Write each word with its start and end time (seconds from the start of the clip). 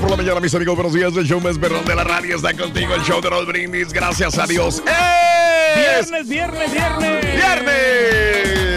Por 0.00 0.10
la 0.10 0.16
mañana, 0.16 0.40
mis 0.40 0.54
amigos. 0.54 0.74
Buenos 0.74 0.94
días. 0.94 1.14
El 1.16 1.26
show 1.26 1.40
más 1.40 1.58
perrón 1.58 1.84
de 1.84 1.94
la 1.94 2.02
radio 2.02 2.36
está 2.36 2.54
contigo. 2.54 2.94
El 2.94 3.02
show 3.02 3.20
de 3.20 3.28
los 3.28 3.46
brindis. 3.46 3.92
Gracias 3.92 4.38
a 4.38 4.46
Dios. 4.46 4.82
¡Es 4.86 6.10
Viernes, 6.10 6.28
viernes, 6.28 6.72
viernes. 6.72 7.36
viernes! 7.36 8.71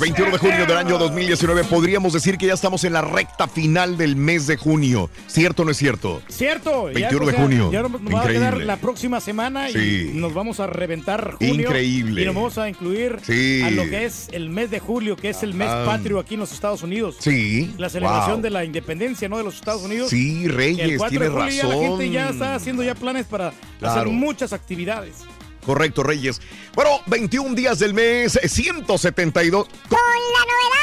21 0.00 0.30
de 0.32 0.38
junio 0.38 0.66
del 0.66 0.76
año 0.78 0.96
2019. 0.98 1.64
Podríamos 1.64 2.12
decir 2.14 2.38
que 2.38 2.46
ya 2.46 2.54
estamos 2.54 2.84
en 2.84 2.94
la 2.94 3.02
recta 3.02 3.46
final 3.46 3.98
del 3.98 4.16
mes 4.16 4.46
de 4.46 4.56
junio. 4.56 5.10
¿Cierto 5.26 5.62
o 5.62 5.64
no 5.66 5.70
es 5.72 5.76
cierto? 5.76 6.22
Cierto. 6.28 6.84
21 6.84 7.26
de 7.26 7.32
junio. 7.34 7.70
Ya 7.70 7.82
nos 7.82 7.92
va 7.92 8.22
a 8.22 8.26
quedar 8.28 8.56
la 8.58 8.76
próxima 8.78 9.20
semana 9.20 9.68
Sí. 9.68 10.10
y 10.14 10.18
nos 10.18 10.32
vamos 10.32 10.58
a 10.58 10.66
reventar 10.66 11.32
junio. 11.38 11.54
Increíble. 11.68 12.22
Y 12.22 12.24
nos 12.24 12.34
vamos 12.34 12.56
a 12.58 12.68
incluir 12.68 13.18
Sí. 13.22 13.62
a 13.62 13.70
lo 13.70 13.82
que 13.84 14.06
es 14.06 14.28
el 14.32 14.48
mes 14.48 14.70
de 14.70 14.80
julio, 14.80 15.16
que 15.16 15.28
es 15.30 15.42
el 15.42 15.52
mes 15.54 15.68
Ah. 15.70 15.82
patrio 15.84 16.18
aquí 16.18 16.34
en 16.34 16.40
los 16.40 16.52
Estados 16.52 16.82
Unidos. 16.82 17.16
Sí. 17.20 17.72
La 17.76 17.90
celebración 17.90 18.36
Wow. 18.36 18.42
de 18.42 18.50
la 18.50 18.64
independencia, 18.64 19.28
¿no? 19.28 19.36
De 19.36 19.44
los 19.44 19.56
Estados 19.56 19.82
Unidos. 19.82 20.08
Sí, 20.10 20.48
Reyes, 20.48 20.96
4 20.96 21.20
de 21.20 21.26
tienes 21.28 21.30
julio 21.30 21.50
ya 21.50 21.62
la 21.68 21.74
razón. 21.74 21.98
gente 21.98 22.10
ya 22.10 22.28
está 22.30 22.54
haciendo 22.54 22.82
ya 22.82 22.94
planes 22.94 23.26
para 23.26 23.52
Claro. 23.78 24.00
hacer 24.00 24.12
muchas 24.12 24.52
actividades. 24.54 25.16
Correcto, 25.64 26.02
Reyes. 26.02 26.40
Bueno, 26.74 27.00
21 27.06 27.54
días 27.54 27.78
del 27.78 27.94
mes, 27.94 28.38
172. 28.42 29.66
con 29.88 29.98
la 29.98 30.44
novedad 30.46 30.80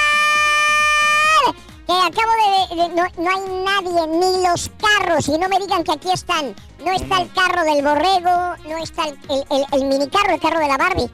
que 1.88 1.94
acabo 1.94 2.32
de, 2.42 2.50
de- 2.76 2.90
no, 2.90 3.04
no 3.18 3.30
hay 3.30 3.44
nadie 3.64 4.02
ni 4.08 4.44
los 4.48 4.70
carros 4.78 5.28
y 5.30 5.38
no 5.38 5.48
me 5.48 5.58
digan 5.60 5.84
que 5.86 5.94
aquí 5.94 6.12
están 6.12 6.54
no 6.84 6.92
está 6.92 7.22
el 7.22 7.32
carro 7.32 7.64
del 7.64 7.82
borrego 7.82 8.56
no 8.68 8.78
está 8.84 9.06
el, 9.08 9.18
el, 9.30 9.46
el, 9.50 9.66
el 9.72 9.86
minicarro 9.88 10.34
el 10.34 10.42
carro 10.42 10.60
de 10.60 10.68
la 10.68 10.76
Barbie 10.78 11.10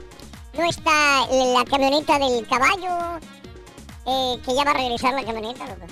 no 0.58 0.64
está 0.68 1.26
la 1.30 1.64
camioneta 1.64 2.18
del 2.18 2.44
caballo 2.48 3.20
eh, 4.06 4.36
que 4.44 4.54
ya 4.54 4.64
va 4.64 4.72
a 4.72 4.74
regresar 4.74 5.14
la 5.14 5.24
camioneta 5.24 5.64
loco. 5.66 5.86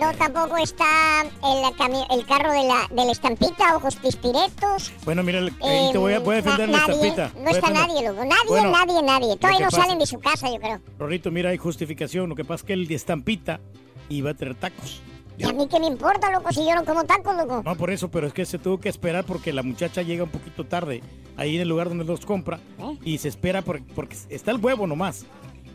No 0.00 0.12
tampoco 0.16 0.56
está 0.56 1.22
el, 1.22 2.18
el 2.18 2.26
carro 2.26 2.52
de 2.52 2.64
la, 2.66 2.88
de 2.90 3.04
la 3.06 3.12
estampita 3.12 3.76
ojos 3.76 3.96
pispiretos 3.96 4.92
Bueno, 5.04 5.22
mira, 5.22 5.40
ahí 5.40 5.92
te 5.92 5.98
voy 5.98 6.14
a, 6.14 6.18
voy 6.20 6.36
a 6.36 6.38
Eh, 6.38 6.42
defender 6.42 6.68
na- 6.68 6.78
la 6.78 6.86
nadie, 6.88 7.08
estampita. 7.08 7.40
no 7.40 7.50
está 7.50 7.70
nadie 7.70 8.08
loco 8.08 8.24
nadie 8.24 8.48
Bueno, 8.48 8.70
nadie 8.70 9.02
nadie 9.02 9.36
todavía 9.36 9.60
no 9.60 9.70
pasa- 9.70 9.82
salen 9.82 9.98
de 9.98 10.06
su 10.06 10.18
casa 10.20 10.48
yo 10.50 10.58
creo 10.58 10.80
Rorrito, 10.98 11.30
mira, 11.30 11.50
hay 11.50 11.58
justificación. 11.58 12.28
Lo 12.28 12.34
que 12.36 12.44
pasa 12.44 12.56
es 12.56 12.64
que 12.64 12.72
el 12.74 12.86
de 12.86 12.94
estampita 12.94 13.60
iba 14.08 14.30
a 14.30 14.34
tener 14.34 14.54
tacos. 14.54 15.00
y 15.38 15.44
a 15.44 15.52
mí 15.52 15.66
qué 15.68 15.80
me 15.80 15.86
importa 15.86 16.30
loco 16.30 16.52
si 16.52 16.64
yo 16.66 16.74
no 16.74 16.84
como 16.84 17.04
tacos 17.04 17.34
loco 17.36 17.62
No, 17.64 17.74
por 17.76 17.90
eso, 17.90 18.10
pero 18.10 18.26
es 18.26 18.32
que 18.32 18.44
se 18.46 18.58
tuvo 18.58 18.78
que 18.78 18.88
esperar 18.88 19.24
porque 19.24 19.52
la 19.52 19.62
muchacha 19.62 20.02
llega 20.02 20.24
un 20.24 20.30
poquito 20.30 20.64
tarde 20.66 21.02
ahí 21.36 21.56
en 21.56 21.62
el 21.62 21.68
lugar 21.68 21.88
donde 21.88 22.04
los 22.04 22.24
compra 22.26 22.60
¿Eh? 22.78 22.98
y 23.04 23.18
se 23.18 23.28
espera 23.28 23.62
por- 23.62 23.82
porque 23.94 24.16
está 24.28 24.50
el 24.50 24.58
huevo 24.58 24.86
nomás. 24.86 25.24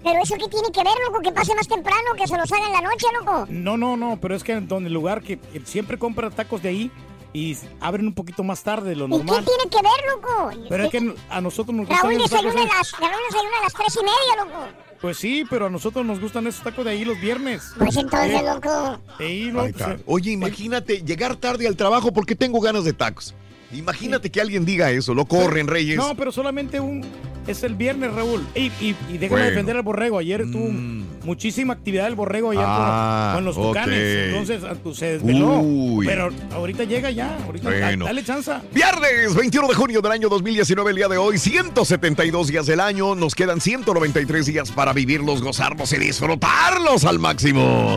Pero 0.03 0.21
eso 0.21 0.35
qué 0.35 0.47
tiene 0.47 0.71
que 0.71 0.83
ver, 0.83 0.93
loco, 1.05 1.21
que 1.21 1.31
pase 1.31 1.53
más 1.55 1.67
temprano, 1.67 2.13
que 2.17 2.27
se 2.27 2.37
los 2.37 2.51
haga 2.51 2.67
en 2.67 2.73
la 2.73 2.81
noche, 2.81 3.07
loco. 3.19 3.45
No, 3.49 3.77
no, 3.77 3.97
no, 3.97 4.19
pero 4.21 4.35
es 4.35 4.43
que 4.43 4.53
en 4.53 4.67
donde 4.67 4.87
el 4.87 4.93
lugar 4.93 5.21
que 5.21 5.37
que 5.37 5.61
siempre 5.65 5.97
compra 5.97 6.29
tacos 6.29 6.61
de 6.61 6.69
ahí 6.69 6.91
y 7.33 7.57
abren 7.79 8.07
un 8.07 8.13
poquito 8.13 8.43
más 8.43 8.63
tarde 8.63 8.89
de 8.91 8.95
lo 8.95 9.05
¿Y 9.07 9.11
qué 9.11 9.17
normal. 9.17 9.45
tiene 9.45 9.69
que 9.69 9.77
ver, 9.77 10.15
loco? 10.15 10.67
Pero 10.69 10.83
es 10.85 10.89
que 10.91 11.15
a 11.29 11.41
nosotros 11.41 11.75
nos 11.75 11.87
gustan 11.87 12.09
Raúl 12.09 12.21
desayuna, 12.21 12.65
las, 12.65 12.91
Raúl 12.93 13.21
desayuna 13.29 13.57
a 13.59 13.63
las 13.63 13.73
tres 13.73 13.95
y 13.95 13.99
media, 13.99 14.45
loco. 14.45 14.65
Pues 15.01 15.17
sí, 15.17 15.43
pero 15.49 15.67
a 15.67 15.69
nosotros 15.69 16.05
nos 16.05 16.19
gustan 16.19 16.47
esos 16.47 16.63
tacos 16.63 16.83
de 16.85 16.91
ahí 16.91 17.05
los 17.05 17.19
viernes. 17.19 17.71
Pues 17.77 17.95
entonces, 17.97 18.41
loco. 18.43 18.99
Sí, 19.19 19.23
Ahí 19.23 19.51
pues, 19.51 19.75
eh, 19.81 20.03
Oye, 20.07 20.31
imagínate 20.31 21.03
llegar 21.03 21.35
tarde 21.35 21.67
al 21.67 21.75
trabajo 21.75 22.11
porque 22.11 22.35
tengo 22.35 22.59
ganas 22.59 22.83
de 22.83 22.93
tacos. 22.93 23.35
Imagínate 23.73 24.29
que 24.29 24.39
alguien 24.41 24.65
diga 24.65 24.91
eso, 24.91 25.13
lo 25.13 25.25
corren, 25.25 25.67
Reyes. 25.67 25.97
No, 25.97 26.15
pero 26.15 26.31
solamente 26.31 26.79
un. 26.79 27.05
Es 27.47 27.63
el 27.63 27.75
viernes, 27.75 28.13
Raúl. 28.13 28.45
Y, 28.55 28.63
y, 28.81 28.93
y 29.09 29.17
déjame 29.17 29.29
Bueno. 29.29 29.45
defender 29.45 29.77
al 29.77 29.81
borrego. 29.81 30.17
Ayer 30.19 30.41
tuvo 30.51 30.67
Mm. 30.69 31.05
muchísima 31.23 31.71
actividad 31.75 32.07
el 32.07 32.15
borrego 32.15 32.51
allá 32.51 32.63
Ah, 32.65 33.31
con, 33.35 33.45
los 33.45 33.55
tucanes. 33.55 34.27
Entonces 34.27 34.63
ah, 34.69 34.75
pues, 34.83 34.97
se 34.97 35.05
desveló. 35.13 35.59
Uy. 35.61 36.05
Pero 36.05 36.29
ahorita 36.51 36.83
llega 36.83 37.09
ya. 37.09 37.37
Ahorita 37.45 37.69
Bueno. 37.69 38.03
dale 38.03 38.21
chance. 38.25 38.51
Viernes 38.73 39.33
21 39.33 39.65
de 39.69 39.75
junio 39.75 40.01
del 40.01 40.11
año 40.11 40.27
2019, 40.27 40.89
el 40.89 40.97
día 40.97 41.07
de 41.07 41.17
hoy, 41.17 41.37
172 41.37 42.47
días 42.49 42.65
del 42.65 42.81
año, 42.81 43.15
nos 43.15 43.33
quedan 43.33 43.61
193 43.61 44.45
días 44.45 44.69
para 44.69 44.91
vivirlos, 44.91 45.41
gozarlos 45.41 45.93
y 45.93 45.97
disfrutarlos 45.99 47.05
al 47.05 47.17
máximo. 47.19 47.95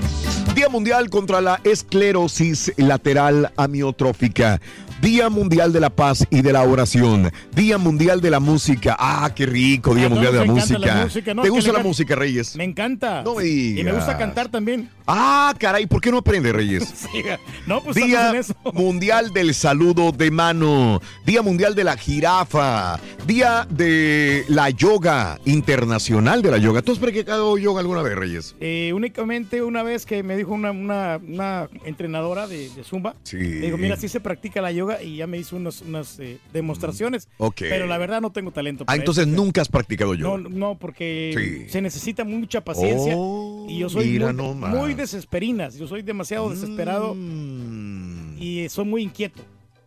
Día 0.55 0.69
Mundial 0.69 1.11
contra 1.11 1.41
la 1.41 1.61
esclerosis 1.65 2.73
lateral 2.77 3.51
amiotrófica. 3.57 4.61
Día 5.01 5.31
Mundial 5.31 5.73
de 5.73 5.81
la 5.81 5.89
Paz 5.91 6.27
y 6.31 6.43
de 6.43 6.53
la 6.53 6.63
Oración. 6.63 7.33
Día 7.55 7.79
Mundial 7.79 8.21
de 8.21 8.31
la 8.31 8.39
Música. 8.41 8.97
Ah, 8.99 9.31
qué 9.35 9.47
rico, 9.47 9.95
Día 9.95 10.09
Mundial 10.11 10.33
de 10.35 10.39
la 10.41 10.45
Música. 10.45 10.79
la 10.79 11.05
música, 11.05 11.33
¿no? 11.35 11.43
¿Te 11.43 11.49
gusta 11.49 11.73
la 11.73 11.79
música, 11.79 12.15
Reyes? 12.15 12.55
Me 12.57 12.65
encanta. 12.65 13.23
No 13.23 13.37
me 13.37 13.47
Y 13.47 13.83
me 13.83 13.93
gusta 13.93 14.19
cantar 14.19 14.49
también. 14.51 14.91
Ah, 15.07 15.55
caray, 15.59 15.87
¿por 15.87 16.01
qué 16.01 16.11
no 16.11 16.19
aprende, 16.19 16.53
Reyes? 16.53 16.85
Sí, 17.11 17.23
no, 17.67 17.83
pues 17.83 17.97
Día 17.97 18.31
en 18.31 18.37
eso. 18.37 18.55
Mundial 18.75 19.33
del 19.33 19.55
Saludo 19.55 20.13
de 20.13 20.31
Mano. 20.31 21.01
Día 21.25 21.41
Mundial 21.43 21.75
de 21.75 21.85
la 21.85 21.97
Jirafa. 21.97 23.01
Día 23.27 23.67
de 23.71 24.45
la 24.49 24.71
Yoga 24.71 25.41
Internacional 25.47 26.43
de 26.43 26.51
la 26.51 26.59
Yoga. 26.59 26.83
¿Tú 26.83 26.93
has 26.93 26.99
practicado 26.99 27.57
yoga 27.59 27.81
alguna 27.81 28.03
vez, 28.03 28.15
Reyes? 28.17 28.55
Eh, 28.61 28.93
únicamente 28.95 29.63
una 29.63 29.83
vez 29.83 30.05
que 30.07 30.23
me 30.23 30.37
dijo 30.37 30.53
una, 30.53 30.71
una, 30.71 31.19
una 31.27 31.69
entrenadora 31.85 32.47
de, 32.47 32.69
de 32.71 32.85
Zumba, 32.85 33.15
Sí. 33.25 33.37
me 33.37 33.67
dijo, 33.67 33.79
mira, 33.79 33.97
sí 33.97 34.09
se 34.09 34.21
practica 34.21 34.61
la 34.61 34.71
yoga 34.73 34.90
y 35.03 35.17
ya 35.17 35.27
me 35.27 35.39
hizo 35.39 35.57
unos- 35.57 35.83
unas 35.83 36.19
eh, 36.21 36.39
demostraciones. 36.53 37.29
Ok. 37.39 37.57
Pero 37.61 37.87
la 37.87 37.99
verdad 37.99 38.21
no 38.21 38.31
tengo 38.33 38.51
talento. 38.51 38.85
Ah, 38.87 38.97
entonces 38.97 39.27
eso. 39.27 39.37
nunca 39.37 39.63
has 39.63 39.69
practicado 39.69 40.15
No, 40.17 40.39
yoga. 40.39 40.49
no, 40.51 40.79
porque 40.79 41.65
Sí. 41.67 41.71
se 41.71 41.81
necesita 41.83 42.25
mucha 42.25 42.63
paciencia 42.63 43.15
Oh, 43.17 43.67
y 43.69 43.79
yo 43.79 43.89
soy 43.89 44.19
muy, 44.19 44.55
muy 44.55 44.95
desesperinas. 44.95 45.77
Yo 45.79 45.87
soy 45.87 46.03
demasiado 46.03 46.51
desesperado 46.51 47.15
Mm. 47.15 48.37
y 48.41 48.69
soy 48.69 48.85
muy 48.85 49.03
inquieto, 49.03 49.43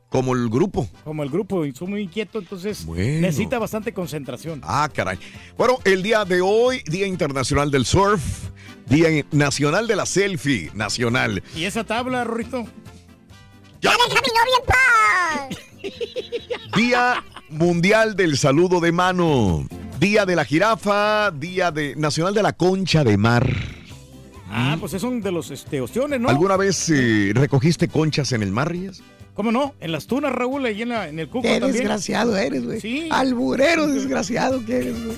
Como 0.09 0.33
el 0.35 0.49
grupo. 0.49 0.87
como 1.03 1.23
el 1.23 1.29
grupo, 1.29 1.65
y 1.65 1.73
soy 1.73 1.87
muy 1.87 2.01
inquieto, 2.01 2.39
entonces 2.39 2.85
Bueno. 2.85 3.21
necesita 3.21 3.59
bastante 3.59 3.93
concentración. 3.93 4.61
Ah, 4.63 4.89
caray. 4.93 5.17
Bueno, 5.57 5.79
el 5.85 6.03
día 6.03 6.23
de 6.25 6.41
hoy, 6.41 6.81
Día 6.85 7.07
Internacional 7.07 7.71
del 7.71 7.85
Surf, 7.85 8.49
Día 8.89 9.07
Nacional 9.31 9.87
de 9.87 9.95
la 9.95 10.05
Selfie, 10.05 10.69
nacional. 10.73 11.41
¿Y 11.55 11.63
esa 11.63 11.83
tabla, 11.83 12.23
Rorrito? 12.25 12.65
Día 16.75 17.23
Mundial 17.49 18.15
del 18.15 18.37
Saludo 18.37 18.79
de 18.79 18.91
Mano. 18.91 19.67
Día 19.99 20.25
de 20.25 20.35
la 20.35 20.45
Jirafa, 20.45 21.31
Día 21.31 21.71
de 21.71 21.95
Nacional 21.95 22.33
de 22.33 22.43
la 22.43 22.53
Concha 22.53 23.03
de 23.03 23.17
Mar. 23.17 23.47
Ah, 24.49 24.77
pues 24.79 24.91
son 24.93 25.21
de 25.21 25.31
los 25.31 25.49
este, 25.51 25.81
ostiones, 25.81 26.19
¿no? 26.19 26.29
¿Alguna 26.29 26.57
vez 26.57 26.89
eh, 26.89 27.31
recogiste 27.33 27.87
conchas 27.87 28.31
en 28.33 28.43
el 28.43 28.51
mar, 28.51 28.71
Rías? 28.71 29.01
¿Cómo 29.33 29.51
no? 29.51 29.73
En 29.79 29.91
las 29.91 30.05
tunas, 30.05 30.31
Raúl, 30.31 30.63
ahí 30.65 30.83
en, 30.83 30.89
la- 30.89 31.09
en 31.09 31.17
el 31.17 31.27
cuco 31.27 31.41
Qué 31.41 31.59
también. 31.59 31.71
desgraciado 31.73 32.37
eres, 32.37 32.63
güey. 32.63 32.79
Sí. 32.79 33.07
Alburero 33.11 33.87
desgraciado 33.87 34.63
que 34.63 34.75
eres, 34.77 35.05
güey. 35.05 35.17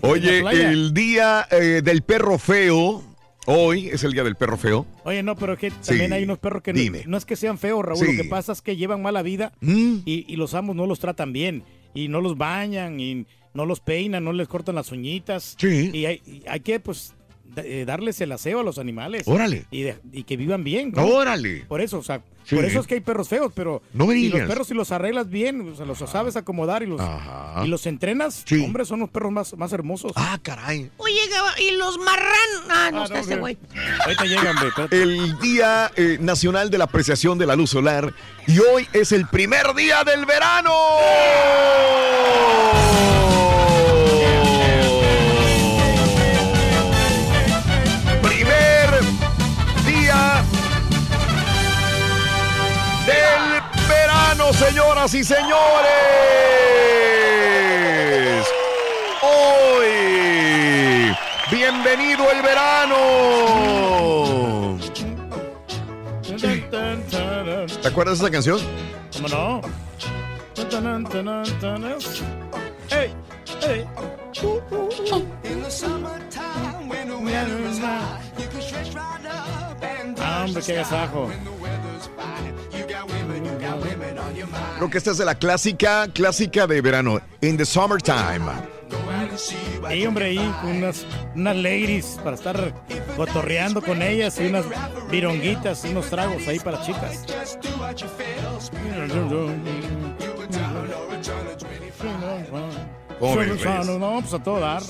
Oye, 0.00 0.40
el 0.40 0.92
Día 0.92 1.46
eh, 1.50 1.80
del 1.84 2.02
Perro 2.02 2.38
Feo. 2.38 3.04
Hoy 3.46 3.88
es 3.88 4.02
el 4.04 4.12
Día 4.12 4.24
del 4.24 4.36
Perro 4.36 4.56
Feo. 4.56 4.86
Oye, 5.04 5.22
no, 5.22 5.36
pero 5.36 5.52
es 5.54 5.58
que 5.58 5.70
también 5.70 6.12
hay 6.12 6.24
unos 6.24 6.38
perros 6.38 6.62
que 6.62 6.72
no, 6.72 6.80
no 7.06 7.16
es 7.18 7.24
que 7.26 7.36
sean 7.36 7.58
feos, 7.58 7.84
Raúl. 7.84 7.98
Sí. 7.98 8.16
Lo 8.16 8.22
que 8.22 8.28
pasa 8.28 8.52
es 8.52 8.62
que 8.62 8.76
llevan 8.76 9.02
mala 9.02 9.22
vida 9.22 9.52
Mm. 9.60 9.98
y, 10.06 10.24
y 10.32 10.36
los 10.36 10.54
amos 10.54 10.74
no 10.76 10.86
los 10.86 10.98
tratan 10.98 11.32
bien. 11.32 11.62
Y 11.92 12.08
no 12.08 12.20
los 12.20 12.36
bañan 12.38 12.98
y 12.98 13.26
no 13.52 13.66
los 13.66 13.80
peinan, 13.80 14.24
no 14.24 14.32
les 14.32 14.48
cortan 14.48 14.74
las 14.74 14.90
uñitas. 14.92 15.56
Sí. 15.58 15.90
Y 15.92 16.06
hay, 16.06 16.22
y 16.26 16.42
hay 16.48 16.60
que, 16.60 16.80
pues, 16.80 17.14
eh, 17.56 17.84
darles 17.86 18.20
el 18.20 18.32
aseo 18.32 18.60
a 18.60 18.62
los 18.62 18.78
animales. 18.78 19.22
Órale. 19.26 19.66
Y, 19.70 19.82
de- 19.82 19.98
y 20.12 20.24
que 20.24 20.36
vivan 20.36 20.64
bien. 20.64 20.92
¿no? 20.94 21.04
Órale. 21.06 21.64
Por 21.68 21.80
eso, 21.80 21.98
o 21.98 22.02
sea, 22.02 22.20
Sí. 22.44 22.56
por 22.56 22.64
eso 22.66 22.80
es 22.80 22.86
que 22.86 22.94
hay 22.94 23.00
perros 23.00 23.28
feos, 23.30 23.50
pero 23.54 23.80
No 23.94 24.06
me 24.06 24.12
si 24.14 24.20
digas. 24.24 24.40
los 24.40 24.48
perros 24.50 24.66
si 24.68 24.74
los 24.74 24.92
arreglas 24.92 25.30
bien, 25.30 25.66
o 25.66 25.74
sea, 25.76 25.86
los 25.86 25.98
sabes 25.98 26.36
acomodar 26.36 26.82
y 26.82 26.86
los, 26.86 27.00
Ajá. 27.00 27.62
y 27.64 27.68
los 27.68 27.86
entrenas, 27.86 28.42
Sí. 28.46 28.62
hombre, 28.62 28.84
son 28.84 29.00
los 29.00 29.08
perros 29.08 29.32
más, 29.32 29.56
más 29.56 29.72
hermosos. 29.72 30.12
Ah, 30.14 30.38
caray. 30.42 30.90
Oye, 30.98 31.14
y 31.66 31.70
los 31.78 31.96
marranos. 31.98 32.64
Ah, 32.68 32.90
no, 32.92 33.00
Ah, 33.00 33.04
está 33.04 33.14
no, 33.14 33.20
ese 33.22 33.36
güey. 33.36 33.56
Ahorita 34.04 34.24
llegan, 34.24 34.56
güey. 34.60 34.88
El 34.90 35.38
Día 35.38 35.90
eh, 35.96 36.18
Nacional 36.20 36.68
de 36.70 36.76
la 36.78 36.84
Apreciación 36.84 37.38
de 37.38 37.46
la 37.46 37.56
Luz 37.56 37.70
Solar. 37.70 38.12
Y 38.46 38.58
hoy 38.58 38.86
es 38.92 39.12
el 39.12 39.26
primer 39.26 39.72
día 39.74 40.04
del 40.04 40.26
verano. 40.26 40.70
Primer 42.84 43.53
señoras 54.68 55.14
y 55.14 55.24
señores. 55.24 55.52
Hoy, 59.22 59.86
bienvenido 61.50 62.30
el 62.30 62.42
verano. 62.42 62.96
¿Te 67.82 67.88
acuerdas 67.88 68.18
de 68.18 68.24
esa 68.24 68.32
canción? 68.32 68.58
¿Cómo 69.12 69.28
no? 69.28 69.60
Tan, 70.54 70.68
tan, 70.70 71.04
tan, 71.04 71.24
tan, 71.24 71.60
tan. 71.60 71.84
¡Ey! 72.90 73.12
¡Ey! 73.68 73.86
Ah, 80.20 80.44
hombre, 80.46 80.62
qué 80.62 80.72
agasajo. 80.72 81.30
Creo 84.76 84.90
que 84.90 84.98
esta 84.98 85.10
es 85.12 85.18
de 85.18 85.24
la 85.24 85.34
clásica, 85.34 86.08
clásica 86.12 86.66
de 86.66 86.80
verano. 86.80 87.20
In 87.40 87.56
the 87.56 87.64
summertime. 87.64 88.50
Ahí, 89.86 90.06
hombre, 90.06 90.26
ahí, 90.26 90.54
unas, 90.64 91.06
unas 91.34 91.56
ladies 91.56 92.18
para 92.22 92.36
estar 92.36 92.74
cotorreando 93.16 93.82
con 93.82 94.02
ellas 94.02 94.38
y 94.40 94.46
unas 94.46 94.64
vironguitas 95.10 95.84
y 95.84 95.88
unos 95.88 96.06
tragos 96.10 96.46
ahí 96.46 96.58
para 96.60 96.80
chicas. 96.82 97.24
¿Cómo 103.18 103.36
ves, 103.36 103.62
Reyes? 103.62 103.86
No, 103.86 104.20
pues 104.20 104.34
a 104.34 104.42
todo 104.42 104.60
dar. 104.60 104.82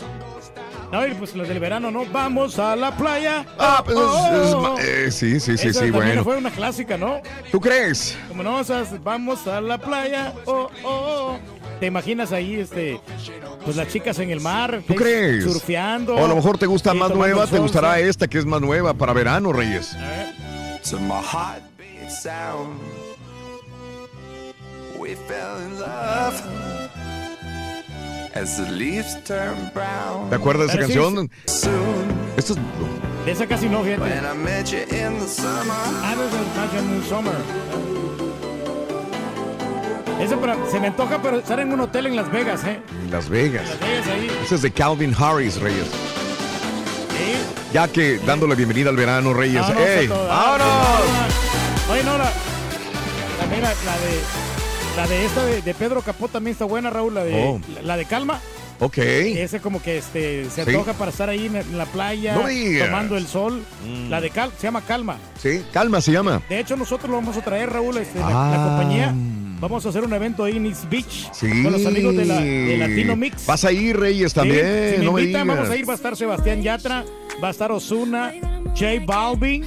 No, 0.94 1.05
y 1.05 1.11
pues 1.14 1.35
los 1.35 1.49
del 1.49 1.58
verano, 1.58 1.91
no, 1.91 2.06
vamos 2.06 2.56
a 2.61 2.76
la 2.76 2.96
playa. 2.96 3.44
Ah, 3.58 3.82
pues 3.85 3.96
es- 3.99 4.02
es 4.05 4.55
Oh, 4.55 4.75
oh. 4.75 4.79
eh, 4.79 5.11
sí, 5.11 5.41
sí, 5.41 5.58
sí, 5.58 5.69
Esa 5.69 5.81
sí, 5.81 5.91
también 5.91 5.93
bueno. 5.93 6.23
fue 6.23 6.37
una 6.37 6.50
clásica, 6.52 6.96
¿no? 6.96 7.20
¿Tú 7.50 7.61
crees? 7.61 8.17
Como 8.29 8.44
no, 8.44 8.58
o 8.58 8.62
sea, 8.64 8.85
vamos 9.02 9.44
a 9.49 9.61
la 9.61 9.76
playa. 9.76 10.32
Oh, 10.44 10.70
oh, 10.85 10.88
oh. 10.88 11.38
¿Te 11.81 11.87
imaginas 11.87 12.31
ahí, 12.31 12.55
este, 12.61 13.00
pues 13.64 13.75
las 13.75 13.88
chicas 13.88 14.20
en 14.20 14.31
el 14.31 14.41
mar? 14.41 14.82
¿Tú 14.87 14.94
crees? 14.94 15.43
Surfeando. 15.43 16.14
O 16.14 16.25
a 16.25 16.29
lo 16.29 16.37
mejor 16.37 16.58
te 16.58 16.67
gusta 16.67 16.94
más 16.94 17.11
nueva, 17.12 17.49
te 17.49 17.58
gustará 17.58 17.97
sí. 17.97 18.02
esta 18.02 18.29
que 18.29 18.38
es 18.38 18.47
más 18.47 18.61
nueva 18.61 18.94
para 18.94 19.12
verano, 19.12 19.52
Reyes. 19.52 19.97
To 20.90 21.00
my 21.00 21.14
heartbeat 21.20 22.08
sound, 22.08 22.79
we 24.97 25.17
fell 25.17 25.58
in 25.67 25.81
love. 25.81 26.40
As 28.35 28.57
the 28.57 28.69
leaves 28.71 29.17
turn 29.25 29.71
brown. 29.73 30.29
¿Te 30.29 30.35
acuerdas 30.37 30.67
de 30.67 30.73
esa 30.73 30.87
Pero 30.87 30.87
sí, 30.89 30.95
canción? 30.95 31.31
Es- 32.37 32.55
De 33.25 33.33
esa 33.33 33.47
casi 33.47 33.69
no, 33.69 33.83
fíjate. 33.85 34.03
when 34.03 34.25
I 34.25 34.35
met 34.37 34.67
you 34.67 34.79
in 34.95 35.19
the 35.21 35.27
summer. 35.29 35.75
Summer. 37.09 37.35
Ese 40.21 40.37
se 40.71 40.81
me 40.81 40.87
antoja, 40.89 41.21
pero 41.23 41.39
estar 41.39 41.61
en 41.61 41.73
un 41.73 41.81
hotel 41.81 42.07
en 42.07 42.17
Las 42.17 42.31
Vegas, 42.31 42.65
¿eh? 42.65 42.81
en 43.05 43.11
Las 43.11 43.29
Vegas. 43.29 43.69
Las 43.69 43.81
Vegas 43.81 44.07
ahí. 44.09 44.31
Esta 44.43 44.55
es 44.57 44.63
de 44.63 44.71
Calvin 44.73 45.15
Harris, 45.19 45.61
Reyes. 45.61 45.87
Sí. 45.87 47.37
Ya 47.73 47.89
que 47.89 48.19
dándole 48.27 48.55
bienvenida 48.57 48.91
al 48.91 48.97
verano, 48.97 49.33
Reyes. 49.33 49.61
Vámonos 49.63 49.89
¡Ey! 49.89 50.07
¡Vámonos! 50.09 50.67
Oye, 51.91 52.05
no, 52.05 52.19
la, 52.19 52.33
también 53.39 53.63
la, 53.63 53.69
la 53.69 53.99
de 53.99 54.21
la 54.96 55.06
de 55.08 55.25
esta 55.25 55.44
de, 55.44 55.62
de 55.62 55.75
Pedro 55.75 56.02
Capó 56.02 56.29
también 56.29 56.52
está 56.52 56.64
buena, 56.64 56.91
Raúl, 56.91 57.14
la 57.14 57.25
de 57.25 57.35
Oh. 57.35 57.61
la, 57.75 57.82
la 57.82 57.96
de 57.96 58.05
Calma. 58.05 58.41
Ok. 58.81 58.99
Ese 58.99 59.61
como 59.61 59.81
que 59.82 59.99
este 59.99 60.44
se 60.50 60.64
Sí. 60.64 60.70
antoja 60.70 60.93
para 60.94 61.11
estar 61.11 61.29
ahí 61.29 61.46
en, 61.46 61.56
en 61.56 61.79
la 61.79 61.87
playa 61.87 62.35
No. 62.35 62.43
Mm. 62.49 62.79
tomando 62.87 63.17
el 63.17 63.26
sol. 63.26 63.62
La 64.08 64.20
de 64.20 64.31
Cal 64.31 64.50
se 64.56 64.64
llama 64.67 64.82
Calma. 64.82 65.17
Sí, 65.41 65.62
calma 65.73 66.00
se 66.00 66.12
llama. 66.12 66.43
De 66.49 66.58
hecho, 66.61 66.76
nosotros 66.76 67.08
lo 67.11 67.17
vamos 67.17 67.37
a 67.37 67.43
traer, 67.43 67.70
Raúl, 67.70 67.97
este, 67.99 68.19
la, 68.19 68.28
la 68.28 68.54
Ah. 68.64 68.66
compañía. 68.78 69.14
Vamos 69.61 69.87
a 69.87 69.88
hacer 69.88 70.02
un 70.04 70.12
evento 70.12 70.45
ahí 70.45 70.57
en 70.57 70.66
East 70.66 70.88
Beach 70.90 71.30
Sí. 71.33 71.49
con 71.62 71.73
los 71.73 71.87
amigos 71.87 72.14
de, 72.16 72.25
la, 72.26 72.40
de 72.40 72.76
Latino 72.76 73.16
Mix. 73.16 73.47
Vas 73.47 73.64
a 73.64 73.73
ir, 73.73 73.97
Reyes, 73.99 74.33
Sí, 74.33 74.35
también. 74.35 74.92
si 74.95 74.99
me 74.99 75.04
no 75.04 75.12
me 75.12 75.21
invitan, 75.23 75.42
digas. 75.45 75.57
vamos 75.57 75.71
a 75.73 75.76
ir. 75.76 75.88
Va 75.88 75.92
a 75.92 75.97
estar 75.97 76.16
Sebastián 76.16 76.62
Yatra, 76.62 77.04
va 77.42 77.49
a 77.49 77.50
estar 77.50 77.71
Osuna, 77.73 78.33
J 78.76 78.87
Balvin. 79.07 79.64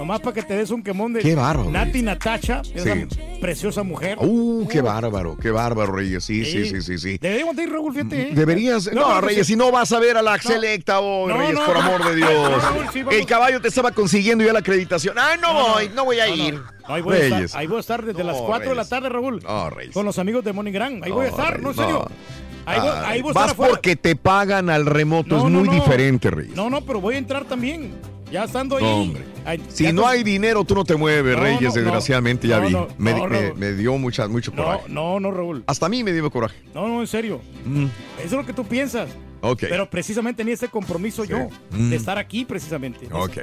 Nomás 0.00 0.20
para 0.20 0.32
que 0.32 0.42
te 0.42 0.54
des 0.56 0.70
un 0.70 0.82
quemón 0.82 1.12
de 1.12 1.20
Qué 1.20 1.34
bárbaro, 1.34 1.70
Nati. 1.70 2.00
Natacha, 2.00 2.62
esa 2.74 2.94
Sí. 2.94 3.06
preciosa 3.38 3.82
mujer. 3.82 4.16
Uh, 4.18 4.66
qué 4.66 4.80
bárbaro, 4.80 5.36
qué 5.36 5.50
bárbaro, 5.50 5.92
Reyes. 5.92 6.24
Sí, 6.24 6.42
sí, 6.46 6.64
sí, 6.64 6.80
sí, 6.80 6.96
sí. 6.98 7.18
Deberíamos 7.20 7.54
de 7.54 7.64
ir, 7.64 7.70
Raúl, 7.70 7.92
fíjate. 7.92 8.22
¿eh? 8.22 8.30
Deberías. 8.32 8.90
No, 8.94 9.20
Reyes, 9.20 9.46
si 9.46 9.56
no 9.56 9.70
vas 9.70 9.92
a 9.92 9.98
ver 9.98 10.16
a 10.16 10.22
la 10.22 10.38
Selecta 10.38 11.00
hoy, 11.00 11.30
Reyes, 11.30 11.60
por 11.60 11.76
amor 11.76 12.02
de 12.08 12.16
Dios. 12.16 12.62
Sí. 12.94 13.02
El 13.10 13.26
caballo 13.26 13.60
te 13.60 13.68
estaba 13.68 13.92
consiguiendo 13.92 14.42
ya 14.42 14.54
la 14.54 14.60
acreditación. 14.60 15.18
¡Ay, 15.18 15.38
no, 15.38 15.52
No, 15.52 15.68
voy! 15.74 15.90
No 15.94 16.04
voy 16.06 16.18
a 16.18 16.28
ir. 16.28 16.54
No, 16.54 16.94
ahí, 16.94 17.02
voy 17.02 17.16
a 17.16 17.20
Reyes. 17.20 17.42
estar, 17.42 17.60
ahí 17.60 17.66
voy 17.66 17.76
a 17.76 17.80
estar 17.80 18.02
desde 18.02 18.24
las 18.24 18.38
4 18.38 18.70
de 18.70 18.76
la 18.76 18.86
tarde, 18.86 19.10
Raúl. 19.10 19.42
Reyes. 19.76 19.92
Con 19.92 20.06
los 20.06 20.18
amigos 20.18 20.42
de 20.44 20.54
Morning 20.54 20.72
Gran. 20.72 21.04
Ahí 21.04 21.10
voy 21.10 21.26
a 21.26 21.28
estar, 21.28 21.60
no, 21.60 21.72
en 21.72 21.76
serio. 21.76 22.10
Ahí 22.64 22.80
voy, 22.80 22.88
Ay, 22.88 23.02
ahí 23.04 23.22
voy 23.22 23.30
a 23.32 23.34
vas 23.34 23.42
estar 23.44 23.50
afuera. 23.50 23.70
porque 23.74 23.96
te 23.96 24.16
pagan 24.16 24.70
al 24.70 24.86
remoto, 24.86 25.36
es 25.36 25.44
muy 25.44 25.68
diferente, 25.68 26.30
Reyes. 26.30 26.56
No, 26.56 26.70
no, 26.70 26.80
pero 26.80 27.02
voy 27.02 27.16
a 27.16 27.18
entrar 27.18 27.44
también. 27.44 27.92
Ya 28.30 28.44
estando 28.44 28.76
ahí. 28.76 28.84
No, 28.84 28.94
hombre. 29.02 29.24
Si 29.68 29.92
no 29.92 30.06
hay 30.06 30.22
dinero, 30.22 30.64
tú 30.64 30.74
no 30.74 30.84
te 30.84 30.94
mueves, 30.96 31.36
No, 31.36 31.42
Reyes, 31.42 31.62
no, 31.62 31.72
desgraciadamente, 31.72 32.46
ya 32.46 32.58
vi. 32.60 32.76
me, 32.98 33.72
dio 33.72 33.96
mucha, 33.98 34.28
mucho 34.28 34.52
No, 34.54 34.64
coraje. 34.64 34.84
no, 34.88 35.18
no, 35.20 35.30
Raúl. 35.30 35.64
Hasta 35.66 35.86
a 35.86 35.88
mí 35.88 36.04
me 36.04 36.12
dio 36.12 36.30
coraje. 36.30 36.56
No, 36.74 36.86
no, 36.88 37.00
en 37.00 37.06
serio. 37.06 37.40
Mm, 37.64 37.84
Eso 38.18 38.24
es 38.26 38.32
lo 38.32 38.46
que 38.46 38.52
tú 38.52 38.64
piensas. 38.64 39.08
Ok. 39.40 39.58
Pero 39.68 39.88
precisamente 39.90 40.44
ni 40.44 40.52
ese 40.52 40.68
compromiso 40.68 41.24
yo 41.24 41.48
Mm. 41.70 41.90
de 41.90 41.96
estar 41.96 42.18
aquí 42.18 42.44
precisamente. 42.44 43.08
Ok. 43.12 43.38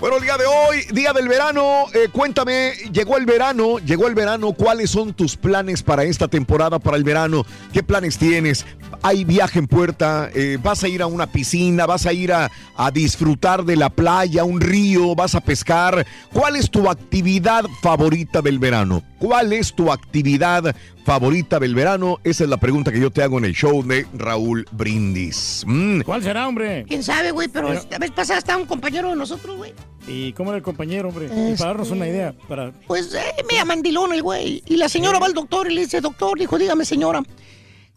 Bueno, 0.00 0.16
el 0.16 0.22
día 0.22 0.36
de 0.36 0.44
hoy, 0.46 0.78
día 0.92 1.12
del 1.12 1.28
verano, 1.28 1.84
eh, 1.94 2.08
cuéntame, 2.10 2.72
llegó 2.92 3.16
el 3.16 3.26
verano, 3.26 3.78
llegó 3.78 4.08
el 4.08 4.14
verano, 4.14 4.52
¿cuáles 4.52 4.90
son 4.90 5.12
tus 5.14 5.36
planes 5.36 5.82
para 5.82 6.04
esta 6.04 6.28
temporada, 6.28 6.78
para 6.78 6.96
el 6.96 7.04
verano? 7.04 7.44
¿Qué 7.72 7.82
planes 7.82 8.18
tienes? 8.18 8.66
¿Hay 9.02 9.24
viaje 9.24 9.58
en 9.58 9.66
puerta? 9.66 10.30
Eh, 10.34 10.58
¿Vas 10.62 10.82
a 10.84 10.88
ir 10.88 11.02
a 11.02 11.06
una 11.06 11.26
piscina? 11.30 11.86
¿Vas 11.86 12.06
a 12.06 12.12
ir 12.12 12.32
a, 12.32 12.50
a 12.76 12.90
disfrutar 12.90 13.64
de 13.64 13.76
la 13.76 13.90
playa, 13.90 14.44
un 14.44 14.60
río? 14.60 15.14
¿Vas 15.14 15.34
a 15.34 15.40
pescar? 15.40 16.06
¿Cuál 16.32 16.56
es 16.56 16.70
tu 16.70 16.88
actividad 16.88 17.64
favorita 17.82 18.42
del 18.42 18.58
verano? 18.58 19.02
¿Cuál 19.18 19.52
es 19.52 19.72
tu 19.74 19.92
actividad 19.92 20.74
favorita 21.04 21.58
del 21.58 21.74
verano? 21.74 22.18
Esa 22.24 22.44
es 22.44 22.50
la 22.50 22.56
pregunta 22.58 22.92
que 22.92 23.00
yo 23.00 23.10
te 23.10 23.22
hago 23.22 23.38
en 23.38 23.44
el 23.44 23.54
show 23.54 23.82
de 23.82 24.06
Raúl 24.14 24.66
Brindis. 24.72 25.64
Mm, 25.66 26.02
¿Cuál 26.02 26.22
será, 26.22 26.46
hombre? 26.48 26.84
¿Quién 26.88 27.02
sabe, 27.02 27.30
güey? 27.32 27.48
Pero, 27.48 27.68
Pero- 27.68 27.82
la 27.90 27.98
vez 27.98 28.10
pasada 28.10 28.38
estaba 28.38 28.60
un 28.60 28.66
compañero 28.66 29.10
de 29.10 29.16
nosotros, 29.16 29.56
güey. 29.56 29.72
¿Y 30.06 30.32
cómo 30.32 30.50
era 30.50 30.56
el 30.58 30.62
compañero, 30.62 31.08
hombre? 31.08 31.26
Y 31.26 31.28
Este- 31.52 31.56
para 31.58 31.70
darnos 31.70 31.90
una 31.90 32.06
idea, 32.08 32.34
para... 32.48 32.72
Pues 32.86 33.14
eh, 33.14 33.20
me 33.50 33.64
mandilón 33.64 34.12
el 34.12 34.22
güey. 34.22 34.62
Y 34.66 34.76
la 34.76 34.88
señora 34.88 35.18
va 35.18 35.26
al 35.26 35.34
doctor 35.34 35.70
y 35.70 35.74
le 35.74 35.82
dice, 35.82 36.00
doctor, 36.00 36.38
dijo, 36.38 36.58
dígame, 36.58 36.84
señora, 36.84 37.22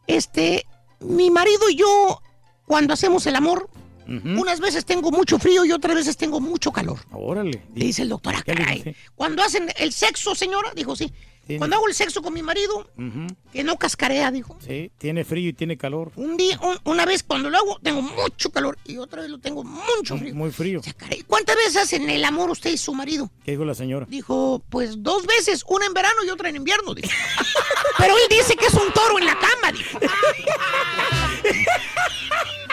este, 0.08 0.66
mi 1.00 1.30
marido 1.32 1.70
y 1.70 1.76
yo, 1.76 2.22
cuando 2.66 2.94
hacemos 2.94 3.26
el 3.28 3.36
amor, 3.36 3.70
unas 4.08 4.60
veces 4.60 4.86
tengo 4.86 5.10
mucho 5.10 5.40
frío 5.40 5.66
y 5.66 5.72
otras 5.72 5.96
veces 5.96 6.16
tengo 6.16 6.40
mucho 6.40 6.72
calor. 6.72 7.00
Órale. 7.12 7.64
Le 7.74 7.86
dice 7.86 8.04
el 8.04 8.10
doctor, 8.10 8.36
ah, 8.38 8.44
¿Qué 8.46 8.54
le 8.54 8.62
caray. 8.62 8.78
dice? 8.78 8.96
Cuando 9.16 9.42
hacen 9.42 9.68
el 9.80 9.92
sexo, 9.92 10.36
señora, 10.36 10.72
dijo, 10.76 10.96
sí. 10.96 11.12
Tiene- 11.46 11.60
Cuando 11.60 11.76
hago 11.76 11.88
el 11.88 11.94
sexo 11.94 12.22
con 12.24 12.34
mi 12.34 12.42
marido, 12.42 12.90
que 13.54 13.64
no 13.64 13.78
cascarea, 13.78 14.32
dijo. 14.32 14.58
Sí, 14.66 14.92
tiene 14.98 15.24
frío 15.24 15.50
y 15.50 15.54
tiene 15.54 15.78
calor. 15.78 16.12
Un 16.16 16.38
día, 16.38 16.60
un- 16.62 16.80
una 16.92 17.06
vez 17.06 17.22
cuando 17.24 17.50
lo 17.52 17.58
hago, 17.58 17.80
tengo 17.84 18.02
mucho 18.02 18.50
calor 18.52 18.78
y 18.86 18.98
otra 18.98 19.22
vez 19.22 19.30
lo 19.30 19.38
tengo 19.40 19.64
mucho 19.64 20.18
frío. 20.18 20.34
Muy 20.34 20.52
frío. 20.52 20.82
¿Cuántas 21.28 21.56
veces 21.56 21.78
hacen 21.78 22.10
el 22.10 22.24
amor 22.26 22.50
usted 22.50 22.72
y 22.72 22.78
su 22.78 22.94
marido? 22.96 23.30
¿Qué 23.44 23.52
dijo 23.52 23.66
la 23.66 23.76
señora? 23.76 24.08
Dijo, 24.10 24.64
pues 24.70 25.04
dos 25.04 25.26
veces, 25.28 25.64
una 25.68 25.86
en 25.86 25.94
verano 25.94 26.24
y 26.26 26.30
otra 26.30 26.50
en 26.50 26.56
invierno, 26.56 26.96
dijo. 26.96 27.10
Pero 28.00 28.16
él 28.18 28.24
dice 28.30 28.56
que 28.56 28.66
es 28.66 28.74
un 28.74 28.92
toro 28.94 29.20
en 29.20 29.26
la 29.26 29.38
cama, 29.40 29.72
dijo. 29.72 30.00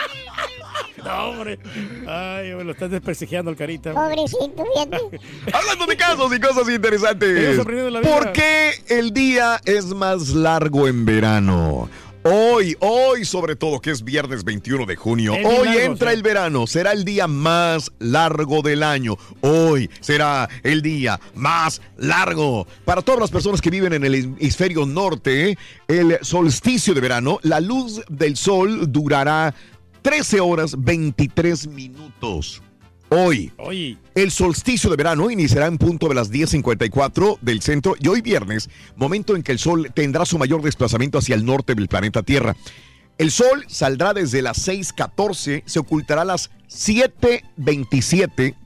No, 1.13 1.31
hombre. 1.31 1.59
Ay, 2.07 2.55
me 2.55 2.65
lo 2.65 2.73
estás 2.73 2.91
desprestigiando 2.91 3.51
el 3.51 3.57
carita. 3.57 3.93
Pobrecito, 3.93 4.65
fíjate. 4.75 5.21
Hablando 5.53 5.87
de 5.87 5.97
casos 5.97 6.35
y 6.35 6.41
cosas 6.41 6.69
interesantes. 6.69 7.59
¿Por 7.59 8.33
qué 8.33 8.71
el 8.89 9.13
día 9.13 9.61
es 9.65 9.87
más 9.87 10.31
largo 10.31 10.87
en 10.89 11.05
verano? 11.05 11.89
Hoy, 12.25 12.77
hoy 12.79 13.25
sobre 13.25 13.57
todo, 13.57 13.81
que 13.81 13.91
es 13.91 14.05
viernes 14.05 14.45
21 14.45 14.87
de 14.87 14.95
junio, 14.95 15.35
Es 15.35 15.45
hoy 15.45 15.65
largo, 15.67 15.81
entra 15.81 16.11
sí. 16.11 16.17
el 16.17 16.23
verano, 16.23 16.69
será 16.69 16.93
el 16.93 17.05
día 17.05 17.27
más 17.27 17.91
largo 17.99 18.63
del 18.63 18.85
año. 18.85 19.17
Hoy 19.41 19.91
será 20.01 20.49
el 20.63 20.83
día 20.83 21.19
más 21.35 21.83
largo. 21.97 22.69
Para 22.85 23.03
todas 23.03 23.21
las 23.21 23.31
personas 23.33 23.61
que 23.61 23.71
viven 23.71 23.93
en 23.93 24.05
el 24.05 24.15
hemisferio 24.15 24.87
norte, 24.87 25.59
el 25.89 26.17
solsticio 26.23 26.95
de 26.95 27.01
verano, 27.01 27.41
la 27.43 27.59
luz 27.59 28.01
del 28.09 28.37
sol 28.37 28.93
durará 28.93 29.53
13 30.03 30.41
horas 30.41 30.75
23 30.77 31.69
minutos. 31.69 32.61
Hoy. 33.09 33.53
Oye, 33.59 33.99
El 34.15 34.31
solsticio 34.31 34.89
de 34.91 34.97
verano 34.97 35.31
iniciará 35.31 35.67
en 35.67 35.77
punto 35.79 36.09
de 36.09 36.15
las 36.15 36.33
10.54 36.33 37.39
del 37.41 37.61
centro 37.61 37.95
y 38.01 38.09
hoy 38.09 38.23
viernes, 38.23 38.71
momento 38.97 39.37
en 39.37 39.43
que 39.43 39.53
el 39.53 39.59
sol 39.59 39.91
tendrá 39.95 40.25
su 40.25 40.39
mayor 40.39 40.63
desplazamiento 40.63 41.19
hacia 41.19 41.35
el 41.35 41.45
norte 41.45 41.75
del 41.75 41.89
planeta 41.89 42.23
Tierra. 42.23 42.57
El 43.19 43.31
sol 43.31 43.65
saldrá 43.69 44.15
desde 44.15 44.41
las 44.41 44.67
6.14, 44.67 45.63
se 45.67 45.79
ocultará 45.79 46.23
a 46.23 46.25
las 46.25 46.51
7.27, 46.69 48.57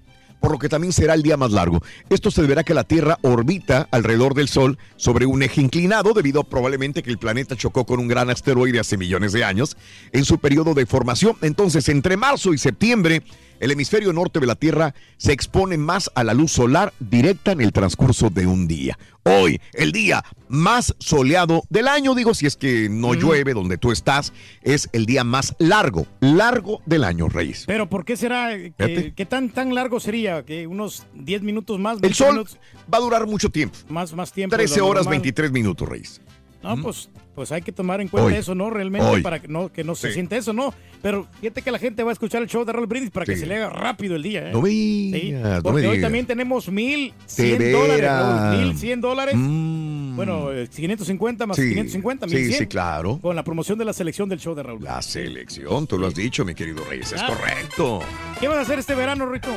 por 0.40 0.52
lo 0.52 0.59
que 0.59 0.69
también 0.69 0.93
será 0.93 1.14
el 1.14 1.23
día 1.23 1.37
más 1.37 1.52
largo. 1.52 1.83
Esto 2.11 2.31
se 2.31 2.43
deberá 2.43 2.62
a 2.62 2.64
que 2.64 2.75
la 2.75 2.85
Tierra 2.85 3.19
orbita 3.23 3.88
alrededor 3.90 4.35
del 4.35 4.49
Sol 4.49 4.78
sobre 4.97 5.26
un 5.26 5.43
eje 5.43 5.61
inclinado 5.61 6.12
debido 6.12 6.40
a 6.40 6.45
probablemente 6.45 7.02
que 7.02 7.11
el 7.11 7.19
planeta 7.19 7.57
chocó 7.57 7.85
con 7.85 8.00
un 8.00 8.09
gran 8.09 8.31
asteroide 8.31 8.81
hace 8.81 8.97
millones 8.97 9.33
de 9.33 9.45
años 9.45 9.76
en 10.12 10.25
su 10.25 10.38
periodo 10.38 10.75
de 10.75 10.87
formación. 10.87 11.37
Entonces, 11.43 11.88
entre 11.88 12.16
marzo 12.16 12.55
y 12.55 12.59
septiembre, 12.59 13.23
el 13.60 13.70
hemisferio 13.70 14.12
norte 14.12 14.40
de 14.40 14.46
la 14.46 14.54
Tierra 14.54 14.94
se 15.16 15.32
expone 15.32 15.76
más 15.76 16.10
a 16.14 16.25
la 16.25 16.34
luz 16.34 16.52
solar 16.52 16.92
directa 17.00 17.52
en 17.52 17.60
el 17.60 17.72
transcurso 17.72 18.30
de 18.30 18.46
un 18.46 18.66
día. 18.68 18.98
Hoy, 19.25 19.60
el 19.72 19.90
día 19.90 20.25
más 20.48 20.94
soleado 21.00 21.64
del 21.68 21.88
año, 21.88 22.14
digo, 22.14 22.32
si 22.32 22.46
es 22.46 22.56
que 22.56 22.88
no 22.88 23.14
llueve 23.14 23.54
donde 23.54 23.76
tú 23.76 23.90
estás, 23.90 24.32
es 24.62 24.88
el 24.92 25.04
día 25.04 25.25
más 25.25 25.56
largo, 25.58 26.06
largo 26.20 26.80
del 26.86 27.02
año, 27.02 27.28
Reyes. 27.28 27.64
pero 27.66 27.88
¿por 27.88 28.04
qué 28.04 28.16
será? 28.16 28.54
eh. 28.54 28.72
Que, 28.78 29.12
¿Qué 29.16 29.26
tan, 29.26 29.48
tan 29.50 29.75
largo 29.75 29.98
sería? 29.98 30.44
¿Que 30.44 30.66
unos 30.68 31.06
10 31.14 31.42
minutos 31.42 31.80
más? 31.80 31.94
El 31.96 32.02
20 32.02 32.16
sol 32.16 32.32
minutos 32.34 32.58
va 32.92 32.98
a 32.98 33.00
durar 33.00 33.26
mucho 33.26 33.50
tiempo. 33.50 33.76
más, 33.88 34.14
más 34.14 34.32
tiempo. 34.32 34.54
de 34.56 34.62
13 34.62 34.78
lo 34.78 34.86
horas 34.86 35.04
normal? 35.06 35.18
23 35.22 35.50
minutos, 35.50 35.88
Reyes. 35.88 36.20
No, 36.62 36.76
pues, 36.82 37.08
pues 37.37 37.52
hay 37.52 37.62
que 37.62 37.71
tomar 37.71 38.00
en 38.00 38.09
cuenta 38.09 38.26
Hoy. 38.33 38.35
eso, 38.35 38.55
¿no? 38.57 38.71
Realmente 38.71 39.07
Hoy. 39.07 39.23
para 39.23 39.38
que 39.40 39.47
no, 39.47 39.71
que 39.71 39.85
no 39.85 39.95
se 39.95 40.09
Sí. 40.09 40.14
siente 40.14 40.37
eso, 40.38 40.52
¿no? 40.52 40.75
Pero 41.02 41.28
fíjate 41.40 41.62
que 41.62 41.71
la 41.71 41.78
gente 41.78 42.02
va 42.02 42.11
a 42.11 42.12
escuchar 42.14 42.43
el 42.43 42.49
show 42.49 42.64
de 42.64 42.73
Raúl 42.73 42.87
Brindis 42.87 43.11
para 43.12 43.26
que 43.26 43.35
Sí. 43.35 43.40
se 43.40 43.47
le 43.47 43.57
haga 43.57 43.69
rápido 43.69 44.16
el 44.16 44.23
día, 44.25 44.49
¿eh? 44.49 44.52
No 44.52 44.62
me 44.62 44.71
Sí, 44.71 45.33
me 45.40 45.61
porque 45.62 45.87
hoy 45.87 45.97
digas. 45.97 46.00
también 46.07 46.26
tenemos 46.26 46.69
mil 46.71 47.11
De 47.11 47.14
cien 47.28 47.73
dólares, 47.73 47.97
veras. 48.00 48.57
Mil 48.59 48.76
cien 48.78 49.00
dólares. 49.00 49.35
Mm. 49.37 50.16
Bueno, 50.16 50.50
eh, 50.50 50.66
550 50.75 51.47
más 51.47 51.57
Sí, 51.59 51.69
550, 51.69 52.26
sí, 52.26 52.35
1100. 52.35 52.59
sí, 52.59 52.66
claro. 52.66 53.19
Con 53.21 53.37
la 53.37 53.45
promoción 53.45 53.78
de 53.78 53.85
la 53.85 53.93
selección 53.93 54.28
del 54.31 54.40
show 54.40 54.55
de 54.55 54.62
Raúl. 54.62 54.83
La 54.83 55.02
selección, 55.02 55.87
tú 55.87 55.99
lo 55.99 56.07
has 56.07 56.14
dicho, 56.14 56.43
mi 56.45 56.55
querido 56.55 56.83
Reyes, 56.88 57.12
es 57.12 57.21
Ah. 57.23 57.26
correcto. 57.28 58.00
¿Qué 58.40 58.49
vas 58.49 58.57
a 58.57 58.61
hacer 58.62 58.78
este 58.78 58.95
verano, 58.95 59.26
Rito? 59.26 59.50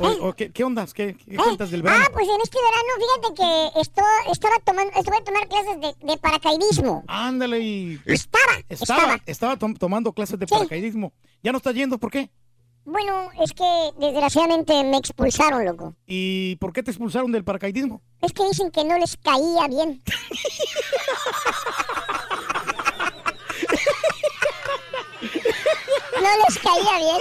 ¿O, 0.00 0.28
o 0.28 0.32
qué, 0.34 0.50
qué 0.52 0.64
ondas? 0.64 0.94
¿Qué, 0.94 1.14
qué 1.16 1.36
cuentas 1.36 1.70
del 1.70 1.82
verano? 1.82 2.04
Ah, 2.06 2.10
pues 2.12 2.28
en 2.28 2.40
este 2.42 2.58
verano, 2.58 2.88
fíjate 2.98 3.34
que 3.74 3.80
esto, 3.80 4.02
estaba 4.32 4.56
tomando, 4.64 4.92
estuve 4.98 5.16
a 5.16 5.24
tomar 5.24 5.48
clases 5.48 5.80
de, 5.80 6.06
de 6.06 6.16
paracaidismo. 6.18 7.04
Ándale 7.08 7.60
y... 7.60 8.00
Estaba, 8.06 8.44
Estaba, 8.68 9.00
estaba. 9.02 9.20
estaba 9.26 9.56
tom- 9.56 9.74
tomando 9.74 10.12
clases 10.12 10.38
de 10.38 10.46
Sí. 10.46 10.54
paracaidismo. 10.54 11.12
¿Ya 11.42 11.52
no 11.52 11.58
estás 11.58 11.74
yendo? 11.74 11.98
¿Por 11.98 12.10
qué? 12.10 12.30
Bueno, 12.84 13.28
es 13.42 13.52
que 13.52 13.90
desgraciadamente 13.98 14.82
me 14.84 14.96
expulsaron, 14.96 15.64
loco. 15.64 15.94
¿Y 16.06 16.56
por 16.56 16.72
qué 16.72 16.82
te 16.82 16.90
expulsaron 16.90 17.30
del 17.32 17.44
paracaidismo? 17.44 18.00
Es 18.22 18.32
que 18.32 18.44
dicen 18.48 18.70
que 18.70 18.82
no 18.84 18.96
les 18.98 19.16
caía 19.18 19.68
bien. 19.68 20.02
No 26.20 26.28
les 26.48 26.58
caía 26.58 26.98
bien. 26.98 27.18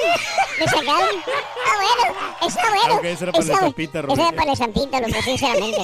Me 0.60 0.66
sacaron. 0.66 1.16
Ah, 1.26 1.76
bueno, 1.78 2.48
está 2.48 2.70
bueno. 2.70 2.96
Ok, 2.96 3.06
esa 3.06 3.24
era 3.26 3.32
para 3.32 3.44
la 3.46 3.52
Está- 3.54 3.54
estampita, 3.54 4.00
era 4.00 4.08
para 4.32 4.46
la 4.46 4.54
estampita, 4.54 5.00
loco, 5.02 5.22
sinceramente. 5.24 5.78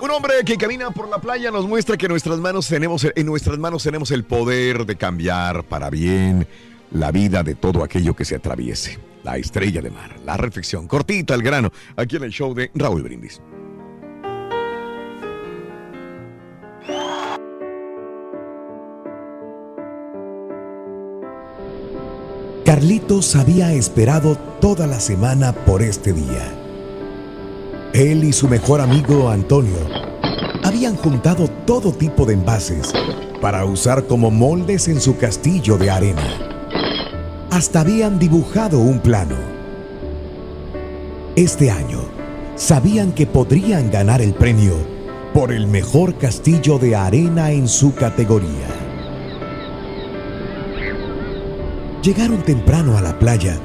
Un 0.00 0.10
hombre 0.10 0.34
que 0.44 0.56
camina 0.56 0.90
por 0.90 1.08
la 1.08 1.18
playa 1.18 1.50
nos 1.50 1.66
muestra 1.66 1.96
que 1.96 2.08
nuestras 2.08 2.38
manos 2.38 2.68
tenemos, 2.68 3.04
en 3.14 3.26
nuestras 3.26 3.58
manos 3.58 3.82
tenemos 3.82 4.10
el 4.10 4.24
poder 4.24 4.86
de 4.86 4.96
cambiar 4.96 5.64
para 5.64 5.90
bien 5.90 6.46
la 6.92 7.10
vida 7.10 7.42
de 7.42 7.54
todo 7.54 7.82
aquello 7.82 8.14
que 8.14 8.24
se 8.24 8.36
atraviese. 8.36 8.98
La 9.24 9.36
estrella 9.36 9.82
de 9.82 9.90
mar, 9.90 10.14
la 10.24 10.36
reflexión 10.36 10.86
cortita 10.86 11.34
al 11.34 11.42
grano, 11.42 11.70
aquí 11.96 12.16
en 12.16 12.22
el 12.22 12.30
show 12.30 12.54
de 12.54 12.70
Raúl 12.74 13.02
Brindis. 13.02 13.40
Carlitos 22.68 23.34
había 23.34 23.72
esperado 23.72 24.36
toda 24.60 24.86
la 24.86 25.00
semana 25.00 25.54
por 25.54 25.80
este 25.80 26.12
día. 26.12 26.52
Él 27.94 28.24
y 28.24 28.34
su 28.34 28.46
mejor 28.46 28.82
amigo 28.82 29.30
Antonio 29.30 29.78
habían 30.62 30.94
juntado 30.94 31.48
todo 31.48 31.92
tipo 31.92 32.26
de 32.26 32.34
envases 32.34 32.92
para 33.40 33.64
usar 33.64 34.06
como 34.06 34.30
moldes 34.30 34.86
en 34.88 35.00
su 35.00 35.16
castillo 35.16 35.78
de 35.78 35.90
arena. 35.90 36.28
Hasta 37.50 37.80
habían 37.80 38.18
dibujado 38.18 38.80
un 38.80 38.98
plano. 38.98 39.36
Este 41.36 41.70
año 41.70 42.00
sabían 42.54 43.12
que 43.12 43.24
podrían 43.26 43.90
ganar 43.90 44.20
el 44.20 44.34
premio 44.34 44.74
por 45.32 45.52
el 45.52 45.68
mejor 45.68 46.18
castillo 46.18 46.78
de 46.78 46.96
arena 46.96 47.50
en 47.50 47.66
su 47.66 47.94
categoría. 47.94 48.87
Llegaron 52.02 52.42
temprano 52.42 52.96
a 52.96 53.00
la 53.00 53.18
playa 53.18 53.58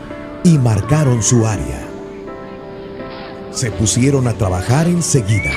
y 0.44 0.58
marcaron 0.58 1.22
su 1.22 1.46
área. 1.46 1.88
Se 3.52 3.70
pusieron 3.70 4.28
a 4.28 4.34
trabajar 4.34 4.88
enseguida. 4.88 5.52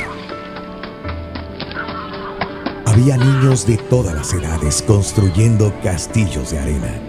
Había 2.85 3.17
niños 3.17 3.67
de 3.67 3.79
todas 3.79 4.15
las 4.15 4.33
edades 4.35 4.83
construyendo 4.83 5.73
castillos 5.83 6.51
de 6.51 6.59
arena. 6.59 7.01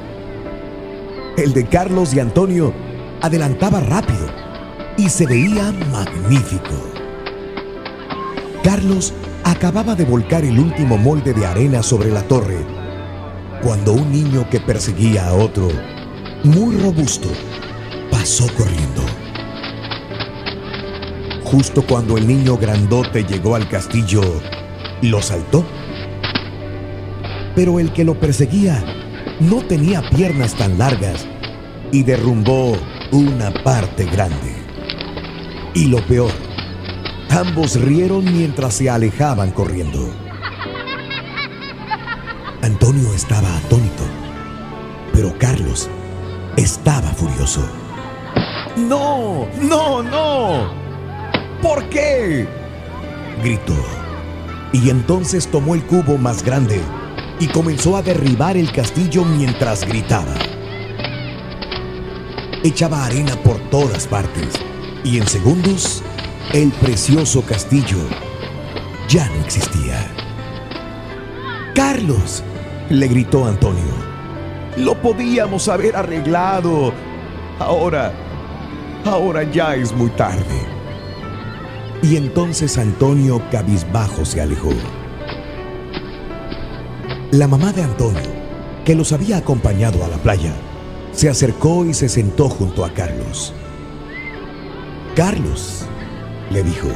El 1.37 1.53
de 1.53 1.65
Carlos 1.65 2.13
y 2.13 2.21
Antonio 2.21 2.73
adelantaba 3.21 3.81
rápido 3.81 4.25
y 4.97 5.09
se 5.09 5.27
veía 5.27 5.73
magnífico. 5.91 6.75
Carlos 8.63 9.13
acababa 9.43 9.95
de 9.95 10.05
volcar 10.05 10.45
el 10.45 10.59
último 10.59 10.97
molde 10.97 11.33
de 11.33 11.45
arena 11.45 11.83
sobre 11.83 12.09
la 12.09 12.23
torre 12.23 12.76
cuando 13.61 13.93
un 13.93 14.11
niño 14.11 14.49
que 14.49 14.59
perseguía 14.59 15.27
a 15.27 15.33
otro, 15.33 15.69
muy 16.43 16.77
robusto, 16.77 17.29
pasó 18.11 18.47
corriendo. 18.55 19.03
Justo 21.43 21.85
cuando 21.85 22.17
el 22.17 22.27
niño 22.27 22.57
grandote 22.57 23.23
llegó 23.23 23.55
al 23.55 23.67
castillo, 23.67 24.21
lo 25.01 25.21
saltó. 25.21 25.65
Pero 27.55 27.79
el 27.79 27.93
que 27.93 28.03
lo 28.03 28.19
perseguía 28.19 28.83
no 29.39 29.61
tenía 29.61 30.07
piernas 30.09 30.53
tan 30.55 30.77
largas 30.77 31.25
y 31.91 32.03
derrumbó 32.03 32.77
una 33.11 33.51
parte 33.63 34.05
grande. 34.05 34.55
Y 35.73 35.85
lo 35.85 36.05
peor, 36.05 36.31
ambos 37.29 37.79
rieron 37.79 38.25
mientras 38.25 38.75
se 38.75 38.89
alejaban 38.89 39.51
corriendo. 39.51 40.26
Antonio 42.97 43.15
estaba 43.15 43.57
atónito, 43.57 44.03
pero 45.13 45.31
Carlos 45.37 45.87
estaba 46.55 47.07
furioso. 47.09 47.63
¡No! 48.75 49.47
¡No! 49.61 50.01
¡No! 50.01 50.73
¿Por 51.61 51.87
qué? 51.89 52.47
gritó. 53.43 53.75
Y 54.73 54.89
entonces 54.89 55.45
tomó 55.45 55.75
el 55.75 55.83
cubo 55.83 56.17
más 56.17 56.41
grande 56.41 56.81
y 57.39 57.45
comenzó 57.45 57.97
a 57.97 58.01
derribar 58.01 58.57
el 58.57 58.71
castillo 58.71 59.23
mientras 59.23 59.85
gritaba. 59.85 60.33
Echaba 62.63 63.05
arena 63.05 63.35
por 63.43 63.59
todas 63.69 64.07
partes 64.07 64.55
y 65.03 65.19
en 65.19 65.27
segundos 65.27 66.01
el 66.51 66.71
precioso 66.71 67.43
castillo 67.43 67.99
ya 69.07 69.29
no 69.29 69.45
existía. 69.45 70.11
Carlos, 71.75 72.43
le 72.89 73.07
gritó 73.07 73.45
Antonio, 73.45 73.83
lo 74.77 74.95
podíamos 75.01 75.67
haber 75.67 75.95
arreglado. 75.95 76.93
Ahora, 77.59 78.13
ahora 79.05 79.43
ya 79.43 79.75
es 79.75 79.93
muy 79.93 80.09
tarde. 80.11 80.77
Y 82.01 82.15
entonces 82.15 82.77
Antonio 82.77 83.41
cabizbajo 83.51 84.23
se 84.23 84.41
alejó. 84.41 84.69
La 87.31 87.47
mamá 87.47 87.73
de 87.73 87.83
Antonio, 87.83 88.21
que 88.85 88.95
los 88.95 89.11
había 89.11 89.37
acompañado 89.37 90.05
a 90.05 90.07
la 90.07 90.17
playa, 90.17 90.53
se 91.11 91.29
acercó 91.29 91.83
y 91.85 91.93
se 91.93 92.07
sentó 92.07 92.47
junto 92.47 92.85
a 92.85 92.93
Carlos. 92.93 93.53
Carlos, 95.15 95.85
le 96.51 96.63
dijo, 96.63 96.87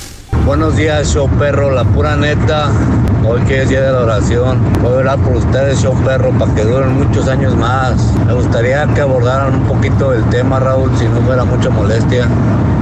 Buenos 0.45 0.75
días, 0.75 1.13
show 1.13 1.29
perro, 1.37 1.69
la 1.71 1.83
pura 1.83 2.15
neta. 2.15 2.71
Hoy 3.23 3.39
que 3.41 3.61
es 3.61 3.69
día 3.69 3.81
de 3.81 3.91
la 3.91 3.99
oración, 3.99 4.59
voy 4.81 4.93
a 4.93 4.95
orar 4.97 5.19
por 5.19 5.35
ustedes, 5.35 5.81
show 5.81 5.95
perro, 6.03 6.31
para 6.31 6.53
que 6.55 6.63
duren 6.63 6.97
muchos 6.97 7.27
años 7.27 7.55
más. 7.55 7.95
Me 8.25 8.33
gustaría 8.33 8.85
que 8.87 9.01
abordaran 9.01 9.53
un 9.53 9.67
poquito 9.67 10.09
del 10.11 10.23
tema, 10.25 10.59
Raúl, 10.59 10.91
si 10.97 11.05
no 11.05 11.21
fuera 11.21 11.45
mucha 11.45 11.69
molestia. 11.69 12.27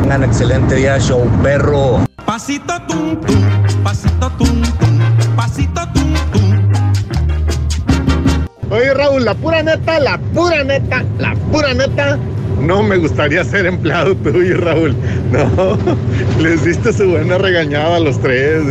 Tengan 0.01 0.23
excelente 0.23 0.75
día, 0.75 0.97
show 0.99 1.29
perro. 1.43 1.99
Pasito 2.25 2.79
tum 2.87 3.17
tum, 3.17 3.83
pasito 3.83 4.31
tum 4.37 4.61
tum, 4.79 5.35
pasito 5.35 5.81
tum 5.93 6.13
tum. 6.31 6.68
Oye 8.71 8.93
Raúl, 8.93 9.25
la 9.25 9.33
pura 9.33 9.63
neta, 9.63 9.99
la 9.99 10.19
pura 10.33 10.63
neta, 10.63 11.03
la 11.17 11.33
pura 11.51 11.73
neta. 11.73 12.19
No 12.61 12.83
me 12.83 12.97
gustaría 12.97 13.43
ser 13.43 13.65
empleado 13.65 14.15
tuyo, 14.17 14.57
Raúl. 14.57 14.95
No, 15.31 15.77
les 16.39 16.63
diste 16.63 16.93
su 16.93 17.09
buena 17.09 17.39
regañada 17.39 17.95
a 17.95 17.99
los 17.99 18.21
tres. 18.21 18.63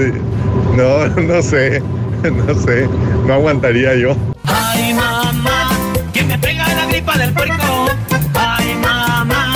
No, 0.77 1.09
no 1.21 1.43
sé, 1.43 1.83
no 2.23 2.55
sé, 2.55 2.89
no 3.27 3.35
aguantaría 3.35 3.97
yo. 3.97 4.17
Ay, 4.45 4.95
mamá, 4.95 5.71
que 6.13 6.23
me 6.23 6.39
pega 6.39 6.73
la 6.75 6.87
gripa 6.87 7.19
del 7.19 7.33
puerco. 7.33 7.89
Ay, 8.35 8.75
mamá. 8.81 9.55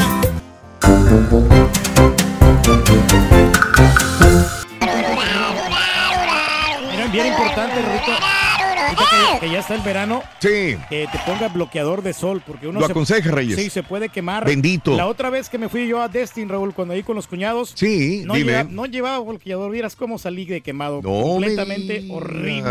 Bien 7.12 7.26
importante, 7.26 7.74
Rito. 7.76 8.51
Que, 8.90 9.47
que 9.47 9.53
ya 9.53 9.61
está 9.61 9.75
el 9.75 9.81
verano, 9.83 10.23
Sí. 10.40 10.77
que 10.88 11.07
te 11.11 11.18
ponga 11.27 11.49
bloqueador 11.49 12.03
de 12.03 12.12
sol, 12.12 12.42
porque 12.47 12.66
uno 12.68 12.81
Lo 12.81 12.87
se- 12.87 12.92
aconseja, 12.92 13.31
Reyes. 13.31 13.57
Sí, 13.59 13.71
se 13.71 13.83
puede 13.83 14.09
quemar. 14.09 14.45
Bendito. 14.45 14.97
La 14.97 15.07
otra 15.07 15.31
vez 15.31 15.49
que 15.49 15.59
me 15.59 15.68
fui 15.68 15.87
yo 15.87 16.01
a 16.03 16.09
Destin, 16.09 16.49
Raúl, 16.49 16.75
cuando 16.75 16.95
ahí 16.95 17.03
con 17.03 17.16
los 17.16 17.27
cuñados, 17.27 17.73
Sí, 17.75 18.23
no, 18.27 18.35
dime. 18.35 18.53
lleva- 18.53 18.64
no 18.71 18.87
llevaba 18.87 19.18
bloqueador, 19.21 19.71
vieras 19.71 19.97
cómo 19.97 20.18
salí 20.18 20.45
de 20.47 20.61
quemado, 20.61 21.01
No 21.03 21.11
me 21.11 21.23
completamente 21.23 22.07
horrible. 22.11 22.71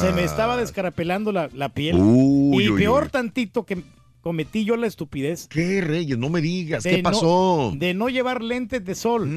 Se 0.00 0.12
me 0.12 0.24
estaba 0.24 0.56
descarapelando 0.56 1.32
la, 1.32 1.48
la 1.54 1.68
piel. 1.68 1.96
Uy, 1.98 2.64
y 2.64 2.68
uy, 2.70 2.80
peor 2.80 3.04
uy. 3.04 3.08
tantito 3.10 3.64
que 3.64 3.78
cometí 4.20 4.64
yo 4.64 4.76
la 4.76 4.86
estupidez. 4.86 5.46
¿Qué, 5.48 5.80
Reyes? 5.80 6.18
No 6.18 6.28
me 6.28 6.40
digas. 6.40 6.82
¿Qué 6.84 6.98
no- 7.02 7.10
pasó? 7.10 7.72
de 7.76 7.94
no 7.94 8.08
llevar 8.08 8.42
lentes 8.42 8.84
de 8.84 8.94
sol. 8.94 9.28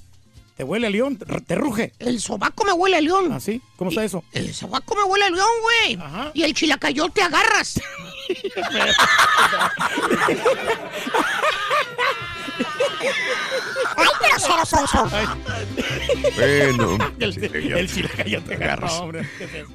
te 0.57 0.63
huele 0.63 0.87
a 0.87 0.89
león, 0.89 1.17
te 1.47 1.55
ruge. 1.55 1.93
El 1.99 2.19
sobaco 2.21 2.63
me 2.65 2.71
huele 2.73 2.97
a 2.97 3.01
león. 3.01 3.31
¿Ah, 3.31 3.39
sí? 3.39 3.61
¿Cómo 3.77 3.89
está 3.89 4.03
eso? 4.03 4.23
El 4.31 4.53
sobaco 4.53 4.95
me 4.95 5.03
huele 5.03 5.25
a 5.25 5.29
león, 5.29 5.49
güey. 5.61 5.99
Y 6.33 6.43
el 6.43 6.53
chilacayote 6.53 7.21
agarras. 7.21 7.79
¡Ay, 13.97 14.07
grosero 14.29 14.65
sonso! 14.65 15.09
Bueno, 16.35 16.97
El, 17.19 17.69
ya- 17.69 17.77
el 17.77 17.91
chilacayote 17.91 18.55
agarras. 18.55 19.01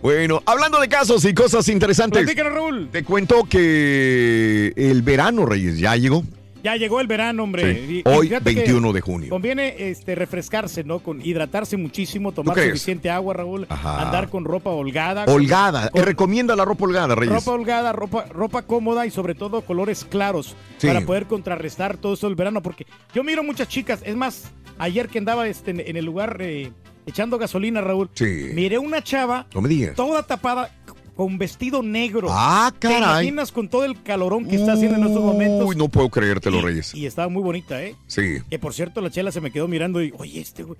Bueno, 0.00 0.42
hablando 0.46 0.80
de 0.80 0.88
casos 0.88 1.24
y 1.24 1.34
cosas 1.34 1.68
interesantes. 1.68 2.26
Raúl. 2.36 2.88
Te 2.90 3.04
cuento 3.04 3.44
que 3.44 4.72
el 4.76 5.02
verano, 5.02 5.46
Reyes, 5.46 5.78
ya 5.78 5.96
llegó. 5.96 6.24
Ya 6.66 6.74
llegó 6.74 7.00
el 7.00 7.06
verano, 7.06 7.44
hombre. 7.44 7.74
Sí. 7.86 8.02
Y- 8.04 8.08
Hoy, 8.08 8.26
fíjate 8.26 8.50
que 8.52 8.60
21 8.62 8.92
de 8.92 9.00
junio. 9.00 9.30
Conviene 9.30 9.88
este, 9.88 10.16
refrescarse, 10.16 10.82
¿no? 10.82 10.98
Con 10.98 11.24
hidratarse 11.24 11.76
muchísimo, 11.76 12.32
tomar 12.32 12.58
suficiente 12.58 13.08
agua, 13.08 13.34
Raúl. 13.34 13.66
Ajá. 13.68 14.02
Andar 14.02 14.28
con 14.30 14.44
ropa 14.44 14.70
holgada. 14.70 15.26
Holgada. 15.32 15.90
con- 15.90 16.02
recomienda 16.02 16.56
la 16.56 16.64
ropa 16.64 16.84
holgada, 16.86 17.14
Reyes. 17.14 17.32
Ropa 17.36 17.52
holgada, 17.52 17.92
ropa, 17.92 18.24
ropa 18.30 18.62
cómoda 18.62 19.06
y 19.06 19.12
sobre 19.12 19.36
todo 19.36 19.60
colores 19.60 20.04
claros 20.04 20.56
Sí. 20.78 20.88
para 20.88 21.02
poder 21.02 21.26
contrarrestar 21.26 21.98
todo 21.98 22.14
eso 22.14 22.26
el 22.26 22.34
verano. 22.34 22.60
Porque 22.62 22.84
yo 23.14 23.22
miro 23.22 23.44
muchas 23.44 23.68
chicas, 23.68 24.00
es 24.04 24.16
más, 24.16 24.50
ayer 24.78 25.08
que 25.08 25.18
andaba 25.18 25.46
este, 25.46 25.70
en, 25.70 25.78
en 25.80 25.96
el 25.96 26.04
lugar 26.04 26.36
eh, 26.40 26.72
echando 27.06 27.38
gasolina, 27.38 27.80
Raúl, 27.80 28.10
Sí. 28.14 28.50
miré 28.54 28.78
una 28.78 29.02
chava 29.04 29.46
No 29.54 29.60
me 29.60 29.68
digas. 29.68 29.94
toda 29.94 30.24
tapada 30.24 30.70
con 31.16 31.38
vestido 31.38 31.82
negro. 31.82 32.28
Ah, 32.30 32.70
¿Te 32.78 32.88
caray. 32.88 33.00
imaginas 33.26 33.50
con 33.50 33.68
todo 33.68 33.84
el 33.84 34.00
calorón 34.02 34.46
que 34.46 34.56
está 34.56 34.74
haciendo 34.74 34.98
en 34.98 35.06
estos 35.06 35.22
momentos? 35.24 35.66
Uy, 35.68 35.74
no 35.74 35.88
puedo 35.88 36.08
creértelo, 36.10 36.60
Reyes. 36.60 36.94
Y 36.94 37.06
estaba 37.06 37.28
muy 37.28 37.42
bonita, 37.42 37.82
¿eh? 37.82 37.96
Sí. 38.06 38.36
Que 38.50 38.58
por 38.58 38.74
cierto, 38.74 39.00
la 39.00 39.10
chela 39.10 39.32
se 39.32 39.40
me 39.40 39.50
quedó 39.50 39.66
mirando 39.66 40.02
y, 40.02 40.12
oye, 40.18 40.40
este 40.40 40.62
güey. 40.62 40.78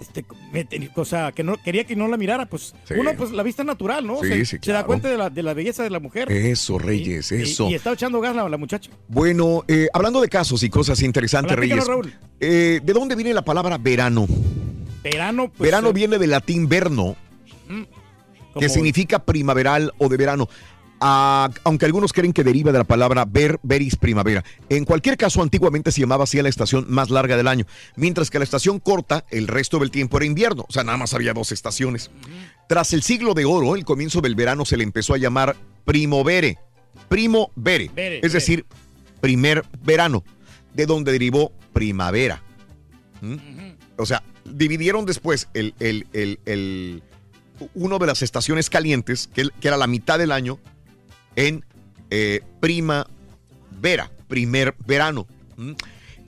Este, 0.00 0.24
me 0.50 0.66
o 0.94 1.04
sea, 1.04 1.30
que 1.30 1.44
no 1.44 1.56
quería 1.62 1.84
que 1.84 1.94
no 1.94 2.08
la 2.08 2.16
mirara, 2.16 2.46
pues 2.46 2.74
Sí. 2.88 2.94
uno, 2.98 3.10
pues 3.18 3.32
la 3.32 3.42
vista 3.42 3.64
natural, 3.64 4.06
¿no? 4.06 4.18
Sí, 4.22 4.28
se, 4.28 4.44
sí, 4.46 4.50
se 4.52 4.56
da 4.56 4.60
claro. 4.78 4.86
cuenta 4.86 5.10
de 5.10 5.18
la, 5.18 5.28
de 5.28 5.42
la 5.42 5.52
belleza 5.52 5.82
de 5.82 5.90
la 5.90 6.00
mujer. 6.00 6.32
Eso, 6.32 6.78
Reyes, 6.78 7.30
Y- 7.32 7.34
eso. 7.42 7.68
Y, 7.68 7.74
estaba 7.74 7.92
echando 7.92 8.18
gas 8.18 8.34
la, 8.34 8.48
la 8.48 8.56
muchacha. 8.56 8.90
Bueno, 9.08 9.62
eh, 9.68 9.88
hablando 9.92 10.22
de 10.22 10.28
casos 10.30 10.62
y 10.62 10.70
cosas 10.70 11.02
interesantes, 11.02 11.54
Reyes. 11.54 11.86
Raúl. 11.86 12.14
eh, 12.40 12.80
¿De 12.82 12.92
dónde 12.94 13.14
viene 13.14 13.34
la 13.34 13.42
palabra 13.44 13.76
verano? 13.76 14.26
Verano, 15.04 15.48
pues. 15.54 15.68
verano 15.70 15.90
eh, 15.90 15.92
viene 15.92 16.18
del 16.18 16.30
latín 16.30 16.66
verno, 16.66 17.14
que 18.58 18.68
significa 18.68 19.24
primaveral 19.24 19.92
o 19.98 20.08
de 20.08 20.16
verano. 20.16 20.48
Ah, 21.02 21.48
aunque 21.64 21.86
algunos 21.86 22.12
creen 22.12 22.34
que 22.34 22.44
deriva 22.44 22.72
de 22.72 22.78
la 22.78 22.84
palabra 22.84 23.24
ver, 23.24 23.58
veris 23.62 23.96
primavera. 23.96 24.44
En 24.68 24.84
cualquier 24.84 25.16
caso, 25.16 25.40
antiguamente 25.40 25.92
se 25.92 26.00
llamaba 26.02 26.24
así 26.24 26.38
a 26.38 26.42
la 26.42 26.50
estación 26.50 26.84
más 26.90 27.08
larga 27.08 27.38
del 27.38 27.48
año, 27.48 27.64
mientras 27.96 28.28
que 28.28 28.38
la 28.38 28.44
estación 28.44 28.80
corta, 28.80 29.24
el 29.30 29.48
resto 29.48 29.78
del 29.78 29.90
tiempo 29.90 30.18
era 30.18 30.26
invierno. 30.26 30.66
O 30.68 30.72
sea, 30.72 30.84
nada 30.84 30.98
más 30.98 31.14
había 31.14 31.32
dos 31.32 31.52
estaciones. 31.52 32.10
Tras 32.68 32.92
el 32.92 33.02
siglo 33.02 33.32
de 33.32 33.46
oro, 33.46 33.76
el 33.76 33.86
comienzo 33.86 34.20
del 34.20 34.34
verano 34.34 34.66
se 34.66 34.76
le 34.76 34.84
empezó 34.84 35.14
a 35.14 35.18
llamar 35.18 35.56
primovere. 35.86 36.58
Primovere. 37.08 37.90
Vere, 37.94 38.16
es 38.16 38.20
vere. 38.22 38.34
decir, 38.34 38.66
primer 39.22 39.64
verano, 39.82 40.22
de 40.74 40.84
donde 40.84 41.12
derivó 41.12 41.50
primavera. 41.72 42.42
¿Mm? 43.22 43.36
O 43.96 44.04
sea, 44.04 44.22
dividieron 44.44 45.06
después 45.06 45.48
el, 45.54 45.74
el, 45.80 46.06
el, 46.12 46.40
el- 46.44 47.02
uno 47.74 47.98
de 47.98 48.06
las 48.06 48.22
estaciones 48.22 48.70
calientes, 48.70 49.28
que, 49.32 49.48
que 49.60 49.68
era 49.68 49.76
la 49.76 49.86
mitad 49.86 50.18
del 50.18 50.32
año, 50.32 50.58
en 51.36 51.64
eh, 52.10 52.40
primavera, 52.60 54.10
primer 54.28 54.74
verano. 54.86 55.26
¿Mm? 55.56 55.72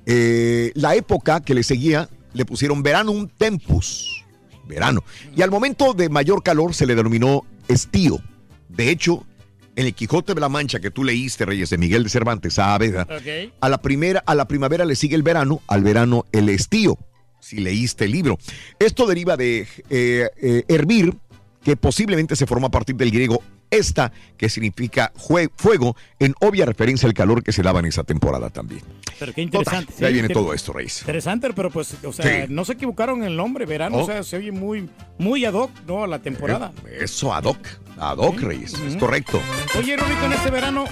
Eh, 0.07 0.73
la 0.75 0.95
época 0.95 1.40
que 1.40 1.55
le 1.55 1.62
seguía 1.62 2.09
le 2.33 2.45
pusieron 2.45 2.83
veranum 2.83 3.29
tempus, 3.29 4.25
verano. 4.66 5.05
Y 5.37 5.42
al 5.42 5.51
momento 5.51 5.95
de 5.95 6.09
mayor 6.09 6.42
calor 6.42 6.75
se 6.75 6.87
le 6.87 6.95
denominó 6.95 7.45
estío. 7.68 8.18
De 8.68 8.90
hecho, 8.90 9.25
en 9.77 9.87
el 9.87 9.95
Quijote 9.95 10.35
de 10.35 10.40
la 10.40 10.49
Mancha 10.49 10.81
que 10.81 10.90
tú 10.90 11.05
leíste, 11.05 11.45
Reyes 11.45 11.71
de 11.71 11.79
Miguel 11.79 12.05
de 12.05 12.11
Cervantes 12.11 12.55
Saavedra, 12.55 13.03
Ok. 13.03 13.53
a 13.61 13.68
la 13.68 13.81
primera, 13.81 14.23
a 14.27 14.35
la 14.35 14.47
primavera 14.47 14.85
le 14.85 14.97
sigue 14.97 15.14
el 15.14 15.23
verano, 15.23 15.61
al 15.66 15.83
verano 15.83 16.25
el 16.33 16.49
estío, 16.49 16.99
si 17.42 17.59
leíste 17.59 18.05
el 18.07 18.12
libro. 18.12 18.38
Esto 18.78 19.07
deriva 19.07 19.37
de 19.37 19.66
eh, 19.90 20.28
eh, 20.40 20.64
hervir, 20.68 21.14
que 21.62 21.76
posiblemente 21.76 22.37
se 22.37 22.46
forma 22.46 22.68
a 22.68 22.70
partir 22.70 22.96
del 22.96 23.11
griego 23.11 23.42
esta, 23.70 24.12
que 24.37 24.48
significa 24.50 25.12
fuego, 25.16 25.96
en 26.18 26.35
obvia 26.40 26.66
referencia 26.66 27.07
al 27.09 27.14
calor 27.14 27.42
que 27.42 27.52
se 27.52 27.62
daba 27.62 27.81
en 27.81 27.87
esa 27.87 28.05
temporada 28.05 28.50
también. 28.50 28.83
Pero 29.18 29.33
qué 29.33 29.40
interesante. 29.42 29.92
Total, 29.92 30.09
ahí 30.09 30.12
viene 30.12 30.28
todo 30.28 30.52
esto, 30.52 30.72
Reyes. 30.74 31.00
Interesante, 31.00 31.50
pero 31.55 31.70
pues, 31.70 31.96
o 32.05 32.12
sea, 32.12 32.46
Sí. 32.46 32.52
no 32.52 32.64
se 32.66 32.74
equivocaron 32.74 33.22
en 33.22 33.28
el 33.28 33.37
nombre, 33.37 33.64
verano, 33.64 33.96
Oh. 33.98 34.02
o 34.02 34.07
sea, 34.07 34.22
se 34.24 34.37
oye 34.37 34.52
muy, 34.52 34.90
muy 35.18 35.44
ad 35.46 35.55
hoc, 35.55 35.70
¿no? 35.87 36.05
A 36.05 36.07
la 36.07 36.18
temporada. 36.18 36.72
Eh, 36.87 36.98
Eso, 37.02 37.33
ad 37.33 37.44
hoc, 37.44 37.66
ad 37.96 38.18
hoc, 38.18 38.40
Reyes, 38.40 38.74
es 38.74 38.96
correcto. 38.96 39.40
Oye, 39.78 39.96
Rorito, 39.96 40.26
en 40.26 40.33
este 40.35 40.50
verano, 40.50 40.85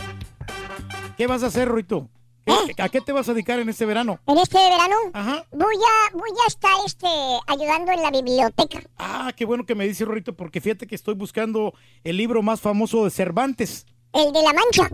¿qué 1.18 1.26
vas 1.26 1.42
a 1.42 1.46
hacer, 1.48 1.68
Rorito? 1.68 2.08
¿Qué- 2.44 2.83
¿A 2.83 2.88
qué 2.88 3.00
te 3.00 3.12
vas 3.12 3.29
a 3.29 3.33
dedicar 3.35 3.59
en 3.59 3.68
este 3.68 3.85
verano? 3.87 4.18
En 4.26 4.38
este 4.38 4.59
verano 4.59 4.96
Ajá. 5.12 5.44
voy 5.53 5.76
a 5.76 6.16
voy 6.16 6.31
a 6.44 6.48
estar 6.48 6.72
este 6.87 7.07
ayudando 7.46 7.92
en 7.92 8.03
la 8.03 8.11
biblioteca. 8.11 8.81
Ah, 8.98 9.33
qué 9.37 9.44
bueno 9.44 9.66
que 9.66 9.74
me 9.74 9.87
dice 9.87 10.05
Rorito, 10.05 10.35
porque 10.35 10.61
fíjate 10.61 10.87
que 10.87 10.94
estoy 10.94 11.14
buscando 11.14 11.74
el 12.05 12.16
libro 12.16 12.42
más 12.42 12.61
famoso 12.61 13.05
de 13.05 13.11
Cervantes. 13.11 13.87
El 14.12 14.33
de 14.33 14.42
la 14.42 14.53
mancha. 14.53 14.90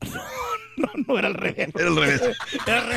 No, 0.76 0.88
no 1.06 1.18
era 1.18 1.28
al 1.28 1.34
revés. 1.34 1.68
Era 1.74 1.88
al 1.88 1.96
revés. 1.96 2.22
Era 2.66 2.78
al 2.78 2.88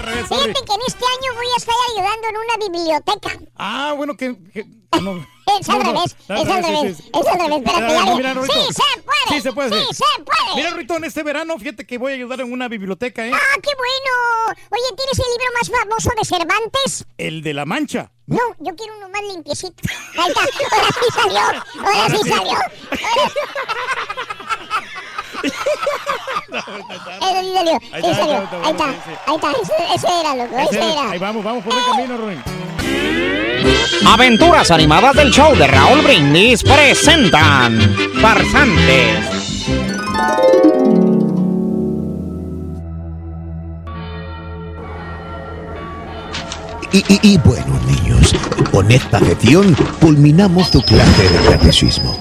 revés. 0.00 0.26
Sorry. 0.28 0.44
fíjate 0.44 0.64
que 0.66 0.74
en 0.74 0.80
este 0.86 1.04
año 1.04 1.34
voy 1.34 1.46
a 1.52 1.56
estar 1.56 1.74
ayudando 1.94 2.28
en 2.28 2.36
una 2.36 2.56
biblioteca. 2.68 3.38
Ah, 3.56 3.94
bueno, 3.96 4.16
que... 4.16 4.36
que- 4.52 4.66
no. 5.02 5.26
Es 5.60 5.68
al 5.68 5.78
No, 5.78 5.84
revés, 5.92 6.16
al 6.28 6.38
es 6.38 6.48
al 6.48 6.64
sí, 6.64 6.70
revés, 6.70 6.96
sí, 6.98 7.02
sí. 7.02 7.10
es 7.14 7.26
al 7.26 7.38
revés, 7.40 7.58
espérate, 7.58 7.86
Mira, 7.86 8.04
ya, 8.04 8.14
mira, 8.14 8.28
ya. 8.28 8.34
Rorito. 8.34 8.54
Sí 8.54 8.72
se 8.74 9.02
puede. 9.02 9.28
Sí 9.28 9.40
se 9.40 9.52
puede. 9.52 9.70
Sí 9.80 9.94
se 9.94 10.22
puede. 10.22 10.56
Mira, 10.56 10.70
Rorito, 10.70 10.96
en 10.96 11.04
este 11.04 11.22
verano, 11.22 11.58
fíjate 11.58 11.86
que 11.86 11.98
voy 11.98 12.12
a 12.12 12.14
ayudar 12.16 12.40
en 12.40 12.52
una 12.52 12.68
biblioteca, 12.68 13.26
¿eh? 13.26 13.32
Ah, 13.34 13.56
qué 13.62 13.70
bueno. 13.76 14.60
Oye, 14.70 14.96
¿tienes 14.96 15.18
el 15.18 15.24
libro 15.32 15.46
más 15.58 15.70
famoso 15.70 16.10
de 16.18 16.24
Cervantes? 16.24 17.06
El 17.16 17.42
de 17.42 17.54
la 17.54 17.64
Mancha. 17.64 18.10
No, 18.26 18.38
yo 18.58 18.74
quiero 18.76 18.96
uno 18.98 19.08
más 19.08 19.22
limpiecito. 19.22 19.82
Ahí 20.18 20.28
está, 20.28 20.40
ahora 20.40 20.88
sí 21.00 21.06
salió, 21.14 21.40
ahora 21.40 22.08
sí 22.10 22.28
salió. 22.28 22.52
Ahora 22.52 23.28
sí 23.30 23.38
salió, 23.38 24.37
Ahí 27.90 28.02
está, 28.02 28.14
salió. 28.14 28.36
ahí 28.62 28.70
está, 28.70 28.70
Ahí 28.70 28.70
está, 28.70 28.86
sí, 28.92 28.98
sí. 29.04 29.12
ahí 29.26 29.34
está, 29.36 29.50
ese, 29.50 29.94
ese 29.94 30.20
era, 30.20 30.34
loco, 30.34 30.58
Ese 30.58 30.78
ese 30.78 30.92
era. 30.92 31.10
Ahí 31.10 31.18
vamos, 31.18 31.44
vamos 31.44 31.64
por 31.64 31.74
el 31.74 31.80
camino, 31.84 32.16
Rorín. 32.16 32.42
Aventuras 34.06 34.70
animadas 34.70 35.14
del 35.16 35.30
show 35.30 35.54
de 35.56 35.66
Raúl 35.66 36.00
Brindis 36.02 36.62
presentan 36.62 37.78
Farsantes. 38.20 39.24
Y, 46.92 46.98
y- 46.98 47.20
y 47.34 47.38
bueno, 47.38 47.78
niños, 47.86 48.34
con 48.70 48.90
esta 48.90 49.18
sesión 49.20 49.76
culminamos 50.00 50.70
tu 50.70 50.80
clase 50.82 51.28
de 51.28 51.50
catecismo. 51.50 52.16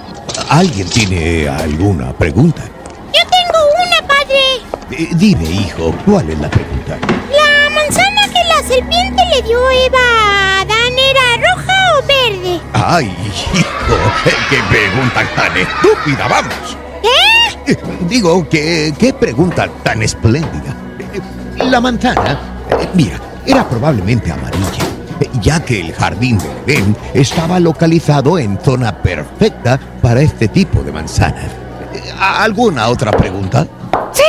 ¿Alguien 0.49 0.89
tiene 0.89 1.47
alguna 1.47 2.11
pregunta? 2.13 2.63
Yo 2.63 3.21
tengo 3.29 3.59
una, 3.85 4.07
padre. 4.07 4.61
Eh, 4.91 5.09
dime, 5.15 5.43
hijo, 5.43 5.93
¿cuál 6.05 6.29
es 6.29 6.39
la 6.39 6.49
pregunta? 6.49 6.97
La 7.29 7.69
manzana 7.75 8.21
que 8.27 8.43
la 8.47 8.67
serpiente 8.67 9.21
le 9.35 9.41
dio 9.41 9.59
a 9.67 9.73
Eva 9.73 9.99
a 9.99 10.61
Adán 10.61 10.93
era 10.97 11.51
roja 11.51 11.73
o 11.99 12.07
verde. 12.07 12.61
Ay, 12.73 13.05
hijo, 13.53 13.95
eh, 14.25 14.33
qué 14.49 14.59
pregunta 14.69 15.23
tan 15.35 15.57
estúpida, 15.57 16.27
vamos. 16.29 16.77
¿Qué? 17.01 17.71
Eh, 17.73 17.77
Digo, 18.07 18.47
que, 18.47 18.93
qué 18.97 19.13
pregunta 19.13 19.67
tan 19.83 20.01
espléndida. 20.01 20.73
Eh, 20.99 21.63
La 21.65 21.81
manzana, 21.81 22.39
eh, 22.79 22.87
mira, 22.93 23.19
era 23.45 23.67
probablemente 23.67 24.31
amarilla, 24.31 24.83
eh, 25.19 25.29
ya 25.41 25.59
que 25.65 25.81
el 25.81 25.93
jardín 25.93 26.37
del 26.37 26.51
Edén 26.65 26.95
estaba 27.13 27.59
localizado 27.59 28.39
en 28.39 28.57
zona 28.63 28.95
perfecta 29.01 29.77
para 30.01 30.21
este 30.21 30.47
tipo 30.47 30.81
de 30.81 30.93
manzanas. 30.93 31.45
Eh, 31.93 32.01
¿Alguna 32.17 32.87
otra 32.87 33.11
pregunta? 33.11 33.67
¡Sí! 34.13 34.23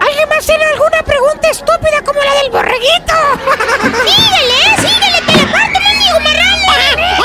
¿Alguien 0.00 0.28
más 0.28 0.44
tiene 0.44 0.64
alguna 0.64 1.02
pregunta 1.04 1.41
estúpida 1.52 2.02
como 2.04 2.20
la 2.22 2.34
del 2.42 2.50
borreguito? 2.50 3.14
¡Síguele, 4.04 4.60
síguele, 4.76 5.20
te 5.26 5.32
la 5.36 5.52
parto, 5.52 5.78
mendigo 5.80 6.20
marrano! 6.20 6.72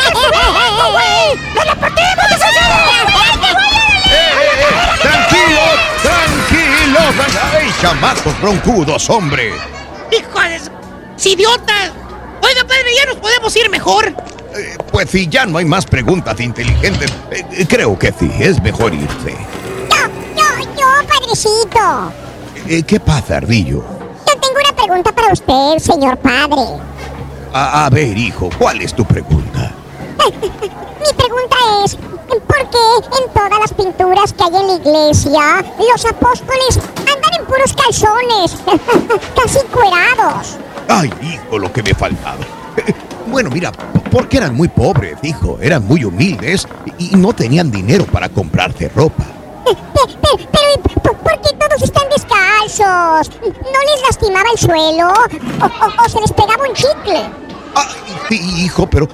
¡Eso, 0.08 0.92
güey! 0.92 1.28
¡No 1.56 1.64
la 1.66 1.76
partimos, 1.76 2.28
¡Tranquilos! 5.02 5.76
¡Tranquilos! 6.02 7.16
¡Ay, 7.54 7.74
chamacos 7.82 8.42
broncudos, 8.42 9.10
hombre! 9.10 9.54
¡Hijo 10.12 10.40
de... 10.42 10.60
¡Idiotas! 11.30 11.92
Oiga, 12.42 12.62
padre, 12.64 12.96
ya 12.96 13.06
nos 13.06 13.18
podemos 13.18 13.56
ir 13.56 13.70
mejor. 13.70 14.08
Eh, 14.56 14.78
Pues 14.92 15.10
si 15.10 15.28
ya 15.28 15.46
no 15.46 15.58
hay 15.58 15.66
más 15.66 15.86
preguntas 15.86 16.40
inteligentes, 16.40 17.12
eh, 17.32 17.44
eh, 17.52 17.66
creo 17.68 17.98
que 18.00 18.14
sí, 18.18 18.32
es 18.40 18.62
mejor 18.62 18.94
irse. 18.94 19.36
Yo, 19.90 20.64
yo, 20.78 21.08
padrecito. 21.08 22.14
Eh, 22.70 22.84
¿Qué 22.84 23.00
pasa, 23.00 23.38
Ardillo? 23.38 23.84
Pregunta 25.28 25.34
usted, 25.34 25.94
señor 25.94 26.18
padre. 26.18 26.62
A, 27.54 27.86
a 27.86 27.90
ver, 27.90 28.18
hijo, 28.18 28.50
¿cuál 28.58 28.82
es 28.82 28.94
tu 28.94 29.04
pregunta? 29.04 29.72
Mi 30.32 31.14
pregunta 31.18 31.56
es, 31.84 31.96
¿por 31.96 32.70
qué 32.70 32.78
en 33.24 33.34
todas 33.34 33.60
las 33.60 33.74
pinturas 33.74 34.32
que 34.34 34.44
hay 34.44 34.56
en 34.56 34.68
la 34.68 34.74
iglesia 34.76 35.66
los 35.92 36.06
apóstoles 36.06 36.80
andan 37.00 37.32
en 37.40 37.46
puros 37.46 37.74
calzones, 37.74 38.58
casi 39.36 39.60
cuerados? 39.68 40.56
Ay, 40.88 41.12
hijo, 41.22 41.60
lo 41.60 41.72
que 41.74 41.84
me 41.84 41.94
faltaba. 41.94 42.38
Bueno, 43.30 43.50
mira, 43.50 43.74
porque 44.10 44.38
eran 44.38 44.56
muy 44.56 44.70
pobres, 44.70 45.18
hijo. 45.22 45.58
Eran 45.62 45.86
muy 45.86 46.06
humildes 46.06 46.66
y 46.98 47.10
no 47.18 47.34
tenían 47.34 47.70
dinero 47.70 48.06
para 48.06 48.30
comprarte 48.30 48.88
ropa. 48.88 49.26
Pe- 49.66 49.74
pe- 49.76 50.48
Pero, 50.50 50.82
¿y 50.96 51.00
por 51.02 51.18
¿No 52.70 53.80
les 53.80 54.02
lastimaba 54.08 54.46
el 54.52 54.58
suelo? 54.60 55.08
¿O, 55.10 55.66
o- 55.66 56.06
o 56.06 56.10
se 56.10 56.20
les 56.22 56.32
pegaba 56.34 56.64
un 56.68 56.74
chicle? 56.74 57.30
Sí, 58.30 58.64
hijo, 58.66 58.88
pero 58.90 59.08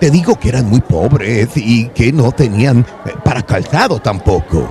te 0.00 0.10
digo 0.10 0.38
que 0.38 0.48
eran 0.50 0.66
muy 0.68 0.80
pobres 0.80 1.48
y 1.56 1.88
que 1.88 2.12
no 2.12 2.32
tenían 2.32 2.84
eh, 3.06 3.14
para 3.24 3.42
calzado 3.42 3.98
tampoco. 3.98 4.68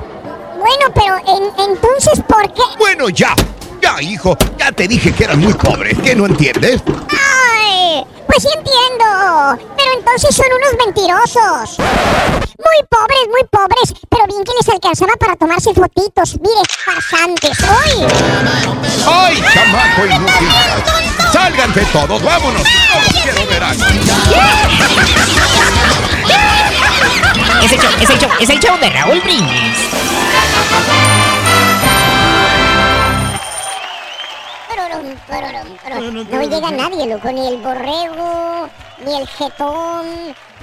Bueno, 0.60 0.94
pero 0.94 1.16
en- 1.18 1.70
entonces, 1.72 2.22
¿por 2.28 2.44
qué? 2.54 2.62
Bueno, 2.78 3.10
ya, 3.10 3.34
ya, 3.82 4.02
hijo, 4.02 4.38
ya 4.58 4.72
te 4.72 4.88
dije 4.88 5.12
que 5.14 5.24
eran 5.24 5.40
muy 5.40 5.54
pobres. 5.54 5.98
¿Qué 6.04 6.16
no 6.16 6.26
entiendes? 6.26 6.82
¡Ay! 7.10 8.06
Pues 8.28 8.44
sí 8.44 8.50
entiendo. 8.56 9.58
Pero 9.76 9.92
entonces 9.98 10.36
son 10.36 10.46
unos 10.56 10.86
mentirosos. 10.86 11.80
Muy 11.80 12.88
pobres, 12.90 13.28
muy 13.30 13.44
pobres. 13.50 13.94
Pero 14.10 14.26
bien 14.28 14.44
que 14.44 14.52
les 14.60 14.70
alcanzaba 14.70 15.14
para 15.20 15.36
tomarse 15.36 15.74
fotitos. 15.74 16.40
Mire, 16.40 16.62
farsantes. 16.86 17.58
¡Hoy! 17.62 18.06
¡Ay, 19.06 19.44
chamaco 19.54 20.06
inútil! 20.06 20.50
¡Sálganse 21.32 21.86
todos! 21.94 22.22
¡Vámonos! 22.22 22.64
¡No 22.64 23.02
los 23.02 23.24
quiero 23.24 23.46
ver 23.48 23.64
aquí! 23.64 24.00
Es 27.64 27.72
el 27.72 27.80
show, 27.80 27.92
es 28.00 28.10
el 28.10 28.20
show, 28.20 28.30
es 28.40 28.50
el 28.50 28.60
show 28.60 28.78
de 28.80 28.90
Raúl 28.90 29.20
Brindis. 29.22 29.78
No 36.32 36.42
llega 36.44 36.72
nadie, 36.72 37.08
loco. 37.08 37.32
Ni 37.32 37.48
el 37.48 37.58
borrego, 37.58 38.70
ni 39.06 39.14
el 39.16 39.28
jetón, 39.28 40.06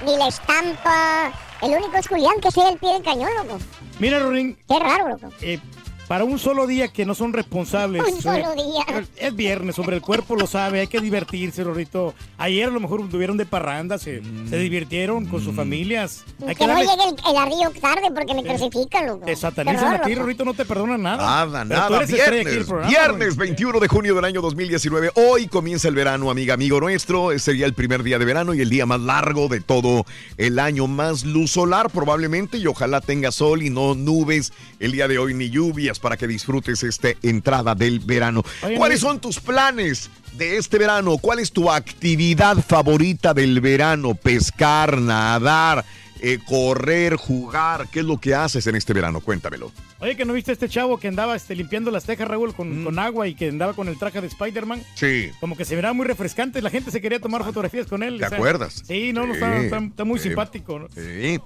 ni 0.05 0.17
la 0.17 0.27
estampa. 0.27 1.31
El 1.61 1.71
único 1.71 1.97
es 1.97 2.07
Julián 2.07 2.39
que 2.41 2.51
sea 2.51 2.69
el 2.69 2.77
pie 2.77 2.93
del 2.93 3.03
cañón, 3.03 3.29
loco. 3.35 3.57
Mira, 3.99 4.19
Rorín. 4.19 4.57
Qué 4.67 4.79
raro, 4.79 5.09
loco. 5.09 5.29
eh, 5.41 5.59
para 6.07 6.23
un 6.23 6.39
solo 6.39 6.67
día 6.67 6.87
que 6.89 7.05
no 7.05 7.15
son 7.15 7.33
responsables. 7.33 8.03
Un 8.03 8.21
solo 8.21 8.53
eh, 8.53 8.55
día. 8.55 9.03
Es 9.17 9.35
viernes, 9.35 9.77
hombre, 9.79 9.95
el 9.97 10.01
cuerpo 10.01 10.35
lo 10.35 10.47
sabe, 10.47 10.79
hay 10.81 10.87
que 10.87 10.99
divertirse, 11.01 11.63
Rorrito. 11.63 12.13
Ayer 12.37 12.67
a 12.67 12.71
lo 12.71 12.79
mejor 12.79 13.07
tuvieron 13.09 13.37
de 13.37 13.45
parranda, 13.45 13.97
se, 13.97 14.21
se 14.49 14.57
divirtieron 14.57 15.25
con 15.25 15.43
sus 15.43 15.55
familias. 15.55 16.23
Hay 16.41 16.55
Que 16.55 16.55
que 16.55 16.67
no 16.67 16.79
llegue 16.79 16.91
el, 17.03 17.75
el 17.75 17.81
tarde 17.81 18.11
porque 18.13 18.33
me 18.33 18.43
crucifican, 18.43 19.07
loco. 19.07 19.25
Te 19.25 19.35
satanizan 19.35 19.95
a 19.95 20.01
ti, 20.01 20.15
Rorrito, 20.15 20.45
no 20.45 20.53
te 20.53 20.65
perdonan 20.65 21.01
nada. 21.01 21.45
Nada, 21.45 21.65
Pero 21.67 21.81
tú 21.87 21.89
nada. 21.89 21.97
eres 22.03 22.09
estrella 22.11 22.41
aquí 22.41 22.49
Viernes, 22.49 22.67
programa, 22.67 22.89
viernes 22.89 23.35
21 23.37 23.79
de 23.79 23.87
junio 23.87 24.15
del 24.15 24.25
año 24.25 24.41
2019. 24.41 25.11
Hoy 25.15 25.47
comienza 25.47 25.87
el 25.87 25.95
verano, 25.95 26.29
amiga, 26.29 26.53
amigo 26.53 26.79
nuestro. 26.79 27.37
Sería 27.39 27.65
el 27.65 27.73
primer 27.73 28.03
día 28.03 28.19
de 28.19 28.25
verano 28.25 28.53
y 28.53 28.61
el 28.61 28.69
día 28.69 28.85
más 28.85 28.99
largo 28.99 29.47
de 29.47 29.61
todo 29.61 30.05
el 30.37 30.59
año. 30.59 30.87
Más 30.87 31.23
luz 31.25 31.51
solar 31.51 31.89
probablemente 31.89 32.57
y 32.57 32.67
ojalá 32.67 33.01
tenga 33.01 33.31
sol 33.31 33.63
y 33.63 33.69
no 33.69 33.95
nubes 33.95 34.53
el 34.79 34.91
día 34.91 35.07
de 35.07 35.17
hoy 35.17 35.33
ni 35.33 35.49
lluvias 35.49 35.94
para 35.99 36.17
que 36.17 36.27
disfrutes 36.27 36.83
esta 36.83 37.09
entrada 37.23 37.75
del 37.75 37.99
verano. 37.99 38.43
Oye, 38.63 38.75
¿Cuáles 38.75 38.99
son 38.99 39.19
tus 39.19 39.39
planes? 39.39 40.09
De 40.33 40.57
este 40.57 40.77
verano, 40.77 41.17
¿cuál 41.17 41.39
es 41.39 41.51
tu 41.51 41.71
actividad 41.71 42.57
favorita 42.57 43.33
del 43.33 43.61
verano? 43.61 44.15
Pescar, 44.15 44.97
nadar, 44.99 45.85
eh, 46.19 46.39
correr, 46.45 47.15
jugar. 47.15 47.87
¿Qué 47.89 47.99
es 48.01 48.05
lo 48.05 48.19
que 48.19 48.35
haces 48.35 48.67
en 48.67 48.75
este 48.75 48.91
verano? 48.93 49.21
Cuéntamelo. 49.21 49.71
Oye, 49.99 50.17
que 50.17 50.25
no 50.25 50.33
viste 50.33 50.51
a 50.51 50.53
este 50.53 50.67
chavo 50.67 50.99
que 50.99 51.07
andaba 51.07 51.37
este, 51.37 51.55
limpiando 51.55 51.89
las 51.89 52.03
tejas, 52.03 52.27
Raúl, 52.27 52.53
con, 52.53 52.83
con 52.83 52.99
agua 52.99 53.27
y 53.29 53.33
que 53.33 53.47
andaba 53.47 53.73
con 53.73 53.87
el 53.87 53.97
traje 53.97 54.19
de 54.19 54.27
Spider-Man. 54.27 54.83
Sí. 54.95 55.31
Como 55.39 55.55
que 55.55 55.63
se 55.63 55.75
miraba 55.77 55.93
muy 55.93 56.05
refrescante, 56.05 56.61
la 56.61 56.69
gente 56.69 56.91
se 56.91 56.99
quería 56.99 57.19
tomar 57.21 57.43
fotografías 57.45 57.87
con 57.87 58.03
él. 58.03 58.17
¿Te 58.19 58.25
o 58.25 58.29
sea, 58.29 58.37
acuerdas? 58.37 58.83
Sí, 58.85 59.13
no, 59.13 59.33
está, 59.33 59.57
está- 59.63 59.77
está 59.79 60.03
muy 60.03 60.19
sí. 60.19 60.25
simpático. 60.27 60.79
¿no? 60.79 60.87
Sí. 60.93 61.39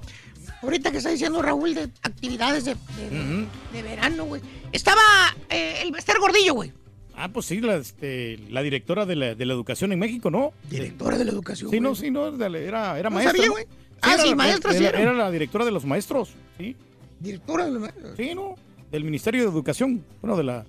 Ahorita 0.62 0.92
que 0.92 0.98
está 0.98 1.10
diciendo 1.10 1.42
Raúl 1.42 1.74
de 1.76 1.84
actividades 2.04 2.66
de, 2.66 2.76
de- 2.76 3.48
de 3.74 3.82
verano, 3.84 4.26
güey. 4.26 4.42
Estaba 4.72 5.02
eh, 5.50 5.82
el 5.84 5.92
Bester 5.92 6.18
Gordillo, 6.20 6.54
güey. 6.54 6.72
Ah, 7.16 7.28
pues 7.30 7.48
sí, 7.48 7.60
la, 7.60 7.76
este, 7.76 8.38
la 8.50 8.62
directora 8.62 9.06
de 9.06 9.16
la, 9.16 9.36
de 9.36 9.46
la 9.46 9.54
educación 9.54 9.92
en 9.92 10.00
México, 10.00 10.32
¿no? 10.32 10.54
Directora 10.70 11.18
de 11.18 11.26
la 11.26 11.32
educación. 11.32 11.70
Sí, 11.70 11.80
no, 11.80 11.94
sí, 11.96 12.12
no, 12.12 12.28
era, 12.28 12.98
era 12.98 13.10
No 13.10 13.16
maestra. 13.16 13.36
sabía, 13.36 13.50
güey. 13.50 13.66
Ah, 14.02 14.16
sí, 14.22 14.30
la- 14.30 14.36
maestra, 14.36 14.74
sí 14.74 14.86
era, 14.86 15.14
la 15.14 15.30
directora 15.32 15.66
de 15.66 15.72
los 15.72 15.84
maestros, 15.86 16.30
sí. 16.58 16.76
Directora 17.20 17.66
de 17.66 17.80
la... 17.80 17.94
Sí, 18.16 18.34
¿no? 18.34 18.56
Del 18.92 19.04
Ministerio 19.04 19.42
de 19.44 19.50
Educación, 19.50 20.04
bueno, 20.22 20.38
de 20.38 20.44
la... 20.44 20.66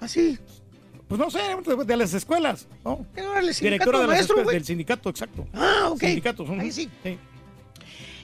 ¿Ah, 0.00 0.06
sí? 0.06 0.38
Pues 1.08 1.18
no 1.18 1.30
sé, 1.30 1.40
de, 1.84 1.96
las 1.96 2.14
escuelas, 2.14 2.66
¿no? 2.84 3.04
¿Qué 3.14 3.20
no 3.20 3.32
era 3.32 3.40
el 3.40 3.52
sindicato 3.52 3.64
Directora 3.90 3.98
de 3.98 4.06
las 4.06 4.08
maestro, 4.16 4.34
escuelas, 4.36 4.44
güey? 4.44 4.56
del 4.56 4.64
sindicato, 4.64 5.08
exacto. 5.10 5.46
Ah, 5.52 5.88
ok. 5.90 5.98
Sindicatos, 6.00 6.50
Ahí 6.50 6.70
sí. 6.72 6.88
sí. 7.02 7.18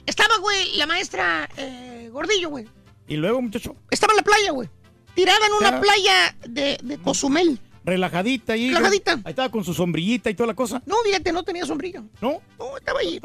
Estaba, 0.09 0.37
güey, 0.39 0.75
la 0.77 0.87
maestra 0.87 1.47
eh, 1.57 2.09
Gordillo, 2.11 2.49
güey. 2.49 2.65
Y 3.07 3.15
luego, 3.15 3.41
muchacho, 3.41 3.75
Estaba 3.91 4.13
en 4.13 4.17
la 4.17 4.23
playa, 4.23 4.51
güey. 4.51 4.69
Tirada 5.15 5.45
en 5.45 5.53
una 5.53 5.71
Ya. 5.71 5.81
playa 5.81 6.35
de, 6.47 6.77
de 6.83 6.97
Cozumel. 6.97 7.59
relajadita 7.83 8.53
ahí. 8.53 8.69
Relajadita. 8.69 9.13
Ahí 9.23 9.29
estaba 9.31 9.49
con 9.49 9.63
su 9.63 9.73
sombrillita 9.73 10.29
y 10.29 10.33
toda 10.33 10.47
la 10.47 10.53
cosa. 10.55 10.81
No, 10.85 10.95
fíjate, 11.05 11.31
no 11.31 11.43
tenía 11.43 11.65
sombrilla. 11.65 12.03
¿No? 12.21 12.41
No, 12.57 12.77
estaba 12.77 12.99
ahí. 12.99 13.19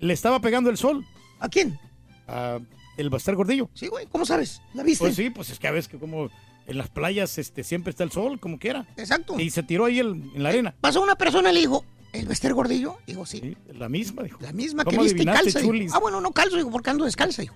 Le 0.00 0.12
estaba 0.14 0.40
pegando 0.40 0.70
el 0.70 0.76
sol. 0.76 1.04
¿A 1.40 1.48
quién? 1.48 1.78
A 2.26 2.58
el 2.96 3.10
Bastar 3.10 3.34
Gordillo. 3.36 3.68
Sí, 3.74 3.86
güey, 3.88 4.06
¿cómo 4.06 4.24
sabes? 4.26 4.60
¿La 4.74 4.82
viste? 4.82 5.04
Pues 5.04 5.14
sí, 5.16 5.30
pues 5.30 5.50
es 5.50 5.58
que 5.58 5.68
a 5.68 5.72
veces 5.72 5.88
que 5.88 5.98
como 5.98 6.30
en 6.66 6.78
las 6.78 6.88
playas 6.88 7.38
este, 7.38 7.62
siempre 7.64 7.90
está 7.90 8.02
el 8.04 8.10
sol, 8.10 8.38
como 8.40 8.58
quiera. 8.58 8.86
Exacto. 8.96 9.38
Y 9.38 9.50
se 9.50 9.62
tiró 9.62 9.84
ahí 9.84 10.00
el- 10.00 10.30
en 10.34 10.42
la 10.42 10.48
arena. 10.50 10.74
Pasó 10.80 11.00
una 11.00 11.14
persona 11.14 11.50
y 11.50 11.54
le 11.54 11.60
dijo, 11.60 11.84
¿el 12.12 12.26
Bester 12.26 12.54
Gordillo? 12.54 12.98
Digo, 13.06 13.26
sí. 13.26 13.56
La 13.72 13.88
misma, 13.88 14.22
dijo. 14.22 14.38
La 14.40 14.52
misma 14.52 14.84
que 14.84 14.90
¿Cómo 14.90 15.02
viste 15.02 15.22
y 15.22 15.26
calza. 15.26 15.60
dijo. 15.60 15.94
Ah, 15.94 15.98
bueno, 15.98 16.20
no 16.20 16.32
calzo, 16.32 16.56
dijo, 16.56 16.70
porque 16.70 16.90
ando 16.90 17.04
descalza, 17.04 17.42
dijo. 17.42 17.54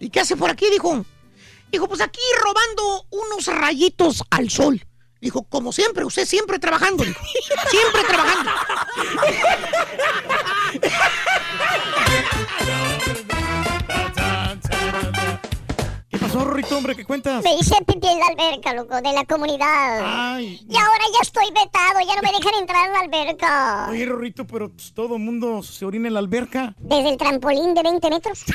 ¿Y 0.00 0.10
qué 0.10 0.20
hace 0.20 0.36
por 0.36 0.50
aquí? 0.50 0.66
Dijo. 0.70 1.04
Dijo, 1.70 1.88
pues 1.88 2.00
aquí 2.00 2.20
robando 2.42 3.06
unos 3.10 3.46
rayitos 3.46 4.24
al 4.30 4.50
sol. 4.50 4.84
Dijo, 5.20 5.44
como 5.44 5.72
siempre, 5.72 6.04
usted 6.04 6.26
siempre 6.26 6.58
trabajando, 6.58 7.04
dijo. 7.04 7.20
Siempre 7.70 8.02
trabajando. 8.08 8.50
pasó, 16.32 16.44
Rorrito, 16.46 16.78
hombre? 16.78 16.96
¿Qué 16.96 17.04
cuentas? 17.04 17.44
Me 17.44 17.54
hice 17.54 17.76
pipí 17.84 18.08
en 18.08 18.18
la 18.18 18.26
alberca, 18.26 18.72
loco, 18.72 18.96
de 19.00 19.12
la 19.12 19.24
comunidad. 19.24 20.00
Ay. 20.02 20.64
Y 20.68 20.76
ahora 20.76 21.04
ya 21.12 21.20
estoy 21.20 21.46
vetado, 21.48 22.00
ya 22.06 22.16
no 22.16 22.22
me 22.22 22.32
dejan 22.32 22.54
entrar 22.60 22.88
a 22.88 22.92
la 22.92 23.00
alberca. 23.00 23.88
Oye, 23.90 24.06
Rorrito, 24.06 24.46
pero 24.46 24.70
pues, 24.70 24.94
todo 24.94 25.16
el 25.16 25.22
mundo 25.22 25.62
se 25.62 25.84
orina 25.84 26.08
en 26.08 26.14
la 26.14 26.20
alberca. 26.20 26.74
Desde 26.78 27.10
el 27.10 27.18
trampolín 27.18 27.74
de 27.74 27.82
20 27.82 28.10
metros. 28.10 28.44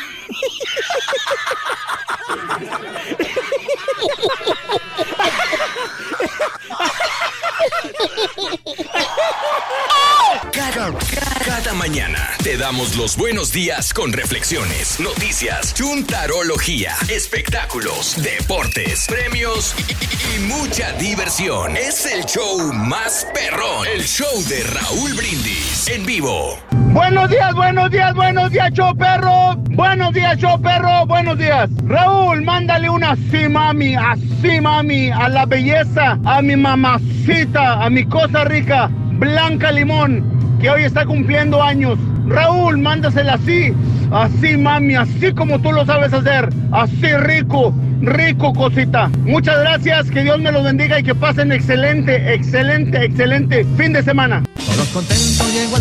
Cada, 10.52 11.74
mañana 11.74 12.20
te 12.44 12.58
damos 12.58 12.96
los 12.96 13.18
buenos 13.18 13.52
días 13.52 13.92
con 13.92 14.14
reflexiones, 14.14 15.00
noticias, 15.00 15.74
chuntarología, 15.74 16.94
espectáculos, 17.10 18.16
deportes, 18.22 19.08
premios 19.08 19.74
y, 19.90 20.40
mucha 20.42 20.92
diversión. 20.94 21.76
Es 21.76 22.06
el 22.06 22.24
show 22.26 22.72
más 22.72 23.26
perrón, 23.34 23.88
el 23.92 24.04
show 24.04 24.44
de 24.48 24.64
Raúl 24.64 25.14
Brindis 25.16 25.88
en 25.88 26.06
vivo. 26.06 26.60
Buenos 26.72 27.30
días, 27.30 27.54
buenos 27.56 27.90
días, 27.90 28.14
buenos 28.14 28.52
días, 28.52 28.72
show 28.74 28.96
perro. 28.96 29.56
Buenos 29.72 30.14
días, 30.14 30.38
show 30.38 30.62
perro. 30.62 31.08
Buenos 31.08 31.38
días. 31.38 31.70
Raúl, 31.86 32.44
mándale 32.44 32.90
una 32.90 33.12
así, 33.12 33.48
mami, 33.50 33.96
así, 33.96 34.62
mami, 34.62 35.10
a 35.10 35.30
la 35.30 35.46
belleza, 35.46 36.20
a 36.26 36.42
mi 36.42 36.56
mamacita, 36.56 37.84
a 37.84 37.90
mi 37.90 38.06
cosa 38.06 38.44
rica, 38.44 38.92
Blanca 39.18 39.72
Limón, 39.72 40.24
que 40.60 40.70
hoy 40.70 40.84
está 40.84 41.06
cumpliendo 41.06 41.62
años. 41.62 41.98
Raúl, 42.28 42.78
mándasela 42.78 43.36
así, 43.36 43.74
así, 44.12 44.58
mami, 44.58 44.96
así 44.96 45.32
como 45.34 45.60
tú 45.60 45.72
lo 45.72 45.86
sabes 45.86 46.14
hacer. 46.14 46.50
Así 46.72 47.16
rico, 47.18 47.74
rico, 48.02 48.54
cosita. 48.54 49.10
Muchas 49.24 49.60
gracias, 49.60 50.12
que 50.12 50.24
Dios 50.24 50.40
me 50.40 50.52
los 50.52 50.64
bendiga 50.64 51.00
y 51.00 51.04
que 51.04 51.16
pasen 51.16 51.52
excelente, 51.52 52.34
excelente, 52.34 53.06
excelente 53.06 53.66
fin 53.78 53.94
de 53.94 54.04
semana. 54.04 54.44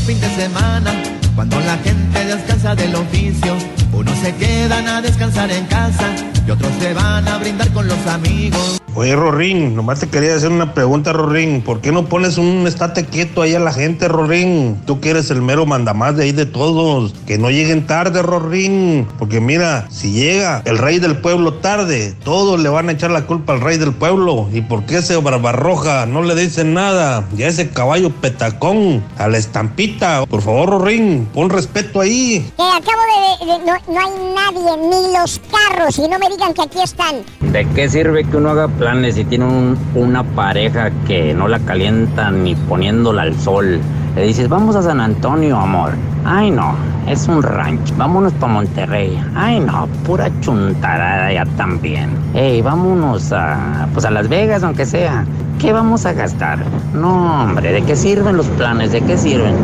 Fin 0.06 0.20
de 0.20 0.28
semana, 0.28 0.92
cuando 1.36 1.60
la 1.60 1.76
gente 1.78 2.24
descansa 2.24 2.74
del 2.74 2.94
oficio. 2.96 3.54
Unos 3.92 4.18
se 4.18 4.34
quedan 4.34 4.88
a 4.88 5.02
descansar 5.02 5.50
en 5.50 5.66
casa 5.66 6.10
y 6.46 6.50
otros 6.50 6.72
se 6.80 6.94
van 6.94 7.28
a 7.28 7.38
brindar 7.38 7.70
con 7.72 7.86
los 7.86 8.06
amigos. 8.06 8.78
Oye, 8.98 9.14
Rorín, 9.14 9.76
nomás 9.76 10.00
te 10.00 10.08
quería 10.08 10.34
hacer 10.34 10.50
una 10.50 10.72
pregunta, 10.72 11.12
Rorín. 11.12 11.60
¿Por 11.60 11.82
qué 11.82 11.92
no 11.92 12.06
pones 12.06 12.38
un 12.38 12.66
estate 12.66 13.04
quieto 13.04 13.42
ahí 13.42 13.54
a 13.54 13.60
la 13.60 13.70
gente, 13.70 14.08
Rorín? 14.08 14.80
Tú 14.86 15.00
que 15.00 15.10
eres 15.10 15.30
el 15.30 15.42
mero 15.42 15.66
mandamás 15.66 16.16
de 16.16 16.24
ahí 16.24 16.32
de 16.32 16.46
todos. 16.46 17.12
Que 17.26 17.36
no 17.36 17.50
lleguen 17.50 17.86
tarde, 17.86 18.22
Rorín. 18.22 19.06
Porque 19.18 19.38
mira, 19.38 19.86
si 19.90 20.12
llega 20.12 20.62
el 20.64 20.78
rey 20.78 20.98
del 20.98 21.18
pueblo 21.18 21.52
tarde, 21.52 22.14
todos 22.24 22.58
le 22.58 22.70
van 22.70 22.88
a 22.88 22.92
echar 22.92 23.10
la 23.10 23.26
culpa 23.26 23.52
al 23.52 23.60
rey 23.60 23.76
del 23.76 23.92
pueblo. 23.92 24.48
¿Y 24.50 24.62
por 24.62 24.86
qué 24.86 24.96
ese 24.96 25.14
barbarroja 25.16 26.06
no 26.06 26.22
le 26.22 26.34
dicen 26.34 26.72
nada? 26.72 27.28
Y 27.36 27.42
a 27.42 27.48
ese 27.48 27.68
caballo 27.68 28.08
petacón, 28.08 29.04
a 29.18 29.28
la 29.28 29.36
estampita. 29.36 30.24
Por 30.24 30.40
favor, 30.40 30.70
Rorín, 30.70 31.25
pon 31.26 31.50
respeto 31.50 32.00
ahí. 32.00 32.50
Que 32.56 32.62
acabo 32.62 33.02
de... 33.40 33.46
de- 33.46 33.58
no, 33.66 33.72
no 33.92 34.00
hay 34.00 34.34
nadie, 34.34 34.88
ni 34.88 35.18
los 35.18 35.40
carros, 35.50 35.98
y 35.98 36.02
no 36.08 36.18
me 36.18 36.28
digan 36.28 36.52
que 36.54 36.62
aquí 36.62 36.80
están. 36.82 37.16
¿De 37.40 37.66
qué 37.74 37.88
sirve 37.88 38.24
que 38.24 38.36
uno 38.36 38.50
haga 38.50 38.68
planes 38.68 39.14
si 39.16 39.24
tiene 39.24 39.44
un- 39.44 39.78
una 39.94 40.22
pareja 40.24 40.90
que 41.06 41.34
no 41.34 41.48
la 41.48 41.58
calienta 41.60 42.30
ni 42.30 42.54
poniéndola 42.54 43.22
al 43.22 43.38
sol? 43.40 43.80
Le 44.14 44.22
dices, 44.26 44.48
vamos 44.48 44.74
a 44.76 44.82
San 44.82 45.00
Antonio, 45.00 45.56
amor. 45.58 45.92
Ay, 46.24 46.50
no, 46.50 46.74
es 47.06 47.28
un 47.28 47.42
rancho. 47.42 47.92
Vámonos 47.98 48.32
para 48.34 48.52
Monterrey. 48.54 49.22
Ay, 49.34 49.60
no, 49.60 49.86
pura 50.06 50.30
chuntarada 50.40 51.32
ya 51.32 51.44
también. 51.56 52.10
Ey, 52.34 52.62
vámonos 52.62 53.30
a, 53.32 53.86
pues 53.92 54.06
a 54.06 54.10
Las 54.10 54.28
Vegas, 54.28 54.62
aunque 54.62 54.86
sea. 54.86 55.26
¿Qué 55.60 55.72
vamos 55.72 56.04
a 56.06 56.12
gastar? 56.14 56.58
No, 56.94 57.42
hombre, 57.44 57.72
¿de 57.72 57.82
qué 57.82 57.94
sirven 57.96 58.36
los 58.38 58.46
planes? 58.46 58.92
¿De 58.92 59.02
qué 59.02 59.16
sirven? 59.18 59.54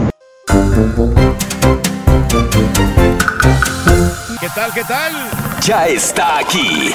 ¿Qué 4.40 4.48
tal? 4.54 4.72
¿Qué 4.72 4.84
tal? 4.84 5.12
Ya 5.60 5.86
está 5.86 6.38
aquí. 6.38 6.90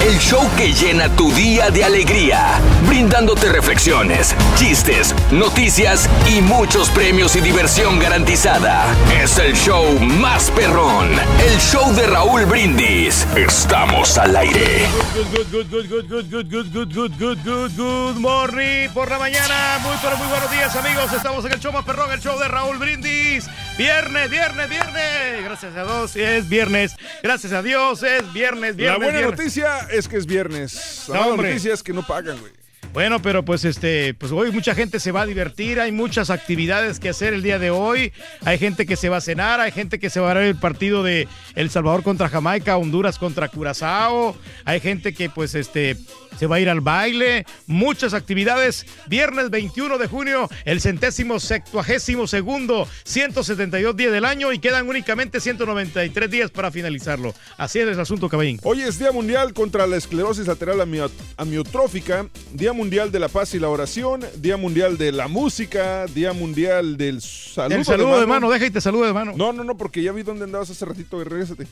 El 0.00 0.18
show 0.18 0.40
que 0.56 0.72
llena 0.72 1.14
tu 1.14 1.30
día 1.32 1.68
de 1.68 1.84
alegría, 1.84 2.58
brindándote 2.88 3.52
reflexiones, 3.52 4.34
chistes, 4.56 5.14
noticias 5.30 6.08
y 6.26 6.40
muchos 6.40 6.88
premios 6.88 7.36
y 7.36 7.42
diversión 7.42 7.98
garantizada. 7.98 8.86
Es 9.22 9.36
el 9.36 9.54
show 9.54 9.84
más 10.00 10.50
perrón, 10.52 11.10
el 11.12 11.58
show 11.60 11.92
de 11.92 12.06
Raúl 12.06 12.46
Brindis. 12.46 13.26
Estamos 13.36 14.16
al 14.16 14.34
aire. 14.34 14.86
Good, 15.14 15.52
good, 15.52 15.70
good, 15.70 15.88
good, 15.90 16.08
good, 16.08 16.30
good, 16.30 16.50
good, 16.50 16.72
good, 16.72 16.94
good, 16.94 17.18
good, 17.18 17.38
good, 17.44 17.76
good 17.76 18.16
morning 18.16 18.88
por 18.94 19.10
la 19.10 19.18
mañana. 19.18 19.78
Muy, 19.82 19.96
pero 20.00 20.16
muy 20.16 20.28
buenos 20.28 20.50
días, 20.50 20.74
amigos. 20.74 21.12
Estamos 21.12 21.44
en 21.44 21.52
el 21.52 21.60
show 21.60 21.70
más 21.70 21.84
perrón, 21.84 22.10
el 22.10 22.20
show 22.20 22.38
de 22.38 22.48
Raúl 22.48 22.78
Brindis. 22.78 23.46
Viernes, 23.80 24.28
viernes, 24.28 24.68
viernes. 24.68 25.42
Gracias 25.42 25.74
a 25.74 25.84
Dios, 25.84 26.14
es 26.14 26.48
viernes. 26.50 26.94
Gracias 27.22 27.50
a 27.54 27.62
Dios, 27.62 28.02
es 28.02 28.30
viernes, 28.30 28.76
viernes. 28.76 28.98
La 28.98 29.04
buena 29.06 29.18
viernes. 29.20 29.38
noticia 29.38 29.78
es 29.90 30.06
que 30.06 30.18
es 30.18 30.26
viernes. 30.26 31.04
La 31.08 31.14
No, 31.14 31.20
mala 31.22 31.32
hombre. 31.32 31.48
noticia 31.48 31.72
es 31.72 31.82
que 31.82 31.94
no 31.94 32.06
pagan, 32.06 32.38
güey. 32.40 32.52
Bueno, 32.92 33.22
pero 33.22 33.42
pues 33.42 33.64
este, 33.64 34.12
pues 34.12 34.32
hoy 34.32 34.50
mucha 34.52 34.74
gente 34.74 35.00
se 35.00 35.12
va 35.12 35.22
a 35.22 35.26
divertir, 35.26 35.80
hay 35.80 35.92
muchas 35.92 36.28
actividades 36.28 37.00
que 37.00 37.08
hacer 37.08 37.32
el 37.32 37.42
día 37.42 37.58
de 37.58 37.70
hoy. 37.70 38.12
Hay 38.44 38.58
gente 38.58 38.84
que 38.84 38.96
se 38.96 39.08
va 39.08 39.16
a 39.16 39.20
cenar, 39.22 39.60
hay 39.60 39.70
gente 39.72 39.98
que 39.98 40.10
se 40.10 40.20
va 40.20 40.30
a 40.32 40.34
ver 40.34 40.42
el 40.44 40.56
partido 40.56 41.02
de 41.02 41.26
El 41.54 41.70
Salvador 41.70 42.02
contra 42.02 42.28
Jamaica, 42.28 42.76
Honduras 42.76 43.16
contra 43.16 43.48
Curazao. 43.48 44.36
Hay 44.66 44.80
gente 44.80 45.14
que 45.14 45.30
pues 45.30 45.54
este 45.54 45.96
se 46.38 46.46
va 46.46 46.56
a 46.56 46.60
ir 46.60 46.68
al 46.70 46.80
baile, 46.80 47.44
muchas 47.66 48.14
actividades. 48.14 48.86
Viernes 49.08 49.50
21 49.50 49.98
de 49.98 50.06
junio, 50.06 50.48
el 50.64 50.80
centésimo 50.80 51.38
septuagésimo 51.40 52.26
segundo, 52.26 52.88
172 53.04 53.96
días 53.96 54.12
del 54.12 54.24
año 54.24 54.52
y 54.52 54.58
quedan 54.58 54.88
únicamente 54.88 55.40
193 55.40 56.30
días 56.30 56.50
para 56.50 56.70
finalizarlo. 56.70 57.34
Así 57.58 57.78
es 57.78 57.88
el 57.88 58.00
asunto, 58.00 58.28
caballín. 58.28 58.58
Hoy 58.62 58.82
es 58.82 58.98
Día 58.98 59.12
Mundial 59.12 59.52
contra 59.52 59.86
la 59.86 59.96
Esclerosis 59.96 60.46
Lateral 60.46 60.80
amio- 60.80 61.10
Amiotrófica, 61.36 62.26
Día 62.52 62.72
Mundial 62.72 63.12
de 63.12 63.18
la 63.18 63.28
Paz 63.28 63.54
y 63.54 63.58
la 63.58 63.68
Oración, 63.68 64.20
Día 64.36 64.56
Mundial 64.56 64.96
de 64.96 65.12
la 65.12 65.28
Música, 65.28 66.06
Día 66.06 66.32
Mundial 66.32 66.96
del 66.96 67.20
Saludo, 67.20 67.76
El 67.78 67.84
saludo 67.84 68.20
de 68.20 68.26
mano, 68.26 68.50
deja 68.50 68.66
y 68.66 68.70
te 68.70 68.80
saludo 68.80 69.04
de 69.06 69.12
mano. 69.12 69.32
No, 69.36 69.52
no, 69.52 69.64
no, 69.64 69.76
porque 69.76 70.02
ya 70.02 70.12
vi 70.12 70.22
dónde 70.22 70.44
andabas 70.44 70.70
hace 70.70 70.84
ratito, 70.84 71.16
güey, 71.16 71.28
regrésate. 71.28 71.66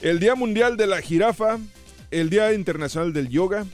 El 0.00 0.18
Día 0.20 0.34
Mundial 0.34 0.76
de 0.76 0.86
la 0.86 1.00
Jirafa, 1.02 1.58
el 2.10 2.30
Día 2.30 2.52
Internacional 2.52 3.12
del 3.12 3.28
Yoga, 3.28 3.66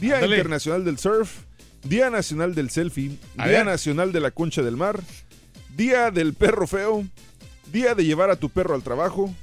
Día. 0.00 0.24
Internacional 0.24 0.84
del 0.84 0.98
Surf, 0.98 1.40
Día 1.84 2.10
Nacional 2.10 2.54
del 2.54 2.70
Selfie, 2.70 3.16
A 3.36 3.48
Día 3.48 3.58
ver. 3.58 3.66
Nacional 3.66 4.12
de 4.12 4.20
la 4.20 4.30
Concha 4.30 4.62
del 4.62 4.76
Mar, 4.76 5.00
Día 5.76 6.10
del 6.10 6.34
Perro 6.34 6.66
Feo, 6.66 7.04
Día 7.72 7.94
de 7.94 8.04
llevar 8.04 8.30
a 8.30 8.36
tu 8.36 8.48
perro 8.50 8.74
al 8.74 8.82
trabajo. 8.82 9.34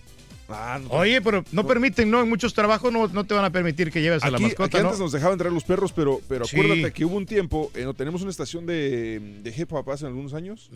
Ah, 0.53 0.79
no. 0.83 0.89
Oye, 0.89 1.21
pero 1.21 1.45
no 1.53 1.65
permiten, 1.65 2.11
¿no? 2.11 2.21
En 2.21 2.27
muchos 2.27 2.53
trabajos 2.53 2.91
no, 2.91 3.07
no 3.07 3.23
te 3.25 3.33
van 3.33 3.45
a 3.45 3.51
permitir 3.51 3.89
que 3.89 4.01
lleves 4.01 4.21
a 4.23 4.29
la 4.29 4.37
mascota, 4.37 4.65
aquí 4.77 4.83
¿no? 4.83 4.89
antes 4.89 4.99
nos 4.99 5.13
dejaban 5.13 5.37
traer 5.37 5.53
los 5.53 5.63
perros, 5.63 5.93
pero, 5.93 6.19
pero 6.27 6.43
Sí. 6.45 6.57
acuérdate 6.59 6.91
que 6.91 7.05
hubo 7.05 7.15
un 7.15 7.25
tiempo, 7.25 7.71
eh, 7.73 7.83
no 7.85 7.93
tenemos 7.93 8.21
una 8.21 8.31
estación 8.31 8.65
de, 8.65 9.39
de 9.43 9.53
hip 9.55 9.71
hop 9.71 9.89
hace 9.91 10.05
algunos 10.05 10.33
años, 10.33 10.69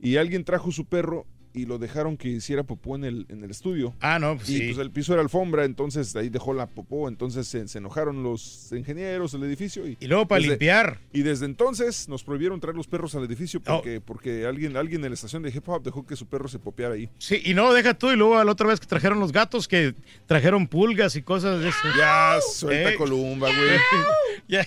y 0.00 0.16
alguien 0.16 0.42
trajo 0.44 0.72
su 0.72 0.86
perro 0.86 1.26
y 1.52 1.66
lo 1.66 1.78
dejaron 1.78 2.16
que 2.16 2.28
hiciera 2.28 2.62
popó 2.62 2.96
en 2.96 3.04
el, 3.04 3.26
en 3.28 3.42
el 3.44 3.50
estudio. 3.50 3.94
Ah, 4.00 4.18
no, 4.18 4.36
pues 4.36 4.48
y 4.50 4.58
sí. 4.58 4.66
pues 4.68 4.78
el 4.78 4.90
piso 4.90 5.12
era 5.12 5.22
alfombra, 5.22 5.64
entonces 5.64 6.14
ahí 6.16 6.28
dejó 6.28 6.52
la 6.54 6.66
popó, 6.68 7.08
entonces 7.08 7.46
se, 7.48 7.66
se 7.68 7.78
enojaron 7.78 8.22
los 8.22 8.70
ingenieros 8.72 9.32
del 9.32 9.44
edificio. 9.44 9.86
Y, 9.86 9.96
Y 10.00 10.06
luego 10.06 10.26
para 10.28 10.38
desde- 10.40 10.50
limpiar. 10.52 11.00
Y 11.12 11.22
desde 11.22 11.46
entonces 11.46 12.08
nos 12.08 12.22
prohibieron 12.24 12.60
traer 12.60 12.76
los 12.76 12.86
perros 12.86 13.14
al 13.14 13.24
edificio 13.24 13.60
Oh. 13.66 13.74
porque, 13.76 14.00
porque 14.00 14.46
alguien, 14.46 14.76
alguien 14.76 15.02
en 15.04 15.10
la 15.10 15.14
estación 15.14 15.42
de 15.42 15.50
hip 15.50 15.68
hop 15.68 15.82
dejó 15.82 16.06
que 16.06 16.16
su 16.16 16.26
perro 16.26 16.48
se 16.48 16.58
popeara 16.58 16.94
ahí. 16.94 17.08
Sí, 17.18 17.40
y 17.44 17.54
no, 17.54 17.72
deja 17.72 17.94
tú, 17.94 18.10
y 18.10 18.16
luego 18.16 18.42
la 18.42 18.50
otra 18.52 18.68
vez 18.68 18.78
que 18.80 18.86
trajeron 18.86 19.18
los 19.20 19.32
gatos, 19.32 19.66
que 19.68 19.94
trajeron 20.26 20.66
pulgas 20.68 21.16
y 21.16 21.22
cosas 21.22 21.60
de 21.60 21.68
eso. 21.68 21.78
Ya, 21.98 22.38
suelta 22.54 22.90
Ey. 22.90 22.96
Columba, 22.96 23.48
güey. 23.48 23.78
Ya. 24.48 24.66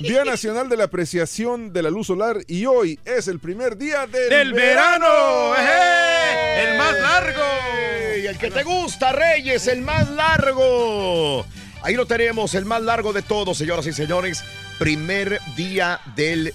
Día 0.00 0.24
Nacional 0.24 0.68
de 0.68 0.76
la 0.76 0.84
Apreciación 0.84 1.72
de 1.72 1.82
la 1.82 1.90
Luz 1.90 2.08
Solar 2.08 2.38
y 2.46 2.66
hoy 2.66 2.98
es 3.04 3.28
el 3.28 3.38
primer 3.38 3.76
día 3.76 4.06
del, 4.06 4.28
¡Del 4.28 4.52
verano! 4.52 5.54
¡Ejé! 5.54 6.64
¡El 6.64 6.78
más 6.78 7.00
largo! 7.00 7.42
Y 8.22 8.26
el 8.26 8.38
que 8.38 8.50
te 8.50 8.62
gusta, 8.62 9.12
Reyes, 9.12 9.66
el 9.68 9.82
más 9.82 10.10
largo. 10.10 11.46
Ahí 11.86 11.94
lo 11.94 12.04
tenemos, 12.04 12.52
el 12.56 12.64
más 12.64 12.82
largo 12.82 13.12
de 13.12 13.22
todos, 13.22 13.58
señoras 13.58 13.86
y 13.86 13.92
señores. 13.92 14.42
Primer 14.76 15.40
día 15.54 16.00
del 16.16 16.52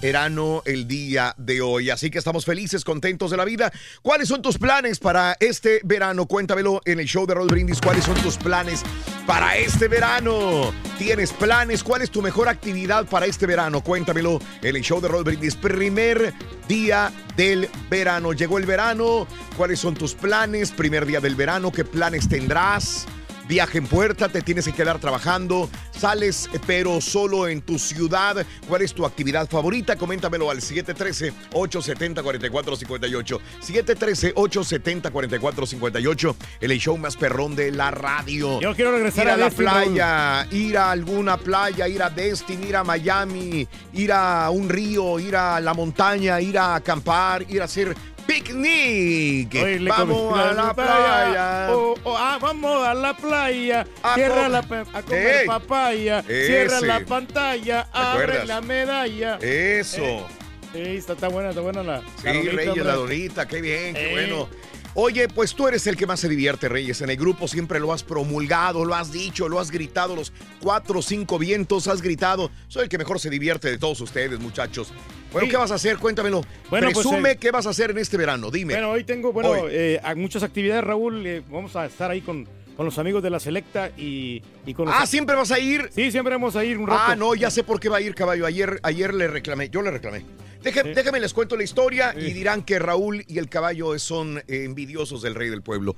verano, 0.00 0.62
el 0.64 0.88
día 0.88 1.34
de 1.36 1.60
hoy. 1.60 1.90
Así 1.90 2.10
que 2.10 2.16
estamos 2.16 2.46
felices, 2.46 2.82
contentos 2.82 3.30
de 3.30 3.36
la 3.36 3.44
vida. 3.44 3.70
¿Cuáles 4.00 4.28
son 4.28 4.40
tus 4.40 4.56
planes 4.56 4.98
para 4.98 5.36
este 5.38 5.82
verano? 5.84 6.24
Cuéntamelo 6.24 6.80
en 6.86 6.98
el 6.98 7.04
show 7.04 7.26
de 7.26 7.34
Roll 7.34 7.48
Brindis. 7.48 7.78
¿Cuáles 7.78 8.04
son 8.04 8.14
tus 8.22 8.38
planes 8.38 8.82
para 9.26 9.54
este 9.58 9.86
verano? 9.86 10.72
¿Tienes 10.96 11.34
planes? 11.34 11.84
¿Cuál 11.84 12.00
es 12.00 12.10
tu 12.10 12.22
mejor 12.22 12.48
actividad 12.48 13.04
para 13.04 13.26
este 13.26 13.44
verano? 13.44 13.84
Cuéntamelo 13.84 14.38
en 14.62 14.76
el 14.76 14.82
show 14.82 14.98
de 15.02 15.08
Roll 15.08 15.24
Brindis. 15.24 15.56
Primer 15.56 16.32
día 16.68 17.12
del 17.36 17.68
verano. 17.90 18.32
Llegó 18.32 18.56
el 18.56 18.64
verano. 18.64 19.26
¿Cuáles 19.58 19.78
son 19.78 19.92
tus 19.92 20.14
planes? 20.14 20.70
Primer 20.70 21.04
día 21.04 21.20
del 21.20 21.34
verano. 21.34 21.70
¿Qué 21.70 21.84
planes 21.84 22.30
tendrás? 22.30 23.06
Viaje 23.50 23.78
en 23.78 23.86
puerta, 23.88 24.28
te 24.28 24.42
tienes 24.42 24.64
que 24.64 24.72
quedar 24.72 25.00
trabajando, 25.00 25.68
sales 25.90 26.48
pero 26.68 27.00
solo 27.00 27.48
en 27.48 27.62
tu 27.62 27.80
ciudad. 27.80 28.46
¿Cuál 28.68 28.82
es 28.82 28.94
tu 28.94 29.04
actividad 29.04 29.50
favorita? 29.50 29.96
Coméntamelo 29.96 30.52
al 30.52 30.60
713-870-4458. 30.60 33.40
713-870-4458. 33.60 36.36
El 36.60 36.78
show 36.78 36.96
más 36.96 37.16
perrón 37.16 37.56
de 37.56 37.72
la 37.72 37.90
radio. 37.90 38.60
Yo 38.60 38.72
quiero 38.72 38.92
regresar 38.92 39.24
ir 39.24 39.30
a, 39.30 39.34
a 39.34 39.38
la 39.38 39.50
playa, 39.50 40.46
ir 40.52 40.78
a 40.78 40.92
alguna 40.92 41.36
playa, 41.36 41.88
ir 41.88 42.04
a 42.04 42.10
Destin, 42.10 42.62
ir 42.62 42.76
a 42.76 42.84
Miami, 42.84 43.66
ir 43.94 44.12
a 44.12 44.48
un 44.50 44.68
río, 44.68 45.18
ir 45.18 45.34
a 45.34 45.58
la 45.58 45.74
montaña, 45.74 46.40
ir 46.40 46.56
a 46.56 46.76
acampar, 46.76 47.44
ir 47.48 47.62
a 47.62 47.64
hacer 47.64 47.96
picnic. 48.30 49.88
Vamos 49.88 50.38
a 50.38 50.52
la 50.52 50.74
playa. 50.74 51.68
Oh, 51.72 51.94
oh, 52.04 52.16
ah, 52.16 52.38
vamos 52.40 52.86
a 52.86 52.94
la 52.94 53.16
playa. 53.16 53.86
A 54.02 54.14
Cierra 54.14 54.48
la 54.48 54.58
a 54.58 55.02
comer 55.02 55.36
Ey. 55.40 55.46
papaya. 55.46 56.22
Cierra 56.22 56.76
Ese. 56.78 56.86
la 56.86 57.00
pantalla. 57.00 57.88
Abre 57.92 58.44
la 58.46 58.60
medalla. 58.60 59.38
Eso. 59.40 60.02
Eh, 60.04 60.24
Sí, 60.72 60.78
está, 60.82 61.14
está 61.14 61.26
buena, 61.26 61.48
está 61.48 61.62
buena 61.62 61.82
la. 61.82 62.00
Sí, 62.22 62.26
la 62.44 62.52
Reyes, 62.52 62.76
la 62.84 62.94
donita, 62.94 63.48
qué 63.48 63.60
bien, 63.60 63.92
qué 63.92 64.06
Eh. 64.10 64.12
bueno. 64.12 64.48
Oye, 64.94 65.28
pues 65.28 65.54
tú 65.54 65.68
eres 65.68 65.86
el 65.86 65.96
que 65.96 66.04
más 66.06 66.18
se 66.18 66.28
divierte, 66.28 66.68
Reyes. 66.68 67.00
En 67.00 67.10
el 67.10 67.16
grupo 67.16 67.46
siempre 67.46 67.78
lo 67.78 67.92
has 67.92 68.02
promulgado, 68.02 68.84
lo 68.84 68.94
has 68.94 69.12
dicho, 69.12 69.48
lo 69.48 69.60
has 69.60 69.70
gritado 69.70 70.16
los 70.16 70.32
cuatro 70.60 70.98
o 70.98 71.02
cinco 71.02 71.38
vientos, 71.38 71.86
has 71.86 72.02
gritado. 72.02 72.50
Soy 72.66 72.84
el 72.84 72.88
que 72.88 72.98
mejor 72.98 73.20
se 73.20 73.30
divierte 73.30 73.70
de 73.70 73.78
todos 73.78 74.00
ustedes, 74.00 74.40
muchachos. 74.40 74.92
Bueno, 75.32 75.46
Sí. 75.46 75.50
¿qué 75.52 75.56
vas 75.56 75.70
a 75.70 75.76
hacer? 75.76 75.96
Cuéntamelo. 75.98 76.42
Bueno, 76.70 76.88
pues, 76.92 77.06
Presume 77.06 77.30
eh, 77.32 77.36
qué 77.36 77.52
vas 77.52 77.66
a 77.66 77.70
hacer 77.70 77.92
en 77.92 77.98
este 77.98 78.16
verano, 78.16 78.50
dime. 78.50 78.74
Bueno, 78.74 78.90
hoy 78.90 79.04
tengo, 79.04 79.32
bueno, 79.32 79.50
Hoy. 79.50 79.70
eh, 79.72 80.00
muchas 80.16 80.42
actividades, 80.42 80.82
Raúl. 80.82 81.24
eh, 81.24 81.42
vamos 81.48 81.76
a 81.76 81.86
estar 81.86 82.10
ahí 82.10 82.20
con, 82.20 82.48
con 82.80 82.86
los 82.86 82.96
amigos 82.98 83.22
de 83.22 83.28
la 83.28 83.38
Selecta 83.38 83.90
y, 83.94 84.42
y 84.64 84.72
con 84.72 84.86
los. 84.86 84.94
Ah, 84.96 85.04
¿siempre 85.04 85.36
vas 85.36 85.50
a 85.50 85.58
ir? 85.58 85.90
Sí, 85.94 86.10
siempre 86.10 86.32
vamos 86.32 86.56
a 86.56 86.64
ir 86.64 86.78
un 86.78 86.86
rato. 86.86 87.02
Ah, 87.08 87.14
no, 87.14 87.34
ya 87.34 87.50
sé 87.50 87.62
por 87.62 87.78
qué 87.78 87.90
va 87.90 87.98
a 87.98 88.00
ir, 88.00 88.14
caballo. 88.14 88.46
Ayer, 88.46 88.80
ayer 88.82 89.12
le 89.12 89.28
reclamé, 89.28 89.68
yo 89.68 89.82
le 89.82 89.90
reclamé. 89.90 90.24
Deje- 90.64 90.94
Déjame 90.94 91.20
les 91.20 91.34
cuento 91.34 91.58
la 91.58 91.62
historia 91.62 92.14
y 92.18 92.32
dirán 92.32 92.62
que 92.62 92.78
Raúl 92.78 93.22
y 93.28 93.36
el 93.36 93.50
caballo 93.50 93.98
son 93.98 94.38
eh, 94.48 94.64
envidiosos 94.64 95.20
del 95.20 95.34
rey 95.34 95.50
del 95.50 95.60
pueblo. 95.60 95.94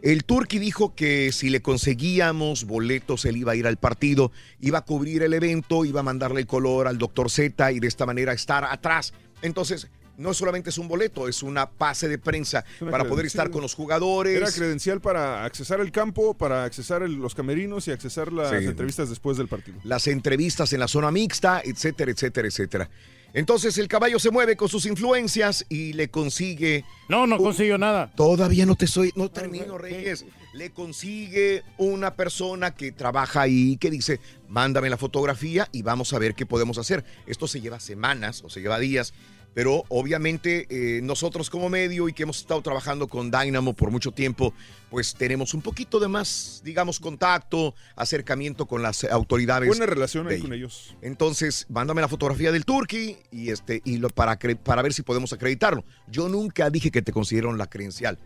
El 0.00 0.24
Turqui 0.24 0.58
dijo 0.58 0.94
que 0.94 1.32
si 1.32 1.50
le 1.50 1.60
conseguíamos 1.60 2.64
boletos, 2.64 3.26
él 3.26 3.36
iba 3.36 3.52
a 3.52 3.56
ir 3.56 3.66
al 3.66 3.76
partido, 3.76 4.32
iba 4.58 4.78
a 4.78 4.84
cubrir 4.86 5.22
el 5.24 5.34
evento, 5.34 5.84
iba 5.84 6.00
a 6.00 6.02
mandarle 6.02 6.40
el 6.40 6.46
color 6.46 6.88
al 6.88 6.96
doctor 6.96 7.30
Z 7.30 7.72
y 7.72 7.78
de 7.78 7.88
esta 7.88 8.06
manera 8.06 8.32
estar 8.32 8.64
atrás. 8.64 9.12
Entonces, 9.42 9.88
no 10.18 10.34
solamente 10.34 10.70
es 10.70 10.78
un 10.78 10.88
boleto, 10.88 11.28
es 11.28 11.42
una 11.42 11.70
pase 11.70 12.08
de 12.08 12.18
prensa 12.18 12.64
una 12.80 12.90
para 12.90 13.04
poder 13.04 13.26
estar 13.26 13.50
con 13.50 13.62
los 13.62 13.74
jugadores. 13.74 14.36
Era 14.36 14.50
credencial 14.52 15.00
para 15.00 15.44
accesar 15.44 15.80
el 15.80 15.90
campo, 15.92 16.34
para 16.34 16.64
accesar 16.64 17.02
el- 17.02 17.14
los 17.16 17.34
camerinos 17.34 17.88
y 17.88 17.90
accesar 17.92 18.32
las 18.32 18.50
Sí. 18.50 18.56
entrevistas 18.66 19.08
después 19.08 19.36
del 19.36 19.48
partido. 19.48 19.78
las 19.84 20.06
entrevistas 20.06 20.72
en 20.72 20.80
la 20.80 20.88
zona 20.88 21.10
mixta, 21.10 21.62
etcétera, 21.64 22.10
etcétera, 22.12 22.48
etcétera. 22.48 22.90
Entonces 23.34 23.78
el 23.78 23.88
caballo 23.88 24.18
se 24.18 24.30
mueve 24.30 24.56
con 24.56 24.68
sus 24.68 24.84
influencias 24.84 25.64
y 25.70 25.94
le 25.94 26.08
consigue. 26.10 26.84
No, 27.08 27.26
no 27.26 27.38
consiguió 27.38 27.78
nada. 27.78 28.12
Todavía 28.14 28.66
no 28.66 28.74
te 28.76 28.86
soy, 28.86 29.10
no 29.16 29.30
termino, 29.30 29.78
Reyes. 29.78 30.26
Le 30.52 30.70
consigue 30.70 31.62
una 31.78 32.14
persona 32.14 32.74
que 32.74 32.92
trabaja 32.92 33.40
ahí 33.40 33.78
que 33.78 33.90
dice, 33.90 34.20
mándame 34.48 34.90
la 34.90 34.98
fotografía 34.98 35.66
y 35.72 35.80
vamos 35.80 36.12
a 36.12 36.18
ver 36.18 36.34
qué 36.34 36.44
podemos 36.44 36.76
hacer. 36.76 37.04
Esto 37.26 37.48
se 37.48 37.62
lleva 37.62 37.80
semanas 37.80 38.42
o 38.44 38.50
se 38.50 38.60
lleva 38.60 38.78
días. 38.78 39.14
Pero 39.54 39.84
obviamente 39.88 40.66
eh, 40.70 41.00
nosotros 41.02 41.50
como 41.50 41.68
medio 41.68 42.08
y 42.08 42.14
que 42.14 42.22
hemos 42.22 42.38
estado 42.38 42.62
trabajando 42.62 43.06
con 43.06 43.30
Dynamo 43.30 43.74
por 43.74 43.90
mucho 43.90 44.10
tiempo, 44.10 44.54
pues 44.90 45.14
tenemos 45.14 45.52
un 45.52 45.60
poquito 45.60 46.00
de 46.00 46.08
más, 46.08 46.62
digamos, 46.64 46.98
contacto, 46.98 47.74
acercamiento 47.94 48.64
con 48.66 48.80
las 48.82 49.04
autoridades. 49.04 49.68
Buena 49.68 49.84
relación 49.84 50.26
ahí 50.28 50.40
con 50.40 50.52
ellos. 50.54 50.96
entonces, 51.02 51.66
mándame 51.68 52.00
la 52.00 52.08
fotografía 52.08 52.50
del 52.50 52.64
Turqui 52.64 53.18
y 53.30 53.50
este 53.50 53.82
y 53.84 53.98
lo, 53.98 54.08
para, 54.08 54.38
para 54.38 54.80
ver 54.80 54.94
si 54.94 55.02
podemos 55.02 55.32
acreditarlo. 55.34 55.84
Yo 56.08 56.28
nunca 56.30 56.70
dije 56.70 56.90
que 56.90 57.02
te 57.02 57.12
consiguieron 57.12 57.58
la 57.58 57.66
credencial. 57.68 58.18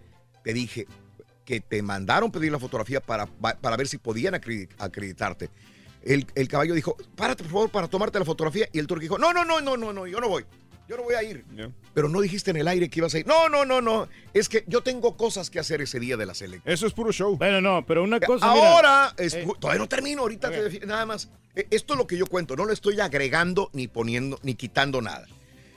Te 0.45 0.53
dije 0.55 0.87
que 1.45 1.61
te 1.61 1.83
mandaron 1.83 2.31
pedir 2.31 2.53
la 2.53 2.61
fotografía 2.61 3.01
para, 3.01 3.27
para 3.27 3.77
ver 3.77 3.89
si 3.89 3.99
podían 3.99 4.35
acredi- 4.35 4.69
acreditarte. 4.79 5.51
El, 6.03 6.25
el 6.37 6.47
caballo 6.47 6.73
dijo, 6.75 6.97
párate 7.17 7.43
por 7.43 7.53
favor 7.53 7.71
para 7.71 7.89
tomarte 7.89 8.19
la 8.21 8.25
fotografía. 8.25 8.69
Y 8.73 8.79
el 8.79 8.87
Turqui 8.87 9.07
dijo, 9.07 9.19
no, 9.19 9.33
no, 9.33 9.45
no, 9.45 9.61
no, 9.61 9.77
no, 9.77 9.93
no, 9.93 10.07
yo 10.07 10.21
no 10.21 10.29
voy. 10.29 10.45
Yo 10.89 10.97
no 10.97 11.03
voy 11.03 11.15
a 11.15 11.23
ir. 11.23 11.45
Pero 11.95 12.09
no 12.09 12.21
dijiste 12.21 12.51
en 12.53 12.59
el 12.59 12.69
aire 12.69 12.89
que 12.89 13.01
ibas 13.01 13.13
a 13.15 13.19
ir. 13.19 13.27
No, 13.27 13.49
no, 13.49 13.65
no, 13.65 13.81
no. 13.83 14.09
Es 14.33 14.49
que 14.49 14.65
yo 14.69 14.83
tengo 14.83 15.17
cosas 15.17 15.51
que 15.51 15.59
hacer 15.59 15.81
ese 15.81 15.99
día 15.99 16.17
de 16.17 16.27
la 16.27 16.35
selección. 16.35 16.73
Eso 16.73 16.87
es 16.87 16.93
puro 16.93 17.11
show. 17.13 17.37
Bueno, 17.37 17.61
no, 17.61 17.85
pero 17.85 18.05
una 18.05 18.21
cosa. 18.21 18.53
mira, 18.53 18.73
Ahora, 18.73 19.15
es- 19.19 19.35
eh, 19.35 19.47
todavía 19.59 19.81
no 19.81 19.89
termino, 19.89 20.23
ahorita 20.23 20.51
te 20.51 20.71
defi- 20.71 20.87
nada 20.87 21.05
más. 21.07 21.29
Eh, 21.57 21.67
Esto 21.71 21.95
es 21.95 21.99
lo 21.99 22.07
que 22.07 22.17
yo 22.17 22.27
cuento, 22.27 22.55
no 22.55 22.67
le 22.67 22.73
estoy 22.75 23.01
agregando 23.01 23.71
ni 23.73 23.89
poniendo 23.89 24.39
ni 24.43 24.55
quitando 24.55 25.01
nada. 25.03 25.27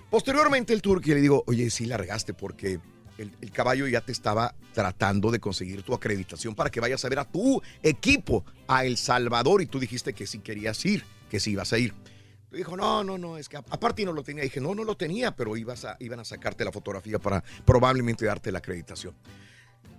Posteriormente 0.10 0.74
el 0.74 0.82
Turqui 0.82 1.10
le 1.14 1.22
digo, 1.22 1.44
oye, 1.48 1.70
sí 1.70 1.86
la 1.86 1.98
regaste 1.98 2.34
porque 2.34 2.80
el, 3.18 3.32
el 3.42 3.52
caballo 3.52 3.88
ya 3.88 4.02
te 4.02 4.12
estaba 4.12 4.56
tratando 4.74 5.30
de 5.32 5.40
conseguir 5.40 5.84
tu 5.84 5.94
acreditación 5.94 6.56
para 6.56 6.70
que 6.70 6.80
vayas 6.80 7.04
a 7.06 7.10
ver 7.10 7.20
a 7.20 7.26
tu 7.26 7.62
equipo 7.84 8.44
a 8.68 8.86
El 8.86 8.98
Salvador 8.98 9.62
y 9.62 9.66
tú 9.68 9.80
dijiste 9.80 10.14
que 10.14 10.26
sí 10.26 10.40
querías 10.40 10.84
ir, 10.86 11.04
que 11.30 11.40
sí 11.40 11.52
ibas 11.52 11.74
a 11.74 11.78
ir. 11.78 11.94
Dijo, 12.52 12.76
no, 12.76 13.04
no, 13.04 13.18
no, 13.18 13.38
es 13.38 13.48
que 13.48 13.58
aparte 13.58 14.04
no 14.06 14.12
lo 14.12 14.24
tenía. 14.24 14.44
Dije, 14.44 14.60
no, 14.60 14.74
no 14.74 14.84
lo 14.84 14.98
tenía, 14.98 15.36
pero 15.36 15.56
ibas 15.56 15.86
a, 15.86 15.98
iban 16.00 16.20
a 16.20 16.26
sacarte 16.26 16.66
la 16.66 16.72
fotografía 16.72 17.20
para 17.20 17.44
probablemente 17.66 18.26
darte 18.26 18.52
la 18.52 18.60
acreditación. 18.60 19.16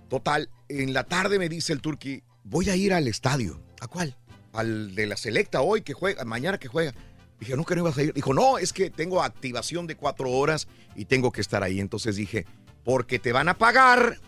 Total, 0.09 0.49
en 0.67 0.93
la 0.93 1.05
tarde 1.05 1.39
me 1.39 1.47
dice 1.47 1.71
el 1.71 1.81
Turqui, 1.81 2.23
voy 2.43 2.69
a 2.69 2.75
ir 2.75 2.93
al 2.93 3.07
estadio. 3.07 3.61
¿A 3.79 3.87
cuál? 3.87 4.17
Al 4.51 4.93
de 4.93 5.05
la 5.05 5.15
selecta 5.15 5.61
hoy 5.61 5.81
que 5.81 5.93
juega, 5.93 6.25
mañana 6.25 6.57
que 6.57 6.67
juega. 6.67 6.93
Dije, 7.39 7.55
no, 7.55 7.63
que 7.63 7.75
no 7.75 7.81
ibas 7.81 7.97
a 7.97 8.03
ir. 8.03 8.13
Dijo, 8.13 8.33
no, 8.33 8.57
es 8.57 8.73
que 8.73 8.89
tengo 8.89 9.23
activación 9.23 9.87
de 9.87 9.95
cuatro 9.95 10.29
horas 10.29 10.67
y 10.95 11.05
tengo 11.05 11.31
que 11.31 11.39
estar 11.39 11.63
ahí. 11.63 11.79
Entonces 11.79 12.17
dije, 12.17 12.45
porque 12.83 13.17
te 13.17 13.31
van 13.31 13.47
a 13.47 13.57
pagar, 13.57 14.19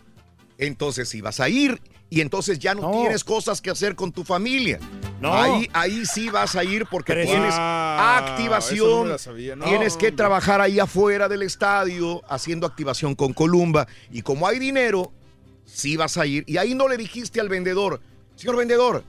entonces 0.56 1.20
vas 1.20 1.40
a 1.40 1.48
ir 1.50 1.80
y 2.14 2.20
entonces 2.20 2.60
ya 2.60 2.74
no, 2.76 2.92
tienes 2.92 3.24
cosas 3.24 3.60
que 3.60 3.70
hacer 3.70 3.96
con 3.96 4.12
tu 4.12 4.22
familia. 4.22 4.78
No. 5.20 5.34
Ahí, 5.34 5.68
ahí 5.72 6.06
sí 6.06 6.28
vas 6.30 6.54
a 6.54 6.62
ir 6.62 6.86
porque 6.88 7.12
Pero 7.12 7.26
tienes 7.28 7.52
Ah, 7.56 8.18
no 8.20 8.26
activación. 8.28 9.18
sabía, 9.18 9.56
no, 9.56 9.64
tienes 9.64 9.96
que 9.96 10.12
trabajar 10.12 10.60
ahí 10.60 10.78
afuera 10.78 11.28
del 11.28 11.42
estadio 11.42 12.22
haciendo 12.28 12.68
activación 12.68 13.16
con 13.16 13.32
Columba. 13.32 13.88
Y 14.12 14.22
como 14.22 14.46
hay 14.46 14.60
dinero, 14.60 15.10
sí 15.64 15.96
vas 15.96 16.16
a 16.16 16.24
ir. 16.24 16.44
Y 16.46 16.56
ahí 16.56 16.76
no 16.76 16.86
le 16.86 16.96
dijiste 16.96 17.40
al 17.40 17.48
vendedor, 17.48 18.00
señor 18.36 18.56
vendedor, 18.58 19.02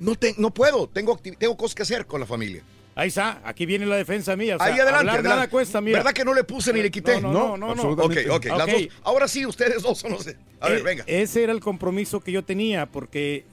no, 0.00 0.16
te, 0.16 0.34
no 0.38 0.50
puedo, 0.52 0.88
tengo, 0.88 1.16
tengo 1.38 1.56
cosas 1.56 1.76
que 1.76 1.82
hacer 1.82 2.04
con 2.06 2.18
la 2.18 2.26
familia. 2.26 2.64
Ahí 2.98 3.08
está, 3.08 3.40
aquí 3.44 3.64
viene 3.64 3.86
la 3.86 3.94
defensa 3.96 4.34
mía. 4.34 4.56
o 4.56 4.58
sea, 4.58 4.66
ahí 4.66 4.72
adelante, 4.72 4.98
hablar 4.98 5.14
adelante. 5.14 5.28
nada 5.28 5.48
cuesta, 5.50 5.80
mira. 5.80 5.98
¿Verdad 6.00 6.12
que 6.12 6.24
no 6.24 6.34
le 6.34 6.42
puse 6.42 6.72
ni 6.72 6.82
le 6.82 6.90
quité? 6.90 7.20
No, 7.20 7.32
no, 7.32 7.56
no, 7.56 7.74
no, 7.76 7.94
no. 7.94 8.02
Ok, 8.02 8.16
ok, 8.28 8.44
las 8.46 8.62
Ok. 8.62 8.70
dos. 8.72 8.88
Ahora 9.04 9.28
sí, 9.28 9.46
ustedes 9.46 9.82
dos 9.82 9.98
son 9.98 10.10
los... 10.12 10.24
de- 10.24 10.36
A 10.60 10.68
ver, 10.68 10.80
Eh, 10.80 10.82
venga. 10.82 11.04
Ese 11.06 11.44
era 11.44 11.52
el 11.52 11.60
compromiso 11.60 12.18
que 12.18 12.32
yo 12.32 12.42
tenía, 12.42 12.86
porque 12.86 13.44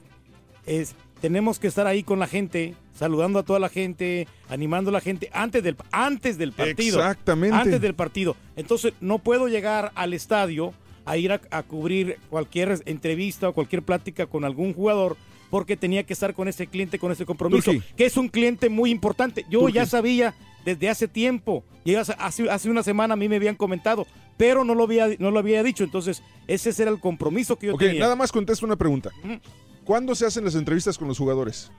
es, 0.66 0.96
tenemos 1.20 1.60
que 1.60 1.68
estar 1.68 1.86
ahí 1.86 2.02
con 2.02 2.18
la 2.18 2.26
gente, 2.26 2.74
saludando 2.98 3.38
a 3.38 3.44
toda 3.44 3.60
la 3.60 3.68
gente, 3.68 4.26
animando 4.48 4.90
a 4.90 4.92
la 4.94 5.00
gente 5.00 5.30
antes 5.32 5.62
del, 5.62 5.76
antes 5.92 6.38
del 6.38 6.52
partido. 6.52 6.98
Exactamente. 6.98 7.56
Antes 7.56 7.80
del 7.80 7.94
partido. 7.94 8.34
Entonces, 8.56 8.94
no 9.00 9.20
puedo 9.20 9.46
llegar 9.46 9.92
al 9.94 10.12
estadio 10.12 10.74
a 11.04 11.18
ir 11.18 11.30
a, 11.30 11.40
a 11.52 11.62
cubrir 11.62 12.18
cualquier 12.30 12.80
entrevista 12.86 13.48
o 13.48 13.52
cualquier 13.52 13.82
plática 13.82 14.26
con 14.26 14.44
algún 14.44 14.74
jugador 14.74 15.16
porque 15.56 15.74
tenía 15.78 16.02
que 16.04 16.12
estar 16.12 16.34
con 16.34 16.48
ese 16.48 16.66
cliente, 16.66 16.98
con 16.98 17.10
ese 17.12 17.24
compromiso, 17.24 17.72
que 17.96 18.04
es 18.04 18.18
un 18.18 18.28
cliente 18.28 18.68
muy 18.68 18.90
importante. 18.90 19.46
Yo 19.48 19.70
ya 19.70 19.86
sabía 19.86 20.34
desde 20.66 20.90
hace 20.90 21.08
tiempo, 21.08 21.64
ya 21.82 22.02
hace, 22.02 22.44
hace- 22.50 22.68
una 22.68 22.82
semana 22.82 23.14
a 23.14 23.16
mí 23.16 23.26
me 23.26 23.36
habían 23.36 23.54
comentado, 23.54 24.06
pero 24.36 24.64
no 24.64 24.74
lo 24.74 24.82
había, 24.84 25.08
no 25.18 25.30
lo 25.30 25.38
había 25.38 25.62
dicho. 25.62 25.82
Entonces, 25.82 26.22
ese 26.46 26.74
era 26.82 26.90
el 26.90 27.00
compromiso 27.00 27.56
que 27.58 27.68
yo 27.68 27.74
Ok, 27.74 27.80
tenía. 27.80 28.00
nada 28.00 28.16
más 28.16 28.32
contesto 28.32 28.66
una 28.66 28.76
pregunta. 28.76 29.10
¿Cuándo 29.86 30.14
se 30.14 30.26
hacen 30.26 30.44
las 30.44 30.56
entrevistas 30.56 30.98
con 30.98 31.08
los 31.08 31.16
jugadores? 31.16 31.70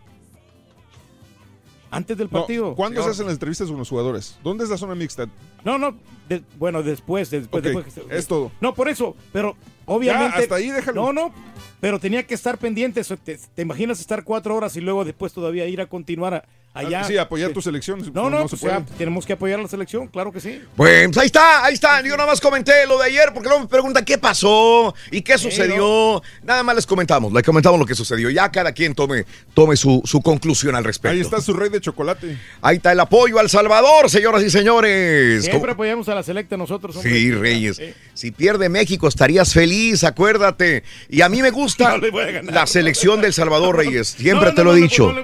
Antes 1.92 2.18
del 2.18 2.30
No, 2.32 2.40
partido. 2.40 2.74
¿Cuándo 2.74 3.04
se 3.04 3.12
hacen 3.12 3.26
las 3.28 3.34
entrevistas 3.36 3.68
con 3.70 3.78
los 3.78 3.90
jugadores? 3.90 4.40
¿Dónde 4.44 4.64
es 4.64 4.72
la 4.72 4.78
zona 4.78 4.96
mixta? 4.96 5.28
No, 5.64 5.78
no, 5.78 5.96
de- 6.28 6.42
bueno, 6.58 6.82
después, 6.82 7.30
después, 7.30 7.64
es 8.10 8.26
todo. 8.26 8.52
No, 8.60 8.74
por 8.74 8.90
eso, 8.90 9.16
pero 9.32 9.56
obviamente. 9.88 10.36
Ya, 10.38 10.44
hasta 10.44 10.56
ahí 10.56 10.70
déjalo. 10.70 11.02
No, 11.02 11.14
no, 11.14 11.34
pero 11.82 12.00
tenía 12.00 12.22
que 12.28 12.36
estar 12.36 12.60
pendiente. 12.60 13.02
¿Te, 13.04 13.38
te 13.38 13.62
imaginas 13.64 14.00
estar 14.00 14.24
cuatro 14.24 14.56
horas 14.56 14.76
y 14.76 14.82
luego 14.82 15.04
después 15.04 15.34
todavía 15.34 15.66
ir 15.66 15.82
a 15.82 15.88
continuar 15.88 16.34
a- 16.36 16.44
allá? 16.74 17.02
Ah, 17.02 17.04
sí, 17.06 17.18
apoyar 17.18 17.52
tu 17.52 17.62
selección. 17.62 18.00
No, 18.14 18.30
no, 18.30 18.40
no 18.42 18.48
se 18.48 18.56
sea, 18.58 18.82
puede. 18.82 18.98
tenemos 18.98 19.26
que 19.26 19.34
apoyar 19.34 19.60
a 19.60 19.64
la 19.64 19.68
selección, 19.68 20.08
claro 20.08 20.32
que 20.32 20.40
sí. 20.40 20.62
Pues 20.76 21.18
ahí 21.18 21.26
está, 21.26 21.66
ahí 21.66 21.74
está. 21.74 22.02
Yo 22.02 22.16
nada 22.16 22.28
más 22.30 22.40
comenté 22.40 22.86
lo 22.88 22.98
de 23.00 23.06
ayer 23.06 23.32
porque 23.34 23.48
luego 23.50 23.64
me 23.64 23.68
preguntan 23.68 24.06
qué 24.06 24.18
pasó 24.18 24.94
y 25.12 25.22
qué 25.22 25.38
sucedió. 25.38 26.22
Nada 26.44 26.62
más 26.64 26.76
les 26.76 26.86
comentamos, 26.86 27.34
les 27.34 27.44
comentamos 27.44 27.80
lo 27.80 27.86
que 27.86 27.96
sucedió. 27.96 28.30
Ya 28.30 28.52
cada 28.52 28.72
quien 28.74 28.94
tome, 28.94 29.26
tome 29.54 29.76
su, 29.76 30.02
su 30.06 30.22
conclusión 30.22 30.76
al 30.76 30.84
respecto. 30.84 31.14
Ahí 31.16 31.22
está 31.22 31.42
su 31.42 31.54
rey 31.54 31.70
de 31.70 31.82
chocolate. 31.82 32.38
Ahí 32.62 32.78
está 32.78 32.92
el 32.92 33.00
apoyo 33.00 33.40
al 33.40 33.50
Salvador, 33.50 34.10
señoras 34.10 34.44
y 34.44 34.50
señores. 34.50 35.46
Siempre 35.46 35.72
apoyamos 35.72 36.08
a 36.10 36.16
la 36.16 36.24
selecta 36.24 36.58
nosotros. 36.58 36.96
hombre. 36.96 37.12
Sí, 37.12 37.32
Reyes. 37.32 37.80
Eh, 37.80 37.96
Si 38.14 38.32
pierde 38.32 38.70
México 38.70 39.08
estarías 39.08 39.54
feliz, 39.54 40.04
acuérdate. 40.04 40.84
Y 41.10 41.22
a 41.22 41.30
mí 41.30 41.42
me 41.42 41.50
gusta 41.50 41.90
No 41.92 41.98
le 41.98 42.12
voy 42.12 42.24
a 42.24 42.32
ganar. 42.32 42.54
la 42.54 42.68
selección 42.68 43.22
del 43.22 43.34
Salvador, 43.34 43.76
Reyes. 43.78 44.08
Siempre 44.20 44.50
No, 44.50 44.56
te 44.56 44.64
no, 44.64 44.70
lo 44.72 44.76
he 44.76 44.80
no, 44.80 44.84
dicho. 44.84 45.12
no 45.14 45.24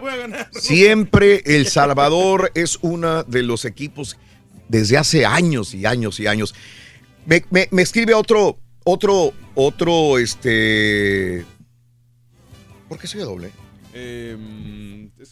El 1.45 1.67
Salvador 1.67 2.51
es 2.55 2.77
uno 2.81 3.23
de 3.23 3.43
los 3.43 3.65
equipos 3.65 4.17
desde 4.67 4.97
hace 4.97 5.25
años 5.25 5.73
y 5.73 5.85
años 5.85 6.19
y 6.19 6.27
años. 6.27 6.53
Me, 7.25 7.43
me- 7.49 7.67
me 7.71 7.81
escribe 7.81 8.13
otro, 8.13 8.57
otro, 8.83 9.33
otro, 9.55 10.17
este... 10.19 11.45
¿Por 12.89 12.99
qué 12.99 13.07
soy 13.07 13.21
doble? 13.21 13.51
Eh, 13.93 14.35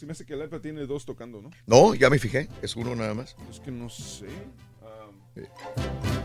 me 0.06 0.12
hace 0.12 0.24
que 0.24 0.34
el 0.34 0.42
Alfa 0.42 0.60
tiene 0.60 0.86
dos 0.86 1.04
tocando, 1.04 1.40
¿no? 1.42 1.50
No, 1.66 1.94
ya 1.94 2.10
me 2.10 2.18
fijé. 2.18 2.48
Es 2.62 2.74
uno 2.76 2.94
nada 2.96 3.14
más. 3.14 3.36
Es 3.50 3.60
que 3.60 3.70
no 3.70 3.88
sé. 3.88 4.26
Ah, 4.82 5.10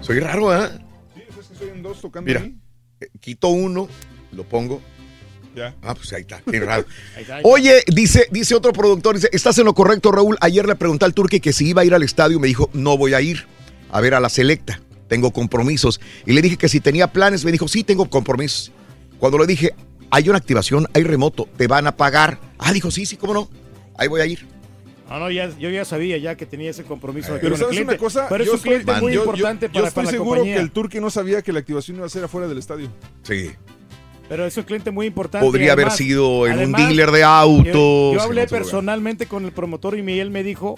Soy 0.02 0.20
raro, 0.20 0.56
¿eh? 0.56 0.70
sí, 1.16 1.22
es 1.30 1.48
que 1.48 1.56
soy 1.56 1.70
en 1.70 1.84
dos 1.84 2.00
tocando 2.02 2.28
Mira, 2.28 2.42
ahí. 2.42 2.58
eh, 3.02 3.10
quito 3.20 3.50
uno, 3.50 3.88
lo 4.32 4.44
pongo. 4.46 4.82
Ya. 5.58 5.74
Ah, 5.82 5.96
pues 5.96 6.14
ahí 6.14 6.22
está, 6.22 6.40
qué 6.50 6.60
raro. 6.60 6.86
Ahí 7.16 7.22
está, 7.24 7.36
ahí 7.38 7.40
está. 7.42 7.50
Oye, 7.50 7.84
dice, 7.88 8.28
dice 8.32 8.54
otro 8.54 8.72
productor, 8.74 9.16
dice, 9.16 9.28
estás 9.34 9.58
en 9.58 9.66
lo 9.66 9.74
correcto, 9.74 10.12
Raúl. 10.12 10.38
Ayer 10.40 10.68
le 10.68 10.76
pregunté 10.76 11.06
al 11.06 11.16
Turque 11.16 11.40
que 11.42 11.52
si 11.52 11.70
iba 11.70 11.82
a 11.82 11.86
ir 11.86 11.96
al 11.96 12.04
estadio, 12.04 12.40
me 12.40 12.48
dijo, 12.48 12.70
no 12.74 12.96
voy 12.96 13.16
a 13.16 13.22
ir 13.22 13.48
a 13.90 14.00
ver 14.00 14.14
a 14.14 14.20
la 14.20 14.30
selecta, 14.30 14.80
tengo 15.08 15.32
compromisos. 15.34 16.00
Y 16.28 16.34
le 16.34 16.44
dije 16.44 16.58
que 16.58 16.70
si 16.70 16.80
tenía 16.80 17.08
planes, 17.12 17.44
me 17.44 17.52
dijo, 17.52 17.68
sí, 17.68 17.84
tengo 17.84 18.08
compromisos. 18.08 18.72
Cuando 19.18 19.40
le 19.40 19.48
dije, 19.48 19.74
hay 20.12 20.30
una 20.30 20.38
activación, 20.38 20.86
hay 20.94 21.04
remoto, 21.04 21.50
te 21.58 21.66
van 21.66 21.88
a 21.88 21.98
pagar. 21.98 22.40
Ah, 22.60 22.72
dijo, 22.72 22.92
sí, 22.92 23.08
sí, 23.08 23.18
cómo 23.18 23.34
no, 23.34 23.50
ahí 23.98 24.08
voy 24.08 24.22
a 24.22 24.28
ir. 24.28 24.46
No, 25.10 25.18
no, 25.20 25.32
ya, 25.32 25.50
yo 25.58 25.70
ya 25.72 25.86
sabía 25.86 26.18
ya 26.18 26.36
que 26.36 26.46
tenía 26.46 26.70
ese 26.70 26.84
compromiso. 26.84 27.34
de 27.34 27.40
Pero 27.40 27.56
¿sabes 27.58 27.70
cliente. 27.72 27.94
una 27.94 27.98
cosa? 27.98 28.28
Pero 28.30 28.44
es 28.44 28.48
Yo 28.48 28.54
un 28.54 28.58
estoy- 28.60 28.70
cliente 28.84 29.02
muy 29.02 29.14
yo- 29.14 29.22
yo- 29.24 29.26
importante 29.32 29.66
yo 29.68 29.72
para, 29.74 29.88
estoy 29.88 30.04
para 30.04 30.06
la 30.06 30.12
seguro 30.12 30.30
compañía. 30.42 30.56
que 30.58 30.62
el 30.62 30.72
Turque 30.72 31.02
no 31.02 31.10
sabía 31.10 31.42
que 31.42 31.52
la 31.54 31.60
activación 31.60 31.98
iba 31.98 32.06
a 32.06 32.10
ser 32.10 32.26
afuera 32.26 32.48
del 32.48 32.58
estadio. 32.60 32.90
Sí. 33.24 33.52
Pero 34.30 34.46
es 34.46 34.58
un 34.58 34.64
cliente 34.64 34.92
muy 34.92 35.06
importante. 35.08 35.46
Podría 35.46 35.68
y 35.68 35.70
haber 35.70 35.86
además- 35.86 35.98
sido 35.98 36.48
en 36.48 36.54
un 36.54 36.58
además, 36.60 36.88
dealer 36.88 37.12
de 37.12 37.20
yo- 37.22 37.28
autos. 37.28 37.66
Yo, 37.74 38.12
en 38.14 38.20
hablé 38.20 38.42
otro 38.44 38.58
lugar. 38.58 38.62
personalmente 38.64 39.26
con 39.26 39.46
el 39.46 39.52
promotor 39.52 39.98
y 39.98 40.20
él 40.20 40.32
me 40.32 40.44
dijo 40.44 40.76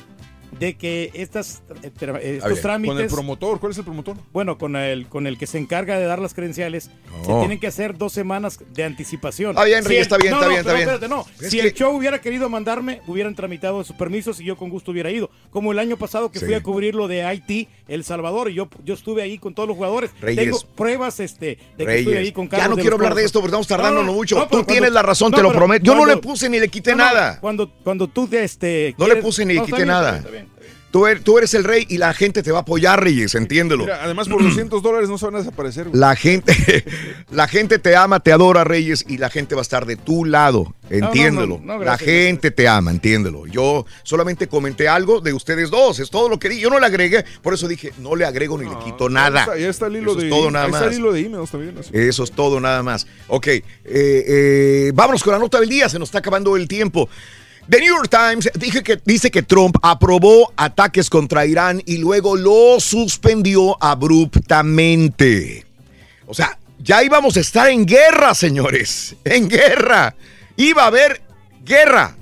de 0.59 0.75
que 0.77 1.11
estas, 1.13 1.63
eh, 1.83 1.91
eh, 2.21 2.39
estos 2.43 2.61
trámites... 2.61 2.95
Con 2.95 3.03
el 3.03 3.09
promotor, 3.09 3.59
¿cuál 3.59 3.71
es 3.71 3.77
el 3.77 3.83
promotor? 3.85 4.17
Bueno, 4.33 4.57
con 4.57 4.75
el, 4.75 5.07
con 5.07 5.25
el 5.27 5.37
que 5.37 5.47
se 5.47 5.57
encarga 5.57 5.97
de 5.97 6.05
dar 6.05 6.19
las 6.19 6.33
credenciales, 6.33 6.91
se 7.25 7.33
tienen 7.39 7.59
que 7.59 7.67
hacer 7.67 7.97
dos 7.97 8.13
semanas 8.13 8.59
de 8.73 8.83
anticipación. 8.83 9.51
Está 9.51 9.63
bien, 9.63 9.83
Si 9.83 9.89
Ricky, 9.89 9.95
el- 9.97 10.01
está 10.01 10.17
bien, 10.17 10.31
no, 10.31 10.37
está 10.37 10.45
no, 10.45 10.49
bien, 10.49 10.59
está 10.61 10.73
bien. 10.73 10.89
espérate, 10.89 11.07
no. 11.09 11.25
Es 11.45 11.49
si 11.51 11.57
que- 11.57 11.67
el 11.67 11.73
show 11.73 11.95
hubiera 11.95 12.19
querido 12.21 12.49
mandarme, 12.49 13.01
hubieran 13.07 13.35
tramitado 13.35 13.83
sus 13.83 13.95
permisos 13.95 14.39
y 14.39 14.43
yo 14.45 14.57
con 14.57 14.69
gusto 14.69 14.91
hubiera 14.91 15.09
ido. 15.11 15.29
Como 15.49 15.71
el 15.71 15.79
año 15.79 15.97
pasado 15.97 16.31
que 16.31 16.39
Sí. 16.39 16.45
fui 16.45 16.53
a 16.55 16.61
cubrir 16.63 16.95
lo 16.95 17.07
de 17.07 17.23
Haití, 17.23 17.67
El 17.87 18.03
Salvador, 18.03 18.49
y 18.51 18.55
yo, 18.55 18.69
yo 18.83 18.93
estuve 18.93 19.21
ahí 19.21 19.37
con 19.37 19.53
todos 19.53 19.67
los 19.67 19.77
jugadores. 19.77 20.11
Reyes. 20.21 20.43
Tengo 20.45 20.59
pruebas 20.75 21.19
este, 21.19 21.57
de 21.77 21.85
que 21.85 21.99
estuve 21.99 22.17
ahí 22.17 22.31
con 22.31 22.45
ya 22.49 22.57
Carlos 22.57 22.69
no 22.71 22.75
de 22.77 22.81
quiero 22.81 22.95
hablar 22.97 23.15
de 23.15 23.23
esto 23.23 23.39
porque 23.39 23.49
estamos 23.49 23.67
tardando 23.67 24.01
No, 24.01 24.07
no, 24.07 24.13
mucho. 24.13 24.37
no, 24.37 24.47
Tú 24.47 24.63
tienes 24.63 24.91
la 24.91 25.01
razón, 25.01 25.31
no, 25.31 25.37
te 25.37 25.43
lo 25.43 25.51
prometo. 25.51 25.85
Yo 25.85 25.95
no 25.95 26.05
le 26.05 26.17
puse 26.17 26.49
ni 26.49 26.59
le 26.59 26.67
quité 26.69 26.91
no, 26.91 26.97
no, 26.97 27.03
nada. 27.05 27.39
Cuando, 27.39 27.71
cuando 27.83 28.07
tú 28.07 28.27
este, 28.31 28.95
No 28.97 29.07
le 29.07 29.17
puse 29.17 29.45
ni 29.45 29.53
le 29.53 29.59
no, 29.61 29.65
quité 29.65 29.77
está 29.81 29.85
nada. 29.91 30.11
bien, 30.11 30.17
está 30.19 30.31
bien. 30.31 30.48
Tú 30.91 31.05
eres, 31.05 31.23
tú 31.23 31.37
eres 31.37 31.53
el 31.53 31.63
rey 31.63 31.85
y 31.87 31.97
la 31.99 32.13
gente 32.15 32.41
te 32.41 32.51
va 32.51 32.59
a 32.59 32.61
apoyar, 32.61 33.03
Reyes, 33.03 33.35
entiéndelo. 33.35 33.83
Mira, 33.83 34.03
además 34.03 34.27
por 34.27 34.41
200 34.41 34.81
dólares 34.81 35.07
no 35.07 35.19
se 35.19 35.25
van 35.25 35.35
a 35.35 35.37
desaparecer. 35.39 35.89
güey. 35.89 35.99
La 35.99 36.15
gente, 36.15 36.83
la 37.31 37.47
gente 37.47 37.77
te 37.77 37.95
ama, 37.95 38.19
te 38.21 38.31
adora, 38.31 38.63
Reyes, 38.63 39.05
y 39.07 39.17
la 39.17 39.29
gente 39.29 39.53
va 39.53 39.61
a 39.61 39.63
estar 39.63 39.85
de 39.85 39.97
tu 39.97 40.25
lado. 40.25 40.73
Entiéndelo. 40.89 41.59
no, 41.59 41.65
no, 41.65 41.73
la 41.73 41.77
gracias, 41.77 42.09
gente 42.09 42.49
te 42.49 42.67
ama, 42.67 42.89
entiéndelo. 42.89 43.45
Yo 43.45 43.85
solamente 44.01 44.47
comenté 44.47 44.87
algo 44.87 45.21
de 45.21 45.31
ustedes 45.33 45.69
dos, 45.69 45.99
es 45.99 46.09
todo 46.09 46.27
lo 46.27 46.39
que 46.39 46.49
di. 46.49 46.59
Yo 46.59 46.71
no 46.71 46.79
le 46.79 46.87
agregué, 46.87 47.23
por 47.43 47.53
eso 47.53 47.67
dije, 47.67 47.93
no 47.99 48.15
le 48.15 48.25
agrego 48.25 48.57
ni 48.57 48.67
le 48.67 48.75
quito 48.83 49.09
nada. 49.09 49.41
Ahí 49.43 49.47
está, 49.49 49.57
ya 49.59 49.69
está 49.69 49.85
el 49.85 49.97
hilo 49.97 50.11
Eso 50.13 50.21
de 50.21 50.25
es 50.25 50.31
todo 50.31 50.49
nada 50.49 50.65
ahí 50.65 50.71
está 50.71 50.85
el 50.87 50.93
hilo 50.95 51.13
de 51.13 51.19
emails 51.19 51.51
también. 51.51 51.77
así. 51.77 51.91
Eso 51.93 52.23
es 52.23 52.31
todo 52.31 52.59
nada 52.59 52.81
más. 52.81 53.05
Ok, 53.27 53.45
eh, 53.47 53.63
eh, 53.85 54.91
vámonos 54.95 55.23
con 55.23 55.33
la 55.33 55.39
nota 55.39 55.59
del 55.59 55.69
día, 55.69 55.87
se 55.87 55.99
nos 55.99 56.09
está 56.09 56.17
acabando 56.17 56.57
el 56.57 56.67
tiempo. 56.67 57.07
The 57.69 57.79
New 57.79 57.95
York 57.95 58.09
Times 58.09 58.49
dije 58.55 58.81
que, 58.81 58.99
dice 59.05 59.29
que 59.29 59.43
Trump 59.43 59.75
aprobó 59.83 60.51
ataques 60.55 61.07
contra 61.07 61.45
Irán 61.45 61.83
y 61.85 61.97
luego 61.97 62.35
lo 62.35 62.79
suspendió 62.79 63.77
abruptamente. 63.79 65.67
O 66.25 66.33
sea, 66.33 66.57
ya 66.79 67.03
íbamos 67.03 67.37
a 67.37 67.41
estar 67.41 67.69
en 67.69 67.85
guerra, 67.85 68.33
señores. 68.33 69.15
En 69.23 69.47
guerra. 69.47 70.15
Iba 70.57 70.83
a 70.83 70.87
haber 70.87 71.21
guerra. 71.63 72.15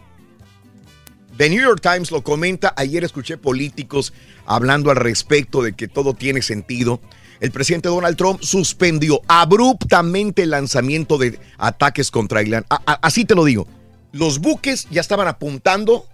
The 1.38 1.50
New 1.50 1.62
York 1.62 1.80
Times 1.82 2.12
lo 2.12 2.24
comenta. 2.24 2.74
Ayer 2.76 3.06
escuché 3.06 3.38
políticos 3.38 4.12
hablando 4.46 4.92
al 4.92 4.98
respecto 4.98 5.62
de 5.62 5.74
que 5.74 5.88
todo 5.88 6.14
tiene 6.14 6.42
sentido. 6.42 7.00
El 7.40 7.52
presidente 7.52 7.88
Donald 7.88 8.18
Trump 8.18 8.42
suspendió 8.42 9.22
abruptamente 9.30 10.44
el 10.44 10.50
lanzamiento 10.50 11.18
de 11.18 11.40
ataques 11.58 12.12
contra 12.12 12.44
Irán. 12.44 12.66
Así 13.02 13.24
te 13.24 13.34
lo 13.34 13.46
digo. 13.46 13.66
Los 14.18 14.40
buques 14.40 14.88
ya 14.90 15.00
estaban 15.00 15.28
apuntando 15.28 16.08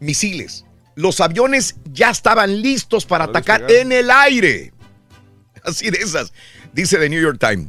misiles. 0.00 0.64
Los 0.94 1.20
aviones 1.20 1.76
ya 1.92 2.08
estaban 2.08 2.62
listos 2.62 3.04
para 3.04 3.24
atacar 3.24 3.70
en 3.70 3.92
el 3.92 4.10
aire. 4.10 4.72
Así 5.62 5.90
de 5.90 5.98
esas, 5.98 6.32
dice 6.72 6.96
The 6.96 7.10
New 7.10 7.20
York 7.20 7.38
Times. 7.38 7.68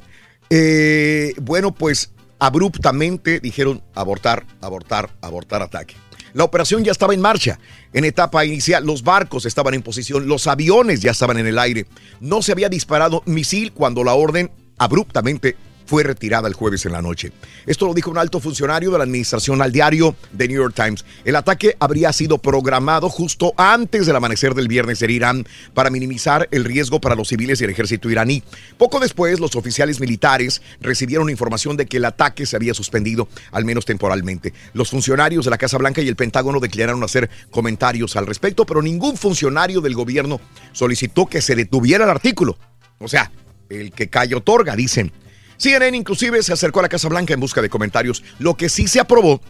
Eh, 0.50 1.34
bueno, 1.42 1.74
pues 1.74 2.12
abruptamente 2.40 3.42
dijeron 3.42 3.84
abortar, 3.94 4.46
abortar, 4.62 5.10
abortar 5.20 5.62
ataque. 5.62 5.96
La 6.32 6.46
operación 6.46 6.86
ya 6.86 6.94
estaba 6.94 7.14
en 7.14 7.20
marcha. 7.20 7.60
En 7.92 8.06
etapa 8.06 8.46
inicial, 8.46 8.86
los 8.86 9.04
barcos 9.04 9.46
estaban 9.46 9.74
en 9.74 9.82
posición, 9.82 10.30
los 10.30 10.48
aviones 10.48 11.02
ya 11.02 11.12
estaban 11.12 11.40
en 11.40 11.48
el 11.48 11.60
aire. 11.60 11.88
No 12.22 12.42
se 12.42 12.54
había 12.54 12.70
disparado 12.70 13.22
misil 13.26 13.74
cuando 13.74 14.06
la 14.06 14.14
orden 14.14 14.50
abruptamente 14.78 15.58
fue 15.88 16.04
retirada 16.04 16.48
el 16.48 16.54
jueves 16.54 16.86
en 16.86 16.92
la 16.92 17.02
noche. 17.02 17.32
Esto 17.66 17.88
lo 17.88 17.94
dijo 17.94 18.12
un 18.12 18.18
alto 18.18 18.40
funcionario 18.40 18.92
de 18.92 18.98
la 18.98 19.06
administración 19.06 19.62
al 19.62 19.72
diario 19.72 20.16
The 20.36 20.48
New 20.48 20.58
York 20.58 20.76
Times. 20.76 21.06
El 21.24 21.36
ataque 21.36 21.76
habría 21.80 22.14
sido 22.14 22.38
programado 22.38 23.10
justo 23.10 23.54
antes 23.58 24.06
del 24.06 24.16
amanecer 24.16 24.54
del 24.54 24.68
viernes 24.68 25.02
en 25.02 25.10
Irán 25.10 25.48
para 25.74 25.90
minimizar 25.90 26.48
el 26.52 26.66
riesgo 26.66 27.00
para 27.00 27.16
los 27.16 27.30
civiles 27.30 27.62
y 27.62 27.64
el 27.64 27.70
ejército 27.70 28.10
iraní. 28.10 28.44
Poco 28.78 29.00
después, 29.00 29.40
los 29.40 29.56
oficiales 29.56 30.00
militares 30.00 30.62
recibieron 30.82 31.30
información 31.30 31.78
de 31.78 31.86
que 31.86 31.98
el 31.98 32.06
ataque 32.06 32.46
se 32.46 32.56
había 32.56 32.74
suspendido, 32.74 33.30
al 33.52 33.66
menos 33.66 33.86
temporalmente. 33.86 34.54
Los 34.74 34.90
funcionarios 34.90 35.46
de 35.46 35.52
la 35.52 35.58
Casa 35.58 35.78
Blanca 35.78 36.02
y 36.02 36.08
el 36.08 36.16
Pentágono 36.16 36.60
declararon 36.60 37.04
hacer 37.04 37.30
comentarios 37.50 38.16
al 38.18 38.28
respecto, 38.28 38.66
pero 38.66 38.82
ningún 38.82 39.16
funcionario 39.16 39.80
del 39.80 39.96
gobierno 39.96 40.42
solicitó 40.74 41.26
que 41.28 41.42
se 41.42 41.56
detuviera 41.56 42.04
el 42.04 42.10
artículo. 42.10 42.58
O 43.00 43.08
sea, 43.08 43.32
el 43.70 43.92
que 43.92 44.10
calla 44.10 44.38
otorga, 44.38 44.76
dicen. 44.76 45.12
CNN 45.58 45.96
inclusive 45.98 46.42
se 46.44 46.54
acercó 46.54 46.80
a 46.80 46.84
la 46.84 46.90
Casa 46.90 47.10
Blanca 47.10 47.34
en 47.34 47.40
busca 47.40 47.62
de 47.62 47.70
comentarios. 47.70 48.24
Lo 48.40 48.56
que 48.56 48.70
sí 48.70 48.88
se 48.88 49.00
aprobó 49.00 49.42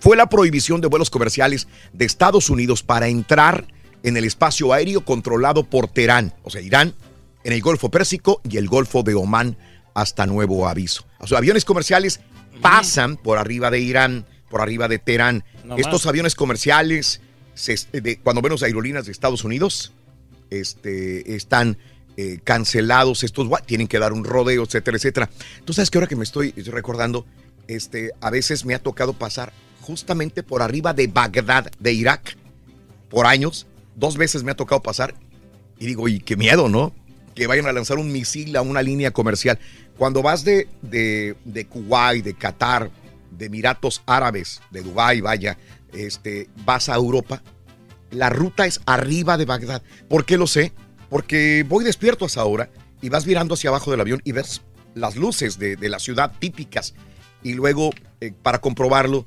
fue 0.00 0.16
la 0.16 0.28
prohibición 0.28 0.80
de 0.80 0.88
vuelos 0.88 1.10
comerciales 1.10 1.68
de 1.92 2.04
Estados 2.04 2.48
Unidos 2.50 2.82
para 2.82 3.08
entrar 3.08 3.66
en 4.02 4.16
el 4.16 4.24
espacio 4.24 4.72
aéreo 4.72 5.04
controlado 5.04 5.64
por 5.64 5.88
Teherán, 5.88 6.32
o 6.42 6.48
sea, 6.50 6.60
Irán, 6.62 6.94
en 7.44 7.52
el 7.52 7.60
Golfo 7.60 7.90
Pérsico 7.90 8.40
y 8.48 8.56
el 8.56 8.66
Golfo 8.68 9.02
de 9.02 9.14
Omán 9.14 9.58
hasta 9.94 10.24
nuevo 10.26 10.66
aviso. 10.68 11.04
O 11.18 11.26
sea, 11.26 11.38
aviones 11.38 11.64
comerciales 11.66 12.20
pasan 12.62 13.16
por 13.16 13.36
arriba 13.38 13.70
de 13.70 13.80
Irán, 13.80 14.26
por 14.48 14.60
arriba 14.62 14.88
de 14.88 14.98
Teherán. 14.98 15.44
No 15.64 15.76
Estos 15.76 16.06
aviones 16.06 16.34
comerciales, 16.34 17.20
se- 17.54 17.76
de, 18.00 18.18
cuando 18.20 18.40
menos 18.42 18.62
aerolíneas 18.62 19.04
de 19.06 19.12
Estados 19.12 19.44
Unidos, 19.44 19.92
este, 20.50 21.34
están 21.36 21.76
eh, 22.20 22.38
cancelados, 22.44 23.24
estos 23.24 23.48
tienen 23.64 23.88
que 23.88 23.98
dar 23.98 24.12
un 24.12 24.24
rodeo, 24.24 24.64
etcétera, 24.64 24.98
etcétera. 24.98 25.30
Tú 25.64 25.72
sabes 25.72 25.88
que 25.88 25.96
ahora 25.96 26.06
que 26.06 26.16
me 26.16 26.24
estoy 26.24 26.52
recordando, 26.52 27.24
este, 27.66 28.10
a 28.20 28.28
veces 28.28 28.66
me 28.66 28.74
ha 28.74 28.78
tocado 28.78 29.14
pasar 29.14 29.54
justamente 29.80 30.42
por 30.42 30.60
arriba 30.60 30.92
de 30.92 31.06
Bagdad, 31.06 31.70
de 31.78 31.92
Irak, 31.94 32.36
por 33.08 33.26
años. 33.26 33.66
Dos 33.96 34.18
veces 34.18 34.42
me 34.42 34.52
ha 34.52 34.54
tocado 34.54 34.82
pasar 34.82 35.14
y 35.78 35.86
digo, 35.86 36.08
y 36.08 36.20
qué 36.20 36.36
miedo, 36.36 36.68
¿no? 36.68 36.92
Que 37.34 37.46
vayan 37.46 37.66
a 37.66 37.72
lanzar 37.72 37.98
un 37.98 38.12
misil 38.12 38.54
a 38.56 38.60
una 38.60 38.82
línea 38.82 39.12
comercial. 39.12 39.58
Cuando 39.96 40.20
vas 40.20 40.44
de, 40.44 40.68
de, 40.82 41.36
de 41.46 41.66
Kuwait, 41.66 42.22
de 42.22 42.34
Qatar, 42.34 42.90
de 43.30 43.46
Emiratos 43.46 44.02
Árabes, 44.04 44.60
de 44.70 44.82
Dubái, 44.82 45.22
vaya, 45.22 45.56
este, 45.94 46.50
vas 46.66 46.90
a 46.90 46.96
Europa, 46.96 47.42
la 48.10 48.28
ruta 48.28 48.66
es 48.66 48.80
arriba 48.84 49.38
de 49.38 49.46
Bagdad. 49.46 49.82
¿Por 50.08 50.26
qué 50.26 50.36
lo 50.36 50.46
sé? 50.46 50.72
Porque 51.10 51.64
voy 51.68 51.84
despierto 51.84 52.24
a 52.24 52.28
esa 52.28 52.44
hora 52.44 52.70
y 53.02 53.10
vas 53.10 53.26
mirando 53.26 53.54
hacia 53.54 53.68
abajo 53.68 53.90
del 53.90 54.00
avión 54.00 54.22
y 54.24 54.32
ves 54.32 54.62
las 54.94 55.16
luces 55.16 55.58
de, 55.58 55.76
de 55.76 55.88
la 55.88 55.98
ciudad 55.98 56.32
típicas. 56.38 56.94
Y 57.42 57.54
luego, 57.54 57.90
eh, 58.20 58.32
para 58.42 58.60
comprobarlo, 58.60 59.26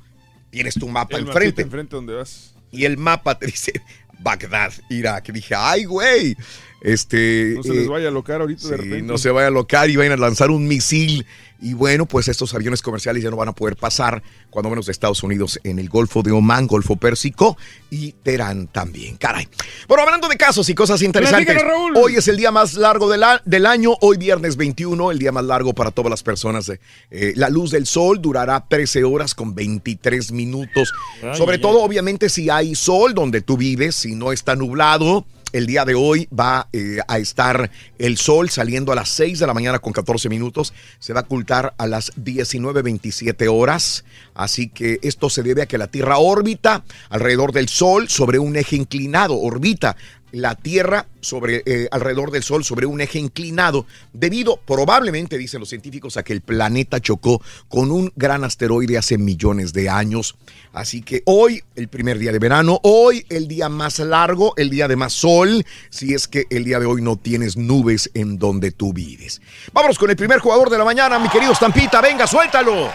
tienes 0.50 0.74
tu 0.74 0.88
mapa 0.88 1.16
El 1.18 1.26
enfrente. 1.28 1.62
enfrente 1.62 1.94
donde 1.94 2.14
vas. 2.14 2.54
Y 2.70 2.84
el 2.86 2.96
mapa 2.96 3.38
te 3.38 3.46
dice 3.46 3.72
Bagdad, 4.20 4.72
Irak. 4.88 5.30
Dije, 5.30 5.54
ay, 5.56 5.84
güey. 5.84 6.36
Este, 6.84 7.54
No 7.56 7.62
se 7.62 7.72
les 7.72 7.86
eh, 7.86 7.88
vaya 7.88 8.08
a 8.08 8.10
locar 8.10 8.42
ahorita 8.42 8.68
de 8.68 8.76
repente. 8.76 9.02
no 9.02 9.16
se 9.16 9.30
vaya 9.30 9.46
a 9.46 9.50
locar 9.50 9.88
y 9.88 9.96
vayan 9.96 10.12
a 10.12 10.16
lanzar 10.18 10.50
un 10.50 10.68
misil. 10.68 11.24
Y 11.62 11.72
bueno, 11.72 12.04
pues 12.04 12.28
estos 12.28 12.52
aviones 12.52 12.82
comerciales 12.82 13.22
ya 13.22 13.30
no 13.30 13.36
van 13.36 13.48
a 13.48 13.54
poder 13.54 13.74
pasar, 13.74 14.22
cuando 14.50 14.68
menos 14.68 14.84
de 14.84 14.92
Estados 14.92 15.22
Unidos, 15.22 15.58
en 15.64 15.78
el 15.78 15.88
Golfo 15.88 16.22
de 16.22 16.30
Omán, 16.30 16.66
Golfo 16.66 16.96
Pérsico 16.96 17.56
y 17.88 18.12
Teherán 18.12 18.66
también. 18.66 19.16
Caray. 19.16 19.48
Bueno, 19.88 20.02
hablando 20.02 20.28
de 20.28 20.36
casos 20.36 20.68
y 20.68 20.74
cosas 20.74 21.00
interesantes. 21.00 21.56
Raúl. 21.62 21.96
Hoy 21.96 22.16
es 22.16 22.28
el 22.28 22.36
día 22.36 22.50
más 22.50 22.74
largo 22.74 23.08
del, 23.08 23.64
año, 23.64 23.94
hoy 24.02 24.18
viernes 24.18 24.56
21, 24.58 25.10
el 25.10 25.18
día 25.18 25.32
más 25.32 25.44
largo 25.46 25.72
para 25.72 25.90
todas 25.90 26.10
las 26.10 26.22
personas. 26.22 26.70
Eh, 27.10 27.32
la 27.36 27.48
luz 27.48 27.70
del 27.70 27.86
sol 27.86 28.20
durará 28.20 28.66
13 28.68 29.04
horas 29.04 29.34
con 29.34 29.54
23 29.54 30.32
minutos. 30.32 30.92
Ay, 31.22 31.38
Sobre 31.38 31.56
todo, 31.56 31.82
obviamente, 31.82 32.28
si 32.28 32.50
hay 32.50 32.74
sol 32.74 33.14
donde 33.14 33.40
tú 33.40 33.56
vives, 33.56 33.94
si 33.94 34.14
no 34.14 34.32
está 34.32 34.54
nublado. 34.54 35.24
El 35.54 35.68
día 35.68 35.84
de 35.84 35.94
hoy 35.94 36.28
va 36.36 36.66
eh, 36.72 36.98
a 37.06 37.18
estar 37.18 37.70
el 37.98 38.16
sol 38.16 38.50
saliendo 38.50 38.90
a 38.90 38.96
las 38.96 39.08
6 39.10 39.38
de 39.38 39.46
la 39.46 39.54
mañana 39.54 39.78
con 39.78 39.92
14 39.92 40.28
minutos. 40.28 40.74
Se 40.98 41.12
va 41.12 41.20
a 41.20 41.22
ocultar 41.22 41.74
a 41.78 41.86
las 41.86 42.12
19.27 42.16 43.46
horas. 43.48 44.04
Así 44.34 44.68
que 44.68 44.98
esto 45.02 45.30
se 45.30 45.44
debe 45.44 45.62
a 45.62 45.66
que 45.66 45.78
la 45.78 45.86
Tierra 45.86 46.18
orbita 46.18 46.82
alrededor 47.08 47.52
del 47.52 47.68
sol 47.68 48.08
sobre 48.08 48.40
un 48.40 48.56
eje 48.56 48.74
inclinado. 48.74 49.38
Orbita 49.38 49.96
la 50.34 50.56
Tierra 50.56 51.06
sobre, 51.20 51.62
eh, 51.64 51.88
alrededor 51.90 52.30
del 52.30 52.42
Sol 52.42 52.64
sobre 52.64 52.86
un 52.86 53.00
eje 53.00 53.18
inclinado, 53.18 53.86
debido 54.12 54.56
probablemente, 54.56 55.38
dicen 55.38 55.60
los 55.60 55.68
científicos, 55.68 56.16
a 56.16 56.22
que 56.22 56.32
el 56.32 56.40
planeta 56.40 57.00
chocó 57.00 57.40
con 57.68 57.90
un 57.90 58.12
gran 58.16 58.44
asteroide 58.44 58.98
hace 58.98 59.16
millones 59.16 59.72
de 59.72 59.88
años. 59.88 60.36
Así 60.72 61.02
que 61.02 61.22
hoy, 61.24 61.62
el 61.76 61.88
primer 61.88 62.18
día 62.18 62.32
de 62.32 62.38
verano, 62.38 62.80
hoy 62.82 63.24
el 63.28 63.48
día 63.48 63.68
más 63.68 64.00
largo, 64.00 64.54
el 64.56 64.70
día 64.70 64.88
de 64.88 64.96
más 64.96 65.12
sol, 65.12 65.64
si 65.88 66.14
es 66.14 66.26
que 66.26 66.46
el 66.50 66.64
día 66.64 66.80
de 66.80 66.86
hoy 66.86 67.00
no 67.00 67.16
tienes 67.16 67.56
nubes 67.56 68.10
en 68.14 68.38
donde 68.38 68.72
tú 68.72 68.92
vives. 68.92 69.40
Vámonos 69.72 69.98
con 69.98 70.10
el 70.10 70.16
primer 70.16 70.40
jugador 70.40 70.68
de 70.68 70.78
la 70.78 70.84
mañana, 70.84 71.18
mi 71.18 71.28
querido 71.28 71.54
Stampita, 71.54 72.00
venga, 72.00 72.26
suéltalo. 72.26 72.90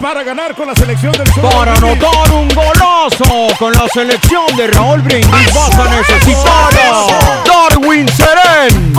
Para 0.00 0.22
ganar 0.22 0.54
con 0.54 0.66
la 0.66 0.74
selección 0.74 1.12
del 1.12 1.26
sur. 1.34 1.42
Para 1.42 1.74
anotar 1.74 2.32
un 2.32 2.48
golazo 2.48 3.48
con 3.58 3.72
la 3.72 3.86
selección 3.92 4.46
de 4.56 4.66
Raúl 4.68 5.02
Brindis 5.02 5.54
vas 5.54 5.74
a 5.78 5.88
necesitar 5.94 6.70
a 6.92 7.44
Darwin 7.46 8.08
Seren. 8.08 8.94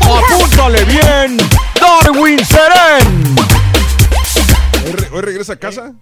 Apúntale 0.00 0.84
bien, 0.84 1.36
Darwin 1.80 2.44
Seren. 2.44 3.36
¿Hoy, 4.84 4.92
re- 4.92 5.08
hoy 5.12 5.20
regresa 5.22 5.52
a 5.54 5.56
casa? 5.56 5.92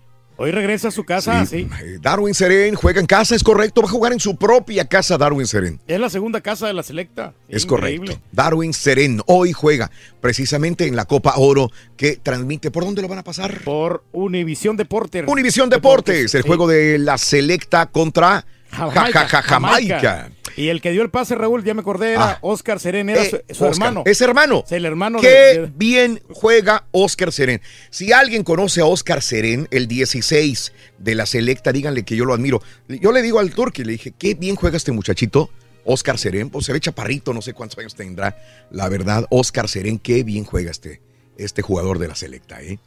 Hoy 0.42 0.50
regresa 0.50 0.88
a 0.88 0.90
su 0.90 1.04
casa, 1.04 1.46
sí. 1.46 1.68
Eh, 1.84 1.98
Darwin 2.00 2.34
Seren 2.34 2.74
juega 2.74 2.98
en 2.98 3.06
casa, 3.06 3.36
es 3.36 3.44
correcto. 3.44 3.80
Va 3.80 3.86
a 3.86 3.92
jugar 3.92 4.12
en 4.12 4.18
su 4.18 4.34
propia 4.36 4.84
casa 4.88 5.16
Darwin 5.16 5.46
Seren. 5.46 5.78
Es 5.86 6.00
la 6.00 6.10
segunda 6.10 6.40
casa 6.40 6.66
de 6.66 6.72
la 6.72 6.82
selecta. 6.82 7.32
Es 7.48 7.62
Increíble. 7.62 8.14
correcto. 8.14 8.26
Darwin 8.32 8.72
Seren 8.74 9.20
hoy 9.26 9.52
juega 9.52 9.92
precisamente 10.20 10.88
en 10.88 10.96
la 10.96 11.04
Copa 11.04 11.34
Oro 11.36 11.70
que 11.96 12.16
transmite. 12.16 12.72
¿Por 12.72 12.84
dónde 12.84 13.02
lo 13.02 13.06
van 13.06 13.20
a 13.20 13.22
pasar? 13.22 13.60
Por 13.62 14.02
Univisión 14.10 14.76
Deportes. 14.76 15.22
Univisión 15.28 15.70
Deportes, 15.70 16.34
el 16.34 16.42
sí. 16.42 16.48
juego 16.48 16.66
de 16.66 16.98
la 16.98 17.18
selecta 17.18 17.86
contra 17.86 18.44
Jamaica, 18.72 19.00
Ja, 19.02 19.12
ja, 19.12 19.26
ja, 19.28 19.42
Jamaica. 19.42 20.00
Jamaica. 20.00 20.32
Y 20.56 20.68
el 20.68 20.80
que 20.80 20.90
dio 20.90 21.02
el 21.02 21.10
pase, 21.10 21.34
Raúl, 21.34 21.64
ya 21.64 21.74
me 21.74 21.80
acordé, 21.80 22.12
era 22.12 22.30
Ah. 22.32 22.38
Oscar 22.42 22.78
Serén, 22.80 23.08
era 23.10 23.22
Eh, 23.22 23.30
su, 23.30 23.54
su 23.54 23.64
Oscar, 23.64 23.70
hermano. 23.72 24.02
Es 24.06 24.20
hermano. 24.20 24.62
Es 24.66 24.72
el 24.72 24.84
hermano 24.84 25.20
Qué 25.20 25.28
de- 25.28 25.60
de- 25.62 25.72
bien 25.74 26.20
juega 26.30 26.84
Oscar 26.92 27.32
Serén. 27.32 27.60
Si 27.90 28.12
alguien 28.12 28.44
conoce 28.44 28.80
a 28.80 28.86
Oscar 28.86 29.22
Serén, 29.22 29.68
el 29.70 29.88
16 29.88 30.72
de 30.98 31.14
la 31.14 31.26
selecta, 31.26 31.72
díganle 31.72 32.04
que 32.04 32.16
yo 32.16 32.24
lo 32.24 32.34
admiro. 32.34 32.62
Yo 32.88 33.12
le 33.12 33.22
digo 33.22 33.38
al 33.38 33.50
Turqui, 33.52 33.84
le 33.84 33.92
dije, 33.92 34.12
qué 34.18 34.34
bien 34.34 34.56
juega 34.56 34.76
este 34.76 34.92
muchachito. 34.92 35.50
Oscar 35.84 36.16
Serén, 36.18 36.48
pues 36.48 36.64
se 36.66 36.72
ve 36.72 36.78
chaparrito, 36.80 37.32
no 37.34 37.42
sé 37.42 37.54
cuántos 37.54 37.78
años 37.78 37.94
tendrá. 37.94 38.36
La 38.70 38.88
verdad, 38.88 39.26
Oscar 39.30 39.68
Serén, 39.68 39.98
qué 39.98 40.22
bien 40.22 40.44
juega 40.44 40.70
este, 40.70 41.00
este 41.36 41.60
jugador 41.62 41.98
de 41.98 42.06
la 42.08 42.14
selecta, 42.14 42.62
¿eh? 42.62 42.78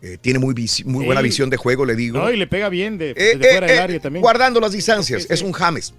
Eh, 0.00 0.18
tiene 0.20 0.38
muy, 0.38 0.54
buena 0.84 1.22
visión 1.22 1.48
de 1.48 1.56
juego, 1.56 1.86
le 1.86 1.96
digo. 1.96 2.18
No, 2.18 2.30
y 2.30 2.36
le 2.36 2.46
pega 2.46 2.68
bien 2.68 2.98
de, 2.98 3.10
Eh, 3.12 3.14
eh, 3.16 3.38
fuera 3.38 3.66
del 3.66 3.78
área 3.78 4.00
también. 4.00 4.20
Guardando 4.20 4.60
las 4.60 4.72
distancias, 4.72 5.26
es 5.30 5.40
un 5.40 5.52
James. 5.52 5.94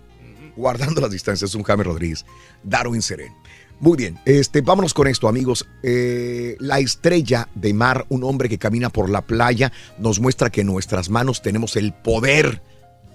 Guardando 0.56 1.02
las 1.02 1.12
distancias, 1.12 1.56
un 1.56 1.64
James 1.64 1.86
Rodríguez. 1.86 2.26
Darwin 2.64 3.02
Seren. 3.02 3.34
Muy 3.80 3.98
bien, 3.98 4.18
este, 4.26 4.62
vámonos 4.62 4.94
con 4.94 5.08
esto, 5.08 5.28
amigos. 5.28 5.68
Eh, 5.84 6.56
la 6.60 6.80
estrella 6.80 7.50
de 7.56 7.74
mar, 7.74 8.06
un 8.10 8.24
hombre 8.24 8.48
que 8.48 8.58
camina 8.58 8.90
por 8.90 9.10
la 9.10 9.22
playa, 9.22 9.72
nos 10.00 10.20
muestra 10.20 10.50
que 10.50 10.62
en 10.62 10.68
nuestras 10.68 11.10
manos 11.10 11.42
tenemos 11.42 11.76
el 11.76 11.94
poder 11.94 12.62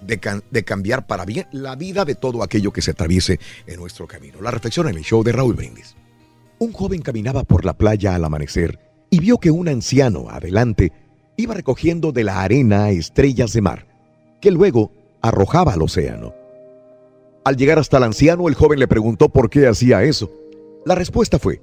de, 0.03 0.43
de 0.51 0.64
cambiar 0.64 1.07
para 1.07 1.24
bien 1.24 1.47
la 1.51 1.76
vida 1.76 2.05
de 2.05 2.14
todo 2.14 2.43
aquello 2.43 2.72
que 2.72 2.82
se 2.82 2.91
atraviese 2.91 3.41
en 3.66 3.80
nuestro 3.80 4.07
camino. 4.07 4.43
La 4.43 4.51
reflexión 4.51 4.88
en 4.88 4.99
el 4.99 5.03
show 5.03 5.22
de 5.22 5.32
Raúl 5.32 5.55
Brindis. 5.55 5.97
Un 6.59 6.72
joven 6.72 7.01
caminaba 7.01 7.43
por 7.45 7.64
la 7.64 7.72
playa 7.72 8.14
al 8.14 8.24
amanecer 8.24 8.78
y 9.09 9.18
vio 9.18 9.38
que 9.38 9.51
un 9.51 9.66
anciano 9.66 10.28
adelante 10.28 10.93
iba 11.36 11.55
recogiendo 11.55 12.12
de 12.12 12.24
la 12.24 12.43
arena 12.43 12.91
estrellas 12.91 13.55
de 13.55 13.62
mar, 13.62 13.86
que 14.43 14.51
luego 14.51 14.93
arrojaba 15.22 15.72
al 15.72 15.82
océano. 15.82 16.34
Al 17.45 17.57
llegar 17.57 17.78
hasta 17.78 17.97
el 17.97 18.05
anciano, 18.05 18.49
el 18.49 18.55
joven 18.55 18.78
le 18.78 18.88
preguntó 18.88 19.28
por 19.28 19.49
qué 19.49 19.66
hacía 19.66 20.03
eso. 20.03 20.30
La 20.84 20.95
respuesta 20.95 21.38
fue, 21.38 21.62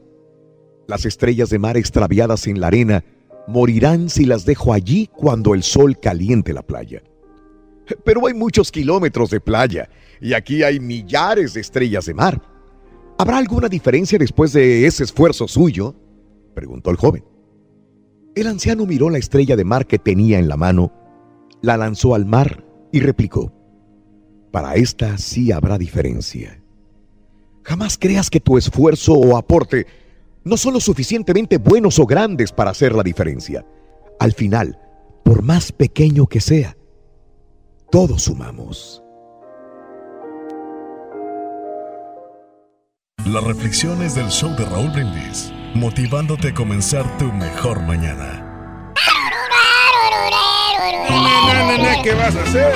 las 0.88 1.06
estrellas 1.06 1.50
de 1.50 1.60
mar 1.60 1.76
extraviadas 1.76 2.48
en 2.48 2.62
la 2.62 2.68
arena 2.68 3.04
morirán 3.48 4.10
si 4.10 4.26
las 4.26 4.46
dejo 4.46 4.74
allí 4.74 5.10
cuando 5.14 5.54
el 5.54 5.64
sol 5.64 6.00
caliente 6.00 6.54
la 6.54 6.62
playa. 6.62 7.04
Pero 8.04 8.26
hay 8.28 8.34
muchos 8.34 8.72
kilómetros 8.72 9.30
de 9.30 9.40
playa 9.40 9.90
y 10.22 10.34
aquí 10.34 10.64
hay 10.64 10.80
millares 10.80 11.54
de 11.54 11.62
estrellas 11.62 12.06
de 12.06 12.14
mar. 12.14 12.42
¿Habrá 13.18 13.38
alguna 13.38 13.68
diferencia 13.68 14.18
después 14.18 14.54
de 14.54 14.86
ese 14.86 15.04
esfuerzo 15.04 15.48
suyo? 15.48 15.96
preguntó 16.54 16.90
el 16.90 16.98
joven. 16.98 17.24
El 18.36 18.48
anciano 18.48 18.86
miró 18.86 19.10
la 19.10 19.18
estrella 19.18 19.56
de 19.56 19.66
mar 19.66 19.88
que 19.88 20.00
tenía 20.00 20.40
en 20.40 20.48
la 20.48 20.58
mano, 20.58 20.92
la 21.62 21.78
lanzó 21.78 22.16
al 22.16 22.26
mar 22.26 22.64
y 22.92 23.00
replicó, 23.00 23.52
para 24.52 24.76
esta 24.76 25.18
sí 25.18 25.52
habrá 25.52 25.78
diferencia. 25.78 26.62
Jamás 27.64 27.98
creas 27.98 28.30
que 28.30 28.40
tu 28.40 28.58
esfuerzo 28.58 29.14
o 29.14 29.38
aporte 29.38 29.86
no 30.44 30.56
son 30.56 30.74
lo 30.74 30.80
suficientemente 30.80 31.58
buenos 31.58 32.00
o 32.00 32.06
grandes 32.06 32.52
para 32.52 32.72
hacer 32.72 32.94
la 32.96 33.04
diferencia. 33.04 33.66
Al 34.20 34.34
final, 34.34 34.80
por 35.24 35.44
más 35.44 35.72
pequeño 35.72 36.28
que 36.28 36.40
sea, 36.40 36.78
todos 37.92 38.24
sumamos. 38.24 39.04
Las 43.26 43.44
reflexiones 43.44 44.16
del 44.16 44.30
show 44.30 44.56
de 44.56 44.64
Raúl 44.64 44.90
Brindis, 44.92 45.52
motivándote 45.76 46.50
a 46.50 46.54
comenzar 46.54 47.18
tu 47.18 47.26
mejor 47.34 47.82
mañana. 47.82 48.44
¿Qué 52.04 52.14
vas 52.14 52.36
a 52.36 52.44
hacer? 52.44 52.74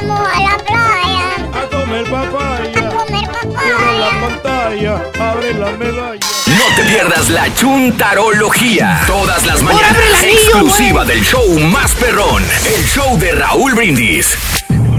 Vamos 0.00 0.20
a 0.34 0.40
la 0.40 0.56
playa. 0.64 1.26
A 1.52 1.66
comer 1.68 2.04
papaya. 2.04 2.88
A 2.88 2.90
comer 2.90 3.28
Cierra 3.62 3.92
la 3.92 4.10
pantalla, 4.20 5.02
abre 5.18 5.54
la 5.54 5.70
medalla. 5.72 6.20
No 6.46 6.76
te 6.76 6.82
pierdas 6.84 7.28
la 7.28 7.54
chuntarología. 7.54 9.02
Todas 9.06 9.44
las 9.44 9.60
Ahora 9.60 9.74
mañanas. 9.74 9.96
anillo, 10.22 10.38
exclusiva 10.38 11.04
del 11.04 11.22
show 11.22 11.46
más 11.60 11.94
perrón. 11.96 12.42
El 12.64 12.84
show 12.86 13.18
de 13.18 13.32
Raúl 13.32 13.74
Brindis. 13.74 14.38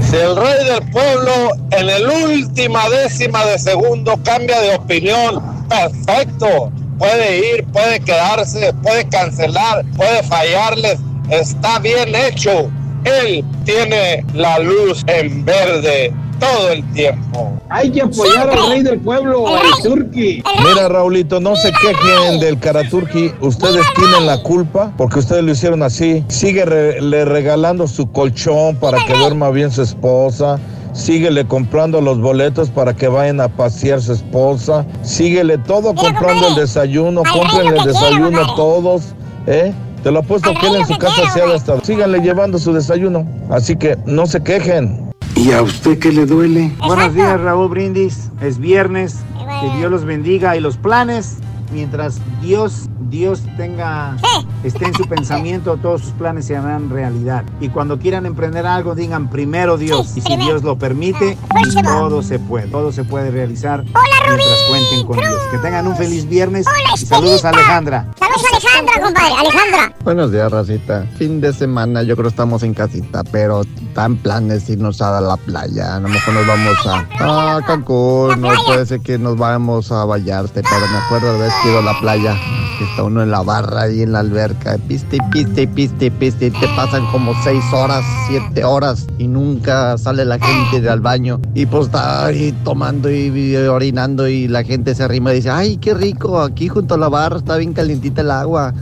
Si 0.10 0.16
el 0.18 0.36
rey 0.36 0.66
del 0.66 0.88
pueblo 0.92 1.52
en 1.72 1.90
el 1.90 2.08
última 2.08 2.88
décima 2.90 3.44
de 3.46 3.58
segundo 3.58 4.20
cambia 4.24 4.60
de 4.62 4.76
opinión, 4.76 5.42
perfecto. 5.68 6.72
Puede 7.00 7.56
ir, 7.56 7.66
puede 7.74 8.00
quedarse, 8.02 8.72
puede 8.84 9.08
cancelar, 9.10 9.84
puede 9.98 10.22
fallarles. 10.24 11.00
Está 11.30 11.80
bien 11.80 12.14
hecho. 12.14 12.70
Él 13.04 13.44
tiene 13.66 14.26
la 14.34 14.60
luz 14.60 15.04
en 15.08 15.44
verde 15.46 16.14
todo 16.40 16.70
el 16.72 16.84
tiempo. 16.94 17.54
Hay 17.70 17.92
que 17.92 18.02
apoyar 18.02 18.50
al 18.50 18.70
rey 18.70 18.82
del 18.84 19.00
pueblo, 19.00 19.48
al 19.48 19.62
turqui. 19.84 20.44
Mira, 20.64 20.90
Raulito, 20.90 21.40
no 21.40 21.56
se 21.56 21.72
quejen 21.72 22.40
del 22.40 22.58
Karaturki. 22.60 23.32
Ustedes 23.42 23.86
tienen 23.96 24.26
la 24.26 24.42
culpa 24.42 24.92
porque 24.98 25.20
ustedes 25.20 25.44
lo 25.44 25.52
hicieron 25.52 25.84
así. 25.84 26.24
Sigue 26.30 26.66
re- 26.66 27.00
le 27.02 27.26
regalando 27.26 27.88
su 27.88 28.12
colchón 28.12 28.76
para 28.78 28.98
que 29.06 29.14
duerma 29.14 29.52
bien 29.52 29.72
su 29.72 29.84
esposa. 29.84 30.60
Síguele 30.94 31.46
comprando 31.46 32.02
los 32.02 32.20
boletos 32.20 32.70
para 32.70 32.94
que 32.96 33.08
vayan 33.08 33.40
a 33.40 33.48
pasear 33.48 34.02
su 34.02 34.12
esposa. 34.14 34.86
Síguele 35.04 35.58
todo 35.60 35.94
comprando 35.96 36.50
el 36.50 36.56
desayuno. 36.56 37.22
Compren 37.32 37.68
el 37.78 37.84
desayuno 37.86 38.56
todos. 38.56 39.14
¿Eh? 39.48 39.72
Te 40.04 40.12
lo 40.12 40.20
apuesto 40.20 40.52
que 40.60 40.68
él 40.68 40.76
en 40.78 40.88
su 40.88 40.98
casa 40.98 41.30
se 41.32 41.42
ha 41.42 41.46
gastado. 41.46 41.82
Síganle 41.84 42.22
llevando 42.22 42.58
su 42.58 42.74
desayuno. 42.74 43.28
Así 43.50 43.76
que 43.76 43.98
no 44.06 44.26
se 44.26 44.42
quejen. 44.42 45.12
¿Y 45.36 45.52
a 45.52 45.62
usted 45.62 46.00
qué 46.00 46.12
le 46.12 46.26
duele? 46.26 46.72
Buenos 46.80 47.14
días, 47.14 47.40
Raúl 47.40 47.70
Brindis. 47.70 48.30
Es 48.42 48.58
viernes. 48.58 49.20
Que 49.62 49.78
Dios 49.78 49.92
los 49.92 50.04
bendiga 50.04 50.58
y 50.58 50.60
los 50.60 50.78
planes. 50.78 51.38
Mientras 51.72 52.20
Dios, 52.42 52.90
Dios 53.10 53.44
tenga, 53.58 54.16
esté 54.64 54.86
en 54.86 54.94
su 54.94 55.06
pensamiento, 55.06 55.78
todos 55.78 56.02
sus 56.02 56.12
planes 56.12 56.46
se 56.46 56.56
harán 56.56 56.90
realidad. 56.90 57.44
Y 57.60 57.70
cuando 57.70 58.00
quieran 58.00 58.26
emprender 58.26 58.66
algo, 58.66 58.96
digan 58.96 59.30
primero 59.30 59.78
Dios. 59.78 60.16
Y 60.16 60.22
si 60.22 60.38
Dios 60.38 60.64
lo 60.64 60.78
permite, 60.78 61.38
todo 61.84 62.22
se 62.22 62.40
puede. 62.40 62.68
Todo 62.68 62.92
se 62.92 63.04
puede 63.04 63.32
realizar 63.32 63.84
mientras 63.84 64.60
cuenten 64.70 65.06
con 65.06 65.18
Dios. 65.18 65.42
Que 65.52 65.58
tengan 65.58 65.88
un 65.88 65.96
feliz 65.96 66.28
viernes. 66.28 66.66
Y 66.96 67.06
saludos 67.06 67.44
a 67.46 67.50
Alejandra. 67.50 68.08
Saludos 68.18 68.44
Alejandra, 68.52 69.02
compadre. 69.02 69.34
Alejandra. 69.38 69.96
Buenos 70.04 70.32
días, 70.32 70.52
Racita. 70.52 71.06
Fin 71.18 71.42
de 71.42 71.54
semana, 71.54 72.04
yo 72.04 72.16
creo 72.16 72.24
que 72.26 72.30
estamos 72.30 72.64
en 72.64 72.74
casita, 72.74 73.24
pero 73.32 73.64
tan 73.94 74.16
planes 74.18 74.70
irnos 74.70 75.02
a 75.02 75.22
la 75.22 75.38
playa. 75.38 75.96
A 75.96 76.00
lo 76.00 76.10
mejor 76.10 76.34
nos 76.34 76.48
vamos 76.48 76.78
a, 76.88 77.58
a 77.58 77.62
Cancún, 77.62 78.42
no 78.42 78.50
puede 78.66 78.86
ser 78.86 79.02
que 79.02 79.18
nos 79.18 79.38
vayamos 79.38 79.92
a 79.92 80.06
Vallarte, 80.06 80.62
pero 80.64 80.88
me 80.92 80.98
acuerdo 80.98 81.34
de 81.34 81.46
haber 81.46 81.52
ido 81.66 81.80
a 81.80 81.82
la 81.82 82.00
playa, 82.00 82.36
que 82.80 82.86
está 82.92 83.04
uno 83.04 83.24
en 83.24 83.32
la 83.32 83.42
barra 83.42 83.90
y 83.90 84.02
en 84.02 84.12
la 84.12 84.20
alberca, 84.20 84.78
piste 84.88 85.16
y 85.16 85.20
piste 85.32 85.62
y 85.64 85.68
piste 85.68 86.06
y 86.08 86.10
piste, 86.10 86.52
te 86.52 86.68
pasan 86.76 87.06
como 87.12 87.34
seis 87.44 87.64
horas, 87.72 88.04
siete 88.28 88.64
horas, 88.66 89.08
y 89.18 89.28
nunca 89.28 89.98
sale 89.98 90.26
la 90.26 90.38
gente 90.38 90.88
al 90.90 91.00
baño. 91.00 91.40
Y 91.54 91.66
pues 91.66 91.86
está 91.86 92.26
ahí 92.26 92.52
tomando 92.64 93.10
y, 93.10 93.28
y 93.28 93.56
orinando, 93.56 94.28
y 94.28 94.48
la 94.48 94.64
gente 94.64 94.94
se 94.94 95.04
arrima 95.04 95.32
y 95.32 95.38
dice, 95.38 95.50
ay, 95.50 95.78
qué 95.78 95.94
rico, 95.94 96.42
aquí 96.42 96.68
junto 96.68 96.96
a 96.96 96.98
la 96.98 97.10
barra 97.10 97.38
está 97.38 97.58
bien 97.58 97.74
calientita 97.74 98.22
el 98.22 98.32
agua. 98.32 98.74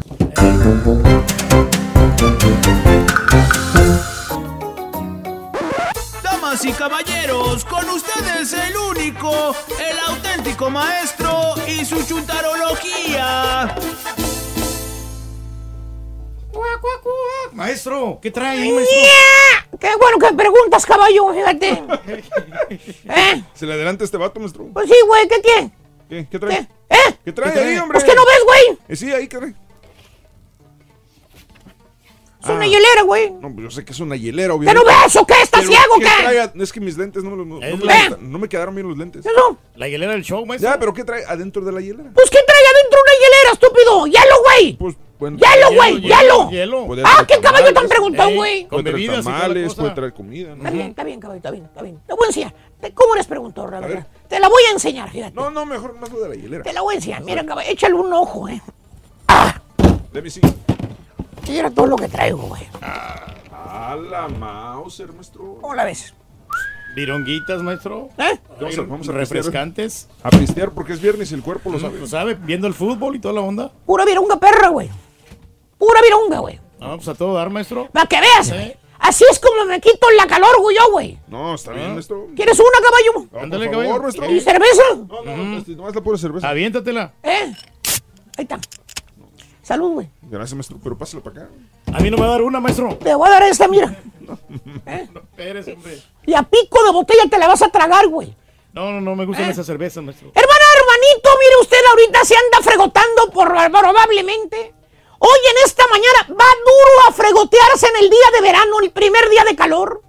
Damas 6.24 6.66
y 6.66 6.72
caballeros, 6.72 7.64
con 7.66 7.86
ustedes 7.90 8.54
el 8.54 8.76
único, 8.92 9.30
el 9.80 10.00
auténtico 10.08 10.29
maestro 10.70 11.54
y 11.68 11.84
su 11.86 12.02
chuntarología. 12.06 13.76
Maestro, 17.52 18.20
¿qué 18.22 18.32
trae 18.32 18.62
ahí, 18.62 18.72
maestro? 18.72 18.98
¡Ya! 19.02 19.78
¡Qué 19.80 19.96
bueno 19.98 20.18
que 20.18 20.34
preguntas, 20.36 20.86
caballo! 20.86 21.34
Fíjate. 21.34 21.84
¿Eh? 23.06 23.44
¿Se 23.54 23.66
le 23.66 23.74
adelanta 23.74 24.04
este 24.04 24.18
vato, 24.18 24.40
maestro? 24.40 24.68
Pues 24.74 24.88
sí, 24.90 24.96
güey, 25.08 25.28
¿qué 25.28 25.40
tiene? 25.40 25.72
¿Qué? 26.10 26.28
¿Qué 26.30 26.40
trae? 26.40 26.68
¿Eh? 26.90 26.98
¿Qué 27.26 27.32
trae 27.34 27.54
¿Qué 27.54 27.60
ahí, 27.60 27.66
trae? 27.66 27.80
hombre? 27.82 28.00
Pues 28.00 28.10
que 28.10 28.16
no 28.16 28.26
ves, 28.26 28.40
güey. 28.46 28.80
Eh, 28.88 28.96
sí, 28.96 29.12
ahí, 29.12 29.28
¿qué 29.28 29.38
trae? 29.38 29.54
Es 32.42 32.48
una 32.50 32.66
hielera, 32.66 33.02
güey. 33.04 33.32
No, 33.32 33.52
pues 33.54 33.64
yo 33.66 33.70
sé 33.72 33.84
que 33.84 33.92
es 33.92 34.00
una 34.00 34.16
hielera, 34.16 34.48
¿Que 34.48 34.54
obviamente. 34.54 34.90
no 34.90 35.04
ves 35.04 35.16
o 35.18 35.26
qué? 35.26 35.34
¿Estás 35.42 35.60
Pero, 35.62 35.72
ciego 35.74 35.94
o 35.96 36.00
¿qué 36.00 36.06
trae? 36.06 36.52
No, 36.54 36.64
es 36.64 36.72
que 36.72 36.80
mis 36.80 36.98
lentes 36.98 37.22
no, 37.24 37.32
me- 37.32 37.38
no, 37.46 37.46
no 37.46 37.60
me, 37.60 37.86
la- 37.86 38.00
gustan, 38.10 38.32
no 38.32 38.40
me 38.40 38.48
quedaron 38.48 38.74
bien 38.76 38.88
los 38.88 38.98
lentes. 38.98 39.26
¿Eso? 39.26 39.58
La 39.76 39.90
hielera 39.90 40.14
del 40.14 40.24
show, 40.24 40.46
maestro. 40.46 40.70
Ya, 40.72 40.80
pero 40.80 40.94
¿qué 40.94 41.04
trae 41.04 41.26
adentro 41.26 41.62
de 41.66 41.72
la 41.74 41.82
hielera? 41.82 42.12
Pues 42.14 42.30
¿qué 42.30 42.40
trae 42.48 42.62
adentro 42.74 43.00
una 43.02 43.12
hielera? 43.14 43.52
estúpido? 43.54 44.06
¡Hielo, 44.06 44.36
güey! 44.46 44.74
Pues, 44.78 44.96
bueno, 45.20 45.38
¡Hielo, 45.38 45.76
güey! 45.76 46.00
¡Hielo! 46.02 46.50
hielo. 46.50 46.88
Puede 46.88 47.04
¡Ah, 47.06 47.26
qué 47.28 47.40
caballo 47.42 47.74
tan 47.74 47.90
preguntado, 47.90 48.30
Ey, 48.30 48.36
güey! 48.38 48.62
con 48.62 48.70
Puede 48.70 48.84
traer 48.84 48.96
bebidas 48.96 49.26
tamales, 49.26 49.76
puede 49.76 49.92
traer 49.92 50.14
comida, 50.14 50.50
¿no? 50.52 50.56
Está 50.56 50.70
bien, 50.72 50.88
está 50.88 51.04
bien, 51.04 51.20
caballo, 51.20 51.38
está 51.38 51.52
bien, 51.52 51.66
está 51.66 51.82
bien. 51.82 52.00
Te 52.08 52.14
voy 52.14 52.24
a 52.24 52.28
enseñar. 52.28 52.54
¿Cómo 52.94 53.16
eres 53.16 53.28
preguntador, 53.28 53.72
la 53.74 53.80
verdad? 53.82 54.08
Te 54.30 54.40
la 54.40 54.48
voy 54.48 54.64
a 54.70 54.72
enseñar, 54.72 55.10
fíjate. 55.12 55.36
No, 55.36 55.50
no, 55.52 55.66
mejor 55.66 56.00
más 56.00 56.10
lo 56.10 56.22
de 56.22 56.30
la 56.30 56.36
hielera. 56.36 56.64
Te 56.64 56.72
la 56.72 56.80
voy 56.82 56.94
a 56.94 56.98
enseñar. 56.98 57.22
Mira, 57.24 57.46
caballo, 57.46 57.70
échale 57.70 57.96
un 57.96 58.14
ojo, 58.14 58.48
eh. 58.48 58.62
Let 60.14 60.22
me 60.24 60.30
see. 60.30 60.42
Mira 61.50 61.70
todo 61.72 61.88
lo 61.88 61.96
que 61.96 62.08
traigo, 62.08 62.38
güey. 62.44 62.62
A 62.82 63.96
la 63.96 64.28
Mauser, 64.28 65.12
maestro. 65.14 65.58
¿Cómo 65.62 65.74
la 65.74 65.84
ves? 65.84 66.14
Vironguitas, 66.96 67.62
maestro. 67.62 68.10
¿Eh? 68.18 68.40
Vamos 68.60 68.78
a, 68.78 68.82
vamos 68.82 69.10
a 69.10 69.12
Refrescantes. 69.12 70.08
pistear. 70.08 70.34
A 70.34 70.38
pistear 70.40 70.72
porque 70.72 70.94
es 70.94 71.02
viernes 71.02 71.32
y 71.32 71.36
el 71.36 71.42
cuerpo 71.44 71.72
lo 71.72 71.80
sabe. 71.80 72.00
¿Lo 72.00 72.08
sabe? 72.08 72.34
Viendo 72.36 72.68
el 72.68 72.74
fútbol 72.74 73.16
y 73.16 73.20
toda 73.20 73.34
la 73.36 73.42
onda. 73.42 73.72
Pura 73.86 74.06
virunga 74.06 74.40
perra, 74.40 74.70
güey. 74.70 74.90
Pura 75.78 76.02
virunga, 76.02 76.40
güey. 76.40 76.60
No, 76.80 76.96
pues 76.96 77.08
a 77.08 77.16
todo 77.16 77.34
dar, 77.36 77.50
maestro. 77.50 77.88
Para 77.92 78.06
que 78.08 78.20
veas, 78.20 78.52
güey. 78.52 78.76
Así 79.00 79.24
es 79.32 79.40
como 79.40 79.66
me 79.66 79.80
quito 79.80 80.08
la 80.18 80.28
calor, 80.28 80.60
güey, 80.60 80.76
yo, 80.76 80.92
güey. 80.92 81.18
No, 81.28 81.56
está 81.56 81.72
bien, 81.72 81.94
maestro. 81.94 82.28
¿Quieres 82.36 82.60
una, 82.60 82.70
caballo? 82.84 83.30
No, 83.32 83.40
Ándale, 83.40 83.66
por 83.70 83.76
favor, 83.76 83.88
caballo. 83.88 84.02
maestro. 84.04 84.32
¿Y 84.32 84.40
cerveza? 84.42 84.84
No, 85.08 85.24
no, 85.24 85.38
no, 85.38 85.58
este, 85.58 85.72
nomás 85.76 85.96
la 85.96 86.02
pura 86.02 86.18
cerveza. 86.18 86.50
Aviéntatela. 86.50 87.14
¿Eh? 87.24 87.54
Ahí 88.38 88.44
está. 88.44 88.60
Salud, 89.62 89.92
güey. 89.94 90.10
Gracias, 90.30 90.54
maestro, 90.54 90.78
pero 90.84 90.98
pásala 90.98 91.24
para 91.24 91.44
acá. 91.44 91.52
A 91.92 92.00
mí 92.00 92.12
no 92.12 92.18
me 92.18 92.24
va 92.24 92.30
a 92.30 92.32
dar 92.34 92.42
una, 92.44 92.60
maestro. 92.60 92.96
Te 92.98 93.16
voy 93.16 93.28
a 93.28 93.32
dar 93.32 93.44
esta, 93.44 93.68
mira. 93.68 93.96
Espérese, 94.86 95.74
hombre. 95.74 96.00
Y 96.26 96.34
a 96.36 96.44
pico 96.44 96.84
de 96.84 96.92
botella 96.92 97.24
te 97.30 97.40
la 97.40 97.48
vas 97.48 97.62
a 97.64 97.70
tragar, 97.70 98.08
güey. 98.08 98.36
No, 98.72 98.92
no, 98.92 99.02
no 99.02 99.16
me 99.16 99.26
gustan 99.26 99.50
esas 99.50 99.66
cervezas, 99.66 100.04
maestro. 100.04 100.32
Hermana, 100.36 100.66
hermanito, 100.78 101.30
mire 101.40 101.62
usted, 101.62 101.78
ahorita 101.90 102.24
se 102.26 102.36
anda 102.36 102.62
fregotando 102.62 103.32
por 103.32 103.48
probablemente. 103.48 104.74
Hoy 105.18 105.40
en 105.52 105.66
esta 105.66 105.84
mañana 105.88 106.28
va 106.30 106.46
duro 106.66 107.10
a 107.10 107.12
fregotearse 107.12 107.88
en 107.88 108.04
el 108.04 108.10
día 108.10 108.26
de 108.36 108.42
verano, 108.42 108.80
el 108.82 108.92
primer 108.92 109.30
día 109.30 109.44
de 109.44 109.56
calor. 109.56 110.02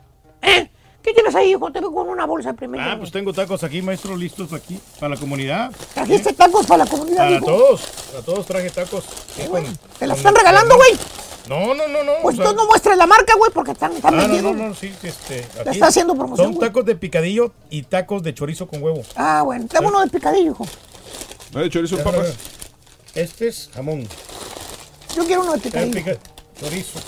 ¿Eh? 0.42 0.69
¿Qué 1.02 1.14
tienes 1.14 1.34
ahí, 1.34 1.50
hijo? 1.52 1.70
Te 1.72 1.80
veo 1.80 1.92
con 1.92 2.08
una 2.08 2.26
bolsa 2.26 2.52
primero. 2.52 2.84
Ah, 2.84 2.96
pues 2.98 3.10
tengo 3.10 3.32
tacos 3.32 3.64
aquí, 3.64 3.80
maestro, 3.80 4.16
listos 4.16 4.52
aquí. 4.52 4.78
Para 4.98 5.14
la 5.14 5.20
comunidad. 5.20 5.70
¿Trajiste 5.94 6.32
tacos 6.34 6.66
para 6.66 6.84
la 6.84 6.90
comunidad, 6.90 7.18
Para 7.18 7.30
hijo? 7.36 7.46
todos. 7.46 7.80
Para 8.12 8.22
todos 8.24 8.46
traje 8.46 8.70
tacos. 8.70 9.04
Sí, 9.34 9.42
con- 9.48 9.64
¿Te 9.98 10.06
la 10.06 10.12
con- 10.14 10.18
están 10.18 10.34
regalando, 10.34 10.76
güey? 10.76 10.90
No, 11.48 11.74
no, 11.74 11.88
no, 11.88 12.04
no. 12.04 12.12
Pues 12.22 12.38
o 12.38 12.42
sea- 12.42 12.50
tú 12.50 12.56
no 12.56 12.66
muestres 12.66 12.96
la 12.98 13.06
marca, 13.06 13.34
güey, 13.36 13.50
porque 13.52 13.72
están, 13.72 13.92
están 13.92 14.12
Ah, 14.14 14.16
no, 14.18 14.22
vendiendo. 14.24 14.52
no, 14.52 14.68
no, 14.68 14.74
sí, 14.74 14.92
este. 15.02 15.46
aquí 15.58 15.70
está 15.70 15.86
haciendo 15.86 16.14
promoción, 16.14 16.46
Son 16.48 16.54
güey. 16.54 16.68
tacos 16.68 16.84
de 16.84 16.94
picadillo 16.94 17.52
y 17.70 17.82
tacos 17.84 18.22
de 18.22 18.34
chorizo 18.34 18.68
con 18.68 18.82
huevo. 18.82 19.02
Ah, 19.16 19.42
bueno, 19.42 19.66
dame 19.72 19.86
uno 19.88 20.00
de 20.00 20.08
picadillo, 20.08 20.50
hijo. 20.52 20.66
No, 21.52 21.60
de 21.60 21.70
chorizo, 21.70 21.96
papas. 22.04 22.34
Este 23.14 23.48
es 23.48 23.70
jamón. 23.74 24.06
Yo 25.16 25.24
quiero 25.24 25.42
uno 25.42 25.52
de 25.54 25.58
picadillo. 25.60 25.92
pica- 25.94 26.18
chorizo. 26.60 27.00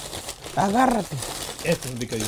Agárrate. 0.57 1.14
Este 1.62 1.86
es 1.88 1.93
un 1.93 1.99
picadillo. 1.99 2.26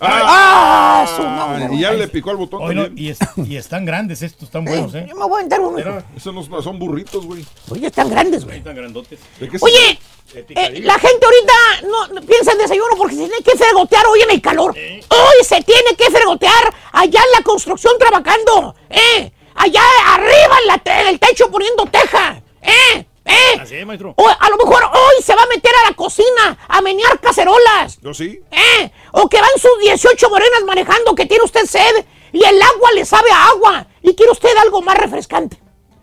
¡Ah! 0.00 1.06
su 1.16 1.22
madre, 1.22 1.68
y 1.74 1.80
ya 1.80 1.92
le 1.92 2.08
picó 2.08 2.30
al 2.30 2.36
botón 2.36 2.62
Oye, 2.62 2.74
no, 2.74 2.84
también. 2.84 3.06
y, 3.06 3.10
es- 3.10 3.18
y 3.48 3.56
están 3.56 3.84
grandes 3.84 4.22
estos, 4.22 4.44
están 4.44 4.64
buenos, 4.64 4.94
¿eh? 4.94 5.06
Yo 5.08 5.14
me 5.16 5.24
voy 5.26 5.40
a 5.40 5.42
entrar 5.44 5.60
uno. 5.60 5.78
Esos 6.16 6.34
no, 6.34 6.42
no 6.46 6.62
son 6.62 6.78
burritos, 6.78 7.24
güey. 7.24 7.44
Oye, 7.70 7.86
están 7.86 8.08
grandes, 8.10 8.44
güey. 8.44 8.58
están 8.58 8.76
grandotes. 8.76 9.18
¿De 9.38 9.48
qué 9.48 9.58
se- 9.58 9.64
Oye, 9.64 9.98
eh, 10.34 10.80
la 10.82 10.98
gente 10.98 11.24
ahorita 11.26 11.88
no, 11.88 12.08
no 12.14 12.20
piensa 12.26 12.52
en 12.52 12.58
desayuno 12.58 12.96
porque 12.96 13.14
se 13.14 13.20
tiene 13.28 13.42
que 13.44 13.56
fregotear 13.56 14.06
hoy 14.06 14.20
en 14.22 14.30
el 14.30 14.40
calor. 14.40 14.74
Hoy 14.76 15.44
se 15.44 15.62
tiene 15.62 15.94
que 15.96 16.10
fregotear 16.10 16.74
allá 16.92 17.20
en 17.20 17.32
la 17.38 17.42
construcción 17.44 17.92
trabajando. 17.98 18.74
¿Eh? 18.90 19.30
Allá 19.56 19.82
arriba 20.14 20.56
en, 20.62 20.66
la 20.66 21.00
en 21.00 21.06
el 21.08 21.18
techo 21.20 21.50
poniendo 21.50 21.86
teja. 21.86 22.40
¿Eh? 22.62 23.06
¿Eh? 23.24 23.58
Así 23.60 23.74
es, 23.76 23.86
maestro. 23.86 24.14
O 24.16 24.28
a 24.28 24.50
lo 24.50 24.56
mejor 24.56 24.82
hoy 24.84 25.22
se 25.22 25.34
va 25.34 25.42
a 25.42 25.46
meter 25.46 25.72
a 25.84 25.90
la 25.90 25.96
cocina 25.96 26.58
a 26.68 26.80
menear 26.82 27.18
cacerolas. 27.20 27.98
Yo 28.00 28.12
sí. 28.12 28.40
¿Eh? 28.50 28.90
O 29.12 29.28
que 29.28 29.40
van 29.40 29.50
sus 29.56 29.78
18 29.80 30.28
morenas 30.28 30.62
manejando 30.66 31.14
que 31.14 31.26
tiene 31.26 31.44
usted 31.44 31.64
sed 31.66 32.04
y 32.32 32.44
el 32.44 32.60
agua 32.60 32.90
le 32.94 33.04
sabe 33.04 33.30
a 33.30 33.48
agua 33.48 33.86
y 34.02 34.14
quiere 34.14 34.32
usted 34.32 34.54
algo 34.58 34.82
más 34.82 34.98
refrescante. 34.98 35.58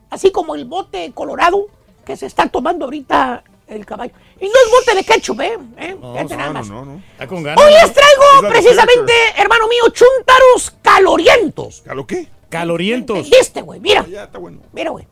Así 0.09 0.31
como 0.31 0.55
el 0.55 0.65
bote 0.65 1.11
colorado 1.13 1.67
que 2.05 2.17
se 2.17 2.25
está 2.25 2.47
tomando 2.49 2.85
ahorita 2.85 3.43
el 3.67 3.85
caballo. 3.85 4.13
Y 4.39 4.45
no 4.45 4.53
es 4.65 4.71
bote 4.71 4.95
de 4.95 5.03
ketchup, 5.03 5.39
¿eh? 5.41 5.57
¿Eh? 5.77 5.95
No, 6.01 6.13
Fíjate 6.13 6.35
nada 6.35 6.47
no, 6.47 6.53
más. 6.53 6.67
no, 6.69 6.85
no. 6.85 7.01
Está 7.13 7.27
con 7.27 7.43
ganas. 7.43 7.63
Hoy 7.63 7.71
les 7.71 7.83
Es 7.83 7.93
traigo 7.93 8.49
precisamente, 8.49 9.13
hermano 9.37 9.67
mío, 9.67 9.83
chuntaros 9.93 10.73
calorientos. 10.81 11.83
¿A 11.87 11.93
lo 11.93 12.05
qué? 12.07 12.27
Calorientos. 12.49 13.29
¿Viste, 13.29 13.61
güey? 13.61 13.79
Mira. 13.79 14.05
Ya 14.07 14.23
está 14.23 14.39
bueno. 14.39 14.59
Mira, 14.73 14.89
güey. 14.89 15.07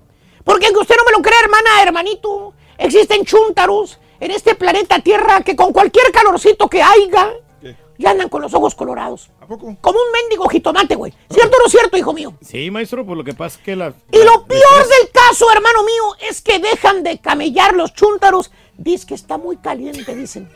Porque 0.49 0.65
aunque 0.65 0.81
usted 0.81 0.95
no 0.97 1.03
me 1.03 1.11
lo 1.11 1.21
crea, 1.21 1.39
hermana, 1.43 1.83
hermanito, 1.83 2.55
existen 2.75 3.23
chúntaros 3.23 3.99
en 4.19 4.31
este 4.31 4.55
planeta 4.55 4.97
Tierra 4.97 5.41
que 5.41 5.55
con 5.55 5.71
cualquier 5.71 6.11
calorcito 6.11 6.67
que 6.67 6.81
haya, 6.81 7.33
¿Qué? 7.61 7.75
ya 7.99 8.09
andan 8.09 8.29
con 8.29 8.41
los 8.41 8.51
ojos 8.55 8.73
colorados. 8.73 9.29
¿A 9.41 9.45
poco? 9.45 9.77
Como 9.79 9.99
un 9.99 10.11
mendigo 10.11 10.49
jitomate, 10.49 10.95
güey. 10.95 11.13
¿Cierto 11.29 11.55
o 11.55 11.63
no 11.63 11.69
cierto, 11.69 11.97
hijo 11.97 12.13
mío? 12.13 12.33
Sí, 12.41 12.71
maestro, 12.71 13.05
por 13.05 13.15
lo 13.15 13.23
que 13.23 13.35
pasa 13.35 13.59
es 13.59 13.63
que 13.63 13.75
la. 13.75 13.93
Y 14.11 14.23
lo 14.23 14.43
peor 14.45 14.87
del 14.87 15.11
caso, 15.13 15.51
hermano 15.51 15.83
mío, 15.83 16.15
es 16.27 16.41
que 16.41 16.57
dejan 16.57 17.03
de 17.03 17.19
camellar 17.19 17.75
los 17.75 17.93
chúntaros. 17.93 18.49
Dice 18.79 19.05
que 19.05 19.13
está 19.13 19.37
muy 19.37 19.57
caliente, 19.57 20.15
dicen. 20.15 20.49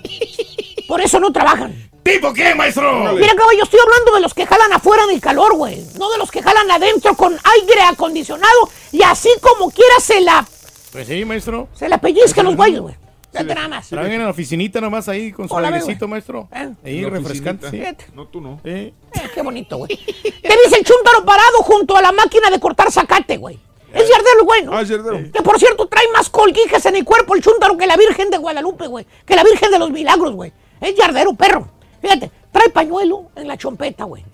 Por 0.88 1.02
eso 1.02 1.20
no 1.20 1.32
trabajan. 1.34 1.90
¿Tipo 2.04 2.32
qué, 2.34 2.56
maestro? 2.56 3.14
Mira, 3.14 3.36
caballo, 3.36 3.64
estoy 3.64 3.80
hablando 3.82 4.16
de 4.16 4.22
los 4.22 4.34
que 4.34 4.46
jalan 4.46 4.72
afuera 4.72 5.06
del 5.08 5.20
calor, 5.20 5.56
güey. 5.58 5.84
No 6.00 6.10
de 6.10 6.18
los 6.18 6.32
que 6.32 6.42
jalan 6.42 6.72
adentro 6.72 7.16
con 7.16 7.34
aire 7.34 7.82
acondicionado 7.82 8.70
y 8.94 9.02
así 9.04 9.30
como 9.42 9.70
quiera 9.72 9.96
se 10.00 10.22
la, 10.22 10.46
Pues 10.94 11.08
sí, 11.08 11.26
maestro. 11.26 11.68
se 11.74 11.90
la 11.90 11.98
pellizcan 12.00 12.46
los 12.46 12.56
güeyes, 12.56 12.80
güey. 12.80 12.96
Fíjate 13.32 13.56
nada 13.56 13.68
más. 13.68 13.90
Traen 13.90 14.12
en 14.14 14.24
la 14.24 14.30
oficinita 14.30 14.80
nomás 14.80 15.10
ahí 15.10 15.32
con 15.34 15.50
su 15.50 15.56
Hola, 15.56 15.68
airecito, 15.70 16.08
maestro. 16.08 16.48
¿Eh? 16.54 16.70
Ahí 16.86 17.04
refrescante. 17.06 17.70
Sí. 17.72 17.84
No, 18.14 18.28
tú 18.28 18.40
no. 18.40 18.62
Sí. 18.64 18.70
Eh, 18.70 18.94
qué 19.34 19.42
bonito, 19.42 19.78
güey. 19.78 19.90
Te 19.98 20.58
dice 20.64 20.78
el 20.78 20.86
chúntaro 20.86 21.26
parado 21.26 21.58
junto 21.64 21.98
a 21.98 22.02
la 22.02 22.12
máquina 22.14 22.50
de 22.52 22.60
cortar 22.60 22.90
zacate, 22.92 23.38
güey. 23.38 23.60
Es 23.94 24.10
yardero, 24.10 24.40
el 24.40 24.46
güey, 24.46 24.64
¿no? 24.64 24.74
Ah, 24.74 24.82
es 24.82 24.90
yardero. 24.90 25.32
Que 25.32 25.42
por 25.44 25.60
cierto 25.60 25.88
trae 25.88 26.08
más 26.12 26.30
colguijes 26.30 26.84
en 26.88 26.96
el 26.96 27.06
cuerpo 27.06 27.36
el 27.36 27.44
chúntaro 27.44 27.78
que 27.78 27.86
la 27.86 27.96
Virgen 27.96 28.30
de 28.32 28.38
Guadalupe, 28.38 28.88
güey. 28.88 29.06
Que 29.26 29.36
la 29.36 29.44
Virgen 29.44 29.70
de 29.70 29.80
los 29.80 29.92
Milagros, 29.92 30.34
güey. 30.34 30.52
Es 30.82 30.96
yardero, 30.96 31.34
perro. 31.34 31.70
Fíjate, 32.02 32.32
trae 32.52 32.70
pañuelo 32.70 33.30
en 33.36 33.48
la 33.48 33.56
chompeta, 33.56 34.06
güey. 34.06 34.26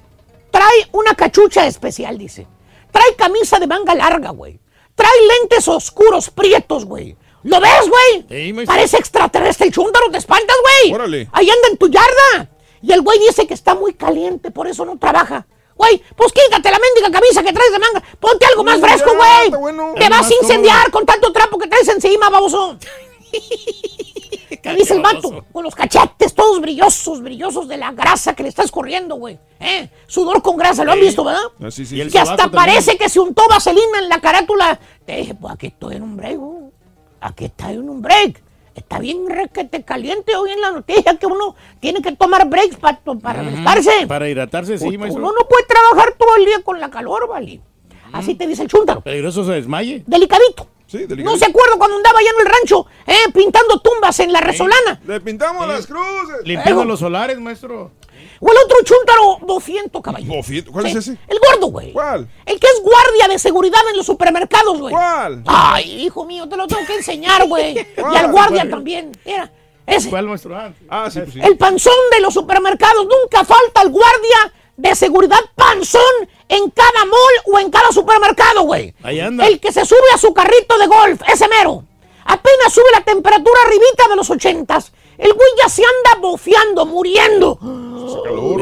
Trae 0.50 0.88
una 0.94 1.14
cachucha 1.14 1.68
especial, 1.68 2.18
dice. 2.18 2.48
Trae 2.92 3.16
camisa 3.16 3.60
de 3.60 3.68
manga 3.68 3.94
larga, 3.94 4.32
güey. 4.32 4.60
Trae 4.96 5.12
lentes 5.40 5.68
oscuros, 5.68 6.30
prietos, 6.30 6.86
güey. 6.86 7.16
¿Lo 7.44 7.60
ves, 7.60 7.90
güey? 7.90 8.26
Sí, 8.30 8.54
maestro. 8.54 8.76
Parece 8.76 8.98
extraterrestre 8.98 9.68
el 9.68 9.74
chúntaro, 9.74 10.10
te 10.10 10.18
espantas, 10.18 10.56
güey. 10.62 10.94
Órale. 10.94 11.30
Ahí 11.32 11.50
anda 11.50 11.68
en 11.70 11.78
tu 11.78 11.88
yarda. 11.88 12.50
Y 12.82 12.92
el 12.92 13.02
güey 13.02 13.20
dice 13.20 13.46
que 13.46 13.54
está 13.54 13.76
muy 13.76 13.94
caliente, 13.94 14.52
por 14.52 14.68
eso 14.68 14.86
no 14.86 14.98
trabaja. 14.98 15.46
Güey, 15.80 16.04
pues 16.18 16.34
quítate 16.34 16.70
la 16.70 16.78
mendiga 16.78 17.10
camisa 17.10 17.42
que 17.42 17.54
traes 17.54 17.72
de 17.72 17.80
manga. 17.80 18.04
Ponte 18.20 18.46
algo 18.46 18.66
más 18.66 18.80
Mm, 18.80 18.82
fresco, 18.84 19.12
güey. 19.16 19.50
bueno. 19.62 19.94
Te 19.98 20.10
vas 20.10 20.30
a 20.30 20.34
incendiar 20.42 20.92
con 20.92 21.06
tanto 21.06 21.32
trapo 21.32 21.58
que 21.58 21.68
traes 21.70 21.88
encima, 21.88 22.30
baboso. 22.30 22.78
¿Qué 24.62 24.74
dice 24.76 24.94
el 24.96 25.02
vato? 25.02 25.46
Con 25.54 25.64
los 25.64 25.74
cachetes 25.76 26.34
todos 26.36 26.60
brillosos, 26.60 27.22
brillosos 27.22 27.68
de 27.70 27.78
la 27.78 27.92
grasa 27.94 28.36
que 28.36 28.44
le 28.44 28.50
está 28.50 28.64
escurriendo, 28.64 29.16
güey. 29.16 29.40
¿Eh? 29.60 29.90
Sudor 30.08 30.42
con 30.42 30.58
grasa, 30.58 30.84
¿lo 30.84 30.92
han 30.92 31.00
visto, 31.00 31.24
verdad? 31.24 31.42
Ah, 31.64 31.72
sí, 31.72 31.86
sí. 31.86 31.96
Que 32.10 32.20
hasta 32.20 32.36
también. 32.36 32.64
parece 32.66 32.98
que 32.98 33.08
se 33.08 33.20
untó 33.22 33.48
vaselina 33.48 34.00
en 34.00 34.10
la 34.10 34.20
carátula. 34.20 34.78
Te 35.06 35.16
dije, 35.18 35.34
pues 35.36 35.54
aquí 35.54 35.68
estoy 35.68 35.96
en 35.96 36.04
un 36.04 36.18
break, 36.18 36.38
güey. 36.38 36.72
Aquí 37.22 37.46
está 37.46 37.72
en 37.72 37.90
un 37.90 38.02
break. 38.02 38.42
Está 38.80 39.00
bien 39.00 39.28
requete 39.28 39.84
caliente 39.84 40.36
hoy 40.36 40.52
en 40.52 40.62
la 40.62 40.72
noticia 40.72 41.16
que 41.18 41.26
uno 41.28 41.56
tiene 41.80 42.02
que 42.02 42.12
tomar 42.14 42.48
breaks 42.50 42.78
pa- 42.78 43.00
para 43.22 43.44
refrescarse. 43.44 44.08
Para 44.08 44.28
hidratarse, 44.30 44.78
sí, 44.78 44.88
Uno 44.88 45.00
maestro. 45.00 45.22
no 45.22 45.48
puede 45.50 45.66
trabajar 45.68 46.14
todo 46.18 46.36
el 46.38 46.46
día 46.46 46.62
con 46.64 46.80
la 46.80 46.90
calor, 46.90 47.28
¿vale? 47.28 47.62
Así 48.12 48.36
te 48.36 48.48
dice 48.48 48.64
el 48.64 48.68
chúntaro. 48.70 49.02
Peligroso 49.02 49.44
se 49.46 49.52
desmaye. 49.54 50.04
Delicadito. 50.08 50.68
Sí, 50.90 51.06
No 51.24 51.38
se 51.38 51.46
acuerda 51.46 51.76
cuando 51.78 51.98
andaba 51.98 52.18
allá 52.20 52.30
en 52.40 52.48
el 52.48 52.52
rancho, 52.52 52.88
eh, 53.06 53.32
pintando 53.34 53.80
tumbas 53.80 54.20
en 54.22 54.34
la 54.34 54.42
resolana. 54.42 55.00
Le 55.06 55.22
pintamos 55.22 55.68
las 55.68 55.86
cruces. 55.86 56.38
Limpiando 56.46 56.84
los 56.84 57.00
solares, 57.00 57.40
maestro. 57.40 57.92
O 58.42 58.52
el 58.52 58.58
otro 58.66 58.78
chúntaro 58.84 59.38
bofiento, 59.46 60.02
caballo. 60.02 60.26
Bofiento. 60.34 60.72
¿Cuál 60.72 60.86
Sí, 60.86 60.92
es 60.92 60.98
ese? 60.98 61.18
El 61.28 61.38
gordo, 61.40 61.68
güey. 61.68 61.92
¿Cuál? 61.94 62.28
El 62.46 62.60
que 62.60 62.68
es 62.68 62.82
guardia 62.82 63.28
de 63.28 63.38
seguridad 63.38 63.82
en 63.92 63.98
los 63.98 64.06
supermercados, 64.06 64.80
güey. 64.80 64.94
¿Cuál? 64.94 65.44
Ay, 65.46 66.06
hijo 66.06 66.26
mío, 66.26 66.48
te 66.50 66.58
lo 66.58 66.66
tengo 66.66 66.86
que 66.88 66.96
enseñar, 66.96 67.48
güey. 67.48 67.78
Y 67.98 68.16
al 68.18 68.32
guardia 68.32 68.62
¿Cuál? 68.62 68.70
también. 68.70 69.12
Mira, 69.26 69.52
ese. 69.86 70.10
¿Cuál, 70.10 70.28
maestro? 70.28 70.56
Ah, 70.58 70.72
Ah, 70.90 71.10
sí, 71.12 71.20
pues 71.20 71.34
sí. 71.34 71.40
El 71.44 71.58
panzón 71.58 71.94
de 72.12 72.20
los 72.22 72.34
supermercados. 72.34 73.06
Nunca 73.06 73.44
falta 73.46 73.82
el 73.84 73.90
guardia 73.90 74.54
de 74.80 74.96
seguridad 74.96 75.40
panzón 75.56 76.02
en 76.48 76.70
cada 76.72 77.06
mall 77.06 77.54
o 77.54 77.60
en 77.60 77.70
cada 77.70 77.92
supermercado, 77.92 78.62
güey. 78.64 78.94
Ahí 79.04 79.20
anda. 79.20 79.46
El 79.46 79.60
que 79.60 79.72
se 79.72 79.86
sube 79.86 79.98
a 80.14 80.18
su 80.18 80.34
carrito 80.34 80.78
de 80.78 80.88
golf, 80.88 81.22
ese 81.32 81.48
mero. 81.48 81.84
Apenas 82.26 82.74
sube 82.74 82.86
la 82.94 83.02
temperatura 83.02 83.60
arribita 83.66 84.08
de 84.10 84.16
los 84.16 84.30
ochentas. 84.30 84.92
El 85.18 85.34
güey 85.34 85.50
ya 85.62 85.68
se 85.68 85.84
anda 85.84 86.22
bofeando, 86.22 86.86
muriendo. 86.86 87.58
Calor. 88.24 88.62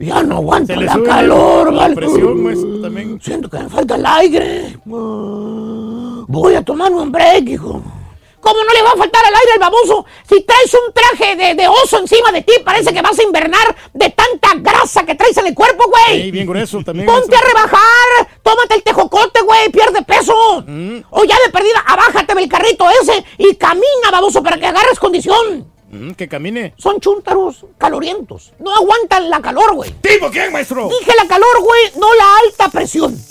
Ya 0.00 0.22
no 0.22 0.36
aguanta 0.36 0.74
la 0.74 1.00
calor, 1.02 1.72
la 1.72 1.82
vale. 1.82 1.94
presión, 1.94 2.42
maestro, 2.42 2.80
también. 2.80 3.20
Siento 3.20 3.48
que 3.48 3.58
me 3.58 3.68
falta 3.68 3.94
el 3.96 4.06
aire. 4.06 4.78
Voy 4.84 6.54
a 6.54 6.62
tomarme 6.62 7.00
un 7.02 7.12
break, 7.12 7.48
hijo. 7.50 7.82
¿Cómo 8.42 8.64
no 8.64 8.72
le 8.72 8.82
va 8.82 8.90
a 8.90 8.96
faltar 8.96 9.24
al 9.24 9.34
aire 9.34 9.52
el 9.54 9.60
baboso? 9.60 10.04
Si 10.28 10.40
traes 10.42 10.74
un 10.74 10.92
traje 10.92 11.36
de, 11.36 11.54
de 11.54 11.68
oso 11.68 11.98
encima 12.00 12.32
de 12.32 12.42
ti, 12.42 12.54
parece 12.64 12.92
que 12.92 13.00
vas 13.00 13.16
a 13.16 13.22
invernar 13.22 13.76
de 13.94 14.10
tanta 14.10 14.48
grasa 14.56 15.06
que 15.06 15.14
traes 15.14 15.36
en 15.36 15.46
el 15.46 15.54
cuerpo, 15.54 15.84
güey. 15.88 16.24
Sí, 16.24 16.30
bien 16.32 16.46
grueso 16.46 16.82
también. 16.82 17.06
Ponte 17.06 17.36
a 17.36 17.40
rebajar, 17.40 18.40
tómate 18.42 18.74
el 18.74 18.82
tejocote, 18.82 19.42
güey, 19.42 19.68
pierde 19.70 20.02
peso. 20.02 20.34
Mm. 20.66 21.02
O 21.10 21.24
ya 21.24 21.36
de 21.46 21.52
perdida, 21.52 21.84
abájate 21.86 22.34
del 22.34 22.48
carrito 22.48 22.84
ese 23.00 23.24
y 23.38 23.54
camina, 23.54 24.10
baboso, 24.10 24.42
para 24.42 24.58
que 24.58 24.66
agarres 24.66 24.98
condición. 24.98 25.70
Mm, 25.92 26.10
que 26.14 26.26
camine. 26.26 26.74
Son 26.78 26.98
chúntaros 26.98 27.64
calorientos. 27.78 28.54
No 28.58 28.74
aguantan 28.74 29.30
la 29.30 29.40
calor, 29.40 29.72
güey. 29.74 29.92
¿Tipo 30.00 30.30
quién, 30.30 30.50
maestro? 30.50 30.88
Dije 30.88 31.12
la 31.16 31.28
calor, 31.28 31.60
güey, 31.60 31.92
no 31.96 32.12
la 32.14 32.38
alta 32.38 32.68
presión. 32.68 33.16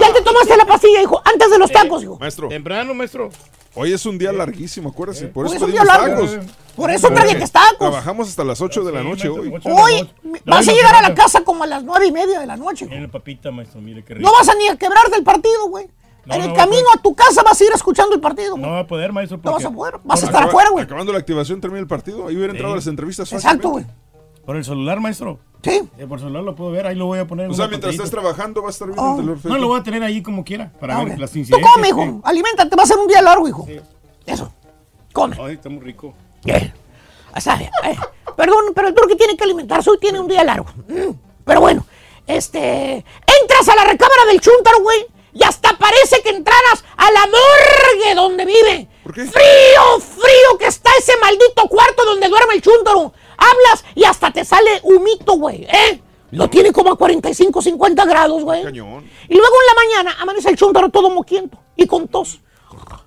Ya 0.00 0.12
te 0.12 0.20
tomaste 0.20 0.56
la 0.56 0.66
pastilla, 0.66 1.00
hijo, 1.00 1.22
antes 1.24 1.48
de 1.48 1.58
los 1.60 1.70
tacos, 1.70 2.02
hijo. 2.02 2.18
Maestro, 2.18 2.48
Temprano, 2.48 2.92
maestro. 2.92 3.30
Hoy 3.76 3.92
es 3.92 4.04
un 4.06 4.18
día 4.18 4.32
larguísimo, 4.32 4.88
acuérdese. 4.90 5.28
Por 5.28 5.46
eso 5.46 5.64
pedimos 5.66 5.86
tacos. 5.86 6.38
Por 6.74 6.90
eso 6.90 7.08
trajiste 7.10 7.46
tacos. 7.48 7.78
Trabajamos 7.78 8.28
hasta 8.28 8.44
las 8.44 8.60
8 8.60 8.84
de 8.84 8.92
la 8.92 9.02
noche 9.02 9.28
hoy. 9.28 9.52
Hoy 9.64 10.10
vas 10.44 10.68
a 10.68 10.72
llegar 10.72 10.94
a 10.96 11.02
la 11.02 11.14
casa 11.14 11.42
como 11.42 11.64
a 11.64 11.66
las 11.66 11.84
nueve 11.84 12.06
y 12.06 12.12
media 12.12 12.40
de 12.40 12.46
la 12.46 12.56
noche. 12.56 12.88
papita, 13.10 13.50
maestro, 13.50 13.80
mire 13.80 14.04
qué 14.04 14.14
rico. 14.14 14.28
No 14.28 14.32
vas 14.36 14.48
a 14.48 14.54
ni 14.54 14.68
a 14.68 14.76
quebrar 14.76 15.08
del 15.10 15.22
partido, 15.22 15.68
güey. 15.68 15.88
No, 16.26 16.34
en 16.34 16.42
el 16.42 16.52
camino 16.54 16.86
a 16.92 17.00
tu 17.00 17.14
casa 17.14 17.40
vas 17.44 17.60
a 17.60 17.64
ir 17.64 17.70
escuchando 17.72 18.14
el 18.16 18.20
partido. 18.20 18.56
No 18.56 18.70
va 18.70 18.80
a 18.80 18.86
poder, 18.86 19.12
maestro. 19.12 19.38
No 19.44 19.52
vas 19.52 19.64
a 19.64 19.70
poder. 19.70 19.94
Vas 20.02 20.22
a 20.22 20.26
estar 20.26 20.38
Acaba- 20.42 20.50
afuera, 20.50 20.70
güey. 20.70 20.84
Acabando 20.84 21.12
la 21.12 21.18
activación 21.20 21.60
termina 21.60 21.80
el 21.80 21.86
partido. 21.86 22.26
Ahí 22.26 22.36
hubiera 22.36 22.52
entrado 22.52 22.74
las 22.74 22.86
entrevistas 22.88 23.32
Exacto, 23.32 23.70
güey. 23.70 23.86
Por 24.46 24.56
el 24.56 24.64
celular, 24.64 25.00
maestro. 25.00 25.38
Sí. 25.62 25.82
Eh, 25.98 26.06
por 26.06 26.20
celular 26.20 26.44
lo 26.44 26.54
puedo 26.54 26.70
ver, 26.70 26.86
ahí 26.86 26.94
lo 26.94 27.06
voy 27.06 27.18
a 27.18 27.26
poner. 27.26 27.50
O 27.50 27.54
sea, 27.54 27.66
mientras 27.66 27.90
pantallita. 27.96 28.04
estés 28.04 28.10
trabajando 28.12 28.62
va 28.62 28.68
a 28.68 28.70
estar 28.70 28.86
viendo 28.86 29.02
Oh. 29.02 29.18
el 29.20 29.26
teléfono. 29.26 29.54
No, 29.54 29.60
lo 29.60 29.68
voy 29.68 29.80
a 29.80 29.82
tener 29.82 30.02
ahí 30.04 30.22
como 30.22 30.44
quiera, 30.44 30.72
para 30.80 30.98
Ah, 30.98 31.04
ver 31.04 31.18
las 31.18 31.32
Tú 31.32 31.38
incidencias. 31.40 31.72
come, 31.74 31.88
hijo. 31.88 32.20
Aliméntate, 32.24 32.76
va 32.76 32.82
a 32.84 32.86
ser 32.86 32.98
un 32.98 33.08
día 33.08 33.20
largo, 33.22 33.48
hijo. 33.48 33.66
Eso. 34.24 34.52
Come. 35.12 35.36
Ay, 35.42 35.54
está 35.54 35.68
muy 35.68 35.82
rico. 35.82 36.14
Eh, 36.44 36.72
o 37.34 37.40
sea, 37.40 37.54
eh, 37.60 37.70
perdón, 38.36 38.66
pero 38.74 38.88
el 38.88 38.94
turqui 38.94 39.16
tiene 39.16 39.36
que 39.36 39.42
alimentarse. 39.44 39.90
Hoy 39.90 39.98
tiene 39.98 40.20
un 40.20 40.28
día 40.28 40.44
largo. 40.44 40.66
Mm, 40.88 41.12
Pero 41.44 41.60
bueno, 41.60 41.84
este. 42.26 43.04
Entras 43.42 43.68
a 43.68 43.76
la 43.76 43.84
recámara 43.84 44.24
del 44.28 44.40
chúntaro, 44.40 44.80
güey. 44.82 45.06
Y 45.32 45.42
hasta 45.44 45.76
parece 45.76 46.22
que 46.22 46.30
entraras 46.30 46.82
a 46.96 47.10
la 47.12 47.20
morgue 47.26 48.14
donde 48.14 48.44
vive. 48.46 48.88
Frío, 49.04 50.00
frío 50.00 50.58
que 50.58 50.66
está 50.66 50.90
ese 50.98 51.12
maldito 51.20 51.68
cuarto 51.68 52.04
donde 52.04 52.28
duerme 52.28 52.54
el 52.54 52.62
chúntaro. 52.62 53.12
Hablas 53.36 53.84
y 53.94 54.04
hasta 54.04 54.30
te 54.30 54.44
sale 54.44 54.80
humito, 54.82 55.34
güey, 55.34 55.64
¿eh? 55.64 56.00
Lo 56.32 56.48
tiene 56.48 56.72
como 56.72 56.92
a 56.92 56.96
45, 56.96 57.62
50 57.62 58.04
grados, 58.04 58.42
güey. 58.42 58.60
Y 58.60 58.70
luego 58.70 58.96
en 59.28 59.66
la 59.66 59.74
mañana 59.74 60.16
amanece 60.20 60.50
el 60.50 60.56
chúntaro 60.56 60.88
todo 60.88 61.10
moquiento 61.10 61.58
y 61.76 61.86
con 61.86 62.08
tos. 62.08 62.40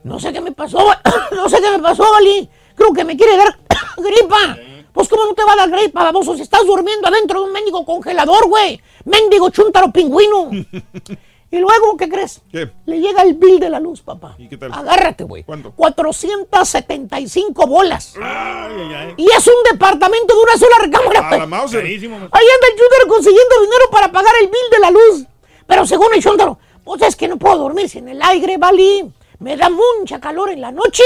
No 0.03 0.19
sé 0.19 0.31
qué 0.31 0.41
me 0.41 0.51
pasó, 0.51 0.79
no 1.35 1.49
sé 1.49 1.61
qué 1.61 1.71
me 1.71 1.79
pasó, 1.79 2.03
Ali. 2.15 2.49
Creo 2.75 2.93
que 2.93 3.03
me 3.03 3.17
quiere 3.17 3.35
dar 3.37 3.59
gripa. 3.97 4.57
Pues 4.93 5.07
cómo 5.07 5.25
no 5.25 5.33
te 5.33 5.43
va 5.43 5.53
a 5.53 5.57
dar 5.57 5.69
gripa, 5.69 6.03
baboso, 6.03 6.35
si 6.35 6.41
estás 6.41 6.65
durmiendo 6.65 7.07
adentro 7.07 7.41
de 7.41 7.47
un 7.47 7.53
mendigo 7.53 7.85
congelador, 7.85 8.47
güey. 8.47 8.81
Mendigo 9.05 9.49
chúntaro 9.49 9.91
pingüino. 9.91 10.49
y 11.51 11.57
luego, 11.57 11.97
¿qué 11.97 12.07
crees? 12.07 12.41
¿Qué? 12.51 12.69
Le 12.85 12.99
llega 12.99 13.23
el 13.23 13.33
bill 13.33 13.59
de 13.59 13.69
la 13.69 13.79
luz, 13.79 14.01
papá. 14.01 14.35
¿Y 14.37 14.47
qué 14.47 14.57
tal? 14.57 14.71
Agárrate, 14.71 15.23
güey. 15.23 15.43
¿Cuánto? 15.43 15.71
475 15.71 17.65
bolas. 17.65 18.13
Ay, 18.21 18.73
ay, 18.77 18.93
ay. 18.93 19.13
Y 19.17 19.25
es 19.25 19.47
un 19.47 19.53
departamento 19.71 20.35
de 20.35 20.41
una 20.41 20.57
sola 20.57 20.75
recámara. 20.79 21.27
A 21.27 21.37
la. 21.47 21.65
Carísimo, 21.71 22.19
maestro. 22.19 22.39
Ahí 22.39 22.45
anda 22.55 22.67
el 22.67 22.79
chúntaro 22.79 23.07
consiguiendo 23.07 23.61
dinero 23.61 23.83
para 23.91 24.11
pagar 24.11 24.33
el 24.41 24.47
bill 24.47 24.69
de 24.71 24.79
la 24.79 24.91
luz. 24.91 25.25
Pero 25.65 25.85
según 25.87 26.13
el 26.13 26.21
chúntaro, 26.21 26.59
pues 26.83 27.01
es 27.01 27.15
que 27.15 27.27
no 27.27 27.37
puedo 27.37 27.57
dormir 27.57 27.89
sin 27.89 28.07
el 28.07 28.21
aire, 28.21 28.57
Vali. 28.57 29.11
Me 29.39 29.55
da 29.57 29.69
mucha 29.69 30.19
calor 30.19 30.51
en 30.51 30.61
la 30.61 30.71
noche. 30.71 31.03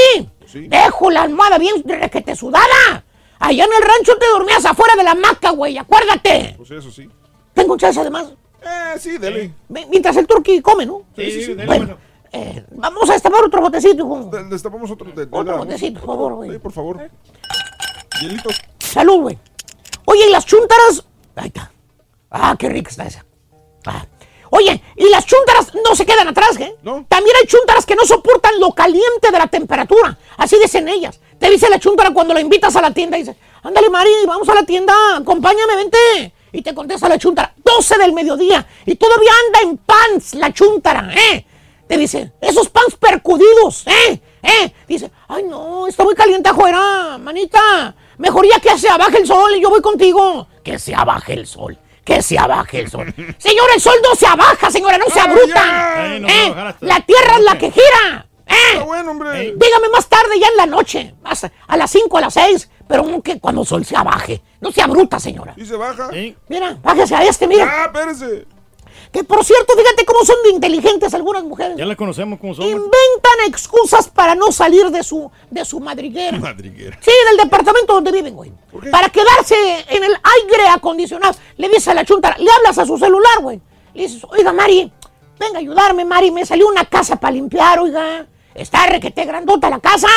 Dejo 0.54 1.10
la 1.10 1.22
almohada 1.24 1.58
bien 1.58 1.84
requete 1.86 2.36
sudada. 2.36 3.06
Allá 3.40 3.66
en 3.66 3.72
el 3.74 3.82
rancho 3.82 4.18
te 4.18 4.26
dormías 4.28 4.66
afuera 4.66 4.96
de 4.96 5.04
la 5.04 5.12
hamaca, 5.12 5.52
güey, 5.52 5.78
acuérdate. 5.78 6.56
Pues 6.58 6.72
eso 6.72 6.92
sí. 6.92 7.10
Tengo 7.54 7.78
chance 7.78 8.00
además. 8.00 8.34
Eh, 8.66 9.00
sí, 9.00 9.18
dele. 9.18 9.54
Ve- 9.70 9.86
Mientras 9.90 10.16
el 10.18 10.28
turqui 10.28 10.62
come, 10.62 10.86
¿no? 10.86 11.04
Sí, 11.16 11.32
sí, 11.32 11.44
sí. 11.46 11.54
Bueno, 11.66 11.98
eh, 12.32 12.64
vamos 12.72 13.10
a 13.10 13.14
destapar 13.14 13.44
otro 13.44 13.62
botecito, 13.62 14.04
hijo. 14.04 14.30
De- 14.32 14.44
Destapamos 14.46 14.90
otro. 14.92 15.12
De, 15.12 15.26
de- 15.26 15.38
Otro 15.38 15.58
botecito, 15.58 16.00
por 16.00 16.08
favor, 16.16 16.34
güey. 16.36 16.52
Sí, 16.52 16.60
por 16.60 16.72
favor. 16.72 17.10
Hielitos. 18.22 18.62
Salud, 18.80 19.22
güey. 19.22 19.38
Oye, 20.06 20.28
y 20.28 20.32
las 20.32 20.46
chúntaras. 20.46 21.04
Ahí 21.36 21.48
está. 21.48 21.72
Ah, 22.30 22.56
qué 22.58 22.70
rica 22.70 22.90
está 22.90 23.06
esa. 23.06 23.26
Ah. 23.86 24.06
Oye, 24.50 24.82
y 24.96 25.10
las 25.10 25.26
chúntaras 25.26 25.72
no 25.88 25.96
se 25.96 26.06
quedan 26.06 26.28
atrás, 26.28 26.56
¿eh? 26.60 26.76
También 26.84 27.36
hay 27.42 27.48
chúntaras 27.48 27.86
que 27.88 27.96
no 27.96 28.06
soportan 28.06 28.60
lo 28.60 28.72
caliente 28.72 29.32
de 29.32 29.38
la 29.40 29.48
temperatura. 29.48 30.18
Así 30.38 30.58
dicen 30.62 30.88
ellas. 30.88 31.20
Te 31.40 31.50
dice 31.50 31.70
la 31.70 31.80
chúntara 31.80 32.12
cuando 32.12 32.34
la 32.36 32.40
invitas 32.40 32.76
a 32.76 32.82
la 32.82 32.92
tienda. 32.94 33.18
Dice, 33.18 33.36
ándale, 33.64 33.90
Mari, 33.90 34.12
vamos 34.28 34.48
a 34.50 34.54
la 34.54 34.64
tienda. 34.64 34.94
Acompáñame, 35.18 35.76
vente. 35.76 36.34
Y 36.54 36.62
te 36.62 36.74
contesta 36.74 37.10
la 37.10 37.18
chúntara, 37.18 37.52
12 37.58 37.98
del 37.98 38.14
mediodía. 38.14 38.66
Y 38.86 38.96
todavía 38.96 39.32
anda 39.48 39.60
en 39.70 39.78
pants 39.78 40.36
la 40.36 40.54
chúntara, 40.54 41.12
¿eh? 41.14 41.46
Te 41.88 41.98
dice, 41.98 42.32
esos 42.40 42.70
pants 42.70 42.96
percudidos, 42.96 43.86
¿eh? 43.88 44.22
¿Eh? 44.44 44.74
Dice, 44.88 45.12
ay 45.28 45.44
no, 45.44 45.88
está 45.88 46.04
muy 46.04 46.14
caliente 46.14 46.50
afuera, 46.50 47.18
manita. 47.18 47.96
Mejor 48.20 48.46
ya 48.48 48.60
que 48.60 48.78
se 48.78 48.88
abaje 48.88 49.18
el 49.18 49.28
sol 49.28 49.56
y 49.56 49.62
yo 49.62 49.70
voy 49.72 49.82
contigo. 49.82 50.48
Que 50.64 50.78
se 50.78 50.94
abaje 50.94 51.34
el 51.34 51.48
sol. 51.48 51.78
Que 52.06 52.22
se 52.22 52.38
abaje 52.38 52.82
el 52.82 52.90
sol. 52.90 53.12
Señora, 53.38 53.74
el 53.74 53.82
sol 53.82 53.96
no 54.04 54.14
se 54.14 54.28
abaja, 54.28 54.70
señora, 54.70 54.98
no 54.98 55.10
se 55.10 55.20
abruta. 55.20 56.18
¿Eh? 56.18 56.76
La 56.82 57.00
tierra 57.00 57.38
es 57.38 57.44
la 57.44 57.58
que 57.58 57.72
gira. 57.72 58.28
¿Eh? 58.54 58.74
Está 58.74 58.84
bueno, 58.86 59.12
hombre. 59.12 59.54
Dígame 59.56 59.90
más 59.92 60.08
tarde, 60.08 60.40
ya 60.40 60.48
en 60.48 60.58
la 60.58 60.66
noche. 60.66 61.16
Más 61.22 61.44
a 61.44 61.78
las 61.78 61.92
5, 61.92 62.18
a 62.18 62.22
las 62.22 62.34
6. 62.34 62.70
Pero 62.88 63.04
no 63.04 63.22
que 63.22 63.40
cuando 63.40 63.62
el 63.62 63.68
sol 63.68 63.86
se 63.86 63.96
abaje. 63.96 64.42
No 64.62 64.72
se 64.72 64.82
abruta, 64.82 65.20
señora. 65.20 65.54
Y 65.58 65.66
se 65.66 65.76
baja. 65.76 66.10
Mira, 66.48 66.78
bájese 66.82 67.16
a 67.16 67.24
este, 67.24 67.48
mira. 67.48 67.68
Ah, 67.70 67.86
espérese. 67.86 68.46
Que 69.12 69.24
por 69.24 69.44
cierto, 69.46 69.74
fíjate 69.78 70.06
cómo 70.06 70.26
son 70.26 70.36
de 70.44 70.50
inteligentes 70.50 71.14
algunas 71.14 71.44
mujeres. 71.44 71.78
Ya 71.78 71.86
la 71.86 71.96
conocemos 71.96 72.40
como 72.40 72.56
somos. 72.56 72.72
Inventan 72.72 73.48
excusas 73.48 74.10
para 74.10 74.34
no 74.34 74.52
salir 74.52 74.90
de 74.90 75.04
su, 75.04 75.30
de 75.52 75.64
su 75.66 75.80
madriguera. 75.80 76.40
Madriguera. 76.40 76.98
Sí, 77.00 77.12
del 77.30 77.38
departamento 77.38 77.94
donde 77.94 78.12
viven, 78.12 78.36
güey. 78.36 78.52
Para 78.92 79.10
quedarse 79.10 79.56
en 79.88 80.04
el 80.04 80.14
aire 80.14 80.68
acondicionado. 80.74 81.36
Le 81.58 81.70
dice 81.70 81.92
a 81.92 81.94
la 81.94 82.06
chunta, 82.06 82.36
le 82.40 82.50
hablas 82.52 82.78
a 82.80 82.86
su 82.86 82.98
celular, 82.98 83.40
güey. 83.42 83.62
Le 83.94 84.04
dices, 84.04 84.26
oiga, 84.30 84.52
Mari, 84.52 84.92
venga 85.40 85.58
a 85.58 85.60
ayudarme, 85.60 86.06
Mari. 86.06 86.32
Me 86.32 86.44
salió 86.44 86.68
una 86.68 86.86
casa 86.86 87.16
para 87.18 87.34
limpiar, 87.34 87.80
oiga. 87.80 88.26
Está 88.56 88.86
requete 88.88 89.26
grandota 89.26 89.70
la 89.70 89.80
casa. 89.80 90.08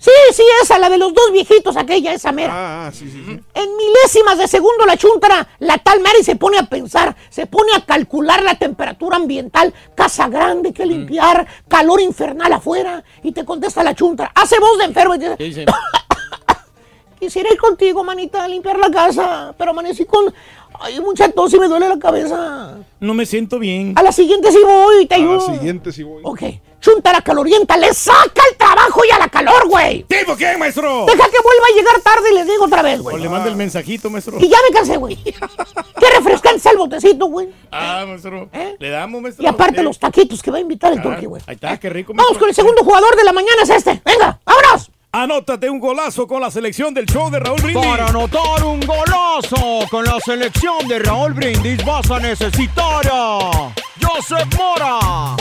Sí, 0.00 0.12
sí, 0.32 0.44
esa, 0.62 0.78
la 0.78 0.88
de 0.88 0.96
los 0.96 1.12
dos 1.12 1.32
viejitos, 1.32 1.76
aquella, 1.76 2.12
esa 2.14 2.30
mera. 2.30 2.52
Ah, 2.54 2.86
ah, 2.86 2.92
sí, 2.92 3.10
sí, 3.10 3.20
sí. 3.26 3.40
En 3.52 3.76
milésimas 3.76 4.38
de 4.38 4.46
segundo 4.46 4.86
la 4.86 4.96
chuntara, 4.96 5.48
la 5.58 5.76
tal 5.78 5.98
Mary 6.00 6.22
se 6.22 6.36
pone 6.36 6.56
a 6.56 6.62
pensar, 6.62 7.16
se 7.30 7.46
pone 7.46 7.72
a 7.74 7.84
calcular 7.84 8.40
la 8.44 8.54
temperatura 8.56 9.16
ambiental, 9.16 9.74
casa 9.96 10.28
grande 10.28 10.72
que 10.72 10.86
limpiar, 10.86 11.44
calor 11.66 12.00
infernal 12.00 12.52
afuera, 12.52 13.02
y 13.24 13.32
te 13.32 13.44
contesta 13.44 13.82
la 13.82 13.92
chuntara, 13.92 14.30
hace 14.36 14.60
voz 14.60 14.78
de 14.78 14.84
enfermo 14.84 15.16
y 15.16 15.18
dice, 15.18 15.66
quisiera 17.18 17.52
ir 17.52 17.58
contigo, 17.58 18.04
manita, 18.04 18.44
a 18.44 18.48
limpiar 18.48 18.78
la 18.78 18.92
casa, 18.92 19.52
pero 19.58 19.72
amanecí 19.72 20.04
con, 20.04 20.32
ay, 20.78 21.00
mucha 21.00 21.28
tos 21.30 21.52
y 21.54 21.58
me 21.58 21.66
duele 21.66 21.88
la 21.88 21.98
cabeza. 21.98 22.76
No 23.00 23.14
me 23.14 23.26
siento 23.26 23.58
bien. 23.58 23.94
A 23.96 24.02
la 24.04 24.12
siguiente 24.12 24.52
sí 24.52 24.60
voy, 24.64 25.06
te 25.06 25.16
A 25.16 25.18
la 25.18 25.24
ayudo. 25.24 25.40
siguiente 25.40 25.90
sí 25.90 26.04
voy. 26.04 26.22
Ok, 26.24 26.42
chuntara 26.80 27.20
calorienta, 27.22 27.76
le 27.76 27.92
saca 27.94 28.42
el 28.50 28.56
trabajo 28.56 29.02
y 29.04 29.10
a 29.10 29.18
la 29.18 29.28
calor, 29.28 29.68
güey. 29.68 30.04
¿Tipo 30.04 30.36
qué, 30.36 30.56
maestro? 30.56 31.04
Deja 31.06 31.28
que 31.28 31.36
vuelva 31.42 31.66
a 31.72 31.76
llegar 31.76 32.00
tarde 32.00 32.30
y 32.30 32.34
le 32.34 32.44
digo 32.44 32.64
otra 32.64 32.82
vez, 32.82 33.00
O 33.00 33.04
güey. 33.04 33.18
le 33.22 33.28
manda 33.28 33.48
el 33.48 33.56
mensajito, 33.56 34.08
maestro. 34.10 34.36
Y 34.40 34.48
ya 34.48 34.58
me 34.68 34.74
cansé, 34.74 34.96
güey. 34.96 35.16
Qué 35.22 36.10
refrescante 36.16 36.68
el 36.70 36.76
botecito, 36.78 37.26
güey. 37.26 37.48
Ah, 37.72 38.04
maestro. 38.06 38.48
Le 38.78 38.90
damos, 38.90 39.20
maestro. 39.22 39.44
Y 39.44 39.46
aparte 39.48 39.80
Eh. 39.80 39.84
los 39.84 39.98
taquitos 39.98 40.42
que 40.42 40.50
va 40.50 40.58
a 40.58 40.60
invitar 40.60 40.92
el 40.92 41.00
Ah, 41.00 41.02
turqui, 41.02 41.26
güey. 41.26 41.42
Ahí 41.46 41.54
está, 41.54 41.76
qué 41.78 41.90
rico. 41.90 42.12
Vamos 42.14 42.38
con 42.38 42.48
el 42.48 42.54
segundo 42.54 42.82
jugador 42.84 43.16
de 43.16 43.24
la 43.24 43.32
mañana, 43.32 43.62
es 43.62 43.70
este. 43.70 44.00
Venga, 44.04 44.38
vámonos. 44.44 44.90
Anótate 45.10 45.70
un 45.70 45.80
golazo 45.80 46.26
con 46.26 46.40
la 46.42 46.50
selección 46.50 46.92
del 46.92 47.06
show 47.06 47.30
de 47.30 47.40
Raúl 47.40 47.60
Brindis. 47.62 47.84
Para 47.86 48.06
anotar 48.08 48.62
un 48.64 48.80
golazo 48.80 49.86
con 49.90 50.04
la 50.04 50.18
selección 50.20 50.86
de 50.86 50.98
Raúl 50.98 51.32
Brindis 51.32 51.82
vas 51.84 52.10
a 52.10 52.18
necesitar 52.20 53.06
a 53.10 53.72
Joseph 54.02 54.54
Mora. 54.56 55.34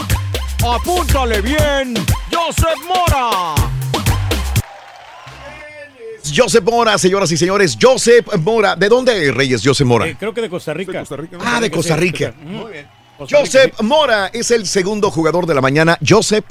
Apúntale 0.66 1.42
bien, 1.42 1.94
Joseph 2.32 2.80
Mora. 2.88 3.56
Joseph 6.36 6.64
Mora, 6.64 6.98
señoras 6.98 7.32
y 7.32 7.38
señores. 7.38 7.78
Joseph 7.82 8.28
Mora. 8.40 8.76
¿De 8.76 8.90
dónde, 8.90 9.32
Reyes, 9.32 9.62
Joseph 9.64 9.88
Mora? 9.88 10.08
Eh, 10.08 10.18
creo 10.20 10.34
que 10.34 10.42
de 10.42 10.50
Costa 10.50 10.74
Rica. 10.74 11.04
Ah, 11.40 11.62
de 11.62 11.72
Costa 11.72 11.96
Rica. 11.96 12.34
Muy 12.42 12.74
bien. 12.74 12.88
Costa 13.18 13.38
Rica, 13.38 13.40
Joseph 13.40 13.82
Mora 13.82 14.28
es 14.34 14.52
el 14.52 14.68
segundo 14.68 15.10
jugador 15.10 15.46
de 15.46 15.56
la 15.56 15.62
mañana. 15.62 15.98
Joseph 16.06 16.46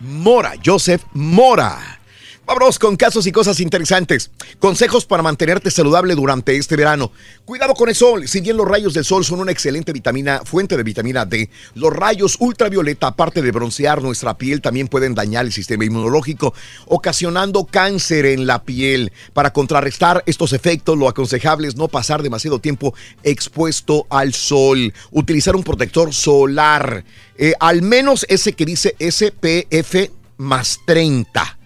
Mora. 0.00 0.52
Joseph 0.64 1.02
Mora. 1.14 2.00
Vámonos 2.44 2.80
con 2.80 2.96
casos 2.96 3.24
y 3.28 3.32
cosas 3.32 3.60
interesantes. 3.60 4.32
Consejos 4.58 5.06
para 5.06 5.22
mantenerte 5.22 5.70
saludable 5.70 6.16
durante 6.16 6.56
este 6.56 6.74
verano. 6.74 7.12
Cuidado 7.44 7.72
con 7.72 7.88
el 7.88 7.94
sol. 7.94 8.26
Si 8.26 8.40
bien 8.40 8.56
los 8.56 8.66
rayos 8.66 8.94
del 8.94 9.04
sol 9.04 9.24
son 9.24 9.38
una 9.38 9.52
excelente 9.52 9.92
vitamina, 9.92 10.40
fuente 10.44 10.76
de 10.76 10.82
vitamina 10.82 11.24
D, 11.24 11.48
los 11.74 11.92
rayos 11.92 12.36
ultravioleta, 12.40 13.06
aparte 13.06 13.42
de 13.42 13.52
broncear 13.52 14.02
nuestra 14.02 14.36
piel, 14.36 14.60
también 14.60 14.88
pueden 14.88 15.14
dañar 15.14 15.46
el 15.46 15.52
sistema 15.52 15.84
inmunológico, 15.84 16.52
ocasionando 16.86 17.64
cáncer 17.64 18.26
en 18.26 18.44
la 18.44 18.64
piel. 18.64 19.12
Para 19.32 19.52
contrarrestar 19.52 20.24
estos 20.26 20.52
efectos, 20.52 20.98
lo 20.98 21.08
aconsejable 21.08 21.68
es 21.68 21.76
no 21.76 21.86
pasar 21.86 22.24
demasiado 22.24 22.58
tiempo 22.58 22.92
expuesto 23.22 24.08
al 24.10 24.34
sol. 24.34 24.92
Utilizar 25.12 25.54
un 25.54 25.62
protector 25.62 26.12
solar, 26.12 27.04
eh, 27.38 27.54
al 27.60 27.82
menos 27.82 28.26
ese 28.28 28.54
que 28.54 28.66
dice 28.66 28.96
SPF 28.98 30.10
más 30.38 30.80
30 30.84 31.61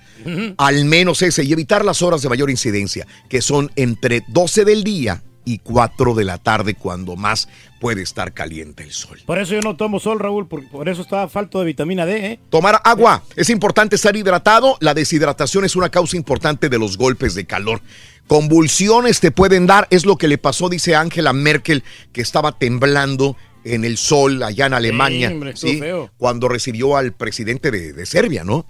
al 0.58 0.84
menos 0.84 1.22
ese, 1.22 1.44
y 1.44 1.52
evitar 1.52 1.84
las 1.84 2.02
horas 2.02 2.22
de 2.22 2.28
mayor 2.28 2.50
incidencia, 2.50 3.06
que 3.28 3.42
son 3.42 3.70
entre 3.76 4.22
12 4.28 4.64
del 4.64 4.84
día 4.84 5.22
y 5.44 5.58
4 5.58 6.14
de 6.14 6.24
la 6.24 6.38
tarde, 6.38 6.74
cuando 6.74 7.14
más 7.14 7.48
puede 7.80 8.02
estar 8.02 8.32
caliente 8.32 8.82
el 8.82 8.92
sol. 8.92 9.20
Por 9.24 9.38
eso 9.38 9.54
yo 9.54 9.60
no 9.60 9.76
tomo 9.76 10.00
sol, 10.00 10.18
Raúl, 10.18 10.48
por, 10.48 10.68
por 10.68 10.88
eso 10.88 11.02
estaba 11.02 11.28
falto 11.28 11.60
de 11.60 11.66
vitamina 11.66 12.04
D, 12.04 12.26
¿eh? 12.26 12.40
Tomar 12.50 12.80
agua. 12.82 13.22
Es 13.36 13.48
importante 13.48 13.96
estar 13.96 14.16
hidratado. 14.16 14.76
La 14.80 14.92
deshidratación 14.92 15.64
es 15.64 15.76
una 15.76 15.88
causa 15.88 16.16
importante 16.16 16.68
de 16.68 16.78
los 16.78 16.98
golpes 16.98 17.34
de 17.34 17.46
calor. 17.46 17.80
Convulsiones 18.26 19.20
te 19.20 19.30
pueden 19.30 19.66
dar. 19.68 19.86
Es 19.90 20.04
lo 20.04 20.16
que 20.16 20.26
le 20.26 20.36
pasó, 20.36 20.68
dice 20.68 20.96
Angela 20.96 21.32
Merkel, 21.32 21.84
que 22.12 22.22
estaba 22.22 22.58
temblando 22.58 23.36
en 23.62 23.84
el 23.84 23.98
sol 23.98 24.42
allá 24.42 24.66
en 24.66 24.74
Alemania. 24.74 25.28
hombre, 25.28 25.56
¿sí? 25.56 25.78
feo. 25.78 26.10
Cuando 26.16 26.48
recibió 26.48 26.96
al 26.96 27.12
presidente 27.12 27.70
de, 27.70 27.92
de 27.92 28.06
Serbia, 28.06 28.44
¿no? 28.44 28.66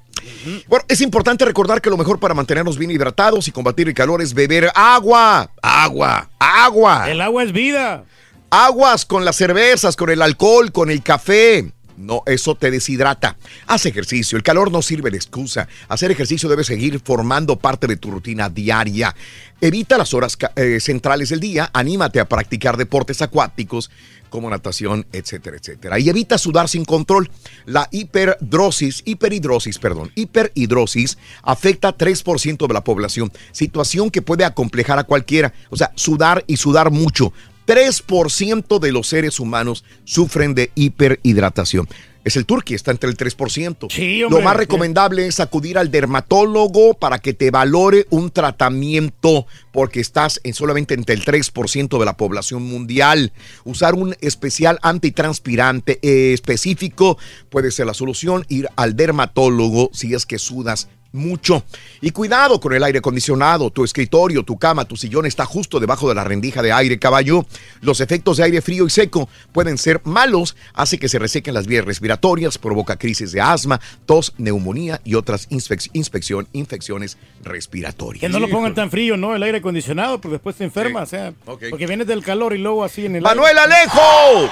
Bueno, 0.66 0.84
es 0.88 1.00
importante 1.00 1.44
recordar 1.44 1.80
que 1.80 1.90
lo 1.90 1.96
mejor 1.96 2.18
para 2.18 2.34
mantenernos 2.34 2.78
bien 2.78 2.90
hidratados 2.90 3.48
y 3.48 3.52
combatir 3.52 3.88
el 3.88 3.94
calor 3.94 4.22
es 4.22 4.34
beber 4.34 4.70
agua. 4.74 5.50
Agua, 5.62 6.30
agua. 6.38 7.10
El 7.10 7.20
agua 7.20 7.42
es 7.42 7.52
vida. 7.52 8.04
Aguas 8.50 9.04
con 9.04 9.24
las 9.24 9.36
cervezas, 9.36 9.96
con 9.96 10.10
el 10.10 10.22
alcohol, 10.22 10.72
con 10.72 10.90
el 10.90 11.02
café. 11.02 11.72
No, 11.96 12.22
eso 12.26 12.54
te 12.54 12.70
deshidrata. 12.70 13.36
Haz 13.66 13.86
ejercicio. 13.86 14.36
El 14.36 14.42
calor 14.42 14.70
no 14.70 14.82
sirve 14.82 15.10
de 15.10 15.16
excusa. 15.16 15.68
Hacer 15.88 16.10
ejercicio 16.10 16.48
debe 16.48 16.64
seguir 16.64 17.00
formando 17.00 17.56
parte 17.56 17.86
de 17.86 17.96
tu 17.96 18.10
rutina 18.10 18.48
diaria. 18.48 19.14
Evita 19.60 19.96
las 19.96 20.12
horas 20.12 20.36
eh, 20.56 20.78
centrales 20.80 21.30
del 21.30 21.40
día. 21.40 21.70
Anímate 21.72 22.20
a 22.20 22.28
practicar 22.28 22.76
deportes 22.76 23.22
acuáticos 23.22 23.90
como 24.28 24.50
natación, 24.50 25.06
etcétera, 25.12 25.56
etcétera. 25.56 25.98
Y 25.98 26.08
evita 26.08 26.36
sudar 26.36 26.68
sin 26.68 26.84
control. 26.84 27.30
La 27.64 27.88
hiperdrosis, 27.90 29.02
hiperhidrosis, 29.04 29.78
perdón, 29.78 30.12
hiperhidrosis 30.14 31.16
afecta 31.42 31.88
a 31.88 31.96
3% 31.96 32.66
de 32.66 32.74
la 32.74 32.84
población. 32.84 33.32
Situación 33.52 34.10
que 34.10 34.22
puede 34.22 34.44
acomplejar 34.44 34.98
a 34.98 35.04
cualquiera. 35.04 35.54
O 35.70 35.76
sea, 35.76 35.92
sudar 35.94 36.44
y 36.46 36.58
sudar 36.58 36.90
mucho. 36.90 37.32
3% 37.66 38.78
de 38.78 38.92
los 38.92 39.08
seres 39.08 39.40
humanos 39.40 39.84
sufren 40.04 40.54
de 40.54 40.70
hiperhidratación. 40.74 41.88
Es 42.26 42.34
el 42.34 42.44
turqui, 42.44 42.74
está 42.74 42.90
entre 42.90 43.08
el 43.08 43.16
3%. 43.16 44.18
Lo 44.18 44.26
hombre. 44.26 44.42
más 44.42 44.56
recomendable 44.56 45.28
es 45.28 45.38
acudir 45.38 45.78
al 45.78 45.92
dermatólogo 45.92 46.94
para 46.94 47.20
que 47.20 47.34
te 47.34 47.52
valore 47.52 48.06
un 48.10 48.32
tratamiento, 48.32 49.46
porque 49.70 50.00
estás 50.00 50.40
en 50.42 50.52
solamente 50.52 50.94
entre 50.94 51.14
el 51.14 51.24
3% 51.24 51.96
de 52.00 52.04
la 52.04 52.16
población 52.16 52.64
mundial. 52.64 53.32
Usar 53.62 53.94
un 53.94 54.16
especial 54.20 54.80
antitranspirante 54.82 56.00
eh, 56.02 56.32
específico 56.32 57.16
puede 57.48 57.70
ser 57.70 57.86
la 57.86 57.94
solución. 57.94 58.44
Ir 58.48 58.70
al 58.74 58.96
dermatólogo 58.96 59.90
si 59.92 60.12
es 60.12 60.26
que 60.26 60.40
sudas 60.40 60.88
mucho. 61.16 61.64
Y 62.00 62.10
cuidado 62.12 62.60
con 62.60 62.72
el 62.72 62.84
aire 62.84 62.98
acondicionado. 63.00 63.70
Tu 63.70 63.84
escritorio, 63.84 64.42
tu 64.44 64.58
cama, 64.58 64.84
tu 64.84 64.96
sillón 64.96 65.26
está 65.26 65.44
justo 65.44 65.80
debajo 65.80 66.08
de 66.08 66.14
la 66.14 66.24
rendija 66.24 66.62
de 66.62 66.72
aire, 66.72 66.98
caballo. 66.98 67.44
Los 67.80 68.00
efectos 68.00 68.36
de 68.36 68.44
aire 68.44 68.62
frío 68.62 68.86
y 68.86 68.90
seco 68.90 69.28
pueden 69.52 69.78
ser 69.78 70.00
malos. 70.04 70.56
Hace 70.74 70.98
que 70.98 71.08
se 71.08 71.18
resequen 71.18 71.54
las 71.54 71.66
vías 71.66 71.84
respiratorias, 71.84 72.58
provoca 72.58 72.96
crisis 72.96 73.32
de 73.32 73.40
asma, 73.40 73.80
tos, 74.04 74.34
neumonía 74.38 75.00
y 75.04 75.14
otras 75.14 75.48
inspec- 75.50 75.90
inspección, 75.92 76.46
infecciones 76.52 77.16
respiratorias. 77.42 78.20
Que 78.20 78.28
no 78.28 78.38
lo 78.38 78.48
pongan 78.48 78.74
tan 78.74 78.90
frío, 78.90 79.16
¿no? 79.16 79.34
El 79.34 79.42
aire 79.42 79.58
acondicionado, 79.58 80.20
porque 80.20 80.34
después 80.34 80.56
te 80.56 80.64
enfermas, 80.64 81.04
o 81.04 81.10
sea, 81.10 81.32
porque 81.44 81.86
vienes 81.86 82.06
del 82.06 82.22
calor 82.22 82.54
y 82.54 82.58
luego 82.58 82.84
así 82.84 83.06
en 83.06 83.16
el 83.16 83.22
¡Manuel 83.22 83.56
aire. 83.58 83.74
Alejo! 83.74 84.50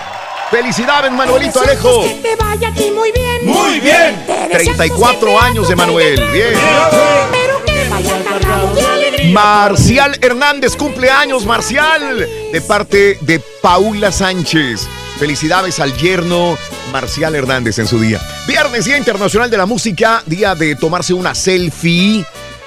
¡Felicidades, 0.54 1.10
Manuelito 1.10 1.60
Alejo! 1.60 2.04
Que 2.04 2.14
te 2.22 2.36
vaya 2.36 2.68
a 2.68 2.74
ti 2.74 2.88
muy 2.92 3.10
bien. 3.10 3.44
Muy 3.44 3.80
bien. 3.80 4.24
Te 4.24 4.32
deseamos 4.32 4.76
34 4.76 5.28
que 5.28 5.36
años 5.36 5.68
de 5.68 5.74
Manuel. 5.74 6.14
Bien. 6.32 6.52
Pero 7.32 7.64
que 7.64 7.88
vaya 7.88 8.22
cargado 8.22 8.72
de 8.72 8.86
alegría. 8.86 9.34
Marcial 9.34 10.16
Hernández, 10.22 10.76
cumpleaños, 10.76 11.44
Marcial, 11.44 12.28
de 12.52 12.60
parte 12.60 13.18
de 13.22 13.42
Paula 13.62 14.12
Sánchez. 14.12 14.86
Felicidades 15.18 15.80
al 15.80 15.92
yerno 15.96 16.56
Marcial 16.92 17.34
Hernández 17.34 17.80
en 17.80 17.88
su 17.88 17.98
día. 17.98 18.20
Viernes, 18.46 18.84
Día 18.84 18.96
Internacional 18.96 19.50
de 19.50 19.56
la 19.56 19.66
Música, 19.66 20.22
día 20.24 20.54
de 20.54 20.76
tomarse 20.76 21.14
una 21.14 21.34
selfie. 21.34 22.24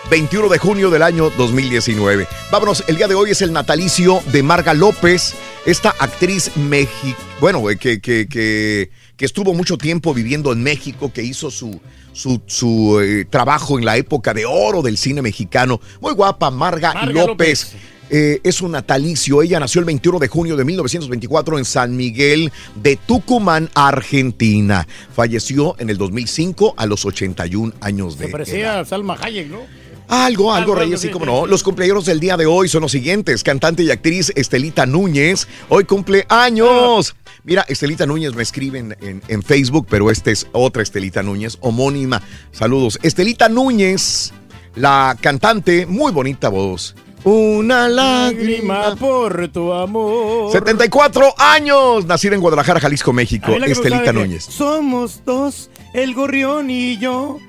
21 0.10 0.48
de 0.50 0.58
junio 0.58 0.90
del 0.90 1.04
año 1.04 1.30
2019. 1.30 2.28
Vámonos, 2.52 2.84
el 2.88 2.96
día 2.96 3.08
de 3.08 3.16
hoy 3.16 3.32
es 3.32 3.42
el 3.42 3.52
natalicio 3.52 4.22
de 4.28 4.44
Marga 4.44 4.74
López, 4.74 5.36
esta 5.68 5.90
actriz 6.00 6.56
mexicana, 6.56 7.26
bueno, 7.42 7.70
eh, 7.70 7.76
que, 7.76 8.00
que, 8.00 8.28
que, 8.30 8.90
que 9.18 9.26
estuvo 9.26 9.54
mucho 9.54 9.78
tiempo 9.78 10.14
viviendo 10.14 10.54
en 10.54 10.64
México, 10.64 11.12
que 11.14 11.22
hizo 11.22 11.52
su, 11.52 11.82
su, 12.14 12.42
su, 12.46 13.02
eh, 13.02 13.26
trabajo 13.30 13.78
en 13.78 13.84
la 13.84 13.98
época 13.98 14.34
de 14.34 14.46
oro 14.46 14.82
del 14.82 14.98
cine 14.98 15.22
mexicano. 15.22 15.82
Muy 16.00 16.14
guapa, 16.14 16.50
Marga, 16.52 16.94
Marga 16.94 17.26
López. 17.26 17.74
Eh, 18.10 18.40
es 18.46 18.62
un 18.62 18.72
natalicio. 18.72 19.42
Ella 19.42 19.60
nació 19.60 19.80
el 19.80 19.86
21 19.86 20.20
de 20.20 20.30
junio 20.30 20.56
de 20.56 20.64
1924 20.64 21.58
en 21.58 21.66
San 21.66 21.98
Miguel 21.98 22.50
de 22.76 22.96
Tucumán, 22.96 23.70
Argentina. 23.76 24.88
Falleció 25.14 25.76
en 25.80 25.90
el 25.90 25.98
2005 25.98 26.76
a 26.78 26.86
los 26.86 27.04
81 27.04 27.74
años 27.82 28.14
de 28.18 28.20
Se 28.20 28.24
edad. 28.24 28.32
parecía 28.32 28.80
a 28.80 28.86
Salma 28.86 29.18
Hayek, 29.22 29.50
¿no? 29.50 29.60
Algo, 30.08 30.54
algo, 30.54 30.54
Algo, 30.54 30.76
Rey, 30.76 30.84
algo, 30.86 30.96
así 30.96 31.08
sí, 31.08 31.14
como 31.14 31.26
no. 31.26 31.46
Los 31.46 31.64
cumpleaños 31.64 32.06
del 32.06 32.20
día 32.20 32.38
de 32.38 32.46
hoy 32.46 32.70
son 32.70 32.82
los 32.82 32.92
siguientes. 32.92 33.44
Cantante 33.44 33.84
y 33.84 33.92
actriz 33.92 34.32
Estelita 34.36 34.86
Núñez. 34.86 35.48
Hoy 35.70 35.84
cumple 35.84 36.26
años. 36.30 37.16
Mira, 37.44 37.66
Estelita 37.68 38.06
Núñez 38.06 38.34
me 38.36 38.44
escriben 38.44 38.96
en, 39.02 39.22
en 39.28 39.44
Facebook, 39.44 39.88
pero 39.90 40.10
esta 40.12 40.32
es 40.32 40.48
otra 40.52 40.84
Estelita 40.84 41.24
Núñez, 41.24 41.58
homónima. 41.62 42.22
Saludos. 42.52 43.00
Estelita 43.04 43.50
Núñez, 43.50 44.34
la 44.76 45.18
cantante, 45.20 45.86
muy 45.86 46.12
bonita 46.12 46.50
voz. 46.50 46.96
Una 47.24 47.90
lágrima. 47.90 48.96
por 48.96 49.50
tu 49.50 49.74
amor. 49.74 50.52
74 50.52 51.34
años, 51.38 52.06
nacida 52.06 52.36
en 52.36 52.42
Guadalajara, 52.42 52.80
Jalisco, 52.80 53.12
México. 53.12 53.52
Estelita 53.66 54.14
Núñez. 54.14 54.46
Somos 54.46 55.22
dos, 55.26 55.70
el 55.94 56.14
gorrión 56.14 56.70
y 56.70 56.98
yo. 56.98 57.40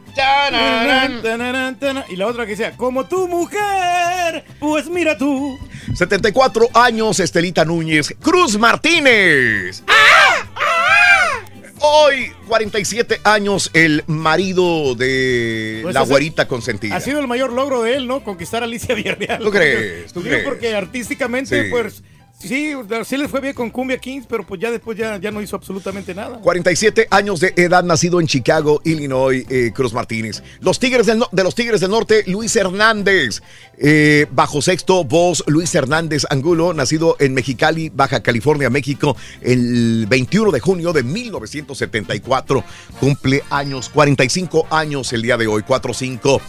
Y 2.08 2.16
la 2.16 2.26
otra 2.26 2.44
que 2.44 2.50
decía, 2.52 2.76
como 2.76 3.06
tu 3.06 3.28
mujer, 3.28 4.44
pues 4.58 4.88
mira 4.88 5.16
tú. 5.16 5.58
74 5.94 6.68
años, 6.74 7.20
Estelita 7.20 7.64
Núñez. 7.64 8.14
Cruz 8.20 8.58
Martínez. 8.58 9.82
Hoy, 11.80 12.32
47 12.48 13.20
años, 13.22 13.70
el 13.72 14.02
marido 14.08 14.96
de 14.96 15.80
Pues 15.82 15.94
la 15.94 16.00
güerita 16.02 16.48
consentida. 16.48 16.96
Ha 16.96 17.00
sido 17.00 17.20
el 17.20 17.28
mayor 17.28 17.52
logro 17.52 17.82
de 17.82 17.94
él, 17.94 18.08
¿no? 18.08 18.24
Conquistar 18.24 18.62
a 18.62 18.66
Alicia 18.66 18.94
Villarreal. 18.96 19.38
¿Tú 19.42 19.50
crees? 19.50 20.12
¿Tú 20.12 20.22
crees? 20.22 20.44
Porque 20.44 20.74
artísticamente, 20.74 21.64
Sí. 21.64 21.70
pues, 21.70 22.02
sí, 22.38 22.72
sí 23.04 23.16
les 23.16 23.30
fue 23.30 23.40
bien 23.40 23.54
con 23.54 23.70
Cumbia 23.70 23.98
Kings, 23.98 24.26
pero 24.28 24.46
pues 24.46 24.60
ya 24.60 24.70
después 24.70 24.96
ya, 24.96 25.18
ya 25.18 25.30
no 25.30 25.42
hizo 25.42 25.56
absolutamente 25.56 26.14
nada. 26.14 26.38
47 26.38 27.08
años 27.10 27.40
de 27.40 27.52
edad, 27.56 27.82
nacido 27.84 28.20
en 28.20 28.26
Chicago, 28.26 28.80
Illinois, 28.84 29.44
eh, 29.48 29.72
Cruz 29.74 29.92
Martínez. 29.92 30.42
Los 30.60 30.78
Tigres 30.78 31.06
del 31.06 31.22
de 31.30 31.44
los 31.44 31.54
Tigres 31.54 31.80
del 31.80 31.90
Norte, 31.90 32.24
Luis 32.26 32.54
Hernández. 32.56 33.42
Eh, 33.80 34.26
bajo 34.32 34.60
sexto, 34.60 35.04
voz 35.04 35.44
Luis 35.46 35.72
Hernández 35.74 36.24
Angulo, 36.30 36.74
nacido 36.74 37.16
en 37.20 37.34
Mexicali, 37.34 37.90
Baja 37.90 38.22
California, 38.22 38.70
México, 38.70 39.16
el 39.40 40.06
21 40.08 40.50
de 40.50 40.60
junio 40.60 40.92
de 40.92 41.02
1974. 41.02 42.64
Cumple 42.98 43.44
años, 43.50 43.88
45 43.88 44.66
años 44.70 45.12
el 45.12 45.22
día 45.22 45.36
de 45.36 45.46
hoy, 45.46 45.62
4-5. 45.62 46.40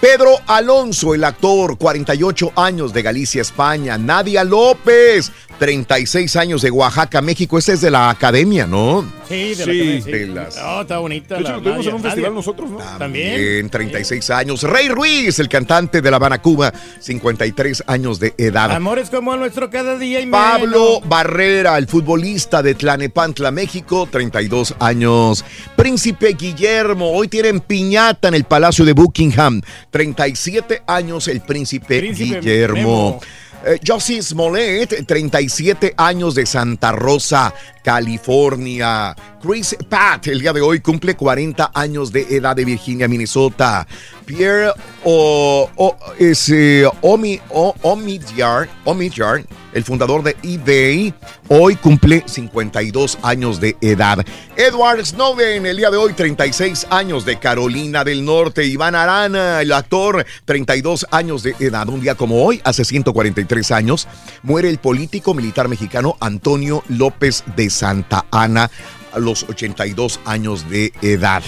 Pedro 0.00 0.30
Alonso, 0.46 1.12
el 1.12 1.24
actor, 1.24 1.76
48 1.76 2.52
años 2.54 2.92
de 2.92 3.02
Galicia, 3.02 3.42
España. 3.42 3.98
Nadia 3.98 4.44
López, 4.44 5.32
36 5.58 6.36
años 6.36 6.62
de 6.62 6.70
Oaxaca, 6.70 7.20
México. 7.20 7.58
Este 7.58 7.72
es 7.72 7.80
de 7.80 7.90
la 7.90 8.08
academia, 8.08 8.64
¿no? 8.64 9.04
Sí, 9.28 9.54
de 9.56 9.66
la 9.66 9.72
Sí. 9.72 9.80
academia, 9.80 10.02
sí. 10.04 10.10
De 10.12 10.26
las- 10.28 10.56
No, 10.56 10.80
está 10.82 10.98
bonita. 10.98 11.34
De 11.34 11.40
hecho, 11.40 11.50
la 11.50 11.56
lo 11.56 11.62
tuvimos 11.64 11.86
en 11.88 11.94
un 11.94 12.02
festival 12.02 12.30
Nadia. 12.30 12.34
nosotros, 12.36 12.70
¿no? 12.70 12.78
También. 12.96 13.34
En 13.40 13.70
36 13.70 14.30
años. 14.30 14.62
Rey 14.62 14.88
Ruiz, 14.88 15.40
el 15.40 15.48
cantante 15.48 16.00
de 16.00 16.10
La 16.12 16.16
Habana, 16.16 16.40
Cuba, 16.40 16.72
53 17.00 17.82
años 17.88 18.20
de 18.20 18.34
edad. 18.38 18.70
Amores 18.70 19.10
como 19.10 19.34
el 19.34 19.40
nuestro 19.40 19.68
cada 19.68 19.98
día 19.98 20.20
y 20.20 20.26
Pablo 20.28 21.00
Barrera, 21.06 21.76
el 21.76 21.88
futbolista 21.88 22.62
de 22.62 22.76
Tlanepantla, 22.76 23.50
México, 23.50 24.08
32 24.08 24.76
años. 24.78 25.44
Príncipe 25.74 26.34
Guillermo, 26.38 27.10
hoy 27.10 27.26
tienen 27.26 27.58
piñata 27.60 28.28
en 28.28 28.34
el 28.34 28.44
Palacio 28.44 28.84
de 28.84 28.92
Buckingham. 28.92 29.60
37 29.90 30.82
años 30.86 31.28
el 31.28 31.40
Príncipe, 31.40 31.98
Príncipe 31.98 32.40
Guillermo. 32.40 33.20
Eh, 33.66 33.80
Josie 33.84 34.22
Smollett, 34.22 35.04
37 35.04 35.94
años 35.96 36.36
de 36.36 36.46
Santa 36.46 36.92
Rosa, 36.92 37.52
California. 37.82 39.16
Chris 39.42 39.76
Pat, 39.88 40.26
el 40.28 40.40
día 40.40 40.52
de 40.52 40.60
hoy 40.60 40.80
cumple 40.80 41.16
40 41.16 41.72
años 41.74 42.12
de 42.12 42.22
edad 42.36 42.54
de 42.54 42.64
Virginia, 42.64 43.08
Minnesota. 43.08 43.86
Pierre 44.24 44.70
o, 45.04 45.68
o- 45.76 45.96
es, 46.18 46.48
eh, 46.50 46.84
Omi, 47.00 47.40
o- 47.50 47.74
Omidyar, 47.82 48.68
Omidyar, 48.84 49.44
el 49.72 49.84
fundador 49.84 50.22
de 50.22 50.36
eBay, 50.42 51.14
hoy 51.48 51.76
cumple 51.76 52.22
52 52.26 53.18
años 53.22 53.60
de 53.60 53.76
edad. 53.80 54.24
Edward 54.56 55.04
Snowden, 55.04 55.66
el 55.66 55.76
día 55.76 55.90
de 55.90 55.96
hoy 55.96 56.12
36 56.12 56.86
años 56.90 57.24
de 57.24 57.38
Carolina 57.38 58.04
del 58.04 58.24
Norte. 58.24 58.64
Iván 58.66 58.94
Arana, 58.94 59.60
el 59.62 59.72
actor, 59.72 60.24
32 60.44 61.06
años 61.10 61.42
de 61.42 61.54
edad. 61.58 61.88
Un 61.88 62.00
día 62.00 62.14
como 62.14 62.44
hoy, 62.44 62.60
hace 62.64 62.84
143 62.84 63.70
años, 63.70 64.08
muere 64.42 64.68
el 64.68 64.78
político 64.78 65.34
militar 65.34 65.68
mexicano 65.68 66.16
Antonio 66.20 66.82
López 66.88 67.44
de 67.56 67.70
Santa 67.70 68.26
Ana 68.30 68.70
a 69.12 69.18
los 69.18 69.44
82 69.44 70.20
años 70.24 70.68
de 70.68 70.92
edad. 71.02 71.42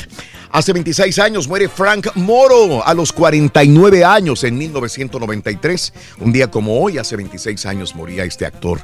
Hace 0.52 0.72
26 0.72 1.16
años 1.20 1.46
muere 1.46 1.68
Frank 1.68 2.08
Moro 2.16 2.84
a 2.84 2.92
los 2.92 3.12
49 3.12 4.04
años 4.04 4.42
en 4.42 4.58
1993. 4.58 5.92
Un 6.18 6.32
día 6.32 6.50
como 6.50 6.82
hoy, 6.82 6.98
hace 6.98 7.14
26 7.14 7.66
años 7.66 7.94
moría 7.94 8.24
este 8.24 8.46
actor, 8.46 8.80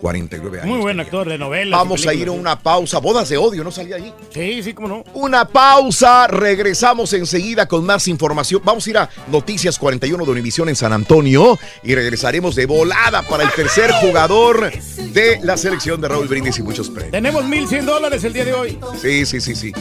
49 0.00 0.62
años. 0.62 0.74
Muy 0.74 0.80
buen 0.80 0.98
actor 0.98 1.28
de 1.28 1.36
novelas. 1.36 1.78
Vamos 1.78 2.06
a 2.06 2.14
ir 2.14 2.28
a 2.28 2.30
una 2.30 2.58
pausa. 2.58 3.00
Bodas 3.00 3.28
de 3.28 3.36
odio, 3.36 3.62
¿no 3.62 3.70
salía 3.70 3.96
ahí? 3.96 4.14
Sí, 4.32 4.62
sí, 4.62 4.72
cómo 4.72 4.88
no. 4.88 5.04
Una 5.12 5.46
pausa, 5.46 6.26
regresamos 6.26 7.12
enseguida 7.12 7.68
con 7.68 7.84
más 7.84 8.08
información. 8.08 8.62
Vamos 8.64 8.86
a 8.86 8.90
ir 8.90 8.96
a 8.96 9.10
Noticias 9.30 9.78
41 9.78 10.24
de 10.24 10.30
Univisión 10.30 10.70
en 10.70 10.76
San 10.76 10.94
Antonio 10.94 11.58
y 11.82 11.94
regresaremos 11.94 12.54
de 12.54 12.64
volada 12.64 13.20
para 13.28 13.42
el 13.42 13.50
tercer 13.50 13.92
jugador 13.92 14.72
de 15.12 15.38
la 15.42 15.58
selección 15.58 16.00
de 16.00 16.08
Raúl 16.08 16.28
Brindis 16.28 16.58
y 16.58 16.62
muchos 16.62 16.88
premios. 16.88 17.12
Tenemos 17.12 17.44
1100 17.44 17.84
dólares 17.84 18.24
el 18.24 18.32
día 18.32 18.46
de 18.46 18.54
hoy. 18.54 18.78
Sí, 19.02 19.26
sí, 19.26 19.42
sí, 19.42 19.54
sí. 19.54 19.72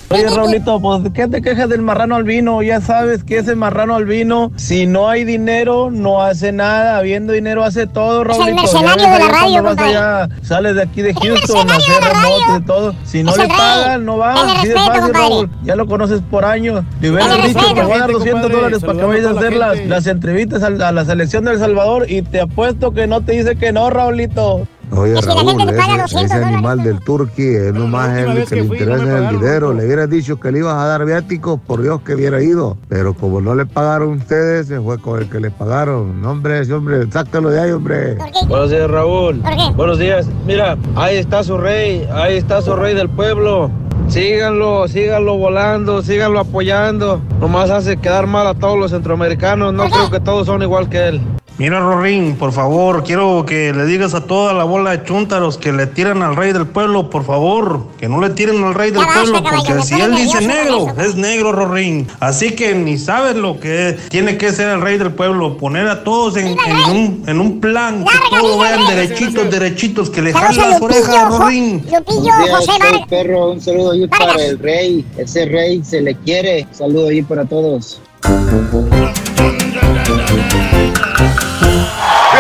Oye, 0.10 0.30
Raulito, 0.30 0.80
pues 0.80 1.02
¿qué 1.16 1.28
te 1.28 1.42
quejas 1.42 1.68
del 1.68 1.82
marrano 1.82 2.16
albino? 2.16 2.62
Ya 2.62 2.80
sabes 2.80 3.24
que 3.24 3.40
ese 3.40 3.56
marrano 3.56 3.96
albino, 3.96 4.52
si 4.56 4.86
no 4.86 5.10
hay 5.10 5.24
dinero, 5.24 5.90
no 5.92 6.22
hace 6.22 6.52
nada. 6.52 6.98
Habiendo 6.98 7.34
dinero, 7.34 7.64
hace 7.64 7.87
todo, 7.88 8.22
el 8.22 8.28
Raulito. 8.28 8.50
Ya 8.50 8.62
mercenario 8.62 9.04
de 9.10 9.20
la 9.20 9.28
radio, 9.32 9.64
compadre. 9.64 9.96
allá, 9.98 10.30
sales 10.44 10.76
de 10.76 10.82
aquí 10.84 11.02
de 11.02 11.14
Houston 11.14 11.70
a 11.72 11.76
hacer 11.76 12.04
remotos 12.04 12.60
y 12.60 12.62
todo. 12.66 12.96
Si 13.04 13.24
no 13.24 13.32
Es 13.32 13.38
le 13.38 13.44
el 13.44 13.50
pagan, 13.50 14.06
no 14.06 14.18
vas. 14.18 14.36
Dale 14.36 14.52
Así 14.60 14.68
de 14.68 14.74
respeto, 14.76 14.96
fácil. 15.00 15.14
Raúl. 15.14 15.50
Ya 15.64 15.76
lo 15.76 15.88
conoces 15.88 16.22
por 16.30 16.46
años. 16.46 16.84
Le 17.02 17.10
hubieras 17.12 17.44
dicho, 17.48 17.60
te 17.74 17.82
voy 17.82 17.92
a 17.94 17.98
dar 18.00 18.10
Gente, 18.10 18.14
200 18.14 18.32
compadre, 18.42 18.56
dólares 18.56 18.80
para 18.84 19.00
que 19.00 19.06
vayas 19.06 19.26
a 19.26 19.30
hacer 19.32 19.54
la 19.56 19.68
las, 19.76 19.86
las 19.86 20.08
entrevistas 20.08 20.64
a, 20.64 20.70
la- 20.70 20.88
a 20.90 20.92
la 20.92 21.06
selección 21.06 21.46
de 21.46 21.52
El 21.52 21.60
Salvador 21.60 22.06
y 22.10 22.22
te 22.22 22.42
apuesto 22.42 22.92
que 22.94 23.08
no 23.08 23.22
te 23.22 23.34
dice 23.34 23.56
que 23.56 23.72
no, 23.72 23.90
Raulito. 23.90 24.68
Oye, 24.92 25.20
Raúl, 25.22 25.50
gente 25.50 25.66
le 25.66 25.74
paga 25.74 25.94
ese, 26.06 26.16
200 26.16 26.24
ese 26.24 26.46
animal 26.46 26.84
del 26.84 27.00
turqui 27.02 27.48
es 27.56 27.74
nomás 27.74 28.18
el 28.18 28.46
que 28.46 28.46
que 28.46 28.56
le 28.56 28.62
no 28.62 28.74
interesa 28.74 29.04
me 29.06 29.18
el 29.18 29.40
dinero. 29.40 29.74
Le 29.74 29.86
hubieras 29.86 30.10
dicho 30.10 30.40
que 30.40 30.52
le 30.52 30.60
ibas 30.60 30.76
a 30.76 30.88
dar 30.88 31.06
viáticos, 31.06 31.60
por 31.60 31.82
Dios 31.82 32.02
que 32.02 32.16
hubiera 32.16 32.42
ido. 32.42 32.78
Pero 32.88 33.14
como 33.14 33.42
no 33.42 33.56
le 33.56 33.66
pagaron 33.66 34.10
ustedes, 34.10 34.68
se 34.68 34.80
fue 34.80 35.00
con 35.00 35.20
el 35.22 35.30
que 35.30 35.40
le 35.40 35.52
pagaron. 35.52 36.22
No, 36.22 36.32
hombre, 36.32 36.60
ese 36.60 36.74
hombre, 36.74 37.06
sácalo 37.12 37.50
de 37.50 37.60
ahí, 37.60 37.72
hombre. 37.72 38.16
¿Por 38.16 38.32
qué? 38.32 38.40
Buenos 38.48 38.70
días, 38.70 38.90
Raúl. 38.90 39.42
¿Por 39.42 39.56
qué? 39.56 39.72
Buenos 39.76 40.00
días. 40.00 40.28
Mira, 40.46 40.78
ahí 40.96 41.18
está 41.18 41.44
su 41.44 41.58
rey, 41.58 42.08
ahí 42.14 42.38
está 42.38 42.62
su 42.62 42.76
rey 42.76 42.96
del 42.96 43.10
pueblo. 43.10 43.70
Síganlo, 44.10 44.88
síganlo 44.88 45.38
volando, 45.38 46.02
síganlo 46.02 46.40
apoyando. 46.40 47.22
Nomás 47.40 47.70
hace 47.70 47.98
quedar 47.98 48.26
mal 48.28 48.48
a 48.48 48.54
todos 48.54 48.78
los 48.78 48.92
centroamericanos. 48.92 49.74
No 49.74 49.90
creo 49.90 50.10
que 50.10 50.20
todos 50.20 50.48
son 50.48 50.62
igual 50.62 50.90
que 50.90 51.08
él. 51.08 51.22
Mira, 51.60 51.80
Rorín, 51.80 52.36
por 52.36 52.52
favor, 52.52 53.04
quiero 53.04 53.44
que 53.44 53.74
le 53.74 53.86
digas 53.86 54.14
a 54.14 54.28
toda 54.28 54.54
la 54.54 54.64
bola 54.64 54.92
de 54.92 55.04
chúntaros 55.04 55.58
que 55.58 55.74
le 55.74 55.88
tiran 55.88 56.22
al 56.22 56.36
rey 56.36 56.54
del 56.54 56.68
pueblo, 56.68 57.10
por 57.10 57.26
favor, 57.26 57.88
que 57.98 58.08
no 58.08 58.22
le 58.22 58.30
tiren 58.30 58.64
al 58.64 58.76
rey 58.76 58.92
del 58.92 59.02
Ya 59.02 59.12
pueblo, 59.12 59.42
porque 59.42 59.82
si 59.82 60.00
él 60.00 60.16
dice 60.16 60.46
negro, 60.46 60.94
es 61.00 61.16
negro, 61.16 61.54
Rorín. 61.54 62.08
Así 62.20 62.52
que 62.52 62.76
ni 62.76 63.00
sabes 63.00 63.36
lo 63.38 63.60
que 63.60 63.98
tiene 64.10 64.38
que 64.38 64.52
ser 64.52 64.70
el 64.70 64.82
rey 64.82 65.00
del 65.00 65.14
pueblo, 65.14 65.58
poner 65.58 65.88
a 65.88 66.04
todos 66.04 66.38
en, 66.38 66.50
en 66.50 66.96
un, 66.96 67.24
en 67.26 67.42
un 67.42 67.60
plan, 67.60 68.06
que 68.06 68.14
Larga 68.14 68.40
todos 68.40 68.88
rey. 68.88 68.96
derechitos, 68.96 69.50
derechitos, 69.50 70.10
que 70.12 70.22
le 70.22 70.34
a 70.34 70.52
las 70.52 70.80
orejas, 70.80 71.40
Rorín. 71.40 71.84
Lupillo, 71.92 72.34
José 72.52 72.72
Vargas. 72.80 73.02
perro, 73.10 73.50
un 73.54 73.62
saludo 73.62 73.87
ahí 73.92 74.06
Vargas. 74.06 74.28
para 74.28 74.46
el 74.46 74.60
rey. 74.60 75.06
Ese 75.18 75.46
rey 75.46 75.82
se 75.84 76.02
le 76.02 76.16
quiere. 76.16 76.68
Saludo 76.72 77.10
ahí 77.10 77.22
para 77.22 77.46
todos. 77.46 78.02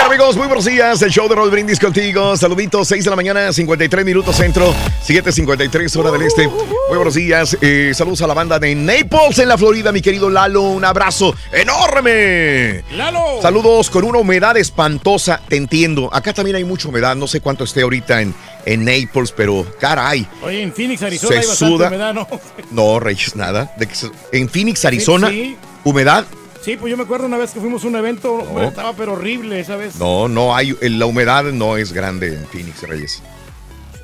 Amigos, 0.08 0.38
muy 0.38 0.47
buenos 0.47 0.64
días. 0.64 1.01
El 1.01 1.12
show 1.12 1.28
de 1.28 1.36
Roll 1.36 1.51
Brindis 1.51 1.80
contigo. 1.82 2.38
Saluditos, 2.38 2.88
6 2.88 3.03
de 3.03 3.10
la 3.10 3.16
mañana, 3.18 3.51
53 3.51 4.05
minutos 4.05 4.38
centro, 4.38 4.74
7:53 5.05 5.95
hora 5.97 6.12
del 6.12 6.22
este. 6.22 6.47
Muy 6.47 6.95
buenos 6.95 7.16
días. 7.16 7.58
Eh, 7.62 7.91
saludos 7.93 8.22
a 8.22 8.28
la 8.28 8.34
banda 8.34 8.58
de 8.58 8.74
Naples 8.74 9.38
en 9.39 9.49
la 9.49 9.58
Florida, 9.58 9.91
mi 9.91 10.01
querido 10.01 10.30
Lalo. 10.30 10.62
Un 10.62 10.86
abrazo 10.86 11.36
enorme. 11.51 12.86
¡Lalo! 12.91 13.41
Saludos 13.41 13.89
con 13.89 14.05
una 14.05 14.20
humedad 14.20 14.55
espantosa. 14.55 15.41
Te 15.45 15.58
entiendo. 15.58 16.10
Acá 16.14 16.32
también 16.34 16.55
hay 16.55 16.64
mucha 16.64 16.88
humedad. 16.88 17.14
No 17.18 17.28
sé 17.28 17.41
cuánto 17.41 17.66
esté 17.66 17.82
ahorita 17.82 18.22
en, 18.22 18.34
en 18.66 18.86
Naples, 18.86 19.34
pero 19.36 19.68
caray. 19.78 20.26
Oye, 20.41 20.62
en 20.62 20.72
Phoenix, 20.74 21.03
Arizona 21.03 21.34
Se 21.34 21.39
hay 21.41 21.45
bastante 21.47 21.76
suda. 21.76 21.88
humedad, 21.89 22.14
¿no? 22.14 22.28
No, 22.72 22.99
Reyes, 23.01 23.36
nada. 23.36 23.74
De 23.78 23.86
que 23.88 23.95
se- 23.95 24.12
en 24.32 24.47
Phoenix, 24.47 24.86
Arizona, 24.86 25.28
Sí, 25.30 25.58
humedad. 25.84 26.26
Sí, 26.68 26.76
pues 26.76 26.91
yo 26.91 26.97
me 26.97 27.03
acuerdo 27.03 27.28
una 27.28 27.38
vez 27.38 27.51
que 27.51 27.61
fuimos 27.61 27.82
a 27.86 27.88
un 27.88 27.95
evento, 27.95 28.34
hombre, 28.34 28.68
estaba 28.68 28.91
pero 28.91 29.13
horrible 29.13 29.57
esa 29.57 29.78
vez. 29.78 29.95
No, 29.95 30.28
no 30.28 30.53
hay. 30.53 30.76
La 30.82 31.05
humedad 31.05 31.45
no 31.45 31.78
es 31.78 31.93
grande 31.93 32.34
en 32.34 32.45
Phoenix, 32.45 32.82
Reyes. 32.86 33.24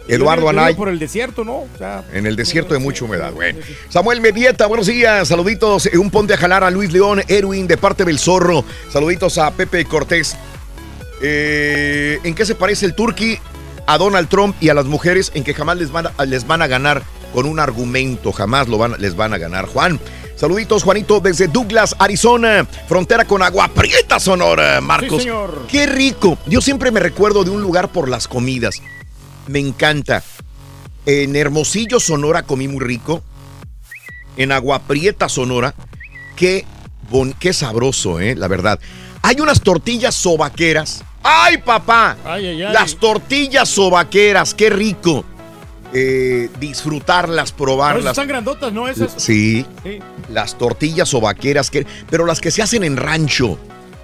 Eduardo 0.07 0.47
Anay. 0.47 0.73
por 0.73 0.87
el 0.87 0.97
desierto, 0.97 1.43
¿no? 1.43 1.55
O 1.57 1.67
sea, 1.77 2.05
En 2.13 2.25
el 2.25 2.37
desierto 2.37 2.73
hay 2.73 2.79
mucha 2.79 3.03
humedad, 3.03 3.33
bueno. 3.33 3.59
Samuel 3.89 4.21
Medieta, 4.21 4.65
buenos 4.67 4.87
días. 4.87 5.27
Saluditos. 5.27 5.87
eh, 5.87 5.97
Un 5.97 6.09
ponte 6.09 6.35
a 6.35 6.37
jalar 6.37 6.63
a 6.63 6.71
Luis 6.71 6.93
León, 6.93 7.21
Erwin, 7.27 7.67
de 7.67 7.75
parte 7.75 8.05
del 8.05 8.17
Zorro. 8.17 8.63
Saluditos 8.89 9.37
a 9.39 9.51
Pepe 9.51 9.83
Cortés. 9.83 10.37
Eh, 11.21 12.19
¿En 12.23 12.33
qué 12.33 12.45
se 12.45 12.55
parece 12.55 12.85
el 12.85 12.95
Turqui 12.95 13.39
a 13.87 13.97
Donald 13.97 14.29
Trump 14.29 14.55
y 14.61 14.69
a 14.69 14.73
las 14.73 14.85
mujeres? 14.85 15.33
En 15.35 15.43
que 15.43 15.53
jamás 15.53 15.75
les 15.75 15.91
van 15.91 16.07
a, 16.17 16.25
les 16.25 16.47
van 16.47 16.61
a 16.61 16.67
ganar 16.67 17.03
con 17.33 17.45
un 17.45 17.59
argumento. 17.59 18.31
Jamás 18.31 18.69
lo 18.69 18.77
van, 18.77 18.95
les 18.99 19.17
van 19.17 19.33
a 19.33 19.37
ganar. 19.37 19.65
Juan. 19.65 19.99
Saluditos, 20.47 20.83
Juanito, 20.83 21.21
desde 21.21 21.47
Douglas, 21.47 21.95
Arizona, 21.99 22.67
frontera 22.89 23.23
con 23.23 23.41
Agua 23.41 23.69
Prieta, 23.69 24.19
Sonora, 24.19 24.81
Marcos. 24.81 25.19
Sí, 25.19 25.29
señor. 25.29 25.67
Qué 25.69 25.85
rico. 25.85 26.37
Yo 26.47 26.59
siempre 26.59 26.91
me 26.91 26.99
recuerdo 26.99 27.45
de 27.45 27.49
un 27.51 27.61
lugar 27.61 27.93
por 27.93 28.09
las 28.09 28.27
comidas. 28.27 28.81
Me 29.47 29.59
encanta. 29.59 30.21
En 31.05 31.37
Hermosillo, 31.37 31.97
Sonora, 32.01 32.43
comí 32.43 32.67
muy 32.67 32.81
rico. 32.83 33.23
En 34.35 34.51
Agua 34.51 34.79
Prieta, 34.79 35.29
Sonora. 35.29 35.75
Qué, 36.35 36.65
bon- 37.09 37.33
qué 37.39 37.53
sabroso, 37.53 38.19
¿eh? 38.19 38.35
La 38.35 38.49
verdad. 38.49 38.81
Hay 39.21 39.39
unas 39.39 39.61
tortillas 39.61 40.13
sobaqueras. 40.13 41.05
¡Ay, 41.23 41.59
papá! 41.59 42.17
Ay, 42.25 42.47
ay, 42.47 42.63
ay. 42.63 42.73
Las 42.73 42.97
tortillas 42.97 43.69
sobaqueras, 43.69 44.53
qué 44.53 44.69
rico. 44.69 45.23
Eh, 45.93 46.49
disfrutarlas, 46.59 47.51
probarlas. 47.51 48.01
esas 48.03 48.11
están 48.13 48.27
grandotas, 48.27 48.73
¿no? 48.73 48.87
Esas. 48.87 49.13
Sí, 49.17 49.65
Sí. 49.83 49.99
las 50.29 50.57
tortillas 50.57 51.09
sobaqueras, 51.09 51.69
que, 51.69 51.85
pero 52.09 52.25
las 52.25 52.41
que 52.41 52.49
se 52.51 52.61
hacen 52.63 52.83
en 52.83 52.97
rancho, 52.97 53.59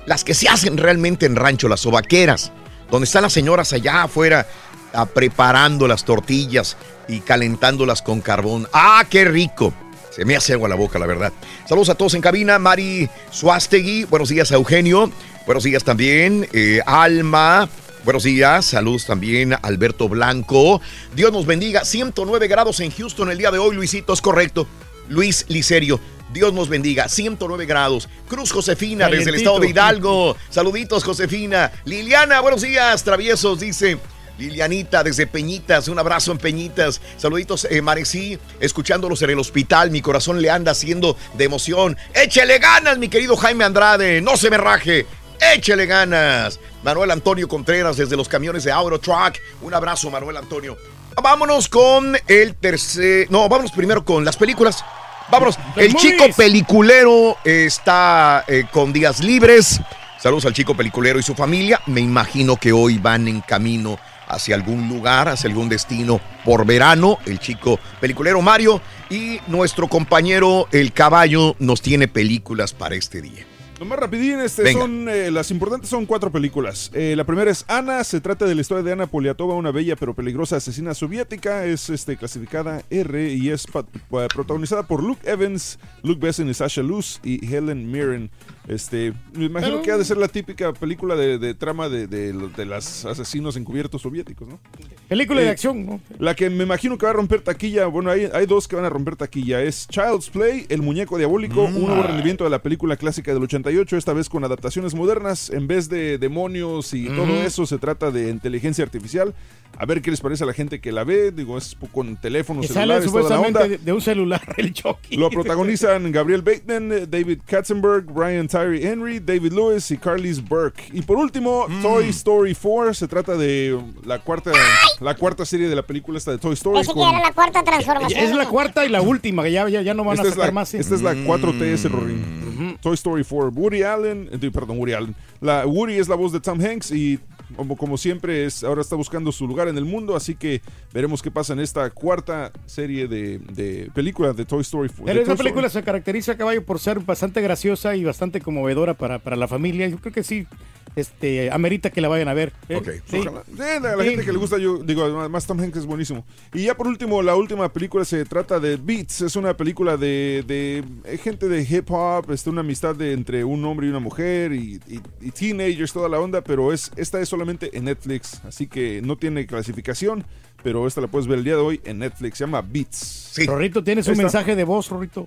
las 0.06 0.24
que 0.24 0.34
se 0.36 0.48
hacen 0.50 0.78
realmente 0.78 1.26
en 1.26 1.36
rancho, 1.36 1.68
las 1.68 1.80
sobaqueras, 1.82 2.52
donde 2.92 3.06
están 3.06 3.24
las 3.24 3.34
señoras 3.34 3.74
allá 3.74 4.04
afuera 4.04 4.46
ah, 4.94 5.06
preparando 5.08 5.88
las 5.88 6.06
tortillas 6.06 6.78
y 7.08 7.22
calentándolas 7.22 8.02
con 8.04 8.22
carbón. 8.22 8.68
¡Ah, 8.72 9.04
qué 9.10 9.26
rico! 9.26 9.74
Se 10.12 10.26
me 10.26 10.36
hace 10.36 10.54
agua 10.54 10.68
la 10.70 10.76
boca, 10.76 11.00
la 11.00 11.06
verdad. 11.06 11.32
Saludos 11.68 11.90
a 11.90 11.96
todos 11.96 12.14
en 12.14 12.22
cabina. 12.22 12.60
Mari 12.60 13.10
Suastegui. 13.32 14.04
Buenos 14.06 14.30
días 14.30 14.52
a 14.52 14.56
Eugenio. 14.56 15.12
Buenos 15.46 15.64
días 15.64 15.84
también. 15.84 16.48
eh, 16.54 16.82
Alma. 16.86 17.70
Buenos 18.06 18.24
días. 18.24 18.66
Saludos 18.66 19.06
también 19.06 19.54
a 19.54 19.58
Alberto 19.58 20.08
Blanco. 20.08 20.82
Dios 21.16 21.34
nos 21.34 21.46
bendiga. 21.46 21.84
109 21.84 22.48
grados 22.48 22.80
en 22.80 22.92
Houston 22.92 23.30
el 23.30 23.38
día 23.38 23.52
de 23.52 23.60
hoy, 23.60 23.76
Luisito. 23.76 24.14
Es 24.14 24.22
correcto. 24.22 24.68
Luis 25.10 25.46
Licerio. 25.50 26.00
Dios 26.32 26.54
nos 26.54 26.70
bendiga. 26.70 27.10
109 27.10 27.66
grados. 27.66 28.08
Cruz 28.30 28.52
Josefina 28.52 29.10
desde 29.10 29.32
el 29.32 29.36
estado 29.36 29.60
de 29.60 29.70
Hidalgo. 29.70 30.38
Saluditos, 30.50 31.04
Josefina. 31.04 31.72
Liliana, 31.84 32.40
buenos 32.40 32.62
días. 32.62 33.04
Traviesos, 33.04 33.60
dice. 33.60 34.00
Lilianita 34.40 35.04
desde 35.04 35.28
Peñitas, 35.28 35.90
un 35.90 36.00
abrazo 36.00 36.32
en 36.32 36.38
Peñitas. 36.38 37.02
Saluditos, 37.18 37.68
eh, 37.70 37.82
Marecí, 37.82 38.40
escuchándolos 38.62 39.22
en 39.22 39.32
el 39.32 39.40
hospital. 39.40 39.92
Mi 39.92 40.02
corazón 40.02 40.42
le 40.42 40.50
anda 40.50 40.72
haciendo 40.72 41.18
de 41.34 41.44
emoción. 41.44 41.98
Échele 42.14 42.58
ganas, 42.58 42.98
mi 42.98 43.10
querido 43.10 43.36
Jaime 43.36 43.66
Andrade. 43.66 44.22
No 44.22 44.38
se 44.38 44.50
me 44.50 44.58
raje. 44.58 45.06
Échele 45.40 45.86
ganas. 45.86 46.60
Manuel 46.84 47.12
Antonio 47.12 47.48
Contreras 47.48 47.98
desde 47.98 48.16
los 48.16 48.28
camiones 48.28 48.64
de 48.64 48.72
Truck. 49.02 49.38
Un 49.62 49.74
abrazo, 49.74 50.10
Manuel 50.10 50.38
Antonio. 50.38 50.78
Vámonos 51.22 51.68
con 51.68 52.18
el 52.28 52.56
tercer. 52.56 53.28
No, 53.30 53.50
vámonos 53.50 53.72
primero 53.72 54.04
con 54.04 54.24
las 54.24 54.38
películas. 54.38 54.84
Vámonos. 55.30 55.58
El 55.76 55.94
chico 55.96 56.26
peliculero 56.36 57.38
está 57.44 58.44
eh, 58.48 58.66
con 58.72 58.94
días 58.94 59.22
libres. 59.24 59.80
Saludos 60.20 60.46
al 60.46 60.54
chico 60.54 60.76
peliculero 60.76 61.20
y 61.20 61.24
su 61.24 61.36
familia. 61.36 61.82
Me 61.86 62.02
imagino 62.02 62.58
que 62.58 62.72
hoy 62.72 62.98
van 62.98 63.28
en 63.28 63.42
camino 63.42 64.00
hacia 64.28 64.56
algún 64.56 64.88
lugar, 64.88 65.28
hacia 65.28 65.50
algún 65.50 65.70
destino 65.70 66.20
por 66.46 66.66
verano. 66.66 67.18
El 67.26 67.40
chico 67.40 67.80
peliculero 68.00 68.42
Mario 68.42 68.82
y 69.10 69.40
nuestro 69.48 69.88
compañero 69.88 70.68
El 70.72 70.94
Caballo 70.94 71.56
nos 71.60 71.82
tiene 71.82 72.08
películas 72.08 72.74
para 72.74 72.96
este 72.96 73.22
día. 73.22 73.46
Lo 73.80 73.86
más 73.86 73.98
rapidín, 73.98 74.42
este, 74.42 74.64
Venga. 74.64 74.82
son, 74.82 75.08
eh, 75.08 75.32
las 75.32 75.52
importantes 75.52 75.90
son 75.90 76.06
cuatro 76.06 76.30
películas. 76.34 76.92
Eh, 76.94 77.14
la 77.16 77.24
primera 77.24 77.50
es 77.50 77.64
Ana, 77.70 78.04
se 78.04 78.20
trata 78.20 78.46
de 78.46 78.54
la 78.54 78.60
historia 78.60 78.84
de 78.84 78.92
Ana 78.92 79.08
Poliatova, 79.08 79.54
una 79.54 79.72
bella 79.72 79.96
pero 79.96 80.14
peligrosa 80.14 80.58
asesina 80.58 80.94
soviética. 80.94 81.64
Es 81.64 81.90
este, 81.90 82.18
clasificada 82.18 82.84
R 82.90 83.34
y 83.34 83.50
es 83.50 83.66
protagonizada 84.10 84.84
por 84.84 85.02
Luke 85.02 85.22
Evans, 85.30 85.80
Luke 86.04 86.20
Besson 86.20 86.50
y 86.50 86.54
Sasha 86.54 86.82
Luz 86.82 87.22
y 87.24 87.56
Helen 87.56 87.90
Mirren. 87.90 88.30
Este, 88.70 89.14
me 89.34 89.46
imagino 89.46 89.82
que 89.82 89.92
ha 89.92 89.98
de 89.98 90.06
ser 90.06 90.18
la 90.18 90.28
típica 90.28 90.72
película 90.74 91.16
de, 91.16 91.40
de 91.40 91.56
trama 91.56 91.90
de, 91.90 92.06
de, 92.06 92.34
los- 92.34 92.56
de 92.56 92.66
los 92.66 93.04
asesinos 93.06 93.58
encubiertos 93.58 94.04
soviéticos, 94.04 94.48
¿no? 94.48 94.60
Película 95.08 95.42
de 95.42 95.48
Eh, 95.48 95.50
acción, 95.50 95.86
¿no? 95.88 96.00
La 96.20 96.36
que 96.36 96.52
me 96.52 96.66
imagino 96.66 96.96
que 96.98 97.06
va 97.08 97.10
a 97.10 97.14
romper 97.16 97.42
taquilla, 97.42 97.88
bueno, 97.88 98.12
hay, 98.12 98.30
hay 98.32 98.46
dos 98.46 98.68
que 98.68 98.76
van 98.76 98.86
a 98.86 98.90
romper 98.90 99.16
taquilla. 99.16 99.64
Es 99.64 99.88
Child's 99.88 100.30
Play, 100.30 100.68
El 100.70 100.84
Muñeco 100.84 101.18
Diabólico, 101.18 101.64
un 101.64 101.82
nuevo 101.82 102.04
rendimiento 102.04 102.44
de 102.44 102.52
la 102.52 102.62
película 102.62 102.96
clásica 102.96 103.34
del 103.34 103.42
88, 103.42 103.98
esta 103.98 104.14
vez 104.14 104.30
con 104.30 104.44
adaptaciones 104.44 104.94
modernas. 104.94 105.50
En 105.50 105.66
vez 105.68 105.90
de 105.90 106.20
demonios 106.20 106.94
y 106.94 107.08
todo 107.08 107.26
Mm. 107.26 107.46
eso, 107.48 107.66
se 107.66 107.80
trata 107.80 108.12
de 108.12 108.30
inteligencia 108.30 108.84
artificial. 108.84 109.34
A 109.78 109.86
ver 109.86 110.02
qué 110.02 110.12
les 110.12 110.20
parece 110.22 110.44
a 110.44 110.48
la 110.48 110.54
gente 110.54 110.80
que 110.80 110.92
la 110.92 111.04
ve. 111.04 111.32
Digo, 111.32 111.58
es 111.58 111.76
con 111.92 112.18
teléfonos 112.18 112.68
Que 112.68 112.74
sale 112.74 113.02
celulares, 113.02 113.12
toda 113.12 113.22
la 113.30 113.36
onda. 113.40 113.48
supuestamente 113.48 113.78
de, 113.80 113.86
de 113.86 113.94
un 113.94 114.02
celular 114.02 114.42
el 114.58 114.74
Chucky. 114.74 115.16
Lo 115.18 115.30
protagonizan 115.32 116.12
Gabriel 116.12 116.42
Bateman, 116.44 116.92
eh, 116.92 117.08
David 117.08 117.40
Katzenberg, 117.48 118.06
Ryan 118.16 118.48
Tyree 118.60 118.86
Henry, 118.86 119.20
David 119.20 119.54
Lewis 119.54 119.90
y 119.92 119.98
Carlis 119.98 120.44
Burke. 120.48 120.84
Y 120.94 121.02
por 121.02 121.18
último, 121.18 121.66
Mm. 121.68 121.82
Toy 121.82 122.10
Story 122.10 122.56
4. 122.56 122.94
Se 122.94 123.08
trata 123.08 123.36
de 123.38 123.80
la 124.06 124.20
cuarta, 124.20 124.52
la 125.00 125.16
cuarta 125.16 125.46
serie 125.46 125.68
de 125.70 125.76
la 125.76 125.84
película 125.84 126.18
esta 126.18 126.32
de 126.32 126.38
Toy 126.38 126.54
Story. 126.54 126.78
Pensé 126.80 126.94
que 126.94 127.00
con- 127.00 127.10
era 127.10 127.20
la 127.22 127.32
cuarta 127.34 127.64
transformación. 127.64 128.24
Es 128.24 128.36
la 128.36 128.48
cuarta 128.48 128.86
y 128.86 128.90
la 128.90 129.02
última, 129.02 129.44
que 129.44 129.52
ya, 129.52 129.68
ya, 129.70 129.82
ya 129.82 129.94
no 129.94 130.04
van 130.04 130.16
esta 130.16 130.28
a 130.28 130.30
es 130.30 130.34
sacar 130.36 130.48
la, 130.48 130.54
más. 130.54 130.74
¿eh? 130.74 130.80
esta 130.80 130.96
es 130.96 131.02
la 131.02 131.14
4T 131.16 131.62
ese 131.74 131.88
Rorín. 131.90 132.78
Toy 132.82 132.94
Story 132.96 133.24
4. 133.24 133.52
Woody 133.54 133.84
Allen, 133.84 134.30
eh, 134.32 134.52
perdón, 134.52 134.78
Woody 134.80 134.94
Allen. 134.94 135.16
La, 135.42 135.66
Woody 135.66 135.96
es 135.98 136.08
la 136.10 136.16
voz 136.16 136.32
de 136.32 136.40
Tom 136.40 136.60
Hanks 136.60 136.92
y 136.92 137.20
como, 137.56 137.76
como 137.78 137.98
siempre 137.98 138.46
es, 138.46 138.64
ahora 138.64 138.82
está 138.82 138.96
buscando 138.96 139.32
su 139.32 139.48
lugar 139.48 139.68
en 139.68 139.78
el 139.78 139.86
mundo, 139.86 140.16
así 140.16 140.36
que 140.36 140.62
veremos 140.94 141.22
qué 141.22 141.32
pasa 141.32 141.54
en 141.54 141.60
esta 141.60 141.90
cuarta 141.90 142.52
serie 142.66 143.08
de, 143.08 143.40
de 143.40 143.90
películas 143.94 144.36
de 144.36 144.46
Toy 144.46 144.62
Story 144.62 144.90
4. 144.90 145.06
Pero 145.06 145.18
de 145.18 145.24
esa 145.24 145.36
película 145.36 145.68
Story. 145.68 145.82
se 145.82 145.86
caracteriza, 145.86 146.38
caballo, 146.38 146.64
por 146.64 146.80
ser 146.80 147.00
bastante 147.00 147.42
graciosa 147.42 147.96
y 147.96 148.04
bastante 148.04 148.42
conmovedora 148.42 148.94
para, 148.94 149.20
para 149.20 149.36
la 149.36 149.48
familia. 149.48 149.88
Yo 149.88 149.98
creo 149.98 150.14
que 150.14 150.24
sí, 150.24 150.48
este, 150.96 151.52
amerita 151.52 151.90
que 151.90 152.02
la 152.02 152.08
vayan 152.08 152.28
a 152.28 152.34
ver. 152.34 152.54
¿eh? 152.68 152.82
Sí. 153.10 153.18
Ojalá. 153.20 153.44
Sí, 153.46 153.54
la, 153.58 153.96
la 153.96 154.04
Sí. 154.04 154.10
gente 154.10 154.26
que 154.26 154.32
le 154.34 154.38
gusta, 154.38 154.58
yo 154.58 154.78
digo, 154.80 155.04
además 155.04 155.46
Tom 155.46 155.60
Hanks 155.60 155.78
es 155.80 155.86
buenísimo. 155.86 156.26
Y 156.54 156.64
ya 156.64 156.76
por 156.76 156.88
último, 156.88 157.22
la 157.22 157.36
última 157.36 157.72
película 157.72 158.04
se 158.06 158.26
trata 158.26 158.60
de 158.60 158.78
Beats. 158.78 159.22
Es 159.22 159.36
una 159.36 159.56
película 159.56 159.98
de, 159.98 160.44
de, 160.48 160.84
eh, 161.06 161.18
gente 161.18 161.48
de 161.48 161.62
hip 161.62 161.90
hop, 161.92 162.32
este, 162.32 162.50
una 162.50 162.62
amistad 162.62 162.96
de, 162.96 163.14
entre 163.14 163.44
un 163.44 163.64
hombre 163.66 163.88
y 163.88 163.90
una 163.90 164.00
mujer 164.00 164.52
y, 164.54 164.80
y- 164.88 165.00
y 165.22 165.32
teenagers, 165.32 165.94
toda 165.94 166.10
la 166.10 166.20
onda. 166.20 166.42
Pero 166.42 166.74
es 166.74 166.92
esta 166.96 167.20
es 167.22 167.30
solamente 167.30 167.70
en 167.78 167.86
Netflix, 167.86 168.42
así 168.46 168.68
que 168.68 169.02
no 169.04 169.18
tiene 169.18 169.46
clasificación. 169.46 170.26
Pero 170.62 170.86
esta 170.88 171.00
la 171.00 171.08
puedes 171.08 171.26
ver 171.28 171.38
el 171.38 171.46
día 171.46 171.56
de 171.56 171.62
hoy 171.62 171.80
en 171.86 172.00
Netflix. 172.00 172.38
Se 172.38 172.44
llama 172.44 172.62
Beats. 172.62 173.34
Rorrito, 173.48 173.82
tienes 173.82 174.06
un 174.08 174.12
está. 174.14 174.24
mensaje 174.24 174.56
de 174.58 174.64
voz, 174.66 174.90
Rorrito. 174.90 175.26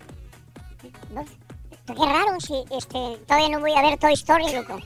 Qué 1.85 1.95
raro, 2.07 2.41
si 2.41 2.55
este, 2.77 2.97
todavía 3.27 3.49
no 3.51 3.59
voy 3.61 3.73
a 3.77 3.83
ver 3.83 3.99
Toy 3.99 4.13
Story, 4.13 4.45
loco. 4.55 4.81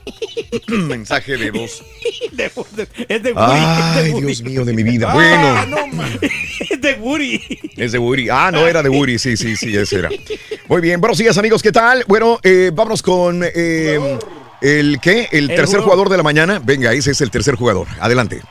Mensaje 0.67 1.37
de 1.37 1.51
voz. 1.51 1.83
Es 3.07 3.23
de 3.23 3.31
Woody. 3.33 3.37
Ay, 3.37 3.99
es 3.99 4.05
de 4.05 4.11
Woody. 4.13 4.25
Dios 4.25 4.41
mío 4.43 4.65
de 4.65 4.73
mi 4.73 4.83
vida. 4.83 5.07
Ah, 5.11 5.13
Bueno, 5.13 6.09
Es 6.69 6.81
de 6.81 6.93
Woody. 6.95 7.41
es 7.77 7.91
de 7.91 7.99
Woody. 7.99 8.29
Ah, 8.29 8.49
no, 8.51 8.65
era 8.67 8.81
de 8.81 8.89
Woody. 8.89 9.19
Sí, 9.19 9.37
sí, 9.37 9.55
sí, 9.55 9.75
ese 9.77 9.99
era. 9.99 10.09
Muy 10.67 10.81
bien. 10.81 10.99
Buenos 10.99 11.17
días, 11.19 11.37
amigos. 11.37 11.61
¿Qué 11.61 11.71
tal? 11.71 12.03
Bueno, 12.07 12.39
eh, 12.43 12.71
vámonos 12.73 13.01
con 13.03 13.43
eh, 13.43 14.17
el 14.61 14.99
¿qué? 14.99 15.27
El, 15.31 15.49
El 15.51 15.55
tercer 15.55 15.65
jugador. 15.79 15.83
jugador 15.83 16.09
de 16.09 16.17
la 16.17 16.23
mañana. 16.23 16.59
Venga, 16.63 16.93
ese 16.93 17.11
es 17.11 17.21
el 17.21 17.29
tercer 17.31 17.55
jugador. 17.55 17.87
Adelante. 17.99 18.41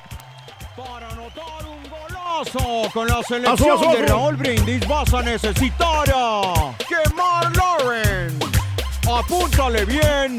Con 2.92 3.08
la 3.08 3.22
selección 3.22 3.80
de. 3.92 4.06
Raúl 4.06 4.36
Brindis 4.36 4.86
vas 4.86 5.12
a 5.12 5.22
necesitar 5.22 6.08
a 6.14 6.74
Quemar 6.88 7.56
Lawrence. 7.56 8.46
Apúntale 9.10 9.84
bien. 9.84 10.38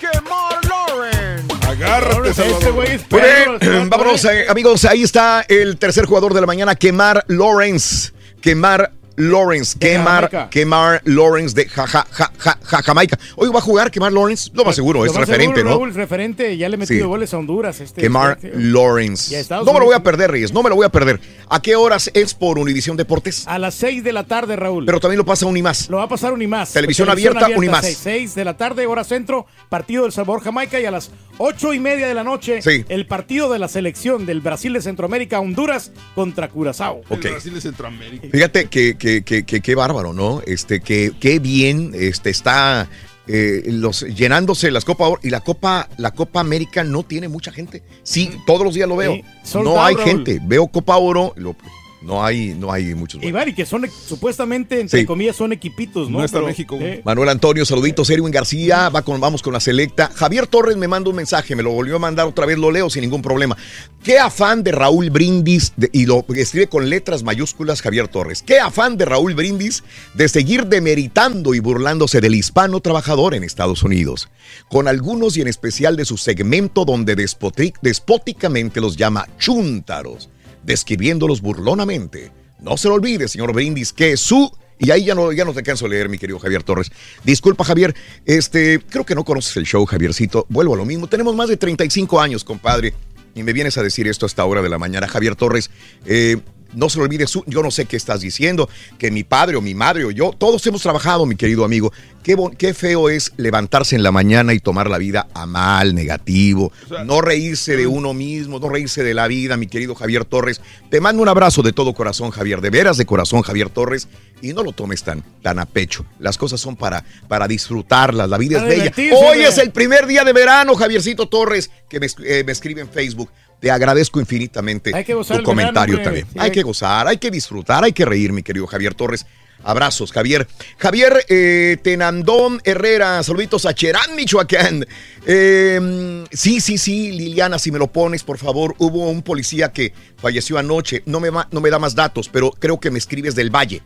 Quemar 0.00 0.58
Lawrence. 0.68 1.54
Agárrate, 1.66 2.30
Este 2.30 2.70
güey 2.70 2.92
es 2.94 3.02
perro, 3.02 3.54
este 3.54 3.78
vámonos, 3.88 4.24
¿eh? 4.24 4.46
amigos. 4.48 4.84
Ahí 4.84 5.02
está 5.02 5.44
el 5.48 5.76
tercer 5.78 6.06
jugador 6.06 6.32
de 6.34 6.40
la 6.40 6.46
mañana, 6.46 6.74
Quemar 6.74 7.24
Lawrence. 7.28 8.12
Quemar 8.40 8.92
Lawrence. 9.18 9.78
Quemar, 9.78 10.30
Jamaica. 10.30 10.50
Quemar 10.50 11.02
Lawrence 11.04 11.54
de 11.54 11.68
ja, 11.68 11.86
ja, 11.86 12.06
ja, 12.10 12.32
ja, 12.38 12.58
ja- 12.62 12.82
Jamaica. 12.82 13.18
Hoy 13.36 13.48
va 13.50 13.58
a 13.58 13.62
jugar 13.62 13.90
Quemar 13.90 14.12
Lawrence. 14.12 14.50
Lo 14.54 14.64
más 14.64 14.74
seguro, 14.76 15.04
es 15.04 15.12
más 15.12 15.20
referente, 15.26 15.56
seguro, 15.56 15.64
¿no? 15.64 15.76
Raúl, 15.84 15.94
referente, 15.94 16.56
ya 16.56 16.68
le 16.68 16.76
he 16.76 16.78
metido 16.78 17.00
Sí. 17.00 17.06
goles 17.08 17.34
a 17.34 17.38
Honduras. 17.38 17.80
Este, 17.80 18.00
Quemar 18.00 18.38
este- 18.42 18.52
Lawrence. 18.58 19.44
No 19.50 19.72
me 19.72 19.78
lo 19.80 19.84
voy 19.86 19.94
a 19.94 20.02
perder, 20.02 20.30
Reyes. 20.30 20.52
No 20.52 20.62
me 20.62 20.68
lo 20.70 20.76
voy 20.76 20.86
a 20.86 20.88
perder. 20.90 21.20
¿A 21.50 21.60
qué 21.60 21.76
horas 21.76 22.10
es 22.14 22.34
por 22.34 22.58
Univisión 22.58 22.96
Deportes? 22.96 23.46
A 23.48 23.58
las 23.58 23.74
6 23.74 24.04
de 24.04 24.12
la 24.12 24.24
tarde, 24.24 24.56
Raúl. 24.56 24.86
Pero 24.86 25.00
también 25.00 25.18
lo 25.18 25.24
pasa 25.24 25.46
Unimás. 25.46 25.88
Lo 25.90 25.96
va 25.98 26.04
a 26.04 26.08
pasar 26.08 26.32
Unimás. 26.32 26.72
Televisión 26.72 27.08
abierta, 27.10 27.48
Unimás. 27.56 27.86
6, 27.86 28.34
de 28.34 28.44
la 28.44 28.56
tarde, 28.56 28.86
hora 28.86 29.04
centro, 29.04 29.46
partido 29.68 30.04
del 30.04 30.12
Salvador 30.12 30.42
Jamaica 30.42 30.78
y 30.80 30.84
a 30.86 30.90
las 30.90 31.10
8 31.38 31.72
y 31.72 31.80
media 31.80 32.06
de 32.06 32.14
la 32.14 32.24
noche, 32.24 32.62
Sí. 32.62 32.84
el 32.88 33.06
partido 33.06 33.50
de 33.52 33.58
la 33.58 33.68
selección 33.68 34.26
del 34.26 34.40
Brasil 34.40 34.72
de 34.72 34.82
Centroamérica, 34.82 35.40
Honduras 35.40 35.92
contra 36.14 36.48
Curazao. 36.48 37.00
Ok. 37.08 37.24
El 37.24 37.30
Brasil 37.32 37.54
de 37.54 37.60
Centroamérica. 37.60 38.28
Fíjate 38.30 38.66
que, 38.66 38.96
que, 38.96 39.07
que, 39.24 39.44
que- 39.44 39.60
qué 39.60 39.74
bárbaro, 39.74 40.12
¿no? 40.12 40.40
Este, 40.46 40.80
que 40.80 41.12
qué 41.20 41.38
bien 41.38 41.92
este, 41.94 42.30
está 42.30 42.88
eh, 43.26 43.62
los, 43.66 44.00
llenándose 44.02 44.70
las 44.70 44.84
Copa 44.84 45.06
Oro 45.06 45.20
y 45.22 45.30
la 45.30 45.40
Copa, 45.40 45.88
la 45.98 46.12
Copa 46.12 46.40
América 46.40 46.82
no 46.84 47.02
tiene 47.02 47.28
mucha 47.28 47.52
gente. 47.52 47.82
Sí, 48.02 48.30
todos 48.46 48.62
los 48.64 48.74
días 48.74 48.88
lo 48.88 48.96
veo. 48.96 49.12
Sí, 49.12 49.58
no 49.64 49.82
hay 49.84 49.96
gente. 49.96 50.40
Veo 50.42 50.66
Copa 50.68 50.96
Oro, 50.96 51.34
lo- 51.36 51.54
no 52.02 52.24
hay, 52.24 52.54
no 52.54 52.70
hay 52.72 52.94
muchos. 52.94 53.22
Y 53.22 53.32
vale, 53.32 53.54
que 53.54 53.66
son 53.66 53.84
supuestamente, 54.06 54.80
entre 54.80 55.00
Sí. 55.00 55.06
comillas, 55.06 55.36
son 55.36 55.52
equipitos, 55.52 56.08
¿no? 56.08 56.18
No 56.18 56.24
está 56.24 56.38
Pero, 56.38 56.46
México. 56.46 56.78
eh, 56.80 57.02
Manuel 57.04 57.28
Antonio, 57.28 57.64
saluditos. 57.64 58.08
Erwin 58.10 58.30
García, 58.32 58.88
va 58.88 59.02
con, 59.02 59.20
vamos 59.20 59.42
con 59.42 59.52
la 59.52 59.60
selecta. 59.60 60.10
Javier 60.14 60.46
Torres 60.46 60.76
me 60.76 60.86
manda 60.88 61.10
un 61.10 61.16
mensaje, 61.16 61.56
me 61.56 61.62
lo 61.62 61.70
volvió 61.72 61.96
a 61.96 61.98
mandar 61.98 62.26
otra 62.26 62.46
vez, 62.46 62.56
lo 62.58 62.70
leo 62.70 62.88
sin 62.90 63.02
ningún 63.02 63.22
problema. 63.22 63.56
Qué 64.02 64.18
afán 64.18 64.62
de 64.62 64.72
Raúl 64.72 65.10
Brindis, 65.10 65.72
de- 65.76 65.90
y 65.92 66.06
lo 66.06 66.24
escribe 66.36 66.68
con 66.68 66.88
letras 66.88 67.22
mayúsculas 67.24 67.82
Javier 67.82 68.08
Torres. 68.08 68.42
Qué 68.46 68.60
afán 68.60 68.96
de 68.96 69.04
Raúl 69.04 69.34
Brindis 69.34 69.82
de 70.14 70.28
seguir 70.28 70.66
demeritando 70.66 71.52
y 71.54 71.58
burlándose 71.60 72.20
del 72.20 72.34
hispano 72.36 72.80
trabajador 72.80 73.34
en 73.34 73.42
Estados 73.44 73.82
Unidos. 73.82 74.28
Con 74.68 74.86
algunos 74.88 75.36
y 75.36 75.40
en 75.40 75.48
especial 75.48 75.96
de 75.96 76.04
su 76.04 76.16
segmento 76.16 76.84
donde 76.84 77.16
despóticamente 77.16 78.80
los 78.80 78.96
llama 78.96 79.26
chúntaros, 79.38 80.28
describiéndolos 80.68 81.40
burlonamente. 81.40 82.30
No 82.60 82.76
se 82.76 82.88
lo 82.88 82.94
olvide, 82.94 83.26
señor 83.26 83.52
Brindis, 83.52 83.92
que 83.92 84.16
su 84.16 84.52
y 84.78 84.92
ahí 84.92 85.04
ya 85.04 85.14
no, 85.14 85.32
ya 85.32 85.44
no 85.44 85.52
te 85.52 85.64
canso 85.64 85.86
de 85.86 85.90
leer, 85.90 86.08
mi 86.08 86.18
querido 86.18 86.38
Javier 86.38 86.62
Torres. 86.62 86.92
Disculpa, 87.24 87.64
Javier. 87.64 87.96
Este, 88.24 88.78
creo 88.78 89.04
que 89.04 89.16
no 89.16 89.24
conoces 89.24 89.56
el 89.56 89.64
show, 89.64 89.84
Javiercito. 89.84 90.46
Vuelvo 90.48 90.74
a 90.74 90.76
lo 90.76 90.84
mismo. 90.84 91.08
Tenemos 91.08 91.34
más 91.34 91.48
de 91.48 91.56
35 91.56 92.20
años, 92.20 92.44
compadre. 92.44 92.94
Y 93.34 93.42
me 93.42 93.52
vienes 93.52 93.76
a 93.76 93.82
decir 93.82 94.06
esto 94.06 94.26
a 94.26 94.28
esta 94.28 94.44
hora 94.44 94.62
de 94.62 94.68
la 94.68 94.78
mañana. 94.78 95.08
Javier 95.08 95.34
Torres, 95.34 95.70
eh, 96.06 96.36
no 96.74 96.88
se 96.88 96.98
lo 96.98 97.04
olvide, 97.04 97.26
su, 97.26 97.42
yo 97.46 97.62
no 97.62 97.70
sé 97.70 97.86
qué 97.86 97.96
estás 97.96 98.20
diciendo, 98.20 98.68
que 98.98 99.10
mi 99.10 99.24
padre 99.24 99.56
o 99.56 99.60
mi 99.60 99.74
madre 99.74 100.04
o 100.04 100.10
yo, 100.10 100.32
todos 100.36 100.66
hemos 100.66 100.82
trabajado, 100.82 101.26
mi 101.26 101.36
querido 101.36 101.64
amigo. 101.64 101.92
Qué, 102.22 102.34
bon- 102.34 102.54
qué 102.54 102.74
feo 102.74 103.08
es 103.08 103.32
levantarse 103.38 103.96
en 103.96 104.02
la 104.02 104.12
mañana 104.12 104.52
y 104.52 104.58
tomar 104.60 104.90
la 104.90 104.98
vida 104.98 105.28
a 105.32 105.46
mal, 105.46 105.94
negativo, 105.94 106.72
no 107.06 107.20
reírse 107.22 107.76
de 107.76 107.86
uno 107.86 108.12
mismo, 108.12 108.58
no 108.58 108.68
reírse 108.68 109.02
de 109.02 109.14
la 109.14 109.28
vida, 109.28 109.56
mi 109.56 109.66
querido 109.66 109.94
Javier 109.94 110.24
Torres. 110.26 110.60
Te 110.90 111.00
mando 111.00 111.22
un 111.22 111.28
abrazo 111.28 111.62
de 111.62 111.72
todo 111.72 111.94
corazón, 111.94 112.30
Javier, 112.30 112.60
de 112.60 112.68
veras 112.70 112.98
de 112.98 113.06
corazón, 113.06 113.40
Javier 113.42 113.70
Torres, 113.70 114.08
y 114.42 114.52
no 114.52 114.62
lo 114.62 114.72
tomes 114.72 115.02
tan, 115.02 115.22
tan 115.42 115.58
a 115.58 115.64
pecho. 115.64 116.04
Las 116.18 116.36
cosas 116.36 116.60
son 116.60 116.76
para, 116.76 117.02
para 117.28 117.48
disfrutarlas, 117.48 118.28
la 118.28 118.36
vida 118.36 118.58
es 118.58 118.64
bella. 118.68 118.92
Hoy 119.16 119.38
es 119.40 119.56
el 119.58 119.70
primer 119.70 120.06
día 120.06 120.22
de 120.24 120.32
verano, 120.34 120.74
Javiercito 120.74 121.28
Torres, 121.28 121.70
que 121.88 121.98
me, 121.98 122.08
eh, 122.24 122.42
me 122.44 122.52
escribe 122.52 122.82
en 122.82 122.88
Facebook. 122.90 123.30
Te 123.60 123.70
agradezco 123.70 124.20
infinitamente 124.20 124.92
Hay 124.94 125.04
que 125.04 125.14
gozar 125.14 125.38
tu 125.38 125.42
comentario 125.42 125.96
verano, 125.96 126.04
también. 126.04 126.26
Sí, 126.32 126.38
hay 126.38 126.44
hay- 126.46 126.50
que 126.52 126.62
gozar, 126.62 127.08
hay 127.08 127.18
que 127.18 127.30
disfrutar, 127.30 127.82
hay 127.84 127.92
que 127.92 128.04
reír, 128.04 128.32
mi 128.32 128.42
querido 128.42 128.66
Javier 128.66 128.94
Torres. 128.94 129.26
Abrazos, 129.64 130.12
Javier. 130.12 130.46
Javier 130.78 131.24
eh, 131.28 131.76
Tenandón 131.82 132.60
Herrera, 132.62 133.20
saluditos 133.24 133.66
a 133.66 133.74
Cherán, 133.74 134.14
Michoacán. 134.14 134.86
Eh, 135.26 136.24
sí, 136.30 136.60
sí, 136.60 136.78
sí, 136.78 137.10
Liliana, 137.10 137.58
si 137.58 137.72
me 137.72 137.80
lo 137.80 137.88
pones, 137.88 138.22
por 138.22 138.38
favor. 138.38 138.76
Hubo 138.78 139.10
un 139.10 139.22
policía 139.22 139.72
que 139.72 139.92
falleció 140.16 140.58
anoche. 140.58 141.02
No 141.06 141.18
me, 141.18 141.30
no 141.50 141.60
me 141.60 141.70
da 141.70 141.80
más 141.80 141.96
datos, 141.96 142.28
pero 142.28 142.52
creo 142.52 142.78
que 142.78 142.92
me 142.92 142.98
escribes 142.98 143.34
del 143.34 143.50
Valle. 143.50 143.82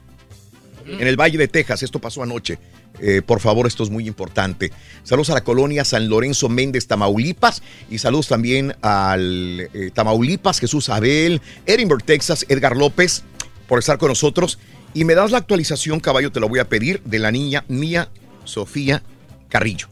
En 0.86 1.06
el 1.06 1.16
Valle 1.16 1.38
de 1.38 1.48
Texas, 1.48 1.82
esto 1.82 1.98
pasó 1.98 2.22
anoche. 2.22 2.58
Eh, 3.00 3.22
por 3.24 3.40
favor, 3.40 3.66
esto 3.66 3.82
es 3.82 3.90
muy 3.90 4.06
importante. 4.06 4.70
Saludos 5.02 5.30
a 5.30 5.34
la 5.34 5.44
colonia 5.44 5.84
San 5.84 6.08
Lorenzo 6.08 6.48
Méndez, 6.48 6.86
Tamaulipas. 6.86 7.62
Y 7.90 7.98
saludos 7.98 8.28
también 8.28 8.74
al 8.82 9.68
eh, 9.72 9.90
Tamaulipas, 9.92 10.60
Jesús 10.60 10.88
Abel, 10.88 11.40
Edinburgh, 11.66 12.04
Texas, 12.04 12.46
Edgar 12.48 12.76
López, 12.76 13.24
por 13.66 13.78
estar 13.78 13.98
con 13.98 14.08
nosotros. 14.08 14.58
Y 14.94 15.04
me 15.04 15.14
das 15.14 15.30
la 15.30 15.38
actualización, 15.38 16.00
caballo, 16.00 16.30
te 16.30 16.40
lo 16.40 16.48
voy 16.48 16.58
a 16.58 16.68
pedir, 16.68 17.02
de 17.04 17.18
la 17.18 17.30
niña 17.30 17.64
Mía 17.68 18.08
Sofía 18.44 19.02
Carrillo. 19.48 19.88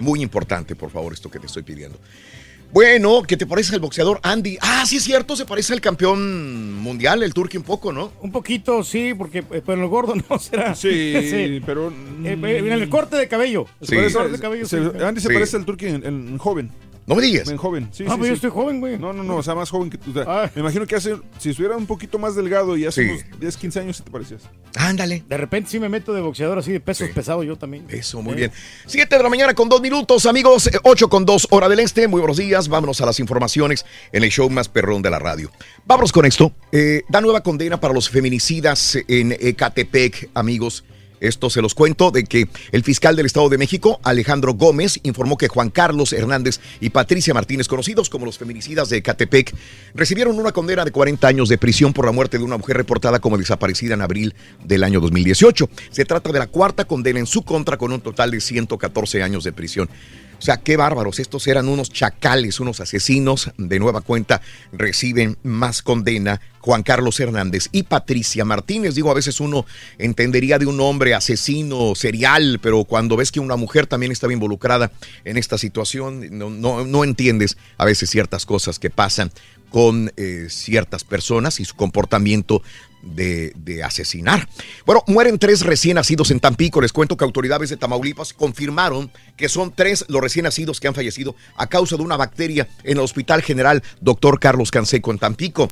Muy 0.00 0.22
importante, 0.22 0.74
por 0.76 0.90
favor, 0.90 1.12
esto 1.12 1.30
que 1.30 1.38
te 1.38 1.46
estoy 1.46 1.62
pidiendo. 1.62 1.98
Bueno, 2.74 3.22
¿qué 3.22 3.36
te 3.36 3.46
parece 3.46 3.72
el 3.76 3.80
boxeador 3.80 4.18
Andy? 4.24 4.58
Ah, 4.60 4.82
sí 4.84 4.96
es 4.96 5.04
cierto, 5.04 5.36
se 5.36 5.44
parece 5.46 5.72
al 5.74 5.80
campeón 5.80 6.72
mundial, 6.74 7.22
el 7.22 7.32
turque 7.32 7.56
un 7.56 7.62
poco, 7.62 7.92
¿no? 7.92 8.10
Un 8.20 8.32
poquito, 8.32 8.82
sí, 8.82 9.14
porque 9.16 9.38
eh, 9.52 9.62
pero 9.64 9.80
el 9.80 9.86
gordo 9.86 10.14
no 10.28 10.38
será. 10.40 10.74
Sí, 10.74 11.62
pero. 11.64 11.90
Eh, 12.24 12.32
en 12.32 12.72
el 12.72 12.88
corte 12.88 13.14
de 13.16 13.28
cabello. 13.28 13.66
El 13.80 13.86
Se 13.86 13.94
corte 13.94 14.12
parece- 14.12 14.32
de 14.32 14.38
cabello, 14.40 14.66
se- 14.66 14.78
sí. 14.82 15.04
Andy 15.04 15.20
se 15.20 15.28
Sí. 15.28 15.34
parece 15.34 15.56
al 15.56 15.64
Turqui 15.64 15.86
en, 15.86 16.04
en 16.04 16.36
joven. 16.38 16.72
No 17.06 17.14
me 17.14 17.22
digas. 17.22 17.48
En 17.50 17.58
joven, 17.58 17.88
sí, 17.92 18.04
Ah, 18.08 18.12
sí, 18.12 18.16
pues 18.18 18.28
yo 18.28 18.34
estoy 18.34 18.50
joven, 18.50 18.80
güey. 18.80 18.98
No, 18.98 19.12
no, 19.12 19.22
no, 19.22 19.36
o 19.36 19.42
sea, 19.42 19.54
más 19.54 19.68
joven 19.68 19.90
que 19.90 19.98
tú. 19.98 20.10
o 20.10 20.14
sea, 20.14 20.50
Me 20.54 20.60
imagino 20.62 20.86
que 20.86 20.96
hace, 20.96 21.16
si 21.38 21.50
estuviera 21.50 21.76
un 21.76 21.86
poquito 21.86 22.18
más 22.18 22.34
delgado 22.34 22.76
y 22.78 22.86
hace 22.86 23.04
Sí. 23.04 23.10
unos 23.10 23.40
10, 23.40 23.56
15 23.58 23.80
años, 23.80 23.96
¿sí 23.98 24.02
te 24.02 24.10
parecías? 24.10 24.42
Ándale. 24.76 25.22
De 25.28 25.36
repente 25.36 25.70
sí 25.70 25.78
me 25.78 25.88
meto 25.90 26.14
de 26.14 26.20
boxeador 26.22 26.58
así 26.58 26.72
de 26.72 26.80
pesos 26.80 27.10
pesados 27.14 27.44
yo 27.44 27.56
también. 27.56 27.84
Eso, 27.90 28.22
muy 28.22 28.34
bien. 28.34 28.50
Siete 28.86 29.16
de 29.18 29.22
la 29.22 29.28
mañana 29.28 29.52
con 29.54 29.68
dos 29.68 29.80
minutos, 29.82 30.24
amigos. 30.26 30.66
eh, 30.68 30.78
Ocho 30.84 31.08
con 31.10 31.26
dos, 31.26 31.46
hora 31.50 31.68
del 31.68 31.80
este. 31.80 32.08
Muy 32.08 32.20
buenos 32.20 32.38
días. 32.38 32.68
Vámonos 32.68 33.00
a 33.02 33.06
las 33.06 33.20
informaciones 33.20 33.84
en 34.12 34.24
el 34.24 34.30
show 34.30 34.48
más 34.48 34.68
perrón 34.68 35.02
de 35.02 35.10
la 35.10 35.18
radio. 35.18 35.50
Vámonos 35.84 36.10
con 36.12 36.24
esto. 36.24 36.52
Eh, 36.72 37.02
da 37.10 37.20
nueva 37.20 37.42
condena 37.42 37.78
para 37.80 37.92
los 37.92 38.08
feminicidas 38.08 38.96
en 39.08 39.32
Ecatepec, 39.38 40.30
amigos. 40.34 40.84
Esto 41.24 41.48
se 41.48 41.62
los 41.62 41.74
cuento 41.74 42.10
de 42.10 42.24
que 42.24 42.48
el 42.70 42.82
fiscal 42.82 43.16
del 43.16 43.24
Estado 43.24 43.48
de 43.48 43.56
México, 43.56 43.98
Alejandro 44.02 44.52
Gómez, 44.52 45.00
informó 45.04 45.38
que 45.38 45.48
Juan 45.48 45.70
Carlos 45.70 46.12
Hernández 46.12 46.60
y 46.80 46.90
Patricia 46.90 47.32
Martínez, 47.32 47.66
conocidos 47.66 48.10
como 48.10 48.26
los 48.26 48.36
feminicidas 48.36 48.90
de 48.90 48.98
Ecatepec, 48.98 49.54
recibieron 49.94 50.38
una 50.38 50.52
condena 50.52 50.84
de 50.84 50.92
40 50.92 51.26
años 51.26 51.48
de 51.48 51.56
prisión 51.56 51.94
por 51.94 52.04
la 52.04 52.12
muerte 52.12 52.36
de 52.36 52.44
una 52.44 52.58
mujer 52.58 52.76
reportada 52.76 53.20
como 53.20 53.38
desaparecida 53.38 53.94
en 53.94 54.02
abril 54.02 54.34
del 54.64 54.84
año 54.84 55.00
2018. 55.00 55.70
Se 55.90 56.04
trata 56.04 56.30
de 56.30 56.38
la 56.38 56.46
cuarta 56.46 56.84
condena 56.84 57.20
en 57.20 57.26
su 57.26 57.42
contra 57.42 57.78
con 57.78 57.92
un 57.92 58.02
total 58.02 58.30
de 58.30 58.42
114 58.42 59.22
años 59.22 59.44
de 59.44 59.52
prisión. 59.52 59.88
Sea, 60.44 60.58
qué 60.58 60.76
bárbaros. 60.76 61.20
Estos 61.20 61.46
eran 61.46 61.70
unos 61.70 61.88
chacales, 61.88 62.60
unos 62.60 62.78
asesinos. 62.78 63.50
De 63.56 63.78
nueva 63.78 64.02
cuenta 64.02 64.42
reciben 64.72 65.38
más 65.42 65.80
condena 65.80 66.38
Juan 66.60 66.82
Carlos 66.82 67.18
Hernández 67.18 67.70
y 67.72 67.84
Patricia 67.84 68.44
Martínez. 68.44 68.94
Digo, 68.94 69.10
a 69.10 69.14
veces 69.14 69.40
uno 69.40 69.64
entendería 69.96 70.58
de 70.58 70.66
un 70.66 70.78
hombre 70.80 71.14
asesino 71.14 71.94
serial, 71.94 72.58
pero 72.60 72.84
cuando 72.84 73.16
ves 73.16 73.32
que 73.32 73.40
una 73.40 73.56
mujer 73.56 73.86
también 73.86 74.12
estaba 74.12 74.34
involucrada 74.34 74.92
en 75.24 75.38
esta 75.38 75.56
situación, 75.56 76.26
no, 76.36 76.50
no, 76.50 76.84
no 76.84 77.04
entiendes 77.04 77.56
a 77.78 77.86
veces 77.86 78.10
ciertas 78.10 78.44
cosas 78.44 78.78
que 78.78 78.90
pasan 78.90 79.30
con 79.74 80.12
eh, 80.16 80.46
ciertas 80.50 81.02
personas 81.02 81.58
y 81.58 81.64
su 81.64 81.74
comportamiento 81.74 82.62
de, 83.02 83.50
de 83.56 83.82
asesinar. 83.82 84.48
Bueno, 84.86 85.02
mueren 85.08 85.36
tres 85.36 85.62
recién 85.62 85.96
nacidos 85.96 86.30
en 86.30 86.38
Tampico. 86.38 86.80
Les 86.80 86.92
cuento 86.92 87.16
que 87.16 87.24
autoridades 87.24 87.70
de 87.70 87.76
Tamaulipas 87.76 88.32
confirmaron 88.34 89.10
que 89.36 89.48
son 89.48 89.72
tres 89.74 90.04
los 90.06 90.22
recién 90.22 90.44
nacidos 90.44 90.78
que 90.78 90.86
han 90.86 90.94
fallecido 90.94 91.34
a 91.56 91.66
causa 91.66 91.96
de 91.96 92.04
una 92.04 92.16
bacteria 92.16 92.68
en 92.84 92.98
el 92.98 93.02
Hospital 93.02 93.42
General 93.42 93.82
Dr. 94.00 94.38
Carlos 94.38 94.70
Canseco 94.70 95.10
en 95.10 95.18
Tampico. 95.18 95.68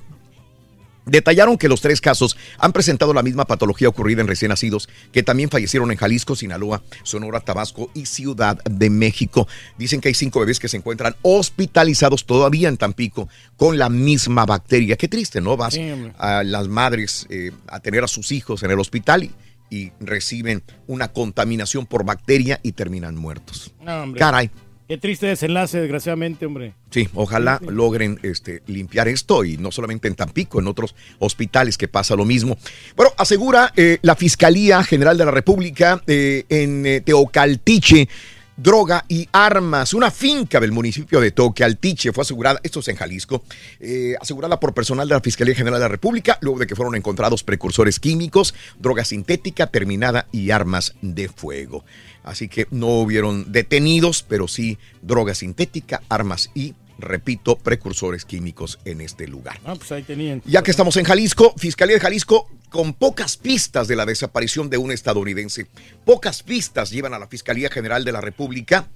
Detallaron 1.06 1.58
que 1.58 1.68
los 1.68 1.80
tres 1.80 2.00
casos 2.00 2.36
han 2.58 2.72
presentado 2.72 3.12
la 3.12 3.22
misma 3.22 3.44
patología 3.44 3.88
ocurrida 3.88 4.20
en 4.20 4.28
recién 4.28 4.50
nacidos 4.50 4.88
que 5.12 5.22
también 5.22 5.50
fallecieron 5.50 5.90
en 5.90 5.98
Jalisco, 5.98 6.36
Sinaloa, 6.36 6.82
Sonora, 7.02 7.40
Tabasco 7.40 7.90
y 7.94 8.06
Ciudad 8.06 8.62
de 8.64 8.90
México. 8.90 9.48
Dicen 9.78 10.00
que 10.00 10.08
hay 10.08 10.14
cinco 10.14 10.40
bebés 10.40 10.60
que 10.60 10.68
se 10.68 10.76
encuentran 10.76 11.16
hospitalizados 11.22 12.24
todavía 12.24 12.68
en 12.68 12.76
Tampico 12.76 13.28
con 13.56 13.78
la 13.78 13.88
misma 13.88 14.46
bacteria. 14.46 14.96
Qué 14.96 15.08
triste, 15.08 15.40
¿no? 15.40 15.56
Vas 15.56 15.78
a 16.18 16.44
las 16.44 16.68
madres 16.68 17.26
eh, 17.30 17.50
a 17.68 17.80
tener 17.80 18.04
a 18.04 18.08
sus 18.08 18.32
hijos 18.32 18.62
en 18.62 18.70
el 18.70 18.78
hospital 18.78 19.24
y, 19.24 19.32
y 19.70 19.90
reciben 20.00 20.62
una 20.86 21.08
contaminación 21.08 21.86
por 21.86 22.04
bacteria 22.04 22.60
y 22.62 22.72
terminan 22.72 23.16
muertos. 23.16 23.72
No. 23.80 24.12
Caray. 24.14 24.50
Qué 24.93 24.98
triste 24.98 25.27
desenlace, 25.27 25.81
desgraciadamente, 25.81 26.44
hombre. 26.44 26.74
Sí, 26.90 27.09
ojalá 27.14 27.59
logren 27.66 28.20
este, 28.23 28.62
limpiar 28.66 29.09
esto 29.09 29.43
y 29.43 29.56
no 29.56 29.73
solamente 29.73 30.06
en 30.06 30.14
Tampico, 30.14 30.60
en 30.60 30.66
otros 30.66 30.94
hospitales 31.19 31.78
que 31.78 31.89
pasa 31.89 32.14
lo 32.14 32.27
mismo. 32.27 32.59
Bueno, 32.94 33.10
asegura 33.16 33.73
eh, 33.74 34.01
la 34.02 34.16
Fiscalía 34.16 34.85
General 34.85 35.16
de 35.16 35.24
la 35.24 35.31
República 35.31 36.02
eh, 36.06 36.44
en 36.51 36.85
eh, 36.85 37.01
Teocaltiche. 37.01 38.06
Droga 38.55 39.02
y 39.09 39.27
armas. 39.32 39.94
Una 39.94 40.10
finca 40.10 40.60
del 40.60 40.73
municipio 40.73 41.20
de 41.20 41.31
Teocaltiche 41.31 42.12
fue 42.12 42.20
asegurada, 42.20 42.60
esto 42.62 42.81
es 42.81 42.89
en 42.89 42.97
Jalisco, 42.97 43.43
eh, 43.81 44.14
asegurada 44.20 44.60
por 44.60 44.74
personal 44.74 45.09
de 45.09 45.14
la 45.14 45.23
Fiscalía 45.23 45.55
General 45.55 45.81
de 45.81 45.85
la 45.86 45.89
República, 45.89 46.36
luego 46.43 46.59
de 46.59 46.66
que 46.66 46.77
fueron 46.77 46.94
encontrados 46.94 47.44
precursores 47.44 47.98
químicos, 47.98 48.55
droga 48.78 49.06
sintética 49.06 49.69
terminada 49.69 50.27
y 50.32 50.51
armas 50.51 50.94
de 51.01 51.28
fuego. 51.28 51.82
Así 52.23 52.49
que 52.49 52.66
no 52.70 53.01
hubieron 53.01 53.51
detenidos, 53.53 54.24
pero 54.27 54.49
sí 54.49 54.78
droga 55.01 55.35
sintética, 55.35 56.03
armas 56.09 56.51
y, 56.55 56.74
repito, 56.99 57.57
precursores 57.57 58.24
químicos 58.24 58.78
en 58.85 59.01
este 59.01 59.27
lugar. 59.27 59.59
Ah, 59.65 59.74
pues 59.77 59.90
ahí 59.93 60.03
tenían. 60.03 60.43
Ya 60.44 60.62
que 60.62 60.70
estamos 60.70 60.97
en 60.97 61.05
Jalisco, 61.05 61.55
Fiscalía 61.57 61.97
de 61.97 62.01
Jalisco, 62.01 62.49
con 62.70 62.94
pocas 62.94 63.36
pistas 63.36 63.89
de 63.89 63.97
la 63.97 64.07
desaparición 64.07 64.70
de 64.70 64.78
un 64.78 64.93
estadounidense. 64.93 65.66
Pocas 66.05 66.43
pistas 66.43 66.90
llevan 66.90 67.15
a 67.15 67.19
la 67.19 67.28
Fiscalía 67.28 67.69
General 67.69 68.05
de 68.05 68.12
la 68.12 68.20
República 68.20 68.89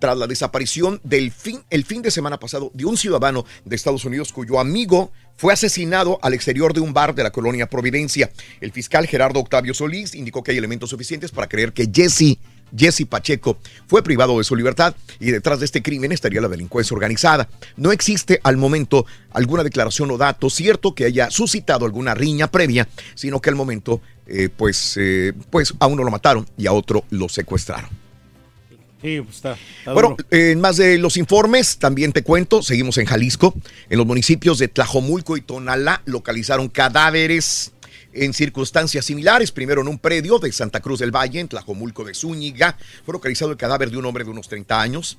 tras 0.00 0.16
la 0.16 0.26
desaparición 0.26 1.00
del 1.04 1.30
fin, 1.30 1.62
el 1.70 1.84
fin 1.84 2.02
de 2.02 2.10
semana 2.10 2.40
pasado 2.40 2.72
de 2.74 2.86
un 2.86 2.96
ciudadano 2.96 3.44
de 3.64 3.76
Estados 3.76 4.04
Unidos 4.04 4.32
cuyo 4.32 4.58
amigo 4.58 5.12
fue 5.36 5.52
asesinado 5.52 6.18
al 6.22 6.34
exterior 6.34 6.74
de 6.74 6.80
un 6.80 6.92
bar 6.92 7.14
de 7.14 7.22
la 7.22 7.30
colonia 7.30 7.68
Providencia. 7.68 8.30
El 8.60 8.72
fiscal 8.72 9.06
Gerardo 9.06 9.38
Octavio 9.38 9.74
Solís 9.74 10.14
indicó 10.14 10.42
que 10.42 10.52
hay 10.52 10.58
elementos 10.58 10.90
suficientes 10.90 11.30
para 11.30 11.48
creer 11.48 11.72
que 11.72 11.88
Jesse 11.92 12.38
Jesse 12.76 13.06
Pacheco 13.06 13.58
fue 13.86 14.02
privado 14.02 14.38
de 14.38 14.44
su 14.44 14.56
libertad 14.56 14.94
y 15.18 15.30
detrás 15.30 15.60
de 15.60 15.66
este 15.66 15.82
crimen 15.82 16.12
estaría 16.12 16.40
la 16.40 16.48
delincuencia 16.48 16.94
organizada. 16.94 17.48
No 17.76 17.92
existe 17.92 18.40
al 18.42 18.56
momento 18.56 19.06
alguna 19.32 19.62
declaración 19.62 20.10
o 20.10 20.18
dato 20.18 20.50
cierto 20.50 20.94
que 20.94 21.04
haya 21.04 21.30
suscitado 21.30 21.84
alguna 21.84 22.14
riña 22.14 22.50
previa, 22.50 22.88
sino 23.14 23.40
que 23.40 23.50
al 23.50 23.56
momento, 23.56 24.00
eh, 24.26 24.48
pues, 24.54 24.96
eh, 24.98 25.32
pues 25.50 25.74
a 25.78 25.86
uno 25.86 26.04
lo 26.04 26.10
mataron 26.10 26.46
y 26.56 26.66
a 26.66 26.72
otro 26.72 27.04
lo 27.10 27.28
secuestraron. 27.28 27.90
Sí, 29.02 29.20
pues 29.22 29.36
está. 29.36 29.56
está 29.78 29.94
Bueno, 29.94 30.16
en 30.30 30.60
más 30.60 30.76
de 30.76 30.98
los 30.98 31.16
informes, 31.16 31.78
también 31.78 32.12
te 32.12 32.22
cuento, 32.22 32.62
seguimos 32.62 32.98
en 32.98 33.06
Jalisco. 33.06 33.54
En 33.88 33.96
los 33.96 34.06
municipios 34.06 34.58
de 34.58 34.68
Tlajomulco 34.68 35.38
y 35.38 35.40
Tonalá 35.40 36.02
localizaron 36.04 36.68
cadáveres 36.68 37.72
en 38.12 38.32
circunstancias 38.32 39.04
similares. 39.04 39.52
Primero 39.52 39.80
en 39.82 39.88
un 39.88 39.98
predio 39.98 40.38
de 40.38 40.50
Santa 40.52 40.80
Cruz 40.80 40.98
del 41.00 41.14
Valle, 41.14 41.40
en 41.40 41.48
Tlajomulco 41.48 42.04
de 42.04 42.14
Zúñiga, 42.14 42.76
fue 43.04 43.12
localizado 43.12 43.50
el 43.52 43.56
cadáver 43.56 43.90
de 43.90 43.96
un 43.96 44.04
hombre 44.06 44.24
de 44.24 44.30
unos 44.30 44.48
30 44.48 44.80
años. 44.80 45.18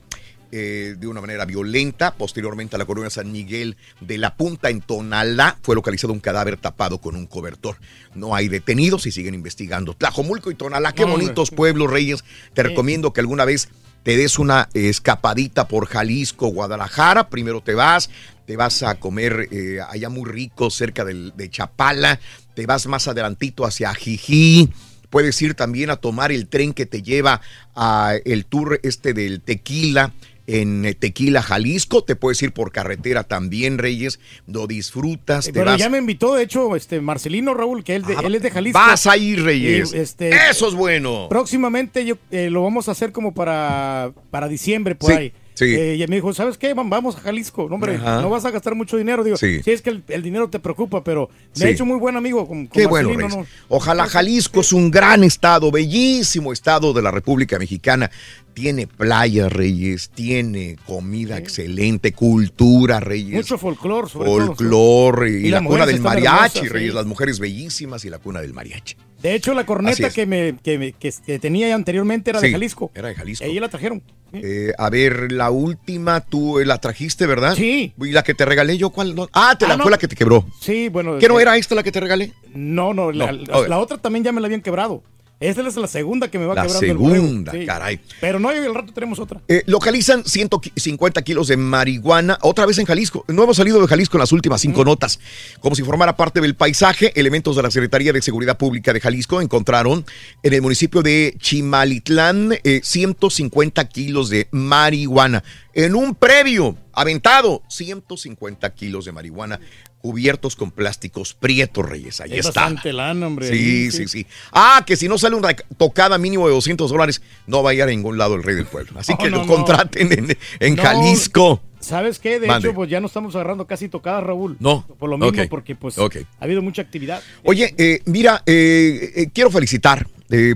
eh, 0.54 0.96
de 1.00 1.08
una 1.08 1.22
manera 1.22 1.46
violenta. 1.46 2.14
Posteriormente 2.14 2.76
a 2.76 2.80
la 2.80 2.84
colonia 2.84 3.10
San 3.10 3.32
Miguel 3.32 3.78
de 4.02 4.18
la 4.18 4.36
Punta 4.36 4.70
en 4.70 4.82
Tonalá 4.82 5.58
fue 5.62 5.76
localizado 5.76 6.12
un 6.12 6.20
cadáver 6.20 6.58
tapado 6.58 6.98
con 6.98 7.16
un 7.16 7.26
cobertor. 7.26 7.78
No 8.16 8.36
hay 8.36 8.50
detenidos 8.50 9.06
y 9.06 9.14
siguen 9.14 9.34
investigando. 9.34 9.94
Tlajomulco 9.94 10.52
y 10.52 10.56
Tonalá, 10.56 10.92
qué 10.92 11.06
No, 11.06 11.14
bonitos 11.14 11.52
pueblos, 11.52 11.90
Reyes. 11.90 12.26
Te 12.54 12.64
recomiendo 12.64 13.14
que 13.14 13.22
alguna 13.22 13.46
vez 13.46 13.70
te 14.04 14.18
des 14.18 14.40
una 14.40 14.68
escapadita 14.74 15.70
por 15.70 15.86
Jalisco, 15.86 16.48
Guadalajara. 16.48 17.30
Primero 17.30 17.62
te 17.62 17.74
vas, 17.74 18.10
te 18.46 18.58
vas 18.58 18.84
a 18.84 18.96
comer 19.00 19.48
eh, 19.52 19.80
allá 19.88 20.10
muy 20.10 20.30
rico 20.30 20.70
cerca 20.70 21.06
del- 21.06 21.32
de 21.38 21.50
Chapala, 21.50 22.20
te 22.56 22.66
vas 22.66 22.88
más 22.88 23.08
adelantito 23.08 23.66
hacia 23.66 23.94
Jijí. 23.94 24.70
Puedes 25.10 25.42
ir 25.42 25.56
también 25.56 25.90
a 25.90 25.98
tomar 25.98 26.32
el 26.32 26.48
tren 26.48 26.74
que 26.74 26.86
te 26.86 27.02
lleva 27.02 27.42
a 27.76 28.14
el 28.24 28.46
tour 28.46 28.80
este 28.84 29.14
del 29.14 29.42
tequila 29.42 30.14
en 30.48 30.86
eh, 30.86 30.94
Tequila, 30.96 31.42
Jalisco. 31.42 32.04
Te 32.04 32.16
puedes 32.16 32.42
ir 32.42 32.52
por 32.52 32.72
carretera 32.72 33.24
también, 33.24 33.78
Reyes. 33.78 34.20
Lo 34.48 34.68
disfrutas. 34.68 35.46
te 35.46 35.54
Pero 35.54 35.66
vas- 35.68 35.80
ya 35.80 35.90
me 35.90 35.98
invitó, 36.00 36.34
de 36.36 36.44
hecho, 36.44 36.76
este 36.76 37.00
Marcelino 37.00 37.54
Raúl, 37.54 37.84
que 37.84 37.96
él, 37.96 38.04
de- 38.04 38.16
Ah, 38.18 38.22
él 38.26 38.36
es 38.36 38.42
de 38.42 38.52
Jalisco. 38.52 38.80
Vas 38.80 39.06
a 39.08 39.16
ir, 39.18 39.44
Reyes. 39.44 39.94
Y, 39.94 39.98
este, 39.98 40.30
Eso 40.50 40.68
es 40.68 40.74
bueno. 40.74 41.28
Próximamente 41.30 42.06
yo, 42.06 42.16
eh, 42.32 42.50
lo 42.50 42.64
vamos 42.64 42.88
a 42.90 42.92
hacer 42.94 43.12
como 43.12 43.34
para, 43.34 44.12
para 44.30 44.48
diciembre, 44.48 44.96
por 44.96 45.12
Sí, 45.12 45.18
ahí. 45.18 45.34
Sí. 45.66 45.76
Eh, 45.76 45.96
y 45.96 46.08
me 46.08 46.16
dijo, 46.18 46.34
¿sabes 46.34 46.58
qué? 46.58 46.76
Vam- 46.76 46.90
Vamos 46.90 47.16
a 47.16 47.20
Jalisco. 47.22 47.68
No, 47.70 47.76
hombre, 47.76 47.96
Ajá. 47.96 48.22
no 48.22 48.30
vas 48.30 48.44
a 48.46 48.52
gastar 48.52 48.76
mucho 48.76 48.98
dinero. 48.98 49.24
Digo, 49.24 49.38
Sí. 49.38 49.62
sí, 49.64 49.72
es 49.72 49.82
que 49.82 49.92
el, 49.92 50.04
el 50.10 50.22
dinero 50.24 50.50
te 50.50 50.60
preocupa, 50.60 51.04
pero 51.04 51.30
me 51.30 51.62
Sí. 51.62 51.64
ha 51.64 51.70
hecho 51.70 51.86
muy 51.86 51.98
buen 51.98 52.16
amigo 52.18 52.48
con, 52.48 52.68
con 52.68 52.82
Qué 52.82 52.88
bueno. 52.88 53.12
¿no? 53.28 53.46
Ojalá 53.70 54.08
Jalisco 54.08 54.62
es 54.62 54.74
un 54.74 54.92
gran 54.92 55.24
estado, 55.24 55.72
bellísimo 55.72 56.52
estado 56.54 56.94
de 56.94 57.02
la 57.02 57.12
República 57.12 57.58
Mexicana. 57.60 58.10
Tiene 58.54 58.86
playas, 58.86 59.52
Reyes, 59.52 60.10
tiene 60.14 60.76
comida 60.86 61.38
excelente, 61.38 62.12
cultura, 62.12 63.00
Reyes. 63.00 63.34
Mucho 63.36 63.58
folclore, 63.58 64.10
sobre 64.10 64.26
todo. 64.30 64.46
Folclore 64.48 65.32
y, 65.40 65.48
Y 65.48 65.50
la 65.50 65.64
cuna 65.64 65.86
del 65.86 66.02
mariachi, 66.02 66.68
Reyes, 66.68 66.94
las 66.94 67.06
mujeres 67.06 67.40
bellísimas 67.40 68.04
y 68.04 68.10
la 68.10 68.20
cuna 68.20 68.42
del 68.42 68.54
mariachi. 68.54 68.96
De 69.22 69.36
hecho, 69.36 69.54
la 69.54 69.66
corneta 69.66 70.10
que, 70.10 70.26
me, 70.26 70.56
que, 70.64 70.78
me- 70.78 70.94
que- 70.94 71.14
que 71.26 71.40
tenía 71.40 71.74
anteriormente 71.76 72.32
era 72.32 72.40
de 72.42 72.52
Jalisco. 72.52 72.92
Era 72.96 73.10
de 73.10 73.16
Jalisco. 73.16 73.46
Ahí 73.46 73.60
la 73.60 73.70
trajeron. 73.70 74.02
Eh, 74.34 74.72
a 74.78 74.90
ver, 74.90 75.32
la 75.32 75.52
última 75.52 76.22
tú 76.22 76.60
eh, 76.60 76.66
la 76.66 76.78
trajiste, 76.80 77.28
¿verdad? 77.28 77.54
Sí. 77.56 77.94
¿Y 78.00 78.12
la 78.12 78.24
que 78.24 78.34
te 78.34 78.46
regalé 78.46 78.78
yo 78.78 78.90
cuál? 78.90 79.14
No? 79.14 79.28
Ah, 79.34 79.56
te 79.60 79.66
Ah, 79.66 79.70
la 79.70 79.78
no. 79.78 79.84
fue 79.84 79.92
la 79.92 79.98
que 79.98 80.08
te 80.08 80.16
quebró. 80.16 80.46
Sí, 80.60 80.90
bueno. 80.90 81.18
¿Qué 81.20 81.28
no 81.28 81.38
eh, 81.40 81.42
era 81.44 81.58
esta 81.58 81.76
la 81.76 81.84
que 81.84 81.92
te 81.92 82.00
regalé? 82.00 82.32
No, 82.54 82.94
no, 82.94 83.12
la 83.12 83.78
otra 83.80 83.98
también 83.98 84.24
ya 84.24 84.32
me 84.32 84.42
la 84.42 84.48
habían 84.48 84.62
quebrado. 84.62 85.04
Esta 85.42 85.68
es 85.68 85.76
la 85.76 85.88
segunda 85.88 86.30
que 86.30 86.38
me 86.38 86.46
va 86.46 86.54
La 86.54 86.68
quebrando 86.68 86.86
el 86.86 87.12
segunda, 87.12 87.52
sí. 87.52 87.66
caray. 87.66 88.00
Pero 88.22 88.40
no, 88.40 88.54
y 88.54 88.58
al 88.58 88.76
rato 88.76 88.94
tenemos 88.94 89.18
otra. 89.18 89.42
Eh, 89.48 89.64
localizan 89.66 90.24
150 90.24 91.20
kilos 91.24 91.48
de 91.48 91.58
marihuana, 91.58 92.38
otra 92.42 92.68
vez 92.68 92.78
en 92.78 92.86
Jalisco. 92.86 93.26
No 93.28 93.44
hemos 93.44 93.58
salido 93.58 93.82
de 93.82 93.88
Jalisco 93.88 94.18
en 94.18 94.20
las 94.20 94.32
últimas 94.32 94.62
cinco 94.62 94.86
notas. 94.86 95.20
Como 95.60 95.76
si 95.76 95.82
formara 95.82 96.16
parte 96.16 96.42
del 96.42 96.56
paisaje, 96.56 97.20
elementos 97.20 97.56
de 97.56 97.64
la 97.64 97.72
Secretaría 97.72 98.14
de 98.14 98.22
Seguridad 98.22 98.60
Pública 98.60 98.94
de 98.94 99.00
Jalisco 99.00 99.42
encontraron 99.42 100.06
en 100.44 100.54
el 100.54 100.62
municipio 100.62 101.02
de 101.02 101.36
Chimalitlán 101.40 102.54
eh, 102.64 102.82
150 102.84 103.90
kilos 103.90 104.30
de 104.30 104.48
marihuana. 104.52 105.44
En 105.74 105.96
un 105.96 106.14
previo 106.14 106.78
aventado, 106.94 107.64
150 107.68 108.76
kilos 108.76 109.06
de 109.06 109.12
marihuana 109.12 109.60
cubiertos 110.02 110.56
con 110.56 110.72
plásticos 110.72 111.34
prietos, 111.34 111.88
Reyes. 111.88 112.20
Ahí 112.22 112.34
Es 112.34 112.48
está. 112.48 112.62
bastante 112.62 112.92
lana, 112.92 113.28
hombre. 113.28 113.48
Sí, 113.50 113.92
sí, 113.92 114.08
sí. 114.08 114.26
Ah, 114.52 114.84
que 114.86 114.96
si 114.96 115.08
no 115.08 115.18
sale 115.18 115.36
una 115.36 115.56
tocada 115.78 116.18
mínimo 116.18 116.48
de 116.48 116.54
200 116.54 116.90
dólares, 116.90 117.22
no 117.48 117.62
va 117.64 117.70
a 117.72 117.74
ir 117.74 117.84
a 117.84 117.86
ningún 117.86 118.18
lado 118.18 118.36
el 118.36 118.44
rey 118.44 118.56
del 118.56 118.66
pueblo. 118.66 119.00
Así 119.00 119.12
No, 119.14 119.18
que 119.20 119.30
no, 119.30 119.38
lo 119.38 119.46
no. 119.46 119.54
contraten 119.56 120.38
en, 120.60 120.76
Jalisco. 120.78 121.62
¿Sabes 121.80 122.20
qué? 122.20 122.40
De 122.40 122.48
Mande. 122.48 122.68
hecho, 122.68 122.76
pues 122.76 122.90
ya 122.90 123.00
no 123.00 123.08
estamos 123.08 123.34
agarrando 123.36 123.66
casi 123.66 123.90
tocadas, 123.90 124.24
Raúl. 124.24 124.58
No. 124.60 124.86
Por 125.00 125.10
lo 125.10 125.18
mismo, 125.18 125.44
porque 125.50 125.76
pues 125.76 125.98
ha 125.98 126.08
habido 126.40 126.62
mucha 126.62 126.82
actividad. 126.82 127.22
Oye, 127.44 127.74
eh, 127.78 128.02
mira, 128.06 128.44
eh, 128.46 129.12
eh, 129.16 129.28
quiero 129.34 129.50
felicitar 129.52 130.08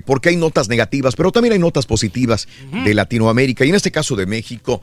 porque 0.06 0.30
hay 0.30 0.36
notas 0.36 0.68
negativas, 0.70 1.14
pero 1.16 1.30
también 1.30 1.52
hay 1.52 1.58
notas 1.58 1.84
positivas 1.84 2.48
de 2.84 2.94
Latinoamérica 2.94 3.62
y 3.64 3.68
en 3.68 3.74
este 3.74 3.90
caso 3.92 4.16
de 4.16 4.24
México. 4.24 4.80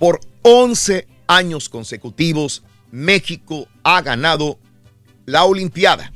Por 0.00 0.18
11 0.42 1.06
años 1.28 1.68
consecutivos, 1.68 2.64
México 2.90 3.68
ha 3.82 4.02
ganado 4.02 4.58
la 5.26 5.44
Olimpiada. 5.44 6.12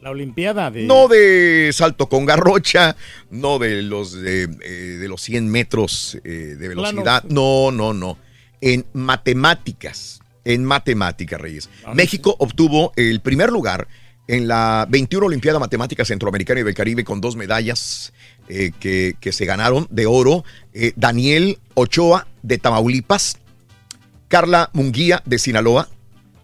La 0.00 0.10
Olimpiada 0.10 0.70
de... 0.70 0.82
No 0.82 1.06
de 1.06 1.70
salto 1.72 2.08
con 2.08 2.26
garrocha, 2.26 2.96
no 3.30 3.58
de 3.58 3.82
los 3.82 4.12
de, 4.12 4.44
eh, 4.44 4.68
de 5.00 5.08
los 5.08 5.22
100 5.22 5.48
metros 5.48 6.18
eh, 6.24 6.56
de 6.58 6.68
velocidad. 6.68 7.22
No, 7.24 7.70
no, 7.70 7.94
no. 7.94 8.18
En 8.60 8.84
matemáticas. 8.92 10.20
En 10.44 10.64
matemáticas, 10.64 11.40
Reyes. 11.40 11.70
México 11.94 12.34
obtuvo 12.38 12.92
el 12.96 13.20
primer 13.20 13.50
lugar 13.50 13.86
en 14.26 14.48
la 14.48 14.86
21 14.88 15.26
Olimpiada 15.26 15.58
Matemática 15.58 16.04
Centroamericana 16.04 16.60
y 16.60 16.62
del 16.64 16.74
Caribe 16.74 17.04
con 17.04 17.20
dos 17.20 17.36
medallas 17.36 18.12
eh, 18.48 18.72
que, 18.78 19.14
que 19.20 19.32
se 19.32 19.44
ganaron 19.44 19.86
de 19.90 20.06
oro. 20.06 20.44
Eh, 20.72 20.92
Daniel 20.96 21.58
Ochoa 21.74 22.26
de 22.42 22.58
Tamaulipas, 22.58 23.38
Carla 24.28 24.70
Munguía 24.72 25.22
de 25.26 25.38
Sinaloa, 25.38 25.88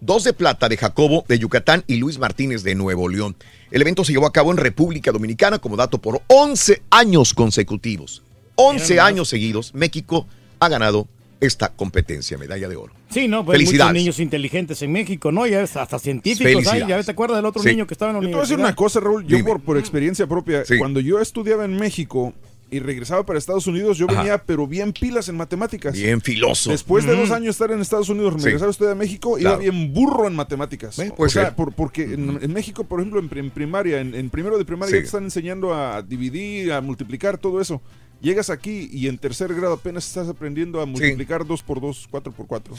dos 0.01 0.23
de 0.23 0.33
plata 0.33 0.69
de 0.69 0.77
Jacobo 0.77 1.25
de 1.27 1.39
Yucatán 1.39 1.83
y 1.87 1.97
Luis 1.97 2.17
Martínez 2.19 2.63
de 2.63 2.75
Nuevo 2.75 3.07
León. 3.09 3.35
El 3.71 3.81
evento 3.81 4.03
se 4.03 4.11
llevó 4.11 4.25
a 4.25 4.33
cabo 4.33 4.51
en 4.51 4.57
República 4.57 5.11
Dominicana 5.11 5.59
como 5.59 5.75
dato 5.77 5.97
por 5.99 6.21
11 6.27 6.81
años 6.89 7.33
consecutivos. 7.33 8.23
11 8.55 8.83
Mira 8.93 8.95
nomás. 9.03 9.07
años 9.13 9.29
seguidos, 9.29 9.73
México 9.73 10.27
ha 10.59 10.67
ganado 10.69 11.07
esta 11.41 11.69
competencia, 11.69 12.37
medalla 12.37 12.67
de 12.67 12.75
oro. 12.75 12.93
Sí, 13.09 13.29
no, 13.29 13.45
pues 13.45 13.55
hay 13.55 13.61
muchos 13.61 13.69
Felicidades. 13.71 13.93
niños 13.93 14.19
inteligentes 14.19 14.81
en 14.81 14.91
México, 14.91 15.31
¿no? 15.31 15.47
Ya 15.47 15.61
es 15.61 15.75
hasta 15.77 15.97
científicos 15.97 16.67
hay. 16.67 16.85
Ya 16.85 17.01
te 17.01 17.11
acuerdas 17.11 17.37
del 17.37 17.45
otro 17.45 17.61
Sí. 17.63 17.69
niño 17.69 17.87
que 17.87 17.93
estaba 17.93 18.11
en 18.11 18.17
la 18.17 18.21
Yo 18.23 18.27
te 18.27 18.31
voy 18.33 18.39
a 18.39 18.41
decir 18.41 18.55
universidad. 18.57 18.67
una 18.67 18.75
cosa, 18.75 18.99
Raúl. 18.99 19.25
Yo 19.25 19.45
por, 19.45 19.61
por 19.61 19.77
experiencia 19.77 20.27
propia, 20.27 20.63
cuando 20.77 20.99
yo 20.99 21.21
estudiaba 21.21 21.63
en 21.63 21.77
México 21.77 22.33
y 22.71 22.79
regresaba 22.79 23.25
para 23.25 23.39
Estados 23.39 23.65
Unidos, 23.67 23.97
yo 23.97 24.05
Ajá. 24.09 24.19
venía 24.19 24.37
pero 24.43 24.67
bien 24.67 24.93
pilas 24.93 25.27
en 25.29 25.37
matemáticas. 25.37 25.93
Bien 25.93 26.21
filoso. 26.21 26.69
Después 26.69 27.05
de 27.05 27.15
dos 27.15 27.31
años 27.31 27.55
estar 27.55 27.71
en 27.71 27.79
Estados 27.81 28.09
Unidos, 28.09 28.35
Sí. 28.37 28.45
regresar 28.45 28.67
a 28.67 28.71
estudiar 28.71 28.93
a 28.93 28.95
México, 28.95 29.39
iba 29.39 29.57
Claro. 29.57 29.61
bien 29.71 29.93
burro 29.93 30.27
en 30.27 30.35
matemáticas. 30.35 30.95
puede 30.95 31.13
o 31.17 31.29
sea, 31.29 31.55
por- 31.55 31.73
porque 31.73 32.03
en, 32.03 32.39
en 32.41 32.53
México, 32.53 32.83
por 32.83 32.99
ejemplo, 32.99 33.19
en, 33.19 33.29
pri- 33.29 33.39
en 33.39 33.49
primaria, 33.51 33.99
en, 34.01 34.13
en 34.15 34.29
primero 34.29 34.57
de 34.57 34.65
primaria 34.65 34.91
Sí. 34.91 34.97
ya 34.97 35.01
te 35.01 35.05
están 35.05 35.23
enseñando 35.23 35.73
a 35.73 36.01
dividir, 36.01 36.71
a 36.71 36.81
multiplicar, 36.81 37.37
todo 37.37 37.59
eso. 37.61 37.81
Llegas 38.21 38.49
aquí 38.49 38.89
y 38.91 39.07
en 39.07 39.17
tercer 39.17 39.53
grado 39.55 39.75
apenas 39.75 40.05
estás 40.05 40.27
aprendiendo 40.27 40.81
a 40.81 40.85
multiplicar 40.85 41.45
2 41.47 41.63
por 41.63 41.79
2, 41.79 42.07
4 42.11 42.31
por 42.33 42.47
4. 42.47 42.75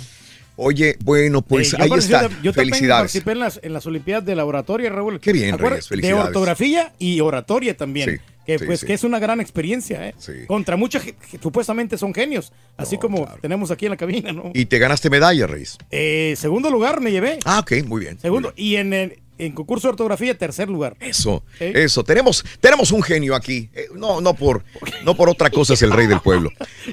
Oye, 0.57 0.97
bueno, 1.03 1.41
pues 1.41 1.73
Eh, 1.73 1.77
ahí 1.81 1.91
está. 1.97 2.23
Yo 2.43 2.53
también 2.53 2.55
Felicidades. 2.55 3.01
participé 3.03 3.33
en 3.33 3.39
las, 3.39 3.61
en 3.63 3.73
las 3.73 3.87
Olimpiadas 3.87 4.27
de 4.27 4.35
la 4.35 4.45
oratoria, 4.45 4.91
Raúl. 4.91 5.19
Qué 5.19 5.33
bien. 5.33 5.57
Reyes, 5.57 5.89
felicidades. 5.89 6.23
De 6.25 6.29
ortografía 6.29 6.93
y 6.99 7.21
oratoria 7.21 7.75
también. 7.77 8.11
Sí, 8.11 8.17
que 8.55 8.59
sí, 8.61 8.65
pues 8.67 8.81
sí. 8.81 8.87
que 8.87 8.95
es 8.95 9.05
una 9.05 9.19
gran 9.19 9.41
experiencia, 9.41 10.09
¿eh? 10.09 10.15
Contra 10.47 10.77
mucha 10.77 11.01
gente 11.01 11.19
que 11.31 11.39
supuestamente 11.39 11.97
son 11.99 12.13
genios, 12.15 12.53
así 12.77 12.99
como 12.99 13.27
tenemos 13.41 13.71
aquí 13.71 13.87
en 13.87 13.91
la 13.91 13.97
cabina, 13.97 14.33
¿no? 14.33 14.51
Y 14.55 14.67
te 14.67 14.79
ganaste 14.79 15.11
medalla, 15.11 15.47
Reyes. 15.47 15.79
Eh, 15.91 16.35
segundo 16.37 16.71
lugar 16.71 17.01
me 17.01 17.11
llevé. 17.11 17.39
Ah, 17.45 17.61
ok, 17.61 17.85
muy 17.87 18.01
bien. 18.01 18.19
Segundo. 18.19 18.53
Y 18.57 18.77
en, 18.77 18.93
el- 18.93 19.19
en 19.47 19.53
concurso 19.53 19.89
de 19.89 19.93
ortografía, 19.93 20.37
tercer 20.37 20.69
lugar. 20.69 20.97
Eso, 21.01 21.43
Sí. 21.59 21.65
eso. 21.75 22.05
Tenemos, 22.05 22.45
tenemos 22.61 22.93
un 22.93 23.03
genio 23.03 23.35
aquí. 23.35 23.69
Eh, 23.75 23.87
no, 23.95 24.21
no 24.21 24.35
por, 24.35 24.65
no 25.05 25.15
por 25.17 25.29
otra 25.29 25.51
cosa 25.51 25.75
es 25.75 25.83
el 25.83 25.91
rey 25.93 26.07
del 26.07 26.21
pueblo. 26.21 26.51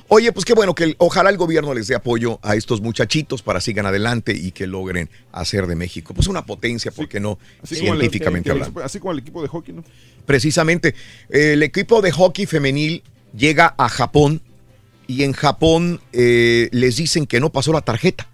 Oye, 0.07 0.31
pues 0.31 0.45
qué 0.45 0.53
bueno 0.53 0.73
que 0.73 0.85
el- 0.85 0.95
ojalá 0.99 1.29
el 1.29 1.37
gobierno 1.37 1.73
les 1.73 1.87
dé 1.87 1.95
apoyo 1.95 2.39
a 2.41 2.55
estos 2.55 2.81
muchachitos 2.81 3.41
para 3.41 3.59
sigan 3.61 3.85
adelante 3.85 4.33
y 4.33 4.51
que 4.51 4.65
logren 4.67 5.09
hacer 5.31 5.67
de 5.67 5.75
México, 5.75 6.13
pues 6.13 6.27
una 6.27 6.45
potencia, 6.45 6.91
¿por 6.91 7.07
qué 7.09 7.19
no? 7.19 7.37
Así 7.61 7.79
como 7.79 7.93
el- 7.93 7.99
Científicamente 7.99 8.51
hablando. 8.51 8.81
Así 8.83 8.99
como 8.99 9.11
el 9.11 9.19
equipo 9.19 9.41
de 9.41 9.47
hockey, 9.49 9.73
¿no? 9.75 9.83
Precisamente, 10.25 10.95
eh, 11.29 11.53
el 11.53 11.63
equipo 11.63 12.01
de 12.01 12.11
hockey 12.11 12.45
femenil 12.45 13.03
llega 13.35 13.75
a 13.77 13.87
Japón 13.89 14.41
y 15.07 15.23
en 15.23 15.33
Japón 15.33 16.01
eh, 16.13 16.69
les 16.71 16.97
dicen 16.97 17.25
que 17.25 17.39
no 17.39 17.49
pasó 17.51 17.71
la 17.73 17.81
tarjeta 17.81 18.27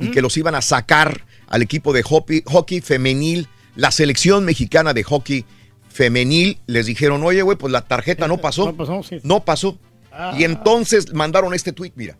y 0.00 0.10
que 0.10 0.20
los 0.22 0.36
iban 0.36 0.54
a 0.54 0.62
sacar 0.62 1.24
al 1.48 1.62
equipo 1.62 1.92
de 1.92 2.02
hockey, 2.02 2.42
hockey 2.46 2.80
femenil, 2.82 3.48
la 3.78 3.92
selección 3.92 4.44
mexicana 4.44 4.92
de 4.92 5.04
hockey 5.04 5.44
femenil. 5.88 6.58
Les 6.66 6.86
dijeron, 6.86 7.22
oye, 7.22 7.42
güey, 7.42 7.56
pues 7.56 7.72
la 7.72 7.82
tarjeta 7.82 8.26
no 8.26 8.38
pasó. 8.40 8.66
No 8.66 8.76
pasó, 8.76 9.02
sí. 9.04 9.20
No 9.22 9.44
pasó. 9.44 9.78
Ah. 10.10 10.34
Y 10.36 10.42
entonces 10.42 11.14
mandaron 11.14 11.54
este 11.54 11.72
tweet, 11.72 11.92
mira. 11.94 12.18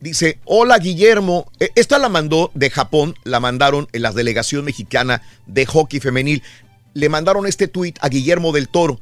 Dice, 0.00 0.38
hola 0.46 0.78
Guillermo. 0.78 1.52
Eh, 1.60 1.68
Esta 1.74 1.98
la 1.98 2.08
mandó 2.08 2.50
de 2.54 2.70
Japón, 2.70 3.14
la 3.24 3.38
mandaron 3.38 3.86
en 3.92 4.00
la 4.00 4.12
delegación 4.12 4.64
mexicana 4.64 5.20
de 5.46 5.66
hockey 5.66 6.00
femenil. 6.00 6.42
Le 6.94 7.10
mandaron 7.10 7.46
este 7.46 7.68
tweet 7.68 7.94
a 8.00 8.08
Guillermo 8.08 8.52
del 8.52 8.68
Toro. 8.70 8.98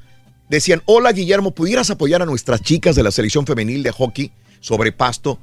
Decían, 0.48 0.82
hola 0.86 1.12
Guillermo, 1.12 1.52
¿pudieras 1.52 1.90
apoyar 1.90 2.20
a 2.20 2.26
nuestras 2.26 2.62
chicas 2.62 2.96
de 2.96 3.04
la 3.04 3.12
selección 3.12 3.46
femenil 3.46 3.84
de 3.84 3.92
hockey 3.92 4.32
sobre 4.60 4.90
pasto? 4.90 5.38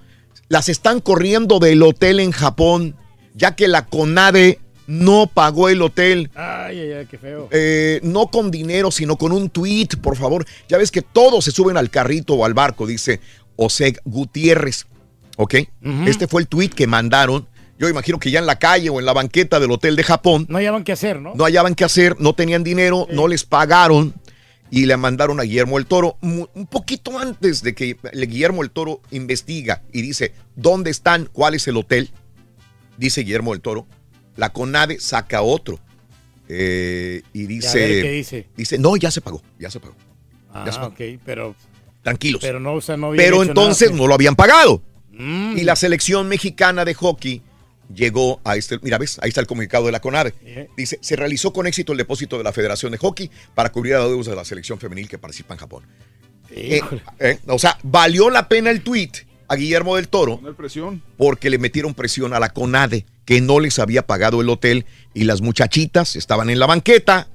Las 0.49 0.67
están 0.67 0.99
corriendo 0.99 1.59
del 1.59 1.81
hotel 1.83 2.19
en 2.19 2.31
Japón, 2.31 2.97
ya 3.33 3.55
que 3.55 3.69
la 3.69 3.85
CONADE 3.85 4.59
no 4.87 5.27
pagó 5.33 5.69
el 5.69 5.81
hotel. 5.81 6.29
Ay, 6.35 6.79
ay, 6.79 6.91
ay, 6.91 7.05
qué 7.05 7.17
feo. 7.17 7.47
Eh, 7.51 7.99
no 8.03 8.27
con 8.27 8.51
dinero, 8.51 8.91
sino 8.91 9.17
con 9.17 9.31
un 9.31 9.49
tweet, 9.49 9.89
por 10.01 10.17
favor. 10.17 10.45
Ya 10.67 10.77
ves 10.77 10.91
que 10.91 11.01
todos 11.01 11.45
se 11.45 11.51
suben 11.51 11.77
al 11.77 11.89
carrito 11.89 12.33
o 12.35 12.45
al 12.45 12.53
barco, 12.53 12.85
dice 12.87 13.19
Oseg 13.55 13.99
Gutiérrez. 14.05 14.85
¿Ok? 15.37 15.55
Este 16.05 16.27
fue 16.27 16.41
el 16.41 16.47
tweet 16.47 16.69
que 16.69 16.85
mandaron. 16.87 17.47
Yo 17.79 17.89
imagino 17.89 18.19
que 18.19 18.29
ya 18.31 18.39
en 18.39 18.45
la 18.45 18.59
calle 18.59 18.89
o 18.89 18.99
en 18.99 19.05
la 19.05 19.13
banqueta 19.13 19.59
del 19.59 19.71
hotel 19.71 19.95
de 19.95 20.03
Japón 20.03 20.45
No 20.47 20.57
hallaban 20.59 20.83
qué 20.83 20.91
hacer, 20.91 21.19
¿no? 21.19 21.33
no 21.35 21.43
hallaban 21.43 21.73
qué 21.73 21.83
hacer, 21.83 22.15
no 22.19 22.33
tenían 22.33 22.63
dinero, 22.63 23.07
no 23.11 23.27
les 23.27 23.43
pagaron. 23.43 24.13
y 24.69 24.85
le 24.85 24.95
mandaron 24.95 25.39
a 25.39 25.43
Guillermo 25.43 25.77
el 25.79 25.85
Toro 25.87 26.17
un 26.21 26.67
poquito 26.69 27.17
antes 27.19 27.61
de 27.63 27.73
que 27.73 27.97
Guillermo 28.13 28.61
el 28.63 28.69
Toro 28.71 29.01
investiga 29.11 29.81
y 29.91 30.01
dice, 30.03 30.33
¿dónde 30.55 30.91
están? 30.91 31.27
¿Cuál 31.33 31.55
es 31.55 31.67
el 31.67 31.77
hotel? 31.77 32.09
Dice 32.97 33.21
Guillermo 33.21 33.53
el 33.53 33.61
Toro. 33.61 33.87
La 34.35 34.51
CONADE 34.51 34.99
saca 34.99 35.41
otro. 35.41 35.79
Eh, 36.49 37.21
y 37.33 37.45
dice, 37.47 37.79
ver 37.79 38.03
qué 38.03 38.11
dice. 38.11 38.47
dice, 38.57 38.77
no, 38.77 38.95
ya 38.97 39.09
se 39.11 39.21
pagó, 39.21 39.41
ya 39.59 39.69
se 39.71 39.79
pagó. 39.79 39.95
Ah, 40.51 40.63
Ya 40.65 40.71
se 40.71 40.79
pagó. 40.79 40.91
ok, 40.93 41.01
pero, 41.25 41.55
Tranquilos. 42.03 42.41
pero 42.41 42.59
no, 42.59 42.73
o 42.73 42.81
sea, 42.81 42.97
no 42.97 43.07
había 43.07 43.23
Pero 43.23 43.43
entonces 43.43 43.89
nada. 43.91 44.01
no 44.01 44.07
lo 44.07 44.13
habían 44.13 44.35
pagado. 44.35 44.81
Mm. 45.11 45.57
Y 45.57 45.63
la 45.63 45.75
selección 45.75 46.27
mexicana 46.27 46.83
de 46.85 46.93
hockey 46.95 47.41
llegó 47.93 48.41
a 48.43 48.55
este. 48.55 48.77
Mira, 48.81 48.97
ves, 48.97 49.19
ahí 49.21 49.29
está 49.29 49.41
el 49.41 49.47
comunicado 49.47 49.85
de 49.85 49.91
la 49.93 49.99
CONADE. 50.01 50.33
Eh. 50.43 50.67
Dice: 50.75 50.99
se 51.01 51.15
realizó 51.15 51.53
con 51.53 51.65
éxito 51.65 51.91
el 51.93 51.97
depósito 51.97 52.37
de 52.37 52.43
la 52.43 52.51
Federación 52.51 52.91
de 52.91 52.97
Hockey 52.97 53.31
para 53.55 53.71
cubrir 53.71 53.95
a 53.95 53.99
deudas 53.99 54.27
de 54.27 54.35
la 54.35 54.43
selección 54.45 54.79
femenil 54.79 55.07
que 55.07 55.17
participa 55.17 55.53
en 55.53 55.59
Japón. 55.59 55.83
Eh, 56.51 56.81
eh, 57.19 57.39
o 57.47 57.57
sea, 57.57 57.77
valió 57.83 58.29
la 58.29 58.47
pena 58.49 58.69
el 58.69 58.81
tweet 58.81 59.11
a 59.47 59.55
Guillermo 59.55 59.95
del 59.95 60.07
Toro 60.07 60.39
presión. 60.55 61.01
porque 61.17 61.49
le 61.49 61.57
metieron 61.57 61.93
presión 61.93 62.33
a 62.33 62.39
la 62.39 62.49
CONADE, 62.49 63.05
que 63.25 63.41
no 63.41 63.59
les 63.59 63.79
había 63.79 64.05
pagado 64.05 64.41
el 64.41 64.49
hotel 64.49 64.85
y 65.13 65.23
las 65.25 65.41
muchachitas 65.41 66.15
estaban 66.15 66.49
en 66.49 66.59
la 66.59 66.65
banqueta. 66.67 67.27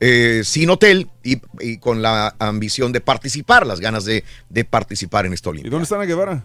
eh, 0.00 0.42
sin 0.44 0.68
hotel 0.70 1.08
y, 1.22 1.38
y 1.60 1.78
con 1.78 2.02
la 2.02 2.34
ambición 2.38 2.92
de 2.92 3.00
participar, 3.00 3.64
las 3.66 3.80
ganas 3.80 4.04
de, 4.04 4.24
de 4.50 4.64
participar 4.64 5.24
en 5.24 5.32
esta 5.32 5.48
¿Y 5.48 5.52
Olimpiada. 5.52 5.70
dónde 5.72 5.84
está 5.84 5.94
Ana 5.94 6.04
Guevara? 6.04 6.44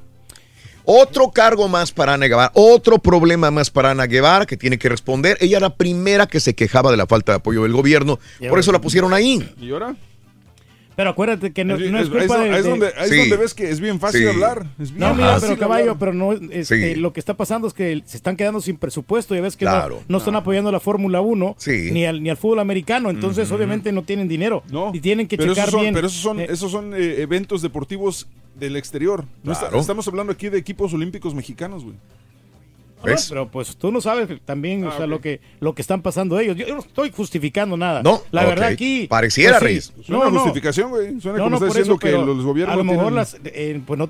Otro 0.86 1.30
cargo 1.32 1.68
más 1.68 1.92
para 1.92 2.14
Ana 2.14 2.28
Guevara, 2.28 2.52
otro 2.54 3.00
problema 3.00 3.52
más 3.52 3.70
para 3.70 3.92
Ana 3.92 4.06
Guevara 4.08 4.46
que 4.46 4.56
tiene 4.58 4.78
que 4.80 4.88
responder. 4.90 5.38
Ella 5.42 5.58
era 5.58 5.68
la 5.70 5.76
primera 5.76 6.26
que 6.28 6.40
se 6.40 6.56
quejaba 6.56 6.90
de 6.92 6.98
la 6.98 7.06
falta 7.06 7.34
de 7.34 7.38
apoyo 7.38 7.64
del 7.64 7.74
gobierno, 7.74 8.20
por 8.50 8.60
eso 8.60 8.72
la 8.72 8.80
pusieron 8.82 9.14
ahí. 9.14 9.54
¿Y 9.60 9.72
ahora? 9.72 9.96
Pero 11.00 11.12
acuérdate 11.12 11.54
que 11.54 11.64
no, 11.64 11.76
Es- 11.76 11.90
no 11.92 11.98
es 11.98 12.04
es- 12.04 12.10
culpa 12.10 12.42
ahí 12.42 12.50
de... 12.50 12.50
es- 12.50 12.54
ahí 12.54 12.58
es 12.60 12.64
de- 12.66 12.70
donde, 12.72 12.86
ahí 12.88 13.04
es 13.06 13.10
Sí. 13.10 13.18
donde 13.20 13.38
ves 13.38 13.54
que 13.54 13.70
es 13.70 13.80
bien 13.80 14.02
fácil 14.02 14.20
Sí. 14.24 14.28
hablar. 14.28 14.66
Es 14.78 14.90
bien 14.92 15.00
No, 15.00 15.16
mira, 15.16 15.38
pero 15.40 15.58
caballo, 15.58 15.82
hablar. 15.92 15.98
pero 15.98 16.14
no, 16.14 16.34
este, 16.34 16.94
Sí. 16.94 16.96
lo 17.00 17.14
que 17.14 17.22
está 17.22 17.38
pasando 17.38 17.70
es 17.70 17.74
que 17.74 18.04
se 18.06 18.18
están 18.18 18.36
quedando 18.36 18.60
sin 18.60 18.76
presupuesto. 18.76 19.34
Ya 19.34 19.40
ves 19.40 19.56
que 19.56 19.64
no- 19.64 19.72
Claro. 19.72 20.02
no, 20.10 20.18
están 20.18 20.36
apoyando 20.36 20.74
la 20.74 20.82
Fórmula 20.82 21.22
1 21.22 21.56
Sí. 21.58 21.90
ni, 21.94 22.06
al, 22.06 22.22
ni 22.22 22.30
al 22.30 22.36
fútbol 22.36 22.60
americano. 22.60 23.10
Entonces, 23.10 23.50
obviamente, 23.50 23.94
no 23.94 24.04
tienen 24.04 24.28
dinero. 24.28 24.62
No, 24.70 24.92
y 24.94 25.00
tienen 25.00 25.30
que 25.30 25.38
pero 25.38 25.54
checar 25.54 25.70
esos 25.70 25.72
son, 25.72 25.82
bien. 25.84 25.94
Pero 25.94 26.08
esos 26.08 26.20
son, 26.22 26.40
eh, 26.42 26.48
esos 26.50 26.70
son 26.70 26.94
eh, 26.94 27.22
eventos 27.22 27.62
deportivos 27.62 28.28
del 28.60 28.76
exterior. 28.76 29.24
No 29.42 29.54
está- 29.54 29.70
estamos 29.78 30.06
hablando 30.10 30.34
aquí 30.34 30.50
de 30.50 30.58
equipos 30.58 30.94
olímpicos 30.94 31.34
mexicanos, 31.34 31.86
güey. 31.86 31.96
¿Ves? 33.04 33.28
Pero 33.30 33.50
pues 33.50 33.78
tú 33.78 33.92
no 33.92 34.02
sabes 34.02 34.28
también 34.44 34.84
o 34.86 34.90
Ah, 34.90 34.96
sea, 34.98 35.06
ok. 35.06 35.10
lo 35.10 35.22
que 35.22 35.40
lo 35.60 35.74
que 35.76 35.82
están 35.82 36.02
pasando 36.02 36.40
ellos. 36.40 36.58
Yo, 36.58 36.68
yo 36.68 36.76
no 36.76 36.82
estoy 36.82 37.12
justificando 37.12 37.78
nada. 37.78 38.04
No, 38.04 38.22
la 38.32 38.42
ok. 38.42 38.48
verdad 38.50 38.68
aquí 38.70 39.08
Pareciera, 39.08 39.60
pues, 39.60 39.86
sí. 39.86 39.92
Reyes. 39.94 40.06
Suena 40.06 40.26
No, 40.26 40.32
no. 40.32 40.40
justificación, 40.42 40.90
güey. 40.90 41.22
Suena 41.22 41.38
No, 41.38 41.44
como 41.46 41.50
no, 41.52 41.56
está 41.58 41.66
diciendo 41.68 41.94
eso, 41.94 42.00
que 42.00 42.12
los 42.12 42.44
gobiernos 42.46 42.74
a 42.74 42.78
lo 42.78 42.84
mejor 42.84 43.04
tienen- 43.06 43.16
las, 43.16 43.38
eh, 43.46 43.82
pues 43.86 43.98
no 43.98 44.10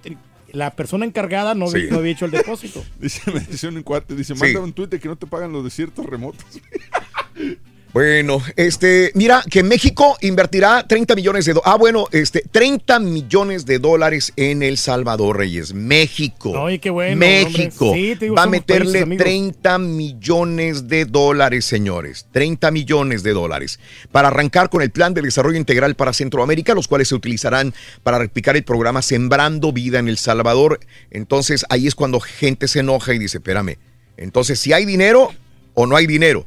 la 0.51 0.71
persona 0.75 1.05
encargada 1.05 1.53
no, 1.53 1.67
Sí. 1.67 1.83
no 1.91 1.97
había 1.99 2.11
hecho 2.13 2.25
el 2.25 2.31
depósito. 2.31 2.83
Dice, 2.99 3.31
me 3.31 3.39
dice 3.41 3.67
un 3.67 3.83
cuate, 3.83 4.15
dice, 4.15 4.33
Sí. 4.33 4.41
manda 4.41 4.59
un 4.61 4.73
tuit 4.73 4.89
de 4.89 4.99
que 4.99 5.07
no 5.07 5.15
te 5.15 5.27
pagan 5.27 5.51
los 5.51 5.63
desiertos 5.63 6.05
remotos. 6.07 6.43
Bueno, 7.91 8.39
este, 8.55 9.11
mira 9.15 9.43
que 9.49 9.63
México 9.63 10.15
invertirá 10.21 10.85
30 10.87 11.15
millones 11.15 11.45
de 11.45 11.53
dólares. 11.53 11.73
Ah, 11.73 11.77
bueno, 11.77 12.05
este, 12.11 12.43
30 12.51 12.99
millones 12.99 13.65
de 13.65 13.79
dólares 13.79 14.31
en 14.35 14.61
El 14.61 14.77
Salvador, 14.77 15.37
Reyes. 15.37 15.73
México. 15.73 16.51
Oye, 16.51 16.77
qué 16.79 16.91
bueno, 16.91 17.17
México. 17.17 17.91
Sí, 17.95 18.13
digo, 18.13 18.35
va 18.35 18.43
a 18.43 18.47
meterle 18.47 18.85
países 18.85 19.01
amigos. 19.01 19.23
30 19.25 19.79
millones 19.79 20.87
de 20.87 21.05
dólares, 21.05 21.65
señores. 21.65 22.27
30 22.31 22.69
millones 22.69 23.23
de 23.23 23.33
dólares. 23.33 23.79
Para 24.11 24.27
arrancar 24.27 24.69
con 24.69 24.83
el 24.83 24.91
plan 24.91 25.15
de 25.15 25.23
desarrollo 25.23 25.57
integral 25.57 25.95
para 25.95 26.13
Centroamérica, 26.13 26.75
los 26.75 26.87
cuales 26.87 27.07
se 27.07 27.15
utilizarán 27.15 27.73
para 28.03 28.19
replicar 28.19 28.55
el 28.55 28.63
programa 28.63 29.01
Sembrando 29.01 29.73
Vida 29.73 29.97
en 29.97 30.09
El 30.09 30.19
Salvador. 30.19 30.79
Entonces, 31.09 31.65
ahí 31.69 31.87
es 31.87 31.95
cuando 31.95 32.19
gente 32.19 32.67
se 32.67 32.81
enoja 32.81 33.15
y 33.15 33.17
dice, 33.17 33.37
espérame, 33.39 33.77
entonces, 34.15 34.59
si 34.59 34.73
hay 34.73 34.85
dinero 34.85 35.33
o 35.73 35.87
no 35.87 35.95
hay 35.95 36.05
dinero. 36.05 36.45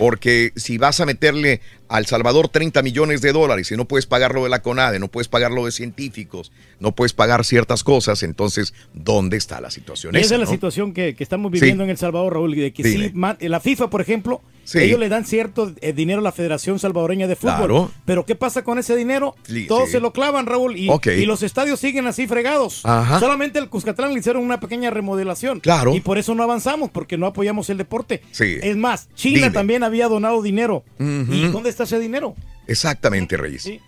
Porque 0.00 0.52
si 0.56 0.78
vas 0.78 0.98
a 1.00 1.04
meterle 1.06 1.60
al 1.88 2.06
Salvador 2.06 2.48
30 2.48 2.80
millones 2.82 3.20
de 3.20 3.32
dólares 3.32 3.70
y 3.70 3.76
no 3.76 3.84
puedes 3.84 4.06
pagar 4.06 4.34
lo 4.34 4.44
de 4.44 4.48
la 4.48 4.62
CONADE, 4.62 4.98
no 4.98 5.08
puedes 5.08 5.28
pagar 5.28 5.50
lo 5.50 5.66
de 5.66 5.72
científicos, 5.72 6.52
no 6.78 6.92
puedes 6.94 7.12
pagar 7.12 7.44
ciertas 7.44 7.84
cosas, 7.84 8.22
entonces, 8.22 8.72
¿dónde 8.94 9.36
está 9.36 9.60
la 9.60 9.70
situación? 9.70 10.14
Y 10.16 10.20
esa 10.20 10.36
es 10.36 10.40
la 10.40 10.46
situación 10.46 10.94
que, 10.94 11.14
que 11.14 11.22
estamos 11.22 11.52
viviendo 11.52 11.82
Sí. 11.82 11.84
en 11.84 11.90
El 11.90 11.98
Salvador, 11.98 12.32
Raúl, 12.32 12.54
de 12.56 12.72
que 12.72 12.82
sí, 12.82 13.12
la 13.14 13.60
FIFA, 13.60 13.90
por 13.90 14.00
ejemplo, 14.00 14.40
Sí. 14.64 14.78
ellos 14.78 14.98
le 15.00 15.08
dan 15.08 15.24
cierto 15.24 15.72
eh, 15.80 15.92
dinero 15.92 16.20
a 16.20 16.22
la 16.22 16.32
Federación 16.32 16.78
Salvadoreña 16.78 17.26
de 17.26 17.36
Fútbol. 17.36 17.56
Claro. 17.56 17.90
Pero 18.04 18.24
¿qué 18.26 18.34
pasa 18.34 18.62
con 18.64 18.78
ese 18.78 18.94
dinero? 18.96 19.34
Sí, 19.44 19.66
Todos 19.66 19.86
sí. 19.86 19.92
se 19.92 20.00
lo 20.00 20.12
clavan, 20.12 20.46
Raúl, 20.46 20.76
y, 20.76 20.88
y 20.88 21.26
los 21.26 21.42
estadios 21.42 21.80
siguen 21.80 22.06
así 22.06 22.26
fregados. 22.26 22.80
Ajá. 22.84 23.18
Solamente 23.20 23.58
el 23.58 23.68
Cuscatlán 23.68 24.12
le 24.12 24.20
hicieron 24.20 24.44
una 24.44 24.60
pequeña 24.60 24.90
remodelación. 24.90 25.60
Claro. 25.60 25.94
Y 25.94 26.00
por 26.00 26.18
eso 26.18 26.34
no 26.34 26.42
avanzamos, 26.42 26.90
porque 26.90 27.18
no 27.18 27.26
apoyamos 27.26 27.68
el 27.70 27.78
deporte. 27.78 28.22
Sí. 28.30 28.56
Es 28.62 28.76
más, 28.76 29.08
China 29.14 29.38
Dime. 29.46 29.50
también 29.50 29.82
había 29.82 30.08
donado 30.08 30.42
dinero. 30.42 30.84
¿Y 30.98 31.46
dónde 31.48 31.70
está 31.70 31.84
ese 31.84 31.98
dinero? 31.98 32.34
Exactamente, 32.66 33.36
Reyes. 33.36 33.62
Sí. 33.62 33.80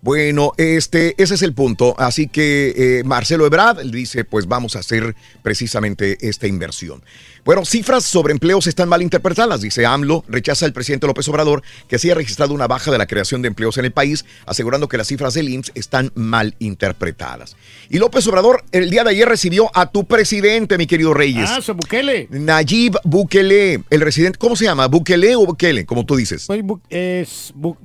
Bueno, 0.00 0.52
este, 0.58 1.20
ese 1.20 1.34
es 1.34 1.42
el 1.42 1.54
punto. 1.54 1.94
Así 1.98 2.28
que 2.28 2.98
eh, 3.00 3.04
Marcelo 3.04 3.46
Ebrard 3.46 3.80
dice, 3.90 4.24
pues 4.24 4.46
vamos 4.46 4.76
a 4.76 4.78
hacer 4.78 5.16
precisamente 5.42 6.18
esta 6.20 6.46
inversión. 6.46 7.02
Bueno, 7.44 7.64
cifras 7.64 8.04
sobre 8.04 8.32
empleos 8.32 8.66
están 8.66 8.88
mal 8.88 9.02
interpretadas, 9.02 9.60
dice 9.60 9.86
AMLO. 9.86 10.24
Rechaza 10.28 10.66
el 10.66 10.72
presidente 10.72 11.06
López 11.06 11.26
Obrador 11.28 11.62
que 11.88 11.98
se 11.98 12.08
haya 12.08 12.14
registrado 12.16 12.52
una 12.54 12.66
baja 12.68 12.92
de 12.92 12.98
la 12.98 13.06
creación 13.06 13.42
de 13.42 13.48
empleos 13.48 13.76
en 13.78 13.86
el 13.86 13.90
país, 13.92 14.24
asegurando 14.46 14.88
que 14.88 14.98
las 14.98 15.08
cifras 15.08 15.34
del 15.34 15.48
IMSS 15.48 15.72
están 15.74 16.12
mal 16.14 16.54
interpretadas. 16.58 17.56
Y 17.88 17.98
López 17.98 18.26
Obrador 18.28 18.64
el 18.70 18.90
día 18.90 19.02
de 19.02 19.10
ayer 19.10 19.28
recibió 19.28 19.70
a 19.74 19.90
tu 19.90 20.04
presidente, 20.06 20.78
mi 20.78 20.86
querido 20.86 21.12
Reyes. 21.14 21.48
Ah, 21.50 21.60
Bukele. 21.72 22.28
Nayib 22.30 22.96
Bukele, 23.02 23.82
el 23.90 24.00
residente, 24.00 24.38
¿cómo 24.38 24.54
se 24.54 24.64
llama? 24.66 24.86
¿Bukele 24.86 25.34
o 25.34 25.46
Bukele? 25.46 25.86
Como 25.86 26.04
tú 26.06 26.16
dices. 26.16 26.42
Soy 26.42 26.60
Bu- 26.60 26.80
es 26.90 27.52
Bu- 27.56 27.76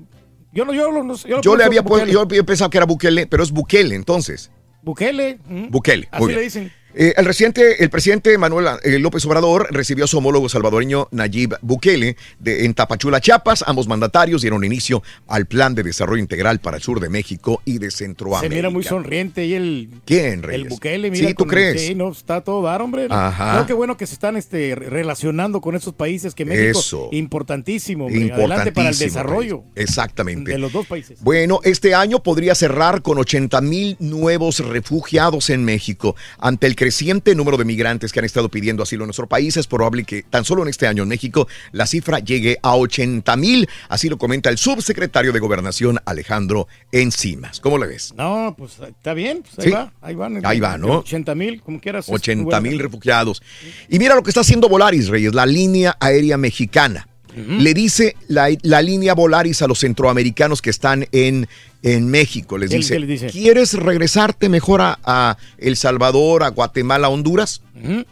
yo 0.54 0.66
no, 0.66 0.74
yo, 0.74 0.92
no 0.92 1.16
yo, 1.16 1.42
Yo 1.42 1.56
le 1.56 1.64
había 1.64 1.84
puesto, 1.84 2.08
yo, 2.08 2.28
pensaba 2.46 2.70
que 2.70 2.78
era 2.78 2.86
Bukele, 2.86 3.28
pero 3.28 3.44
es 3.44 3.52
Bukele 3.52 3.96
entonces. 3.96 4.52
Bukele. 4.84 5.40
ujú. 5.50 5.68
Bukele. 5.70 6.08
Así 6.12 6.24
muy 6.24 6.34
le 6.34 6.42
dicen. 6.42 6.72
Eh, 6.96 7.14
el, 7.18 7.26
reciente, 7.26 7.84
el 7.84 7.90
presidente 7.90 8.38
Manuel 8.38 8.68
eh, 8.84 9.00
López 9.00 9.26
Obrador 9.26 9.68
recibió 9.72 10.06
a 10.06 10.08
su 10.08 10.18
homólogo 10.18 10.48
salvadoreño 10.50 11.08
Nayib 11.12 11.56
Bukele 11.62 12.16
de, 12.40 12.66
en 12.66 12.74
Tapachula, 12.74 13.20
Chiapas. 13.20 13.64
Ambos 13.68 13.88
mandatarios 13.88 14.42
dieron 14.42 14.64
inicio 14.64 15.02
al 15.28 15.46
plan 15.46 15.74
de 15.76 15.84
desarrollo 15.84 16.22
integral 16.22 16.60
para 16.60 16.78
el 16.78 16.84
sur 16.84 17.00
de 17.00 17.10
México 17.10 17.62
y 17.66 17.80
de 17.80 17.90
Se 17.92 17.98
Centroamérica. 18.04 18.56
mira 18.56 18.70
muy 18.70 18.84
sonriente 18.84 19.46
y 19.46 19.54
el, 19.56 19.90
¿Quién, 20.06 20.44
Reyes? 20.44 20.62
el 20.64 20.70
Bukele, 20.70 21.10
mira. 21.10 21.28
Sí, 21.28 21.34
¿tú 21.34 21.46
crees? 21.48 21.82
Sí, 21.82 21.96
no, 21.96 22.12
está 22.12 22.42
todo 22.42 22.62
dar, 22.62 22.82
hombre. 22.82 23.08
Ajá. 23.10 23.54
Creo 23.54 23.66
que 23.66 23.74
bueno 23.74 23.98
que 23.98 24.06
se 24.06 24.14
están 24.14 24.38
este, 24.38 24.76
re- 24.76 24.90
relacionando 24.90 25.62
con 25.62 25.76
esos 25.76 25.94
países 25.94 26.36
que 26.36 26.46
México, 26.46 26.80
Eso. 26.80 27.10
importantísimo, 27.12 28.06
hombre. 28.06 28.32
Adelante 28.32 28.72
para 28.72 28.90
el 28.90 28.98
desarrollo 28.98 29.64
Reyes. 29.76 29.90
Exactamente. 29.90 30.52
de 30.52 30.58
los 30.58 30.72
dos 30.72 30.86
países. 30.86 31.18
Bueno, 31.22 31.60
este 31.64 31.96
año 31.96 32.22
podría 32.22 32.56
cerrar 32.56 33.02
con 33.02 33.18
80 33.18 33.62
mil 33.62 33.96
nuevos 34.00 34.60
refugiados 34.60 35.50
en 35.50 35.64
México. 35.66 36.16
Ante 36.40 36.68
el 36.68 36.76
creciente 36.84 37.34
número 37.34 37.56
de 37.56 37.64
migrantes 37.64 38.12
que 38.12 38.20
han 38.20 38.26
estado 38.26 38.50
pidiendo 38.50 38.84
asilo 38.84 39.06
en 39.06 39.08
nuestro 39.08 39.26
país, 39.26 39.56
es 39.56 39.68
probable 39.68 40.04
que 40.04 40.24
tan 40.24 40.44
solo 40.44 40.64
en 40.64 40.68
este 40.68 40.86
año 40.86 41.04
en 41.04 41.08
México 41.10 41.48
la 41.72 41.86
cifra 41.88 42.20
llegue 42.20 42.58
a 42.62 42.76
80 42.76 43.38
mil. 43.38 43.70
Así 43.88 44.10
lo 44.10 44.18
comenta 44.18 44.50
el 44.50 44.58
subsecretario 44.58 45.32
de 45.32 45.40
Gobernación 45.40 46.00
Alejandro 46.04 46.68
Encimas. 46.92 47.62
¿Cómo 47.62 47.78
le 47.78 47.88
ves? 47.88 48.14
No, 48.18 48.54
pues 48.58 48.74
está 48.86 49.14
bien, 49.14 49.44
pues 49.44 49.60
ahí 49.60 49.66
Sí. 49.66 49.72
va, 49.72 49.94
ahí 50.02 50.16
van. 50.16 50.46
Ahí 50.46 50.60
va, 50.60 50.78
¿no? 50.78 51.00
80 51.00 51.36
mil, 51.36 51.62
como 51.62 51.80
quieras. 51.80 52.10
es 52.10 52.14
80 52.14 52.60
muy 52.60 52.70
mil 52.72 52.80
refugiados. 52.80 53.42
Y 53.88 53.98
mira 53.98 54.14
lo 54.16 54.24
que 54.24 54.30
está 54.32 54.42
haciendo 54.42 54.68
Volaris, 54.68 55.08
Reyes, 55.08 55.34
la 55.34 55.46
línea 55.46 55.96
aérea 56.02 56.36
mexicana. 56.38 57.08
Le 57.36 57.74
dice 57.74 58.16
la, 58.28 58.50
la 58.62 58.82
línea 58.82 59.14
Volaris 59.16 59.62
a 59.62 59.68
los 59.68 59.80
centroamericanos 59.80 60.62
que 60.62 60.70
están 60.70 61.08
en, 61.12 61.48
en 61.82 62.08
México. 62.08 62.58
Les 62.58 62.70
¿Qué- 62.70 62.78
dice, 62.78 62.94
qué 62.94 63.00
les 63.00 63.10
dice? 63.10 63.28
¿quieres 63.30 63.74
regresarte 63.74 64.50
mejor 64.50 64.82
a, 64.82 65.00
a 65.04 65.38
El 65.58 65.76
Salvador, 65.76 66.44
a 66.44 66.50
Guatemala, 66.50 67.08
a 67.08 67.10
Honduras? 67.10 67.62
Eh, 67.76 68.06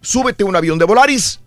Súbete 0.00 0.44
un 0.44 0.56
avión 0.56 0.78
de 0.78 0.84
Volaris, 0.86 1.40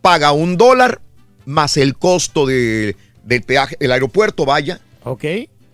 paga 0.00 0.32
un 0.32 0.56
dólar 0.56 1.00
más 1.44 1.76
el 1.76 1.96
costo 1.96 2.46
de, 2.46 2.96
del 3.24 3.42
peaje, 3.42 3.76
el 3.80 3.92
aeropuerto, 3.92 4.44
vaya, 4.44 4.80
Ok. 5.04 5.24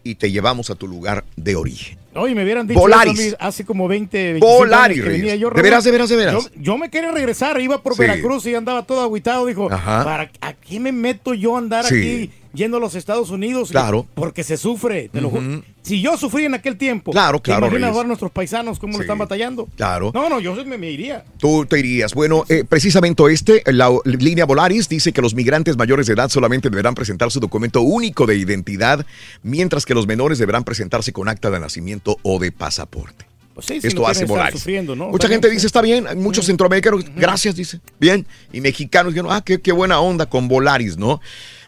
y 0.02 0.14
te 0.16 0.30
llevamos 0.30 0.70
a 0.70 0.74
tu 0.76 0.86
lugar 0.88 1.24
de 1.36 1.56
origen. 1.56 1.98
Oye, 2.14 2.34
me 2.34 2.44
hubieran 2.44 2.66
dicho 2.66 2.78
Volaris. 2.80 3.18
eso 3.18 3.36
hace 3.40 3.64
como 3.64 3.88
20, 3.88 4.16
25 4.34 4.46
Volaris, 4.46 4.98
años 4.98 5.06
que 5.06 5.12
venía 5.12 5.34
yo. 5.36 5.50
De 5.50 5.62
veras, 5.62 5.84
de 5.84 5.90
veras, 5.90 6.08
de 6.08 6.16
veras. 6.16 6.34
Yo, 6.34 6.50
yo 6.60 6.78
me 6.78 6.88
quería 6.90 7.10
regresar, 7.10 7.60
iba 7.60 7.82
por 7.82 7.94
Sí. 7.94 8.00
Veracruz 8.02 8.46
y 8.46 8.54
andaba 8.54 8.82
todo 8.84 9.02
aguitado. 9.02 9.46
Dijo, 9.46 9.70
Ajá. 9.72 10.04
¿para 10.04 10.30
¿a 10.40 10.52
qué 10.52 10.78
me 10.80 10.92
meto 10.92 11.34
yo 11.34 11.56
a 11.56 11.58
andar 11.58 11.84
Sí. 11.84 11.94
aquí 11.94 12.30
yendo 12.54 12.78
a 12.78 12.80
los 12.80 12.94
Estados 12.94 13.30
Unidos. 13.30 13.70
Claro. 13.70 14.06
Porque 14.14 14.42
se 14.44 14.56
sufre, 14.56 15.08
te 15.12 15.20
juro. 15.20 15.38
Ujú. 15.40 15.62
Si 15.82 16.00
yo 16.00 16.16
sufrí 16.16 16.44
en 16.46 16.54
aquel 16.54 16.78
tiempo, 16.78 17.12
Claro, 17.12 17.38
¿te 17.38 17.44
claro, 17.50 17.66
imaginas 17.66 17.88
Reyes. 17.88 17.96
ahora 17.96 18.06
nuestros 18.08 18.30
paisanos 18.30 18.78
cómo 18.78 18.96
lo 18.96 19.02
están 19.02 19.18
batallando? 19.18 19.68
Claro. 19.76 20.10
No, 20.14 20.28
no, 20.28 20.40
yo 20.40 20.54
me, 20.64 20.78
me 20.78 20.90
iría. 20.90 21.24
Tú 21.38 21.66
te 21.66 21.78
irías. 21.78 22.14
Bueno, 22.14 22.44
eh, 22.48 22.64
precisamente 22.66 23.22
este, 23.30 23.62
la 23.66 23.90
línea 24.04 24.46
Volaris 24.46 24.88
dice 24.88 25.12
que 25.12 25.20
los 25.20 25.34
migrantes 25.34 25.76
mayores 25.76 26.06
de 26.06 26.14
edad 26.14 26.30
solamente 26.30 26.70
deberán 26.70 26.94
presentar 26.94 27.30
su 27.30 27.38
documento 27.40 27.82
único 27.82 28.26
de 28.26 28.36
identidad, 28.36 29.04
mientras 29.42 29.84
que 29.84 29.94
los 29.94 30.06
menores 30.06 30.38
deberán 30.38 30.64
presentarse 30.64 31.12
con 31.12 31.28
acta 31.28 31.50
de 31.50 31.60
nacimiento 31.60 32.16
o 32.22 32.38
de 32.38 32.50
pasaporte. 32.50 33.26
Pues 33.54 33.66
sí, 33.66 33.80
si 33.80 33.86
Esto 33.86 34.02
no 34.02 34.08
hace 34.08 34.24
Volaris. 34.24 34.66
¿no? 34.96 35.08
Mucha 35.10 35.28
gente 35.28 35.48
dice, 35.48 35.66
está 35.66 35.80
bien, 35.80 36.08
hay 36.08 36.16
muchos 36.16 36.46
centroamericanos, 36.46 37.04
gracias, 37.14 37.54
dice, 37.54 37.78
bien, 38.00 38.26
y 38.52 38.60
mexicanos 38.60 39.12
dijeron, 39.14 39.30
ah, 39.32 39.42
qué, 39.44 39.60
qué 39.60 39.70
buena 39.70 40.00
onda 40.00 40.26
con 40.26 40.48
Volaris, 40.48 40.96
¿no? 40.96 41.20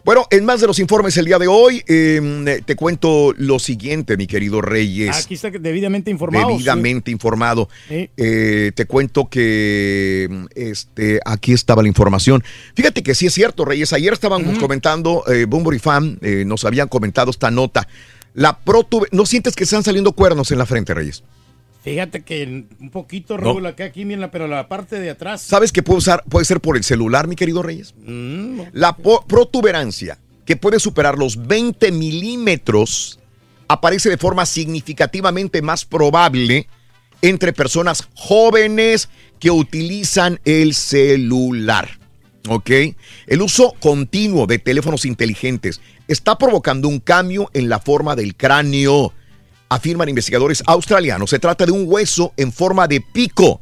Bueno, 0.07 0.25
en 0.31 0.45
más 0.45 0.61
de 0.61 0.67
los 0.67 0.79
informes 0.79 1.17
el 1.17 1.25
día 1.25 1.37
de 1.37 1.47
hoy, 1.49 1.83
eh, 1.85 2.61
te 2.65 2.77
cuento 2.77 3.33
lo 3.37 3.59
siguiente, 3.59 4.15
mi 4.15 4.25
querido 4.25 4.61
Reyes. 4.61 5.13
Aquí 5.25 5.33
está 5.33 5.49
debidamente 5.51 6.09
informado. 6.09 6.47
Debidamente 6.47 7.11
informado. 7.11 7.67
Sí. 7.89 8.09
Eh, 8.15 8.71
te 8.73 8.85
cuento 8.85 9.27
que 9.29 10.29
mm, 10.31 10.45
este, 10.55 11.19
aquí 11.25 11.51
estaba 11.51 11.81
la 11.81 11.89
información. 11.89 12.41
Fíjate 12.73 13.03
que 13.03 13.15
sí 13.15 13.25
es 13.25 13.33
cierto, 13.33 13.65
Reyes. 13.65 13.91
Ayer 13.91 14.13
estábamos 14.13 14.57
comentando, 14.59 15.25
eh, 15.27 15.43
Bumbury 15.43 15.79
Fan 15.79 16.19
eh, 16.21 16.45
nos 16.47 16.63
habían 16.63 16.87
comentado 16.87 17.29
esta 17.29 17.51
nota. 17.51 17.85
La 18.33 18.57
protube- 18.63 19.09
¿No 19.11 19.25
sientes 19.25 19.57
que 19.57 19.65
están 19.65 19.83
saliendo 19.83 20.13
cuernos 20.13 20.51
en 20.51 20.57
la 20.59 20.65
frente, 20.65 20.93
Reyes? 20.93 21.21
Fíjate 21.87 22.21
que 22.21 22.43
un 22.81 22.89
poquito, 22.91 23.37
Raúl, 23.37 23.65
acá, 23.65 23.85
aquí, 23.85 24.03
mira, 24.03 24.29
pero 24.29 24.45
la 24.45 24.67
parte 24.67 24.99
de 24.99 25.09
atrás. 25.09 25.41
¿Sabes 25.41 25.71
que 25.71 25.81
puede, 25.81 25.99
usar, 25.99 26.21
puede 26.27 26.43
ser 26.43 26.59
por 26.59 26.75
el 26.75 26.83
celular, 26.83 27.29
mi 27.29 27.37
querido 27.37 27.63
Reyes? 27.63 27.95
Mm, 28.05 28.59
La 28.73 28.97
protuberancia, 28.97 30.19
que 30.43 30.57
puede 30.57 30.81
superar 30.81 31.17
los 31.17 31.47
20 31.47 31.93
milímetros, 31.93 33.19
aparece 33.69 34.09
de 34.09 34.17
forma 34.17 34.45
significativamente 34.45 35.61
más 35.61 35.85
probable 35.85 36.67
entre 37.21 37.53
personas 37.53 38.09
jóvenes 38.15 39.07
que 39.39 39.49
utilizan 39.49 40.41
el 40.43 40.73
celular. 40.73 41.87
¿Ok? 42.49 42.69
El 43.27 43.41
uso 43.41 43.73
continuo 43.79 44.45
de 44.45 44.59
teléfonos 44.59 45.05
inteligentes 45.05 45.79
está 46.09 46.37
provocando 46.37 46.89
un 46.89 46.99
cambio 46.99 47.49
en 47.53 47.69
la 47.69 47.79
forma 47.79 48.17
del 48.17 48.35
cráneo, 48.35 49.13
afirman 49.69 50.09
investigadores 50.09 50.63
australianos. 50.65 51.29
Se 51.29 51.39
trata 51.39 51.65
de 51.65 51.71
un 51.71 51.85
hueso 51.87 52.33
en 52.37 52.51
forma 52.51 52.87
de 52.87 53.01
pico 53.01 53.61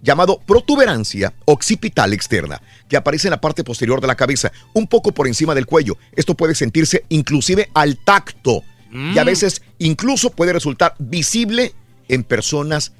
llamado 0.00 0.38
protuberancia 0.46 1.34
occipital 1.44 2.12
externa, 2.12 2.60
que 2.88 2.96
aparece 2.96 3.28
en 3.28 3.32
la 3.32 3.40
parte 3.40 3.64
posterior 3.64 4.00
de 4.00 4.06
la 4.06 4.14
cabeza, 4.14 4.52
un 4.72 4.86
poco 4.86 5.12
por 5.12 5.26
encima 5.26 5.54
del 5.54 5.66
cuello. 5.66 5.96
Esto 6.14 6.34
puede 6.34 6.54
sentirse 6.54 7.04
inclusive 7.08 7.68
al 7.74 7.96
tacto 7.98 8.62
y 8.92 9.18
a 9.18 9.22
Mm. 9.22 9.26
veces 9.26 9.62
incluso 9.78 10.30
puede 10.30 10.52
resultar 10.52 10.94
visible 10.98 11.74
en 12.08 12.24
personas 12.24 12.92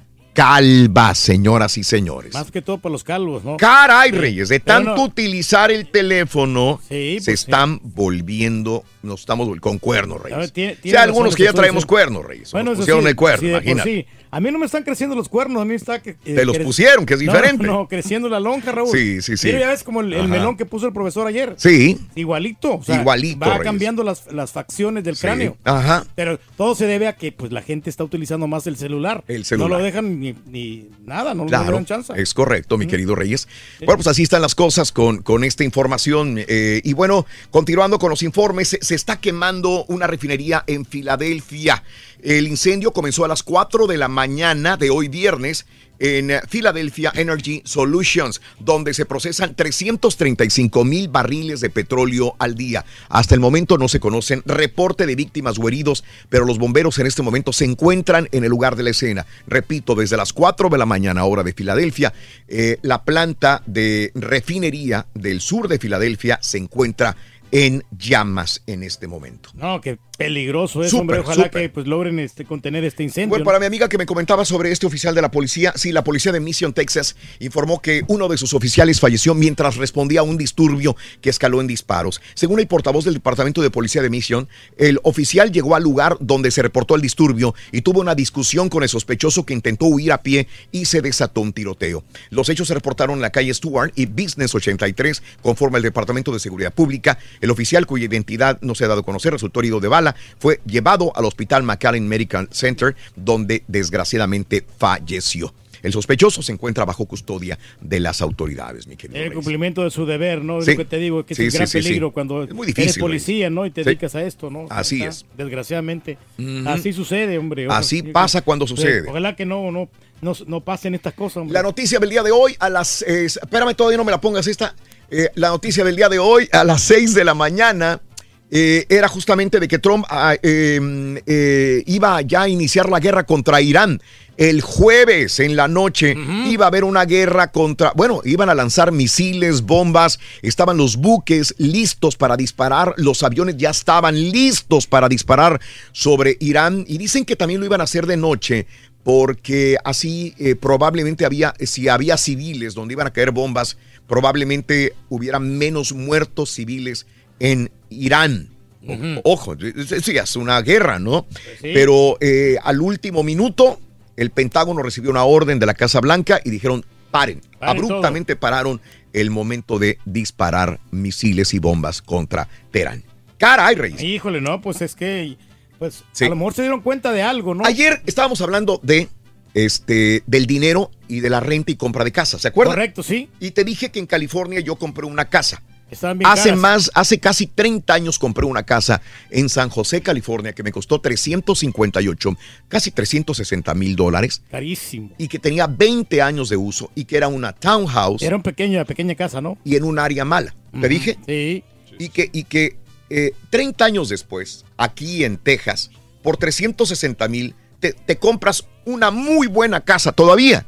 calvas, 0.43 1.17
señoras 1.17 1.77
y 1.77 1.83
señores. 1.83 2.33
Más 2.33 2.49
que 2.49 2.61
todo 2.61 2.77
para 2.77 2.93
los 2.93 3.03
calvos, 3.03 3.43
¿no? 3.43 3.57
Caray, 3.57 4.11
Sí. 4.11 4.15
Reyes, 4.17 4.47
de 4.47 4.61
tanto 4.61 4.95
no- 4.95 5.03
utilizar 5.03 5.69
el 5.69 5.87
teléfono, 5.91 6.79
Sí, 6.87 7.17
se 7.19 7.31
pues, 7.31 7.41
están 7.41 7.81
volviendo, 7.83 8.85
nos 9.03 9.19
estamos 9.19 9.49
con 9.59 9.79
cuernos, 9.79 10.19
A 10.21 10.23
ver, 10.23 10.33
Reyes. 10.37 10.53
tiene- 10.53 10.75
Sí, 10.75 10.79
tiene 10.83 10.97
algunos 10.99 11.35
que 11.35 11.43
ya 11.43 11.51
traemos 11.51 11.85
cuernos, 11.85 12.23
Reyes. 12.25 12.53
Bueno, 12.53 12.69
nos 12.71 12.79
pusieron 12.79 13.03
sí, 13.03 13.09
el 13.09 13.15
cuerno, 13.17 13.39
sí, 13.41 13.47
imagínate. 13.49 14.07
A 14.31 14.39
mí 14.39 14.51
no 14.51 14.59
me 14.59 14.65
están 14.67 14.83
creciendo 14.83 15.15
los 15.15 15.27
cuernos, 15.27 15.61
a 15.61 15.65
mí 15.65 15.73
está 15.73 16.01
que... 16.01 16.13
Te 16.13 16.45
los 16.45 16.57
pusieron, 16.59 17.05
que 17.05 17.15
es 17.15 17.19
diferente. 17.19 17.65
No, 17.65 17.87
creciendo 17.87 18.29
la 18.29 18.39
lonja, 18.39 18.71
Raúl. 18.71 18.89
Sí, 18.95 19.21
sí, 19.21 19.37
sí. 19.37 19.47
Mira, 19.47 19.59
ya 19.61 19.67
ves 19.69 19.83
como 19.83 20.01
el, 20.01 20.27
melón 20.27 20.55
que 20.55 20.65
puso 20.65 20.85
el 20.85 20.93
profesor 20.93 21.25
ayer. 21.27 21.55
Sí. 21.57 21.97
Igualito. 22.15 22.75
o 22.75 22.83
sea, 22.83 22.99
Igualito, 23.01 23.39
Va 23.39 23.53
Reyes. 23.53 23.63
cambiando 23.63 24.03
las, 24.03 24.31
las 24.31 24.51
facciones 24.51 25.03
del 25.03 25.15
Sí. 25.15 25.21
cráneo. 25.21 25.57
Ajá. 25.63 26.05
Pero 26.15 26.39
todo 26.57 26.75
se 26.75 26.85
debe 26.85 27.07
a 27.07 27.15
que 27.15 27.31
pues 27.31 27.51
la 27.51 27.61
gente 27.63 27.89
está 27.89 28.03
utilizando 28.03 28.45
más 28.47 28.67
el 28.67 28.77
celular. 28.77 29.23
El 29.27 29.45
celular. 29.45 29.69
No 29.71 29.77
lo 29.79 29.83
dejan 29.83 30.19
ni, 30.19 30.35
ni 30.45 30.87
nada, 31.05 31.33
no 31.33 31.45
Claro, 31.47 31.65
le 31.65 31.71
dan 31.73 31.85
chance. 31.85 32.13
es 32.15 32.33
correcto, 32.33 32.77
mi 32.77 32.85
querido 32.87 33.15
Reyes. 33.15 33.47
Bueno, 33.79 33.95
pues 33.95 34.07
así 34.07 34.23
están 34.23 34.41
las 34.43 34.53
cosas 34.55 34.91
con, 34.91 35.21
con 35.23 35.43
esta 35.43 35.63
información. 35.63 36.35
eh, 36.37 36.81
y 36.83 36.93
bueno, 36.93 37.25
continuando 37.49 37.97
con 37.99 38.09
los 38.11 38.21
informes, 38.23 38.67
se, 38.69 38.79
se 38.83 38.93
está 38.95 39.19
quemando 39.19 39.85
una 39.87 40.05
refinería 40.07 40.63
en 40.67 40.85
Filadelfia. 40.85 41.83
El 42.21 42.47
incendio 42.47 42.91
comenzó 42.91 43.23
a 43.23 43.29
las 43.29 43.43
4 43.43 43.87
de 43.87 43.97
la 43.97 44.09
mañana 44.09 44.75
de 44.75 44.89
hoy 44.89 45.07
viernes 45.07 45.65
en 45.99 46.31
Philadelphia 46.49 47.11
Energy 47.15 47.61
Solutions, 47.65 48.41
donde 48.59 48.93
se 48.93 49.05
procesan 49.05 49.55
335 49.55 50.83
mil 50.83 51.07
barriles 51.07 51.61
de 51.61 51.69
petróleo 51.69 52.35
al 52.39 52.55
día. 52.55 52.85
Hasta 53.09 53.35
el 53.35 53.41
momento 53.41 53.77
no 53.77 53.87
se 53.87 53.99
conocen 53.99 54.43
reporte 54.45 55.05
de 55.05 55.15
víctimas 55.15 55.57
o 55.59 55.67
heridos, 55.67 56.03
pero 56.29 56.45
los 56.45 56.57
bomberos 56.57 56.99
en 56.99 57.07
este 57.07 57.21
momento 57.21 57.53
se 57.53 57.65
encuentran 57.65 58.27
en 58.31 58.43
el 58.43 58.49
lugar 58.49 58.75
de 58.75 58.83
la 58.83 58.89
escena. 58.89 59.25
Repito, 59.47 59.95
desde 59.95 60.17
las 60.17 60.33
4 60.33 60.69
de 60.69 60.77
la 60.77 60.85
mañana, 60.85 61.25
hora 61.25 61.43
de 61.43 61.53
Filadelfia, 61.53 62.13
eh, 62.47 62.79
la 62.81 63.03
planta 63.03 63.63
de 63.65 64.11
refinería 64.15 65.05
del 65.13 65.41
sur 65.41 65.67
de 65.67 65.79
Filadelfia 65.79 66.39
se 66.41 66.57
encuentra 66.57 67.15
en 67.51 67.83
llamas 67.97 68.61
en 68.67 68.83
este 68.83 69.07
momento. 69.07 69.49
No, 69.53 69.81
qué 69.81 69.97
peligroso 70.19 70.83
es, 70.83 70.91
Súper, 70.91 71.01
hombre. 71.01 71.19
Ojalá 71.19 71.49
que 71.49 71.69
pues 71.69 71.87
logren 71.87 72.19
este 72.19 72.43
contener 72.43 72.83
este 72.83 73.03
incendio. 73.03 73.29
Bueno, 73.29 73.43
¿no? 73.43 73.45
para 73.45 73.59
mi 73.59 73.65
amiga 73.65 73.87
que 73.87 73.97
me 73.97 74.05
comentaba 74.05 74.43
sobre 74.43 74.71
este 74.71 74.85
oficial 74.85 75.15
de 75.15 75.21
la 75.21 75.31
policía, 75.31 75.71
sí, 75.75 75.93
la 75.93 76.03
policía 76.03 76.33
de 76.33 76.41
Mission, 76.41 76.73
Texas, 76.73 77.15
informó 77.39 77.81
que 77.81 78.03
uno 78.07 78.27
de 78.27 78.37
sus 78.37 78.53
oficiales 78.53 78.99
falleció 78.99 79.33
mientras 79.33 79.77
respondía 79.77 80.19
a 80.19 80.23
un 80.23 80.37
disturbio 80.37 80.97
que 81.21 81.29
escaló 81.29 81.61
en 81.61 81.67
disparos. 81.67 82.21
Según 82.33 82.59
el 82.59 82.67
portavoz 82.67 83.05
del 83.05 83.13
Departamento 83.13 83.61
de 83.61 83.71
Policía 83.71 84.01
de 84.01 84.09
Mission, 84.09 84.49
el 84.77 84.99
oficial 85.03 85.53
llegó 85.53 85.75
al 85.75 85.83
lugar 85.83 86.17
donde 86.19 86.51
se 86.51 86.61
reportó 86.61 86.95
el 86.95 87.01
disturbio 87.01 87.55
y 87.71 87.81
tuvo 87.81 88.01
una 88.01 88.13
discusión 88.13 88.67
con 88.67 88.83
el 88.83 88.89
sospechoso 88.89 89.45
que 89.45 89.53
intentó 89.53 89.85
huir 89.85 90.11
a 90.11 90.21
pie 90.21 90.47
y 90.73 90.83
se 90.83 91.01
desató 91.01 91.39
un 91.39 91.53
tiroteo. 91.53 92.03
Los 92.29 92.49
hechos 92.49 92.67
se 92.67 92.73
reportaron 92.73 93.15
en 93.15 93.21
la 93.21 93.29
calle 93.31 93.53
Stewart 93.53 93.93
y 93.95 94.05
Business 94.05 94.53
83, 94.53 95.23
conforme 95.41 95.77
al 95.77 95.83
Departamento 95.83 96.33
de 96.33 96.39
Seguridad 96.39 96.73
Pública. 96.73 97.17
El 97.39 97.51
oficial, 97.51 97.85
cuya 97.85 98.05
identidad 98.05 98.59
no 98.61 98.75
se 98.75 98.83
ha 98.83 98.89
dado 98.89 99.01
a 99.01 99.05
conocer, 99.05 99.31
resultó 99.31 99.61
herido 99.61 99.79
de 99.79 99.87
bala, 99.87 100.08
fue 100.39 100.59
llevado 100.65 101.11
al 101.15 101.25
hospital 101.25 101.63
McAllen 101.63 102.07
Medical 102.07 102.47
Center, 102.51 102.95
donde 103.15 103.63
desgraciadamente 103.67 104.65
falleció. 104.77 105.53
El 105.81 105.93
sospechoso 105.93 106.41
se 106.41 106.51
encuentra 106.51 106.83
bajo 106.83 107.05
custodia 107.05 107.57
de 107.79 108.01
las 108.01 108.21
autoridades, 108.21 108.85
mi 108.85 108.97
querido. 108.97 109.17
El 109.23 109.33
cumplimiento 109.33 109.81
de 109.81 109.89
su 109.91 110.05
deber, 110.05 110.43
¿no? 110.43 110.59
Es 110.59 110.65
Sí. 110.65 110.71
lo 110.71 110.77
que 110.77 110.83
te 110.83 110.97
digo, 110.97 111.25
que 111.25 111.33
es 111.33 111.39
un 111.39 111.47
gran 111.49 111.67
sí, 111.67 111.77
peligro 111.81 112.11
cuando 112.11 112.43
Es 112.43 112.53
muy 112.53 112.65
eres 112.65 112.75
difícil, 112.75 112.99
policía, 112.99 113.49
¿no? 113.49 113.65
Y 113.65 113.71
te 113.71 113.85
dedicas 113.85 114.13
a 114.15 114.23
esto, 114.23 114.49
¿no? 114.49 114.65
Así 114.69 115.01
es. 115.03 115.25
Desgraciadamente. 115.37 116.17
Así 116.65 116.91
sucede, 116.91 117.37
hombre. 117.37 117.67
Así 117.69 118.03
pasa 118.03 118.41
cuando 118.41 118.67
Sí, 118.67 118.75
sucede. 118.75 119.09
Ojalá 119.09 119.37
que 119.37 119.45
no, 119.45 119.71
no, 119.71 119.87
no, 120.21 120.33
no 120.47 120.59
pasen 120.61 120.95
estas 120.95 121.13
cosas, 121.13 121.37
hombre. 121.37 121.53
La 121.53 121.63
noticia 121.63 121.97
del 121.97 122.09
día 122.09 122.23
de 122.23 122.31
hoy 122.31 122.57
a 122.59 122.69
las... 122.69 123.01
eh, 123.03 123.23
espérame, 123.25 123.73
todavía 123.73 123.97
no 123.97 124.03
me 124.03 124.11
la 124.11 124.19
pongas 124.19 124.47
esta. 124.47 124.75
Eh, 125.09 125.29
la 125.35 125.47
noticia 125.47 125.85
del 125.85 125.95
día 125.95 126.09
de 126.09 126.19
hoy 126.19 126.49
a 126.51 126.65
las 126.65 126.81
6 126.81 127.13
de 127.15 127.23
la 127.23 127.33
mañana 127.33 128.01
eh, 128.51 128.85
era 128.89 129.07
justamente 129.07 129.59
de 129.59 129.67
que 129.67 129.77
Trump 129.79 130.05
ah, 130.09 130.35
eh, 130.41 131.21
eh, 131.25 131.83
iba 131.85 132.21
ya 132.21 132.43
a 132.43 132.49
iniciar 132.49 132.89
la 132.89 132.99
guerra 132.99 133.23
contra 133.25 133.61
Irán. 133.61 134.01
El 134.37 134.61
jueves 134.61 135.41
en 135.41 135.57
la 135.57 135.67
noche 135.67 136.15
iba 136.45 136.63
a 136.63 136.69
haber 136.69 136.85
una 136.85 137.03
guerra 137.03 137.51
contra, 137.51 137.91
bueno, 137.93 138.21
iban 138.23 138.49
a 138.49 138.55
lanzar 138.55 138.93
misiles, 138.93 139.63
bombas, 139.63 140.17
estaban 140.41 140.77
los 140.77 140.95
buques 140.95 141.53
listos 141.57 142.15
para 142.15 142.37
disparar, 142.37 142.93
los 142.95 143.21
aviones 143.21 143.57
ya 143.57 143.71
estaban 143.71 144.15
listos 144.15 144.87
para 144.87 145.09
disparar 145.09 145.59
sobre 145.91 146.37
Irán 146.39 146.85
y 146.87 146.97
dicen 146.97 147.25
que 147.25 147.35
también 147.35 147.59
lo 147.59 147.65
iban 147.65 147.81
a 147.81 147.83
hacer 147.83 148.07
de 148.07 148.15
noche 148.15 148.65
porque 149.03 149.77
así 149.83 150.33
eh, 150.37 150.55
probablemente 150.55 151.25
había, 151.25 151.53
si 151.59 151.89
había 151.89 152.15
civiles 152.15 152.75
donde 152.75 152.93
iban 152.93 153.07
a 153.07 153.11
caer 153.11 153.31
bombas, 153.31 153.77
probablemente 154.07 154.93
hubiera 155.09 155.39
menos 155.39 155.93
muertos 155.93 156.51
civiles 156.51 157.05
en 157.39 157.71
Irán. 157.89 158.49
O- 158.87 159.33
Ojo, 159.33 159.55
sí, 159.59 160.17
es 160.17 160.35
una 160.35 160.61
guerra, 160.61 160.99
¿no? 160.99 161.25
sí. 161.61 161.71
Pero 161.73 162.17
eh, 162.21 162.57
al 162.63 162.81
último 162.81 163.23
minuto, 163.23 163.79
el 164.15 164.31
Pentágono 164.31 164.81
recibió 164.81 165.11
una 165.11 165.23
orden 165.25 165.59
de 165.59 165.65
la 165.65 165.73
Casa 165.73 165.99
Blanca 165.99 166.39
y 166.43 166.49
dijeron, 166.49 166.85
paren. 167.11 167.41
Paren 167.59 167.77
Abruptamente 167.83 168.35
pararon 168.35 168.81
el 169.13 169.31
momento 169.31 169.79
de 169.79 169.97
disparar 170.05 170.79
misiles 170.91 171.53
y 171.53 171.59
bombas 171.59 172.01
contra 172.01 172.47
Teherán. 172.71 173.03
Caray, 173.37 173.75
Reyes. 173.75 174.01
Híjole, 174.01 174.41
no, 174.41 174.61
pues 174.61 174.81
es 174.81 174.95
que, 174.95 175.37
pues 175.77 176.03
Sí. 176.11 176.25
a 176.25 176.29
lo 176.29 176.35
mejor 176.35 176.53
se 176.53 176.61
dieron 176.63 176.81
cuenta 176.81 177.11
de 177.11 177.21
algo, 177.21 177.55
¿no? 177.55 177.65
Ayer 177.65 178.01
estábamos 178.05 178.41
hablando 178.41 178.79
de 178.83 179.07
este 179.53 180.23
del 180.27 180.45
dinero 180.45 180.91
y 181.07 181.21
de 181.21 181.29
la 181.29 181.39
renta 181.39 181.71
y 181.71 181.75
compra 181.75 182.03
de 182.03 182.11
casa, 182.11 182.37
¿se 182.37 182.47
acuerdan? 182.47 182.75
Correcto, 182.75 183.01
sí. 183.03 183.29
Y 183.39 183.51
te 183.51 183.63
dije 183.63 183.89
que 183.89 183.99
en 183.99 184.05
California 184.05 184.59
yo 184.59 184.75
compré 184.75 185.05
una 185.05 185.25
casa. 185.25 185.61
Bien 185.89 186.21
Hace 186.25 186.49
caras. 186.49 186.59
más, 186.59 186.91
hace 186.93 187.19
casi 187.19 187.47
30 187.47 187.93
años 187.93 188.19
compré 188.19 188.45
una 188.45 188.63
casa 188.63 189.01
en 189.29 189.49
San 189.49 189.69
José, 189.69 190.01
California, 190.01 190.53
que 190.53 190.63
me 190.63 190.71
costó 190.71 191.01
358, 191.01 192.37
casi 192.67 192.91
360 192.91 193.73
mil 193.73 193.95
dólares 193.95 194.41
Carísimo. 194.51 195.09
y 195.17 195.27
que 195.27 195.39
tenía 195.39 195.67
20 195.67 196.21
años 196.21 196.49
de 196.49 196.57
uso 196.57 196.91
y 196.95 197.05
que 197.05 197.17
era 197.17 197.27
una 197.27 197.53
townhouse 197.53 198.21
Era 198.21 198.35
una 198.35 198.43
pequeña, 198.43 198.85
pequeña 198.85 199.15
casa, 199.15 199.41
¿no? 199.41 199.57
y 199.63 199.75
en 199.75 199.83
un 199.83 199.99
área 199.99 200.25
mala. 200.25 200.53
¿Te 200.79 200.87
dije? 200.87 201.17
Sí. 201.25 201.63
Y 201.97 202.09
que, 202.09 202.29
y 202.31 202.43
que 202.43 202.77
eh, 203.09 203.31
30 203.49 203.83
años 203.85 204.09
después, 204.09 204.65
aquí 204.77 205.23
en 205.23 205.37
Texas, 205.37 205.89
por 206.21 206.37
360 206.37 207.27
mil, 207.27 207.55
te, 207.79 207.93
te 207.93 208.17
compras 208.17 208.65
una 208.85 209.09
muy 209.11 209.47
buena 209.47 209.81
casa 209.81 210.11
todavía. 210.11 210.65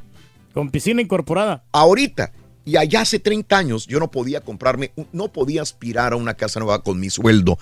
Con 0.54 0.70
piscina 0.72 1.02
incorporada. 1.02 1.64
Ahorita. 1.72 2.32
Y 2.64 2.78
allá 2.78 3.02
hace 3.02 3.18
30 3.20 3.58
años 3.58 3.88
yo 3.88 4.00
no 4.00 4.12
podía 4.12 4.42
comprarme, 4.42 4.92
no 5.12 5.32
podía 5.32 5.62
aspirar 5.64 6.14
a 6.14 6.16
una 6.16 6.36
casa 6.36 6.60
nueva 6.60 6.84
con 6.84 7.00
mi 7.00 7.10
sueldo. 7.10 7.58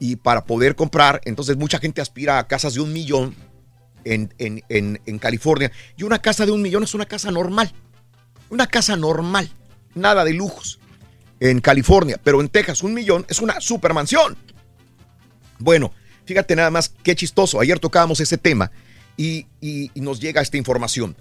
Y 0.00 0.16
para 0.16 0.44
poder 0.44 0.74
comprar, 0.74 1.20
entonces 1.24 1.56
mucha 1.56 1.78
gente 1.78 2.00
aspira 2.00 2.38
a 2.38 2.48
casas 2.48 2.74
de 2.74 2.80
un 2.80 2.92
millón 2.92 3.34
en, 4.04 4.34
en- 4.38 4.62
en- 4.68 5.00
en 5.06 5.18
California. 5.20 5.70
Y 5.96 6.02
una 6.02 6.20
casa 6.20 6.46
de 6.46 6.52
un 6.52 6.62
millón 6.62 6.82
es 6.82 6.94
una 6.94 7.06
casa 7.06 7.30
normal. 7.30 7.72
Una 8.48 8.66
casa 8.66 8.96
normal. 8.96 9.48
Nada 9.94 10.24
de 10.24 10.32
lujos. 10.34 10.80
En 11.38 11.60
California. 11.60 12.18
Pero 12.24 12.40
en 12.40 12.48
Texas 12.48 12.82
un 12.82 12.92
millón 12.92 13.24
es 13.28 13.40
una 13.40 13.60
supermansión. 13.60 14.36
Bueno, 15.58 15.92
fíjate 16.24 16.56
nada 16.56 16.70
más 16.70 16.88
qué 17.02 17.14
chistoso. 17.14 17.60
Ayer 17.60 17.78
tocábamos 17.78 18.18
ese 18.20 18.36
tema 18.38 18.72
y, 19.16 19.46
y- 19.60 19.90
y 19.94 20.00
nos 20.00 20.20
llega 20.20 20.40
esta 20.42 20.56
información. 20.56 21.16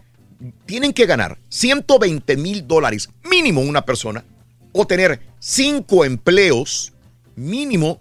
Tienen 0.66 0.94
que 0.94 1.06
ganar 1.06 1.38
120 1.50 2.38
mil 2.38 2.68
dólares 2.68 3.10
mínimo 3.30 3.62
una 3.62 3.84
persona 3.84 4.24
o 4.72 4.86
tener 4.88 5.20
cinco 5.40 6.06
empleos 6.06 6.94
mínimo 7.36 8.00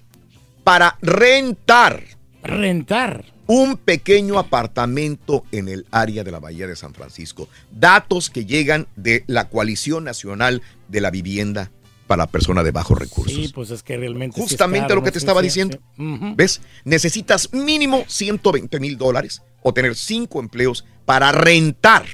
para 0.64 0.98
rentar. 1.00 2.02
Rentar. 2.42 3.24
Un 3.46 3.78
pequeño 3.78 4.38
apartamento 4.38 5.44
en 5.52 5.68
el 5.68 5.86
área 5.90 6.22
de 6.22 6.30
la 6.30 6.38
Bahía 6.38 6.66
de 6.66 6.76
San 6.76 6.92
Francisco. 6.92 7.48
Datos 7.72 8.28
que 8.28 8.44
llegan 8.44 8.86
de 8.94 9.24
la 9.26 9.48
Coalición 9.48 10.04
Nacional 10.04 10.62
de 10.88 11.00
la 11.00 11.10
Vivienda 11.10 11.70
para 12.06 12.26
Personas 12.26 12.64
de 12.64 12.70
Bajos 12.72 12.98
Recursos. 12.98 13.34
Sí, 13.34 13.50
pues 13.54 13.70
es 13.70 13.82
que 13.82 13.96
realmente. 13.96 14.34
sí 14.36 14.42
Justamente 14.42 14.88
caro, 14.88 14.96
lo 14.96 15.04
que 15.04 15.12
te 15.12 15.18
estaba 15.18 15.40
diciendo. 15.40 15.78
sí. 15.96 16.34
¿Ves? 16.36 16.60
Necesitas 16.84 17.52
mínimo 17.52 18.04
120 18.06 18.78
mil 18.80 18.98
dólares 18.98 19.42
o 19.62 19.72
tener 19.72 19.94
cinco 19.96 20.40
empleos 20.40 20.84
para 21.04 21.32
rentar 21.32 22.04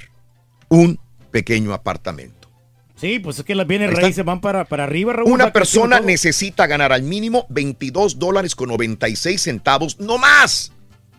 un 0.75 0.99
pequeño 1.31 1.73
apartamento. 1.73 2.49
Sí, 2.95 3.19
pues 3.19 3.39
es 3.39 3.45
que 3.45 3.55
las 3.55 3.67
bienes 3.67 3.93
raíces 3.93 4.23
van 4.23 4.39
para, 4.39 4.65
para 4.65 4.85
arriba, 4.85 5.13
Raúl. 5.13 5.31
Una 5.31 5.51
persona 5.51 5.99
necesita 5.99 6.65
ganar 6.65 6.93
al 6.93 7.03
mínimo 7.03 7.45
22 7.49 8.19
dólares 8.19 8.55
con 8.55 8.69
96 8.69 9.41
centavos, 9.41 9.99
no 9.99 10.17
más, 10.17 10.71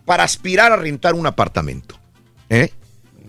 para 0.05 0.23
aspirar 0.23 0.71
a 0.71 0.75
rentar 0.75 1.13
un 1.13 1.27
apartamento. 1.27 1.99
¿Eh? 2.49 2.71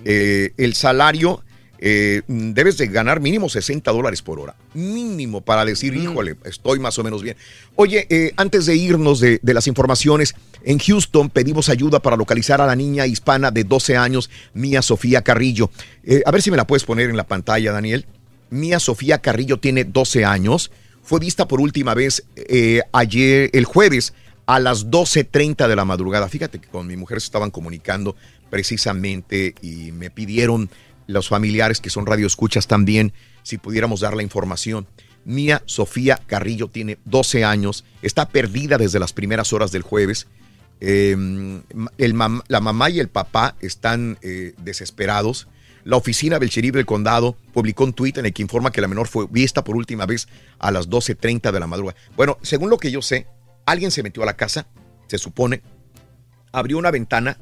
Eh, 0.05 0.53
el 0.57 0.75
salario 0.75 1.43
eh, 1.81 2.23
debes 2.27 2.77
de 2.77 2.89
ganar 2.89 3.21
mínimo 3.21 3.49
60 3.49 3.91
dólares 3.93 4.23
por 4.23 4.41
hora. 4.41 4.57
Mínimo 4.75 5.41
para 5.41 5.65
decir, 5.65 5.95
híjole, 5.95 6.37
estoy 6.45 6.79
más 6.79 6.99
o 6.99 7.05
menos 7.05 7.23
bien. 7.23 7.37
Oye, 7.77 8.07
eh, 8.11 8.33
antes 8.37 8.67
de 8.67 8.75
irnos 8.75 9.21
de, 9.21 9.39
de 9.43 9.55
las 9.55 9.67
informaciones, 9.67 10.35
en 10.65 10.79
Houston 10.79 11.31
pedimos 11.31 11.69
ayuda 11.69 12.01
para 12.01 12.17
localizar 12.17 12.61
a 12.61 12.67
la 12.67 12.75
niña 12.75 13.07
hispana 13.07 13.51
de 13.51 13.65
12 13.65 13.97
años, 13.97 14.29
Mía 14.55 14.83
Sofía 14.83 15.23
Carrillo. 15.23 15.71
Eh, 16.05 16.23
a 16.27 16.31
ver 16.31 16.43
si 16.43 16.51
me 16.51 16.57
la 16.57 16.67
puedes 16.67 16.85
poner 16.85 17.11
en 17.11 17.17
la 17.17 17.27
pantalla, 17.27 17.73
Daniel. 17.73 18.07
Mía 18.51 18.81
Sofía 18.81 19.19
Carrillo 19.19 19.59
tiene 19.59 19.85
12 19.85 20.25
años. 20.25 20.73
Fue 21.03 21.21
vista 21.21 21.47
por 21.49 21.61
última 21.61 21.95
vez 21.95 22.25
ayer, 22.93 23.51
el 23.53 23.65
jueves, 23.65 24.13
a 24.47 24.59
las 24.59 24.89
12.30 24.89 25.69
de 25.69 25.77
la 25.77 25.85
madrugada. 25.85 26.29
Fíjate 26.29 26.59
que 26.59 26.69
con 26.69 26.87
mi 26.87 26.97
mujer 26.97 27.21
se 27.21 27.27
estaban 27.27 27.51
comunicando 27.51 28.17
precisamente 28.51 29.55
y 29.63 29.93
me 29.93 30.11
pidieron 30.11 30.71
los 31.09 31.29
familiares 31.29 31.81
que 31.81 31.91
son 31.91 32.07
radioescuchas 32.07 32.69
también 32.69 33.13
si 33.43 33.59
pudiéramos 33.59 34.01
dar 34.01 34.15
la 34.15 34.23
información. 34.23 34.87
Mía 35.25 35.63
Sofía 35.67 36.21
Carrillo 36.27 36.69
tiene 36.69 36.99
12 37.07 37.45
años, 37.45 37.85
está 38.03 38.29
perdida 38.29 38.79
desde 38.79 39.01
las 39.01 39.13
primeras 39.13 39.53
horas 39.53 39.73
del 39.73 39.83
jueves. 39.83 40.29
Eh, 40.81 41.17
el 41.99 42.19
la 42.49 42.61
mamá 42.61 42.91
y 42.91 43.01
el 43.01 43.09
papá 43.09 43.57
están 43.61 44.19
eh, 44.23 44.55
desesperados. 44.59 45.49
La 45.85 45.97
oficina 45.97 46.39
del 46.39 46.51
sheriff 46.51 46.75
del 46.75 46.87
condado 46.87 47.37
publicó 47.53 47.85
un 47.85 47.95
tuit 47.95 48.19
en 48.19 48.27
el 48.27 48.33
que 48.33 48.43
informa 48.43 48.71
que 48.71 48.83
la 48.83 48.89
menor 48.89 49.09
fue 49.09 49.27
vista 49.31 49.65
por 49.65 49.77
última 49.77 50.07
vez 50.07 50.29
a 50.59 50.71
las 50.71 50.91
12.30 50.91 51.51
de 51.51 51.61
la 51.61 51.67
madrugada. 51.67 51.99
Bueno, 52.17 52.39
según 52.43 52.69
lo 52.69 52.79
que 52.79 52.91
yo 52.91 53.01
sé, 53.01 53.27
alguien 53.65 53.91
se 53.91 54.03
metió 54.03 54.23
a 54.23 54.27
la 54.27 54.37
casa, 54.37 54.67
se 55.07 55.17
supone, 55.17 55.63
abrió 56.53 56.79
una 56.79 56.91
ventana, 56.91 57.39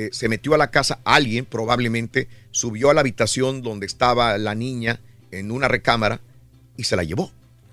eh, 0.00 0.08
se 0.12 0.30
metió 0.30 0.54
a 0.54 0.58
la 0.58 0.70
casa, 0.70 1.00
alguien 1.04 1.44
probablemente 1.44 2.26
subió 2.52 2.88
a 2.88 2.94
la 2.94 3.00
habitación 3.00 3.60
donde 3.60 3.84
estaba 3.84 4.38
la 4.38 4.54
niña 4.54 4.98
en 5.30 5.50
una 5.50 5.68
recámara 5.68 6.20
y 6.78 6.84
se 6.84 6.96
la 6.96 7.04
llevó 7.04 7.30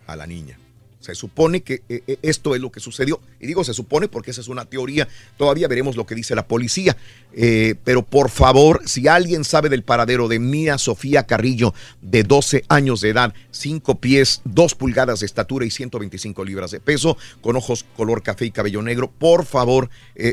a 0.07 0.17
la 0.17 0.27
niña. 0.27 0.59
Se 1.07 1.15
supone 1.15 1.61
que 1.61 1.83
eh, 1.87 2.03
eh, 2.05 2.19
esto 2.21 2.53
es 2.53 2.59
lo 2.59 2.69
que 2.69 2.81
sucedió. 2.81 3.21
Y 3.39 3.47
digo 3.47 3.63
se 3.63 3.73
supone 3.73 4.09
porque 4.09 4.31
esa 4.31 4.41
es 4.41 4.49
una 4.49 4.65
teoría. 4.65 5.07
Todavía 5.37 5.69
veremos 5.69 5.95
lo 5.95 6.05
que 6.05 6.15
dice 6.15 6.35
la 6.35 6.45
policía. 6.45 6.97
Eh, 7.33 7.75
pero 7.85 8.03
por 8.03 8.29
favor, 8.29 8.81
si 8.85 9.07
alguien 9.07 9.45
sabe 9.45 9.69
del 9.69 9.83
paradero 9.83 10.27
de 10.27 10.39
Mía 10.39 10.77
Sofía 10.77 11.23
Carrillo, 11.23 11.73
de 12.01 12.23
12 12.23 12.65
años 12.67 12.99
de 12.99 13.11
edad, 13.11 13.33
5 13.51 14.01
pies, 14.01 14.41
2 14.43 14.75
pulgadas 14.75 15.21
de 15.21 15.27
estatura 15.27 15.65
y 15.65 15.71
125 15.71 16.43
libras 16.43 16.71
de 16.71 16.81
peso, 16.81 17.15
con 17.39 17.55
ojos 17.55 17.85
color 17.95 18.21
café 18.21 18.43
y 18.45 18.51
cabello 18.51 18.81
negro, 18.81 19.09
por 19.09 19.45
favor, 19.45 19.89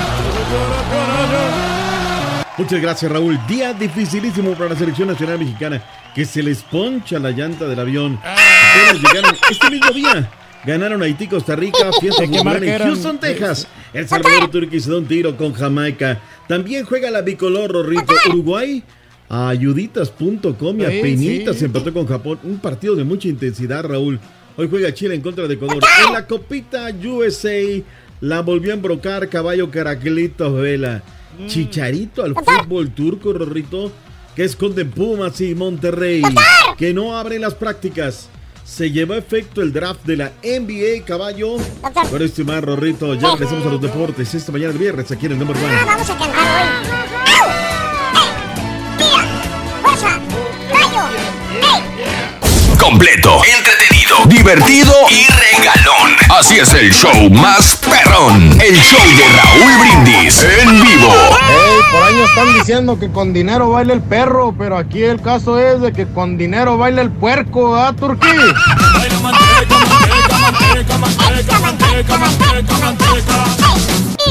Muchas 2.55 2.79
gracias, 2.79 3.11
Raúl. 3.11 3.39
Día 3.47 3.73
dificilísimo 3.73 4.53
para 4.53 4.69
la 4.69 4.75
selección 4.75 5.07
nacional 5.07 5.39
mexicana, 5.39 5.83
que 6.13 6.23
se 6.23 6.43
les 6.43 6.61
poncha 6.61 7.17
la 7.17 7.31
llanta 7.31 7.65
del 7.65 7.79
avión. 7.79 8.19
Apenas 8.23 9.01
llegaron 9.01 9.35
este 9.49 9.71
mismo 9.71 9.91
día. 9.91 10.29
Ganaron 10.65 11.01
Haití, 11.03 11.27
Costa 11.27 11.55
Rica, 11.55 11.91
fiesta 11.99 12.21
¿De 12.23 12.29
qué 12.29 12.37
popular 12.37 12.63
en? 12.63 12.79
Houston, 12.79 13.19
Texas. 13.19 13.67
El 13.93 14.07
Salvador 14.07 14.49
Turquía 14.49 14.79
se 14.79 14.89
da 14.91 14.97
un 14.97 15.05
tiro 15.05 15.35
con 15.35 15.53
Jamaica. 15.53 16.21
También 16.47 16.85
juega 16.85 17.11
la 17.11 17.21
bicolor 17.21 17.71
Rorrito 17.71 18.13
Uruguay. 18.29 18.83
A 19.29 19.49
ayuditas.com 19.49 20.79
y 20.81 20.85
Sí, 20.85 20.99
Peñitas 21.01 21.57
sí. 21.57 21.65
empató 21.65 21.91
con 21.93 22.05
Japón. 22.05 22.39
Un 22.43 22.59
partido 22.59 22.95
de 22.95 23.03
mucha 23.03 23.27
intensidad, 23.27 23.83
Raúl. 23.85 24.19
Hoy 24.55 24.67
juega 24.69 24.93
Chile 24.93 25.15
en 25.15 25.21
contra 25.21 25.47
de 25.47 25.55
Ecuador. 25.55 25.83
En 26.07 26.13
la 26.13 26.27
copita 26.27 26.89
USA 27.03 27.81
la 28.21 28.41
volvió 28.41 28.71
a 28.71 28.75
embrocar 28.75 29.27
Caballo 29.29 29.71
Caraclitos 29.71 30.53
Vela. 30.61 31.01
Chicharito 31.47 32.23
al 32.23 32.35
fútbol 32.35 32.91
turco, 32.91 33.33
Rorrito, 33.33 33.91
que 34.35 34.43
esconde 34.43 34.85
Pumas 34.85 35.41
y 35.41 35.55
Monterrey, 35.55 36.21
que 36.77 36.93
no 36.93 37.17
abren 37.17 37.41
las 37.41 37.55
prácticas. 37.55 38.29
Se 38.65 38.89
llevó 38.91 39.13
a 39.13 39.17
efecto 39.17 39.61
el 39.61 39.71
draft 39.73 40.03
de 40.05 40.17
la 40.17 40.31
NBA, 40.43 41.05
caballo. 41.05 41.57
Con 42.09 42.21
este 42.21 42.43
más, 42.43 42.63
Rorrito, 42.63 43.13
ya 43.15 43.31
regresamos 43.31 43.65
a 43.67 43.69
los 43.69 43.81
deportes 43.81 44.33
esta 44.33 44.51
mañana 44.51 44.71
de 44.73 44.79
viernes 44.79 45.11
aquí 45.11 45.25
en 45.27 45.33
el 45.33 45.39
número 45.39 45.59
Ah, 45.63 45.67
uno. 45.67 45.85
vamos 45.85 46.09
a 46.09 46.17
cantar 46.17 46.39
hoy. 46.39 46.67
¡Au! 47.39 47.49
¡Eh! 47.49 48.25
¡Mira! 48.97 49.23
¡Fuerza! 49.83 50.19
¡Rayo! 50.71 51.03
¡Ey! 51.75 52.77
Completo, 52.79 53.41
entretenido, 53.45 53.92
divertido 54.27 54.93
y 55.09 55.25
regalón. 55.25 56.11
Así 56.39 56.57
es 56.59 56.73
el 56.73 56.93
show 56.93 57.29
más 57.29 57.77
perrón. 57.77 58.51
El 58.61 58.75
show 58.81 58.99
de 59.17 59.27
Raúl 59.37 59.71
Brindis 59.79 60.43
en 60.43 60.81
vivo. 60.81 61.13
Ey, 61.49 61.81
por 61.91 62.03
ahí 62.03 62.21
están 62.21 62.53
diciendo 62.53 62.99
que 62.99 63.11
con 63.11 63.33
dinero 63.33 63.69
baila 63.69 63.93
el 63.93 64.01
perro, 64.01 64.53
pero 64.57 64.77
aquí 64.77 65.03
el 65.03 65.21
caso 65.21 65.59
es 65.59 65.81
de 65.81 65.93
que 65.93 66.05
con 66.07 66.37
dinero 66.37 66.77
baila 66.77 67.01
el 67.01 67.11
puerco, 67.11 67.75
¿ah, 67.75 67.93
Turquí? 67.93 68.27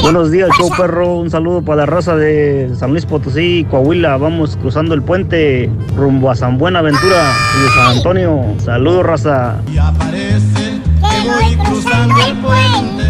Buenos 0.03 0.31
días, 0.31 0.49
show 0.57 0.69
perro. 0.75 1.15
Un 1.15 1.29
saludo 1.31 1.61
para 1.61 1.77
la 1.77 1.85
raza 1.85 2.15
de 2.15 2.69
San 2.77 2.91
Luis 2.91 3.05
Potosí, 3.05 3.65
Coahuila. 3.71 4.17
Vamos 4.17 4.57
cruzando 4.57 4.93
el 4.93 5.01
puente 5.01 5.71
rumbo 5.95 6.29
a 6.29 6.35
San 6.35 6.57
Buenaventura 6.57 7.31
y 7.57 7.63
de 7.63 7.69
San 7.69 7.97
Antonio. 7.97 8.41
Saludos, 8.59 9.05
raza. 9.05 9.55
Que 9.65 11.29
voy 11.29 11.55
cruzando 11.65 12.21
el 12.25 12.37
puente 12.37 13.03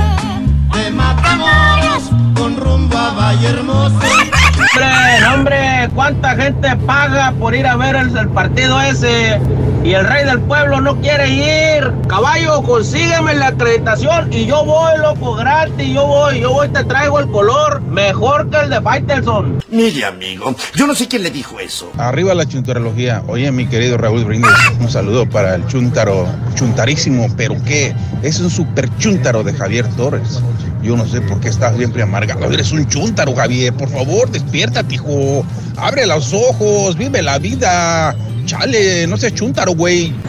de 0.74 0.92
Matamoros 0.92 2.12
con 2.36 2.58
rumbo 2.58 2.96
a 2.96 3.14
Valle 3.14 3.48
Hermoso. 3.48 4.33
Hombre, 4.74 5.28
hombre, 5.28 5.90
cuánta 5.94 6.36
gente 6.36 6.76
paga 6.88 7.32
por 7.34 7.54
ir 7.54 7.68
a 7.68 7.76
ver 7.76 7.96
el, 7.96 8.18
el 8.18 8.28
partido 8.30 8.82
ese 8.82 9.40
y 9.84 9.94
el 9.94 10.04
rey 10.08 10.26
del 10.26 10.40
pueblo 10.40 10.82
no 10.82 11.00
quiere 11.00 11.30
ir. 11.30 11.92
Caballo, 12.08 12.64
consígueme 12.64 13.36
la 13.36 13.48
acreditación 13.48 14.34
y 14.34 14.46
yo 14.46 14.66
voy, 14.66 14.98
loco, 14.98 15.36
gratis, 15.36 15.94
yo 15.94 16.08
voy, 16.08 16.40
yo 16.40 16.54
voy, 16.54 16.70
te 16.70 16.84
traigo 16.86 17.20
el 17.20 17.30
color 17.30 17.82
mejor 17.82 18.50
que 18.50 18.58
el 18.62 18.70
de 18.72 18.82
Faitelson. 18.82 19.64
Mire, 19.70 20.06
amigo, 20.06 20.56
yo 20.74 20.88
no 20.88 20.96
sé 20.96 21.08
quién 21.08 21.22
le 21.22 21.30
dijo 21.30 21.60
eso. 21.60 21.92
Arriba 21.98 22.34
la 22.34 22.48
chuntarología. 22.48 23.22
Oye, 23.28 23.52
mi 23.52 23.68
querido 23.68 23.98
Raúl 23.98 24.26
Brindis, 24.26 24.52
un 24.80 24.90
saludo 24.90 25.30
para 25.30 25.54
el 25.54 25.68
chuntaro, 25.68 26.28
chuntarísimo, 26.56 27.28
pero 27.38 27.56
qué, 27.64 27.94
es 28.24 28.40
un 28.40 28.50
super 28.50 28.90
chuntaro 28.98 29.44
de 29.44 29.54
Javier 29.54 29.88
Torres. 29.96 30.42
Yo 30.84 30.98
no 30.98 31.06
sé 31.06 31.22
por 31.22 31.40
qué 31.40 31.48
estás 31.48 31.76
siempre 31.78 32.04
amargado. 32.04 32.52
Eres 32.52 32.72
un 32.74 32.86
chuntaro, 32.88 33.34
Javier. 33.34 33.74
Por 33.74 33.90
favor, 33.90 34.30
despiértate, 34.30 34.96
hijo. 34.96 35.46
Abre 35.78 36.06
los 36.06 36.34
ojos, 36.34 36.98
vive 36.98 37.22
la 37.22 37.40
vida. 37.40 38.16
Chale, 38.46 39.08
no 39.08 39.16
seas 39.16 39.34
chuntaro, 39.34 39.74
güey. 39.74 40.14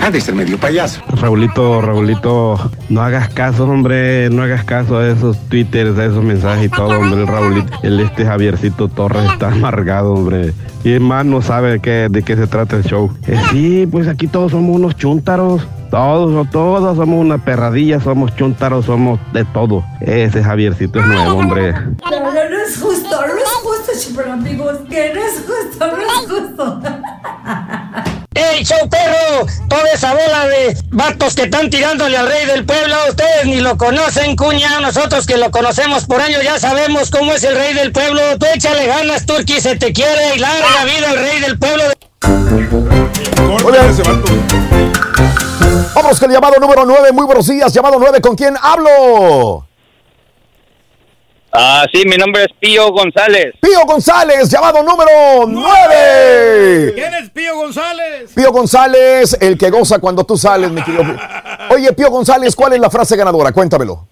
Ha 0.00 0.10
de 0.10 0.20
ser 0.20 0.34
medio 0.34 0.58
payaso. 0.58 1.02
Raulito, 1.20 1.82
Raulito, 1.82 2.70
no 2.88 3.02
hagas 3.02 3.28
caso, 3.28 3.64
hombre, 3.64 4.30
no 4.30 4.42
hagas 4.42 4.64
caso 4.64 4.98
a 4.98 5.08
esos 5.08 5.36
twitters, 5.48 5.98
a 5.98 6.06
esos 6.06 6.24
mensajes 6.24 6.66
y 6.66 6.68
todo, 6.70 6.98
hombre, 6.98 7.20
el 7.20 7.26
Raulito, 7.26 7.72
el 7.82 8.00
este 8.00 8.24
Javiercito 8.24 8.88
Torres 8.88 9.30
está 9.32 9.48
amargado, 9.48 10.14
hombre. 10.14 10.54
Y 10.84 10.92
es 10.92 11.00
más, 11.00 11.26
no 11.26 11.42
sabe 11.42 11.72
de 11.72 11.80
qué, 11.80 12.08
de 12.10 12.22
qué 12.22 12.36
se 12.36 12.46
trata 12.46 12.76
el 12.76 12.84
show. 12.84 13.12
Eh, 13.26 13.38
sí, 13.50 13.86
pues 13.90 14.08
aquí 14.08 14.26
todos 14.26 14.52
somos 14.52 14.76
unos 14.76 14.96
chúntaros. 14.96 15.66
Todos, 15.90 16.50
todos 16.50 16.96
somos 16.96 17.18
una 17.18 17.38
perradilla, 17.38 17.98
somos 17.98 18.34
chúntaros, 18.36 18.84
somos 18.84 19.18
de 19.32 19.44
todo. 19.46 19.84
Ese 20.00 20.42
Javiercito 20.44 21.00
es 21.00 21.06
nuevo, 21.06 21.38
hombre. 21.38 21.72
No, 21.72 22.10
no, 22.10 22.32
no 22.32 22.40
es 22.40 22.78
justo, 22.78 23.08
no 23.08 23.36
es 23.38 23.48
justo, 23.62 23.94
super 23.98 24.28
amigos, 24.28 24.78
que 24.88 25.14
no 25.14 25.20
es 25.20 25.44
justo, 25.46 25.86
no 25.86 25.98
es 25.98 26.30
justo. 26.30 26.80
¡Ey, 28.34 28.62
show 28.62 28.88
perro! 28.88 29.46
Toda 29.68 29.90
esa 29.92 30.12
bola 30.12 30.46
de 30.46 30.76
vatos 30.90 31.34
que 31.34 31.42
están 31.42 31.70
tirándole 31.70 32.16
al 32.16 32.28
rey 32.28 32.46
del 32.46 32.64
pueblo, 32.64 32.94
ustedes 33.08 33.46
ni 33.46 33.60
lo 33.60 33.76
conocen, 33.76 34.36
cuña. 34.36 34.80
Nosotros 34.80 35.26
que 35.26 35.38
lo 35.38 35.50
conocemos 35.50 36.04
por 36.04 36.20
años 36.20 36.42
ya 36.44 36.58
sabemos 36.60 37.10
cómo 37.10 37.32
es 37.32 37.42
el 37.42 37.56
rey 37.56 37.74
del 37.74 37.90
pueblo. 37.90 38.20
Tú 38.38 38.46
échale 38.54 38.86
ganas, 38.86 39.26
Turki, 39.26 39.60
se 39.60 39.74
te 39.76 39.92
quiere 39.92 40.36
y 40.36 40.38
larga 40.38 40.84
vida 40.84 41.12
el 41.14 41.18
rey 41.18 41.40
del 41.40 41.58
pueblo. 41.58 41.84
Vamos 45.94 46.20
con 46.20 46.30
el 46.30 46.34
llamado 46.34 46.58
número 46.60 46.84
9. 46.84 47.12
Muy 47.12 47.24
buenos 47.24 47.46
días. 47.46 47.72
Llamado 47.72 47.98
9, 47.98 48.20
¿con 48.20 48.36
quién 48.36 48.56
hablo? 48.60 49.66
Ah, 51.52 51.84
sí, 51.92 52.02
mi 52.06 52.16
nombre 52.16 52.42
es 52.42 52.48
Pío 52.60 52.90
González. 52.92 53.54
Pío 53.60 53.80
González, 53.86 54.50
llamado 54.50 54.82
número 54.82 55.46
9. 55.46 56.92
¿Quién 56.94 57.14
es 57.14 57.30
Pío 57.30 57.56
González? 57.56 58.30
Pío 58.34 58.52
González, 58.52 59.36
el 59.40 59.56
que 59.56 59.70
goza 59.70 59.98
cuando 59.98 60.24
tú 60.24 60.36
sales, 60.36 60.70
mi 60.70 60.82
querido. 60.82 61.04
Oye, 61.70 61.92
Pío 61.94 62.10
González, 62.10 62.54
¿cuál 62.54 62.74
es 62.74 62.80
la 62.80 62.90
frase 62.90 63.16
ganadora? 63.16 63.52
Cuéntamelo. 63.52 64.06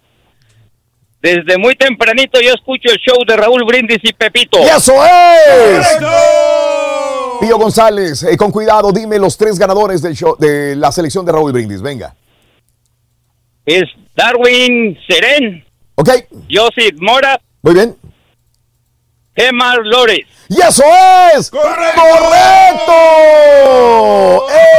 Desde 1.20 1.58
muy 1.58 1.74
tempranito 1.76 2.40
yo 2.40 2.52
escucho 2.52 2.90
el 2.90 2.98
show 2.98 3.18
de 3.26 3.36
Raúl 3.36 3.64
Brindis 3.64 3.98
y 4.02 4.12
Pepito. 4.12 4.58
¡Y 4.60 4.68
eso 4.68 4.92
es! 5.04 5.98
Pío 7.40 7.58
González, 7.58 8.22
eh, 8.22 8.36
con 8.36 8.50
cuidado, 8.50 8.92
dime 8.92 9.18
los 9.18 9.36
tres 9.36 9.58
ganadores 9.58 10.02
del 10.02 10.14
show, 10.14 10.36
de 10.38 10.76
la 10.76 10.90
selección 10.92 11.24
de 11.24 11.32
Raúl 11.32 11.52
Brindis. 11.52 11.82
Venga. 11.82 12.14
Es 13.64 13.84
Darwin 14.14 14.96
Seren, 15.08 15.64
Ok, 15.96 16.10
Joseph 16.50 16.94
Mora, 17.00 17.40
muy 17.62 17.74
bien. 17.74 17.96
Gemma 19.36 19.76
Lores. 19.76 20.20
¡Y 20.48 20.60
eso 20.60 20.84
es! 21.36 21.50
¡Correcto! 21.50 22.92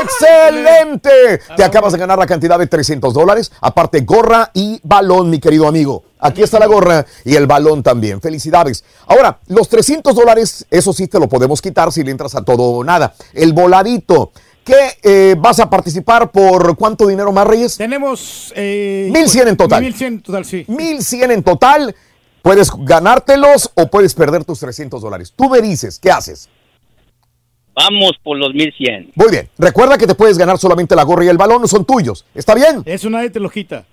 ¡Excelente! 0.01 1.41
Te 1.55 1.63
acabas 1.63 1.93
de 1.93 1.99
ganar 1.99 2.17
la 2.17 2.25
cantidad 2.25 2.57
de 2.57 2.67
300 2.67 3.13
dólares, 3.13 3.51
aparte 3.61 4.01
gorra 4.01 4.49
y 4.53 4.79
balón, 4.84 5.29
mi 5.29 5.39
querido 5.39 5.67
amigo. 5.67 6.05
Aquí 6.19 6.41
está 6.41 6.57
la 6.57 6.65
gorra 6.65 7.05
y 7.25 7.35
el 7.35 7.45
balón 7.45 7.84
también. 7.84 8.21
Felicidades. 8.21 8.84
Ahora, 9.05 9.39
los 9.47 9.69
300 9.69 10.15
dólares, 10.15 10.65
eso 10.71 10.93
sí 10.93 11.07
te 11.07 11.19
lo 11.19 11.27
podemos 11.29 11.61
quitar 11.61 11.91
si 11.91 12.03
le 12.03 12.11
entras 12.11 12.34
a 12.35 12.43
todo 12.43 12.63
o 12.63 12.84
nada. 12.84 13.13
El 13.34 13.53
voladito. 13.53 14.31
¿Qué 14.63 14.97
eh, 15.01 15.35
vas 15.39 15.59
a 15.61 15.69
participar 15.69 16.29
por 16.31 16.75
cuánto 16.75 17.07
dinero 17.07 17.31
más, 17.31 17.47
Reyes? 17.47 17.77
Tenemos... 17.77 18.51
Eh, 18.55 19.09
1100 19.13 19.47
en 19.47 19.55
total. 19.57 19.81
1100 19.81 20.13
en 20.13 20.21
total, 20.21 20.43
sí. 20.45 20.65
1100 20.67 21.31
en 21.31 21.43
total. 21.43 21.95
Puedes 22.48 22.72
ganártelos 22.78 23.69
o 23.76 23.88
puedes 23.88 24.14
perder 24.14 24.45
tus 24.45 24.61
300 24.61 25.02
dólares. 25.02 25.34
Tú 25.36 25.49
me 25.49 25.60
dices, 25.60 25.99
¿qué 25.99 26.10
haces? 26.10 26.48
Vamos 27.76 28.14
por 28.24 28.38
los 28.38 28.53
1100. 28.53 29.11
Muy 29.15 29.30
bien. 29.30 29.49
Recuerda 29.57 29.98
que 29.98 30.07
te 30.07 30.15
puedes 30.15 30.38
ganar 30.38 30.57
solamente 30.57 30.95
la 30.95 31.03
gorra 31.03 31.26
y 31.26 31.28
el 31.28 31.38
balón, 31.38 31.68
son 31.68 31.84
tuyos. 31.84 32.24
¿Está 32.34 32.56
bien? 32.56 32.84
Eso 32.86 33.10
nadie 33.10 33.32
te 33.32 33.41
lo 33.41 33.49
quita. 33.49 33.84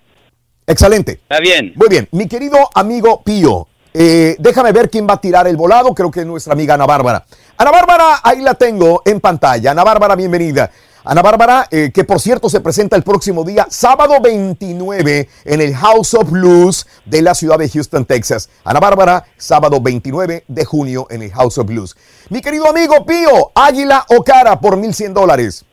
Excelente. 0.69 1.15
Está 1.15 1.41
bien. 1.41 1.73
Muy 1.75 1.89
bien. 1.89 2.07
Mi 2.13 2.29
querido 2.29 2.71
amigo 2.77 3.25
Pío, 3.25 3.67
eh, 3.93 4.37
déjame 4.39 4.71
ver 4.71 4.89
quién 4.89 5.05
va 5.05 5.15
a 5.15 5.21
tirar 5.21 5.49
el 5.49 5.57
volado. 5.57 5.93
Creo 5.93 6.13
que 6.13 6.21
es 6.21 6.27
nuestra 6.27 6.53
amiga 6.53 6.75
Ana 6.75 6.87
Bárbara. 6.87 7.25
Ana 7.57 7.73
Bárbara, 7.73 8.21
ahí 8.23 8.41
la 8.41 8.55
tengo 8.55 9.03
en 9.05 9.19
pantalla. 9.19 9.73
Ana 9.73 9.83
Bárbara, 9.83 10.15
bienvenida. 10.15 10.71
Ana 11.05 11.21
Bárbara, 11.21 11.69
eh, 11.71 11.91
que 11.93 12.05
por 12.05 12.19
cierto 12.19 12.49
se 12.49 12.61
presenta 12.61 12.97
el 12.97 13.03
próximo 13.03 13.45
día, 13.45 13.67
sábado 13.69 14.21
29, 14.23 15.29
en 15.45 15.61
el 15.61 15.77
House 15.77 16.15
of 16.15 16.31
Blues 16.31 16.87
de 17.05 17.21
la 17.21 17.35
ciudad 17.35 17.59
de 17.59 17.69
Houston, 17.69 18.07
Texas. 18.07 18.49
Ana 18.65 18.81
Bárbara, 18.81 19.27
sábado 19.37 19.83
29 19.83 20.45
de 20.49 20.65
junio 20.65 21.07
en 21.11 21.23
el 21.23 21.31
House 21.33 21.59
of 21.59 21.67
Blues. 21.67 21.95
Mi 22.31 22.41
querido 22.41 22.67
amigo 22.71 23.05
Pío, 23.05 23.53
Águila 23.55 24.07
o 24.09 24.25
Cara 24.25 24.59
por 24.59 24.79
1100 24.79 25.13
dólares. 25.13 25.67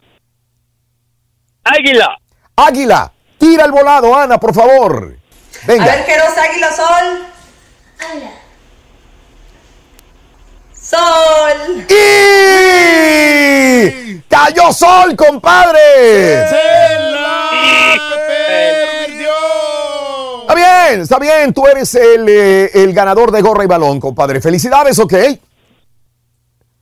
Águila. 1.64 2.18
Águila, 2.58 3.14
tira 3.38 3.64
el 3.64 3.72
volado, 3.72 4.14
Ana, 4.14 4.38
por 4.38 4.54
favor. 4.54 5.16
Venga. 5.66 5.84
A 5.84 5.96
ver, 5.96 6.06
Queros, 6.06 6.38
Águila, 6.38 6.76
Sol. 6.76 8.41
Sol. 10.92 11.88
¡Y! 11.88 11.94
¡Cayó 14.28 14.74
sol, 14.74 15.16
compadre! 15.16 16.44
Está 20.42 20.54
bien, 20.54 21.02
está 21.02 21.18
bien. 21.18 21.54
Tú 21.54 21.66
eres 21.66 21.96
el, 21.96 22.28
eh, 22.28 22.72
el 22.74 22.92
ganador 22.92 23.32
de 23.32 23.42
gorra 23.42 23.64
y 23.64 23.68
balón, 23.68 24.02
compadre. 24.02 24.42
Felicidades, 24.42 25.00
¿ok? 25.00 25.14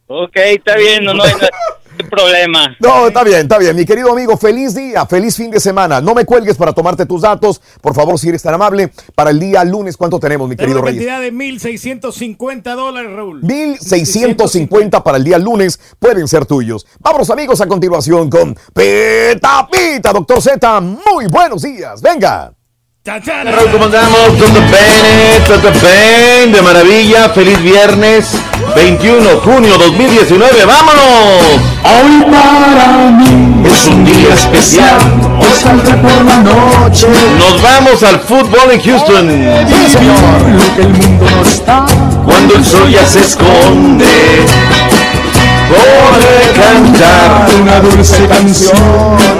Ok, 0.07 0.37
está 0.37 0.75
bien, 0.75 1.05
no, 1.05 1.13
no 1.13 1.23
hay 1.23 1.33
no 1.33 1.39
hay 1.99 2.05
problema. 2.09 2.75
No, 2.79 3.07
está 3.07 3.23
bien, 3.23 3.39
está 3.41 3.57
bien. 3.57 3.75
Mi 3.75 3.85
querido 3.85 4.11
amigo, 4.11 4.37
feliz 4.37 4.75
día, 4.75 5.05
feliz 5.05 5.35
fin 5.35 5.51
de 5.51 5.59
semana. 5.59 6.01
No 6.01 6.13
me 6.15 6.25
cuelgues 6.25 6.57
para 6.57 6.73
tomarte 6.73 7.05
tus 7.05 7.21
datos. 7.21 7.61
Por 7.81 7.93
favor, 7.93 8.17
si 8.19 8.29
eres 8.29 8.41
tan 8.41 8.53
amable, 8.53 8.91
para 9.15 9.29
el 9.31 9.39
día 9.39 9.63
lunes, 9.63 9.97
¿cuánto 9.97 10.19
tenemos, 10.19 10.47
mi 10.49 10.55
querido 10.55 10.81
Tenemos 10.81 11.05
una 11.05 11.19
Reyes? 11.19 11.31
cantidad 11.31 12.01
de 12.01 12.11
1.650 12.37 12.75
dólares, 12.75 13.11
Raúl. 13.15 13.43
1650 13.43 15.03
para 15.03 15.17
el 15.17 15.23
día 15.23 15.37
lunes 15.37 15.79
pueden 15.99 16.27
ser 16.27 16.45
tuyos. 16.45 16.85
Vámonos 16.99 17.29
amigos 17.29 17.61
a 17.61 17.67
continuación 17.67 18.29
con 18.29 18.55
Peta 18.73 19.67
Pita, 19.71 20.13
doctor 20.13 20.41
Z. 20.41 20.81
Muy 20.81 21.27
buenos 21.27 21.61
días. 21.61 22.01
Venga. 22.01 22.53
Raúl, 23.09 23.71
¿cómo 23.71 23.85
andamos? 23.85 24.37
Todo 24.37 24.51
bien, 24.51 25.43
todo 25.47 25.71
bien, 25.81 26.51
de 26.51 26.61
maravilla. 26.61 27.29
Feliz 27.29 27.59
viernes, 27.63 28.27
21 28.75 29.29
de 29.29 29.35
junio 29.37 29.77
2019. 29.79 30.63
¡Vámonos! 30.63 31.01
Hoy 31.85 32.23
para 32.29 33.09
mí 33.09 33.63
Es 33.65 33.87
un 33.87 34.05
día 34.05 34.31
especial. 34.35 34.99
Hoy 35.39 35.59
saldré 35.59 35.95
por 35.95 36.23
la 36.23 36.37
noche. 36.37 37.07
Nos 37.39 37.59
vamos 37.63 38.03
al 38.03 38.19
fútbol 38.19 38.69
en 38.73 38.79
Houston. 38.79 39.27
Lo 39.27 40.75
que 40.75 40.81
el 40.83 40.89
mundo 40.89 41.25
no 41.35 41.41
está. 41.41 41.87
Cuando 42.23 42.53
el 42.53 42.63
sol 42.63 42.91
ya 42.91 43.07
se 43.07 43.21
esconde. 43.21 44.05
Podré 45.67 46.61
cantar 46.61 47.49
una 47.59 47.79
dulce 47.79 48.27
canción 48.27 48.77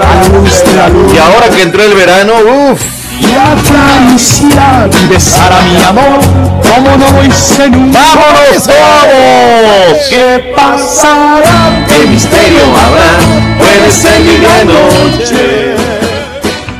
a 0.02 0.28
la 0.28 0.28
luz 0.40 0.64
de 0.64 0.76
la 0.76 0.88
luz. 0.88 1.14
Y 1.14 1.18
ahora 1.18 1.48
que 1.50 1.62
entró 1.62 1.84
el 1.84 1.94
verano, 1.94 2.32
uff. 2.72 2.99
Y 3.20 3.32
acariciar 3.34 4.90
y 5.02 5.06
besar 5.06 5.52
a 5.52 5.60
mi 5.62 5.76
amor 5.84 6.20
como 6.62 6.96
no 6.96 7.24
hice 7.24 7.68
nunca. 7.68 7.98
¡Vámonos 7.98 8.64
todos! 8.64 10.08
¿Qué 10.08 10.52
pasará? 10.56 11.86
¿Qué 11.86 12.06
misterio 12.08 12.64
habrá? 12.84 13.12
Puede 13.58 13.90
ser 13.90 14.20
mi 14.20 14.36
gran 14.38 14.66
noche. 14.66 15.74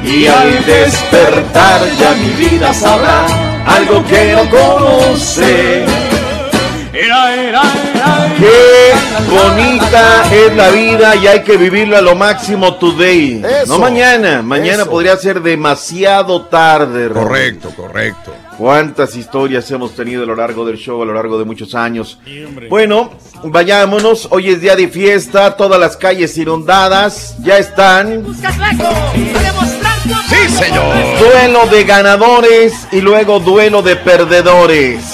Y 0.05 0.27
al 0.27 0.65
despertar 0.65 1.81
ya 1.99 2.11
mi 2.15 2.31
vida 2.31 2.73
sabrá 2.73 3.27
algo 3.67 4.05
que 4.07 4.35
no 4.35 4.51
conoce. 4.51 5.85
Qué 8.41 8.95
bonita 9.31 10.23
es 10.33 10.57
la 10.57 10.71
vida 10.71 11.15
y 11.17 11.27
hay 11.27 11.43
que 11.43 11.59
vivirla 11.59 11.99
a 11.99 12.01
lo 12.01 12.15
máximo 12.15 12.75
today. 12.77 13.43
Eso. 13.45 13.75
No 13.75 13.79
mañana. 13.79 14.41
Mañana 14.41 14.83
Eso. 14.83 14.91
podría 14.91 15.15
ser 15.19 15.43
demasiado 15.43 16.47
tarde. 16.47 17.11
Correcto, 17.11 17.71
correcto. 17.77 18.33
Cuántas 18.57 19.15
historias 19.15 19.71
hemos 19.71 19.95
tenido 19.95 20.23
a 20.23 20.27
lo 20.27 20.35
largo 20.35 20.65
del 20.65 20.79
show, 20.79 21.03
a 21.03 21.05
lo 21.05 21.13
largo 21.13 21.39
de 21.39 21.45
muchos 21.45 21.75
años. 21.75 22.19
Bueno, 22.71 23.11
vayámonos. 23.45 24.29
Hoy 24.31 24.49
es 24.49 24.63
día 24.63 24.75
de 24.75 24.89
fiesta, 24.89 25.55
todas 25.55 25.79
las 25.79 25.99
calles 25.99 26.37
inundadas 26.39 27.37
ya 27.43 27.59
están. 27.59 28.25
Sí, 30.29 30.49
señor. 30.49 30.95
Duelo 31.19 31.67
de 31.67 31.85
ganadores 31.85 32.73
y 32.91 33.03
luego 33.03 33.39
duelo 33.39 33.83
de 33.83 33.97
perdedores. 33.97 35.05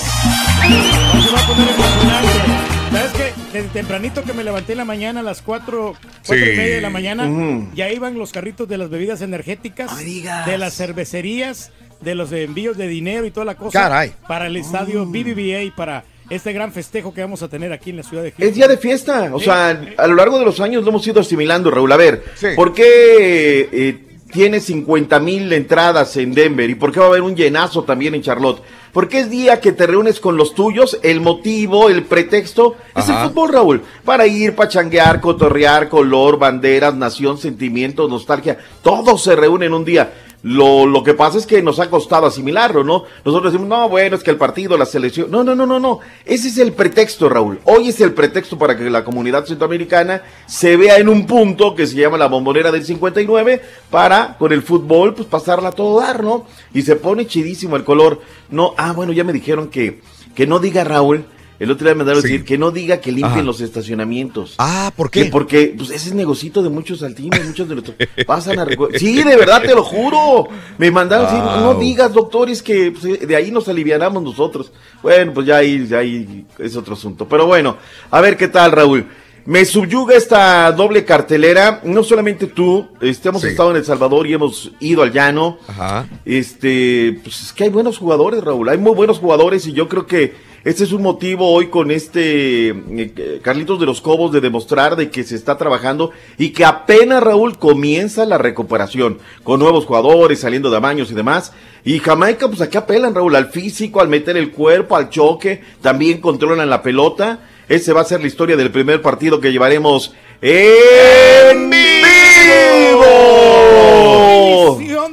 Desde 3.57 3.69
tempranito 3.70 4.23
que 4.23 4.35
me 4.35 4.45
levanté 4.45 4.73
en 4.73 4.78
la 4.78 4.85
mañana 4.85 5.20
a 5.20 5.23
las 5.23 5.41
4, 5.41 5.95
Sí. 6.20 6.35
y 6.35 6.39
media 6.39 6.74
de 6.74 6.81
la 6.83 6.91
mañana, 6.91 7.27
ya 7.74 7.91
iban 7.91 8.19
los 8.19 8.31
carritos 8.31 8.69
de 8.69 8.77
las 8.77 8.91
bebidas 8.91 9.23
energéticas, 9.23 9.91
de 9.97 10.59
las 10.59 10.77
cervecerías, 10.77 11.73
de 12.03 12.15
los 12.15 12.31
envíos 12.33 12.77
de 12.77 12.87
dinero 12.87 13.24
y 13.24 13.31
toda 13.31 13.47
la 13.47 13.55
cosa 13.55 13.81
Caray. 13.81 14.12
para 14.28 14.49
el 14.49 14.59
estadio 14.59 15.07
BBVA 15.07 15.62
y 15.62 15.70
para 15.70 16.05
este 16.28 16.53
gran 16.53 16.70
festejo 16.70 17.15
que 17.15 17.23
vamos 17.23 17.43
a 17.43 17.49
tener 17.49 17.73
aquí 17.73 17.89
en 17.89 17.97
la 17.97 18.03
ciudad 18.03 18.23
de 18.24 18.33
Houston. 18.33 18.47
Es 18.47 18.55
día 18.55 18.69
de 18.69 18.77
fiesta. 18.77 19.31
O 19.33 19.39
Sí. 19.39 19.47
sea, 19.47 19.81
a 19.97 20.07
lo 20.07 20.15
largo 20.16 20.39
de 20.39 20.45
los 20.45 20.61
años 20.61 20.83
lo 20.85 20.91
hemos 20.91 21.07
ido 21.07 21.23
asimilando, 21.23 21.70
Raúl. 21.70 21.91
A 21.93 21.97
ver, 21.97 22.24
Sí. 22.35 22.49
¿por 22.55 22.74
qué 22.74 23.70
eh, 23.73 23.99
tiene 24.33 24.61
50 24.61 25.19
mil 25.19 25.51
entradas 25.51 26.15
en 26.19 26.35
Denver? 26.35 26.69
¿Y 26.69 26.74
por 26.74 26.93
qué 26.93 27.01
va 27.01 27.07
a 27.07 27.09
haber 27.09 27.23
un 27.23 27.35
llenazo 27.35 27.85
también 27.85 28.15
en 28.15 28.20
Charlotte? 28.20 28.61
Porque 28.97 29.18
es 29.18 29.28
día 29.28 29.60
que 29.60 29.73
te 29.73 29.86
reúnes 29.86 30.20
con 30.20 30.39
los 30.39 30.55
tuyos, 30.55 30.98
el 31.02 31.20
motivo, 31.20 31.90
el 31.90 32.05
pretexto 32.05 32.77
es 32.97 33.06
el 33.10 33.16
fútbol, 33.16 33.52
Raúl. 33.52 33.82
Para 34.06 34.27
ir, 34.27 34.55
pachanguear, 34.55 35.20
cotorrear, 35.20 35.90
color, 35.90 36.39
banderas, 36.39 36.94
nación, 36.94 37.36
sentimiento, 37.36 38.09
nostalgia. 38.09 38.56
Todo 38.82 39.18
se 39.18 39.36
reúne 39.36 39.66
en 39.66 39.74
un 39.74 39.85
día. 39.85 40.10
Lo, 40.43 40.87
lo 40.87 41.03
que 41.03 41.15
pasa 41.15 41.39
es 41.39 41.47
que 41.47 41.63
nos 41.63 41.81
ha 41.81 41.91
costado 41.91 42.27
asimilarlo, 42.27 42.85
¿no? 42.85 43.05
Nosotros 43.25 43.53
decimos, 43.53 43.69
no, 43.69 43.89
bueno, 43.89 44.17
es 44.17 44.23
que 44.23 44.31
el 44.31 44.37
partido, 44.37 44.77
la 44.77 44.87
selección. 44.87 45.31
No, 45.31 45.43
no, 45.43 45.55
no, 45.55 45.67
no, 45.67 45.81
no. 45.81 46.01
Ese 46.25 46.49
es 46.49 46.59
el 46.59 46.73
pretexto, 46.73 47.29
Raúl. 47.29 47.59
Hoy 47.65 47.89
es 47.89 48.01
el 48.01 48.13
pretexto 48.13 48.57
para 48.57 48.77
que 48.77 48.89
la 48.89 49.05
comunidad 49.05 49.45
centroamericana 49.45 50.23
se 50.47 50.77
vea 50.77 50.99
en 50.99 51.09
un 51.09 51.27
punto 51.27 51.75
que 51.75 51.87
se 51.87 51.97
llama 51.97 52.19
la 52.19 52.29
bombonera 52.29 52.71
del 52.71 52.85
59 52.85 53.63
para, 53.91 54.37
con 54.39 54.53
el 54.53 54.63
fútbol, 54.63 55.15
pues 55.15 55.27
pasarla 55.27 55.71
a 55.71 55.73
todo 55.73 56.01
dar, 56.01 56.23
¿no? 56.23 56.47
Y 56.73 56.83
se 56.83 56.97
pone 56.97 57.27
chidísimo 57.27 57.77
el 57.77 57.85
color. 57.85 58.21
No, 58.51 58.75
ah, 58.77 58.93
bueno, 58.93 59.13
ya 59.13 59.25
me 59.25 59.33
dijeron 59.33 59.69
que, 59.69 60.01
que 60.35 60.47
no 60.47 60.59
diga 60.59 60.85
Raúl. 60.85 61.25
El 61.59 61.70
otro 61.70 61.85
día 61.87 61.95
me 61.95 61.99
mandaron 61.99 62.20
a 62.20 62.23
decir 62.23 62.45
que 62.45 62.59
no 62.59 62.70
diga 62.70 63.01
que 63.01 63.11
limpien 63.11 63.33
Ajá. 63.33 63.43
los 63.43 63.61
estacionamientos. 63.62 64.55
Ah, 64.59 64.93
¿por 64.95 65.11
Que 65.11 65.24
qué? 65.24 65.31
porque 65.31 65.74
pues, 65.77 65.91
ese 65.91 66.09
es 66.11 66.15
negocito 66.15 66.62
de 66.62 66.69
muchos 66.69 66.99
saltinos, 67.01 67.41
muchos 67.47 67.69
de 67.69 67.74
nuestros 67.77 67.97
pasan 68.27 68.59
a 68.59 68.66
Sí, 68.99 69.23
de 69.23 69.37
verdad 69.37 69.62
te 69.62 69.74
lo 69.74 69.83
juro. 69.83 70.49
Me 70.78 70.91
mandaron 70.91 71.27
decir, 71.27 71.41
no 71.43 71.74
digas, 71.74 72.12
doctores, 72.12 72.62
que 72.62 72.93
pues, 72.93 73.27
de 73.27 73.37
ahí 73.37 73.51
nos 73.51 73.69
alivianamos 73.69 74.23
nosotros. 74.23 74.70
Bueno, 75.03 75.33
pues 75.33 75.47
ya 75.47 75.57
ahí, 75.57 75.87
ya 75.87 75.99
ahí 75.99 76.45
es 76.59 76.77
otro 76.77 76.95
asunto. 76.95 77.27
Pero 77.28 77.47
bueno, 77.47 77.77
a 78.11 78.20
ver 78.20 78.37
qué 78.37 78.49
tal, 78.49 78.73
Raúl. 78.73 79.07
Me 79.47 79.65
subyuga 79.65 80.16
esta 80.16 80.73
doble 80.73 81.05
cartelera. 81.05 81.81
No 81.85 82.03
solamente 82.03 82.49
tú, 82.49 82.89
este, 83.01 83.28
hemos 83.28 83.43
Sí. 83.43 83.49
estado 83.49 83.70
en 83.70 83.77
El 83.77 83.85
Salvador 83.85 84.27
y 84.27 84.35
hemos 84.35 84.73
ido 84.81 85.03
al 85.05 85.12
llano. 85.12 85.59
Ajá. 85.69 86.07
Este, 86.24 87.20
pues 87.23 87.43
es 87.45 87.53
que 87.53 87.65
hay 87.65 87.70
buenos 87.70 87.97
jugadores, 87.99 88.43
Raúl. 88.43 88.69
Hay 88.69 88.77
muy 88.78 88.93
buenos 88.95 89.19
jugadores 89.20 89.66
y 89.69 89.73
yo 89.73 89.89
creo 89.89 90.07
que 90.07 90.35
este 90.67 90.83
es 90.83 90.91
un 90.91 91.03
motivo 91.03 91.49
hoy 91.53 91.69
con 91.69 91.93
este 91.93 92.71
eh, 92.71 93.41
Carlitos 93.41 93.79
de 93.79 93.87
los 93.87 94.01
Cobos 94.01 94.33
de 94.33 94.41
demostrar 94.41 94.97
de 94.97 95.11
que 95.11 95.23
se 95.23 95.37
está 95.37 95.57
trabajando 95.57 96.11
y 96.39 96.51
que 96.51 96.65
apenas 96.65 97.23
Raúl 97.23 97.57
comienza 97.57 98.27
la 98.27 98.37
recuperación 98.37 99.21
con 99.45 99.61
nuevos 99.61 99.87
jugadores 99.87 100.41
saliendo 100.41 100.69
de 100.69 100.79
amaños 100.79 101.13
y 101.13 101.15
demás. 101.15 101.53
Y 101.85 102.01
Jamaica, 102.01 102.49
pues 102.49 102.61
aquí 102.63 102.77
apelan, 102.77 103.15
Raúl, 103.15 103.37
al 103.37 103.51
físico, 103.51 104.01
al 104.01 104.09
meter 104.09 104.37
el 104.37 104.51
cuerpo, 104.51 104.97
al 104.97 105.09
choque, 105.09 105.63
también 105.83 106.21
controlan 106.21 106.69
la 106.69 106.83
pelota. 106.83 107.39
Ese 107.69 107.93
va 107.93 108.01
a 108.01 108.05
ser 108.05 108.21
la 108.21 108.27
historia 108.27 108.57
del 108.57 108.73
primer 108.73 109.01
partido 109.03 109.41
que 109.41 109.53
llevaremos 109.53 110.17
en 110.43 111.71
vivo. 111.71 113.56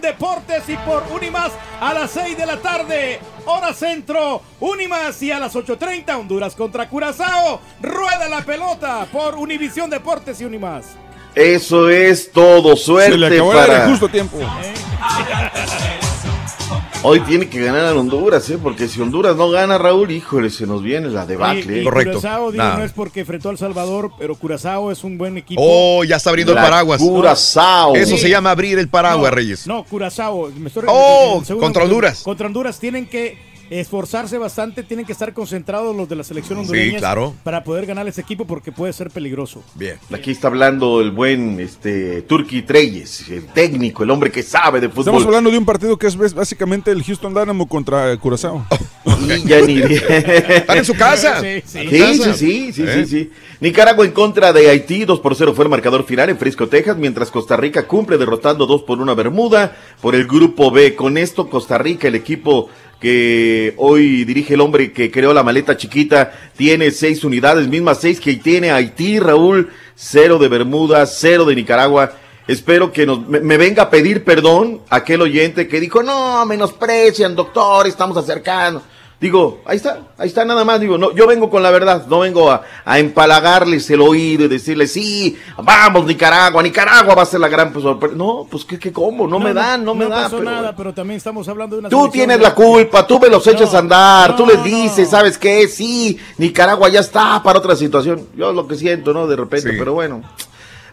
Deportes 0.04 0.68
y 0.68 0.76
por 0.78 1.04
Unimas 1.12 1.52
a 1.80 1.94
las 1.94 2.12
6 2.12 2.38
de 2.38 2.46
la 2.46 2.58
tarde, 2.58 3.20
hora 3.46 3.74
centro, 3.74 4.42
Unimas 4.60 5.20
y 5.24 5.32
a 5.32 5.40
las 5.40 5.56
8.30 5.56 6.20
Honduras 6.20 6.54
contra 6.56 6.88
Curazao. 6.90 7.62
Rueda 7.82 8.28
la 8.30 8.42
pelota 8.42 9.08
por 9.12 9.36
Univisión 9.36 9.90
Deportes 9.90 10.40
y 10.42 10.46
Unimas. 10.46 10.86
Eso 11.34 11.90
es 11.90 12.32
todo. 12.32 12.76
Suerte 12.76 13.14
Se 13.14 13.18
le 13.18 13.28
acabó 13.28 13.54
el 13.54 13.60
aire 13.60 13.74
para. 13.74 13.90
justo 13.90 14.10
tiempo. 14.10 14.38
Hoy 17.06 17.20
tiene 17.22 17.50
que 17.50 17.62
ganar 17.62 17.86
a 17.86 17.94
Honduras, 17.94 18.50
¿eh? 18.50 18.58
Porque 18.62 18.88
si 18.88 19.02
Honduras 19.02 19.36
no 19.36 19.50
gana, 19.50 19.78
Raúl, 19.78 20.10
híjole, 20.12 20.50
se 20.50 20.66
nos 20.66 20.82
viene 20.82 21.10
la 21.10 21.26
debacle. 21.26 21.80
Y- 21.80 21.80
y 21.80 21.82
¿eh? 21.82 21.84
Curazao, 21.84 22.52
digo, 22.52 22.64
no 22.64 22.84
es 22.84 22.94
porque 22.94 23.20
enfrentó 23.22 23.50
al 23.50 23.58
Salvador, 23.58 24.12
pero 24.18 24.36
Curazao 24.36 24.90
es 24.92 25.04
un 25.04 25.18
buen 25.18 25.38
equipo. 25.38 25.62
Oh, 25.64 26.04
ya 26.06 26.16
está 26.16 26.30
abriendo 26.30 26.54
La 26.54 26.62
el 26.64 26.70
paraguas. 26.70 27.02
Curazao. 27.02 27.96
Eso 27.96 28.16
Sí. 28.16 28.22
se 28.24 28.30
llama 28.30 28.52
abrir 28.52 28.80
el 28.80 28.88
paraguas, 28.88 29.32
No, 29.32 29.36
Reyes. 29.36 29.68
No, 29.68 29.84
Curazao. 29.84 30.50
Me 30.58 30.68
estoy 30.70 30.84
Oh, 30.88 31.44
contra 31.60 31.84
Honduras. 31.84 32.22
Contra 32.24 32.48
Honduras 32.48 32.80
tienen 32.80 33.06
que 33.06 33.38
esforzarse 33.80 34.38
bastante, 34.38 34.84
tienen 34.84 35.06
que 35.06 35.12
estar 35.12 35.34
concentrados 35.34 35.96
los 35.96 36.08
de 36.08 36.16
la 36.16 36.24
selección 36.24 36.60
hondureña 36.60 37.00
claro. 37.00 37.34
para 37.44 37.64
poder 37.64 37.86
ganar 37.86 38.08
ese 38.08 38.22
equipo 38.22 38.46
porque 38.46 38.72
puede 38.72 38.94
ser 38.94 39.10
peligroso. 39.10 39.64
Bien. 39.76 39.98
Aquí 40.12 40.32
está 40.32 40.48
hablando 40.48 41.02
el 41.02 41.12
buen 41.12 41.60
este, 41.60 42.22
Turki 42.24 42.62
Treyes, 42.62 43.30
el 43.30 43.46
técnico, 43.48 44.04
el 44.04 44.12
hombre 44.12 44.32
que 44.32 44.44
sabe 44.44 44.80
de 44.80 44.88
Estamos 44.88 45.06
fútbol. 45.06 45.24
hablando 45.26 45.52
de 45.52 45.58
un 45.58 45.66
partido 45.66 45.98
que 45.98 46.08
es 46.08 46.16
básicamente 46.34 46.92
el 46.92 47.04
Houston 47.04 47.34
Dynamo 47.34 47.68
contra 47.68 48.16
Curazao. 48.18 48.66
Y 49.24 49.48
ya 49.48 49.62
ni- 49.62 49.80
Están 49.82 50.78
en 50.78 50.86
su 50.86 50.96
casa. 50.96 51.40
Sí, 51.40 51.62
sí. 51.66 51.88
Sí, 51.90 52.14
sí, 52.18 52.34
sí, 52.34 52.74
sí, 52.74 52.86
sí, 52.88 53.06
sí. 53.06 53.32
Nicaragua 53.60 54.06
en 54.06 54.12
contra 54.12 54.52
de 54.52 54.70
Haití, 54.70 55.06
2 55.06 55.20
por 55.22 55.36
0 55.36 55.54
fue 55.54 55.64
el 55.64 55.70
marcador 55.70 56.06
final 56.06 56.30
en 56.30 56.38
Frisco, 56.38 56.68
Texas, 56.68 56.98
mientras 56.98 57.32
Costa 57.32 57.56
Rica 57.56 57.88
cumple 57.88 58.18
derrotando 58.18 58.66
2 58.66 58.84
por 58.84 59.00
1 59.00 59.12
a 59.12 59.16
Bermuda 59.16 59.78
por 60.02 60.16
el 60.16 60.28
grupo 60.28 60.72
B. 60.72 60.96
Con 60.96 61.18
esto, 61.18 61.50
Costa 61.50 61.78
Rica, 61.78 62.08
el 62.10 62.16
equipo 62.16 62.70
que 63.04 63.74
hoy 63.76 64.24
dirige 64.24 64.54
el 64.54 64.62
hombre 64.62 64.94
que 64.94 65.12
creó 65.12 65.34
la 65.34 65.44
maleta 65.44 65.76
chiquita, 65.76 66.32
tiene 66.56 66.90
seis 66.90 67.26
unidades, 67.26 67.68
mismas 67.68 68.00
seis 68.00 68.18
que 68.18 68.34
tiene 68.38 68.72
Haití, 68.72 69.20
Raúl, 69.20 69.70
cero 69.94 70.40
de 70.40 70.48
Bermuda, 70.48 71.06
cero 71.06 71.44
de 71.44 71.54
Nicaragua. 71.54 72.14
Espero 72.48 72.94
que 72.94 73.06
nos, 73.06 73.28
me, 73.28 73.42
me 73.42 73.58
venga 73.58 73.84
a 73.84 73.90
pedir 73.90 74.24
perdón 74.24 74.84
aquel 74.90 75.22
oyente 75.22 75.68
que 75.68 75.82
dijo, 75.82 76.02
no, 76.02 76.46
menosprecian, 76.46 77.36
doctor, 77.36 77.88
estamos 77.88 78.16
acercando. 78.16 78.82
Digo, 79.24 79.62
ahí 79.64 79.78
está, 79.78 80.00
ahí 80.18 80.28
está 80.28 80.44
nada 80.44 80.66
más. 80.66 80.82
Digo, 80.82 80.98
no, 80.98 81.14
yo 81.14 81.26
vengo 81.28 81.50
con 81.50 81.64
la 81.64 81.72
verdad, 81.72 82.06
no 82.08 82.20
vengo 82.20 82.52
a, 82.52 82.62
a 82.84 83.00
empalagarles 83.00 83.90
el 83.90 84.02
oído 84.02 84.44
y 84.44 84.48
decirles, 84.50 84.92
sí, 84.92 85.38
vamos, 85.64 86.06
Nicaragua, 86.06 86.62
Nicaragua 86.62 87.16
va 87.16 87.22
a 87.22 87.26
ser 87.26 87.40
la 87.40 87.48
gran 87.48 87.72
pues, 87.72 87.84
sorpresa. 87.84 88.16
No, 88.18 88.46
pues 88.52 88.66
que, 88.66 88.78
que 88.78 88.92
cómo, 88.92 89.26
no, 89.26 89.40
me 89.40 89.54
dan, 89.54 89.86
no, 89.86 89.96
me 89.96 90.08
dan. 90.08 90.24
pasó 90.24 90.40
pero- 90.40 90.52
nada, 90.52 90.76
pero 90.76 90.94
también 90.94 91.20
estamos 91.20 91.48
hablando 91.48 91.78
de 91.78 91.80
una 91.80 91.90
Tú 91.90 92.10
tienes 92.10 92.38
de- 92.38 92.44
la 92.44 92.54
culpa, 92.54 93.08
tú 93.08 93.18
me 93.18 93.30
los 93.30 93.48
echas 93.48 93.72
No, 93.72 93.78
a 93.78 93.80
andar, 93.80 94.36
tú 94.36 94.46
no, 94.46 94.52
les 94.52 94.62
dices, 94.62 95.10
¿sabes 95.10 95.38
qué? 95.38 95.70
Sí, 95.70 96.20
Nicaragua 96.38 96.90
ya 96.90 97.00
está 97.00 97.42
para 97.42 97.60
otra 97.60 97.78
situación. 97.78 98.28
Yo 98.36 98.52
lo 98.52 98.68
que 98.68 98.76
siento, 98.76 99.14
¿no? 99.14 99.26
De 99.26 99.38
repente, 99.38 99.72
Sí. 99.72 99.76
pero 99.80 99.94
bueno. 99.94 100.22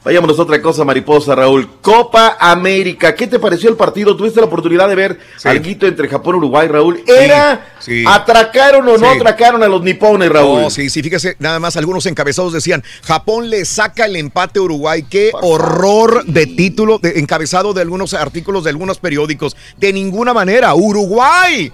Vayámonos 0.03 0.39
a 0.39 0.43
otra 0.43 0.63
cosa, 0.63 0.83
mariposa, 0.83 1.35
Raúl. 1.35 1.69
Copa 1.83 2.39
América, 2.41 3.15
¿qué 3.15 3.27
te 3.27 3.39
pareció 3.39 3.69
el 3.69 3.77
partido? 3.77 4.17
¿Tuviste 4.17 4.41
la 4.41 4.47
oportunidad 4.47 4.89
de 4.89 4.95
ver 4.95 5.19
Sí. 5.37 5.47
alguito 5.47 5.87
entre 5.87 6.09
Japón 6.09 6.37
y 6.37 6.39
Uruguay, 6.39 6.69
Raúl? 6.69 7.03
¿Era 7.07 7.75
sí. 7.81 8.03
atracaron 8.07 8.89
o 8.89 8.97
no 8.97 9.11
Sí. 9.13 9.19
atracaron 9.19 9.63
a 9.63 9.69
los 9.69 9.83
nipones, 9.83 10.31
Raúl? 10.31 10.63
Oh, 10.65 10.71
sí, 10.71 10.89
sí, 10.89 11.03
fíjese, 11.03 11.37
nada 11.39 11.61
más 11.61 11.77
algunos 11.77 12.07
encabezados 12.07 12.55
decían, 12.55 12.83
Japón 13.03 13.51
le 13.51 13.67
saca 13.67 14.07
el 14.07 14.17
empate 14.17 14.59
a 14.59 14.63
Uruguay, 14.63 15.05
qué 15.09 15.33
horror 15.35 16.25
de 16.25 16.47
título, 16.47 16.99
de 16.99 17.19
encabezado 17.19 17.75
de 17.75 17.83
algunos 17.83 18.15
artículos 18.15 18.65
de 18.65 18.71
algunos 18.71 18.99
periódicos. 19.01 19.55
De 19.77 19.93
ninguna 19.93 20.33
manera, 20.33 20.75
Uruguay 20.75 21.71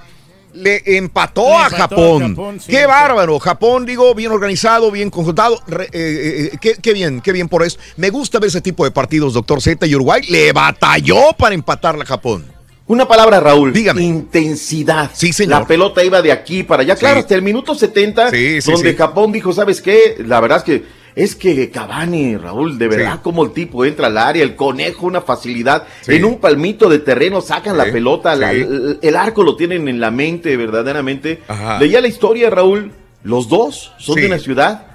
le 0.56 0.82
empató, 0.96 1.44
Le 1.46 1.54
a 1.54 1.64
empató 1.66 1.76
a 1.76 1.78
Japón. 1.78 2.60
Sí, 2.60 2.70
qué 2.72 2.80
sí. 2.80 2.86
bárbaro, 2.86 3.38
Japón, 3.38 3.86
digo, 3.86 4.14
bien 4.14 4.32
organizado, 4.32 4.90
bien 4.90 5.10
conjuntado, 5.10 5.60
re- 5.66 5.84
eh, 5.84 5.88
eh, 5.92 6.50
eh, 6.52 6.58
qué, 6.60 6.74
qué 6.80 6.92
bien, 6.92 7.20
qué 7.20 7.32
bien 7.32 7.48
por 7.48 7.62
eso. 7.62 7.78
Me 7.96 8.10
gusta 8.10 8.38
ver 8.38 8.48
ese 8.48 8.60
tipo 8.60 8.84
de 8.84 8.90
partidos, 8.90 9.34
doctor 9.34 9.60
Z, 9.62 9.86
y 9.86 9.94
Uruguay 9.94 10.22
le 10.28 10.52
batalló 10.52 11.32
para 11.38 11.54
empatarle 11.54 12.02
a 12.02 12.06
Japón. 12.06 12.44
Una 12.88 13.08
palabra, 13.08 13.40
Raúl. 13.40 13.72
Dígame. 13.72 14.02
Intensidad. 14.02 15.10
Sí, 15.12 15.32
señor. 15.32 15.60
La 15.62 15.66
pelota 15.66 16.04
iba 16.04 16.22
de 16.22 16.30
aquí 16.30 16.62
para 16.62 16.82
allá. 16.82 16.94
Claro, 16.94 17.16
Sí. 17.16 17.20
hasta 17.22 17.34
el 17.34 17.42
minuto 17.42 17.74
70, 17.74 18.30
Sí, 18.30 18.62
sí, 18.62 18.70
donde 18.70 18.90
sí. 18.92 18.96
Japón 18.96 19.32
dijo, 19.32 19.52
¿sabes 19.52 19.80
qué? 19.82 20.16
La 20.24 20.40
verdad 20.40 20.58
es 20.58 20.64
que 20.64 20.84
es 21.16 21.34
que 21.34 21.70
Cavani, 21.70 22.36
Raúl, 22.36 22.78
de 22.78 22.86
verdad, 22.88 23.14
Sí. 23.14 23.20
como 23.22 23.42
el 23.44 23.52
tipo 23.52 23.84
entra 23.84 24.06
al 24.06 24.18
área, 24.18 24.44
el 24.44 24.54
conejo, 24.54 25.06
una 25.06 25.22
facilidad. 25.22 25.84
Sí. 26.02 26.14
En 26.14 26.24
un 26.26 26.38
palmito 26.38 26.88
de 26.88 26.98
terreno 27.00 27.40
sacan 27.40 27.76
la 27.76 27.86
Sí, 27.86 27.90
pelota, 27.90 28.36
la- 28.36 28.52
el, 28.52 28.98
el 29.02 29.16
arco 29.16 29.42
lo 29.42 29.56
tienen 29.56 29.88
en 29.88 29.98
la 29.98 30.10
mente, 30.12 30.56
verdaderamente. 30.56 31.42
Ajá. 31.48 31.78
Leía 31.80 32.00
la 32.00 32.08
historia, 32.08 32.50
Raúl. 32.50 32.92
Los 33.24 33.48
dos 33.48 33.92
son 33.98 34.14
Sí. 34.14 34.20
de 34.20 34.26
una 34.28 34.38
ciudad 34.38 34.86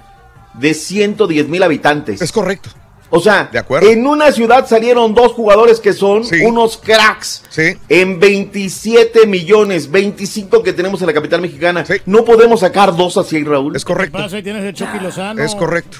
de 0.54 0.72
110 0.72 1.48
mil 1.48 1.62
habitantes. 1.62 2.22
Es 2.22 2.32
correcto. 2.32 2.70
O 3.14 3.20
sea, 3.20 3.50
De 3.52 3.58
acuerdo. 3.58 3.90
en 3.90 4.06
una 4.06 4.32
ciudad 4.32 4.66
salieron 4.66 5.12
dos 5.12 5.32
jugadores 5.32 5.80
que 5.80 5.92
son 5.92 6.22
unos 6.46 6.78
cracks. 6.78 7.42
Sí. 7.50 7.74
En 7.90 8.18
27 8.18 9.26
millones, 9.26 9.90
25 9.90 10.62
que 10.62 10.72
tenemos 10.72 11.00
en 11.02 11.08
la 11.08 11.12
capital 11.12 11.42
mexicana. 11.42 11.84
No 12.06 12.24
podemos 12.24 12.60
sacar 12.60 12.96
dos 12.96 13.18
así, 13.18 13.44
Raúl. 13.44 13.76
Es 13.76 13.84
correcto. 13.84 14.16
Pasa, 14.16 14.36
ahí 14.36 14.42
tienes 14.42 14.64
el 14.64 14.72
Chucky 14.72 14.98
Lozano. 14.98 15.42
Es 15.42 15.54
correcto. 15.54 15.98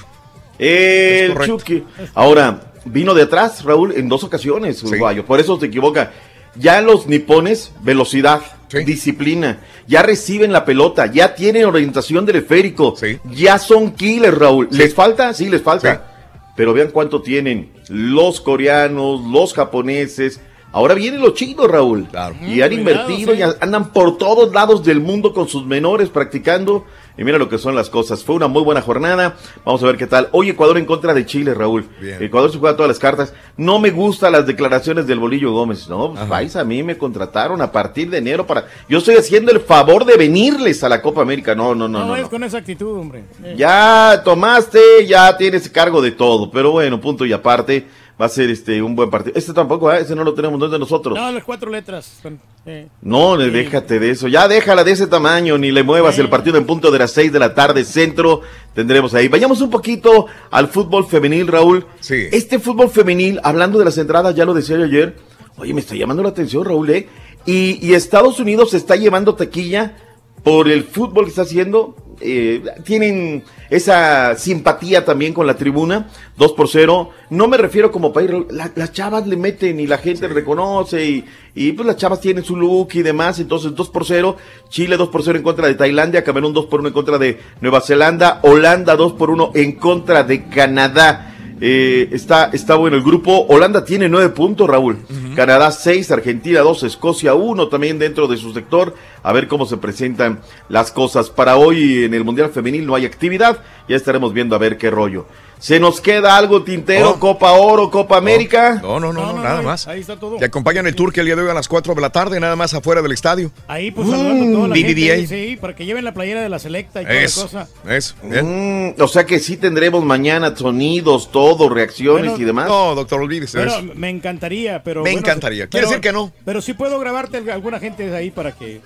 El. 0.63 1.37
Chucky. 1.45 1.85
Ahora, 2.15 2.73
vino 2.85 3.15
de 3.15 3.23
atrás, 3.23 3.65
Raúl, 3.65 3.93
en 3.97 4.09
dos 4.09 4.25
ocasiones, 4.25 4.83
uruguayo. 4.83 5.25
Por 5.25 5.41
eso 5.41 5.59
se 5.59 5.67
equivoca. 5.67 6.13
Ya 6.55 6.83
los 6.83 7.07
nipones, 7.07 7.73
velocidad, 7.81 8.43
disciplina, 8.85 9.61
ya 9.87 10.03
reciben 10.03 10.53
la 10.53 10.67
pelota, 10.67 11.07
ya 11.07 11.35
tienen 11.35 11.65
orientación 11.65 12.27
del 12.27 12.37
esférico, 12.37 12.95
ya 13.31 13.59
son 13.59 13.93
killers, 13.93 14.37
Raúl. 14.37 14.69
¿Les 14.71 14.95
falta? 14.95 15.33
Sí, 15.33 15.49
les 15.49 15.63
falta. 15.63 16.09
Pero 16.55 16.75
vean 16.75 16.91
cuánto 16.91 17.23
tienen 17.23 17.73
los 17.89 18.43
coreanos, 18.43 19.23
los 19.23 19.55
japoneses. 19.55 20.41
Ahora 20.73 20.95
vienen 20.95 21.21
los 21.21 21.35
chinos, 21.35 21.71
Raúl. 21.71 22.09
Y 22.47 22.61
han 22.61 22.73
invertido 22.73 23.33
cuidado, 23.33 23.57
y 23.59 23.65
andan 23.65 23.91
por 23.93 24.19
todos 24.19 24.53
lados 24.53 24.85
del 24.85 25.01
mundo 25.01 25.33
con 25.33 25.49
sus 25.49 25.65
menores 25.65 26.11
practicando. 26.11 26.85
Y 27.19 27.25
mira 27.25 27.37
lo 27.39 27.49
que 27.49 27.59
son 27.59 27.75
las 27.75 27.91
cosas. 27.91 28.25
Fue 28.25 28.35
una 28.37 28.49
muy 28.49 28.63
buena 28.63 28.81
jornada. 28.81 29.37
Vamos 29.65 29.83
a 29.83 29.87
ver 29.87 29.97
qué 29.97 30.07
tal. 30.07 30.29
Hoy 30.33 30.49
Ecuador 30.51 30.79
en 30.79 30.87
contra 30.87 31.13
de 31.13 31.27
Chile, 31.27 31.53
Raúl. 31.55 31.85
Bien. 32.01 32.23
Ecuador 32.23 32.51
se 32.51 32.59
juega 32.59 32.75
todas 32.77 32.89
las 32.89 32.99
cartas. 32.99 33.35
No 33.57 33.79
me 33.79 33.91
gustan 33.91 34.33
las 34.33 34.47
declaraciones 34.47 35.07
del 35.07 35.19
Bolillo 35.19 35.53
Gómez. 35.53 35.89
No, 35.89 36.15
pues, 36.15 36.29
vais, 36.29 36.57
a 36.57 36.65
mí 36.65 36.83
me 36.83 36.97
contrataron 36.97 37.61
a 37.61 37.71
partir 37.71 38.09
de 38.09 38.19
enero 38.19 38.47
para. 38.47 38.67
Yo 38.89 38.99
estoy 38.99 39.17
haciendo 39.17 39.53
el 39.53 39.61
favor 39.61 40.05
de 40.05 40.17
venirles 40.17 40.83
a 40.85 40.89
la 40.89 41.03
Copa 41.03 41.21
América. 41.23 41.55
No, 41.55 41.75
no, 41.75 41.87
no, 41.89 42.01
No, 42.01 42.07
no. 42.07 42.17
es 42.17 42.23
no. 42.23 42.31
con 42.31 42.45
esa 42.45 42.59
actitud, 42.59 42.99
hombre. 42.99 43.25
Eh. 43.45 43.55
Ya 43.59 44.23
tomaste, 44.25 44.81
ya 45.07 45.37
tienes 45.37 45.69
cargo 45.69 46.01
de 46.01 46.13
todo. 46.13 46.51
Pero 46.51 46.71
bueno, 46.73 47.01
punto 47.01 47.27
y 47.27 47.33
aparte. 47.33 47.87
Va 48.23 48.27
a 48.27 48.29
ser 48.29 48.51
este 48.51 48.81
un 48.81 48.95
buen 48.95 49.11
partido. 49.11 49.35
Este 49.37 49.53
tampoco, 49.53 49.93
¿eh? 49.93 50.01
ese 50.03 50.15
no 50.15 50.23
lo 50.23 50.33
tenemos, 50.33 50.57
no 50.57 50.67
es 50.67 50.71
de 50.71 50.79
nosotros. 50.79 51.19
No, 51.19 51.33
las 51.33 51.43
cuatro 51.43 51.69
letras. 51.73 52.21
son, 52.23 52.39
eh. 52.65 52.87
No, 53.01 53.37
le- 53.37 53.51
déjate 53.51 53.99
de 53.99 54.11
eso. 54.11 54.29
Ya 54.29 54.47
déjala 54.47 54.85
de 54.85 54.93
ese 54.93 55.09
tamaño, 55.09 55.59
ni 55.59 55.73
le 55.73 55.83
muevas. 55.83 56.17
El 56.21 56.29
partido 56.29 56.57
en 56.57 56.65
punto 56.65 56.93
de 56.93 57.01
las 57.01 57.11
6 57.11 57.33
de 57.33 57.41
la 57.41 57.53
tarde, 57.53 57.85
centro, 57.85 58.43
tendremos 58.75 59.13
ahí. 59.15 59.27
Vayamos 59.27 59.61
un 59.61 59.71
poquito 59.71 60.27
al 60.53 60.69
fútbol 60.69 61.05
femenil, 61.05 61.49
Raúl. 61.49 61.85
Sí. 61.99 62.29
Este 62.31 62.61
fútbol 62.61 62.91
femenil, 62.91 63.41
hablando 63.43 63.81
de 63.81 63.87
las 63.87 63.99
entradas, 63.99 64.37
ya 64.37 64.45
lo 64.45 64.55
decía 64.55 64.77
yo 64.79 64.85
ayer. 64.85 65.17
Oye, 65.57 65.75
me 65.75 65.81
está 65.81 65.97
llamando 65.97 66.23
la 66.23 66.29
atención, 66.29 66.65
Raúl, 66.65 66.91
¿eh? 66.91 67.09
Y, 67.45 67.85
y 67.85 67.95
Estados 67.95 68.39
Unidos 68.39 68.71
se 68.71 68.77
está 68.77 68.95
llevando 68.95 69.35
taquilla 69.35 69.97
por 70.45 70.69
el 70.71 70.85
fútbol 70.85 71.25
que 71.25 71.31
está 71.31 71.43
haciendo. 71.43 71.97
Eh, 72.25 72.63
tienen 72.85 73.43
esa 73.69 74.37
simpatía 74.37 75.05
también 75.05 75.33
con 75.35 75.47
la 75.47 75.55
tribuna, 75.57 76.09
2 76.37 76.53
por 76.53 76.69
0. 76.69 77.11
No 77.31 77.49
me 77.49 77.57
refiero 77.57 77.91
como 77.91 78.13
país, 78.13 78.31
la- 78.51 78.71
las 78.75 78.93
chavas 78.93 79.27
le 79.27 79.37
meten 79.37 79.81
y 79.81 79.87
la 79.87 79.99
gente 79.99 80.29
reconoce 80.29 81.05
y, 81.05 81.25
y 81.55 81.73
pues 81.73 81.87
las 81.87 81.97
chavas 81.97 82.21
tienen 82.21 82.45
su 82.45 82.55
look 82.57 82.89
y 82.93 83.03
demás. 83.03 83.39
Entonces 83.41 83.75
2 83.75 83.89
por 83.91 84.05
0, 84.05 84.37
Chile 84.69 84.97
2 84.97 85.09
por 85.09 85.23
0 85.23 85.39
en 85.39 85.43
contra 85.45 85.67
de 85.67 85.75
Tailandia, 85.75 86.23
Camerún 86.23 86.53
2 86.53 86.67
por 86.67 86.81
1 86.81 86.89
en 86.89 86.95
contra 86.95 87.19
de 87.19 87.41
Nueva 87.61 87.81
Zelanda, 87.81 88.41
Holanda 88.43 88.95
2 88.97 89.15
por 89.15 89.31
1 89.31 89.53
en 89.55 89.73
contra 89.73 90.23
de 90.23 90.45
Canadá. 90.49 91.32
Eh, 91.65 92.09
está, 92.11 92.51
está 92.53 92.75
bueno 92.75 92.97
el 92.97 93.05
grupo. 93.05 93.47
Holanda 93.49 93.85
tiene 93.85 94.09
nueve 94.09 94.31
puntos, 94.31 94.69
Raúl. 94.69 94.99
Canadá 95.37 95.71
seis, 95.71 96.11
Argentina 96.11 96.59
dos, 96.59 96.83
Escocia 96.83 97.35
uno 97.35 97.69
también 97.69 98.01
dentro 98.01 98.27
de 98.27 98.37
su 98.37 98.53
sector. 98.53 98.97
A 99.23 99.33
ver 99.33 99.47
cómo 99.47 99.65
se 99.65 99.77
presentan 99.77 100.41
las 100.69 100.91
cosas. 100.91 101.31
Para 101.31 101.57
hoy 101.57 102.03
en 102.03 102.15
el 102.15 102.25
Mundial 102.25 102.51
Femenil 102.51 102.85
no 102.85 102.97
hay 102.97 103.07
actividad. 103.07 103.63
Ya 103.89 103.95
estaremos 103.95 104.33
viendo 104.33 104.57
a 104.57 104.59
ver 104.59 104.77
qué 104.77 104.91
rollo. 104.91 105.27
¿Se 105.63 105.79
nos 105.79 106.01
queda 106.01 106.37
algo 106.37 106.65
tintero? 106.65 107.11
Oh. 107.11 107.19
Copa 107.21 107.53
Oro, 107.53 107.89
Copa 107.89 108.17
América. 108.17 108.81
No, 108.83 108.99
no, 108.99 109.13
no, 109.13 109.33
no, 109.33 109.41
nada 109.43 109.63
más. 109.63 109.87
Ahí 109.87 110.01
está 110.01 110.17
todo. 110.19 110.37
Te 110.37 110.45
acompañan 110.45 110.89
el 110.89 110.97
tour 110.97 111.13
que 111.13 111.21
el 111.21 111.27
día 111.27 111.37
de 111.37 111.43
hoy 111.43 111.51
a 111.51 111.55
las 111.55 111.69
4 111.69 111.95
de 111.95 112.01
la 112.01 112.11
tarde, 112.11 112.41
nada 112.41 112.57
más 112.57 112.75
afuera 112.75 113.01
del 113.01 113.13
estadio. 113.13 113.53
Ahí, 113.69 113.93
pues, 113.93 114.09
saludando 114.11 114.45
a 114.45 114.53
toda 114.57 114.69
la 114.69 114.75
BBVA. 114.75 115.15
gente. 115.19 115.27
Sí, 115.29 115.57
para 115.57 115.77
que 115.77 115.87
lleven 115.87 116.05
la 116.05 116.13
playera 116.13 116.43
de 116.43 116.49
la 116.49 116.59
selecta 116.59 117.01
y 117.03 117.05
toda 117.05 117.17
Eso, 117.17 117.49
la 117.53 117.65
cosa. 117.67 117.95
eso. 117.95 118.15
Mm, 118.25 119.01
o 119.01 119.07
sea 119.07 119.25
que 119.25 119.39
sí 119.39 119.57
tendremos 119.57 120.05
mañana 120.05 120.55
sonidos, 120.57 121.31
todo, 121.31 121.69
reacciones 121.69 122.31
Bueno, 122.31 122.43
y 122.43 122.45
demás. 122.45 122.67
No, 122.67 122.97
doctor, 122.97 123.21
olvídese 123.21 123.63
eso. 123.65 123.83
me 123.95 124.11
encantaría, 124.11 124.83
pero. 124.83 125.03
Me 125.05 125.11
bueno, 125.13 125.19
encantaría. 125.21 125.69
Quiere 125.69 125.87
pero- 125.87 125.89
decir 125.91 126.01
que 126.01 126.13
no. 126.13 126.33
Pero 126.45 126.61
sí 126.61 126.73
puedo 126.75 126.99
grabarte 126.99 127.37
alguna 127.53 127.79
gente 127.79 128.05
de 128.11 128.17
ahí 128.17 128.33
para 128.33 128.51
que. 128.51 128.81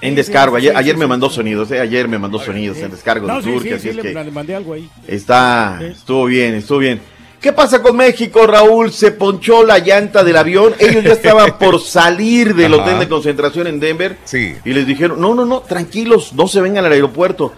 En 0.00 0.14
descargo, 0.14 0.56
ayer, 0.56 0.76
ayer 0.76 0.96
me 0.96 1.06
mandó 1.08 1.28
sonidos, 1.28 1.70
eh, 1.72 1.80
ayer 1.80 2.06
me 2.06 2.18
mandó 2.18 2.38
sonidos 2.38 2.78
en 2.78 2.90
descargo 2.92 3.26
No, 3.26 3.36
de 3.38 3.42
sí, 3.42 3.50
Turquía, 3.50 3.70
sí, 3.72 3.76
así 3.76 3.82
sí, 3.82 3.88
es 3.90 3.96
le 4.14 4.24
que 4.24 4.30
mandé 4.30 4.54
algo 4.54 4.74
ahí. 4.74 4.88
está, 5.08 5.80
estuvo 5.82 6.26
bien, 6.26 6.54
estuvo 6.54 6.78
bien. 6.78 7.00
¿Qué 7.40 7.52
pasa 7.52 7.82
con 7.82 7.96
México, 7.96 8.46
Raúl? 8.46 8.92
Se 8.92 9.10
ponchó 9.12 9.64
la 9.64 9.78
llanta 9.80 10.22
del 10.24 10.36
avión, 10.36 10.72
ellos 10.78 11.02
ya 11.04 11.12
estaban 11.12 11.56
por 11.58 11.80
salir 11.80 12.54
del 12.54 12.74
Ajá. 12.74 12.82
hotel 12.84 12.98
de 13.00 13.08
concentración 13.08 13.66
en 13.66 13.80
Denver 13.80 14.16
Sí. 14.24 14.54
y 14.64 14.72
les 14.72 14.86
dijeron, 14.86 15.20
no, 15.20 15.34
no, 15.34 15.44
no, 15.44 15.60
tranquilos, 15.60 16.32
no 16.32 16.46
se 16.48 16.60
vengan 16.60 16.84
al 16.84 16.92
aeropuerto. 16.92 17.52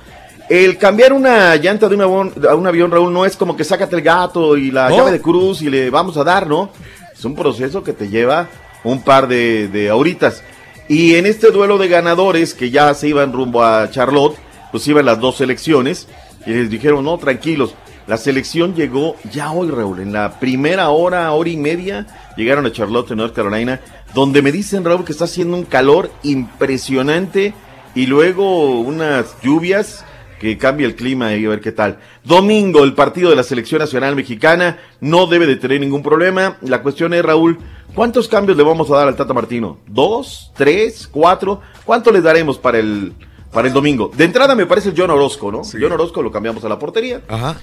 El 0.48 0.78
cambiar 0.78 1.12
una 1.12 1.54
llanta 1.56 1.88
de 1.88 1.94
un 1.94 2.02
avión, 2.02 2.32
a 2.48 2.54
un 2.54 2.66
avión, 2.66 2.90
Raúl, 2.90 3.12
no 3.12 3.24
es 3.24 3.36
como 3.36 3.56
que 3.56 3.64
sácate 3.64 3.96
el 3.96 4.02
gato 4.02 4.56
y 4.56 4.70
la 4.70 4.88
No. 4.88 4.96
llave 4.96 5.12
de 5.12 5.20
cruz 5.20 5.62
y 5.62 5.70
le 5.70 5.90
vamos 5.90 6.16
a 6.16 6.24
dar, 6.24 6.46
¿no? 6.46 6.70
Es 7.16 7.24
un 7.24 7.34
proceso 7.36 7.84
que 7.84 7.92
te 7.92 8.08
lleva 8.08 8.48
un 8.82 9.02
par 9.02 9.28
de, 9.28 9.68
de 9.68 9.92
horitas. 9.92 10.42
Y 10.90 11.14
en 11.14 11.24
este 11.24 11.52
duelo 11.52 11.78
de 11.78 11.86
ganadores 11.86 12.52
que 12.52 12.72
ya 12.72 12.92
se 12.94 13.06
iban 13.06 13.32
rumbo 13.32 13.62
a 13.62 13.88
Charlotte, 13.92 14.36
pues 14.72 14.88
iban 14.88 15.04
las 15.04 15.20
dos 15.20 15.36
selecciones 15.36 16.08
y 16.44 16.50
les 16.50 16.68
dijeron, 16.68 17.04
no, 17.04 17.16
tranquilos. 17.16 17.76
La 18.08 18.16
selección 18.16 18.74
llegó 18.74 19.14
ya 19.30 19.52
hoy, 19.52 19.70
Raúl, 19.70 20.00
en 20.00 20.12
la 20.12 20.40
primera 20.40 20.88
hora, 20.90 21.30
hora 21.30 21.48
y 21.48 21.56
media, 21.56 22.08
llegaron 22.36 22.66
a 22.66 22.72
Charlotte, 22.72 23.12
en 23.12 23.18
North 23.18 23.36
Carolina, 23.36 23.80
donde 24.14 24.42
me 24.42 24.50
dicen, 24.50 24.84
Raúl, 24.84 25.04
que 25.04 25.12
está 25.12 25.26
haciendo 25.26 25.56
un 25.56 25.62
calor 25.62 26.10
impresionante 26.24 27.54
y 27.94 28.06
luego 28.06 28.80
unas 28.80 29.40
lluvias 29.42 30.04
que 30.40 30.58
cambia 30.58 30.88
el 30.88 30.96
clima 30.96 31.36
y 31.36 31.44
a 31.44 31.50
ver 31.50 31.60
qué 31.60 31.70
tal. 31.70 32.00
Domingo, 32.24 32.82
el 32.82 32.94
partido 32.94 33.30
de 33.30 33.36
la 33.36 33.44
selección 33.44 33.78
nacional 33.78 34.16
mexicana 34.16 34.78
no 35.00 35.28
debe 35.28 35.46
de 35.46 35.54
tener 35.54 35.80
ningún 35.80 36.02
problema. 36.02 36.56
La 36.62 36.82
cuestión 36.82 37.14
es, 37.14 37.22
Raúl, 37.22 37.58
¿cuántos 37.94 38.28
cambios 38.28 38.56
le 38.56 38.64
vamos 38.64 38.90
a 38.90 38.96
dar 38.96 39.08
al 39.08 39.16
Tata 39.16 39.32
Martino? 39.34 39.78
¿Dos? 39.86 40.52
¿Tres? 40.56 41.06
¿Cuatro? 41.06 41.60
¿Cuánto 41.84 42.10
les 42.12 42.22
daremos 42.22 42.58
para 42.58 42.78
el, 42.78 43.12
para 43.52 43.68
el 43.68 43.74
domingo? 43.74 44.10
De 44.14 44.24
entrada 44.24 44.54
me 44.54 44.66
parece 44.66 44.90
el 44.90 44.94
John 44.96 45.10
Orozco, 45.10 45.50
¿no? 45.52 45.62
John 45.64 45.92
Orozco 45.92 46.22
lo 46.22 46.30
cambiamos 46.30 46.64
a 46.64 46.68
la 46.68 46.78
portería. 46.78 47.22
Ajá. 47.28 47.60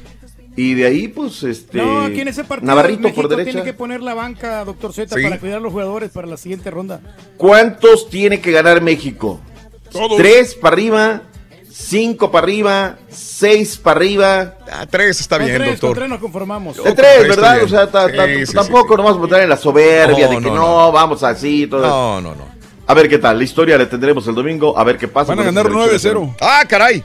Y 0.56 0.74
de 0.74 0.88
ahí, 0.88 1.08
pues, 1.08 1.44
este... 1.44 1.78
No, 1.78 2.02
aquí 2.02 2.22
en 2.22 2.30
ese 2.30 2.44
partido 2.44 2.66
Navarrito 2.68 3.02
México 3.04 3.22
por 3.22 3.30
derecha. 3.30 3.52
tiene 3.52 3.64
que 3.64 3.74
poner 3.74 4.02
la 4.02 4.16
banca, 4.16 4.66
doctor 4.66 4.92
Z, 4.92 5.16
Sí. 5.16 5.22
para 5.22 5.40
cuidar 5.40 5.58
a 5.58 5.60
los 5.62 5.72
jugadores 5.72 6.10
para 6.10 6.26
la 6.26 6.36
siguiente 6.38 6.72
ronda. 6.72 7.00
¿Cuántos 7.38 8.10
tiene 8.10 8.42
que 8.42 8.52
ganar 8.52 8.82
México? 8.82 9.40
Todos. 9.92 10.18
¿Tres 10.18 10.56
para 10.56 10.74
arriba? 10.74 11.22
¿Cinco 11.80 12.32
para 12.32 12.44
arriba? 12.46 12.98
¿Seis 13.10 13.78
para 13.78 13.98
arriba? 14.00 14.56
Ah, 14.72 14.88
tres 14.90 15.22
está 15.22 15.38
bien, 15.38 15.54
tres, 15.56 15.70
doctor. 15.72 15.90
con 15.92 15.96
tres 16.00 16.10
nos 16.10 16.20
conformamos. 16.20 16.84
De 16.84 16.92
tres, 16.94 17.28
¿verdad? 17.28 17.64
O 17.64 17.68
sea, 17.68 17.86
ta- 17.90 18.12
ta- 18.12 18.26
Sí, 18.26 18.48
sí, 18.48 18.54
tampoco 18.54 18.98
nos 18.98 19.06
vamos 19.06 19.18
a 19.20 19.22
botar 19.22 19.42
en 19.44 19.50
la 19.50 19.58
soberbia 19.58 20.26
No, 20.28 20.32
de 20.34 20.38
que 20.42 20.50
no, 20.50 20.56
no, 20.56 20.86
no. 20.88 20.92
vamos 20.92 21.22
así. 21.24 21.68
Todo 21.68 21.82
No, 21.88 22.20
no, 22.22 22.36
no. 22.36 22.46
A 22.88 22.94
ver 22.96 23.08
qué 23.08 23.20
tal. 23.20 23.38
La 23.38 23.44
historia 23.44 23.78
la 23.78 23.88
tendremos 23.88 24.28
el 24.28 24.34
domingo. 24.34 24.78
A 24.78 24.84
ver 24.84 24.98
qué 24.98 25.08
pasa. 25.08 25.36
Van 25.36 25.40
a 25.40 25.44
ganar 25.52 25.68
selección. 25.72 26.16
9-0. 26.34 26.36
Ah, 26.42 26.64
caray. 26.68 27.04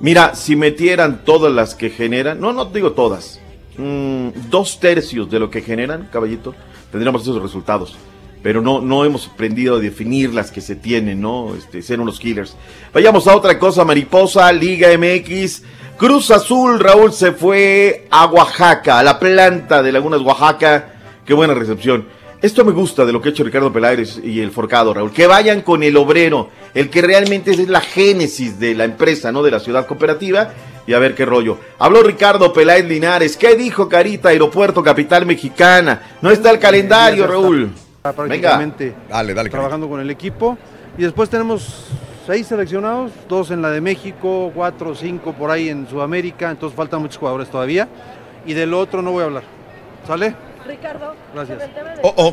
Mira, 0.00 0.34
si 0.34 0.56
metieran 0.56 1.22
todas 1.24 1.52
las 1.52 1.74
que 1.74 1.90
generan, 1.90 2.40
no, 2.40 2.54
no 2.54 2.64
digo 2.64 2.92
todas, 2.92 3.38
mm, 3.76 4.28
dos 4.48 4.80
tercios 4.80 5.30
de 5.30 5.38
lo 5.38 5.50
que 5.50 5.60
generan, 5.60 6.08
caballito, 6.10 6.54
tendríamos 6.90 7.20
esos 7.22 7.40
resultados. 7.42 7.96
Pero 8.42 8.62
no, 8.62 8.80
no 8.80 9.04
hemos 9.04 9.28
aprendido 9.28 9.76
a 9.76 9.80
definir 9.80 10.32
las 10.32 10.50
que 10.50 10.60
se 10.60 10.76
tienen, 10.76 11.20
¿no? 11.20 11.54
Este, 11.54 11.82
ser 11.82 12.00
unos 12.00 12.18
killers. 12.18 12.56
Vayamos 12.92 13.26
a 13.26 13.36
otra 13.36 13.58
cosa, 13.58 13.84
mariposa, 13.84 14.50
Liga 14.52 14.88
MX. 14.96 15.62
Cruz 15.98 16.30
Azul, 16.30 16.80
Raúl, 16.80 17.12
se 17.12 17.32
fue 17.32 18.06
a 18.10 18.24
Oaxaca, 18.24 18.98
a 18.98 19.02
la 19.02 19.18
planta 19.18 19.82
de 19.82 19.92
Lagunas, 19.92 20.22
Oaxaca. 20.22 20.94
Qué 21.26 21.34
buena 21.34 21.52
recepción. 21.52 22.06
Esto 22.40 22.64
me 22.64 22.72
gusta 22.72 23.04
de 23.04 23.12
lo 23.12 23.20
que 23.20 23.28
ha 23.28 23.32
hecho 23.32 23.44
Ricardo 23.44 23.70
Peláez 23.70 24.18
y 24.24 24.40
el 24.40 24.50
Forcado, 24.50 24.94
Raúl. 24.94 25.12
Que 25.12 25.26
vayan 25.26 25.60
con 25.60 25.82
el 25.82 25.98
obrero, 25.98 26.48
el 26.72 26.88
que 26.88 27.02
realmente 27.02 27.50
es 27.50 27.68
la 27.68 27.82
génesis 27.82 28.58
de 28.58 28.74
la 28.74 28.84
empresa, 28.84 29.30
¿no? 29.30 29.42
De 29.42 29.50
la 29.50 29.60
ciudad 29.60 29.86
cooperativa. 29.86 30.54
Y 30.86 30.94
a 30.94 30.98
ver 30.98 31.14
qué 31.14 31.26
rollo. 31.26 31.58
Habló 31.78 32.02
Ricardo 32.02 32.50
Peláez 32.54 32.86
Linares. 32.86 33.36
¿Qué 33.36 33.54
dijo 33.54 33.90
Carita, 33.90 34.30
aeropuerto, 34.30 34.82
capital 34.82 35.26
mexicana? 35.26 36.16
No 36.22 36.30
está 36.30 36.50
el 36.50 36.58
calendario, 36.58 37.26
Raúl. 37.26 37.70
Venga. 38.02 38.12
prácticamente 38.16 38.94
Dale, 39.08 39.34
dale. 39.34 39.50
trabajando 39.50 39.88
con 39.88 40.00
el 40.00 40.10
equipo. 40.10 40.56
Y 40.96 41.02
después 41.02 41.28
tenemos 41.30 41.86
seis 42.26 42.46
seleccionados, 42.46 43.12
dos 43.28 43.50
en 43.50 43.62
la 43.62 43.70
de 43.70 43.80
México, 43.80 44.50
cuatro 44.54 44.90
o 44.90 44.94
cinco 44.94 45.32
por 45.32 45.50
ahí 45.50 45.68
en 45.68 45.86
Sudamérica, 45.88 46.50
entonces 46.50 46.76
faltan 46.76 47.00
muchos 47.02 47.18
jugadores 47.18 47.48
todavía. 47.50 47.88
Y 48.46 48.54
del 48.54 48.72
otro 48.74 49.02
no 49.02 49.12
voy 49.12 49.22
a 49.22 49.26
hablar. 49.26 49.42
¿Sale? 50.06 50.34
Ricardo, 50.66 51.14
Gracias. 51.34 51.58
sobre 51.58 51.70
el 51.70 51.74
tema 51.74 51.90
de 51.90 52.00
Oh, 52.02 52.14
oh. 52.16 52.32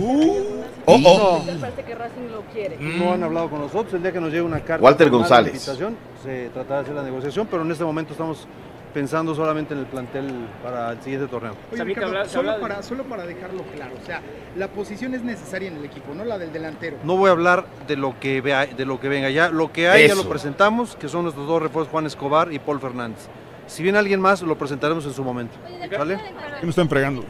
Oh, 0.90 0.94
Oh, 0.94 1.02
oh. 1.06 1.44
Parece 1.60 1.84
que 1.84 1.96
Racing 1.96 2.32
lo 2.32 2.42
quiere. 2.54 2.78
No 2.80 3.12
han 3.14 3.24
hablado 3.24 3.50
con 3.50 3.60
nosotros, 3.60 3.94
el 3.94 4.02
día 4.02 4.12
que 4.14 4.22
nos 4.22 4.30
llegue 4.30 4.42
una 4.42 4.62
carta 4.62 4.84
Walter 4.84 5.08
formal 5.08 5.12
de 5.12 5.30
González. 5.30 5.54
invitación, 5.54 5.98
se 6.24 6.50
tratará 6.50 6.76
de 6.78 6.82
hacer 6.84 6.96
la 6.96 7.04
negociación, 7.04 7.48
pero 7.52 7.64
en 7.64 7.72
este 7.72 7.84
momento 7.84 8.14
estamos 8.14 8.48
pensando 8.94 9.36
solamente 9.36 9.74
en 9.74 9.82
el 9.82 9.86
plantel 9.86 10.48
para 10.64 10.92
el 10.92 11.02
siguiente 11.02 11.28
torneo. 11.28 11.54
Oye, 11.72 11.84
Ricardo, 11.84 12.26
solo, 12.28 12.60
para, 12.60 12.82
solo 12.84 13.04
para 13.04 13.26
dejarlo 13.26 13.64
claro, 13.76 13.92
o 14.02 14.06
sea, 14.06 14.22
la 14.56 14.68
posición 14.70 15.14
es 15.14 15.22
necesaria 15.24 15.68
en 15.70 15.78
el 15.78 15.86
equipo, 15.86 16.14
no 16.16 16.24
la 16.26 16.38
del 16.38 16.52
delantero. 16.52 16.98
No 17.04 17.16
voy 17.18 17.30
a 17.30 17.32
hablar 17.34 17.66
de 17.88 17.96
lo 17.96 18.20
que 18.20 18.42
vea, 18.42 18.66
de 18.66 18.86
lo 18.86 19.00
que 19.00 19.08
venga 19.10 19.30
ya, 19.30 19.50
lo 19.50 19.72
que 19.72 19.88
hay 19.90 20.08
ya 20.08 20.16
lo 20.16 20.28
presentamos, 20.28 20.96
que 20.96 21.08
son 21.10 21.24
nuestros 21.24 21.48
dos 21.48 21.62
refuerzos 21.62 21.92
Juan 21.92 22.06
Escobar 22.06 22.52
y 22.52 22.60
Paul 22.60 22.80
Fernández. 22.80 23.28
Si 23.68 23.84
viene 23.84 23.98
alguien 24.00 24.22
más, 24.22 24.42
lo 24.42 24.58
presentaremos 24.58 25.06
en 25.06 25.14
su 25.14 25.24
momento. 25.24 25.54
¿Sale? 25.96 26.18
¿Qué 26.60 26.66
me 26.66 26.70
están 26.70 26.88
fregando? 26.90 27.24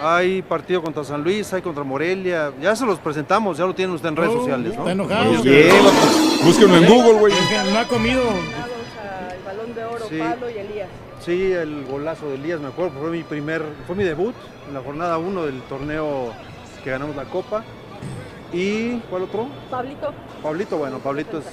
Hay 0.00 0.42
partido 0.42 0.80
contra 0.80 1.02
San 1.02 1.22
Luis, 1.24 1.52
hay 1.52 1.60
contra 1.60 1.82
Morelia, 1.82 2.52
ya 2.62 2.74
se 2.76 2.86
los 2.86 2.98
presentamos, 3.00 3.58
ya 3.58 3.66
lo 3.66 3.74
tienen 3.74 3.94
usted 3.96 4.08
en 4.10 4.16
redes 4.16 4.30
Oh, 4.32 4.38
sociales, 4.38 4.72
¿no? 4.74 4.80
está 4.80 4.92
enojado. 4.92 5.32
Búsquenlo 6.44 6.76
en 6.76 6.86
Google, 6.86 7.12
güey. 7.18 7.34
No 7.72 7.78
ha 7.80 7.84
comido. 7.84 8.22
Balón 9.48 9.74
de 9.74 9.84
oro, 9.84 10.06
Sí. 10.08 10.18
Pablo 10.18 10.50
y 10.50 10.58
Elías. 10.58 10.88
Sí, 11.20 11.52
el 11.52 11.84
golazo 11.86 12.28
de 12.28 12.34
Elías, 12.36 12.60
me 12.60 12.68
acuerdo, 12.68 12.98
fue 13.00 13.10
mi 13.10 13.22
primer, 13.22 13.62
fue 13.86 13.96
mi 13.96 14.04
debut 14.04 14.34
en 14.68 14.74
la 14.74 14.80
jornada 14.80 15.18
1 15.18 15.46
del 15.46 15.60
torneo 15.62 16.32
que 16.84 16.90
ganamos 16.90 17.16
la 17.16 17.24
Copa. 17.24 17.64
¿Y 18.52 18.98
cuál 19.10 19.22
otro? 19.24 19.48
Pablito. 19.70 20.12
Pablito, 20.42 20.76
bueno, 20.78 20.98
Pablito 21.00 21.38
es 21.38 21.44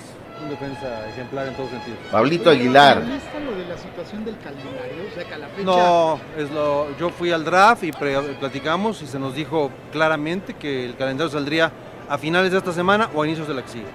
un 0.42 0.50
defensa 0.50 1.08
ejemplar 1.10 1.48
en 1.48 1.56
todos 1.56 1.70
sentidos. 1.70 1.98
Pablito 2.12 2.50
Aguilar. 2.50 3.04
¿Viste 3.06 3.40
lo 3.40 3.52
de 3.56 3.66
la 3.66 3.78
situación 3.78 4.24
del 4.26 4.38
calendario? 4.40 5.04
O 5.12 5.14
sea, 5.16 5.24
que 5.26 5.34
a 5.34 5.38
la 5.38 5.48
fecha... 5.48 5.64
No, 5.64 6.20
es 6.38 6.52
lo, 6.52 6.96
yo 6.98 7.10
fui 7.10 7.32
al 7.32 7.44
draft 7.44 7.84
y 7.84 7.92
pre- 7.92 8.20
platicamos 8.40 9.02
y 9.02 9.08
se 9.08 9.20
nos 9.20 9.34
dijo 9.36 9.72
claramente 9.92 10.54
que 10.54 10.86
el 10.86 10.96
calendario 10.96 11.30
saldría 11.32 11.72
a 12.08 12.18
finales 12.18 12.52
de 12.52 12.58
esta 12.60 12.72
semana 12.72 13.10
o 13.14 13.24
a 13.24 13.26
inicios 13.28 13.48
de 13.48 13.54
la 13.56 13.62
que 13.64 13.70
sigue. 13.70 13.86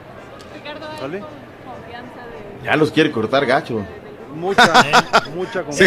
¿Sale? 0.99 1.23
Ya 2.65 2.77
los 2.77 2.91
quiere 2.91 3.11
cortar 3.11 3.47
gacho. 3.47 3.83
Mucha, 4.35 4.73
mucha 5.35 5.65
Sí, 5.71 5.85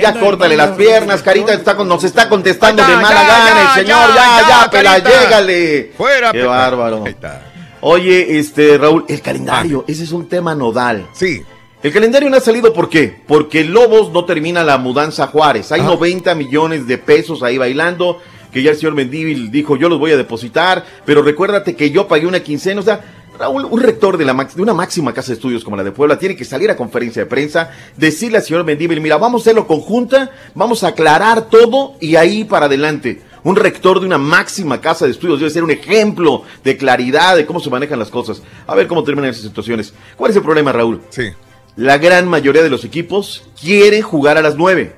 ya, 0.00 0.18
córtale 0.20 0.56
las 0.56 0.70
piernas, 0.76 1.22
Carita 1.22 1.52
está 1.54 1.74
con- 1.74 1.88
nos 1.88 2.04
está 2.04 2.28
contestando 2.28 2.84
de 2.84 2.94
mala 2.96 3.22
ya, 3.22 3.26
gana 3.28 3.50
ya, 3.54 3.62
el 3.62 3.80
señor, 3.86 4.08
ya, 4.08 4.14
ya, 4.14 4.40
ya, 4.48 4.64
ya, 4.64 4.70
pela, 4.70 4.98
llégale. 4.98 5.92
Fuera, 5.96 6.30
Qué 6.32 6.38
Pepe. 6.38 6.48
bárbaro. 6.48 7.04
Ahí 7.04 7.12
está. 7.12 7.42
Oye, 7.80 8.38
este, 8.38 8.76
Raúl, 8.76 9.04
el 9.08 9.20
calendario, 9.22 9.84
ese 9.88 10.04
es 10.04 10.12
un 10.12 10.28
tema 10.28 10.54
nodal. 10.54 11.06
Sí. 11.12 11.42
El 11.82 11.92
calendario 11.92 12.28
no 12.28 12.36
ha 12.36 12.40
salido, 12.40 12.72
¿por 12.72 12.88
qué? 12.88 13.22
Porque 13.26 13.62
Lobos 13.64 14.10
no 14.12 14.24
termina 14.24 14.64
la 14.64 14.78
mudanza 14.78 15.24
a 15.24 15.26
Juárez. 15.28 15.70
Hay 15.70 15.80
90 15.82 16.34
millones 16.34 16.86
de 16.88 16.98
pesos 16.98 17.42
ahí 17.44 17.56
bailando, 17.56 18.20
que 18.52 18.62
ya 18.64 18.72
el 18.72 18.76
señor 18.76 18.94
Mendívil 18.94 19.50
dijo, 19.52 19.76
yo 19.76 19.88
los 19.88 19.98
voy 20.00 20.10
a 20.10 20.16
depositar, 20.16 20.84
pero 21.04 21.22
recuérdate 21.22 21.76
que 21.76 21.90
yo 21.90 22.08
pagué 22.08 22.26
una 22.26 22.40
quincena, 22.40 22.80
o 22.80 22.84
sea, 22.84 23.00
Raúl, 23.38 23.66
un 23.70 23.80
rector 23.80 24.16
de, 24.16 24.24
la, 24.24 24.34
de 24.34 24.62
una 24.62 24.74
máxima 24.74 25.14
casa 25.14 25.28
de 25.28 25.34
estudios 25.34 25.62
como 25.62 25.76
la 25.76 25.84
de 25.84 25.92
Puebla 25.92 26.18
tiene 26.18 26.34
que 26.34 26.44
salir 26.44 26.70
a 26.70 26.76
conferencia 26.76 27.22
de 27.22 27.26
prensa, 27.26 27.70
decirle 27.96 28.38
al 28.38 28.42
señor 28.42 28.64
Mendívil, 28.64 29.00
mira, 29.00 29.16
vamos 29.16 29.40
a 29.40 29.44
hacerlo 29.44 29.66
conjunta, 29.66 30.30
vamos 30.54 30.82
a 30.82 30.88
aclarar 30.88 31.48
todo 31.48 31.94
y 32.00 32.16
ahí 32.16 32.44
para 32.44 32.66
adelante. 32.66 33.22
Un 33.44 33.54
rector 33.54 34.00
de 34.00 34.06
una 34.06 34.18
máxima 34.18 34.80
casa 34.80 35.04
de 35.04 35.12
estudios 35.12 35.38
debe 35.38 35.50
ser 35.50 35.62
un 35.62 35.70
ejemplo 35.70 36.42
de 36.64 36.76
claridad, 36.76 37.36
de 37.36 37.46
cómo 37.46 37.60
se 37.60 37.70
manejan 37.70 37.98
las 37.98 38.10
cosas. 38.10 38.42
A 38.66 38.74
ver 38.74 38.88
cómo 38.88 39.04
terminan 39.04 39.30
esas 39.30 39.44
situaciones. 39.44 39.94
¿Cuál 40.16 40.32
es 40.32 40.36
el 40.36 40.42
problema, 40.42 40.72
Raúl? 40.72 41.00
Sí. 41.10 41.30
La 41.76 41.98
gran 41.98 42.26
mayoría 42.28 42.62
de 42.62 42.70
los 42.70 42.84
equipos 42.84 43.48
quiere 43.60 44.02
jugar 44.02 44.36
a 44.36 44.42
las 44.42 44.56
9. 44.56 44.92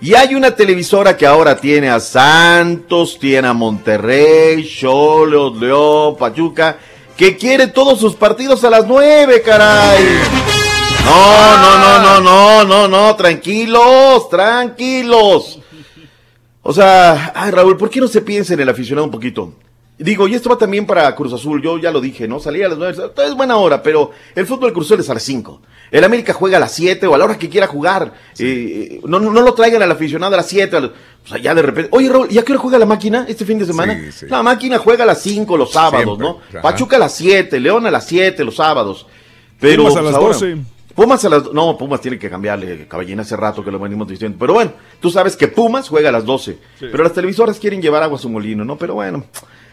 Y 0.00 0.14
hay 0.14 0.34
una 0.34 0.56
televisora 0.56 1.16
que 1.16 1.26
ahora 1.26 1.58
tiene 1.58 1.88
a 1.88 2.00
Santos, 2.00 3.18
tiene 3.20 3.46
a 3.46 3.52
Monterrey, 3.52 4.66
Cholos, 4.66 5.60
León, 5.60 6.16
Pachuca, 6.16 6.78
que 7.22 7.36
quiere 7.36 7.68
todos 7.68 8.00
sus 8.00 8.16
partidos 8.16 8.64
a 8.64 8.70
las 8.70 8.84
9, 8.84 9.42
caray. 9.42 10.02
No, 11.04 11.56
no, 11.56 11.78
no, 11.78 12.02
no, 12.02 12.20
no, 12.20 12.64
no, 12.64 12.88
no, 12.88 13.14
tranquilos, 13.14 14.28
tranquilos. 14.28 15.60
O 16.62 16.72
sea, 16.72 17.30
ay 17.32 17.52
Raúl, 17.52 17.76
¿por 17.76 17.90
qué 17.90 18.00
no 18.00 18.08
se 18.08 18.22
piensa 18.22 18.54
en 18.54 18.60
el 18.60 18.68
aficionado 18.68 19.04
un 19.04 19.12
poquito? 19.12 19.54
Digo, 20.02 20.26
y 20.28 20.34
esto 20.34 20.50
va 20.50 20.56
también 20.58 20.86
para 20.86 21.14
Cruz 21.14 21.32
Azul, 21.32 21.62
yo 21.62 21.78
ya 21.78 21.90
lo 21.90 22.00
dije, 22.00 22.26
¿no? 22.28 22.40
Salir 22.40 22.64
a 22.64 22.68
las 22.68 22.78
nueve, 22.78 22.96
es 23.26 23.34
buena 23.34 23.56
hora, 23.56 23.82
pero 23.82 24.10
el 24.34 24.46
fútbol 24.46 24.72
Cruz 24.72 24.86
Azul 24.86 25.00
es 25.00 25.10
a 25.10 25.14
las 25.14 25.22
5. 25.22 25.62
El 25.90 26.04
América 26.04 26.32
juega 26.32 26.56
a 26.56 26.60
las 26.60 26.72
7 26.72 27.06
o 27.06 27.14
a 27.14 27.18
la 27.18 27.24
hora 27.24 27.38
que 27.38 27.48
quiera 27.48 27.66
jugar. 27.66 28.14
Eh, 28.38 29.00
no, 29.04 29.20
no, 29.20 29.30
no 29.30 29.42
lo 29.42 29.52
traigan 29.54 29.82
al 29.82 29.90
aficionado 29.92 30.32
a 30.34 30.38
las 30.38 30.46
7. 30.48 30.76
O 30.78 30.90
sea, 31.28 31.38
ya 31.38 31.54
de 31.54 31.62
repente. 31.62 31.90
Oye, 31.92 32.08
Raúl, 32.08 32.28
¿y 32.30 32.38
a 32.38 32.42
qué 32.44 32.52
hora 32.52 32.60
juega 32.62 32.78
la 32.78 32.86
máquina 32.86 33.26
este 33.28 33.44
fin 33.44 33.58
de 33.58 33.66
semana? 33.66 33.94
Sí, 33.98 34.12
sí. 34.12 34.26
La 34.28 34.42
máquina 34.42 34.78
juega 34.78 35.04
a 35.04 35.06
las 35.06 35.20
5 35.22 35.56
los 35.56 35.70
sábados, 35.72 36.02
Siempre, 36.18 36.26
¿no? 36.26 36.38
ajá. 36.48 36.62
Pachuca 36.62 36.96
a 36.96 36.98
las 37.00 37.14
7, 37.14 37.60
León 37.60 37.86
a 37.86 37.90
las 37.90 38.06
7 38.06 38.42
los 38.44 38.56
sábados. 38.56 39.06
Pero, 39.60 39.82
Pumas 39.84 39.96
a 39.96 40.00
pues, 40.00 40.04
las 40.12 40.14
ahora- 40.14 40.32
12. 40.34 40.56
Pumas 40.94 41.24
a 41.24 41.28
las... 41.30 41.52
No, 41.52 41.76
Pumas 41.78 42.00
tiene 42.02 42.18
que 42.18 42.28
cambiarle, 42.28 42.86
caballín, 42.86 43.18
hace 43.20 43.34
rato 43.36 43.64
que 43.64 43.70
lo 43.70 43.78
venimos 43.78 44.06
diciendo. 44.08 44.36
Pero 44.38 44.54
bueno, 44.54 44.72
tú 45.00 45.10
sabes 45.10 45.36
que 45.36 45.48
Pumas 45.48 45.88
juega 45.88 46.08
a 46.10 46.12
las 46.12 46.24
12. 46.24 46.58
Pero 46.80 47.02
las 47.02 47.12
televisoras 47.14 47.58
quieren 47.58 47.80
llevar 47.80 48.02
agua 48.02 48.18
a 48.18 48.20
su 48.20 48.28
molino, 48.28 48.62
¿no? 48.64 48.76
Pero 48.76 48.94
bueno, 48.94 49.24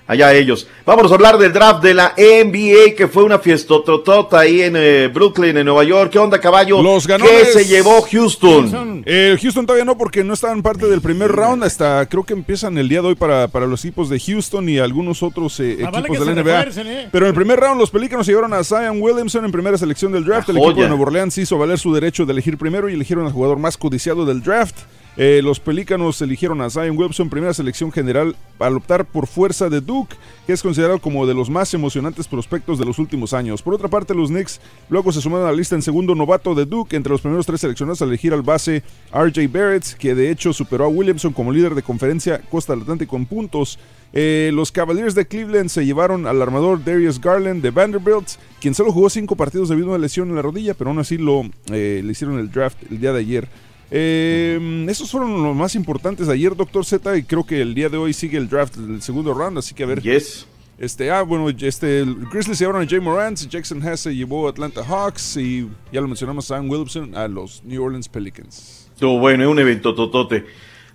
allá 0.10 0.34
ellos. 0.34 0.68
Vámonos 0.86 1.12
a 1.12 1.16
hablar 1.16 1.38
del 1.38 1.54
draft 1.54 1.84
de 1.84 1.94
la 1.94 2.14
NBA, 2.18 2.96
que 2.98 3.08
fue 3.08 3.24
una 3.24 3.38
fiestototota 3.38 4.40
ahí 4.40 4.64
en 4.64 4.74
eh, 4.76 5.08
Brooklyn, 5.08 5.56
en 5.56 5.66
Nueva 5.66 5.84
York. 5.84 6.10
¿Qué 6.12 6.18
onda, 6.18 6.40
caballo? 6.40 6.82
Los 6.82 7.06
¿Qué 7.06 7.46
se 7.46 7.66
llevó 7.66 8.02
Houston? 8.02 9.04
El 9.06 9.38
Houston 9.38 9.68
todavía 9.68 9.86
no, 9.86 9.98
porque 9.98 10.24
no 10.24 10.34
estaban 10.34 10.64
parte 10.64 10.88
del 10.88 11.00
primer 11.02 11.32
round. 11.32 11.64
Hasta 11.64 12.08
creo 12.08 12.24
que 12.24 12.34
empiezan 12.34 12.78
el 12.80 12.90
día 12.90 13.02
de 13.02 13.10
hoy 13.10 13.16
para, 13.16 13.48
para 13.50 13.68
los 13.68 13.86
equipos 13.86 14.10
de 14.10 14.20
Houston 14.20 14.68
y 14.68 14.80
algunos 14.80 15.22
otros 15.22 15.60
eh, 15.60 15.78
Ah, 15.86 15.92
vale 15.92 16.08
equipos 16.08 16.26
de 16.26 16.34
la 16.34 16.42
NBA. 16.42 16.56
refuercen, 16.58 16.88
¿eh? 16.88 17.10
Pero 17.12 17.26
en 17.26 17.30
el 17.30 17.36
primer 17.36 17.60
round, 17.60 17.80
los 17.80 17.92
Pelícanos 17.92 18.26
llevaron 18.26 18.52
a 18.54 18.64
Zion 18.64 19.00
Williamson 19.00 19.46
en 19.46 19.52
primera 19.52 19.78
selección 19.78 20.12
del 20.12 20.26
draft. 20.26 20.50
La 20.50 20.54
El 20.54 20.58
equipo 20.66 20.82
de 20.82 20.88
Nueva 20.88 21.04
Orleans 21.04 21.38
hizo 21.38 21.60
valer 21.60 21.78
su 21.78 21.94
derecho 21.94 22.26
de 22.26 22.34
elegir 22.34 22.58
primero 22.58 22.90
y 22.90 22.94
eligieron 22.94 23.28
al 23.28 23.32
jugador 23.32 23.60
más 23.60 23.78
codiciado 23.78 24.26
del 24.26 24.42
draft. 24.42 24.76
Eh, 25.18 25.42
los 25.44 25.60
Pelícanos 25.60 26.22
eligieron 26.22 26.62
a 26.62 26.70
Zion 26.70 26.92
Williamson, 26.92 27.30
primera 27.30 27.54
selección 27.54 27.92
general, 27.92 28.36
al 28.58 28.78
optar 28.78 29.06
por 29.06 29.28
fuerza 29.28 29.70
de 29.70 29.82
Duke, 29.82 30.16
que 30.46 30.54
es 30.54 30.62
considerado 30.62 31.00
como 31.00 31.28
de 31.28 31.34
los 31.34 31.50
más 31.50 31.74
emocionantes 31.74 32.28
prospectos 32.28 32.80
de 32.80 32.86
los 32.86 33.00
últimos 33.00 33.34
años. 33.34 33.62
Por 33.62 33.74
otra 33.74 33.90
parte, 33.90 34.14
los 34.14 34.30
Knicks 34.30 34.62
luego 34.90 35.12
se 35.12 35.22
sumaron 35.22 35.48
a 35.48 35.52
la 35.52 35.58
lista 35.58 35.76
en 35.76 35.82
segundo 35.82 36.16
novato 36.16 36.56
de 36.56 36.66
Duke, 36.66 36.96
entre 36.96 37.12
los 37.12 37.22
primeros 37.22 37.46
tres 37.46 37.62
seleccionados 37.62 38.02
al 38.02 38.10
elegir 38.10 38.34
al 38.34 38.44
base 38.44 38.84
RJ 39.12 39.48
Barrett, 39.52 39.98
que 39.98 40.16
de 40.16 40.32
hecho 40.32 40.54
superó 40.54 40.86
a 40.86 40.90
Williamson 40.90 41.34
como 41.34 41.52
líder 41.52 41.76
de 41.76 41.84
conferencia 41.84 42.40
Costa 42.50 42.74
del 42.74 42.84
Atlántico 42.84 43.18
en 43.18 43.26
puntos. 43.26 43.80
Eh, 44.14 44.52
los 44.54 44.72
Cavaliers 44.72 45.16
de 45.16 45.28
Cleveland 45.28 45.70
se 45.70 45.86
llevaron 45.86 46.28
al 46.28 46.42
armador 46.42 46.84
Darius 46.84 47.20
Garland 47.20 47.62
de 47.62 47.72
Vanderbilt, 47.72 48.30
quien 48.60 48.74
solo 48.74 48.92
jugó 48.92 49.10
cinco 49.10 49.36
partidos 49.36 49.70
debido 49.70 49.88
a 49.88 49.90
una 49.92 50.00
lesión 50.00 50.30
en 50.30 50.36
la 50.36 50.42
rodilla, 50.42 50.74
pero 50.74 50.90
aún 50.90 51.00
así 51.00 51.18
lo, 51.18 51.44
eh, 51.72 52.02
le 52.04 52.12
hicieron 52.12 52.40
el 52.40 52.50
draft 52.52 52.78
el 52.90 53.00
día 53.00 53.12
de 53.12 53.20
ayer. 53.20 53.48
Eh, 53.92 54.86
esos 54.88 55.10
fueron 55.10 55.44
los 55.44 55.56
más 55.56 55.76
importantes 55.76 56.28
de 56.28 56.34
ayer, 56.34 56.56
Doctor 56.56 56.86
Z, 56.86 57.18
y 57.18 57.24
creo 57.24 57.46
que 57.46 57.62
el 57.62 57.74
día 57.74 57.90
de 57.90 57.98
hoy 57.98 58.14
sigue 58.14 58.38
el 58.38 58.48
draft 58.48 58.76
del 58.76 59.02
segundo 59.02 59.34
round, 59.34 59.58
así 59.58 59.74
que 59.74 59.84
a 59.84 59.88
ver. 59.88 60.02
Yes. 60.02 60.46
Este, 60.78 61.12
ah, 61.12 61.24
bueno, 61.24 61.50
este, 61.50 62.00
el 62.00 62.16
Grizzlies 62.32 62.58
se 62.58 62.64
llevaron 62.64 62.88
a 62.88 62.90
Jay 62.90 63.02
Morant, 63.02 63.38
Jackson 63.38 63.86
Hess 63.86 64.00
se 64.00 64.16
llevó 64.16 64.48
a 64.48 64.52
Atlanta 64.52 64.82
Hawks 64.82 65.36
y 65.36 65.68
ya 65.92 66.00
lo 66.00 66.08
mencionamos, 66.08 66.46
Sam 66.46 66.70
Wilson 66.70 67.18
a 67.18 67.28
los 67.28 67.62
New 67.66 67.84
Orleans 67.84 68.08
Pelicans. 68.08 68.90
Estuvo 68.94 69.20
bueno, 69.20 69.44
es 69.44 69.50
un 69.50 69.60
evento 69.60 69.94
totote. 69.94 70.46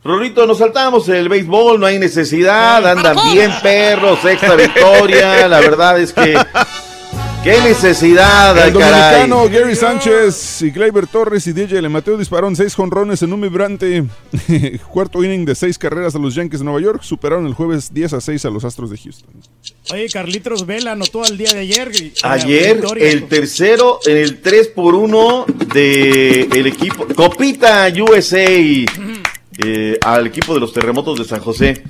Rolito, 0.03 0.47
nos 0.47 0.59
saltamos 0.59 1.07
el 1.11 1.29
béisbol, 1.29 1.79
no 1.79 1.85
hay 1.85 1.99
necesidad, 1.99 2.87
andan 2.87 3.16
bien 3.33 3.51
perros, 3.62 4.21
sexta 4.21 4.55
victoria, 4.57 5.49
la 5.49 5.61
verdad 5.61 6.01
es 6.01 6.12
que... 6.15 6.35
¡Qué 7.45 7.61
necesidad, 7.61 8.57
El 8.57 8.73
caray! 8.73 9.29
dominicano 9.29 9.51
Gary 9.51 9.77
Sánchez 9.77 10.62
y 10.62 10.71
Gleyber 10.71 11.07
Torres 11.07 11.47
y 11.47 11.53
DJ 11.53 11.83
Le 11.83 11.91
Mateo 11.91 12.16
dispararon 12.16 12.57
seis 12.57 12.75
jonrones 12.75 13.21
en 13.23 13.35
un 13.35 13.41
vibrante 13.43 14.03
cuarto 14.91 15.23
inning 15.23 15.45
de 15.45 15.55
seis 15.55 15.77
carreras 15.77 16.15
a 16.15 16.19
los 16.19 16.35
Yankees 16.35 16.61
de 16.61 16.65
Nueva 16.65 16.81
York. 16.81 17.03
Superaron 17.03 17.45
el 17.47 17.53
jueves 17.53 17.93
10 17.93 18.15
a 18.15 18.21
6 18.23 18.47
a 18.47 18.49
los 18.49 18.65
Astros 18.65 18.89
de 18.89 18.97
Houston. 18.97 19.29
Oye, 19.93 20.09
Carlitos 20.09 20.65
Vela 20.65 20.93
anotó 20.93 21.23
al 21.23 21.37
día 21.37 21.53
de 21.53 21.59
ayer. 21.61 21.93
Ayer, 22.23 22.83
el 22.97 23.29
tercero 23.29 23.99
en 24.07 24.16
el 24.16 24.41
3 24.41 24.69
por 24.69 24.95
1 24.95 25.45
del 25.75 26.66
equipo 26.66 27.07
Copita 27.15 27.93
USA 28.09 28.47
eh, 29.59 29.99
al 30.01 30.27
equipo 30.29 30.55
de 30.55 30.61
los 30.61 30.73
terremotos 30.73 31.19
de 31.19 31.25
San 31.27 31.41
José. 31.41 31.83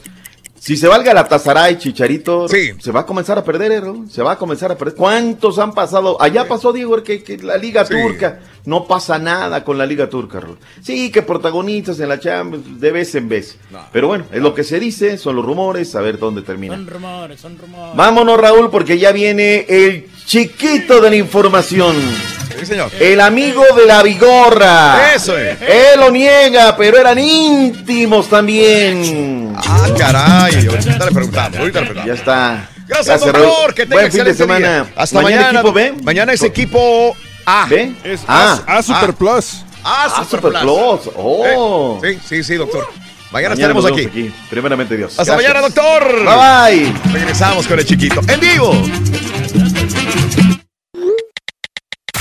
Si 0.64 0.78
se 0.78 0.88
valga 0.88 1.12
la 1.12 1.28
Tazaray, 1.28 1.76
Chicharito, 1.76 2.48
se 2.48 2.90
va 2.90 3.00
a 3.00 3.04
comenzar 3.04 3.36
a 3.36 3.44
perder, 3.44 3.70
eh, 3.70 3.80
Raúl, 3.82 4.10
se 4.10 4.22
va 4.22 4.32
a 4.32 4.38
comenzar 4.38 4.72
a 4.72 4.78
perder. 4.78 4.94
¿Cuántos 4.94 5.58
han 5.58 5.72
pasado? 5.72 6.16
Allá 6.22 6.48
pasó, 6.48 6.72
Diego, 6.72 7.02
que, 7.02 7.22
que 7.22 7.36
la 7.36 7.58
Liga 7.58 7.84
Turca. 7.84 8.40
No 8.66 8.86
pasa 8.86 9.18
nada 9.18 9.62
con 9.62 9.76
la 9.76 9.84
Liga 9.84 10.08
Turca, 10.08 10.40
Raúl. 10.40 10.56
Sí, 10.82 11.10
que 11.10 11.20
protagonistas 11.20 12.00
en 12.00 12.08
la 12.08 12.18
Champions, 12.18 12.80
de 12.80 12.92
vez 12.92 13.14
en 13.14 13.28
vez. 13.28 13.58
Pero 13.92 14.08
bueno, 14.08 14.24
es 14.32 14.40
lo 14.40 14.54
que 14.54 14.64
se 14.64 14.80
dice, 14.80 15.18
son 15.18 15.36
los 15.36 15.44
rumores, 15.44 15.94
a 15.94 16.00
ver 16.00 16.18
dónde 16.18 16.40
termina. 16.40 16.74
Son 16.74 16.86
rumores, 16.86 17.40
son 17.40 17.58
rumores. 17.58 17.94
Vámonos, 17.94 18.40
Raúl, 18.40 18.70
porque 18.70 18.98
ya 18.98 19.12
viene 19.12 19.66
el 19.68 20.06
chiquito 20.24 21.02
de 21.02 21.10
la 21.10 21.16
información. 21.16 21.94
Sí, 22.58 22.64
señor. 22.64 22.90
El 22.98 23.20
amigo 23.20 23.62
de 23.76 23.86
la 23.86 24.02
vigorra. 24.02 25.12
Eso 25.14 25.36
es. 25.36 25.60
Él 25.60 26.00
lo 26.00 26.10
niega, 26.10 26.74
pero 26.76 26.96
eran 26.98 27.18
íntimos 27.18 28.28
también. 28.30 29.52
Ah, 29.56 29.88
caray. 29.98 30.66
Ahorita 30.66 31.04
le 31.04 31.12
preguntamos. 31.12 31.58
Ahorita 31.58 31.80
le 31.80 31.86
preguntamos. 31.86 32.06
Ya 32.06 32.14
está. 32.14 32.70
Gracias, 32.88 33.20
Raúl. 33.20 33.32
doctor. 33.46 33.74
Que 33.74 33.82
tenga 33.86 33.96
Buen 34.02 34.12
fin 34.12 34.24
de 34.24 34.30
excelente 34.30 34.42
semana. 34.42 34.84
día. 34.84 34.92
Hasta 34.96 35.20
mañana. 35.20 35.42
mañana. 35.42 35.60
equipo 35.60 35.72
B. 35.74 35.94
Mañana 36.02 36.32
es 36.32 36.42
equipo 36.42 37.16
A. 37.46 37.66
¿B? 37.66 37.94
Es 38.04 38.22
Ah, 38.26 38.60
A, 38.66 38.78
A 38.78 38.82
Super 38.82 39.10
ah. 39.10 39.14
Plus. 39.18 39.64
Ah, 39.84 40.06
Ah, 40.06 40.24
Super, 40.24 40.40
Super 40.50 40.62
Plus. 40.62 41.10
Oh. 41.16 42.00
Eh, 42.02 42.18
sí, 42.22 42.36
sí, 42.36 42.44
sí, 42.44 42.54
doctor. 42.54 42.86
Mañana, 43.30 43.54
Mañana 43.56 43.78
estaremos 43.78 43.84
aquí. 43.86 44.32
Primeramente 44.48 44.96
Dios. 44.96 45.18
Hasta 45.18 45.34
Gracias. 45.36 45.54
mañana, 45.54 45.66
doctor. 45.66 46.24
Bye 46.24 46.92
bye. 47.02 47.12
Regresamos 47.12 47.66
con 47.66 47.78
el 47.78 47.84
chiquito. 47.84 48.20
En 48.28 48.40
vivo. 48.40 48.72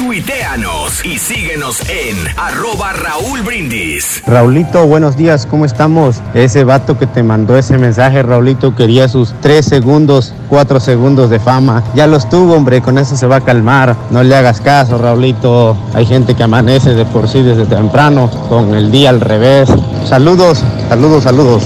Tuiteanos 0.06 1.06
y 1.06 1.18
síguenos 1.18 1.80
en 1.90 2.18
arroba 2.38 2.92
Raúl 2.92 3.42
Brindis. 3.42 4.22
Raulito, 4.28 4.86
buenos 4.86 5.16
días, 5.16 5.46
¿cómo 5.46 5.64
estamos? 5.64 6.18
Ese 6.34 6.66
vato 6.66 7.00
que 7.00 7.08
te 7.08 7.24
mandó 7.24 7.58
ese 7.58 7.78
mensaje, 7.78 8.22
Raulito, 8.22 8.76
quería 8.76 9.08
sus 9.08 9.34
3 9.40 9.66
segundos, 9.66 10.34
4 10.50 10.82
segundos 10.82 11.30
de 11.30 11.40
fama. 11.40 11.86
Ya 11.96 12.06
los 12.06 12.30
tuvo, 12.30 12.54
hombre, 12.54 12.82
con 12.82 12.98
eso 12.98 13.16
se 13.16 13.28
va 13.28 13.38
a 13.38 13.42
calmar. 13.42 13.96
No 14.12 14.24
le 14.24 14.36
hagas 14.36 14.60
caso, 14.60 14.98
Raulito. 14.98 15.78
Hay 15.94 16.06
gente 16.06 16.36
que 16.36 16.44
amanece 16.44 16.96
de 16.96 17.06
por 17.06 17.30
sí 17.30 17.42
desde 17.42 17.66
temprano, 17.66 18.30
con 18.50 18.74
el 18.74 18.92
día 18.92 19.10
al 19.10 19.22
revés. 19.22 19.70
Saludos, 20.06 20.66
saludos, 20.90 21.24
saludos. 21.24 21.64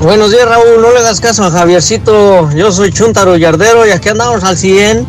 Buenos 0.00 0.30
días, 0.30 0.46
Raúl. 0.46 0.82
No 0.82 0.92
le 0.92 0.98
hagas 0.98 1.20
caso 1.20 1.44
a 1.44 1.50
Javiercito. 1.50 2.50
Yo 2.52 2.70
soy 2.70 2.92
Chuntaro 2.92 3.36
Yardero 3.36 3.86
y 3.86 3.90
aquí 3.90 4.10
andamos 4.10 4.44
al 4.44 4.56
100. 4.56 5.06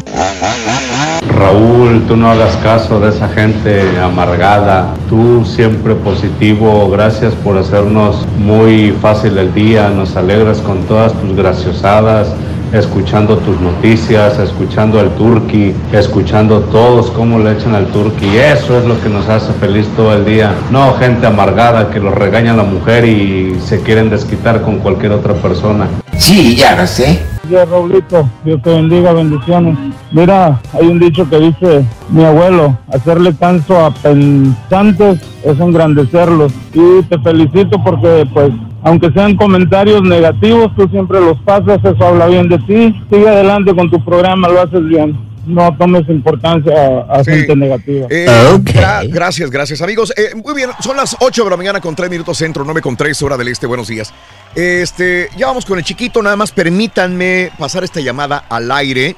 Raúl, 1.36 2.06
tú 2.08 2.16
no 2.16 2.32
hagas 2.32 2.56
caso 2.64 3.00
de 3.00 3.10
esa 3.10 3.28
gente 3.28 4.00
amargada. 4.00 4.94
Tú 5.10 5.46
siempre 5.46 5.94
positivo. 5.94 6.90
Gracias 6.90 7.34
por 7.44 7.58
hacernos 7.58 8.26
muy 8.38 8.96
fácil 9.02 9.38
el 9.38 9.54
día. 9.54 9.90
Nos 9.90 10.16
alegras 10.16 10.60
con 10.60 10.82
todas 10.84 11.12
tus 11.14 11.36
graciosadas. 11.36 12.30
Escuchando 12.74 13.38
tus 13.38 13.60
noticias, 13.62 14.38
escuchando 14.40 15.00
al 15.00 15.10
turqui, 15.16 15.74
escuchando 15.94 16.60
todos 16.60 17.10
cómo 17.12 17.40
le 17.40 17.54
echan 17.54 17.76
al 17.76 17.88
turqui. 17.88 18.38
Eso 18.38 18.78
es 18.78 18.86
lo 18.86 19.00
que 19.02 19.10
nos 19.10 19.28
hace 19.30 19.54
feliz 19.54 19.88
todo 19.96 20.14
el 20.14 20.26
día. 20.26 20.54
No 20.72 20.94
gente 20.96 21.28
amargada 21.28 21.90
que 21.90 22.00
los 22.00 22.14
regaña 22.14 22.54
la 22.54 22.64
mujer 22.64 23.06
y 23.06 23.58
se 23.62 23.82
quieren 23.82 24.10
desquitar 24.10 24.62
con 24.62 24.80
cualquier 24.80 25.14
otra 25.14 25.34
persona. 25.34 25.88
Sí, 26.18 26.56
ya 26.56 26.76
lo 26.76 26.86
sé. 26.86 27.22
Dios, 27.48 27.70
Raulito, 27.70 28.28
Dios 28.44 28.62
te 28.62 28.70
bendiga, 28.70 29.14
bendiciones. 29.14 29.78
Mira, 30.12 30.60
hay 30.74 30.88
un 30.88 31.00
dicho 31.00 31.30
que 31.30 31.40
dice 31.40 31.86
mi 32.10 32.26
abuelo, 32.26 32.78
hacerle 32.92 33.34
caso 33.34 33.86
a 33.86 33.92
pensantes 33.92 35.22
es 35.44 35.60
engrandecerlos. 35.60 36.52
Y 36.74 37.04
te 37.04 37.18
felicito 37.20 37.82
porque, 37.84 38.28
pues, 38.34 38.52
aunque 38.88 39.12
sean 39.12 39.36
comentarios 39.36 40.02
negativos, 40.04 40.74
tú 40.76 40.88
siempre 40.90 41.20
los 41.20 41.38
pasas, 41.42 41.80
eso 41.84 42.06
habla 42.06 42.28
bien 42.28 42.48
de 42.50 42.58
ti. 42.60 42.96
Sigue 43.12 43.28
adelante 43.30 43.76
con 43.76 43.90
tu 43.92 44.04
programa, 44.04 44.48
lo 44.48 44.62
haces 44.62 44.84
bien. 44.86 45.18
No 45.46 45.74
tomes 45.78 46.04
importancia 46.10 46.74
a, 47.10 47.20
a 47.20 47.24
gente 47.24 47.56
negativa. 47.56 48.08
Eh, 48.10 48.26
gra- 48.64 49.08
gracias, 49.10 49.50
gracias, 49.50 49.82
amigos. 49.82 50.14
Eh, 50.18 50.36
muy 50.44 50.54
bien, 50.54 50.70
son 50.82 50.98
las 50.98 51.16
8 51.20 51.44
de 51.46 51.50
la 51.50 51.56
mañana 51.58 51.80
con 51.80 51.96
3 51.96 52.10
minutos 52.10 52.38
centro, 52.38 52.64
9 52.66 52.82
con 52.82 52.98
3 52.98 53.22
hora 53.24 53.38
del 53.38 53.48
este. 53.48 53.66
Buenos 53.66 53.88
días. 53.88 54.14
Este, 54.56 55.30
ya 55.38 55.48
vamos 55.48 55.66
con 55.66 55.78
el 55.78 55.86
chiquito, 55.86 56.22
nada 56.22 56.36
más 56.36 56.52
permítanme 56.52 57.52
pasar 57.58 57.84
esta 57.86 58.02
llamada 58.02 58.44
al 58.50 58.70
aire. 58.72 59.16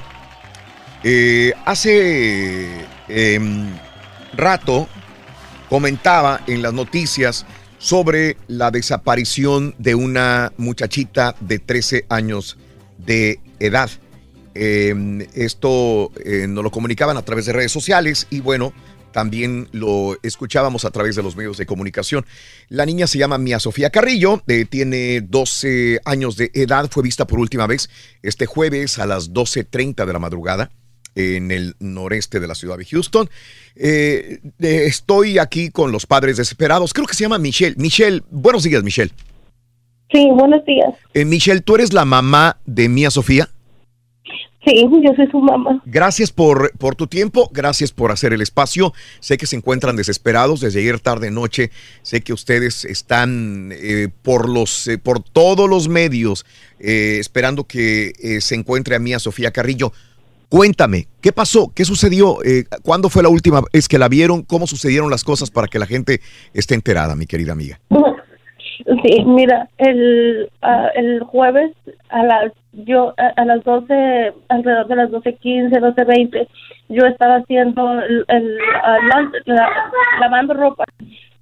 Eh, 1.03 1.53
hace 1.65 2.67
em, 3.07 3.67
rato 4.35 4.87
comentaba 5.69 6.41
en 6.47 6.61
las 6.61 6.73
noticias 6.73 7.45
sobre 7.79 8.37
la 8.47 8.69
desaparición 8.69 9.73
de 9.79 9.95
una 9.95 10.53
muchachita 10.57 11.35
de 11.39 11.57
13 11.57 12.05
años 12.09 12.57
de 12.97 13.39
edad. 13.59 13.89
Eh, 14.53 15.27
esto 15.33 16.11
eh, 16.23 16.45
nos 16.47 16.63
lo 16.63 16.71
comunicaban 16.71 17.17
a 17.17 17.23
través 17.23 17.45
de 17.45 17.53
redes 17.53 17.71
sociales 17.71 18.27
y 18.29 18.41
bueno, 18.41 18.73
también 19.11 19.69
lo 19.71 20.17
escuchábamos 20.21 20.85
a 20.85 20.91
través 20.91 21.15
de 21.15 21.23
los 21.23 21.35
medios 21.35 21.57
de 21.57 21.65
comunicación. 21.65 22.25
La 22.67 22.85
niña 22.85 23.07
se 23.07 23.17
llama 23.17 23.37
Mía 23.37 23.59
Sofía 23.59 23.89
Carrillo, 23.89 24.43
eh, 24.47 24.65
tiene 24.65 25.21
12 25.21 26.01
años 26.05 26.35
de 26.35 26.51
edad, 26.53 26.89
fue 26.91 27.03
vista 27.03 27.25
por 27.25 27.39
última 27.39 27.65
vez 27.65 27.89
este 28.21 28.45
jueves 28.45 28.99
a 28.99 29.05
las 29.05 29.31
12.30 29.31 30.05
de 30.05 30.13
la 30.13 30.19
madrugada 30.19 30.71
en 31.15 31.51
el 31.51 31.75
noreste 31.79 32.39
de 32.39 32.47
la 32.47 32.55
ciudad 32.55 32.77
de 32.77 32.85
Houston. 32.85 33.29
Eh, 33.75 34.39
eh, 34.59 34.83
estoy 34.85 35.37
aquí 35.37 35.69
con 35.69 35.91
los 35.91 36.05
padres 36.05 36.37
desesperados, 36.37 36.93
creo 36.93 37.07
que 37.07 37.13
se 37.13 37.23
llama 37.23 37.37
Michelle. 37.37 37.75
Michelle, 37.77 38.21
buenos 38.29 38.63
días 38.63 38.83
Michelle. 38.83 39.11
Sí, 40.11 40.27
buenos 40.31 40.65
días. 40.65 40.93
Eh, 41.13 41.25
Michelle, 41.25 41.61
¿tú 41.61 41.75
eres 41.75 41.93
la 41.93 42.05
mamá 42.05 42.57
de 42.65 42.89
Mía 42.89 43.11
Sofía? 43.11 43.49
Sí, 44.65 44.85
yo 45.03 45.13
soy 45.15 45.27
su 45.31 45.39
mamá. 45.39 45.81
Gracias 45.85 46.31
por, 46.31 46.77
por 46.77 46.95
tu 46.95 47.07
tiempo, 47.07 47.49
gracias 47.53 47.93
por 47.93 48.11
hacer 48.11 48.33
el 48.33 48.41
espacio. 48.41 48.93
Sé 49.21 49.37
que 49.37 49.47
se 49.47 49.55
encuentran 49.55 49.95
desesperados 49.95 50.59
desde 50.59 50.81
ayer 50.81 50.99
tarde 50.99 51.31
noche. 51.31 51.71
Sé 52.01 52.21
que 52.21 52.33
ustedes 52.33 52.83
están 52.83 53.71
eh, 53.71 54.09
por 54.21 54.49
los 54.49 54.87
eh, 54.87 54.97
por 54.97 55.23
todos 55.23 55.69
los 55.69 55.87
medios 55.87 56.45
eh, 56.79 57.17
esperando 57.19 57.63
que 57.63 58.39
se 58.41 58.55
encuentre 58.55 58.95
a 58.95 58.99
Mía 58.99 59.19
Sofía 59.19 59.51
Carrillo. 59.51 59.93
Cuéntame, 60.49 61.05
¿qué 61.21 61.31
pasó? 61.31 61.71
¿Qué 61.75 61.85
sucedió? 61.85 62.43
Eh, 62.43 62.63
¿Cuándo 62.83 63.09
fue 63.09 63.21
la 63.23 63.29
última 63.29 63.61
vez 63.71 63.87
que 63.87 63.99
la 63.99 64.07
vieron? 64.09 64.41
¿Cómo 64.43 64.65
sucedieron 64.65 65.11
las 65.11 65.23
cosas 65.23 65.51
para 65.51 65.67
que 65.67 65.77
la 65.79 65.85
gente 65.85 66.21
esté 66.53 66.73
enterada, 66.75 67.15
mi 67.15 67.25
querida 67.25 67.51
amiga? 67.53 67.79
Sí, 69.03 69.23
mira, 69.25 69.69
el, 69.77 70.49
ah, 70.61 70.87
el 70.95 71.19
jueves 71.19 71.73
a 72.09 72.23
las 72.23 72.53
yo 72.71 73.13
a, 73.17 73.27
a 73.41 73.45
las 73.45 73.61
12, 73.65 74.33
alrededor 74.47 74.87
de 74.87 74.95
las 74.95 75.09
12.15, 75.09 75.69
12.20, 75.95 76.47
yo 76.87 77.05
estaba 77.05 77.35
haciendo 77.35 77.99
el, 77.99 78.23
el, 78.29 78.57
ah, 78.81 78.97
la- 79.09 79.53
la- 79.53 79.91
lavando 80.21 80.53
ropa. 80.53 80.85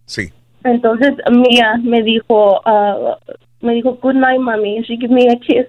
Sí. 0.05 0.29
Entonces 0.63 1.13
Mía 1.31 1.75
me 1.84 2.01
dijo, 2.01 2.59
ah, 2.65 3.17
me 3.61 3.75
dijo, 3.75 3.99
good 4.01 4.15
night, 4.15 4.39
mami. 4.41 4.81
She 4.81 4.97
gave 4.97 5.13
me 5.13 5.29
a 5.31 5.35
kiss. 5.39 5.67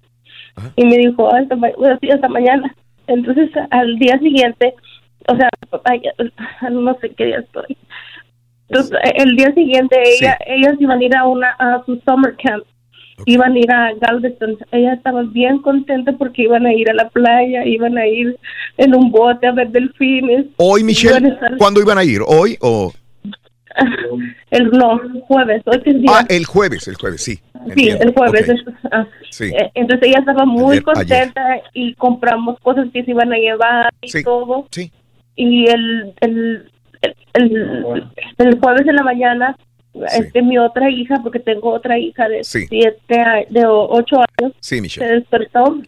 Y 0.75 0.85
me 0.87 0.97
dijo, 0.97 1.29
hasta 1.33 2.29
mañana. 2.29 2.75
Entonces 3.09 3.51
al 3.71 3.99
día 3.99 4.19
siguiente, 4.19 4.75
o 5.29 5.37
sea, 5.37 5.49
ay, 5.85 6.03
no 6.71 6.97
sé 7.01 7.11
qué 7.11 7.27
día 7.27 7.39
estoy. 7.41 7.77
Entonces, 8.69 8.99
el 9.15 9.35
día 9.35 9.53
siguiente 9.55 9.97
ella, 10.19 10.39
ellas 10.47 10.75
iban 10.79 11.01
a 11.01 11.05
ir 11.05 11.17
a 11.17 11.25
una 11.27 11.51
a 11.59 11.83
su 11.87 12.01
summer 12.07 12.37
camp. 12.43 12.65
Iban 13.27 13.55
a 13.55 13.59
ir 13.59 13.71
a 13.73 13.93
Galveston. 14.01 14.59
Ella 14.71 14.93
estaba 14.95 15.23
bien 15.23 15.59
contenta 15.59 16.13
porque 16.13 16.43
iban 16.43 16.67
a 16.67 16.73
ir 16.73 16.89
a 16.91 16.95
la 16.95 17.09
playa, 17.09 17.65
iban 17.65 17.99
a 17.99 18.07
ir 18.07 18.39
en 18.77 18.95
un 18.95 19.11
bote 19.11 19.47
a 19.47 19.53
ver 19.53 19.71
delfines. 19.71 20.47
Hoy, 20.57 20.81
Iban 20.81 20.87
Michelle, 20.87 21.29
estar- 21.29 21.57
¿cuándo 21.57 21.81
iban 21.81 21.99
a 21.99 22.05
ir? 22.05 22.21
¿Hoy 22.27 22.57
o...? 22.61 22.93
El 24.51 24.71
no, 24.71 25.01
jueves, 25.27 25.63
hoy 25.67 25.83
es 25.85 26.01
día. 26.01 26.11
Ah, 26.13 26.25
el 26.29 26.45
jueves, 26.47 26.89
el 26.89 26.95
jueves, 26.97 27.23
sí. 27.23 27.39
Sí, 27.75 27.89
el 27.89 28.13
jueves. 28.15 28.49
Ah. 28.91 29.07
Sí. 29.31 29.45
Eh, 29.47 29.71
Entonces 29.75 30.09
ella 30.09 30.21
estaba 30.21 30.45
muy 30.45 30.77
Ayer- 30.77 30.83
contenta 30.85 31.61
y 31.75 31.95
compramos 31.95 32.59
cosas 32.61 32.87
que 32.93 33.05
se 33.05 33.11
iban 33.11 33.33
a 33.33 33.37
llevar 33.37 33.93
y 34.01 34.09
Sí, 34.09 34.23
todo. 34.25 34.67
Sí. 34.71 34.91
Y 35.37 35.67
el, 35.69 36.15
el, 36.21 36.71
el, 37.03 37.15
el, 37.35 38.05
el 38.39 38.59
jueves 38.61 38.87
en 38.89 38.97
la 38.97 39.03
mañana, 39.03 39.57
este, 40.13 40.43
mi 40.43 40.59
otra 40.59 40.91
hija, 40.91 41.17
porque 41.23 41.41
tengo 41.41 41.71
otra 41.71 41.99
hija 41.99 42.29
de 42.29 42.43
siete, 42.45 43.21
a- 43.21 43.45
de 43.49 43.65
ocho 43.67 44.17
años, 44.39 44.53
se 44.61 44.81
despertó 45.05 45.79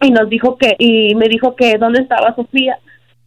y 0.00 0.10
nos 0.10 0.28
dijo 0.28 0.56
que, 0.56 0.74
y 0.78 1.14
me 1.14 1.28
dijo 1.28 1.54
que 1.56 1.78
dónde 1.78 2.02
estaba 2.02 2.34
Sofía. 2.34 2.78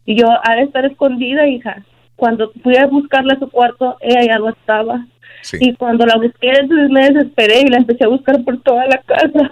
Y 0.04 0.14
yo, 0.20 0.26
ha 0.30 0.54
de 0.54 0.62
estar 0.62 0.84
escondida, 0.84 1.46
hija. 1.48 1.82
Cuando 2.16 2.50
fui 2.62 2.76
a 2.76 2.86
buscarla 2.86 3.34
a 3.34 3.38
su 3.38 3.50
cuarto, 3.50 3.96
ella 4.00 4.26
ya 4.26 4.38
no 4.38 4.48
estaba. 4.48 5.06
Sí. 5.42 5.58
Y 5.60 5.74
cuando 5.74 6.06
la 6.06 6.16
busqué, 6.16 6.48
entonces 6.48 6.90
me 6.90 7.10
desesperé 7.10 7.60
y 7.60 7.66
la 7.66 7.76
empecé 7.78 8.04
a 8.04 8.08
buscar 8.08 8.42
por 8.42 8.60
toda 8.62 8.86
la 8.86 8.98
casa. 9.02 9.50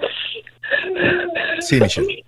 Sí, 1.61 1.81
Michelle. 1.81 2.24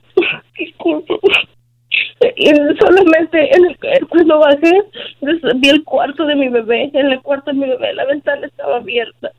Y 2.36 2.52
solamente 2.78 3.56
en 3.56 3.66
el, 3.66 4.08
cuando 4.08 4.38
bajé, 4.38 4.82
pues, 5.20 5.36
vi 5.56 5.68
el 5.68 5.84
cuarto 5.84 6.24
de 6.24 6.34
mi 6.34 6.48
bebé. 6.48 6.90
En 6.92 7.12
el 7.12 7.20
cuarto 7.20 7.50
de 7.50 7.58
mi 7.58 7.68
bebé 7.68 7.94
la 7.94 8.04
ventana 8.04 8.46
estaba 8.46 8.76
abierta. 8.76 9.30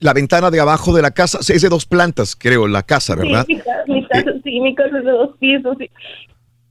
La 0.00 0.12
ventana 0.12 0.50
de 0.50 0.60
abajo 0.60 0.94
de 0.94 1.02
la 1.02 1.10
casa 1.10 1.38
es 1.40 1.62
de 1.62 1.68
dos 1.68 1.86
plantas, 1.86 2.36
creo, 2.36 2.66
la 2.68 2.82
casa, 2.82 3.14
¿verdad? 3.14 3.44
Sí, 3.46 3.54
mi 3.54 3.60
casa, 3.60 3.84
mi 3.86 4.06
casa, 4.06 4.32
sí, 4.42 4.60
mi 4.60 4.74
casa 4.74 4.98
es 4.98 5.04
de 5.04 5.10
dos 5.10 5.36
pisos. 5.38 5.76
Y, 5.80 5.90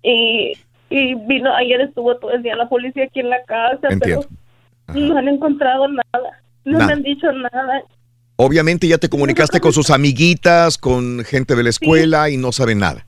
y, 0.04 0.54
y 0.92 1.16
vino, 1.16 1.54
ayer 1.56 1.82
estuvo 1.82 2.16
todo 2.18 2.32
el 2.32 2.44
día 2.44 2.56
la 2.56 2.70
policía 2.70 3.06
aquí 3.06 3.22
en 3.22 3.30
la 3.30 3.42
casa, 3.46 3.88
Entiendo. 3.90 4.28
pero 4.88 5.00
no 5.00 5.18
han 5.18 5.28
encontrado 5.30 5.88
nada. 5.88 6.42
No 6.66 6.74
Nada. 6.74 6.88
me 6.88 6.94
han 6.94 7.04
dicho 7.04 7.32
nada. 7.32 7.82
Obviamente 8.36 8.88
ya 8.88 8.98
te 8.98 9.10
comunicaste 9.10 9.60
con 9.60 9.74
sus 9.74 9.90
amiguitas, 9.90 10.78
con 10.78 11.24
gente 11.26 11.56
de 11.56 11.64
la 11.64 11.70
escuela 11.70 12.30
y 12.30 12.38
no 12.38 12.52
saben 12.52 12.80
nada. 12.80 13.06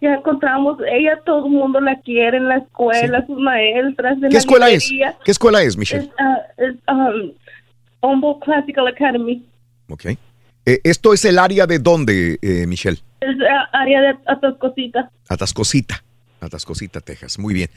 Ya 0.00 0.14
encontramos, 0.14 0.78
ella 0.90 1.18
todo 1.24 1.46
el 1.46 1.52
mundo 1.52 1.80
la 1.80 1.98
quiere 2.00 2.36
en 2.36 2.48
la 2.48 2.58
escuela, 2.58 3.24
sus 3.26 3.38
maestras. 3.38 4.14
en 4.14 4.28
¿Qué 4.28 4.28
la 4.30 4.38
escuela 4.38 4.70
es? 4.70 4.90
¿Qué 5.24 5.30
escuela 5.30 5.62
es, 5.62 5.76
Michelle? 5.76 6.10
Es, 6.58 6.68
es, 6.68 6.76
um, 6.88 7.32
Humboldt 8.00 8.42
Classical 8.44 8.86
Academy. 8.86 9.44
Ok. 9.88 10.04
Eh, 10.66 10.80
¿Esto 10.84 11.14
es 11.14 11.24
el 11.24 11.38
área 11.38 11.66
de 11.66 11.78
dónde, 11.78 12.38
eh, 12.42 12.66
Michelle? 12.66 12.98
Es 13.20 13.36
ah, 13.50 13.68
área 13.72 14.00
de 14.02 14.18
Atascosita. 14.26 15.10
Atascosita. 15.28 16.02
Atascosita, 16.46 17.00
Texas. 17.00 17.38
Muy 17.38 17.54
bien. 17.54 17.68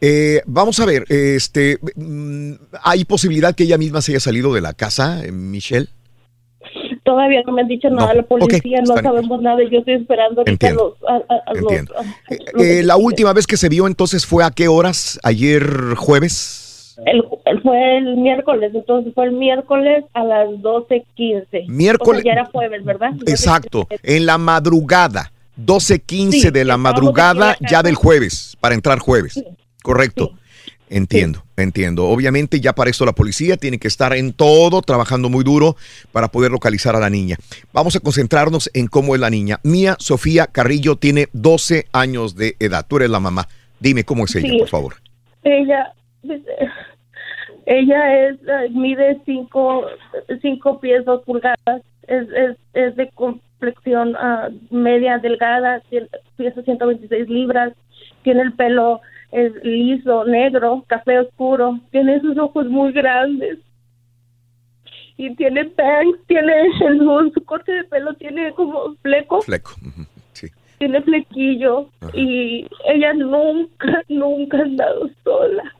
Eh, 0.00 0.42
vamos 0.46 0.78
a 0.80 0.86
ver, 0.86 1.04
este, 1.08 1.78
mm, 1.96 2.52
¿hay 2.82 3.04
posibilidad 3.04 3.54
que 3.54 3.64
ella 3.64 3.78
misma 3.78 4.00
se 4.02 4.12
haya 4.12 4.20
salido 4.20 4.52
de 4.54 4.60
la 4.60 4.74
casa, 4.74 5.24
eh, 5.24 5.32
Michelle? 5.32 5.88
Todavía 7.04 7.42
no 7.46 7.52
me 7.54 7.62
han 7.62 7.68
dicho 7.68 7.88
nada 7.88 8.12
la 8.12 8.22
policía, 8.22 8.80
no 8.86 8.94
sabemos 8.94 9.40
nada. 9.40 9.58
Yo 9.70 9.78
estoy 9.78 9.94
esperando 9.94 10.42
ahorita 10.42 10.50
Entiendo, 10.68 10.96
los, 11.00 11.10
a- 11.10 11.34
a- 11.34 11.50
a 11.50 11.54
los- 11.54 11.72
Eh, 12.62 12.82
la 12.82 12.96
última 12.96 13.32
vez 13.32 13.46
que 13.46 13.56
se 13.56 13.68
vio 13.70 13.86
entonces 13.86 14.26
fue 14.26 14.44
a 14.44 14.50
qué 14.50 14.68
horas? 14.68 15.18
¿Ayer 15.22 15.94
jueves? 15.96 16.64
el- 17.06 17.24
fue 17.62 17.96
el 17.98 18.16
miércoles, 18.16 18.72
entonces 18.74 19.14
fue 19.14 19.26
el 19.26 19.32
miércoles 19.32 20.04
a 20.14 20.24
las 20.24 20.48
12.15. 20.60 21.64
Miércoles- 21.68 22.20
O 22.20 22.22
sea, 22.24 22.34
ya 22.34 22.40
era 22.40 22.44
jueves, 22.50 22.84
¿verdad? 22.84 23.12
Exacto, 23.26 23.86
en 24.02 24.26
la 24.26 24.36
madrugada, 24.36 25.30
12.15 25.58 26.30
Sí, 26.30 26.50
de 26.50 26.64
la 26.64 26.76
madrugada 26.76 27.56
ya 27.60 27.82
del 27.82 27.94
jueves, 27.94 28.56
para 28.60 28.74
entrar 28.74 28.98
jueves. 28.98 29.42
Correcto. 29.82 30.32
Entiendo, 30.90 31.44
entiendo. 31.56 32.06
Obviamente 32.06 32.60
ya 32.60 32.72
para 32.72 32.90
esto 32.90 33.04
la 33.04 33.12
policía 33.12 33.56
tiene 33.56 33.78
que 33.78 33.88
estar 33.88 34.14
en 34.14 34.32
todo, 34.32 34.80
trabajando 34.80 35.28
muy 35.28 35.44
duro 35.44 35.76
para 36.12 36.28
poder 36.28 36.50
localizar 36.50 36.96
a 36.96 37.00
la 37.00 37.10
niña. 37.10 37.36
Vamos 37.72 37.94
a 37.96 38.00
concentrarnos 38.00 38.70
en 38.72 38.86
cómo 38.86 39.14
es 39.14 39.20
la 39.20 39.28
niña. 39.28 39.60
Mía 39.62 39.96
Sofía 39.98 40.46
Carrillo 40.46 40.96
tiene 40.96 41.28
12 41.32 41.86
años 41.92 42.36
de 42.36 42.56
edad. 42.58 42.86
Tú 42.88 42.96
eres 42.96 43.10
la 43.10 43.20
mamá. 43.20 43.48
Dime 43.80 44.04
cómo 44.04 44.24
es 44.24 44.34
ella, 44.36 44.58
por 44.58 44.68
favor. 44.68 44.94
Ella, 45.44 45.92
ella 47.66 48.28
es, 48.28 48.36
eh, 48.36 48.70
mide 48.70 49.20
cinco, 49.24 49.84
cinco 50.40 50.80
pies, 50.80 51.04
dos 51.04 51.22
pulgadas, 51.24 51.82
es, 52.06 52.26
es, 52.30 52.56
es 52.72 52.96
de 52.96 53.10
complexión 53.58 54.14
ah, 54.16 54.48
media 54.70 55.18
delgada, 55.18 55.82
pesa 56.36 56.62
126 56.62 57.28
libras, 57.28 57.72
tiene 58.22 58.42
el 58.42 58.52
pelo 58.52 59.00
es 59.30 59.52
liso, 59.62 60.24
negro, 60.24 60.84
café 60.86 61.18
oscuro, 61.18 61.80
tiene 61.90 62.20
sus 62.20 62.38
ojos 62.38 62.66
muy 62.66 62.92
grandes 62.92 63.58
y 65.16 65.34
tiene 65.34 65.64
bangs, 65.76 66.18
tiene 66.26 66.52
en 66.80 67.32
su, 67.34 67.44
corte 67.44 67.72
de 67.72 67.84
pelo 67.84 68.14
tiene 68.14 68.52
como 68.52 68.94
fleco, 69.02 69.42
Fleco. 69.42 69.72
Sí. 70.32 70.46
tiene 70.78 71.02
flequillo 71.02 71.90
y 72.14 72.66
ella 72.86 73.12
nunca, 73.12 74.02
nunca 74.08 74.58
ha 74.58 74.62
andado 74.62 75.10
sola. 75.24 75.74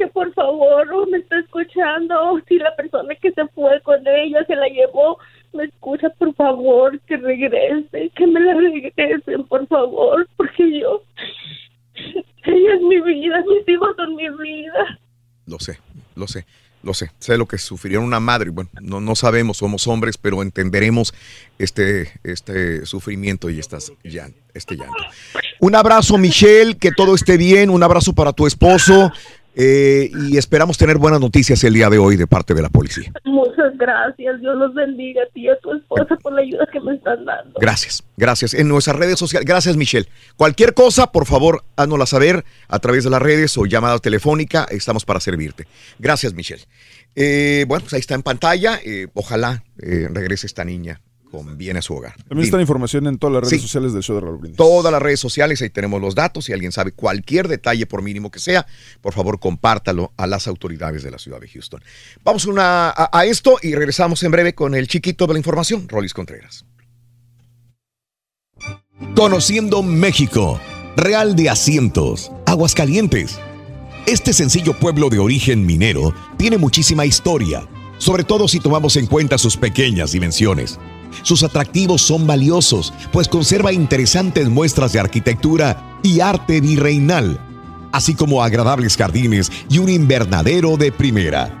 que 0.00 0.06
por 0.08 0.32
favor 0.32 0.86
me 1.10 1.18
está 1.18 1.38
escuchando, 1.40 2.40
si 2.48 2.56
la 2.58 2.74
persona 2.74 3.14
que 3.16 3.30
se 3.32 3.46
fue 3.48 3.80
con 3.82 4.00
ella 4.06 4.42
se 4.46 4.56
la 4.56 4.66
llevó, 4.68 5.18
me 5.52 5.64
escucha, 5.64 6.08
por 6.18 6.34
favor, 6.34 6.98
que 7.00 7.18
regrese, 7.18 8.10
que 8.16 8.26
me 8.26 8.40
la 8.40 8.54
regresen, 8.54 9.44
por 9.44 9.66
favor, 9.66 10.26
porque 10.38 10.80
yo, 10.80 11.02
ella 11.94 12.74
es 12.74 12.80
mi 12.82 13.00
vida, 13.00 13.44
mis 13.46 13.68
hijos 13.68 13.94
son 13.96 14.16
mi 14.16 14.28
vida. 14.30 14.98
Lo 15.46 15.58
sé, 15.58 15.78
lo 16.14 16.26
sé, 16.26 16.46
lo 16.82 16.94
sé. 16.94 17.10
Sé 17.18 17.36
lo 17.36 17.46
que 17.46 17.58
sufriría 17.58 18.00
una 18.00 18.20
madre. 18.20 18.50
Bueno, 18.50 18.70
no, 18.80 19.00
no 19.00 19.14
sabemos, 19.14 19.58
somos 19.58 19.86
hombres, 19.86 20.16
pero 20.16 20.40
entenderemos 20.42 21.12
este, 21.58 22.08
este 22.24 22.86
sufrimiento 22.86 23.50
y 23.50 23.58
estas 23.58 23.92
llan- 24.04 24.34
este 24.54 24.76
llanto. 24.76 24.94
Un 25.60 25.74
abrazo, 25.74 26.16
Michelle, 26.16 26.76
que 26.78 26.90
todo 26.92 27.14
esté 27.14 27.36
bien. 27.36 27.68
Un 27.68 27.82
abrazo 27.82 28.14
para 28.14 28.32
tu 28.32 28.46
esposo. 28.46 29.12
Eh, 29.54 30.10
y 30.30 30.36
esperamos 30.36 30.78
tener 30.78 30.98
buenas 30.98 31.20
noticias 31.20 31.62
el 31.64 31.74
día 31.74 31.90
de 31.90 31.98
hoy 31.98 32.16
de 32.16 32.26
parte 32.26 32.54
de 32.54 32.62
la 32.62 32.68
policía. 32.68 33.12
Muchas 33.24 33.76
gracias, 33.76 34.40
Dios 34.40 34.56
los 34.56 34.74
bendiga 34.74 35.22
a 35.22 35.26
ti 35.32 35.42
y 35.42 35.48
a 35.48 35.58
tu 35.58 35.72
esposa 35.72 36.16
por 36.22 36.32
la 36.32 36.42
ayuda 36.42 36.66
que 36.72 36.80
me 36.80 36.94
están 36.94 37.24
dando. 37.24 37.58
Gracias, 37.60 38.02
gracias. 38.16 38.54
En 38.54 38.68
nuestras 38.68 38.96
redes 38.96 39.18
sociales, 39.18 39.46
gracias 39.46 39.76
Michelle. 39.76 40.08
Cualquier 40.36 40.74
cosa, 40.74 41.10
por 41.12 41.26
favor, 41.26 41.64
háznosla 41.76 42.06
saber 42.06 42.44
a 42.68 42.78
través 42.78 43.04
de 43.04 43.10
las 43.10 43.20
redes 43.22 43.56
o 43.58 43.66
llamada 43.66 43.98
telefónica, 43.98 44.66
estamos 44.70 45.04
para 45.04 45.20
servirte. 45.20 45.66
Gracias 45.98 46.34
Michelle. 46.34 46.64
Eh, 47.16 47.64
bueno, 47.66 47.82
pues 47.82 47.94
ahí 47.94 48.00
está 48.00 48.14
en 48.14 48.22
pantalla. 48.22 48.78
eh, 48.84 49.08
ojalá 49.14 49.64
regrese 49.76 50.46
esta 50.46 50.64
niña 50.64 51.00
con 51.30 51.56
bien 51.56 51.76
a 51.76 51.82
su 51.82 51.94
hogar. 51.94 52.14
También 52.28 52.44
está 52.44 52.56
la 52.56 52.62
información 52.62 53.06
en 53.06 53.18
todas 53.18 53.34
las 53.34 53.42
redes 53.44 53.60
Sí. 53.60 53.66
sociales 53.66 53.92
del 53.92 54.02
show 54.02 54.16
de 54.16 54.22
Raúl 54.22 54.38
Brindis. 54.38 54.56
Todas 54.56 54.90
las 54.92 55.00
redes 55.00 55.20
sociales, 55.20 55.62
ahí 55.62 55.70
tenemos 55.70 56.00
los 56.00 56.14
datos. 56.14 56.44
Si 56.46 56.52
alguien 56.52 56.72
sabe 56.72 56.92
cualquier 56.92 57.46
detalle, 57.48 57.86
por 57.86 58.02
mínimo 58.02 58.30
que 58.30 58.38
sea, 58.40 58.66
por 59.00 59.12
favor 59.14 59.38
compártalo 59.38 60.12
a 60.16 60.26
las 60.26 60.48
autoridades 60.48 61.02
de 61.02 61.10
la 61.10 61.18
ciudad 61.18 61.40
de 61.40 61.48
Houston. 61.48 61.82
Vamos 62.24 62.46
una, 62.46 62.90
a, 62.90 63.10
a 63.16 63.24
esto 63.26 63.58
y 63.62 63.74
regresamos 63.74 64.22
en 64.22 64.32
breve 64.32 64.54
con 64.54 64.74
el 64.74 64.88
chiquito 64.88 65.26
de 65.26 65.34
la 65.34 65.38
información, 65.38 65.88
Rolis 65.88 66.14
Contreras. 66.14 66.64
Conociendo 69.16 69.82
México, 69.82 70.60
Real 70.96 71.36
de 71.36 71.48
Asientos, 71.50 72.30
Aguascalientes. 72.46 73.38
Este 74.06 74.32
sencillo 74.32 74.78
pueblo 74.78 75.08
de 75.10 75.18
origen 75.18 75.64
minero 75.64 76.14
tiene 76.36 76.58
muchísima 76.58 77.06
historia, 77.06 77.66
sobre 77.98 78.24
todo 78.24 78.48
si 78.48 78.60
tomamos 78.60 78.96
en 78.96 79.06
cuenta 79.06 79.38
sus 79.38 79.56
pequeñas 79.56 80.12
dimensiones. 80.12 80.78
Sus 81.22 81.42
atractivos 81.42 82.02
son 82.02 82.26
valiosos, 82.26 82.92
pues 83.12 83.28
conserva 83.28 83.72
interesantes 83.72 84.48
muestras 84.48 84.92
de 84.92 85.00
arquitectura 85.00 85.98
y 86.02 86.20
arte 86.20 86.60
virreinal, 86.60 87.38
así 87.92 88.14
como 88.14 88.42
agradables 88.42 88.96
jardines 88.96 89.50
y 89.68 89.78
un 89.78 89.88
invernadero 89.88 90.76
de 90.76 90.92
primera. 90.92 91.56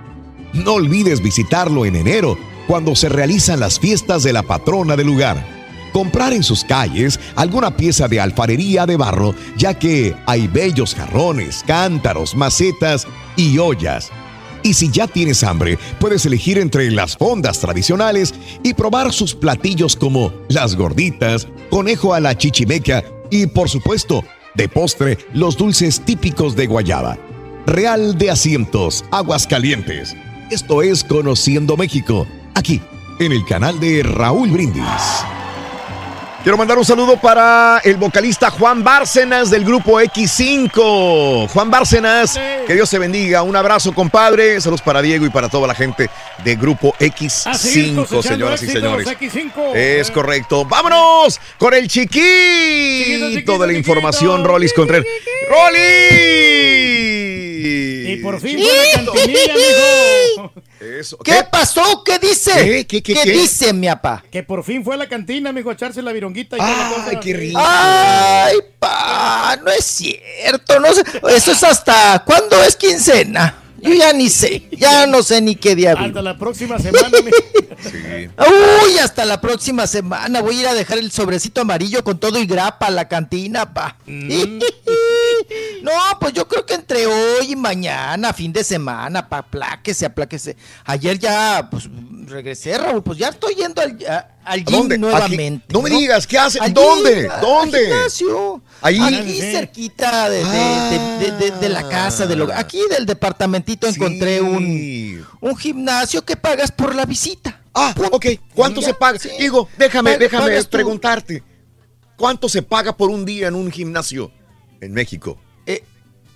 No 0.52 0.74
olvides 0.74 1.22
visitarlo 1.22 1.84
en 1.84 1.96
enero, 1.96 2.36
cuando 2.66 2.94
se 2.94 3.08
realizan 3.08 3.60
las 3.60 3.80
fiestas 3.80 4.22
de 4.22 4.32
la 4.32 4.42
patrona 4.42 4.96
del 4.96 5.08
lugar. 5.08 5.44
Comprar 5.92 6.32
en 6.32 6.44
sus 6.44 6.62
calles 6.62 7.18
alguna 7.34 7.76
pieza 7.76 8.06
de 8.06 8.20
alfarería 8.20 8.86
de 8.86 8.96
barro, 8.96 9.34
ya 9.56 9.74
que 9.74 10.14
hay 10.26 10.46
bellos 10.46 10.94
jarrones, 10.94 11.64
cántaros, 11.66 12.36
macetas 12.36 13.08
y 13.36 13.58
ollas. 13.58 14.12
Y 14.62 14.74
si 14.74 14.90
ya 14.90 15.06
tienes 15.06 15.42
hambre, 15.42 15.78
puedes 15.98 16.26
elegir 16.26 16.58
entre 16.58 16.90
las 16.90 17.16
fondas 17.16 17.60
tradicionales 17.60 18.34
y 18.62 18.74
probar 18.74 19.12
sus 19.12 19.34
platillos 19.34 19.96
como 19.96 20.32
las 20.48 20.76
gorditas, 20.76 21.48
conejo 21.70 22.14
a 22.14 22.20
la 22.20 22.36
chichimeca 22.36 23.04
y, 23.30 23.46
por 23.46 23.68
supuesto, 23.68 24.24
de 24.54 24.68
postre, 24.68 25.18
los 25.32 25.56
dulces 25.56 26.00
típicos 26.00 26.56
de 26.56 26.66
Guayaba. 26.66 27.18
Real 27.66 28.18
de 28.18 28.30
Asientos, 28.30 29.04
Aguascalientes. 29.10 30.16
Esto 30.50 30.82
es 30.82 31.04
Conociendo 31.04 31.76
México, 31.76 32.26
aquí, 32.54 32.80
en 33.20 33.32
el 33.32 33.44
canal 33.44 33.78
de 33.78 34.02
Raúl 34.02 34.50
Brindis. 34.50 35.24
Quiero 36.42 36.56
mandar 36.56 36.78
un 36.78 36.86
saludo 36.86 37.18
para 37.18 37.82
el 37.84 37.96
vocalista 37.98 38.50
Juan 38.50 38.82
Bárcenas 38.82 39.50
del 39.50 39.62
grupo 39.62 40.00
X5. 40.00 41.48
Juan 41.48 41.70
Bárcenas, 41.70 42.40
Que 42.66 42.72
Dios 42.72 42.88
te 42.88 42.98
bendiga. 42.98 43.42
Un 43.42 43.56
abrazo, 43.56 43.92
compadre. 43.92 44.58
Saludos 44.58 44.80
para 44.80 45.02
Diego 45.02 45.26
y 45.26 45.30
para 45.30 45.50
toda 45.50 45.66
la 45.66 45.74
gente 45.74 46.08
de 46.42 46.56
Grupo 46.56 46.94
A 46.98 47.52
seguir 47.54 47.94
X5, 47.94 48.06
cosechando 48.06 48.22
señoras 48.22 48.62
y 48.62 48.68
señores. 48.68 49.06
X5. 49.06 49.74
Es 49.74 50.10
correcto. 50.10 50.64
Vámonos 50.64 51.38
con 51.58 51.74
el 51.74 51.86
chiquito 51.88 53.58
de 53.58 53.66
la 53.66 53.72
información, 53.74 54.42
Rolis 54.42 54.72
Contreras. 54.72 55.04
¡Rolly! 55.50 57.19
Y 58.12 58.16
por 58.22 58.40
fin 58.40 58.58
fue 58.58 58.76
la 58.76 59.04
cantinilla, 59.04 59.54
mijo. 59.54 60.52
Eso. 60.80 61.18
¿Qué 61.18 61.44
pasó? 61.50 62.02
¿Qué 62.04 62.18
dice? 62.18 62.52
¿Qué? 62.52 62.86
¿Qué, 62.86 63.02
qué, 63.02 63.14
qué? 63.14 63.30
dice, 63.32 63.72
mi 63.72 63.86
papá? 63.88 64.24
Que 64.30 64.42
por 64.42 64.64
fin 64.64 64.82
fue 64.84 64.94
a 64.94 64.98
la 64.98 65.08
cantina, 65.08 65.52
mijo, 65.52 65.70
a 65.70 65.74
echarse 65.74 66.02
la 66.02 66.12
vironguita 66.12 66.56
y. 66.56 66.60
Ay, 66.60 67.18
qué 67.20 67.34
rico. 67.34 67.60
Ay, 67.62 68.56
pa, 68.78 69.58
no 69.62 69.70
es 69.70 69.84
cierto. 69.84 70.80
No 70.80 70.92
sé. 70.94 71.02
Eso 71.34 71.52
es 71.52 71.62
hasta. 71.62 72.22
¿Cuándo 72.24 72.62
es 72.62 72.76
quincena? 72.76 73.56
Yo 73.82 73.94
ya 73.94 74.12
ni 74.12 74.28
sé. 74.28 74.68
Ya 74.72 75.06
no 75.06 75.22
sé 75.22 75.40
ni 75.40 75.56
qué 75.56 75.74
día 75.74 75.94
vivo. 75.94 76.06
Hasta 76.06 76.22
la 76.22 76.36
próxima 76.38 76.78
semana, 76.78 77.08
mijo. 77.24 77.36
Uy, 78.84 78.98
hasta 78.98 79.24
la 79.24 79.40
próxima 79.40 79.86
semana. 79.86 80.42
Voy 80.42 80.58
a 80.58 80.60
ir 80.60 80.68
a 80.68 80.74
dejar 80.74 80.98
el 80.98 81.10
sobrecito 81.10 81.62
amarillo 81.62 82.04
con 82.04 82.18
todo 82.18 82.38
y 82.38 82.46
grapa 82.46 82.86
a 82.86 82.90
la 82.90 83.08
cantina, 83.08 83.72
pa. 83.72 83.96
No, 85.82 85.92
pues 86.20 86.32
yo 86.34 86.46
creo 86.46 86.64
que 86.66 86.74
entre 86.74 87.06
hoy 87.06 87.52
y 87.52 87.56
mañana, 87.56 88.32
fin 88.34 88.52
de 88.52 88.62
semana, 88.62 89.26
pa, 89.28 89.38
apláquese, 89.38 90.04
apláquese. 90.06 90.56
Ayer 90.84 91.18
ya, 91.18 91.68
pues, 91.70 91.88
regresé, 92.26 92.76
Raúl, 92.76 93.02
pues 93.02 93.18
ya 93.18 93.28
estoy 93.28 93.54
yendo 93.54 93.80
al, 93.80 93.96
a- 94.06 94.28
al 94.44 94.64
gym 94.64 94.78
dónde? 94.80 94.98
nuevamente. 94.98 95.64
Aquí- 95.64 95.72
no 95.74 95.82
me 95.82 95.90
digas, 95.90 96.26
¿qué 96.26 96.38
hace? 96.38 96.60
Al 96.60 96.74
¿Dónde? 96.74 97.22
gym, 97.22 97.30
al 97.30 97.40
¿Dónde? 97.40 97.80
gimnasio. 97.80 98.62
Ahí. 98.82 99.00
Aquí 99.00 99.40
cerquita 99.40 100.28
de, 100.28 100.44
de- 100.44 100.48
de- 100.50 101.30
de- 101.32 101.50
de- 101.50 101.58
de 101.58 101.68
la 101.70 101.88
casa, 101.88 102.26
del 102.26 102.42
hogar. 102.42 102.58
Aquí 102.58 102.80
del 102.90 103.06
departamentito 103.06 103.86
encontré 103.86 104.40
un, 104.42 105.26
un 105.40 105.56
gimnasio 105.56 106.22
que 106.24 106.36
pagas 106.36 106.70
por 106.70 106.94
la 106.94 107.06
visita. 107.06 107.60
Ah, 107.74 107.94
ok. 108.12 108.26
¿Cuánto 108.54 108.82
se 108.82 108.92
paga? 108.94 109.18
sí. 109.18 109.30
Digo, 109.38 109.68
déjame, 109.78 110.10
Paga- 110.12 110.18
déjame 110.18 110.64
preguntarte. 110.64 111.42
¿Cuánto 112.16 112.48
se 112.50 112.60
paga 112.62 112.94
por 112.96 113.08
un 113.08 113.24
día 113.24 113.48
en 113.48 113.54
un 113.54 113.70
gimnasio 113.70 114.30
en 114.80 114.92
México? 114.92 115.38
Eh, 115.66 115.84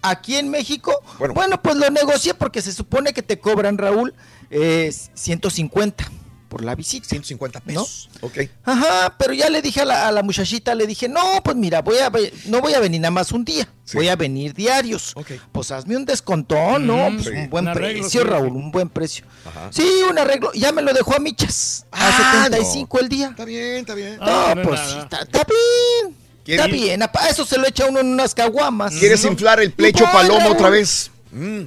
aquí 0.03 0.37
en 0.37 0.49
México, 0.51 0.93
Bueno. 1.19 1.35
bueno. 1.35 1.62
pues 1.62 1.77
lo 1.77 1.89
negocié 1.91 2.35
porque 2.35 2.62
se 2.62 2.73
supone 2.73 3.12
que 3.12 3.23
te 3.23 3.39
cobran, 3.39 3.79
Raúl, 3.79 4.15
eh, 4.51 4.93
150 5.15 6.11
por 6.49 6.62
la 6.62 6.77
visita. 6.77 7.09
150 7.09 7.59
pesos. 7.61 8.09
Ok. 8.21 8.39
Ajá, 8.65 9.16
pero 9.19 9.33
ya 9.33 9.51
le 9.51 9.61
dije 9.61 9.81
a 9.81 9.85
la, 9.85 10.07
a 10.07 10.12
la 10.12 10.23
muchachita, 10.23 10.73
le 10.77 10.87
dije, 10.87 11.09
no, 11.09 11.21
pues 11.43 11.57
mira, 11.57 11.83
voy 11.83 11.97
a 11.99 12.12
no 12.47 12.61
voy 12.61 12.75
a 12.75 12.79
venir 12.79 13.01
nada 13.01 13.11
más 13.11 13.33
un 13.33 13.45
día, 13.45 13.66
voy 13.93 14.07
a 14.09 14.15
venir 14.15 14.55
diarios. 14.55 15.15
Pues 15.51 15.73
hazme 15.73 15.97
un 15.97 16.05
descontón, 16.05 16.87
¿no? 16.87 17.11
Mm, 17.11 17.15
Pues 17.16 17.27
sí. 17.27 17.33
un 17.33 17.51
buen 17.51 17.65
Un 17.65 17.69
arreglo, 17.71 18.03
precio, 18.03 18.21
sí. 18.23 18.27
Raúl, 18.29 18.53
un 18.55 18.71
buen 18.71 18.89
precio. 18.89 19.25
Ajá. 19.45 19.69
Sí, 19.73 19.85
un 20.09 20.16
arreglo, 20.16 20.53
ya 20.53 20.71
me 20.71 20.83
lo 20.83 20.93
dejó 20.93 21.16
a 21.16 21.19
michas, 21.19 21.87
Ah, 21.91 22.09
a 22.09 22.45
75 22.45 23.01
el 23.01 23.09
día. 23.09 23.29
Está 23.31 23.45
bien, 23.45 23.77
está 23.79 23.95
bien. 23.95 24.16
No, 24.19 24.25
Ah, 24.25 24.53
no 24.55 24.61
es 24.62 24.69
pues 24.69 24.81
está, 24.81 25.23
está 25.23 25.45
bien. 25.45 26.16
¿Quieres- 26.45 26.66
Está 26.66 26.75
bien, 26.77 27.03
apa, 27.03 27.29
eso 27.29 27.45
se 27.47 27.57
lo 27.59 27.66
echa 27.66 27.87
uno 27.87 28.01
en 28.01 28.09
unas 28.09 28.35
caguamas. 28.35 28.95
¿Quieres 28.95 29.25
¿no? 29.25 29.31
inflar 29.33 29.61
el 29.61 29.73
plecho 29.73 30.05
paloma 30.12 30.49
otra 30.51 30.69
vez? 30.69 31.11
Mm. 31.33 31.62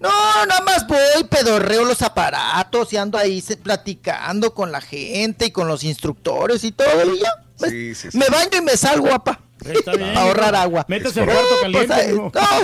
No, 0.00 0.46
nada 0.46 0.60
más 0.62 0.86
voy, 0.88 0.98
pedorreo 1.30 1.84
los 1.84 2.02
aparatos 2.02 2.92
y 2.92 2.96
ando 2.96 3.18
ahí 3.18 3.40
se- 3.40 3.56
platicando 3.56 4.52
con 4.52 4.72
la 4.72 4.80
gente 4.80 5.46
y 5.46 5.50
con 5.52 5.68
los 5.68 5.84
instructores 5.84 6.64
y 6.64 6.72
todo. 6.72 7.14
Y 7.14 7.20
ya. 7.20 7.30
Me, 7.60 7.68
Sí, 7.70 7.94
sí, 7.94 8.10
sí. 8.10 8.18
me 8.18 8.26
baño 8.28 8.58
y 8.58 8.60
me 8.62 8.76
salgo, 8.76 9.06
guapa. 9.08 9.38
Está 9.64 9.92
bien. 9.92 10.16
A 10.16 10.22
ahorrar 10.22 10.56
agua. 10.56 10.84
Métase 10.88 11.20
Es 11.22 11.28
al 11.28 11.32
cuarto 11.32 11.48
Pues, 11.50 11.86
caliente, 11.86 11.94
ah, 12.40 12.60
no, 12.60 12.62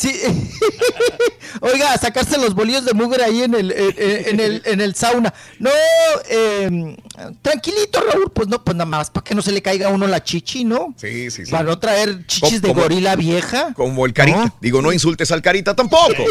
sí. 0.00 0.20
Oiga, 1.60 1.96
sacarse 1.98 2.38
los 2.38 2.54
bolillos 2.54 2.84
de 2.84 2.94
mugre 2.94 3.24
ahí 3.24 3.42
en 3.42 3.54
el, 3.54 3.72
en, 3.72 3.94
en 3.98 4.40
el, 4.40 4.62
en 4.64 4.80
el 4.80 4.94
sauna. 4.94 5.32
No, 5.58 5.70
eh, 6.28 6.96
tranquilito, 7.42 8.00
Raúl. 8.00 8.30
Pues 8.32 8.48
no, 8.48 8.62
pues 8.64 8.76
nada 8.76 8.86
más, 8.86 9.10
para 9.10 9.24
que 9.24 9.34
no 9.34 9.42
se 9.42 9.52
le 9.52 9.60
caiga 9.62 9.88
a 9.88 9.90
uno 9.90 10.06
la 10.06 10.22
chichi, 10.22 10.64
¿no? 10.64 10.94
Sí, 10.96 11.30
sí, 11.30 11.44
sí. 11.44 11.50
Para 11.50 11.64
no 11.64 11.78
traer 11.78 12.26
chichis 12.26 12.62
de 12.62 12.72
gorila 12.72 13.16
vieja. 13.16 13.74
Como 13.74 14.06
el 14.06 14.12
carita. 14.12 14.46
No. 14.46 14.56
Digo, 14.60 14.80
no 14.80 14.92
insultes 14.92 15.30
al 15.30 15.42
carita 15.42 15.74
tampoco. 15.74 16.14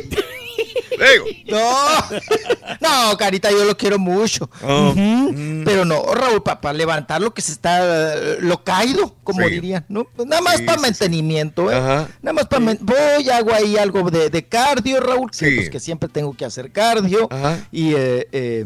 Digo. 1.00 1.26
No, 1.50 3.10
no, 3.12 3.18
Carita, 3.18 3.50
yo 3.52 3.64
lo 3.66 3.76
quiero 3.78 3.98
mucho. 3.98 4.50
Oh, 4.64 4.90
Ujú. 4.90 5.00
mm. 5.00 5.64
Pero 5.66 5.86
no, 5.86 6.04
Raúl, 6.14 6.44
para 6.44 6.74
levantar 6.74 7.22
lo 7.22 7.34
que 7.34 7.42
se 7.42 7.52
está, 7.52 8.14
eh, 8.16 8.38
lo 8.42 8.64
caído, 8.64 9.16
como 9.24 9.42
Sí. 9.48 9.50
dirían, 9.56 9.86
¿no? 9.90 10.04
Pues 10.06 10.28
nada 10.28 10.42
más 10.42 10.58
Sí, 10.58 10.64
para 10.64 10.78
sí, 10.78 10.82
mantenimiento, 10.84 11.72
¿eh? 11.72 11.76
Ajá. 11.76 12.08
Nada 12.22 12.34
más 12.34 12.46
para... 12.48 12.66
Voy, 12.82 13.30
hago 13.30 13.54
ahí 13.54 13.78
algo 13.78 14.10
de, 14.12 14.30
de 14.30 14.46
cardio, 14.46 15.00
Raúl, 15.00 15.32
que, 15.32 15.38
Sí. 15.50 15.56
pues, 15.56 15.70
que 15.70 15.80
siempre 15.80 16.10
tengo 16.10 16.34
que 16.36 16.46
hacer 16.46 16.72
cardio. 16.72 17.28
Ajá. 17.32 17.58
Y, 17.72 17.94
eh, 17.94 18.28
eh, 18.32 18.66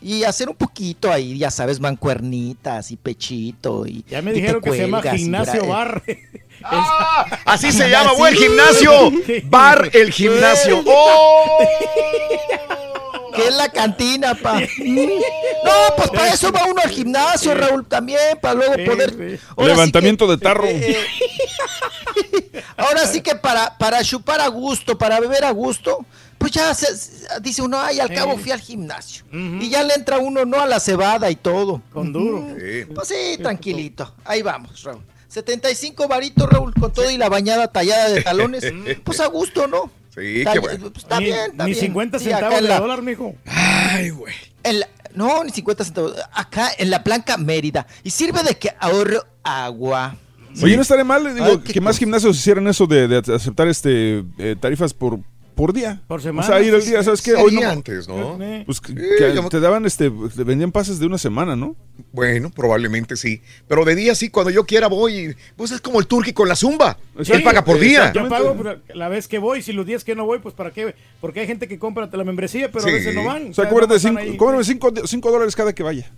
y 0.00 0.22
hacer 0.24 0.48
un 0.48 0.54
poquito 0.56 1.10
ahí, 1.12 1.38
ya 1.38 1.50
sabes, 1.50 1.80
mancuernitas 1.80 2.90
y 2.92 2.96
pechito. 2.96 3.86
Y, 3.86 4.04
Ya 4.08 4.22
me 4.22 4.30
y 4.30 4.34
te 4.34 4.40
dijeron 4.40 4.62
que 4.62 4.70
se 4.70 4.78
llama 4.78 5.02
gimnasio 5.02 5.64
bra- 5.64 6.02
bar. 6.60 7.40
Así 7.44 7.72
se 7.72 7.88
llama, 7.88 8.10
Sí. 8.10 8.16
buen 8.16 8.34
gimnasio. 8.34 9.12
Bar 9.44 9.90
el 9.92 10.12
gimnasio. 10.12 10.82
¡Oh! 10.86 11.58
que 13.34 13.46
es 13.48 13.54
la 13.54 13.68
cantina, 13.70 14.34
pa. 14.34 14.58
No, 14.60 15.72
pues 15.96 16.10
para 16.10 16.32
eso 16.32 16.50
va 16.50 16.64
uno 16.64 16.80
al 16.82 16.90
gimnasio, 16.90 17.54
Raúl, 17.54 17.86
también, 17.86 18.18
para 18.40 18.54
luego 18.54 18.74
poder. 18.84 19.10
Ahora 19.56 19.70
sí 19.74 19.76
Levantamiento 19.76 20.26
que- 20.26 20.32
de 20.32 20.38
tarro. 20.38 20.64
eh, 20.66 20.90
eh, 20.90 22.62
ahora 22.76 23.06
sí 23.06 23.20
que 23.20 23.34
para, 23.36 23.76
para 23.78 24.02
chupar 24.02 24.40
a 24.40 24.48
gusto, 24.48 24.98
para 24.98 25.20
beber 25.20 25.44
a 25.44 25.50
gusto, 25.52 26.04
pues 26.38 26.52
ya 26.52 26.74
se- 26.74 27.40
dice 27.40 27.62
uno, 27.62 27.80
ay, 27.80 28.00
al 28.00 28.12
cabo 28.12 28.36
fui 28.38 28.50
al 28.50 28.60
gimnasio. 28.60 29.24
Y 29.32 29.68
ya 29.68 29.82
le 29.84 29.94
entra 29.94 30.18
uno, 30.18 30.44
no 30.44 30.60
a 30.60 30.66
la 30.66 30.80
cebada 30.80 31.30
y 31.30 31.36
todo. 31.36 31.80
Con 31.92 32.12
duro. 32.12 32.44
Sí. 32.58 32.86
Pues 32.92 33.08
sí, 33.08 33.38
tranquilito. 33.40 34.14
Ahí 34.24 34.42
vamos, 34.42 34.82
Raúl. 34.82 35.02
75 35.28 36.08
varitos, 36.08 36.48
Raúl, 36.48 36.74
con 36.74 36.92
todo 36.92 37.10
y 37.10 37.16
la 37.18 37.28
bañada 37.28 37.68
tallada 37.68 38.08
de 38.08 38.22
talones. 38.22 38.64
Pues 39.04 39.20
a 39.20 39.26
gusto, 39.26 39.66
¿no? 39.66 39.90
Sí, 40.14 40.38
Está- 40.40 40.52
qué 40.54 40.58
bueno. 40.58 40.90
pues, 40.90 41.04
está 41.04 41.18
Ni, 41.20 41.26
bien, 41.26 41.38
está 41.52 41.64
ni 41.64 41.70
bien. 41.72 41.84
50 41.84 42.18
Sí, 42.18 42.26
acá 42.32 42.36
centavos 42.38 42.58
en 42.58 42.62
de 42.64 42.68
la- 42.70 42.80
dólar, 42.80 43.02
mijo. 43.02 43.34
Ay, 43.46 44.10
güey. 44.10 44.34
en 44.64 44.80
la- 44.80 44.88
no, 45.14 45.44
ni 45.44 45.50
50 45.50 45.84
centavos. 45.84 46.14
Acá 46.32 46.70
en 46.78 46.90
la 46.90 46.98
Blanca 47.00 47.36
Mérida. 47.36 47.86
Y 48.02 48.10
sirve 48.10 48.42
de 48.42 48.56
que 48.58 48.70
ahorro 48.80 49.24
agua. 49.42 50.16
Oye, 50.62 50.74
no 50.76 50.82
estaría 50.82 51.04
mal, 51.04 51.34
digo, 51.34 51.46
Ay, 51.46 51.58
que 51.58 51.80
más 51.80 51.98
gimnasios 51.98 52.36
hicieran 52.36 52.66
eso 52.66 52.86
de, 52.86 53.06
de 53.06 53.34
aceptar 53.34 53.68
este 53.68 54.24
eh, 54.38 54.56
tarifas 54.58 54.92
por, 54.92 55.20
por 55.58 55.72
día. 55.72 56.00
Por 56.06 56.20
O 56.20 56.22
semana, 56.22 56.46
sea, 56.46 56.62
ir 56.62 56.72
al 56.72 56.84
día, 56.84 57.02
¿sabes 57.02 57.20
qué? 57.20 57.34
Hoy 57.34 57.56
no. 57.56 57.68
antes, 57.68 58.06
¿no? 58.06 58.38
Pues 58.64 58.80
que, 58.80 58.94
te 58.94 59.58
daban, 59.60 59.84
este, 59.86 60.08
te 60.08 60.44
vendían 60.44 60.70
pases 60.70 61.00
de 61.00 61.06
una 61.06 61.18
semana, 61.18 61.56
¿no? 61.56 61.74
Bueno, 62.12 62.50
probablemente 62.50 63.16
sí. 63.16 63.42
Pero 63.66 63.84
de 63.84 63.96
día 63.96 64.14
sí, 64.14 64.30
cuando 64.30 64.50
yo 64.50 64.64
quiera 64.64 64.86
voy. 64.86 65.34
Pues 65.56 65.72
es 65.72 65.80
como 65.80 65.98
el 65.98 66.06
turqui 66.06 66.32
con 66.32 66.48
la 66.48 66.54
zumba. 66.54 66.96
Sí, 67.22 67.32
Él 67.32 67.42
paga 67.42 67.64
por 67.64 67.80
día. 67.80 68.12
Yo 68.12 68.28
pago 68.28 68.56
la 68.94 69.08
vez 69.08 69.26
que 69.26 69.38
voy, 69.40 69.60
si 69.60 69.72
los 69.72 69.84
días 69.84 70.04
que 70.04 70.14
no 70.14 70.24
voy, 70.26 70.38
pues 70.38 70.54
para 70.54 70.70
qué, 70.70 70.94
porque 71.20 71.40
hay 71.40 71.48
gente 71.48 71.66
que 71.66 71.76
compra 71.76 72.08
la 72.12 72.24
membresía, 72.24 72.70
pero 72.70 72.84
Sí. 72.84 72.90
a 72.90 72.92
veces 72.92 73.14
no 73.16 73.24
van. 73.24 73.50
O 73.50 73.54
sea, 73.54 73.68
cóbrate 73.68 73.94
más 73.94 73.96
están 73.96 74.16
cinco, 74.16 74.30
ahí. 74.30 74.36
cóbrame 74.36 74.62
cinco, 74.62 74.92
cinco 75.06 75.32
dólares 75.32 75.56
cada 75.56 75.72
que 75.74 75.82
vaya. 75.82 76.08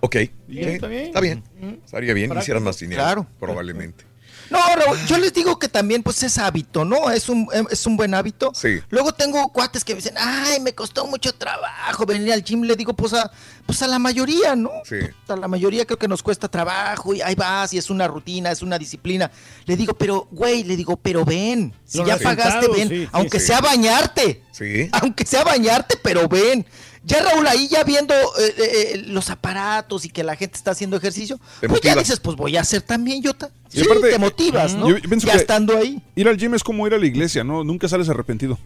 Ok. 0.00 0.16
Bien, 0.48 0.68
Sí, 0.68 0.74
está 0.74 0.88
bien. 0.88 1.06
Está 1.06 1.20
bien. 1.20 1.42
Estaría 1.82 2.12
bien 2.12 2.30
hicieran 2.36 2.62
más 2.62 2.78
dinero. 2.78 3.00
Claro. 3.00 3.26
Probablemente. 3.40 4.11
No, 4.52 4.58
Raúl, 4.76 4.98
yo 5.06 5.18
les 5.18 5.32
digo 5.32 5.58
que 5.58 5.68
también 5.68 6.02
pues 6.02 6.22
es 6.22 6.38
hábito, 6.38 6.84
¿no? 6.84 7.10
Es 7.10 7.28
un, 7.28 7.48
em, 7.52 7.66
es 7.70 7.86
un 7.86 7.96
buen 7.96 8.14
hábito. 8.14 8.52
Sí. 8.54 8.80
Luego 8.90 9.12
tengo 9.12 9.48
cuates 9.48 9.84
que 9.84 9.94
me 9.94 9.96
dicen, 10.00 10.14
ay, 10.18 10.60
me 10.60 10.74
costó 10.74 11.06
mucho 11.06 11.32
trabajo 11.34 12.04
venir 12.06 12.32
al 12.32 12.44
gym. 12.44 12.62
Le 12.62 12.76
digo, 12.76 12.92
pues 12.92 13.14
a, 13.14 13.30
pues 13.66 13.82
a 13.82 13.86
la 13.88 13.98
mayoría, 13.98 14.54
¿no? 14.54 14.70
Sí. 14.84 14.96
A 15.28 15.36
la 15.36 15.48
mayoría 15.48 15.86
creo 15.86 15.98
que 15.98 16.08
nos 16.08 16.22
cuesta 16.22 16.48
trabajo 16.48 17.14
y 17.14 17.22
ahí 17.22 17.34
vas 17.34 17.72
y 17.72 17.78
es 17.78 17.88
una 17.90 18.06
rutina, 18.06 18.50
es 18.50 18.62
una 18.62 18.78
disciplina. 18.78 19.30
Le 19.64 19.76
digo, 19.76 19.94
pero, 19.94 20.28
güey, 20.30 20.64
le 20.64 20.76
digo, 20.76 20.96
pero 20.96 21.24
ven. 21.24 21.74
Si 21.84 21.98
Los 21.98 22.06
ya 22.06 22.18
pagaste, 22.18 22.68
ven. 22.68 22.88
sí, 22.88 23.02
sí, 23.04 23.08
aunque 23.12 23.40
sí. 23.40 23.46
sea 23.46 23.60
bañarte. 23.60 24.42
Sí. 24.52 24.88
Aunque 24.92 25.26
sea 25.26 25.42
bañarte, 25.44 25.96
pero 26.02 26.28
ven. 26.28 26.64
Ya 27.04 27.20
Raúl, 27.20 27.44
ahí 27.48 27.66
ya 27.66 27.82
viendo 27.82 28.14
eh, 28.14 28.54
eh, 28.58 29.02
los 29.08 29.28
aparatos 29.30 30.04
y 30.04 30.08
que 30.08 30.22
la 30.22 30.36
gente 30.36 30.56
está 30.56 30.70
haciendo 30.70 30.96
ejercicio, 30.96 31.40
Te 31.60 31.68
pues 31.68 31.80
ya 31.80 31.96
dices, 31.96 32.20
pues 32.20 32.36
voy 32.36 32.56
a 32.56 32.60
hacer 32.60 32.80
también 32.82 33.20
yo. 33.22 33.34
ta- 33.34 33.50
Y 33.72 33.80
Sí, 33.80 33.84
aparte, 33.84 34.10
te 34.10 34.18
motivas, 34.20 34.74
¿no? 34.76 34.88
yo 34.88 34.98
ya 35.16 35.34
estando 35.34 35.76
ahí. 35.76 36.00
Ir 36.14 36.28
al 36.28 36.36
gym 36.36 36.54
es 36.54 36.62
como 36.62 36.86
ir 36.86 36.94
a 36.94 36.98
la 36.98 37.06
iglesia, 37.06 37.42
¿no? 37.42 37.64
Nunca 37.64 37.88
sales 37.88 38.08
arrepentido. 38.08 38.56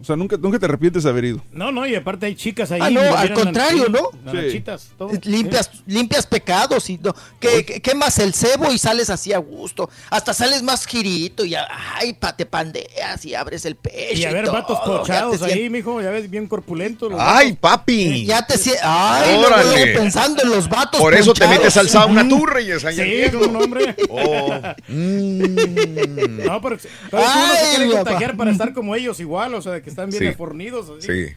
O 0.00 0.04
sea, 0.04 0.16
nunca, 0.16 0.36
nunca 0.38 0.58
te 0.58 0.64
arrepientes 0.64 1.02
de 1.02 1.10
haber 1.10 1.24
ido. 1.26 1.42
No, 1.52 1.70
no, 1.70 1.86
y 1.86 1.94
aparte 1.94 2.24
hay 2.24 2.34
chicas 2.34 2.72
ahí. 2.72 2.80
Ah, 2.82 2.88
no, 2.88 3.00
al 3.02 3.34
contrario, 3.34 3.84
sí, 3.86 3.92
¿no? 3.92 4.08
nanachitas, 4.24 4.88
todo. 4.96 5.10
Limpias, 5.24 5.70
limpias 5.86 6.26
pecados 6.26 6.88
y 6.88 6.96
no. 6.98 7.14
Que, 7.38 7.64
que- 7.66 7.82
quemas 7.82 8.18
el 8.18 8.32
cebo 8.32 8.72
y 8.72 8.78
sales 8.78 9.10
así 9.10 9.32
a 9.34 9.38
gusto. 9.38 9.90
Hasta 10.08 10.32
sales 10.32 10.62
más 10.62 10.86
girito 10.86 11.44
y 11.44 11.54
ay, 11.54 12.14
pa, 12.14 12.34
te 12.34 12.46
pandeas 12.46 13.24
y 13.26 13.34
abres 13.34 13.66
el 13.66 13.76
pecho. 13.76 14.18
Y 14.20 14.24
a 14.24 14.32
ver, 14.32 14.44
todo. 14.46 14.54
vatos 14.54 14.80
cochados 14.80 15.42
ahí, 15.42 15.68
mijo, 15.68 16.00
ya 16.00 16.10
ves, 16.10 16.30
bien 16.30 16.46
corpulentos. 16.46 17.10
los 17.10 17.20
Ay, 17.20 17.48
vatos. 17.52 17.58
papi. 17.60 18.24
Ya 18.24 18.46
te 18.46 18.56
sientes. 18.56 18.82
Ay, 18.84 19.36
Órale. 19.36 19.64
luego 19.84 19.98
pensando 20.00 20.42
en 20.42 20.48
los 20.48 20.66
vatos. 20.68 20.98
Por 20.98 21.12
eso 21.14 21.34
te 21.34 21.46
metes 21.46 21.76
al 21.76 21.90
sauna 21.90 22.26
tú, 22.26 22.46
Reyes. 22.46 22.82
ahí 22.86 22.96
Sí, 22.96 23.30
como 23.32 23.44
un 23.50 23.56
hombre. 23.64 23.96
Oh. 24.08 24.50
Mm. 24.88 26.44
No, 26.46 26.60
pero, 26.60 26.76
que 26.78 26.88
uno 27.12 27.22
se 27.22 27.26
Ay, 27.26 27.76
quiere 27.76 27.90
contagiar 27.92 28.36
para 28.36 28.50
estar 28.50 28.72
como 28.72 28.94
ellos 28.94 29.20
igual, 29.20 29.54
o 29.54 29.62
sea, 29.62 29.72
de 29.72 29.82
que 29.94 30.02
están 30.02 30.10
bien 30.10 30.32
Sí. 30.32 30.36
fornidos. 30.38 30.86
Así. 30.98 31.06
Sí. 31.06 31.34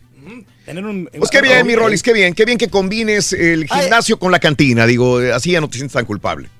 Tener 0.65 0.85
un, 0.85 1.09
Pues 1.17 1.29
qué 1.29 1.41
bien, 1.41 1.67
mi 1.67 1.75
Rolis, 1.75 2.01
qué 2.01 2.13
bien, 2.13 2.33
qué 2.33 2.45
bien 2.45 2.57
que 2.57 2.69
combines 2.69 3.33
el 3.33 3.67
gimnasio 3.67 4.17
con 4.17 4.31
la 4.31 4.39
cantina. 4.39 4.85
Digo, 4.85 5.17
así 5.17 5.51
ya 5.51 5.59
no 5.59 5.67
te 5.67 5.75
sientes 5.75 5.93
tan 5.93 6.05
culpable. 6.05 6.49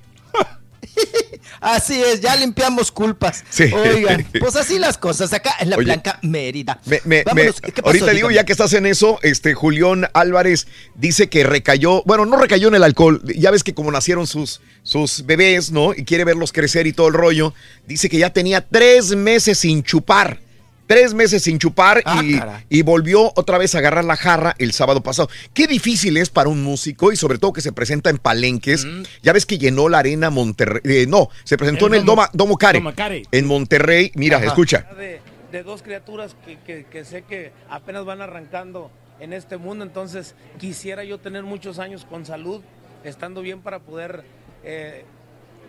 Así 1.60 1.98
es, 2.02 2.20
ya 2.20 2.36
limpiamos 2.36 2.92
culpas. 2.92 3.42
Sí. 3.48 3.64
Oigan, 3.72 4.26
pues 4.40 4.54
así 4.54 4.78
las 4.78 4.98
cosas 4.98 5.32
acá 5.32 5.54
en 5.60 5.70
la 5.70 5.76
Oye. 5.76 5.86
Blanca 5.86 6.18
Mérida. 6.22 6.78
Me- 6.84 7.00
me- 7.06 7.22
Vámonos, 7.24 7.54
me- 7.62 7.72
¿qué 7.72 7.80
pasó? 7.80 7.86
ahorita 7.86 8.10
digo, 8.10 8.30
ya 8.30 8.44
que 8.44 8.52
estás 8.52 8.74
en 8.74 8.84
eso, 8.84 9.18
este 9.22 9.54
Julián 9.54 10.06
Álvarez 10.12 10.66
dice 10.94 11.30
que 11.30 11.42
recayó, 11.42 12.02
bueno, 12.04 12.26
no 12.26 12.36
recayó 12.36 12.68
en 12.68 12.74
el 12.74 12.82
alcohol, 12.82 13.22
ya 13.34 13.50
ves 13.50 13.64
que 13.64 13.72
como 13.72 13.90
nacieron 13.90 14.26
sus, 14.26 14.60
sus 14.82 15.24
bebés, 15.24 15.70
¿no? 15.72 15.94
Y 15.94 16.04
quiere 16.04 16.24
verlos 16.24 16.52
crecer 16.52 16.86
y 16.86 16.92
todo 16.92 17.08
el 17.08 17.14
rollo, 17.14 17.54
dice 17.86 18.10
que 18.10 18.18
ya 18.18 18.30
tenía 18.30 18.60
tres 18.60 19.16
meses 19.16 19.56
sin 19.58 19.82
chupar. 19.82 20.40
Tres 20.86 21.14
meses 21.14 21.42
sin 21.42 21.58
chupar 21.58 22.02
Ah, 22.04 22.22
y, 22.68 22.82
volvió 22.82 23.32
otra 23.36 23.56
vez 23.56 23.74
a 23.74 23.78
agarrar 23.78 24.04
la 24.04 24.16
jarra 24.16 24.54
el 24.58 24.72
sábado 24.72 25.02
pasado. 25.02 25.30
Qué 25.54 25.66
difícil 25.66 26.16
es 26.18 26.28
para 26.28 26.50
un 26.50 26.62
músico 26.62 27.10
y 27.10 27.16
sobre 27.16 27.38
todo 27.38 27.54
que 27.54 27.62
se 27.62 27.72
presenta 27.72 28.10
en 28.10 28.18
palenques. 28.18 28.86
Ya 29.22 29.32
ves 29.32 29.46
que 29.46 29.56
llenó 29.58 29.88
la 29.88 29.98
arena 30.00 30.28
Monterrey. 30.30 30.82
eh, 30.84 31.06
no, 31.08 31.30
se 31.44 31.56
presentó 31.56 31.86
El 31.86 31.94
en 31.94 32.00
el 32.00 32.04
Domo- 32.06 32.16
Doma, 32.22 32.30
Domo 32.34 32.58
Care. 32.58 32.78
Doma 32.80 32.94
Care. 32.94 33.22
En 33.32 33.46
Monterrey. 33.46 34.12
Mira, 34.14 34.36
Ajá. 34.36 34.46
escucha. 34.46 34.86
De, 34.98 35.20
de 35.52 35.62
dos 35.62 35.82
criaturas 35.82 36.36
que, 36.44 36.58
que- 36.60 36.84
que 36.84 37.04
sé 37.04 37.22
que 37.22 37.52
apenas 37.70 38.04
van 38.04 38.20
arrancando 38.20 38.90
en 39.20 39.32
este 39.32 39.56
mundo, 39.56 39.84
entonces 39.84 40.34
quisiera 40.58 41.02
yo 41.04 41.18
tener 41.18 41.44
muchos 41.44 41.78
años 41.78 42.04
con 42.04 42.26
salud, 42.26 42.60
estando 43.04 43.40
bien 43.42 43.60
para 43.62 43.78
poder 43.78 44.24
eh, 44.64 45.04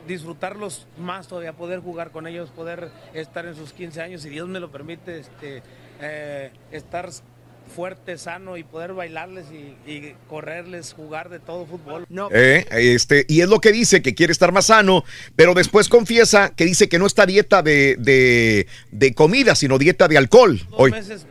disfrutarlos 0.08 0.88
más 0.98 1.28
todavía, 1.28 1.54
poder 1.54 1.80
jugar 1.80 2.12
con 2.12 2.28
ellos, 2.28 2.50
poder 2.50 2.90
estar 3.14 3.46
en 3.46 3.56
sus 3.56 3.74
15 3.74 4.02
años, 4.02 4.22
si 4.22 4.30
Dios 4.30 4.48
me 4.48 4.60
lo 4.60 4.72
permite, 4.72 5.20
este, 5.20 5.64
eh, 6.02 6.52
estar 6.72 7.10
fuerte, 7.76 8.18
sano 8.20 8.58
y 8.58 8.64
poder 8.64 8.94
bailarles 8.94 9.46
y, 9.52 9.76
y 9.92 10.16
correrles, 10.30 10.94
jugar 10.94 11.30
de 11.30 11.40
todo 11.40 11.66
fútbol. 11.66 12.06
No. 12.10 12.30
Eh, 12.32 12.66
este, 12.70 13.26
y 13.28 13.42
es 13.42 13.50
lo 13.50 13.60
que 13.60 13.72
dice, 13.72 14.04
que 14.04 14.14
quiere 14.14 14.32
estar 14.32 14.52
más 14.52 14.68
sano, 14.68 15.04
pero 15.36 15.56
después 15.56 15.90
confiesa 15.90 16.52
que 16.56 16.66
dice 16.66 16.88
que 16.88 17.00
no 17.00 17.08
está 17.08 17.26
dieta 17.26 17.64
de, 17.64 17.96
de, 17.98 18.68
de 18.92 19.14
comida, 19.16 19.56
sino 19.56 19.80
dieta 19.80 20.08
de 20.08 20.18
alcohol. 20.18 20.60
dos 20.70 20.80
Hoy. 20.80 20.92
meses. 20.92 21.26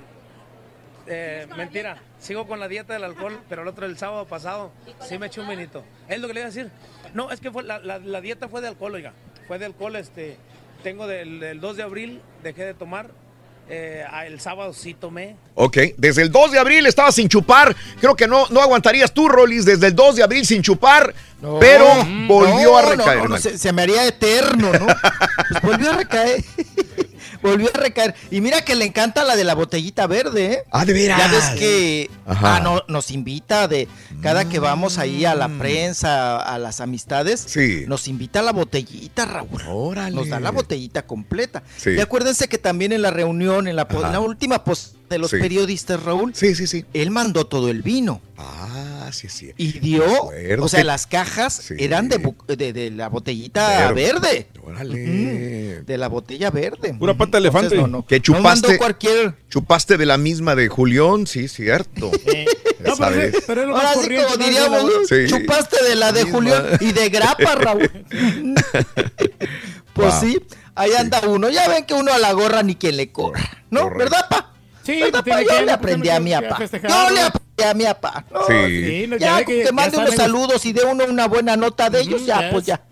eh, 1.06 1.46
mentira, 1.56 2.02
sigo 2.18 2.48
con 2.48 2.58
la 2.58 2.66
dieta 2.66 2.94
del 2.94 3.04
alcohol, 3.04 3.38
pero 3.48 3.62
el 3.62 3.68
otro 3.68 3.86
el 3.86 3.96
sábado 3.96 4.26
pasado 4.26 4.72
sí 5.08 5.18
me 5.18 5.26
eché 5.26 5.40
un 5.40 5.48
vinito. 5.48 5.84
Es 6.08 6.18
lo 6.18 6.26
que 6.26 6.34
le 6.34 6.40
iba 6.40 6.48
a 6.48 6.50
decir. 6.50 6.68
No, 7.14 7.30
es 7.30 7.40
que 7.40 7.50
fue 7.50 7.62
la, 7.62 7.78
la- 7.78 7.98
la 7.98 8.20
dieta 8.20 8.48
fue 8.48 8.60
de 8.60 8.68
alcohol, 8.68 8.94
oiga. 8.94 9.12
Fue 9.48 9.58
de 9.58 9.64
alcohol, 9.66 9.96
este. 9.96 10.36
Tengo 10.82 11.06
del, 11.06 11.40
del 11.40 11.60
2 11.60 11.76
de 11.78 11.82
abril, 11.82 12.20
dejé 12.42 12.64
de 12.66 12.74
tomar. 12.74 13.08
eh, 13.70 14.04
el 14.26 14.38
sábado 14.40 14.74
sí 14.74 14.92
tomé. 14.92 15.36
Ok, 15.54 15.78
desde 15.96 16.20
el 16.20 16.30
2 16.30 16.52
de 16.52 16.58
abril 16.58 16.84
estaba 16.84 17.10
sin 17.12 17.28
chupar. 17.30 17.74
Creo 18.00 18.14
que 18.14 18.28
no, 18.28 18.46
no 18.50 18.60
aguantarías 18.60 19.10
tú, 19.14 19.26
Rolis, 19.28 19.64
desde 19.64 19.86
el 19.86 19.94
2 19.94 20.16
de 20.16 20.22
abril 20.22 20.44
sin 20.44 20.60
chupar, 20.60 21.14
pero 21.60 21.86
volvió 22.26 22.72
No, 22.72 22.76
a 22.78 22.82
recaer. 22.82 23.16
no, 23.18 23.24
no, 23.24 23.30
man. 23.30 23.40
se, 23.40 23.56
se 23.56 23.72
me 23.72 23.82
haría 23.82 24.06
eterno, 24.06 24.70
¿no? 24.72 24.86
Pues 25.48 25.62
volvió 25.62 25.90
a 25.92 25.96
recaer. 25.96 26.44
Volvió 27.50 27.70
a 27.72 27.78
recaer. 27.78 28.14
Y 28.30 28.40
mira 28.40 28.62
que 28.64 28.74
le 28.74 28.84
encanta 28.84 29.24
la 29.24 29.36
de 29.36 29.44
la 29.44 29.54
botellita 29.54 30.06
verde, 30.06 30.44
¿eh? 30.52 30.58
Ah, 30.70 30.84
de 30.84 30.92
veras. 30.92 31.18
Ya 31.18 31.28
ves 31.28 31.50
que 31.58 32.10
Ajá. 32.26 32.56
ah, 32.56 32.60
no, 32.60 32.82
nos 32.88 33.10
invita 33.10 33.68
de 33.68 33.86
cada 34.22 34.48
que 34.48 34.58
vamos 34.58 34.98
ahí 34.98 35.24
a 35.24 35.34
la 35.34 35.48
prensa, 35.48 36.38
a 36.40 36.58
las 36.58 36.80
amistades, 36.80 37.44
Mm. 37.44 37.48
Sí. 37.48 37.84
nos 37.86 38.08
invita 38.08 38.40
a 38.40 38.42
la 38.42 38.52
botellita, 38.52 39.24
Raúl. 39.26 39.62
Nos 40.12 40.28
da 40.28 40.40
la 40.40 40.50
botellita 40.50 41.06
completa. 41.06 41.62
Sí. 41.76 41.90
Y 41.90 42.00
acuérdense 42.00 42.48
que 42.48 42.58
también 42.58 42.92
en 42.92 43.02
la 43.02 43.10
reunión, 43.10 43.68
en 43.68 43.76
la, 43.76 43.86
po- 43.88 43.98
Ajá. 43.98 44.06
en 44.08 44.12
la 44.14 44.20
última 44.20 44.64
post 44.64 44.94
de 45.08 45.18
los 45.18 45.30
Sí. 45.30 45.38
periodistas, 45.38 46.02
Raúl, 46.02 46.34
sí, 46.34 46.54
sí, 46.54 46.66
sí. 46.66 46.84
él 46.94 47.10
mandó 47.10 47.46
todo 47.46 47.68
el 47.70 47.82
vino. 47.82 48.20
Ah, 48.36 49.10
sí, 49.12 49.28
sí. 49.28 49.52
Y 49.56 49.78
dio, 49.78 50.04
o 50.60 50.68
sea, 50.68 50.80
que- 50.80 50.84
las 50.84 51.06
cajas 51.06 51.70
eran 51.78 52.08
de, 52.08 52.18
de, 52.56 52.72
de 52.72 52.90
la 52.90 53.08
botellita 53.08 53.92
Verde. 53.92 53.94
verde. 54.12 54.46
Órale. 54.64 55.82
De 55.82 55.98
la 55.98 56.08
botella 56.08 56.50
verde. 56.50 56.94
Pura 56.94 57.14
pata 57.14 57.38
de 57.40 57.46
Entonces, 57.46 57.72
elefante. 57.72 57.76
no, 57.76 57.98
no. 57.98 58.06
Que 58.06 58.20
No 58.26 58.34
mandó 58.40 58.68
chupaste, 58.68 58.78
cualquier. 58.78 59.34
chupaste 59.48 59.96
de 59.98 60.06
la 60.06 60.18
misma 60.18 60.54
de 60.56 60.68
Julián, 60.68 61.26
sí, 61.26 61.48
cierto. 61.48 62.10
Ya 62.84 62.90
No, 62.90 62.96
pero, 62.96 63.10
sabes. 63.12 63.34
es- 63.34 63.44
pero 63.46 63.62
es 63.62 63.68
lo 63.68 63.74
más 63.76 63.84
Ahora 63.96 64.02
sí, 64.02 64.14
como 64.22 64.36
diríamos, 64.36 64.84
Sí. 65.08 65.14
chupaste 65.26 65.82
de 65.84 65.94
la 65.94 66.12
de. 66.12 66.24
Julián 66.24 66.66
y 66.80 66.92
de 66.92 67.08
grapa, 67.08 67.54
Raúl. 67.54 67.90
Pues 69.94 70.12
Wow. 70.12 70.20
sí, 70.20 70.40
ahí 70.74 70.90
anda 70.98 71.20
uno. 71.26 71.48
Ya 71.50 71.68
ven 71.68 71.84
que 71.86 71.94
uno 71.94 72.12
a 72.12 72.18
la 72.18 72.32
gorra 72.32 72.62
ni 72.64 72.74
quien 72.74 72.96
le 72.96 73.12
corra, 73.12 73.64
¿no? 73.70 73.82
Correcto. 73.82 73.98
¿Verdad, 73.98 74.26
pa? 74.28 74.53
Sí, 74.84 75.00
Yo 75.00 75.62
le 75.62 75.72
aprendí 75.72 76.08
a 76.10 76.20
mi 76.20 76.32
papá. 76.32 76.58
Yo 76.66 77.10
le 77.10 77.20
aprendí 77.22 77.62
a 77.64 77.74
mi 77.74 77.84
papá. 77.84 78.24
No, 78.30 78.46
Sí. 78.46 78.84
Sí, 78.86 79.06
no, 79.08 79.16
Ya, 79.16 79.44
que, 79.44 79.64
ya 79.64 79.72
mande 79.72 79.96
unos 79.96 80.14
saludos 80.14 80.64
y 80.66 80.72
dé 80.72 80.84
uno 80.84 81.04
una 81.06 81.26
buena 81.28 81.56
nota 81.56 81.88
de 81.90 82.00
ellos, 82.02 82.26
ya, 82.26 82.42
ya 82.42 82.50
pues 82.50 82.62
es. 82.62 82.66
ya. 82.68 82.82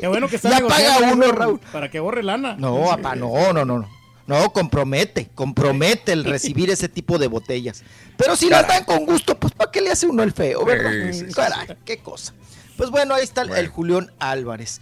Qué 0.00 0.06
bueno 0.06 0.28
que 0.28 0.36
está 0.36 0.50
Ya 0.50 0.66
paga 0.66 0.98
uno, 1.12 1.32
Raúl. 1.32 1.60
Para 1.72 1.90
que 1.90 1.98
borre 2.00 2.22
lana. 2.22 2.54
No, 2.58 2.84
papá, 2.84 3.14
no, 3.16 3.52
no, 3.52 3.64
no, 3.64 3.78
no. 3.78 3.88
No, 4.26 4.52
compromete, 4.54 5.28
compromete 5.34 6.12
el 6.12 6.24
recibir 6.24 6.70
ese 6.70 6.88
tipo 6.88 7.18
de 7.18 7.26
botellas. 7.26 7.82
Pero 8.16 8.36
si 8.36 8.48
las 8.48 8.66
dan 8.66 8.84
con 8.84 9.04
gusto, 9.04 9.38
pues 9.38 9.52
¿para 9.52 9.70
qué 9.70 9.82
le 9.82 9.90
hace 9.90 10.06
uno 10.06 10.22
el 10.22 10.32
feo, 10.32 10.64
verdad? 10.64 10.92
Sí, 11.12 11.18
sí, 11.20 11.26
sí, 11.28 11.34
Caray, 11.34 11.66
qué 11.84 11.98
cosa. 11.98 12.32
Pues 12.78 12.88
bueno, 12.90 13.14
ahí 13.14 13.22
está 13.22 13.42
el- 13.42 13.50
el 13.52 13.68
Julián 13.68 14.10
Álvarez. 14.18 14.80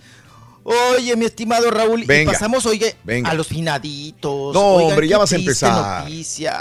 Oye, 0.64 1.16
mi 1.16 1.24
estimado 1.24 1.70
Raúl, 1.70 2.04
Venga, 2.06 2.30
y 2.30 2.34
pasamos, 2.34 2.66
oye, 2.66 2.94
venga. 3.04 3.30
a 3.30 3.34
los 3.34 3.48
finaditos. 3.48 4.54
No, 4.54 4.74
Oigan, 4.74 4.90
hombre, 4.92 5.08
ya 5.08 5.18
vas 5.18 5.32
a 5.32 5.36
empezar. 5.36 6.04
noticia. 6.04 6.52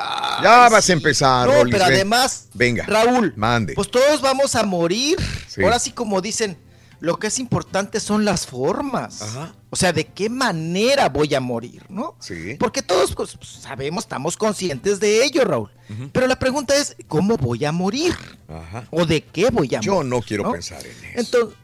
Ya 0.43 0.65
Ay, 0.65 0.71
vas 0.71 0.85
sí. 0.85 0.91
a 0.91 0.95
empezar, 0.95 1.47
No, 1.47 1.53
Rolis, 1.55 1.71
pero 1.73 1.85
ven. 1.85 1.93
además, 1.95 2.47
Venga. 2.53 2.85
Raúl, 2.85 3.33
Mande. 3.35 3.73
pues 3.73 3.91
todos 3.91 4.21
vamos 4.21 4.55
a 4.55 4.63
morir. 4.63 5.17
Sí. 5.47 5.63
Ahora 5.63 5.77
sí, 5.79 5.91
como 5.91 6.19
dicen, 6.21 6.57
lo 6.99 7.17
que 7.17 7.27
es 7.27 7.39
importante 7.39 7.99
son 7.99 8.25
las 8.25 8.45
formas. 8.47 9.21
Ajá. 9.21 9.53
O 9.69 9.75
sea, 9.75 9.93
de 9.93 10.05
qué 10.05 10.29
manera 10.29 11.09
voy 11.09 11.33
a 11.33 11.39
morir, 11.39 11.83
¿no? 11.89 12.15
Sí. 12.19 12.55
Porque 12.59 12.81
todos 12.81 13.13
pues, 13.15 13.37
sabemos, 13.61 14.03
estamos 14.03 14.35
conscientes 14.37 14.99
de 14.99 15.23
ello, 15.23 15.43
Raúl. 15.45 15.69
Pero 16.13 16.25
la 16.27 16.37
pregunta 16.39 16.75
es, 16.75 16.95
¿cómo 17.07 17.35
voy 17.37 17.65
a 17.65 17.71
morir? 17.71 18.15
Ajá. 18.47 18.85
¿O 18.91 19.05
de 19.05 19.21
qué 19.23 19.49
voy 19.49 19.67
a 19.75 19.77
morir? 19.77 19.81
Yo 19.81 20.03
no 20.03 20.21
quiero 20.21 20.43
¿no? 20.43 20.51
pensar 20.53 20.81
en 20.85 20.91
eso. 20.91 21.19
Entonces, 21.19 21.57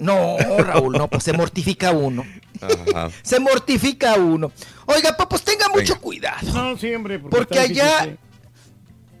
no, 0.00 0.36
Raúl, 0.58 0.92
no, 0.94 1.08
pues 1.08 1.22
se 1.24 1.32
mortifica 1.32 1.92
uno. 1.92 2.24
Ajá. 2.60 3.10
Se 3.22 3.38
mortifica 3.40 4.14
uno. 4.16 4.50
Oiga, 4.86 5.16
pa, 5.16 5.28
pues 5.28 5.42
tenga 5.42 5.68
mucho 5.68 5.94
Venga. 5.94 5.98
cuidado. 6.00 6.52
No, 6.52 6.76
sí, 6.76 6.92
hombre. 6.94 7.18
Porque, 7.18 7.36
Porque 7.36 7.60
difícil, 7.60 7.82
allá, 7.82 8.16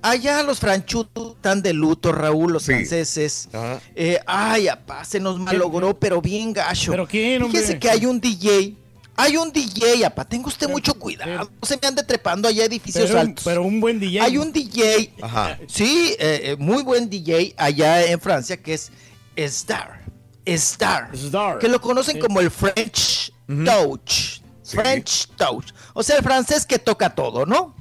allá 0.02 0.42
los 0.42 0.58
franchutos 0.58 1.36
están 1.36 1.62
de 1.62 1.72
luto, 1.72 2.12
Raúl, 2.12 2.52
los 2.54 2.62
Sí. 2.64 2.72
franceses. 2.72 3.48
Ajá. 3.52 3.80
Eh, 3.94 4.18
ay, 4.26 4.68
apá, 4.68 5.04
se 5.04 5.20
nos 5.20 5.38
malogró, 5.38 5.98
pero 5.98 6.20
bien 6.20 6.52
gacho. 6.52 6.90
¿Pero 6.92 7.06
quién, 7.06 7.42
hombre? 7.42 7.60
Fíjese 7.60 7.78
que 7.78 7.90
hay 7.90 8.06
un 8.06 8.20
DJ. 8.20 8.76
Hay 9.16 9.36
un 9.36 9.52
DJ, 9.52 10.04
apá, 10.06 10.24
tenga 10.24 10.46
usted 10.48 10.66
mucho 10.68 10.94
cuidado. 10.94 11.50
No 11.60 11.66
se 11.68 11.78
me 11.80 11.86
ande 11.88 12.02
trepando 12.02 12.48
allá 12.48 12.64
edificios 12.64 13.04
Pero, 13.06 13.20
un- 13.20 13.26
altos. 13.28 13.44
pero 13.44 13.62
un 13.62 13.78
buen 13.78 14.00
DJ. 14.00 14.22
Hay 14.22 14.38
un 14.38 14.50
DJ, 14.50 15.12
Ajá. 15.20 15.58
sí, 15.68 16.14
eh, 16.18 16.40
eh, 16.44 16.56
muy 16.58 16.82
buen 16.82 17.10
DJ 17.10 17.52
allá 17.58 18.02
en 18.06 18.18
Francia 18.18 18.56
que 18.56 18.72
es 18.72 18.90
Star. 19.36 19.99
Star. 20.44 21.10
Star. 21.14 21.58
Que 21.58 21.68
lo 21.68 21.80
conocen 21.80 22.16
Sí. 22.16 22.20
como 22.20 22.40
el 22.40 22.50
French 22.50 23.32
Touch. 23.64 24.40
Sí. 24.62 24.76
French 24.76 25.28
Touch. 25.36 25.72
O 25.94 26.02
sea, 26.02 26.16
el 26.16 26.22
francés 26.22 26.64
que 26.66 26.78
toca 26.78 27.10
todo, 27.14 27.44
¿no? 27.46 27.74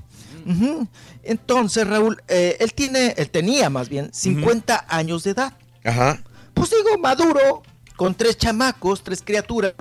Ujú. 0.46 0.88
Entonces, 1.24 1.88
Raúl, 1.88 2.22
eh, 2.28 2.58
él 2.60 2.74
tiene, 2.74 3.14
él 3.18 3.30
tenía 3.30 3.70
más 3.70 3.90
bien 3.90 4.10
50 4.14 4.86
años 4.90 5.24
de 5.24 5.32
edad. 5.32 5.54
Ajá. 5.84 6.22
Pues 6.54 6.72
digo, 6.72 6.98
maduro, 6.98 7.62
con 7.96 8.16
tres 8.16 8.38
chamacos, 8.38 9.04
tres 9.04 9.22
criaturas. 9.24 9.74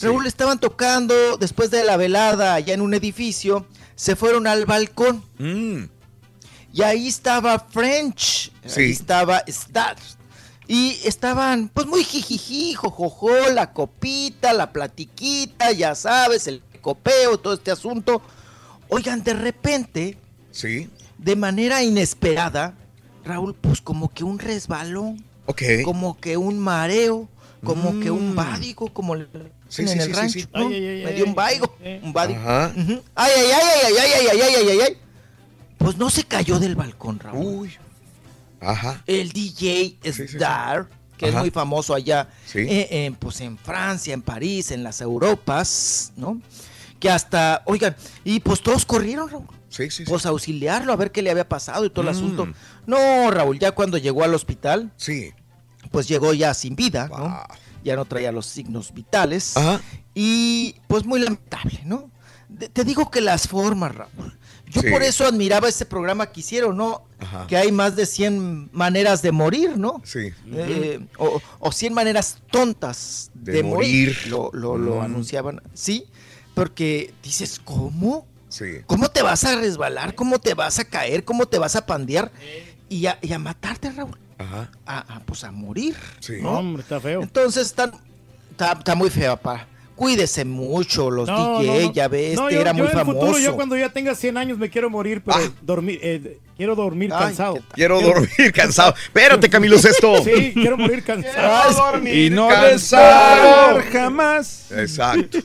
Raúl 0.00 0.26
estaban 0.26 0.58
tocando 0.58 1.36
después 1.36 1.70
de 1.70 1.84
la 1.84 1.96
velada 1.96 2.54
allá 2.54 2.74
en 2.74 2.80
un 2.80 2.94
edificio, 2.94 3.66
se 3.94 4.16
fueron 4.16 4.46
al 4.46 4.64
balcón 4.66 5.22
Mm. 5.38 5.84
y 6.72 6.82
ahí 6.82 7.06
estaba 7.08 7.58
French, 7.60 8.50
Sí. 8.66 8.80
ahí 8.80 8.90
estaba 8.90 9.38
Star. 9.46 9.96
Y 10.74 10.98
estaban, 11.04 11.68
pues 11.68 11.86
muy 11.86 12.02
jijiji, 12.02 12.72
jojojo, 12.72 13.28
la 13.52 13.74
copita, 13.74 14.54
la 14.54 14.72
platiquita, 14.72 15.70
ya 15.72 15.94
sabes, 15.94 16.46
el 16.46 16.62
copeo, 16.80 17.36
todo 17.38 17.52
este 17.52 17.70
asunto. 17.70 18.22
Oigan, 18.88 19.22
de 19.22 19.34
repente, 19.34 20.16
Sí. 20.50 20.88
De 21.18 21.36
manera 21.36 21.82
inesperada, 21.82 22.72
Raúl, 23.22 23.54
pues 23.54 23.82
como 23.82 24.08
que 24.08 24.24
un 24.24 24.38
resbalón. 24.38 25.22
Ok. 25.44 25.62
Como 25.84 26.18
que 26.18 26.38
un 26.38 26.58
mareo, 26.58 27.28
como 27.62 28.00
que 28.00 28.10
un 28.10 28.32
Mm. 28.32 28.34
vádigo, 28.34 28.88
como 28.94 29.14
le 29.14 29.26
Sí, 29.68 29.82
en 29.82 29.88
sí, 29.88 29.98
el 29.98 30.04
sí, 30.06 30.12
rancho. 30.14 30.38
sí. 30.40 30.46
¿no? 30.54 30.68
Ay, 30.68 30.74
ay, 30.86 31.04
Me 31.04 31.12
dio 31.12 31.24
un 31.26 31.34
vádigo, 31.34 31.74
un 32.02 32.12
vádigo. 32.14 32.40
Ajá. 32.40 32.72
Ay, 32.74 33.30
ay, 33.36 33.50
ay, 33.52 33.52
ay, 33.52 33.94
ay, 33.98 34.10
ay, 34.14 34.26
ay, 34.30 34.40
ay, 34.40 34.54
ay, 34.56 34.68
ay, 34.70 34.80
ay. 34.88 34.96
Pues 35.76 35.98
no 35.98 36.08
se 36.08 36.24
cayó 36.24 36.58
del 36.58 36.76
balcón, 36.76 37.18
Raúl. 37.20 37.44
Uy. 37.44 37.70
Ajá. 38.62 39.02
El 39.06 39.32
DJ 39.32 39.98
Star, 40.02 40.88
que 41.16 41.28
es 41.28 41.34
muy 41.34 41.50
famoso 41.50 41.94
allá, 41.94 42.28
eh, 42.54 42.88
eh, 42.90 43.12
pues 43.18 43.40
en 43.40 43.58
Francia, 43.58 44.14
en 44.14 44.22
París, 44.22 44.70
en 44.70 44.82
las 44.82 45.00
Europas, 45.00 46.12
¿no? 46.16 46.40
Que 46.98 47.10
hasta, 47.10 47.62
oigan, 47.66 47.96
y 48.24 48.40
pues 48.40 48.62
todos 48.62 48.84
corrieron, 48.86 49.28
Raúl. 49.28 49.46
Sí, 49.68 49.90
sí. 49.90 50.04
Pues 50.04 50.26
auxiliarlo, 50.26 50.92
a 50.92 50.96
ver 50.96 51.10
qué 51.12 51.22
le 51.22 51.30
había 51.30 51.48
pasado 51.48 51.84
y 51.84 51.90
todo 51.90 52.02
el 52.02 52.14
Mm. 52.14 52.18
asunto. 52.18 52.48
No, 52.86 53.30
Raúl, 53.30 53.58
ya 53.58 53.72
cuando 53.72 53.98
llegó 53.98 54.22
al 54.22 54.34
hospital, 54.34 54.92
Sí. 54.96 55.32
pues 55.90 56.06
llegó 56.08 56.32
ya 56.34 56.54
sin 56.54 56.76
vida, 56.76 57.08
¿no? 57.08 57.42
Ya 57.82 57.96
no 57.96 58.04
traía 58.04 58.30
los 58.32 58.46
signos 58.46 58.92
vitales. 58.94 59.56
Ajá. 59.56 59.80
Y 60.14 60.76
pues 60.88 61.04
muy 61.04 61.20
lamentable, 61.20 61.80
¿no? 61.84 62.10
De- 62.48 62.68
te 62.68 62.84
digo 62.84 63.10
que 63.10 63.20
las 63.22 63.48
formas, 63.48 63.94
Raúl. 63.94 64.38
Yo 64.66 64.80
Sí. 64.80 64.90
por 64.90 65.02
eso 65.02 65.26
admiraba 65.26 65.68
ese 65.68 65.84
programa 65.84 66.26
que 66.32 66.40
hicieron, 66.40 66.76
¿no? 66.76 67.02
Ajá. 67.20 67.46
Que 67.46 67.56
hay 67.56 67.70
más 67.72 67.94
de 67.94 68.06
100 68.06 68.70
maneras 68.72 69.20
de 69.22 69.30
morir, 69.32 69.76
¿no? 69.76 70.00
Sí. 70.04 70.32
Eh, 70.52 71.00
o, 71.18 71.40
o 71.58 71.72
100 71.72 71.92
maneras 71.92 72.38
tontas 72.50 73.30
de, 73.34 73.52
De 73.52 73.62
morir. 73.62 74.08
morir. 74.16 74.26
Lo, 74.28 74.50
lo- 74.52 74.78
lo 74.78 74.96
Mm. 74.96 75.02
anunciaban, 75.02 75.60
sí, 75.74 76.06
porque 76.54 77.12
dices, 77.22 77.60
¿cómo? 77.62 78.26
Sí. 78.48 78.64
¿Cómo 78.86 79.08
te 79.10 79.22
vas 79.22 79.44
a 79.44 79.56
resbalar? 79.56 80.14
¿Cómo 80.14 80.38
te 80.38 80.54
vas 80.54 80.78
a 80.78 80.84
caer? 80.84 81.24
¿Cómo 81.24 81.46
te 81.46 81.58
vas 81.58 81.76
a 81.76 81.84
pandear? 81.86 82.30
Y 82.88 83.06
a, 83.06 83.18
y 83.22 83.32
a 83.32 83.38
matarte, 83.38 83.90
Raúl. 83.90 84.18
Ajá. 84.38 84.70
A, 84.86 84.98
a, 85.16 85.20
pues 85.20 85.44
a 85.44 85.52
morir. 85.52 85.96
Sí. 86.20 86.34
No, 86.42 86.58
hombre, 86.58 86.82
está 86.82 87.00
feo. 87.00 87.22
Entonces 87.22 87.66
están, 87.66 87.92
está, 88.50 88.72
está 88.72 88.94
muy 88.94 89.08
feo, 89.10 89.36
papá. 89.36 89.66
Cuídese 90.02 90.44
mucho, 90.44 91.10
los 91.10 91.28
No, 91.28 91.60
DJ, 91.60 91.80
no, 91.80 91.86
no. 91.86 91.92
ya 91.92 92.08
ves, 92.08 92.36
No, 92.36 92.42
este 92.48 92.54
yo- 92.56 92.60
era 92.60 92.72
yo 92.72 92.78
muy 92.78 92.86
en 92.88 92.92
famoso. 92.92 93.20
futuro, 93.20 93.38
yo 93.38 93.54
cuando 93.54 93.76
ya 93.76 93.88
tenga 93.90 94.14
100 94.14 94.36
años 94.36 94.58
me 94.58 94.68
quiero 94.68 94.90
morir, 94.90 95.22
pero 95.24 95.38
Ah. 95.38 95.50
dormir, 95.62 96.00
eh, 96.02 96.38
quiero 96.56 96.74
dormir 96.74 97.10
Ay, 97.12 97.26
cansado. 97.26 97.58
Quiero 97.74 98.00
dormir 98.00 98.28
cansado. 98.54 98.94
Espérate, 99.04 99.48
Camilo 99.48 99.78
Sesto. 99.78 100.16
Sí, 100.24 100.52
quiero 100.54 100.76
morir 100.76 101.04
cansado. 101.04 101.98
Y 102.06 102.30
no 102.30 102.48
cansado. 102.48 103.80
jamás. 103.92 104.72
Exacto. 104.72 105.38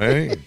Ey. 0.00 0.38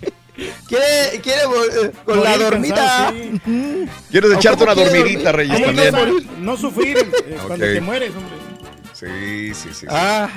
Quiere, 0.68 1.22
quiere 1.24 1.42
eh, 1.84 1.92
con 2.04 2.22
la 2.24 2.38
dormida. 2.38 2.76
cansado, 2.76 3.14
sí. 3.46 3.90
¿Quieres 4.12 4.30
¿O 4.32 4.34
echarte 4.36 4.64
una 4.64 4.76
dormidita, 4.76 5.32
dormir? 5.32 5.50
Reyes, 5.50 5.56
Ay, 5.56 5.64
también? 5.64 6.26
no, 6.36 6.52
no 6.54 6.58
sufrir 6.58 6.98
eh, 6.98 7.38
cuando 7.48 7.66
te 7.66 7.82
mueres, 7.82 8.12
hombre. 8.12 8.36
Sí, 8.94 9.54
sí, 9.54 9.70
sí. 9.72 9.74
sí. 9.82 9.86
Ah, 9.90 10.30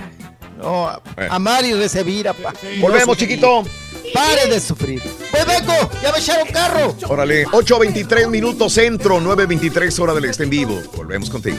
no, 0.58 1.00
amar 1.30 1.64
y 1.64 1.72
recibir, 1.74 2.26
papá. 2.26 2.52
Sí, 2.60 2.80
Volvemos, 2.80 3.16
chiquito. 3.16 3.64
Pare 4.12 4.46
de 4.46 4.60
sufrir. 4.60 5.02
Pues 5.30 5.46
vengo, 5.46 5.74
ya 6.02 6.12
me 6.12 6.18
echaron 6.18 6.48
carro. 6.48 6.96
Órale, 7.08 7.46
8.23 7.46 8.28
minutos 8.28 8.72
centro, 8.72 9.20
9.23 9.20 9.98
hora 10.00 10.14
del 10.14 10.24
este 10.26 10.44
en 10.44 10.50
vivo. 10.50 10.80
Volvemos 10.96 11.28
contigo. 11.30 11.58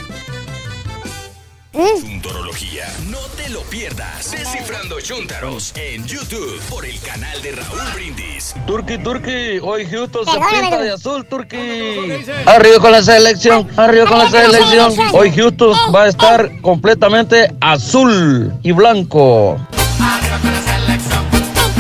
¿Eh? 1.80 2.02
Juntorología. 2.02 2.94
No 3.10 3.20
te 3.38 3.48
lo 3.50 3.62
pierdas. 3.62 4.32
Descifrando 4.32 4.98
Juntaros 5.08 5.72
en 5.78 6.06
YouTube 6.06 6.60
por 6.70 6.86
el 6.86 7.00
canal 7.00 7.42
de 7.42 7.54
Raúl 7.54 7.80
Brindis. 7.94 8.54
Turqui, 8.68 8.98
Turqui, 8.98 9.60
hoy 9.62 9.86
Houston 9.86 10.26
se 10.26 10.40
pinta 10.60 10.82
de 10.82 10.92
azul, 10.92 11.26
Turqui. 11.26 12.26
Arriba 12.46 12.80
con 12.80 12.92
la 12.92 13.02
selección, 13.02 13.66
arriba 13.78 14.06
con 14.08 14.18
la 14.20 14.30
selección. 14.30 14.94
Hoy 15.14 15.32
Houston 15.32 15.72
eh, 15.74 15.92
va 15.96 16.04
a 16.04 16.08
estar 16.10 16.46
eh. 16.48 16.60
completamente 16.62 17.56
azul 17.62 18.54
y 18.62 18.74
blanco. 18.74 19.58
Arriba 20.02 20.38
con 20.42 20.52
la 20.52 20.62
selección, 20.62 21.26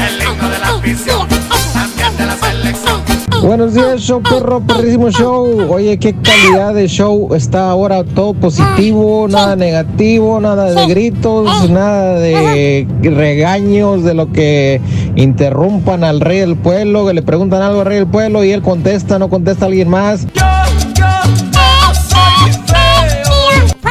el 0.08 0.24
himno 0.24 0.50
de 0.50 0.60
la 0.60 0.68
afición, 0.69 1.28
también 1.74 2.18
de 2.18 2.26
la 2.26 2.38
selección. 2.38 3.18
Buenos 3.42 3.74
días, 3.74 4.01
show 4.01 4.22
perro, 4.22 4.61
perrísimo 4.61 5.09
show. 5.11 5.72
Oye, 5.72 5.98
qué 5.98 6.14
calidad 6.14 6.74
de 6.74 6.88
show 6.88 7.34
está 7.34 7.69
ahora, 7.69 8.03
todo 8.03 8.34
positivo, 8.34 9.27
nada 9.30 9.56
negativo, 9.56 10.42
nada 10.42 10.72
de 10.72 10.85
gritos, 10.88 11.69
nada 11.69 12.19
de 12.19 12.85
regaños, 13.01 14.03
de 14.03 14.14
lo 14.14 14.32
que 14.32 14.82
interrumpan 15.16 16.03
al 16.03 16.19
rey 16.19 16.40
del 16.40 16.58
pueblo, 16.58 17.06
que 17.06 17.14
le 17.14 17.22
preguntan 17.22 17.61
algo 17.61 17.80
al 17.80 17.85
rey 17.85 17.98
del 18.00 18.08
pueblo 18.08 18.43
y 18.43 18.51
él 18.51 18.61
contesta, 18.61 19.18
no 19.19 19.30
contesta 19.30 19.66
a 19.66 19.68
alguien 19.68 19.90
más. 19.90 20.27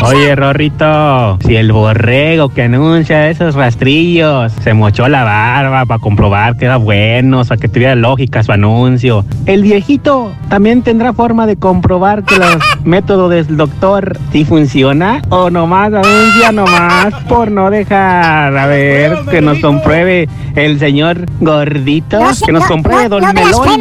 Oye, 0.09 0.35
Rorrito, 0.35 1.39
si 1.45 1.57
el 1.57 1.70
borrego 1.70 2.49
que 2.49 2.62
anuncia 2.62 3.28
esos 3.28 3.55
rastrillos 3.55 4.51
se 4.65 4.73
mochó 4.73 5.07
la 5.07 5.23
barba 5.23 5.85
para 5.85 6.01
comprobar 6.01 6.57
que 6.57 6.65
era 6.65 6.78
bueno, 6.78 7.41
o 7.41 7.45
sea, 7.45 7.59
que 7.59 7.69
tuviera 7.69 7.95
lógica 7.95 8.43
su 8.43 8.53
anuncio, 8.53 9.27
el 9.45 9.61
viejito 9.61 10.33
también 10.49 10.81
tendrá 10.81 11.12
forma 11.12 11.47
de 11.47 11.57
comprobar 11.57 12.25
que 12.25 12.39
los 12.39 12.57
métodos 12.85 13.31
del 13.31 13.59
doctor 13.59 14.17
sí 14.33 14.47
funciona 14.47 15.20
o 15.28 15.51
nomás 15.51 15.93
anuncia 15.93 16.53
nomás 16.53 17.12
por 17.28 17.51
no 17.51 17.69
dejar, 17.69 18.57
a 18.57 18.67
ver, 18.67 19.15
que 19.31 19.43
nos 19.43 19.59
compruebe 19.59 20.27
el 20.57 20.78
señor 20.78 21.27
gordito, 21.39 22.19
que 22.47 22.53
nos 22.53 22.65
compruebe 22.65 23.11
Don 23.11 23.25
Melón. 23.35 23.78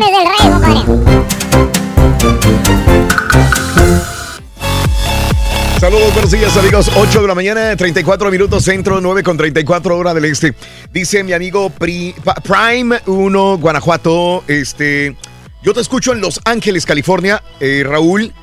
Saludos, 5.79 6.11
buenos 6.13 6.31
días 6.31 6.57
amigos. 6.57 6.89
8 6.95 7.21
de 7.21 7.27
la 7.27 7.35
mañana, 7.35 7.75
34 7.75 8.31
minutos 8.31 8.63
centro, 8.63 8.99
9 8.99 9.21
con 9.21 9.37
34 9.37 9.95
hora 9.95 10.15
del 10.15 10.25
este. 10.25 10.55
Dice 10.91 11.23
mi 11.23 11.33
amigo 11.33 11.69
Prime 11.69 12.99
1, 13.05 13.57
Guanajuato. 13.59 14.43
Este, 14.47 15.15
yo 15.61 15.75
te 15.75 15.81
escucho 15.81 16.13
en 16.13 16.21
Los 16.21 16.41
Ángeles, 16.45 16.87
California, 16.87 17.43
eh, 17.59 17.83
Raúl. 17.85 18.33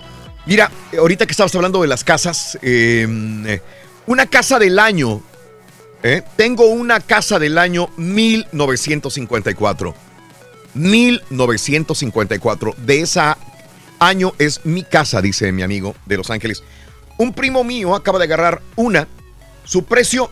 Mira, 0.46 0.70
ahorita 0.96 1.26
que 1.26 1.32
estabas 1.32 1.52
hablando 1.56 1.82
de 1.82 1.88
las 1.88 2.04
casas, 2.04 2.56
eh, 2.62 3.60
una 4.06 4.26
casa 4.26 4.60
del 4.60 4.78
año. 4.78 5.20
eh, 6.04 6.22
tengo 6.36 6.66
una 6.66 7.00
casa 7.00 7.40
del 7.40 7.58
año 7.58 7.88
1954. 7.96 9.92
1954. 10.74 12.74
De 12.78 13.00
ese 13.00 13.20
año 13.98 14.32
es 14.38 14.64
mi 14.64 14.84
casa, 14.84 15.20
dice 15.20 15.50
mi 15.50 15.62
amigo 15.62 15.96
de 16.06 16.16
Los 16.16 16.30
Ángeles. 16.30 16.62
Un 17.18 17.32
primo 17.32 17.64
mío 17.64 17.94
acaba 17.94 18.18
de 18.18 18.24
agarrar 18.24 18.62
una. 18.76 19.08
Su 19.64 19.84
precio 19.84 20.30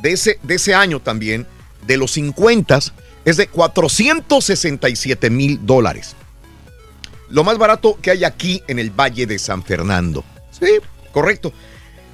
de 0.00 0.12
ese, 0.12 0.38
de 0.42 0.54
ese 0.54 0.74
año 0.74 1.00
también, 1.00 1.46
de 1.86 1.96
los 1.96 2.12
50, 2.12 2.78
es 3.24 3.36
de 3.36 3.46
467 3.48 5.30
mil 5.30 5.64
dólares. 5.64 6.16
Lo 7.28 7.44
más 7.44 7.58
barato 7.58 7.98
que 8.00 8.10
hay 8.10 8.24
aquí 8.24 8.62
en 8.66 8.78
el 8.78 8.90
Valle 8.90 9.26
de 9.26 9.38
San 9.38 9.62
Fernando. 9.62 10.24
Sí, 10.50 10.78
correcto. 11.12 11.52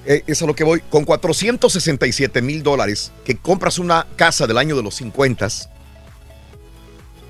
Eh, 0.06 0.22
es 0.26 0.42
a 0.42 0.46
lo 0.46 0.54
que 0.54 0.64
voy. 0.64 0.80
Con 0.90 1.04
467 1.04 2.40
mil 2.40 2.62
dólares, 2.62 3.12
que 3.24 3.36
compras 3.36 3.78
una 3.78 4.06
casa 4.16 4.46
del 4.46 4.58
año 4.58 4.76
de 4.76 4.82
los 4.82 4.94
50, 4.96 5.48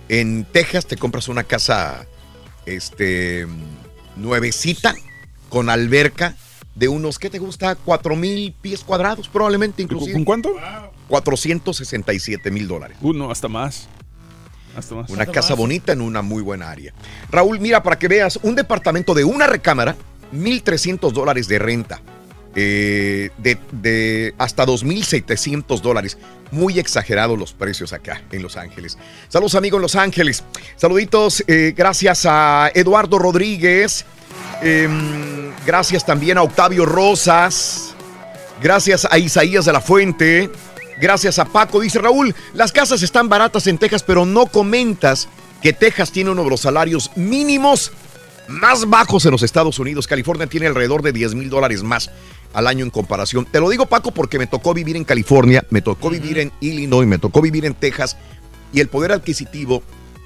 en 0.09 0.45
Texas 0.45 0.87
te 0.87 0.97
compras 0.97 1.29
una 1.29 1.45
casa 1.45 2.07
este, 2.67 3.47
nuevecita, 4.17 4.95
con 5.49 5.69
alberca, 5.71 6.35
de 6.79 6.89
unos, 6.89 7.19
¿qué 7.19 7.29
te 7.29 7.39
gusta? 7.39 7.75
4 7.75 8.15
mil 8.17 8.53
pies 8.61 8.85
cuadrados, 8.85 9.29
probablemente 9.29 9.83
inclusive. 9.83 10.13
¿Con 10.13 10.25
cuánto? 10.25 10.55
467 11.09 12.51
mil 12.51 12.69
dólares. 12.69 12.97
Uh, 13.01 13.13
no, 13.13 13.31
hasta 13.31 13.49
más. 13.49 13.89
Hasta 14.77 14.95
más. 14.95 15.11
Una 15.11 15.27
casa 15.27 15.55
bonita 15.55 15.93
en 15.93 16.01
una 16.01 16.23
muy 16.23 16.43
buena 16.43 16.71
área. 16.71 16.93
Raúl, 17.31 17.59
mira, 17.59 17.83
para 17.83 17.99
que 17.99 18.07
veas, 18.09 18.39
un 18.43 18.55
departamento 18.55 19.13
de 19.15 19.25
una 19.25 19.47
recámara, 19.47 19.97
1.300 20.33 21.11
dólares 21.13 21.49
de 21.49 21.59
renta. 21.59 22.01
eh, 22.55 23.31
de, 23.39 23.59
de 23.73 24.35
hasta 24.39 24.65
2.700 24.67 25.81
dólares. 25.81 26.17
Muy 26.51 26.79
exagerados 26.79 27.39
los 27.39 27.53
precios 27.53 27.93
acá 27.93 28.23
en 28.33 28.43
Los 28.43 28.57
Ángeles. 28.57 28.97
Saludos 29.29 29.55
amigos 29.55 29.79
en 29.79 29.83
Los 29.83 29.97
Ángeles. 29.97 30.43
Saluditos, 30.77 31.45
eh, 31.47 31.75
gracias 31.77 32.25
a 32.27 32.71
Eduardo 32.75 33.19
Rodríguez. 33.19 34.05
Em, 34.63 35.53
gracias 35.67 36.05
también 36.05 36.39
a 36.39 36.43
Octavio 36.43 36.85
Rosas. 36.85 37.95
Gracias 38.63 39.07
a 39.11 39.19
Isaías 39.19 39.65
de 39.65 39.73
la 39.73 39.81
Fuente. 39.81 40.51
Gracias 41.01 41.39
a 41.39 41.45
Paco. 41.45 41.81
Dice 41.81 41.99
Raúl, 41.99 42.35
las 42.55 42.73
casas 42.73 43.03
están 43.03 43.29
baratas 43.29 43.67
en 43.67 43.79
Texas, 43.79 44.03
pero 44.03 44.27
no 44.27 44.47
comentas 44.47 45.29
que 45.63 45.73
Texas 45.73 46.11
tiene 46.11 46.31
uno 46.31 46.45
de 46.45 46.51
los 46.51 46.61
salarios 46.61 47.11
mínimos 47.17 47.93
más 48.49 48.89
bajos 48.89 49.25
en 49.27 49.33
los 49.33 49.43
Estados 49.43 49.79
Unidos. 49.79 50.07
California 50.07 50.47
tiene 50.47 50.67
alrededor 50.67 51.03
de 51.03 51.13
10 51.13 51.35
mil 51.35 51.51
dólares 51.51 51.83
más 51.83 52.11
al 52.53 52.67
año 52.67 52.85
en 52.85 52.91
comparación. 52.91 53.47
Te 53.47 53.61
lo 53.61 53.69
digo, 53.69 53.87
Paco, 53.87 54.11
porque 54.11 54.39
me 54.39 54.47
tocó 54.47 54.75
vivir 54.75 54.97
en 54.97 55.05
California, 55.05 55.65
me 55.71 55.83
tocó 55.83 56.11
vivir 56.11 56.39
en 56.39 56.53
Illinois, 56.61 57.07
me 57.07 57.19
tocó 57.19 57.41
vivir 57.41 57.65
en 57.65 57.75
Texas 57.75 58.17
y 58.73 58.81
el 58.81 58.89
poder 58.89 59.13
adquisitivo 59.13 59.83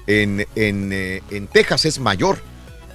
en, 0.07 0.47
en, 0.55 0.91
eh, 0.91 1.21
en 1.29 1.47
Texas 1.47 1.85
es 1.85 1.99
mayor. 1.99 2.39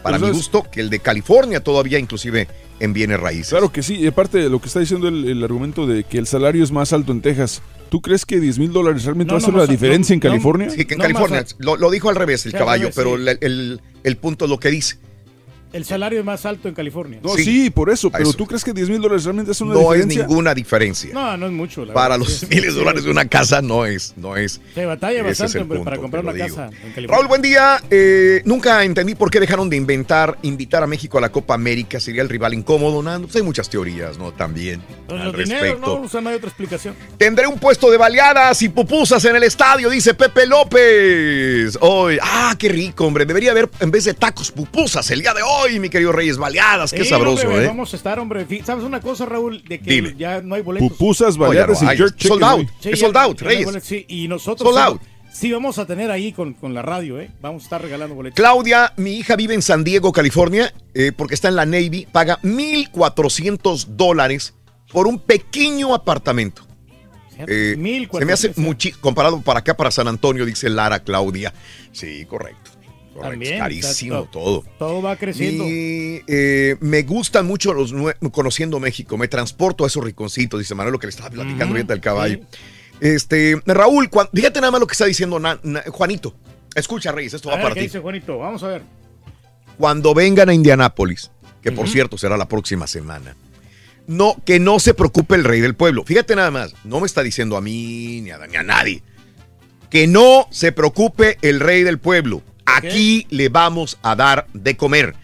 Para 0.02 0.18
mi 0.18 0.30
gusto, 0.30 0.64
que 0.70 0.80
el 0.80 0.90
de 0.90 1.00
California 1.00 1.60
todavía 1.60 1.98
inclusive 1.98 2.48
en 2.80 2.92
bienes 2.92 3.18
raíces. 3.20 3.50
Claro 3.50 3.72
que 3.72 3.82
sí, 3.82 3.96
y 3.96 4.06
aparte 4.06 4.38
de 4.38 4.48
lo 4.48 4.60
que 4.60 4.66
está 4.68 4.80
diciendo 4.80 5.08
el, 5.08 5.28
el 5.28 5.42
argumento 5.42 5.86
de 5.86 6.04
que 6.04 6.18
el 6.18 6.26
salario 6.26 6.62
es 6.62 6.70
más 6.70 6.92
alto 6.92 7.12
en 7.12 7.20
Texas, 7.20 7.60
¿tú 7.88 8.00
crees 8.00 8.24
que 8.24 8.38
10 8.40 8.58
mil 8.58 8.72
dólares 8.72 9.04
realmente 9.04 9.32
va 9.32 9.38
a 9.38 9.42
ser 9.42 9.54
la 9.54 9.66
diferencia 9.66 10.14
en 10.14 10.20
California? 10.20 10.70
Sí, 10.70 10.84
que 10.84 10.94
en 10.94 11.00
California, 11.00 11.44
lo, 11.58 11.76
lo 11.76 11.90
dijo 11.90 12.08
al 12.08 12.16
revés 12.16 12.46
el 12.46 12.52
caballo, 12.52 12.82
revés, 12.90 12.94
pero 12.96 13.16
sí. 13.16 13.22
el, 13.22 13.38
el- 13.40 13.80
el 14.04 14.16
punto 14.16 14.44
es 14.44 14.50
lo 14.50 14.60
que 14.60 14.70
dice. 14.70 14.98
El 15.72 15.84
salario 15.84 16.18
es 16.20 16.24
más 16.24 16.46
alto 16.46 16.68
en 16.68 16.74
California. 16.74 17.20
No, 17.22 17.34
sí, 17.36 17.68
por 17.70 17.90
eso, 17.90 18.10
pero 18.10 18.24
eso. 18.24 18.32
¿tú 18.36 18.46
crees 18.46 18.64
que 18.64 18.72
10 18.72 18.88
mil 18.88 19.00
dólares 19.00 19.24
realmente 19.24 19.52
es 19.52 19.60
una 19.60 19.74
No 19.74 19.80
es 19.92 20.00
diferencia? 20.06 20.26
ninguna 20.26 20.54
diferencia. 20.54 21.10
No, 21.12 21.36
no 21.36 21.46
es 21.46 21.52
mucho. 21.52 21.84
la 21.84 21.92
Para 21.92 22.16
verdad, 22.16 22.26
los 22.26 22.38
sí. 22.38 22.46
miles 22.48 22.74
de 22.74 22.80
dólares 22.80 23.04
de 23.04 23.10
una 23.10 23.26
casa 23.28 23.60
no 23.60 23.84
es, 23.84 24.14
no 24.16 24.36
es. 24.36 24.60
Se 24.74 24.86
batalla 24.86 25.20
Ese 25.20 25.30
es 25.30 25.38
bastante 25.40 25.58
el 25.58 25.62
hombre, 25.64 25.78
para 25.80 25.96
punto, 25.96 26.02
comprar 26.02 26.22
te 26.24 26.28
una 26.30 26.44
digo. 26.44 26.56
casa 26.56 26.66
en 26.68 26.92
California. 26.92 27.08
Raúl, 27.08 27.26
buen 27.28 27.42
día. 27.42 27.82
Eh, 27.90 28.42
nunca 28.46 28.82
entendí 28.84 29.14
por 29.14 29.30
qué 29.30 29.40
dejaron 29.40 29.68
de 29.68 29.76
inventar, 29.76 30.38
invitar 30.42 30.82
a 30.82 30.86
México 30.86 31.18
a 31.18 31.20
la 31.20 31.30
Copa 31.30 31.54
América. 31.54 32.00
Sería 32.00 32.22
el 32.22 32.28
rival 32.28 32.54
incómodo. 32.54 33.02
¿no? 33.02 33.20
Pues 33.22 33.36
hay 33.36 33.42
muchas 33.42 33.68
teorías, 33.68 34.16
¿no? 34.16 34.32
También 34.32 34.80
Pues 35.06 35.20
al 35.20 35.26
los 35.32 35.36
dineros, 35.36 35.62
respecto. 35.62 35.86
no, 35.98 36.02
o 36.04 36.08
sea, 36.08 36.20
no 36.22 36.30
hay 36.30 36.36
otra 36.36 36.48
explicación. 36.48 36.94
Tendré 37.18 37.46
un 37.46 37.58
puesto 37.58 37.90
de 37.90 37.98
baleadas 37.98 38.62
y 38.62 38.68
pupusas 38.70 39.22
en 39.26 39.36
el 39.36 39.42
estadio, 39.42 39.90
dice 39.90 40.14
Pepe 40.14 40.46
López. 40.46 41.76
Hoy, 41.80 42.18
ah, 42.22 42.54
qué 42.58 42.68
rico, 42.68 43.04
hombre. 43.06 43.26
Debería 43.26 43.50
haber, 43.50 43.68
en 43.80 43.90
vez 43.90 44.04
de 44.04 44.14
tacos, 44.14 44.50
pupusas 44.50 45.10
el 45.10 45.20
día 45.20 45.34
de 45.34 45.42
hoy, 45.42 45.57
mi 45.80 45.88
querido 45.88 46.12
Reyes. 46.12 46.38
Baleadas, 46.38 46.92
qué 46.92 47.04
Sí, 47.04 47.10
sabroso, 47.10 47.46
hombre, 47.46 47.64
¿eh? 47.64 47.66
Vamos 47.66 47.92
a 47.92 47.96
estar, 47.96 48.18
hombre. 48.18 48.46
¿Sabes 48.64 48.84
una 48.84 49.00
cosa, 49.00 49.26
Raúl? 49.26 49.62
De 49.64 49.78
que 49.80 49.90
Dime. 49.90 50.14
ya 50.16 50.40
no 50.40 50.54
hay 50.54 50.62
boletos. 50.62 50.88
Pupusas, 50.90 51.36
baleadas 51.36 51.82
no 51.82 51.92
y 51.92 51.96
jerk. 51.96 52.18
Sold 52.20 52.42
out. 52.44 52.68
Sí, 52.80 52.90
es 52.92 53.00
sold 53.00 53.16
out, 53.16 53.40
Reyes. 53.40 53.64
boletos, 53.66 53.88
sí, 53.88 54.04
y 54.08 54.28
nosotros 54.28 54.68
Sold 54.68 54.78
sí, 54.78 54.92
out. 54.92 55.02
sí 55.32 55.52
vamos 55.52 55.78
a 55.78 55.86
tener 55.86 56.10
ahí 56.10 56.32
con, 56.32 56.54
con 56.54 56.74
la 56.74 56.82
radio, 56.82 57.20
¿eh? 57.20 57.30
Vamos 57.40 57.62
a 57.62 57.64
estar 57.64 57.82
regalando 57.82 58.14
boletos. 58.14 58.36
Claudia, 58.36 58.92
mi 58.96 59.16
hija 59.18 59.36
vive 59.36 59.54
en 59.54 59.62
San 59.62 59.84
Diego, 59.84 60.12
California, 60.12 60.72
eh, 60.94 61.12
porque 61.16 61.34
está 61.34 61.48
en 61.48 61.56
la 61.56 61.66
Navy, 61.66 62.06
paga 62.10 62.38
1.400 62.42 63.84
dólares 63.96 64.54
por 64.92 65.06
un 65.06 65.18
pequeño 65.18 65.94
apartamento. 65.94 66.62
Eh, 67.46 67.76
se 68.18 68.24
me 68.24 68.32
hace 68.32 68.52
mucho 68.56 68.88
comparado 69.00 69.40
para 69.42 69.60
acá, 69.60 69.76
para 69.76 69.92
San 69.92 70.08
Antonio, 70.08 70.44
dice 70.44 70.68
Lara 70.68 71.00
Claudia. 71.04 71.52
Sí, 71.92 72.24
correcto. 72.26 72.72
Correcto. 73.18 73.30
También, 73.44 73.58
carísimo 73.58 74.18
está- 74.20 74.30
todo. 74.30 74.64
Todo 74.78 75.02
va 75.02 75.16
creciendo. 75.16 75.64
Y 75.64 76.22
eh, 76.26 76.76
me 76.80 77.02
gustan 77.02 77.46
mucho 77.46 77.72
los 77.74 77.94
conociendo 78.32 78.80
México. 78.80 79.16
Me 79.18 79.28
transporto 79.28 79.84
a 79.84 79.86
esos 79.86 80.04
rinconcitos, 80.04 80.58
dice 80.60 80.74
Manuel, 80.74 80.92
lo 80.92 80.98
que 80.98 81.06
le 81.06 81.10
estaba 81.10 81.30
platicando 81.30 81.66
Ujú, 81.66 81.74
ahorita 81.74 81.94
el 81.94 82.00
caballo. 82.00 82.40
Este, 83.00 83.60
Raúl, 83.66 84.10
fíjate 84.34 84.60
nada 84.60 84.70
más 84.72 84.80
lo 84.80 84.86
que 84.86 84.92
está 84.92 85.04
diciendo 85.04 85.38
Na- 85.38 85.60
Na- 85.62 85.84
Juanito. 85.88 86.34
Escucha, 86.74 87.12
Reyes, 87.12 87.34
esto 87.34 87.48
A 87.48 87.52
va 87.52 87.56
ver, 87.58 87.62
para 87.64 87.74
¿qué 87.74 87.80
ti. 87.80 87.86
dice 87.86 87.98
Juanito? 88.00 88.38
Vamos 88.38 88.62
a 88.62 88.68
ver. 88.68 88.82
Cuando 89.78 90.14
vengan 90.14 90.48
a 90.48 90.54
Indianápolis, 90.54 91.30
que 91.62 91.70
por 91.72 91.88
cierto 91.88 92.18
será 92.18 92.36
la 92.36 92.48
próxima 92.48 92.86
semana, 92.86 93.36
no, 94.06 94.36
que 94.44 94.58
no 94.58 94.80
se 94.80 94.94
preocupe 94.94 95.34
el 95.34 95.44
rey 95.44 95.60
del 95.60 95.74
pueblo. 95.74 96.02
Fíjate 96.04 96.34
nada 96.34 96.50
más, 96.50 96.74
no 96.84 96.98
me 97.00 97.06
está 97.06 97.22
diciendo 97.22 97.56
a 97.56 97.60
mí 97.60 98.20
ni 98.22 98.30
a, 98.30 98.38
ni 98.46 98.56
a 98.56 98.62
nadie. 98.62 99.02
Que 99.90 100.06
no 100.06 100.48
se 100.50 100.72
preocupe 100.72 101.38
el 101.42 101.60
rey 101.60 101.82
del 101.82 101.98
pueblo. 101.98 102.42
Aquí 102.76 103.26
le 103.30 103.48
vamos 103.48 103.98
a 104.02 104.14
dar 104.16 104.46
de 104.52 104.76
comer. 104.76 105.14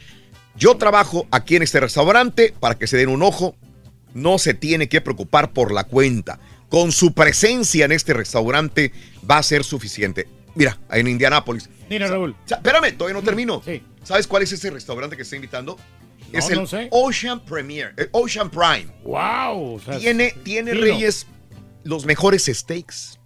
Yo 0.57 0.77
trabajo 0.77 1.27
aquí 1.31 1.57
en 1.57 1.63
este 1.63 1.81
restaurante 1.81 2.55
para 2.61 2.77
que 2.77 2.87
se 2.87 2.97
den 2.97 3.09
un 3.09 3.23
ojo. 3.23 3.57
No 4.13 4.39
se 4.39 4.55
tiene 4.55 4.89
que 4.89 5.01
preocupar 5.01 5.53
por 5.53 5.73
la 5.73 5.85
cuenta. 5.85 6.39
Con 6.69 6.93
su 6.93 7.13
presencia 7.13 7.85
en 7.85 7.93
este 7.93 8.15
restaurante 8.15 8.93
va 9.29 9.39
a 9.39 9.43
ser 9.43 9.65
suficiente. 9.65 10.29
Mira, 10.55 10.79
en 10.91 11.09
Indianápolis. 11.09 11.69
Mira, 11.91 12.07
Raúl. 12.07 12.37
Sa- 12.47 12.57
Espérame, 12.57 12.97
todavía 12.97 13.21
no 13.21 13.25
termino. 13.25 13.63
¿Sabes 14.05 14.27
cuál 14.27 14.43
es 14.45 14.53
ese 14.53 14.71
restaurante 14.71 15.17
que 15.17 15.23
está 15.23 15.35
invitando? 15.37 15.77
No, 16.33 16.39
es 16.39 16.49
el 16.51 16.61
no 16.61 16.67
sé. 16.67 16.89
Ocean 16.91 17.45
Premier, 17.45 17.93
el 17.97 18.09
Ocean 18.13 18.51
Prime. 18.51 18.87
¡Wow! 19.05 19.81
tiene 19.99 20.35
tiene 20.43 20.73
fino. 20.73 20.83
Reyes 20.85 21.27
los 21.85 22.07
mejores 22.07 22.45
steaks, 22.47 23.19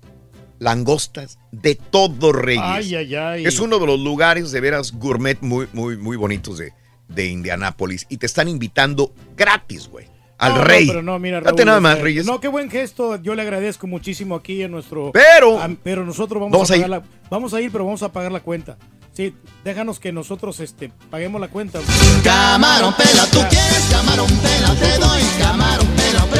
langostas, 0.58 1.38
de 1.52 1.74
todo 1.74 2.32
Reyes. 2.32 2.62
Ay, 2.64 2.94
ay, 2.94 3.14
ay. 3.14 3.46
Es 3.46 3.60
uno 3.60 3.78
de 3.78 3.86
los 3.86 3.98
lugares 4.00 4.50
de 4.50 4.60
veras 4.60 4.92
gourmet 4.92 5.38
muy, 5.40 5.68
muy, 5.72 5.96
muy 5.96 6.16
bonitos 6.16 6.58
de, 6.58 6.72
de 7.08 7.26
Indianápolis. 7.26 8.06
Y 8.08 8.16
te 8.18 8.26
están 8.26 8.48
invitando 8.48 9.12
gratis, 9.36 9.88
güey. 9.88 10.06
Al 10.38 10.52
No, 10.52 10.58
no, 10.58 10.64
rey. 10.64 10.86
pero 10.86 11.02
no, 11.02 11.18
mira, 11.18 11.40
Date 11.40 11.50
Raúl, 11.56 11.66
nada 11.66 11.80
más, 11.80 11.92
este, 11.94 12.04
Reyes. 12.04 12.24
No, 12.26 12.38
qué 12.40 12.46
buen 12.46 12.70
gesto. 12.70 13.16
Yo 13.20 13.34
le 13.34 13.42
agradezco 13.42 13.88
muchísimo 13.88 14.36
aquí 14.36 14.62
en 14.62 14.70
nuestro. 14.70 15.10
Pero- 15.12 15.58
a- 15.60 15.68
pero 15.82 16.04
nosotros 16.06 16.40
vamos, 16.40 16.52
Vamos 16.52 16.70
a 16.70 16.74
a 16.74 16.76
pagar 16.76 16.88
ir. 16.88 16.90
la. 16.90 17.02
Vamos 17.28 17.54
a 17.54 17.60
ir, 17.60 17.72
pero 17.72 17.84
vamos 17.84 18.02
a 18.04 18.12
pagar 18.12 18.30
la 18.30 18.40
cuenta. 18.40 18.78
Sí, 19.12 19.34
déjanos 19.64 19.98
que 19.98 20.12
nosotros 20.12 20.60
este, 20.60 20.92
paguemos 21.10 21.40
la 21.40 21.48
cuenta. 21.48 21.80
Camarón 22.22 22.94
pela, 22.96 23.26
tú 23.32 23.40
quieres 23.50 23.88
camarón 23.90 24.28
pela, 24.38 24.74
te 24.76 24.98
doy 25.00 25.22
camarón 25.40 25.77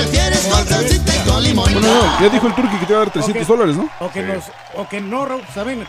prefieres 0.01 0.41
con 0.47 0.67
salsita 0.67 1.12
y 1.17 1.28
con 1.28 1.43
limón. 1.43 1.73
Bueno, 1.73 1.81
no, 1.81 2.20
ya 2.20 2.28
dijo 2.28 2.47
el 2.47 2.55
turqui 2.55 2.77
que 2.78 2.86
te 2.86 2.93
va 2.94 3.01
a 3.01 3.05
dar 3.05 3.12
300 3.12 3.43
Ok. 3.43 3.49
dólares, 3.49 3.77
¿no? 3.77 3.91
O 4.01 4.10
que 4.10 4.23
nos, 4.23 4.44
o 4.77 4.89
que 4.89 5.01
no, 5.01 5.25
Raúl, 5.27 5.43
¿saben? 5.55 5.85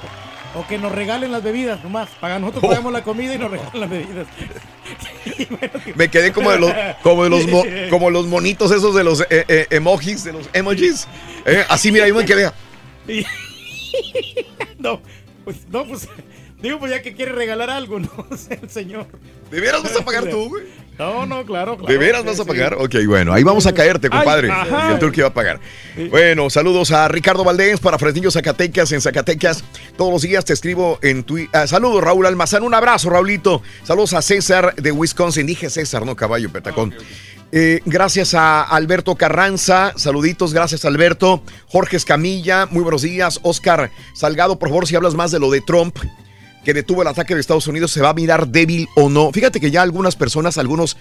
O 0.56 0.66
que 0.68 0.78
nos 0.80 0.92
regalen 0.92 1.32
las 1.32 1.44
bebidas, 1.44 1.84
nomás. 1.84 2.10
Para 2.20 2.40
nosotros 2.40 2.64
Oh. 2.64 2.70
pagamos 2.70 2.92
la 2.92 3.04
comida 3.04 3.36
y 3.36 3.38
nos 3.38 3.52
regalan 3.52 3.80
las 3.80 3.90
bebidas. 3.90 4.28
Me 5.96 6.10
quedé 6.10 6.32
como 6.34 6.50
de 6.52 6.60
los, 6.60 6.72
como 7.04 7.24
de 7.24 7.30
los, 7.30 7.46
mo- 7.48 7.64
como 7.90 8.10
los 8.10 8.26
monitos 8.26 8.72
esos 8.72 8.96
de 8.96 9.04
los 9.04 9.22
eh, 9.30 9.46
eh, 9.48 9.68
emojis, 9.70 10.24
de 10.24 10.34
los 10.34 10.50
emojis. 10.54 11.08
Eh, 11.46 11.64
así, 11.70 11.92
mira, 11.92 12.08
yo 12.08 12.16
me 12.16 12.26
quedé. 12.26 12.50
No, 14.78 15.02
pues, 15.44 15.58
no, 15.70 15.84
pues, 15.86 16.08
digo, 16.62 16.80
pues 16.80 16.92
ya 16.92 17.02
que 17.02 17.14
quiere 17.14 17.34
regalar 17.34 17.70
algo, 17.70 18.00
¿no? 18.00 18.10
El 18.50 18.70
señor. 18.70 19.08
¿De 19.52 19.60
veras 19.60 19.84
vas 19.84 19.96
a 19.98 20.06
pagar 20.06 20.28
tú, 20.30 20.48
güey? 20.48 20.64
No, 21.00 21.26
no, 21.26 21.46
claro, 21.46 21.78
claro. 21.78 21.92
¿De 21.92 21.98
veras 21.98 22.26
vas 22.26 22.42
a 22.42 22.44
sí. 22.44 22.48
pagar? 22.50 22.74
Ok, 22.74 22.96
bueno, 23.08 23.32
ahí 23.32 23.42
vamos 23.42 23.66
a 23.66 23.74
caerte, 23.74 24.10
compadre. 24.10 24.50
Y 24.50 24.92
el 24.92 25.00
turqui 25.00 25.22
va 25.22 25.28
a 25.28 25.34
pagar. 25.34 25.62
Bueno, 26.10 26.50
saludos 26.50 26.92
a 26.92 27.08
Ricardo 27.08 27.46
Valdés 27.46 27.80
para 27.80 27.98
Fresnillo 27.98 28.30
Zacatecas 28.30 28.92
en 28.92 29.00
Zacatecas. 29.00 29.64
Todos 29.96 30.12
los 30.12 30.22
días 30.24 30.44
te 30.44 30.52
escribo 30.52 31.00
en 31.02 31.24
Twitter. 31.24 31.68
saludos, 31.70 32.04
Raúl 32.04 32.26
Almazán. 32.26 32.64
Un 32.64 32.74
abrazo, 32.74 33.10
Raulito. 33.10 33.62
Saludos 33.84 34.14
a 34.14 34.22
César 34.22 34.76
de 34.76 34.92
Wisconsin. 34.92 35.48
Dije 35.48 35.70
César, 35.70 36.06
no 36.06 36.18
caballo, 36.18 36.52
petacón. 36.52 36.94
Eh, 37.52 37.80
gracias 37.86 38.34
a 38.34 38.62
Alberto 38.62 39.16
Carranza, 39.16 39.94
saluditos, 39.96 40.54
gracias 40.54 40.86
Alberto. 40.86 41.42
Jorge 41.68 41.98
Escamilla, 41.98 42.68
muy 42.68 42.84
buenos 42.84 43.02
días. 43.02 43.40
Oscar 43.42 43.90
Salgado, 44.14 44.60
por 44.60 44.70
favor, 44.70 44.86
si 44.86 44.96
hablas 44.96 45.16
más 45.16 45.32
de 45.32 45.40
lo 45.40 45.50
de 45.50 45.62
Trump, 45.62 45.98
que 46.64 46.74
detuvo 46.74 47.02
el 47.02 47.08
ataque 47.08 47.34
de 47.34 47.42
Estados 47.42 47.68
Unidos, 47.68 47.92
¿se 47.92 48.02
va 48.02 48.10
a 48.10 48.14
mirar 48.14 48.48
débil 48.48 48.88
o 48.96 49.10
no? 49.10 49.32
Fíjate 49.32 49.60
que 49.60 49.72
ya 49.72 49.82
algunas 49.82 50.16
personas, 50.16 50.58
algunos 50.58 50.98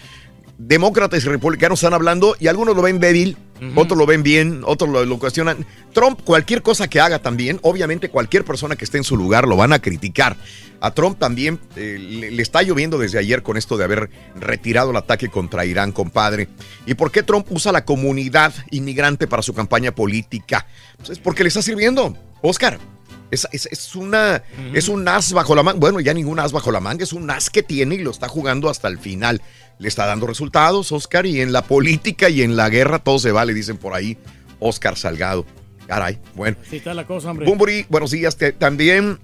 demócratas 0.59 1.25
y 1.25 1.29
republicanos 1.29 1.79
están 1.79 1.95
hablando 1.95 2.37
y 2.41 2.49
algunos 2.49 2.75
lo 2.75 2.83
ven 2.83 2.99
débil, 2.99 3.37
otros 3.77 3.97
lo 3.97 4.07
ven 4.07 4.25
bien, 4.25 4.63
otros 4.65 4.91
lo, 4.91 5.05
lo 5.05 5.19
cuestionan. 5.19 5.65
Trump, 5.93 6.21
cualquier 6.25 6.63
cosa 6.63 6.89
que 6.89 7.01
haga 7.01 7.21
también, 7.21 7.61
obviamente 7.63 8.09
cualquier 8.09 8.45
persona 8.45 8.75
que 8.75 8.85
esté 8.85 8.99
en 8.99 9.05
su 9.05 9.17
lugar 9.17 9.47
lo 9.47 9.57
van 9.57 9.73
a 9.73 9.79
criticar. 9.79 10.37
A 10.81 10.91
Trump 10.93 11.19
también 11.19 11.61
eh, 11.77 11.99
le, 11.99 12.31
le 12.33 12.43
está 12.43 12.63
lloviendo 12.63 12.99
desde 12.99 13.19
ayer 13.19 13.43
con 13.43 13.57
esto 13.57 13.77
de 13.77 13.85
haber 13.85 14.11
retirado 14.35 14.91
el 14.91 14.97
ataque 14.97 15.29
contra 15.29 15.65
Irán, 15.65 15.93
compadre. 15.93 16.49
¿Y 16.87 16.95
por 16.95 17.13
qué 17.13 17.23
Trump 17.23 17.47
usa 17.51 17.71
la 17.73 17.85
comunidad 17.85 18.53
inmigrante 18.71 19.29
para 19.29 19.43
su 19.43 19.55
campaña 19.55 19.95
política? 19.95 20.67
Pues 20.97 21.11
es 21.11 21.19
porque 21.21 21.45
le 21.45 21.49
está 21.49 21.63
sirviendo, 21.63 22.17
Oscar. 22.43 22.79
Es, 23.31 23.47
es- 23.53 23.67
es 23.67 23.95
una, 23.95 24.43
es 24.73 24.89
un 24.89 25.07
as 25.07 25.33
bajo 25.33 25.55
la 25.55 25.63
manga. 25.63 25.79
Bueno, 25.79 26.01
ya 26.01 26.15
ningún 26.15 26.39
as 26.39 26.53
bajo 26.53 26.73
la 26.73 26.81
manga, 26.81 27.05
es 27.05 27.13
un 27.13 27.31
as 27.31 27.51
que 27.51 27.63
tiene 27.63 27.97
y 27.97 27.99
lo 27.99 28.11
está 28.11 28.27
jugando 28.29 28.71
hasta 28.71 28.89
el 28.89 28.99
final. 28.99 29.43
Le 29.79 29.87
está 29.89 30.07
dando 30.07 30.27
resultados, 30.27 30.91
Oscar, 30.93 31.27
y 31.27 31.41
en 31.41 31.53
la 31.53 31.63
política 31.63 32.29
y 32.31 32.43
en 32.43 32.57
la 32.57 32.69
guerra 32.71 32.99
todo 33.01 33.19
se 33.19 33.31
vale, 33.33 33.53
dicen 33.55 33.77
por 33.77 33.95
ahí. 33.95 34.17
Oscar 34.61 34.97
Salgado. 34.97 35.45
Caray, 35.87 36.19
bueno. 36.35 36.57
Así 36.67 36.77
está 36.79 36.93
la 36.95 37.07
cosa, 37.07 37.31
hombre. 37.31 37.47
Bumburi, 37.47 37.87
buenos 37.89 38.11
días. 38.11 38.37
te- 38.37 38.53
también, 38.53 39.19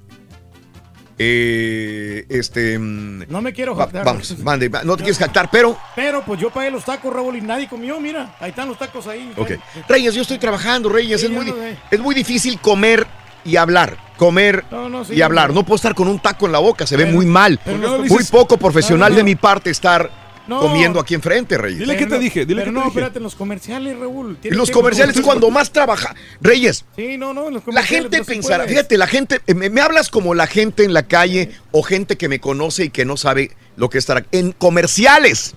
eh, 1.18 2.24
este... 2.28 2.78
mm, 2.78 3.24
No 3.28 3.41
me 3.42 3.52
quiero 3.52 3.74
va- 3.74 3.84
jactar. 3.84 4.05
vamos, 4.05 4.39
mande, 4.41 4.68
no 4.84 4.97
te 4.97 5.02
quieres 5.02 5.18
jactar, 5.18 5.49
pero... 5.50 5.78
Pero 5.94 6.24
pues 6.24 6.41
yo 6.41 6.50
pagué 6.50 6.70
los 6.70 6.84
tacos, 6.84 7.12
Raúl, 7.12 7.36
y 7.36 7.41
nadie 7.41 7.68
comió, 7.68 8.00
mira. 8.00 8.36
Ahí 8.41 8.50
están 8.50 8.68
los 8.68 8.78
tacos 8.78 9.07
ahí. 9.07 9.33
Ok. 9.36 9.52
Reyes, 9.89 10.15
yo 10.15 10.23
estoy 10.23 10.39
trabajando, 10.39 10.89
Reyes. 10.89 11.20
Sí, 11.20 11.26
es, 11.26 11.33
muy, 11.33 11.47
sé. 11.47 11.76
es 11.91 12.00
muy 12.00 12.15
difícil 12.15 12.58
comer 12.60 13.07
y 13.45 13.57
hablar. 13.57 13.99
Comer 14.17 14.65
No, 14.71 14.89
no, 14.89 15.05
sí, 15.05 15.15
y 15.15 15.23
hablar. 15.23 15.53
no. 15.53 15.65
Puedo 15.65 15.77
estar 15.77 15.95
con 15.95 16.09
un 16.09 16.21
taco 16.21 16.47
en 16.47 16.53
la 16.53 16.61
boca, 16.61 16.87
se 16.87 16.97
ve 16.97 17.05
Pero- 17.05 17.17
muy 17.17 17.27
mal. 17.27 17.61
muy 17.67 18.09
dices- 18.09 18.31
poco 18.31 18.57
profesional 18.59 19.11
No, 19.11 19.15
no, 19.15 19.17
de 19.19 19.25
mi 19.25 19.35
parte 19.35 19.71
estar 19.71 20.09
No. 20.47 20.61
comiendo 20.61 21.01
aquí 21.01 21.15
enfrente, 21.15 21.59
Reyes. 21.59 21.81
Dile 21.81 21.97
que 21.97 22.07
te 22.07 22.19
dije, 22.19 22.45
dile 22.47 22.61
Pero 22.63 22.71
que 22.71 22.75
no, 22.75 22.81
te 22.81 22.85
dije. 22.87 22.99
espérate, 23.01 23.19
en 23.19 23.23
los 23.25 23.35
comerciales, 23.35 23.99
Raúl. 23.99 24.29
En 24.31 24.37
Tienes 24.37 24.59
los 24.59 24.69
que- 24.69 24.75
comerciales 24.75 25.17
es 25.17 25.23
cuando 25.23 25.51
más 25.51 25.73
trabaja. 25.73 26.15
Reyes, 26.41 26.85
Sí, 26.95 27.17
no, 27.19 27.33
no, 27.35 27.49
en 27.49 27.55
los 27.55 27.63
la 27.63 27.65
comerciales 27.65 28.03
gente 28.05 28.19
no 28.19 28.25
se 28.25 28.31
pensará, 28.35 28.65
fíjate, 28.67 28.97
la 28.99 29.07
gente, 29.07 29.41
eh, 29.47 29.55
me, 29.55 29.69
me 29.71 29.81
hablas 29.81 30.11
como 30.11 30.35
la 30.35 30.47
gente 30.47 30.85
en 30.85 30.93
la 30.93 31.05
calle 31.05 31.51
o 31.73 31.83
gente 31.83 32.17
que 32.17 32.29
me 32.29 32.41
conoce 32.41 32.85
y 32.85 32.91
que 32.91 33.05
no 33.05 33.17
sabe 33.17 33.51
lo 33.77 33.89
que 33.91 33.99
es 33.99 34.03
estar 34.03 34.19
aquí. 34.19 34.29
En 34.33 34.53
comerciales 34.53 35.55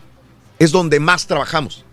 es 0.59 0.71
donde 0.71 0.99
más 0.99 1.27
trabajamos. 1.27 1.85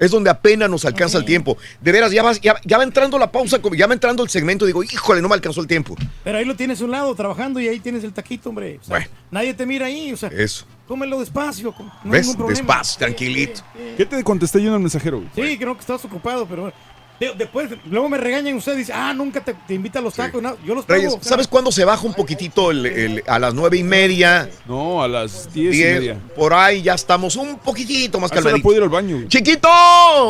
Es 0.00 0.10
donde 0.10 0.30
apenas 0.30 0.68
nos 0.68 0.84
alcanza 0.84 1.18
el 1.18 1.24
tiempo. 1.24 1.56
De 1.80 1.92
veras, 1.92 2.10
ya, 2.10 2.22
vas- 2.24 2.40
ya, 2.40 2.56
ya 2.64 2.78
va 2.78 2.82
entrando 2.84 3.18
la 3.18 3.30
pausa, 3.30 3.60
como 3.60 3.76
ya 3.76 3.86
va 3.86 3.92
entrando 3.94 4.24
el 4.24 4.30
segmento. 4.30 4.64
Digo, 4.66 4.82
híjole, 4.82 5.20
no 5.22 5.28
me 5.28 5.34
alcanzó 5.34 5.60
el 5.60 5.66
tiempo. 5.68 5.94
Pero 6.24 6.38
ahí 6.38 6.44
lo 6.44 6.56
tienes 6.56 6.80
a 6.80 6.84
un 6.86 6.90
lado 6.90 7.14
trabajando 7.14 7.60
y 7.60 7.68
ahí 7.68 7.78
tienes 7.80 8.02
el 8.02 8.12
taquito, 8.12 8.48
hombre. 8.48 8.78
O 8.80 8.84
sea, 8.84 8.96
Bueno. 8.96 9.06
Nadie 9.30 9.54
te 9.54 9.64
mira 9.66 9.86
ahí, 9.86 10.12
o 10.12 10.16
sea. 10.16 10.30
Eso. 10.30 10.64
cómelo 10.88 11.20
despacio. 11.20 11.72
No 11.78 11.84
hay 12.04 12.10
¿Ves? 12.10 12.22
ningún 12.26 12.36
problema. 12.38 12.58
Despacio, 12.58 12.98
tranquilito. 12.98 13.60
¿Qué 13.96 14.04
te 14.06 14.24
contesté 14.24 14.60
yo 14.60 14.68
en 14.70 14.74
el 14.74 14.80
mensajero? 14.80 15.22
Sí, 15.36 15.56
creo 15.58 15.74
que 15.74 15.80
estabas 15.80 16.04
ocupado, 16.04 16.46
pero 16.46 16.72
de- 17.20 17.34
después, 17.36 17.68
luego 17.84 18.08
me 18.08 18.16
regañan 18.18 18.54
ustedes, 18.56 18.78
dicen, 18.78 18.96
ah, 18.98 19.12
nunca 19.14 19.40
te, 19.44 19.54
te 19.54 19.74
invita 19.74 19.98
a 19.98 20.02
los 20.02 20.14
tacos. 20.14 20.42
no, 20.42 20.56
yo 20.64 20.74
los 20.74 20.84
pago. 20.86 20.98
Reyes, 21.00 21.16
¿sabes 21.20 21.46
cuándo 21.46 21.70
se 21.70 21.84
baja 21.84 22.04
un 22.06 22.14
poquitito 22.14 22.70
el- 22.70 22.86
el- 22.86 23.24
a 23.26 23.38
las 23.38 23.52
nueve 23.54 23.76
y 23.76 23.82
media? 23.84 24.48
No, 24.66 25.02
a 25.02 25.08
las 25.08 25.52
diez, 25.52 25.76
y 25.76 25.82
media. 25.84 26.16
por 26.34 26.54
ahí 26.54 26.80
ya 26.82 26.94
estamos 26.94 27.36
un 27.36 27.58
poquitito 27.58 28.18
más 28.18 28.32
A 28.32 28.34
esa 28.34 28.40
hora 28.40 28.44
calmaditos. 28.44 28.62
puedo 28.64 28.76
ir 28.78 28.82
al 28.82 28.88
baño. 28.88 29.28
Chiquito, 29.28 29.68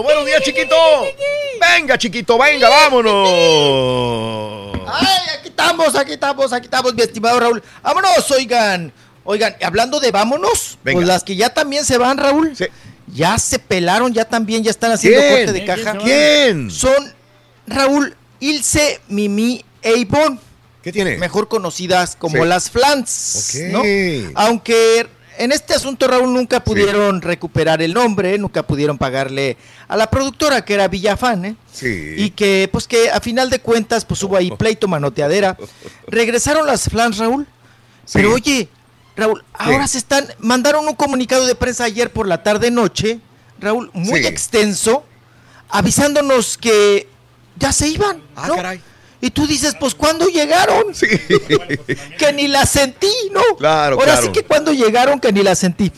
buenos 0.03 0.27
días, 0.27 0.43
chiquito. 0.43 0.77
Venga, 1.77 1.97
chiquito, 1.97 2.37
venga, 2.39 2.69
vámonos. 2.69 3.29
Ay, 4.87 5.07
aquí 5.39 5.49
estamos, 5.49 5.95
aquí 5.95 6.13
estamos, 6.13 6.53
aquí 6.53 6.65
estamos, 6.67 6.95
mi 6.95 7.03
estimado 7.03 7.39
Raúl. 7.41 7.63
Vámonos, 7.83 8.31
oigan. 8.33 8.93
Oigan, 9.23 9.55
hablando 9.63 10.01
de 10.01 10.11
vámonos, 10.11 10.79
Venga. 10.83 10.97
pues 10.97 11.07
las 11.07 11.23
que 11.23 11.37
ya 11.37 11.51
también 11.51 11.85
se 11.85 11.99
van, 11.99 12.17
Raúl. 12.19 12.53
Ya 13.15 13.39
se 13.39 13.59
pelaron, 13.59 14.13
ya 14.13 14.25
también, 14.25 14.63
ya 14.63 14.71
están 14.71 14.93
haciendo 14.93 15.21
¿Quién? 15.21 15.33
corte 15.47 15.53
de 15.53 15.65
caja. 15.65 15.99
¿Quién? 15.99 16.71
Son 16.71 17.13
Raúl, 17.67 18.15
Ilse, 18.41 19.01
Mimi 19.09 19.65
e 19.83 19.97
Ivonne. 19.97 20.39
¿Qué 20.83 20.93
tiene? 20.93 21.19
Mejor 21.19 21.49
conocidas 21.49 22.17
como 22.17 22.43
Sí. 22.43 22.49
las 22.49 22.71
Flans. 22.71 23.55
Ok. 23.55 23.61
¿no? 23.73 23.83
Aunque 24.35 25.07
en 25.39 25.53
este 25.53 25.75
asunto, 25.75 26.07
Raúl, 26.07 26.33
nunca 26.33 26.63
pudieron 26.65 27.21
recuperar 27.23 27.83
el 27.83 27.95
nombre, 27.95 28.37
nunca 28.39 28.63
pudieron 28.67 28.97
pagarle 28.99 29.57
a 29.89 29.97
la 29.97 30.09
productora, 30.11 30.65
que 30.65 30.75
era 30.75 30.89
Villafán, 30.89 31.45
¿eh? 31.45 31.57
Sí. 31.73 32.15
Y 32.17 32.31
que, 32.31 32.69
pues 32.73 32.87
que 32.87 33.11
a 33.11 33.21
final 33.21 33.51
de 33.51 33.59
cuentas, 33.61 34.05
pues 34.05 34.23
hubo 34.23 34.37
ahí 34.37 34.51
pleito, 34.59 34.89
manoteadera. 34.89 35.57
Regresaron 36.09 36.67
las 36.67 36.85
Flans, 36.89 37.19
Raúl. 37.19 37.47
Pero 38.13 38.33
oye, 38.35 38.69
Raúl, 39.17 39.45
ahora 39.53 39.87
se 39.87 39.99
están, 39.99 40.27
mandaron 40.39 40.87
un 40.89 40.95
comunicado 40.95 41.47
de 41.47 41.55
prensa 41.55 41.85
ayer 41.85 42.13
por 42.13 42.27
la 42.27 42.43
tarde 42.43 42.71
noche, 42.71 43.21
Raúl, 43.59 43.91
muy 43.93 44.21
Sí. 44.21 44.27
extenso, 44.27 45.05
avisándonos 45.69 46.57
que 46.57 47.09
ya 47.57 47.73
se 47.73 47.89
iban. 47.89 48.23
Ah, 48.37 48.49
¿no? 48.49 48.57
caray. 48.57 48.81
Y 49.21 49.31
tú 49.31 49.47
dices, 49.47 49.77
pues 49.79 49.95
¿cuándo 49.95 50.27
llegaron? 50.29 50.95
Sí. 50.95 51.07
que 52.19 52.33
ni 52.35 52.49
la 52.49 52.65
sentí, 52.65 53.13
¿no? 53.33 53.43
Claro, 53.59 53.97
Ahora 53.97 54.13
claro. 54.13 54.23
sí 54.27 54.33
que 54.33 54.43
cuando 54.45 54.73
llegaron 54.73 55.21
que 55.21 55.31
ni 55.33 55.43
la 55.43 55.55
sentí. 55.55 55.93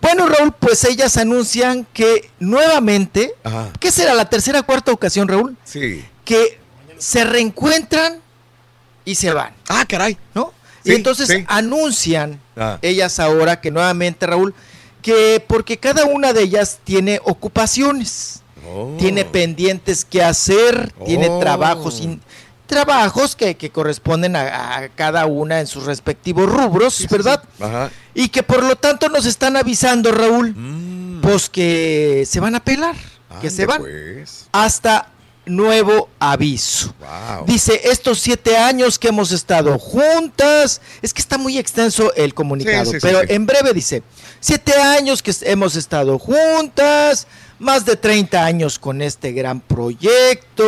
Bueno, 0.00 0.28
Raúl, 0.28 0.52
pues 0.58 0.84
ellas 0.84 1.16
anuncian 1.16 1.86
que 1.92 2.30
nuevamente, 2.40 3.34
Ajá. 3.44 3.70
¿qué 3.78 3.90
será 3.90 4.12
la 4.14 4.28
tercera 4.28 4.60
o 4.60 4.66
cuarta 4.66 4.90
ocasión, 4.92 5.28
Raúl? 5.28 5.56
Sí. 5.64 6.04
Que 6.24 6.58
se 6.98 7.24
reencuentran 7.24 8.20
y 9.04 9.14
se 9.14 9.32
van. 9.32 9.54
Ah, 9.68 9.84
caray. 9.88 10.18
¿No? 10.34 10.52
Sí, 10.84 10.92
y 10.92 10.94
entonces 10.94 11.28
sí. 11.28 11.44
anuncian 11.48 12.40
Ah. 12.56 12.78
ellas 12.82 13.18
ahora 13.18 13.60
que 13.60 13.70
nuevamente, 13.70 14.26
Raúl, 14.26 14.54
que 15.02 15.42
porque 15.46 15.78
cada 15.78 16.04
una 16.04 16.32
de 16.32 16.42
ellas 16.42 16.78
tiene 16.84 17.20
ocupaciones, 17.24 18.40
Oh. 18.66 18.94
tiene 18.98 19.24
pendientes 19.24 20.04
que 20.04 20.22
hacer, 20.22 20.92
tiene 21.04 21.28
Oh. 21.28 21.38
trabajos 21.40 22.00
in- 22.00 22.20
trabajos 22.66 23.36
que, 23.36 23.56
que 23.56 23.68
corresponden 23.70 24.36
a, 24.36 24.78
a 24.78 24.88
cada 24.88 25.26
una 25.26 25.60
en 25.60 25.66
sus 25.66 25.84
respectivos 25.84 26.50
rubros, 26.50 27.06
¿verdad? 27.10 27.42
Ajá. 27.60 27.90
Y 28.14 28.28
que 28.28 28.42
por 28.42 28.62
lo 28.64 28.74
tanto 28.76 29.08
nos 29.10 29.26
están 29.26 29.56
avisando, 29.58 30.10
Raúl, 30.12 30.54
Mm. 30.56 31.20
pues 31.20 31.50
que 31.50 32.24
se 32.26 32.40
van 32.40 32.54
a 32.54 32.64
pelar, 32.64 32.96
que 33.42 33.50
se 33.50 33.66
van 33.66 33.80
pues. 33.82 34.46
hasta 34.52 35.08
nuevo 35.46 36.08
aviso. 36.18 36.94
Wow. 37.00 37.46
Dice, 37.46 37.80
estos 37.84 38.18
siete 38.20 38.56
años 38.56 38.98
que 38.98 39.08
hemos 39.08 39.32
estado 39.32 39.78
juntas, 39.78 40.80
es 41.02 41.12
que 41.12 41.20
está 41.20 41.38
muy 41.38 41.58
extenso 41.58 42.12
el 42.14 42.34
comunicado, 42.34 42.84
Sí, 42.86 42.92
sí, 42.92 42.96
sí, 43.00 43.06
pero 43.06 43.20
sí. 43.20 43.26
en 43.30 43.46
breve 43.46 43.72
dice, 43.72 44.02
siete 44.40 44.74
años 44.74 45.22
que 45.22 45.34
hemos 45.42 45.76
estado 45.76 46.18
juntas, 46.18 47.26
más 47.58 47.84
de 47.84 47.96
30 47.96 48.44
años 48.44 48.78
con 48.78 49.02
este 49.02 49.32
gran 49.32 49.60
proyecto, 49.60 50.64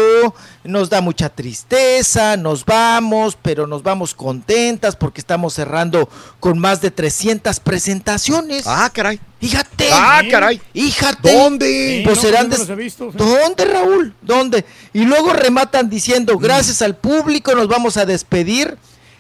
nos 0.65 0.89
da 0.91 1.01
mucha 1.01 1.29
tristeza, 1.29 2.37
nos 2.37 2.65
vamos, 2.65 3.37
pero 3.41 3.67
nos 3.67 3.83
vamos 3.83 4.15
contentas 4.15 4.97
porque 4.97 5.21
estamos 5.21 5.55
cerrando 5.55 6.09
con 6.41 6.59
más 6.59 6.81
de 6.81 6.91
300 6.91 7.61
presentaciones. 7.61 8.65
Ah, 8.67 8.91
caray. 8.93 9.21
Fíjate. 9.41 9.89
Ah, 9.93 10.23
caray. 10.31 10.61
Fíjate. 10.73 11.33
¿Dónde? 11.33 12.03
Pues 12.05 12.17
no, 12.17 12.23
serán 12.23 12.53
he 12.53 12.75
visto, 12.75 13.11
sí. 13.11 13.19
¿Dónde, 13.19 13.65
Raúl? 13.65 14.15
¿Dónde? 14.23 14.65
Y 14.93 15.05
luego 15.05 15.33
rematan 15.33 15.91
diciendo, 15.91 16.39
gracias 16.39 16.83
al 16.83 16.97
público 16.97 17.55
nos 17.55 17.69
vamos 17.69 17.97
a 17.97 18.07
despedir 18.07 18.77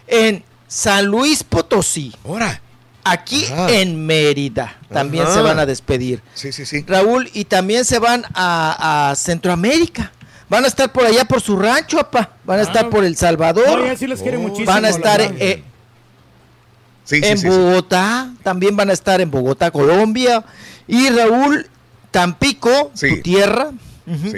en 0.07 0.45
San 0.69 1.07
Luis 1.07 1.43
Potosí. 1.43 2.15
Ahora. 2.25 2.62
Aquí 3.09 3.44
Ajá. 3.47 3.70
en 3.70 4.05
Mérida 4.05 4.76
también 4.93 5.25
Ajá. 5.25 5.35
se 5.35 5.41
van 5.43 5.59
a 5.59 5.67
despedir. 5.67 6.23
Sí, 6.35 6.52
sí, 6.52 6.67
sí. 6.67 6.85
Raúl, 6.86 7.31
y 7.33 7.44
también 7.44 7.85
se 7.85 7.99
van 7.99 8.25
a, 8.35 9.10
a 9.10 9.15
Centroamérica. 9.17 10.12
Van 10.49 10.65
a 10.65 10.68
estar 10.68 10.93
por 10.93 11.05
allá 11.05 11.25
por 11.25 11.41
su 11.41 11.57
rancho, 11.59 11.99
papá. 11.99 12.31
Van 12.44 12.60
a 12.60 12.62
estar 12.62 12.89
por 12.89 13.05
El 13.05 13.17
Salvador. 13.17 13.81
No, 13.81 13.97
sí 13.97 14.07
muchísimo, 14.07 14.67
Van 14.67 14.85
a 14.85 14.89
estar 14.89 15.20
eh, 15.20 15.62
Sí, 17.05 17.20
en 17.23 17.39
sí, 17.39 17.43
sí. 17.43 17.49
Bogotá, 17.49 18.31
también 18.43 18.76
van 18.76 18.91
a 18.91 18.93
estar 18.93 19.20
en 19.20 19.31
Bogotá, 19.31 19.70
Colombia. 19.70 20.44
Y 20.89 21.09
Raúl, 21.10 21.68
Tampico, 22.10 22.91
Sí. 22.94 23.17
tu 23.17 23.23
tierra. 23.23 23.70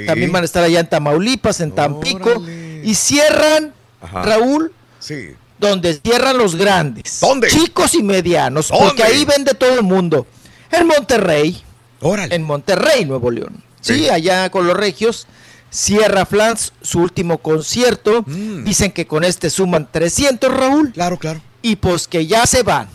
También 0.06 0.32
van 0.32 0.42
a 0.42 0.44
estar 0.47 0.64
allá 0.64 0.80
en 0.80 0.88
Tamaulipas, 0.88 1.60
en 1.60 1.72
Tampico. 1.72 2.42
Y 2.82 2.94
cierran, 2.94 3.72
Ajá. 4.00 4.22
Raúl, 4.22 4.72
Sí. 4.98 5.34
Donde 5.58 5.94
cierran 6.02 6.38
los 6.38 6.54
grandes. 6.56 7.18
¿Dónde? 7.20 7.48
Chicos 7.48 7.94
y 7.94 8.02
medianos, 8.02 8.68
¿Dónde? 8.68 8.86
porque 8.86 9.02
ahí 9.04 9.24
vende 9.24 9.54
todo 9.54 9.74
el 9.74 9.82
mundo. 9.82 10.26
En 10.70 10.86
Monterrey, 10.86 11.62
Órale. 12.00 12.34
en 12.34 12.42
Monterrey, 12.42 13.04
Nuevo 13.04 13.30
León. 13.30 13.62
Sí, 13.80 13.94
Sí. 13.94 14.08
allá 14.08 14.50
con 14.50 14.66
los 14.66 14.76
regios. 14.76 15.26
Cierra 15.70 16.24
Flans 16.24 16.72
su 16.80 17.00
último 17.00 17.38
concierto. 17.38 18.22
Mm. 18.26 18.64
Dicen 18.64 18.90
que 18.90 19.06
con 19.06 19.22
este 19.24 19.50
suman 19.50 19.88
300, 19.90 20.50
Raúl. 20.52 20.92
Claro, 20.92 21.18
claro. 21.18 21.40
Y 21.62 21.76
pues 21.76 22.08
que 22.08 22.26
ya 22.26 22.46
se 22.46 22.62
van. 22.62 22.88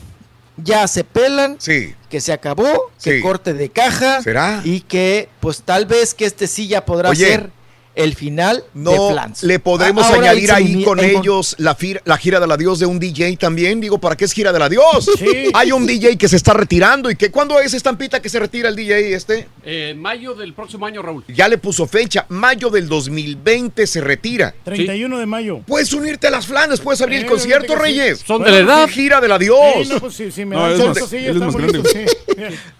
Ya 0.57 0.87
se 0.87 1.03
pelan. 1.03 1.57
Sí. 1.59 1.93
Que 2.09 2.19
se 2.21 2.33
acabó. 2.33 2.91
Que 3.03 3.21
corte 3.21 3.53
de 3.53 3.69
caja. 3.69 4.21
¿Será? 4.21 4.61
Y 4.63 4.81
que 4.81 5.29
pues 5.39 5.61
tal 5.63 5.85
vez 5.85 6.13
que 6.13 6.25
este 6.25 6.47
sí 6.47 6.67
ya 6.67 6.83
podrá 6.85 7.09
Oye. 7.09 7.25
ser 7.27 7.51
el 7.95 8.15
final 8.15 8.63
de 8.73 8.81
No, 8.95 9.11
Flans. 9.11 9.43
le 9.43 9.59
podremos 9.59 10.05
ahora 10.05 10.31
añadir 10.31 10.51
ahí 10.51 10.83
con 10.83 10.99
ellos 10.99 11.55
la, 11.59 11.77
fir- 11.77 12.01
la 12.05 12.17
gira 12.17 12.39
del 12.39 12.51
adiós 12.51 12.79
de 12.79 12.85
un 12.85 12.99
DJ 12.99 13.37
también. 13.37 13.79
Digo, 13.81 13.97
¿para 13.99 14.15
qué 14.15 14.25
es 14.25 14.33
gira 14.33 14.51
del 14.51 14.61
adiós? 14.63 15.07
Sí. 15.17 15.49
Hay 15.53 15.71
un 15.71 15.85
DJ 15.85 16.17
que 16.17 16.27
se 16.27 16.35
está 16.35 16.53
retirando 16.53 17.09
y 17.11 17.15
que 17.15 17.29
¿cuándo 17.31 17.59
es 17.59 17.73
estampita 17.73 18.21
que 18.21 18.29
se 18.29 18.39
retira 18.39 18.69
el 18.69 18.75
DJ 18.75 19.13
este? 19.13 19.47
Eh, 19.63 19.93
mayo 19.97 20.33
del 20.33 20.53
próximo 20.53 20.85
año, 20.85 21.01
Raúl. 21.01 21.23
Ya 21.27 21.47
le 21.47 21.57
puso 21.57 21.85
fecha, 21.87 22.25
mayo 22.29 22.69
del 22.69 22.87
2020 22.89 23.85
se 23.87 24.01
retira. 24.01 24.53
31 24.63 25.19
de 25.19 25.25
mayo. 25.25 25.59
Puedes 25.67 25.93
unirte 25.93 26.27
a 26.27 26.31
las 26.31 26.47
flanes, 26.47 26.79
puedes 26.79 27.01
abrir 27.01 27.19
el 27.19 27.25
Eh, 27.25 27.29
concierto, 27.29 27.73
fíjate 27.73 27.83
que 27.83 27.91
sí. 27.93 27.99
Reyes. 27.99 28.19
Son 28.25 28.43
de 28.43 28.51
la 28.51 28.57
edad. 28.57 28.87
Gira 28.89 29.21
del 29.21 29.31
adiós. 29.31 29.59
Sí, 29.83 29.89
no, 29.89 29.99
pues 29.99 30.13
sí, 30.15 30.31
sí, 30.31 30.43
sí, 30.43 31.81
sí. 31.91 32.05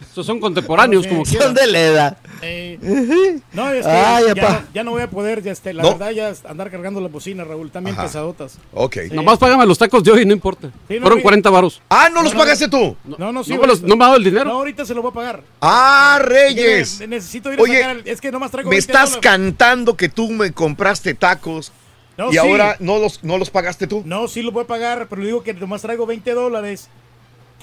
Estos 0.02 0.26
son 0.26 0.40
contemporáneos, 0.40 1.04
Sí, 1.04 1.10
como 1.10 1.26
sí. 1.26 1.32
quieran. 1.32 1.48
Son 1.50 1.56
de 1.56 1.68
la 1.72 1.80
edad. 1.82 2.18
Eh, 2.44 3.40
no, 3.54 3.70
es 3.70 3.86
que 3.86 3.92
Ay, 3.92 4.26
ya, 4.36 4.66
ya 4.74 4.84
no 4.84 4.92
voy 4.92 5.02
a 5.02 5.10
poder, 5.10 5.42
ya 5.42 5.52
este, 5.52 5.74
la 5.74 5.84
No. 5.84 5.92
verdad, 5.98 6.12
ya 6.12 6.34
andar 6.50 6.70
cargando 6.70 7.00
la 7.02 7.08
bocina, 7.08 7.44
Raúl, 7.44 7.72
también 7.72 7.96
Ajá. 7.96 8.04
pesadotas. 8.06 8.58
Ok. 8.74 8.98
Sí. 9.10 9.16
Nomás 9.16 9.38
págame 9.40 9.66
los 9.66 9.78
tacos 9.78 10.04
de 10.04 10.12
hoy, 10.12 10.26
no 10.26 10.34
importa. 10.34 10.70
Sí, 10.88 10.96
no, 10.96 11.02
Fueron 11.02 11.14
oye. 11.20 11.24
40 11.24 11.50
varos. 11.50 11.82
Ah, 11.90 12.10
¿no 12.14 12.22
los 12.24 12.34
pagaste 12.34 12.68
tú? 12.68 12.96
No, 13.18 13.32
no, 13.32 13.44
sí. 13.44 13.54
no, 13.56 13.62
me 13.62 13.68
los- 13.68 13.78
ahorita- 13.80 13.88
no 13.88 13.96
me 13.96 14.04
ha 14.04 14.08
dado 14.08 14.18
el 14.18 14.24
dinero. 14.24 14.46
No, 14.46 14.52
ahorita 14.54 14.86
se 14.86 14.94
lo 14.94 15.02
voy 15.02 15.12
a 15.12 15.14
pagar. 15.14 15.42
Ah, 15.62 16.20
Reyes. 16.22 17.00
Ne- 17.00 17.08
Necesito 17.08 17.52
ir 17.54 17.60
a 17.60 17.62
Oye, 17.62 17.80
sacar 17.82 17.96
el- 17.98 18.08
es 18.08 18.20
que 18.22 18.32
nomás 18.32 18.52
traigo 18.52 18.70
Me 18.70 18.76
20 18.78 18.92
estás 18.92 19.12
dólares. 19.12 19.22
cantando 19.32 19.96
que 19.96 20.10
tú 20.10 20.30
me 20.32 20.52
compraste 20.52 21.14
tacos 21.14 21.72
No, 22.18 22.30
y 22.30 22.34
sí. 22.34 22.38
ahora 22.38 22.76
no 22.80 23.00
los, 23.00 23.24
no 23.24 23.38
los 23.38 23.50
pagaste 23.50 23.88
tú. 23.88 24.04
No, 24.06 24.28
sí 24.28 24.42
lo 24.42 24.52
voy 24.52 24.64
a 24.64 24.68
pagar, 24.68 25.08
pero 25.10 25.22
le 25.22 25.28
digo 25.28 25.44
que 25.44 25.54
nomás 25.54 25.82
traigo 25.82 26.06
20 26.06 26.34
dólares. 26.34 26.90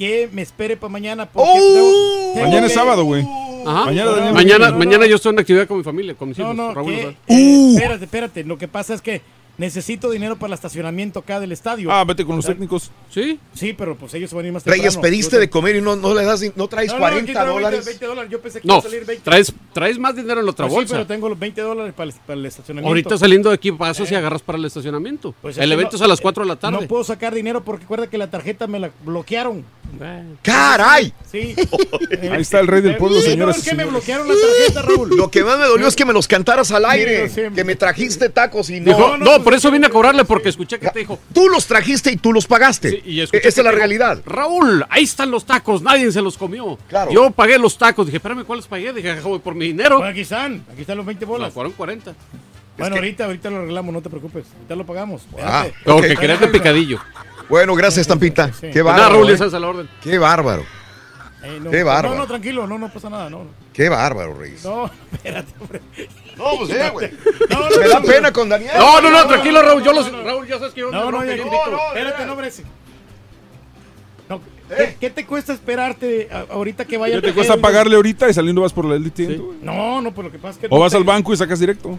Que 0.01 0.29
me 0.33 0.41
espere 0.43 0.77
para 0.79 0.91
mañana. 0.91 1.27
Porque 1.27 1.51
¡Oh! 1.53 1.55
tengo- 1.75 2.33
tengo 2.35 2.47
Mañana 2.49 2.67
es 2.67 2.73
sábado, 2.73 3.05
güey. 3.05 3.23
Ajá. 3.67 3.85
Mañana, 3.85 4.33
mañana, 4.33 4.67
no, 4.67 4.73
no. 4.73 4.79
mañana 4.79 5.07
yo 5.07 5.17
estoy 5.17 5.33
en 5.35 5.39
actividad 5.41 5.69
con 5.69 5.77
mi 5.77 5.85
familia, 5.85 6.15
con 6.15 6.29
mis 6.31 6.39
No, 6.39 6.45
hijos. 6.45 6.57
no, 6.57 6.73
Raúl, 6.75 6.95
que, 6.95 7.03
¿sabes? 7.03 7.17
eh, 7.29 7.73
espérate, 7.75 8.05
espérate. 8.07 8.45
Lo 8.45 8.57
que 8.57 8.67
pasa 8.67 8.95
es 8.95 9.03
que 9.03 9.21
necesito 9.61 10.11
dinero 10.11 10.37
para 10.37 10.49
el 10.49 10.55
estacionamiento 10.55 11.19
acá 11.21 11.39
del 11.39 11.53
estadio. 11.53 11.93
Ah, 11.93 12.03
vete 12.05 12.25
con 12.25 12.37
los 12.37 12.47
técnicos. 12.47 12.91
Sí. 13.11 13.39
Sí, 13.55 13.75
pero 13.75 13.95
pues 13.95 14.15
ellos 14.15 14.31
se 14.31 14.37
van 14.37 14.45
a 14.47 14.49
ir 14.49 14.55
más 14.55 14.65
Reyes, 14.65 14.95
temprano. 14.95 15.03
pediste 15.03 15.37
Yo- 15.37 15.41
de 15.41 15.51
comer 15.51 15.77
y 15.77 15.81
no, 15.83 15.97
no 15.97 16.15
le 16.15 16.25
das, 16.25 16.43
no 16.57 16.67
traes 16.67 16.89
No, 16.89 16.95
no, 16.95 17.01
40 17.01 17.23
aquí 17.25 17.33
traigo 17.33 17.55
20 17.55 17.63
dólares. 17.65 17.85
20 17.87 18.07
dólares. 18.07 18.31
Yo 18.33 18.41
pensé 18.41 18.61
que 18.61 18.67
No, 18.69 18.75
iba 18.75 18.79
a 18.79 18.83
salir 18.83 19.05
20. 19.05 19.23
traes 19.25 19.53
traes 19.73 19.99
más 19.99 20.17
dinero 20.17 20.41
en 20.41 20.47
la 20.47 20.53
otra 20.53 20.65
Pues 20.67 20.73
sí, 20.73 20.77
bolsa. 20.77 20.95
pero 20.95 21.07
tengo 21.07 21.29
los 21.29 21.39
20 21.39 21.61
dólares 21.61 21.93
para 21.95 22.11
el, 22.11 22.17
para 22.27 22.41
el 22.41 22.47
estacionamiento. 22.47 22.89
Ahorita 22.89 23.19
saliendo 23.19 23.51
de 23.51 23.55
aquí 23.57 23.71
pasas 23.73 24.11
y 24.11 24.15
agarras 24.15 24.43
para 24.43 24.59
el 24.59 24.65
estacionamiento. 24.65 25.35
Pues 25.43 25.59
el 25.59 25.71
evento 25.71 25.93
no- 25.93 25.97
es 25.97 26.03
a 26.03 26.09
las 26.09 26.21
4 26.21 26.43
de 26.43 26.49
la 26.49 26.57
tarde. 26.57 26.81
No 26.81 26.89
puedo 26.89 27.05
sacar 27.05 27.35
dinero 27.35 27.63
porque 27.63 27.83
recuerda 27.83 28.07
que 28.09 28.17
la 28.19 28.31
tarjeta 28.31 28.67
me 28.67 28.79
la 28.81 28.91
bloquearon. 29.05 29.65
¡Caray! 30.43 31.13
Sí. 31.31 31.55
Ahí 32.31 32.41
está 32.43 32.61
el 32.61 32.67
rey 32.69 32.81
del 32.81 32.97
pueblo, 32.97 33.19
Sí, 33.21 33.25
no, 33.27 33.31
señoras 33.33 33.59
es 33.59 33.67
y 33.67 33.71
que 33.71 33.75
me 33.77 33.83
señores. 33.85 34.07
bloquearon 34.07 34.29
la 34.29 34.35
tarjeta, 34.35 34.83
Raúl. 34.83 35.17
Lo 35.17 35.31
que 35.31 35.43
más 35.45 35.59
me 35.59 35.65
dolió 35.67 35.87
es 35.89 35.97
que 35.97 36.05
me 36.05 36.13
los 36.13 36.29
cantaras 36.29 36.71
al 36.73 36.85
aire. 36.85 37.29
Sí, 37.29 37.43
sí. 37.49 37.55
Que 37.55 37.65
me 37.65 37.75
trajiste 37.77 38.29
tacos 38.29 38.71
y 38.71 38.81
no. 38.81 38.87
Dijo, 38.97 39.17
no, 39.19 39.43
por 39.51 39.57
eso 39.57 39.71
vine 39.73 39.89
a 39.89 39.91
cobrarle, 39.91 40.25
porque 40.25 40.49
escuché 40.49 40.79
que 40.79 40.89
te 40.91 41.01
dijo. 41.01 41.19
Tú 41.35 41.49
los 41.49 41.67
trajiste 41.67 42.13
y 42.13 42.17
tú 42.17 42.33
los 42.33 42.47
pagaste. 42.47 42.91
Sí, 42.91 43.03
y 43.05 43.21
escuché 43.21 43.49
Esa 43.49 43.61
es 43.63 43.65
la 43.65 43.71
dijo, 43.73 43.79
realidad. 43.79 44.23
Raúl, 44.25 44.87
ahí 44.89 45.03
están 45.03 45.29
los 45.33 45.45
tacos, 45.45 45.83
nadie 45.83 46.13
se 46.13 46.23
los 46.23 46.39
comió. 46.39 46.79
Claro. 46.89 47.11
Yo 47.11 47.33
pagué 47.33 47.59
los 47.59 47.77
tacos, 47.77 48.07
dije, 48.07 48.19
espérame, 48.19 48.45
¿cuáles 48.45 48.69
pagué? 48.69 48.93
Dije, 48.93 49.11
"Ajá, 49.11 49.23
voy 49.23 49.41
por 49.41 49.57
mi 49.57 49.67
dinero. 49.67 50.05
Aquí 50.05 50.21
están, 50.21 50.63
aquí 50.73 50.83
están 50.83 50.99
los 50.99 51.05
20 51.05 51.25
bolas. 51.25 51.49
No, 51.49 51.53
fueron 51.53 51.73
40. 51.73 52.15
Bueno, 52.79 52.95
ahorita, 52.95 53.25
ahorita 53.25 53.51
lo 53.51 53.57
arreglamos, 53.57 53.93
no 53.93 54.01
te 54.01 54.09
preocupes. 54.09 54.45
Ahorita 54.55 54.77
lo 54.77 54.87
pagamos. 54.87 55.23
Ah, 55.43 55.67
Espérate. 55.67 56.13
Ok. 56.13 56.21
querías 56.21 56.41
de 56.41 56.47
picadillo. 56.47 57.01
Bueno, 57.49 57.75
gracias, 57.75 58.07
Tampita. 58.07 58.53
Sí. 58.53 58.69
Qué 58.73 58.85
Nada, 58.85 58.93
bárbaro. 58.93 59.15
Raúl, 59.17 59.31
¿eh? 59.31 59.35
esa 59.35 59.47
es 59.47 59.53
la 59.53 59.67
orden. 59.69 59.89
Qué 60.01 60.17
bárbaro. 60.17 60.65
Eh, 61.43 61.59
no, 61.61 61.71
Qué 61.71 61.83
bárbaro. 61.83 62.15
No, 62.15 62.21
no, 62.21 62.27
tranquilo, 62.27 62.67
no, 62.67 62.79
no 62.79 62.93
pasa 62.93 63.09
nada, 63.09 63.31
no. 63.31 63.45
no. 63.45 63.51
Qué 63.73 63.89
bárbaro, 63.89 64.35
Reyes. 64.35 64.65
No, 64.65 64.91
espérate, 65.13 65.53
hombre. 65.61 65.81
No, 66.37 66.45
pues 66.59 66.71
eh, 66.71 66.91
güey. 66.93 67.11
No, 67.49 67.81
Me 67.81 67.89
da 67.89 68.03
pena 68.03 68.33
con 68.33 68.49
Daniel. 68.49 68.73
No, 68.77 69.01
no, 69.01 69.11
no, 69.11 69.27
tranquilo, 69.27 69.63
Raúl. 69.63 69.83
Yo 69.83 69.93
los, 69.93 70.13
Raúl, 70.25 70.47
ya 70.47 70.59
sabes 70.59 70.75
que 70.75 70.81
yo 70.81 70.91
No, 70.91 71.11
no, 71.11 71.25
ya, 71.25 71.37
yo 71.37 71.45
no, 71.47 71.67
no, 71.71 71.79
espérate, 71.89 72.27
no, 72.27 72.33
hombre. 72.33 72.51
No, 74.29 74.41
¿qué, 74.69 74.97
qué 75.01 75.11
te 75.11 75.27
cuesta 75.27 75.53
esperarte 75.53 76.29
ahorita 76.51 76.85
que 76.85 76.97
vaya 76.97 77.17
¿Qué 77.17 77.29
te 77.29 77.35
cuesta 77.35 77.57
pagarle 77.57 77.97
ahorita 77.97 78.29
y 78.29 78.35
saliendo 78.35 78.61
vas 78.63 78.73
por 78.73 78.85
la 78.85 78.97
Elite? 78.97 79.25
güey? 79.27 79.59
No, 79.63 80.01
no, 80.01 80.13
pues 80.13 80.27
lo 80.27 80.31
que 80.33 80.39
pasa 80.39 80.53
es 80.53 80.59
que. 80.59 80.67
O 80.67 80.77
no 80.77 80.81
vas 80.81 80.93
te- 80.93 80.99
al 80.99 81.05
banco 81.05 81.33
y 81.33 81.37
sacas 81.37 81.59
directo. 81.59 81.99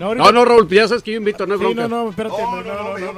No, 0.00 0.14
No, 0.14 0.32
no, 0.32 0.44
Raúl, 0.46 0.66
ya 0.68 0.88
sabes 0.88 1.02
que 1.02 1.10
yo 1.12 1.18
invito, 1.18 1.46
no 1.46 1.54
Sí, 1.56 1.60
bronca. 1.62 1.86
no, 1.86 2.04
no, 2.04 2.10
espérate. 2.10 2.36
No, 2.40 2.62
no, 2.62 3.12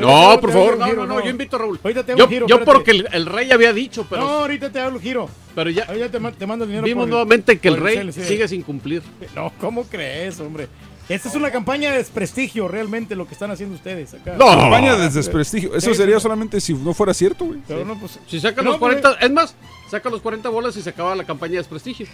no, 0.00 0.32
no. 0.34 0.40
por 0.40 0.50
favor, 0.52 0.76
no, 0.76 0.92
no, 0.92 1.06
no, 1.06 1.22
yo 1.22 1.30
invito 1.30 1.54
a 1.54 1.60
Raúl. 1.60 1.78
Ahorita 1.82 2.04
te 2.04 2.10
hago 2.12 2.18
Yo, 2.18 2.24
un 2.24 2.30
giro. 2.30 2.46
yo 2.48 2.64
porque 2.64 2.90
el, 2.90 3.08
el 3.12 3.26
rey 3.26 3.52
había 3.52 3.72
dicho, 3.72 4.04
pero, 4.10 4.22
No, 4.22 4.28
ahorita 4.40 4.70
te 4.70 4.80
hago 4.80 4.96
el 4.96 5.00
giro. 5.02 5.28
pero 5.54 5.70
ya 5.70 5.84
Ahorita 5.84 6.08
te, 6.10 6.18
ma- 6.18 6.32
te 6.32 6.44
mando 6.46 6.64
el 6.64 6.70
dinero. 6.70 6.84
vimos 6.84 7.02
por- 7.04 7.08
nuevamente 7.10 7.58
que 7.60 7.68
el 7.68 7.76
rey 7.76 8.12
sí. 8.12 8.24
sigue 8.24 8.48
sin 8.48 8.62
cumplir. 8.62 9.02
No, 9.36 9.52
¿cómo 9.60 9.84
crees, 9.84 10.40
hombre? 10.40 10.68
Esta 11.08 11.28
es 11.28 11.34
una 11.36 11.50
campaña 11.52 11.90
de 11.92 11.98
desprestigio, 11.98 12.66
realmente, 12.66 13.14
lo 13.14 13.26
que 13.28 13.34
están 13.34 13.50
haciendo 13.52 13.76
ustedes 13.76 14.14
acá. 14.14 14.34
No. 14.38 14.46
Campaña 14.46 14.96
de 14.96 15.10
desprestigio. 15.10 15.76
Eso 15.76 15.90
Sí, 15.90 15.96
sería 15.96 16.16
sí. 16.16 16.22
solamente 16.22 16.60
si 16.60 16.74
no 16.74 16.94
fuera 16.94 17.14
cierto, 17.14 17.44
güey. 17.44 17.60
Pero 17.68 17.84
no, 17.84 17.96
pues, 18.00 18.18
Si 18.26 18.40
saca 18.40 18.60
No, 18.62 18.70
los 18.70 18.78
40, 18.80 19.18
es 19.20 19.30
más, 19.30 19.54
saca 19.90 20.08
los 20.10 20.20
40 20.22 20.48
bolas 20.48 20.76
y 20.78 20.82
se 20.82 20.90
acaba 20.90 21.14
la 21.14 21.22
campaña 21.24 21.52
de 21.52 21.58
desprestigio. 21.58 22.06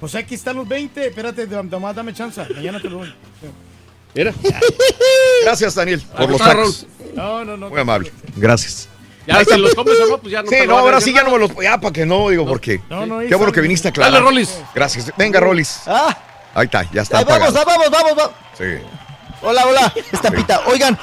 pues 0.00 0.14
aquí 0.14 0.34
están 0.34 0.56
los 0.56 0.66
20. 0.66 1.06
Espérate, 1.08 1.46
nomás 1.46 1.94
dame 1.94 2.12
chance. 2.14 2.42
Mañana 2.54 2.80
te 2.80 2.88
lo 2.90 2.98
doy. 2.98 3.14
Mira, 4.14 4.32
Gracias, 5.44 5.74
Daniel, 5.74 6.02
por 6.16 6.30
los 6.30 6.40
tacos. 6.40 6.86
No, 7.14 7.44
no, 7.44 7.56
no. 7.56 7.68
Muy 7.70 7.80
amable. 7.80 8.12
Gracias. 8.36 8.88
ya 9.26 9.44
si 9.44 9.58
los 9.58 9.74
comes 9.74 9.98
o 10.00 10.06
no, 10.06 10.18
pues 10.18 10.32
ya 10.32 10.42
no 10.42 10.50
Sí, 10.50 10.56
no, 10.66 10.78
ahora 10.78 11.00
sí 11.00 11.12
ya 11.12 11.22
no 11.22 11.30
me 11.30 11.38
los. 11.38 11.54
Ya, 11.62 11.78
para 11.80 11.92
que 11.92 12.06
no, 12.06 12.28
digo, 12.30 12.46
porque. 12.46 12.80
No, 12.88 13.06
no, 13.06 13.20
Qué 13.20 13.34
bueno 13.34 13.52
que 13.52 13.60
viniste 13.60 13.88
a 13.88 13.90
aclarar. 13.90 14.12
Dale, 14.12 14.24
Rolis. 14.24 14.58
Gracias. 14.74 15.12
Venga, 15.16 15.40
Rolis. 15.40 15.82
Ah, 15.86 16.16
Ahí 16.54 16.64
está, 16.64 16.90
ya 16.90 17.02
está 17.02 17.18
ahí 17.18 17.24
vamos, 17.24 17.54
ah, 17.54 17.62
vamos, 17.64 17.90
vamos, 17.90 18.16
vamos. 18.16 18.32
Sí. 18.56 18.64
Hola, 19.42 19.66
hola, 19.66 19.92
estampita. 20.10 20.62
Oigan, 20.66 20.98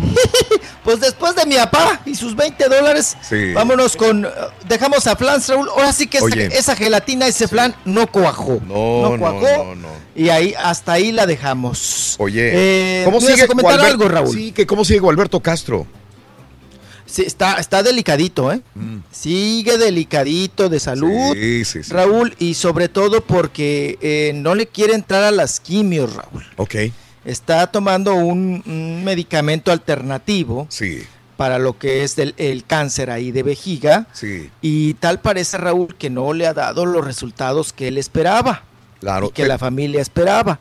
pues 0.84 1.00
después 1.00 1.34
de 1.36 1.46
mi 1.46 1.56
papá 1.56 2.00
y 2.06 2.14
sus 2.14 2.34
20 2.36 2.68
dólares, 2.68 3.16
Sí. 3.28 3.52
vámonos 3.52 3.96
con. 3.96 4.24
uh, 4.24 4.28
dejamos 4.68 5.06
a 5.06 5.16
flan, 5.16 5.40
Raúl. 5.46 5.68
Ahora 5.68 5.92
sí 5.92 6.06
que 6.06 6.18
esa, 6.52 6.74
gelatina, 6.76 7.26
ese 7.26 7.48
flan, 7.48 7.74
no 7.84 8.06
cuajó. 8.10 8.60
No, 8.66 9.10
no, 9.10 9.18
cuajó. 9.18 9.64
no, 9.64 9.74
no. 9.76 9.88
Y 10.14 10.28
ahí, 10.28 10.54
hasta 10.62 10.92
ahí 10.92 11.12
la 11.12 11.26
dejamos. 11.26 12.16
Oye, 12.18 12.50
Eh, 12.52 13.02
¿cómo 13.04 13.18
¿me 13.18 13.24
ibas 13.24 13.34
sigue 13.36 13.46
comentar 13.48 13.78
Gualber- 13.78 13.84
algo, 13.86 14.08
Raúl? 14.08 14.34
Sí, 14.36 14.52
que 14.52 14.66
cómo 14.66 14.84
sigue 14.84 15.00
Gualberto 15.00 15.40
Castro. 15.40 15.86
Sí, 17.06 17.22
está, 17.26 17.54
está 17.54 17.82
delicadito, 17.82 18.52
¿eh? 18.52 18.60
Sigue 19.10 19.78
delicadito 19.78 20.68
de 20.68 20.78
salud. 20.78 21.10
Mm. 21.10 21.32
Sí, 21.32 21.64
sí, 21.64 21.82
sí. 21.82 21.92
Raúl, 21.92 22.36
y 22.38 22.54
sobre 22.54 22.88
todo 22.88 23.20
porque 23.22 23.98
eh, 24.00 24.30
no 24.36 24.54
le 24.54 24.68
quiere 24.68 24.94
entrar 24.94 25.24
a 25.24 25.32
las 25.32 25.58
quimios, 25.58 26.14
Raúl. 26.14 26.46
Ok. 26.56 26.74
Está 27.24 27.66
tomando 27.66 28.14
un, 28.14 28.62
un 28.66 29.04
medicamento 29.04 29.70
alternativo 29.72 30.66
Sí, 30.70 31.02
para 31.36 31.58
lo 31.58 31.78
que 31.78 32.02
es 32.02 32.16
del, 32.16 32.34
el 32.38 32.64
cáncer 32.64 33.10
ahí 33.10 33.30
de 33.30 33.42
vejiga. 33.42 34.06
sí, 34.12 34.50
Y 34.62 34.94
tal 34.94 35.20
parece, 35.20 35.58
Raúl, 35.58 35.94
que 35.96 36.08
no 36.10 36.32
le 36.32 36.46
ha 36.46 36.54
dado 36.54 36.86
los 36.86 37.04
resultados 37.04 37.72
que 37.72 37.88
él 37.88 37.98
esperaba, 37.98 38.62
claro. 39.00 39.26
y 39.26 39.30
que 39.32 39.42
Te- 39.42 39.48
la 39.48 39.58
familia 39.58 40.00
esperaba. 40.02 40.60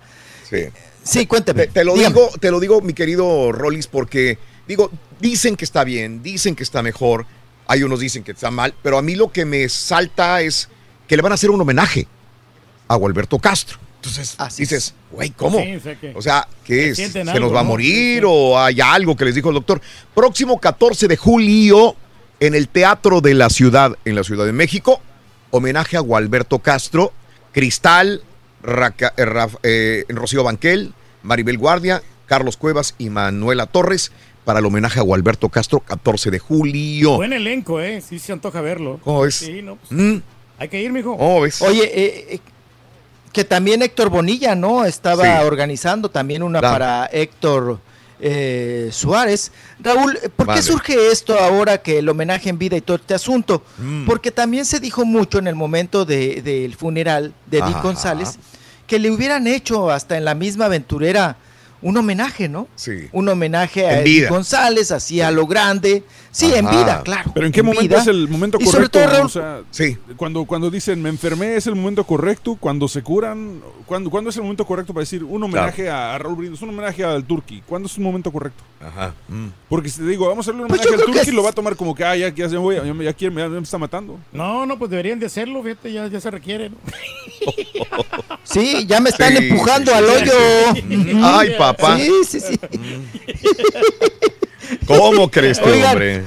sí. 0.50 0.66
Sí, 1.02 1.26
cuénteme. 1.26 1.68
Te, 1.68 1.72
te 1.74 1.84
lo 1.86 1.96
dígame. 1.96 2.14
digo, 2.14 2.30
te 2.40 2.52
lo 2.52 2.60
digo, 2.60 2.82
mi 2.82 2.94
querido 2.94 3.52
Rolis, 3.54 3.88
porque 3.88 4.38
digo, 4.68 4.92
dicen 5.20 5.56
que 5.56 5.64
está 5.66 5.84
bien, 5.86 6.22
dicen 6.22 6.56
que 6.56 6.62
está 6.62 6.84
mejor, 6.84 7.26
hay 7.68 7.82
unos 7.84 8.00
dicen 8.02 8.22
que 8.24 8.34
está 8.34 8.52
mal, 8.52 8.76
pero 8.84 8.98
a 8.98 9.02
mí 9.02 9.16
lo 9.16 9.32
que 9.32 9.46
me 9.46 9.68
salta 9.70 10.42
es 10.42 10.68
que 11.08 11.16
le 11.16 11.24
van 11.24 11.32
a 11.32 11.36
hacer 11.36 11.50
un 11.52 11.62
homenaje 11.62 12.06
a 12.90 12.96
Gualberto 12.96 13.40
Castro. 13.40 13.80
Entonces 14.00 14.36
Así 14.38 14.64
dices, 14.64 14.94
güey, 15.12 15.30
¿cómo? 15.32 15.60
Sí, 15.62 15.76
o 15.76 15.80
sea 15.82 15.96
que- 16.00 16.14
O 16.16 16.22
sea, 16.22 16.48
¿qué 16.64 16.90
es? 16.90 16.98
¿Se 16.98 17.20
algo, 17.22 17.40
nos 17.48 17.54
va 17.54 17.60
a 17.60 17.64
morir 17.64 18.24
o 18.26 18.58
hay 18.58 18.80
algo 18.80 19.16
que 19.18 19.26
les 19.26 19.36
dijo 19.36 19.50
el 19.50 19.56
doctor? 19.56 19.82
Próximo 20.16 20.58
14 20.60 21.08
de 21.10 21.18
julio 21.18 21.96
en 22.40 22.56
el 22.56 22.70
Teatro 22.70 23.20
de 23.20 23.34
la 23.34 23.50
Ciudad, 23.50 23.98
en 24.06 24.16
la 24.16 24.24
Ciudad 24.24 24.46
de 24.46 24.54
México, 24.54 25.02
homenaje 25.52 25.98
a 25.98 26.00
Gualberto 26.00 26.60
Castro, 26.60 27.12
Cristal, 27.52 28.22
Raca- 28.64 29.14
eh, 29.18 29.26
Raf- 29.26 29.60
eh, 29.64 30.06
Rocío 30.10 30.44
Banquel, 30.44 30.94
Maribel 31.24 31.58
Guardia, 31.58 32.02
Carlos 32.26 32.56
Cuevas 32.56 32.96
y 32.98 33.10
Manuela 33.10 33.66
Torres 33.66 34.12
para 34.46 34.60
el 34.60 34.66
homenaje 34.66 35.00
a 35.00 35.04
Gualberto 35.04 35.50
Castro, 35.50 35.82
14 35.82 36.32
de 36.32 36.40
julio. 36.40 37.18
Buen 37.18 37.34
elenco, 37.34 37.82
¿eh? 37.82 38.02
Sí 38.02 38.18
se 38.20 38.32
antoja 38.32 38.62
verlo. 38.62 39.00
¿Cómo 39.04 39.22
ves? 39.22 39.36
Sí, 39.36 39.62
no, 39.62 39.76
pues, 39.76 39.92
Mm, 39.92 40.22
hay 40.58 40.70
que 40.70 40.82
ir, 40.82 40.92
mijo. 40.94 41.18
¿Cómo 41.18 41.42
ves? 41.42 41.62
Oye, 41.62 41.84
eh, 41.84 42.28
eh, 42.36 42.40
que 43.34 43.44
también 43.44 43.82
Héctor 43.82 44.10
Bonilla, 44.10 44.56
¿no? 44.56 44.86
Estaba 44.86 45.24
Sí. 45.24 45.46
organizando 45.46 46.10
también 46.10 46.44
una 46.44 46.60
Claro. 46.60 46.74
para 46.76 47.06
Héctor 47.12 47.80
eh, 48.22 48.90
Suárez. 48.92 49.52
Raúl, 49.80 50.20
¿por 50.36 50.48
Vale. 50.48 50.60
qué 50.60 50.64
surge 50.66 51.10
esto 51.12 51.40
ahora 51.40 51.78
que 51.82 52.00
el 52.00 52.10
homenaje 52.10 52.50
en 52.50 52.58
vida 52.58 52.76
y 52.76 52.82
todo 52.82 52.98
este 52.98 53.14
asunto? 53.14 53.64
Mm. 53.78 54.06
Porque 54.06 54.30
también 54.32 54.66
se 54.66 54.82
dijo 54.82 55.06
mucho 55.06 55.40
en 55.40 55.48
el 55.48 55.56
momento 55.56 56.04
de- 56.04 56.42
del 56.42 56.76
funeral 56.76 57.34
de 57.46 57.62
Ajá. 57.62 57.82
González 57.82 58.38
que 58.88 59.00
le 59.00 59.10
hubieran 59.10 59.48
hecho 59.48 59.90
hasta 59.90 60.18
en 60.18 60.26
la 60.26 60.36
misma 60.36 60.66
aventurera 60.66 61.38
un 61.82 61.96
homenaje, 61.98 62.50
¿no? 62.50 62.68
Sí. 62.76 63.08
Un 63.12 63.30
homenaje 63.30 63.86
a 63.88 64.02
Edith. 64.02 64.28
González, 64.30 64.92
así 64.92 65.22
a 65.22 65.32
lo 65.32 65.48
grande. 65.48 66.04
Sí, 66.32 66.54
en 66.54 66.70
vida, 66.70 67.02
claro. 67.04 67.32
Pero 67.34 67.46
¿en 67.48 67.52
qué 67.52 67.64
momento 67.64 67.84
vida. 67.88 68.02
es 68.02 68.08
el 68.08 68.28
momento 68.28 68.58
Y 68.60 68.66
sobre 68.66 68.90
correcto? 68.90 69.00
todo, 69.00 69.08
Raúl, 69.10 69.26
o 69.26 69.30
sea, 69.30 69.62
Sí. 69.72 69.98
cuando, 70.18 70.46
cuando 70.46 70.70
dicen 70.70 71.02
me 71.02 71.10
enfermé 71.10 71.56
es 71.56 71.66
el 71.68 71.76
momento 71.76 72.04
correcto, 72.04 72.56
cuando 72.60 72.88
se 72.88 73.02
curan, 73.02 73.62
cuando, 73.86 74.10
¿cuándo 74.10 74.30
es 74.30 74.36
el 74.36 74.44
momento 74.44 74.66
correcto 74.66 74.94
para 74.94 75.02
decir 75.02 75.24
un 75.24 75.42
homenaje 75.44 75.90
a, 75.90 76.14
a 76.14 76.18
Raúl 76.18 76.36
Brindis, 76.36 76.62
un 76.62 76.70
homenaje 76.70 77.04
al 77.04 77.24
Turqui? 77.24 77.64
¿Cuándo 77.66 77.88
es 77.88 77.98
un 77.98 78.04
momento 78.04 78.32
correcto? 78.32 78.64
Ajá. 78.82 79.14
mm. 79.28 79.48
Porque 79.68 79.90
si 79.90 80.00
te 80.00 80.08
digo, 80.08 80.28
vamos 80.28 80.48
a 80.48 80.52
hacerle 80.52 80.62
un 80.62 80.68
Pues 80.70 80.80
homenaje 80.80 80.98
yo 80.98 81.02
al 81.02 81.06
Turqui, 81.14 81.30
es- 81.30 81.36
lo 81.36 81.44
va 81.44 81.50
a 81.50 81.54
tomar 81.54 81.76
como 81.76 81.94
que, 81.94 82.06
ah, 82.06 82.16
ya, 82.16 82.30
ya, 82.30 82.48
ya, 82.48 82.60
voy, 82.60 82.76
ya, 82.76 82.94
me- 82.94 83.04
ya 83.04 83.14
ya 83.18 83.30
me 83.30 83.60
está 83.60 83.78
matando. 83.78 84.18
No, 84.32 84.66
no, 84.66 84.80
pues 84.80 84.90
deberían 84.90 85.20
de 85.20 85.26
hacerlo, 85.26 85.62
fíjate, 85.62 85.92
ya, 85.92 86.08
ya 86.08 86.20
se 86.22 86.32
requiere. 86.32 86.70
¿no? 86.70 86.78
Sí, 88.44 88.86
ya 88.88 89.00
me 89.00 89.10
están 89.12 89.36
Sí, 89.38 89.48
empujando 89.50 89.92
sí, 89.92 89.98
al 89.98 90.06
sí, 90.06 90.12
hoyo. 90.32 91.20
Ay, 91.24 91.52
papá. 91.58 91.98
Sí, 91.98 92.12
sí, 92.28 92.40
sí. 92.40 92.60
¿Cómo 94.88 95.30
crees 95.30 95.60
tú, 95.60 95.70
Oigan, 95.70 95.92
hombre? 95.92 96.24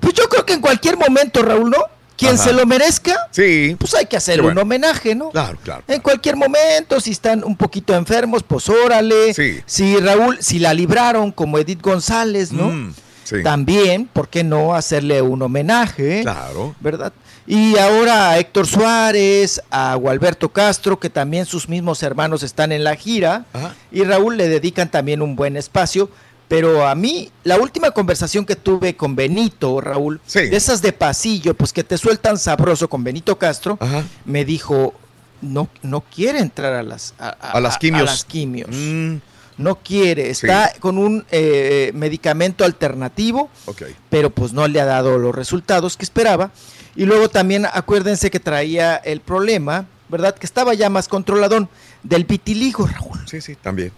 Pues 0.00 0.14
yo 0.14 0.28
creo 0.28 0.44
que 0.44 0.52
en 0.54 0.60
cualquier 0.60 0.96
momento, 0.96 1.42
Raúl, 1.42 1.70
¿no? 1.70 1.78
Quien 2.16 2.34
Ajá. 2.34 2.44
se 2.44 2.52
lo 2.52 2.66
merezca, 2.66 3.16
Sí. 3.30 3.74
pues 3.78 3.94
hay 3.94 4.06
que 4.06 4.16
hacerle 4.16 4.42
bueno. 4.42 4.60
un 4.60 4.66
homenaje, 4.66 5.14
¿no? 5.14 5.30
Claro, 5.30 5.58
claro. 5.62 5.82
En 5.88 6.00
cualquier 6.00 6.36
momento, 6.36 7.00
si 7.00 7.10
están 7.10 7.42
un 7.44 7.56
poquito 7.56 7.94
enfermos, 7.94 8.42
pues 8.42 8.68
órale. 8.68 9.34
Sí. 9.34 9.60
Si 9.66 9.96
Raúl, 9.96 10.38
si 10.40 10.58
la 10.58 10.74
libraron 10.74 11.32
como 11.32 11.58
Edith 11.58 11.80
González, 11.82 12.52
¿no? 12.52 12.68
Mm, 12.68 12.94
sí. 13.24 13.42
También, 13.42 14.06
¿por 14.12 14.28
qué 14.28 14.44
no 14.44 14.74
hacerle 14.74 15.22
un 15.22 15.42
homenaje? 15.42 16.20
Claro. 16.22 16.74
¿Verdad? 16.80 17.12
Y 17.46 17.76
ahora 17.76 18.30
a 18.30 18.38
Héctor 18.38 18.68
Suárez, 18.68 19.60
a 19.70 19.96
Gualberto 19.96 20.50
Castro, 20.50 21.00
que 21.00 21.10
también 21.10 21.44
sus 21.44 21.68
mismos 21.68 22.02
hermanos 22.04 22.44
están 22.44 22.70
en 22.70 22.84
la 22.84 22.94
gira. 22.94 23.46
Ajá. 23.52 23.74
Y 23.90 24.04
Raúl 24.04 24.36
le 24.36 24.48
dedican 24.48 24.90
también 24.90 25.22
un 25.22 25.34
buen 25.34 25.56
espacio. 25.56 26.08
Pero 26.52 26.86
a 26.86 26.94
mí, 26.94 27.30
la 27.44 27.56
última 27.56 27.92
conversación 27.92 28.44
que 28.44 28.56
tuve 28.56 28.94
con 28.94 29.16
Benito, 29.16 29.80
Raúl, 29.80 30.20
Sí. 30.26 30.40
de 30.50 30.56
esas 30.58 30.82
de 30.82 30.92
pasillo, 30.92 31.54
pues 31.54 31.72
que 31.72 31.82
te 31.82 31.96
sueltan 31.96 32.36
sabroso 32.36 32.90
con 32.90 33.02
Benito 33.02 33.38
Castro, 33.38 33.78
Ajá. 33.80 34.04
me 34.26 34.44
dijo, 34.44 34.92
no, 35.40 35.70
no 35.80 36.02
quiere 36.02 36.40
entrar 36.40 36.74
a 36.74 36.82
las, 36.82 37.14
a, 37.18 37.30
A 37.30 37.58
las 37.58 37.78
quimios. 37.78 38.02
a 38.02 38.12
las 38.12 38.24
quimios. 38.26 38.68
Mm, 38.70 39.16
No 39.56 39.76
quiere, 39.76 40.28
está 40.28 40.72
con 40.78 40.98
un 40.98 41.24
eh, 41.30 41.90
medicamento 41.94 42.64
alternativo, 42.66 43.48
pero 44.10 44.28
pues 44.28 44.52
no 44.52 44.68
le 44.68 44.78
ha 44.78 44.84
dado 44.84 45.16
los 45.18 45.34
resultados 45.34 45.96
que 45.96 46.04
esperaba. 46.04 46.50
Y 46.96 47.06
luego 47.06 47.30
también 47.30 47.64
acuérdense 47.72 48.30
que 48.30 48.40
traía 48.40 48.96
el 48.96 49.20
problema 49.20 49.86
¿verdad? 50.10 50.34
Que 50.34 50.44
estaba 50.44 50.74
ya 50.74 50.90
más 50.90 51.08
controladón 51.08 51.70
del 52.02 52.24
vitiligo, 52.24 52.86
Raúl. 52.86 53.20
Sí, 53.26 53.40
sí, 53.40 53.56
también. 53.56 53.92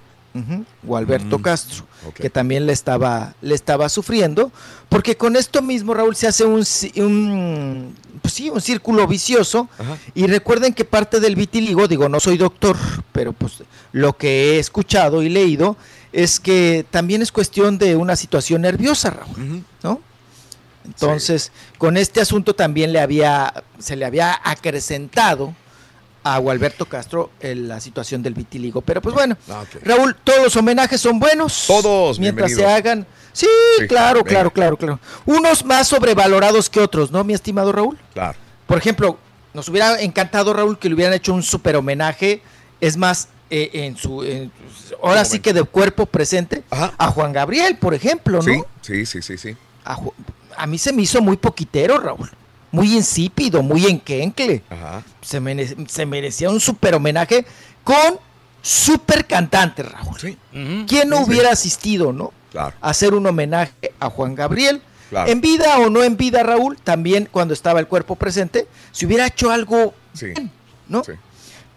O 0.86 0.96
Alberto 0.96 1.38
Mm, 1.38 1.42
Castro, 1.42 1.86
que 2.14 2.28
también 2.28 2.66
le 2.66 2.72
estaba, 2.72 3.34
le 3.40 3.54
estaba 3.54 3.88
sufriendo, 3.88 4.50
porque 4.88 5.16
con 5.16 5.36
esto 5.36 5.62
mismo, 5.62 5.94
Raúl, 5.94 6.16
se 6.16 6.26
hace 6.26 6.44
un, 6.44 7.94
pues 8.20 8.34
sí, 8.34 8.50
un 8.50 8.60
círculo 8.60 9.06
vicioso, 9.06 9.68
y 10.14 10.26
recuerden 10.26 10.74
que 10.74 10.84
parte 10.84 11.20
del 11.20 11.36
vitiligo, 11.36 11.86
digo, 11.86 12.08
no 12.08 12.18
soy 12.18 12.36
doctor, 12.36 12.76
pero 13.12 13.32
pues 13.32 13.62
lo 13.92 14.16
que 14.16 14.56
he 14.56 14.58
escuchado 14.58 15.22
y 15.22 15.28
leído 15.28 15.76
es 16.12 16.40
que 16.40 16.84
también 16.90 17.22
es 17.22 17.30
cuestión 17.30 17.78
de 17.78 17.94
una 17.94 18.16
situación 18.16 18.62
nerviosa, 18.62 19.10
Raúl, 19.10 19.64
¿no? 19.82 20.00
Entonces, 20.84 21.50
con 21.78 21.96
este 21.96 22.20
asunto 22.20 22.54
también 22.54 22.92
le 22.92 23.00
había, 23.00 23.64
se 23.78 23.96
le 23.96 24.04
había 24.04 24.38
acrecentado 24.44 25.54
a 26.24 26.38
Gualberto 26.38 26.86
Castro 26.86 27.30
en 27.40 27.68
la 27.68 27.80
situación 27.80 28.22
del 28.22 28.34
vitiligo. 28.34 28.80
Pero 28.80 29.00
pues 29.02 29.14
bueno, 29.14 29.36
Raúl, 29.82 30.16
todos 30.24 30.42
los 30.42 30.56
homenajes 30.56 31.00
son 31.00 31.20
buenos. 31.20 31.64
Todos, 31.66 32.18
Mientras 32.18 32.52
se 32.52 32.66
hagan. 32.66 33.06
Sí, 33.32 33.46
Sí, 33.78 33.86
claro, 33.88 34.22
claro, 34.24 34.50
claro, 34.52 34.76
claro. 34.76 35.00
Unos 35.26 35.64
más 35.64 35.88
sobrevalorados 35.88 36.70
que 36.70 36.80
otros, 36.80 37.10
¿no, 37.10 37.22
mi 37.24 37.34
estimado 37.34 37.72
Raúl? 37.72 37.98
Claro. 38.12 38.38
Por 38.66 38.78
ejemplo, 38.78 39.18
nos 39.52 39.68
hubiera 39.68 40.00
encantado, 40.00 40.52
Raúl, 40.54 40.78
que 40.78 40.88
le 40.88 40.94
hubieran 40.94 41.12
hecho 41.14 41.34
un 41.34 41.42
super 41.42 41.76
homenaje. 41.76 42.42
Es 42.80 42.96
más, 42.96 43.28
eh, 43.50 43.70
en 43.72 43.96
su. 43.96 44.22
en- 44.24 44.50
ahora 45.02 45.24
sí 45.24 45.40
que 45.40 45.52
de 45.52 45.62
cuerpo 45.64 46.06
presente. 46.06 46.62
A 46.70 47.08
Juan 47.10 47.32
Gabriel, 47.32 47.76
por 47.76 47.92
ejemplo, 47.92 48.38
¿no? 48.40 48.42
Sí, 48.42 48.62
sí, 48.82 49.04
sí, 49.06 49.20
sí, 49.22 49.36
sí. 49.38 49.56
A, 49.84 49.98
a 50.56 50.66
mí 50.66 50.78
se 50.78 50.92
me 50.92 51.02
hizo 51.02 51.20
muy 51.20 51.36
poquitero, 51.36 51.98
Raúl. 51.98 52.30
Muy 52.74 52.94
insípido, 52.94 53.62
muy 53.62 53.86
enquencle. 53.86 54.62
Se, 55.22 55.40
mere- 55.40 55.76
se 55.88 56.06
merecía 56.06 56.50
un 56.50 56.60
super 56.60 56.94
homenaje 56.94 57.46
con 57.84 58.18
super 58.62 59.26
cantante, 59.26 59.82
Raúl. 59.82 60.16
¿Quién 60.86 61.08
no 61.08 61.18
Sí, 61.18 61.24
sí. 61.24 61.30
hubiera 61.30 61.50
asistido, 61.52 62.12
no? 62.12 62.32
Claro. 62.50 62.74
A 62.80 62.90
hacer 62.90 63.14
un 63.14 63.26
homenaje 63.26 63.72
a 64.00 64.10
Juan 64.10 64.34
Gabriel. 64.34 64.80
Claro. 65.10 65.30
En 65.30 65.40
vida 65.40 65.78
o 65.78 65.90
no 65.90 66.02
en 66.02 66.16
vida, 66.16 66.42
Raúl, 66.42 66.76
también 66.82 67.28
cuando 67.30 67.54
estaba 67.54 67.78
el 67.78 67.86
cuerpo 67.86 68.16
presente, 68.16 68.66
se 68.90 69.06
hubiera 69.06 69.26
hecho 69.26 69.50
algo 69.50 69.94
bien, 70.20 70.50
¿no? 70.88 71.02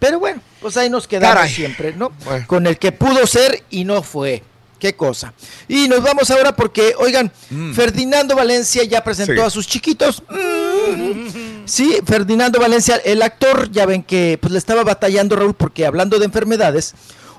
Pero 0.00 0.18
bueno, 0.18 0.40
pues 0.60 0.76
ahí 0.76 0.88
nos 0.90 1.06
quedamos 1.06 1.34
Caray. 1.36 1.52
siempre, 1.52 1.92
¿no? 1.94 2.10
Con 2.46 2.66
el 2.66 2.78
que 2.78 2.90
pudo 2.92 3.26
ser 3.26 3.62
y 3.70 3.84
no 3.84 4.02
fue. 4.02 4.42
Qué 4.78 4.94
cosa. 4.94 5.34
Y 5.66 5.88
nos 5.88 6.02
vamos 6.02 6.30
ahora 6.30 6.54
porque, 6.54 6.94
oigan, 6.98 7.32
Ferdinando 7.74 8.36
Valencia 8.36 8.84
ya 8.84 9.02
presentó 9.02 9.32
Mm. 9.32 9.36
Sí. 9.36 9.40
a 9.42 9.50
sus 9.50 9.66
chiquitos. 9.66 10.22
Mm. 10.30 11.64
Sí, 11.64 11.96
Ferdinando 12.06 12.60
Valencia, 12.60 12.96
el 13.04 13.22
actor, 13.22 13.70
ya 13.70 13.86
ven 13.86 14.02
que 14.02 14.38
pues 14.40 14.52
le 14.52 14.58
estaba 14.58 14.84
batallando 14.84 15.36
Raúl 15.36 15.54
porque 15.54 15.84
hablando 15.84 16.18
de 16.18 16.24
enfermedades, 16.26 16.94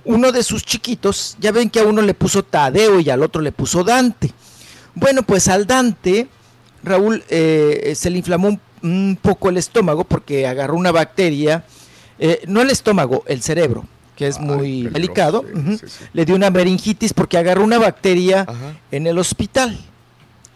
uno 0.06 0.32
de 0.32 0.44
sus 0.44 0.64
chiquitos, 0.64 1.36
ya 1.40 1.52
ven 1.52 1.70
que 1.70 1.80
a 1.80 1.84
uno 1.84 2.02
le 2.02 2.14
puso 2.14 2.44
Tadeo 2.44 3.00
y 3.00 3.10
al 3.10 3.24
otro 3.24 3.42
le 3.42 3.52
puso 3.52 3.84
Dante. 3.84 4.32
Bueno, 4.96 5.24
pues 5.24 5.48
al 5.48 5.66
Dante, 5.66 6.28
Raúl, 6.84 7.24
eh, 7.30 7.94
se 7.96 8.10
le 8.10 8.18
inflamó 8.18 8.50
un, 8.50 8.62
un 8.84 9.18
poco 9.22 9.50
el 9.50 9.58
estómago 9.58 10.04
porque 10.04 10.46
agarró 10.46 10.76
una 10.76 10.92
bacteria, 10.92 11.64
eh, 12.20 12.42
no 12.48 12.62
el 12.62 12.70
estómago, 12.70 13.24
el 13.28 13.42
cerebro, 13.42 13.86
que 14.20 14.28
es 14.28 14.38
muy 14.38 14.82
delicado. 14.82 15.46
Le 16.12 16.26
dio 16.26 16.36
una 16.36 16.50
meningitis 16.50 17.14
porque 17.14 17.38
agarró 17.38 17.64
una 17.64 17.80
bacteria 17.80 18.46
en 18.92 19.08
el 19.08 19.18
hospital. 19.18 19.80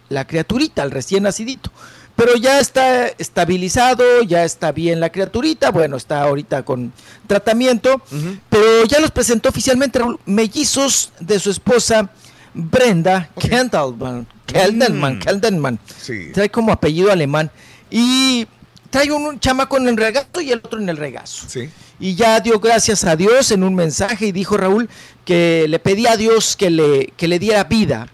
La 0.09 0.27
criaturita, 0.27 0.83
el 0.83 0.91
recién 0.91 1.23
nacidito. 1.23 1.71
Pero 2.17 2.35
ya 2.35 2.59
está 2.59 3.07
estabilizado, 3.07 4.03
ya 4.23 4.43
está 4.43 4.73
bien 4.73 4.99
la 4.99 5.11
criaturita, 5.11 5.71
bueno, 5.71 5.95
está 5.95 6.23
ahorita 6.23 6.63
con 6.63 6.91
tratamiento, 7.25 8.01
pero 8.49 8.83
ya 8.85 8.99
los 8.99 9.11
presentó 9.11 9.47
oficialmente 9.47 9.97
Raúl, 9.97 10.19
mellizos 10.25 11.13
de 11.21 11.39
su 11.39 11.49
esposa 11.49 12.09
Brenda 12.53 13.29
Kendelman, 13.39 14.27
Keldenman, 14.45 15.19
Keldenman. 15.19 15.79
Trae 16.33 16.51
como 16.51 16.73
apellido 16.73 17.13
alemán. 17.13 17.49
Y 17.89 18.45
trae 18.93 19.11
un, 19.11 19.25
un 19.25 19.39
chamaco 19.39 19.77
en 19.77 19.87
el 19.87 19.97
regazo 19.97 20.39
y 20.39 20.51
el 20.51 20.59
otro 20.63 20.79
en 20.79 20.87
el 20.87 20.97
regazo. 20.97 21.47
Y 21.99 22.15
ya 22.15 22.39
dio 22.39 22.59
gracias 22.59 23.03
a 23.05 23.15
Dios 23.15 23.49
en 23.51 23.63
un 23.63 23.73
mensaje 23.75 24.27
y 24.27 24.31
dijo 24.31 24.55
Raúl 24.55 24.87
que 25.25 25.65
le 25.67 25.79
pedía 25.79 26.11
a 26.13 26.17
Dios 26.17 26.55
que 26.55 26.69
le, 26.69 27.07
que 27.17 27.27
le 27.27 27.39
diera 27.39 27.63
vida 27.63 28.07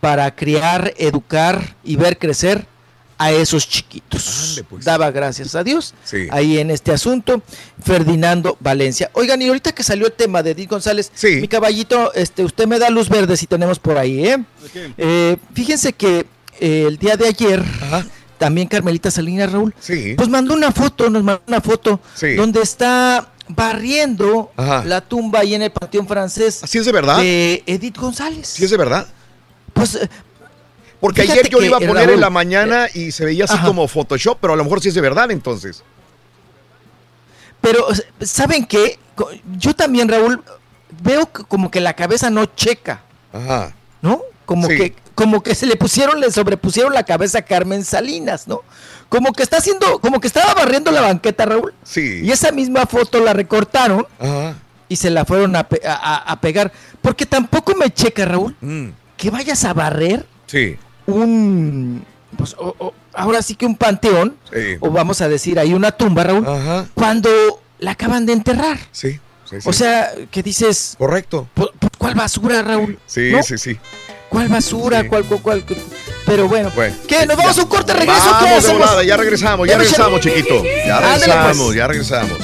para 0.00 0.34
criar, 0.34 0.92
educar 0.98 1.76
y 1.84 1.96
ver 1.96 2.18
crecer 2.18 2.66
a 3.16 3.30
esos 3.30 3.68
chiquitos. 3.68 4.60
Daba 4.82 5.10
gracias 5.12 5.54
a 5.54 5.62
Dios 5.62 5.94
Sí. 6.04 6.26
ahí 6.32 6.58
en 6.58 6.70
este 6.72 6.90
asunto. 6.92 7.42
Ferdinando 7.82 8.56
Valencia. 8.60 9.10
Oigan, 9.14 9.40
y 9.40 9.46
ahorita 9.46 9.72
que 9.72 9.84
salió 9.84 10.06
el 10.06 10.12
tema 10.14 10.42
de 10.42 10.50
Edith 10.50 10.70
González, 10.70 11.12
mi 11.40 11.46
caballito, 11.48 12.12
este, 12.14 12.44
usted 12.44 12.66
me 12.66 12.78
da 12.80 12.90
luz 12.90 13.08
verde 13.08 13.36
si 13.36 13.46
tenemos 13.46 13.78
por 13.78 13.98
ahí, 13.98 14.26
¿eh? 14.26 14.38
Eh, 14.98 15.36
fíjense 15.54 15.92
que 15.92 16.26
eh, 16.60 16.84
el 16.88 16.98
día 16.98 17.16
de 17.16 17.28
ayer, 17.28 17.62
también 18.44 18.68
Carmelita 18.68 19.10
Salinas 19.10 19.50
Raúl, 19.50 19.74
pues 20.16 20.28
mandó 20.28 20.52
una 20.52 20.70
foto, 20.70 21.08
nos 21.08 21.22
mandó 21.22 21.42
una 21.46 21.62
foto 21.62 21.98
donde 22.36 22.60
está 22.60 23.30
barriendo 23.48 24.52
Ajá. 24.54 24.84
la 24.84 25.00
tumba 25.00 25.38
ahí 25.40 25.54
en 25.54 25.62
el 25.62 25.72
Panteón 25.72 26.06
Francés. 26.06 26.62
¿Así 26.62 26.76
es 26.76 26.84
de 26.84 26.92
verdad? 26.92 27.16
De 27.16 27.62
Edith 27.64 27.96
González. 27.96 28.46
¿Sí 28.48 28.62
es 28.64 28.70
de 28.70 28.76
verdad? 28.76 29.06
Pues. 29.72 29.94
eh, 29.94 30.10
Porque 31.00 31.22
fíjate 31.22 31.40
ayer 31.40 31.50
yo 31.52 31.58
lo 31.60 31.64
iba 31.64 31.76
a 31.78 31.80
poner 31.80 32.04
Raúl, 32.04 32.10
en 32.16 32.20
la 32.20 32.28
mañana 32.28 32.86
y 32.92 33.12
se 33.12 33.24
veía 33.24 33.44
así 33.46 33.54
Ajá. 33.54 33.66
como 33.66 33.88
Photoshop, 33.88 34.36
pero 34.42 34.52
a 34.52 34.56
lo 34.56 34.64
mejor 34.64 34.82
sí 34.82 34.88
es 34.88 34.94
de 34.94 35.00
verdad 35.00 35.30
entonces. 35.30 35.82
Pero, 37.62 37.86
¿saben 38.20 38.66
qué? 38.66 38.98
Yo 39.56 39.74
también, 39.74 40.06
Raúl, 40.08 40.44
veo 41.02 41.26
como 41.48 41.70
que 41.70 41.80
la 41.80 41.94
cabeza 41.94 42.28
no 42.28 42.44
checa, 42.44 43.04
Ajá. 43.32 43.74
¿no? 44.02 44.20
Como 44.44 44.68
Sí. 44.68 44.76
que 44.76 44.94
como 45.14 45.42
que 45.42 45.54
se 45.54 45.66
le 45.66 45.76
pusieron, 45.76 46.20
le 46.20 46.30
sobrepusieron 46.30 46.92
la 46.94 47.04
cabeza 47.04 47.38
a 47.38 47.42
Carmen 47.42 47.84
Salinas, 47.84 48.48
¿no? 48.48 48.62
Como 49.08 49.32
que 49.32 49.42
está 49.42 49.58
haciendo, 49.58 49.98
como 50.00 50.20
que 50.20 50.26
estaba 50.26 50.54
barriendo 50.54 50.90
la 50.90 51.00
banqueta, 51.02 51.44
Raúl. 51.46 51.72
Sí. 51.84 52.20
Y 52.24 52.30
esa 52.32 52.50
misma 52.52 52.86
foto 52.86 53.20
la 53.20 53.32
recortaron 53.32 54.06
Ajá. 54.18 54.54
y 54.88 54.96
se 54.96 55.10
la 55.10 55.24
fueron 55.24 55.54
a, 55.56 55.68
pe- 55.68 55.80
a- 55.86 56.16
a- 56.32 56.40
pegar. 56.40 56.72
Porque 57.00 57.26
tampoco 57.26 57.74
me 57.76 57.90
checa, 57.92 58.24
Raúl, 58.24 58.56
Mm. 58.60 58.88
que 59.16 59.30
vayas 59.30 59.64
a 59.64 59.72
barrer 59.72 60.26
Sí. 60.46 60.76
un, 61.06 62.04
pues, 62.36 62.54
o- 62.58 62.74
o- 62.78 62.94
ahora 63.12 63.40
sí 63.42 63.54
que 63.54 63.66
un 63.66 63.76
panteón, 63.76 64.36
Sí. 64.52 64.76
o 64.80 64.90
vamos 64.90 65.20
a 65.20 65.28
decir 65.28 65.58
ahí 65.58 65.74
una 65.74 65.92
tumba, 65.92 66.24
Raúl, 66.24 66.44
cuando 66.94 67.30
la 67.78 67.92
acaban 67.92 68.26
de 68.26 68.32
enterrar. 68.32 68.78
Sí. 68.90 69.20
sí, 69.48 69.60
sí. 69.60 69.68
O 69.68 69.72
sea, 69.72 70.10
que 70.30 70.42
dices... 70.42 70.94
Correcto. 70.98 71.46
¿Cuál 71.98 72.14
basura, 72.14 72.62
Raúl? 72.62 72.98
Sí, 73.06 73.30
¿No? 73.30 73.42
sí, 73.42 73.58
sí. 73.58 73.78
¿Cuál 74.34 74.48
basura? 74.48 75.06
¿Cuál, 75.08 75.24
cuál, 75.26 75.40
cuál? 75.40 75.64
Pero 76.26 76.48
bueno, 76.48 76.72
Bueno, 76.74 76.92
¿qué? 77.06 77.24
¿Nos 77.24 77.36
vamos 77.36 77.56
a 77.56 77.62
un 77.62 77.68
corte 77.68 77.92
regreso? 77.94 78.20
Vamos 78.32 78.48
¿Qué 78.48 78.54
hacemos? 78.56 79.06
ya 79.06 79.16
regresamos, 79.16 79.68
ya 79.68 79.78
regresamos, 79.78 80.20
chiquito. 80.20 80.60
Ya 80.64 80.96
Ándale, 80.96 81.18
pues. 81.18 81.26
regresamos, 81.36 81.74
ya 81.76 81.86
regresamos. 81.86 82.38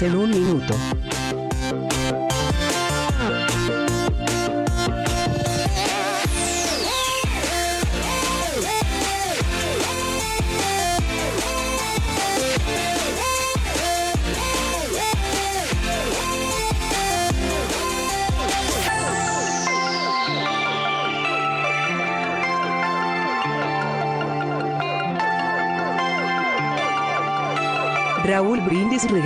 En 0.00 0.16
un 0.16 0.30
minuto. 0.30 0.74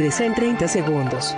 Regresa 0.07 0.25
en 0.25 0.35
30 0.35 0.68
segundos. 0.68 1.36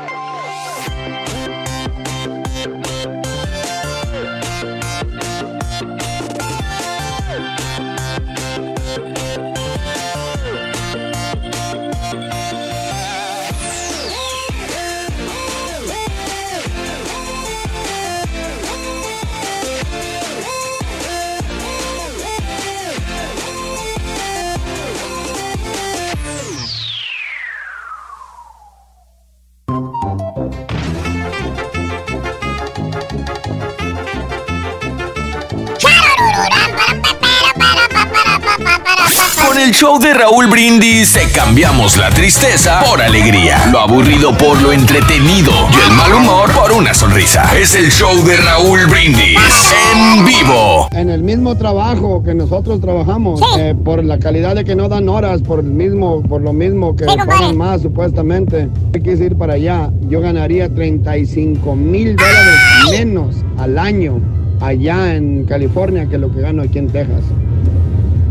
Raúl 40.39 40.53
Brindis 40.53 41.15
te 41.15 41.27
cambiamos 41.37 41.97
la 41.97 42.11
tristeza 42.11 42.81
por 42.89 43.03
alegría, 43.03 43.67
lo 43.73 43.81
aburrido 43.81 44.39
por 44.39 44.63
lo 44.63 44.73
entretenido 44.73 45.51
y 45.73 45.91
el 45.91 45.97
mal 45.97 46.15
humor 46.15 46.49
por 46.53 46.71
una 46.71 46.95
sonrisa. 46.95 47.59
Es 47.59 47.75
el 47.75 47.91
show 47.91 48.25
de 48.25 48.37
Raúl 48.37 48.87
Brindis 48.87 49.75
en 49.97 50.25
vivo. 50.25 50.89
En 50.93 51.11
el 51.11 51.25
mismo 51.25 51.57
trabajo 51.57 52.23
que 52.23 52.37
nosotros 52.37 52.81
trabajamos, 52.81 53.41
eh, 53.59 53.75
por 53.85 54.05
la 54.05 54.21
calidad 54.21 54.55
de 54.55 54.65
que 54.65 54.77
no 54.77 54.89
dan 54.89 55.09
horas, 55.09 55.43
por 55.43 55.59
el 55.59 55.73
mismo, 55.73 56.23
por 56.23 56.41
lo 56.41 56.53
mismo 56.53 56.95
que 56.95 57.07
pagan 57.07 57.57
más 57.57 57.83
supuestamente, 57.83 58.69
hay 58.95 59.01
que 59.03 59.15
ir 59.15 59.37
para 59.37 59.55
allá. 59.55 59.91
Yo 60.03 60.21
ganaría 60.21 60.73
35 60.73 61.75
mil 61.75 62.15
dólares 62.15 62.61
menos 62.93 63.35
al 63.59 63.77
año 63.77 64.21
allá 64.61 65.17
en 65.17 65.47
California 65.47 66.09
que 66.09 66.17
lo 66.17 66.33
que 66.33 66.43
gano 66.43 66.63
aquí 66.63 66.79
en 66.79 66.87
Texas. 66.87 67.25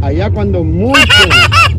Allá 0.02 0.30
cuando 0.30 0.64
mucho, 0.64 1.02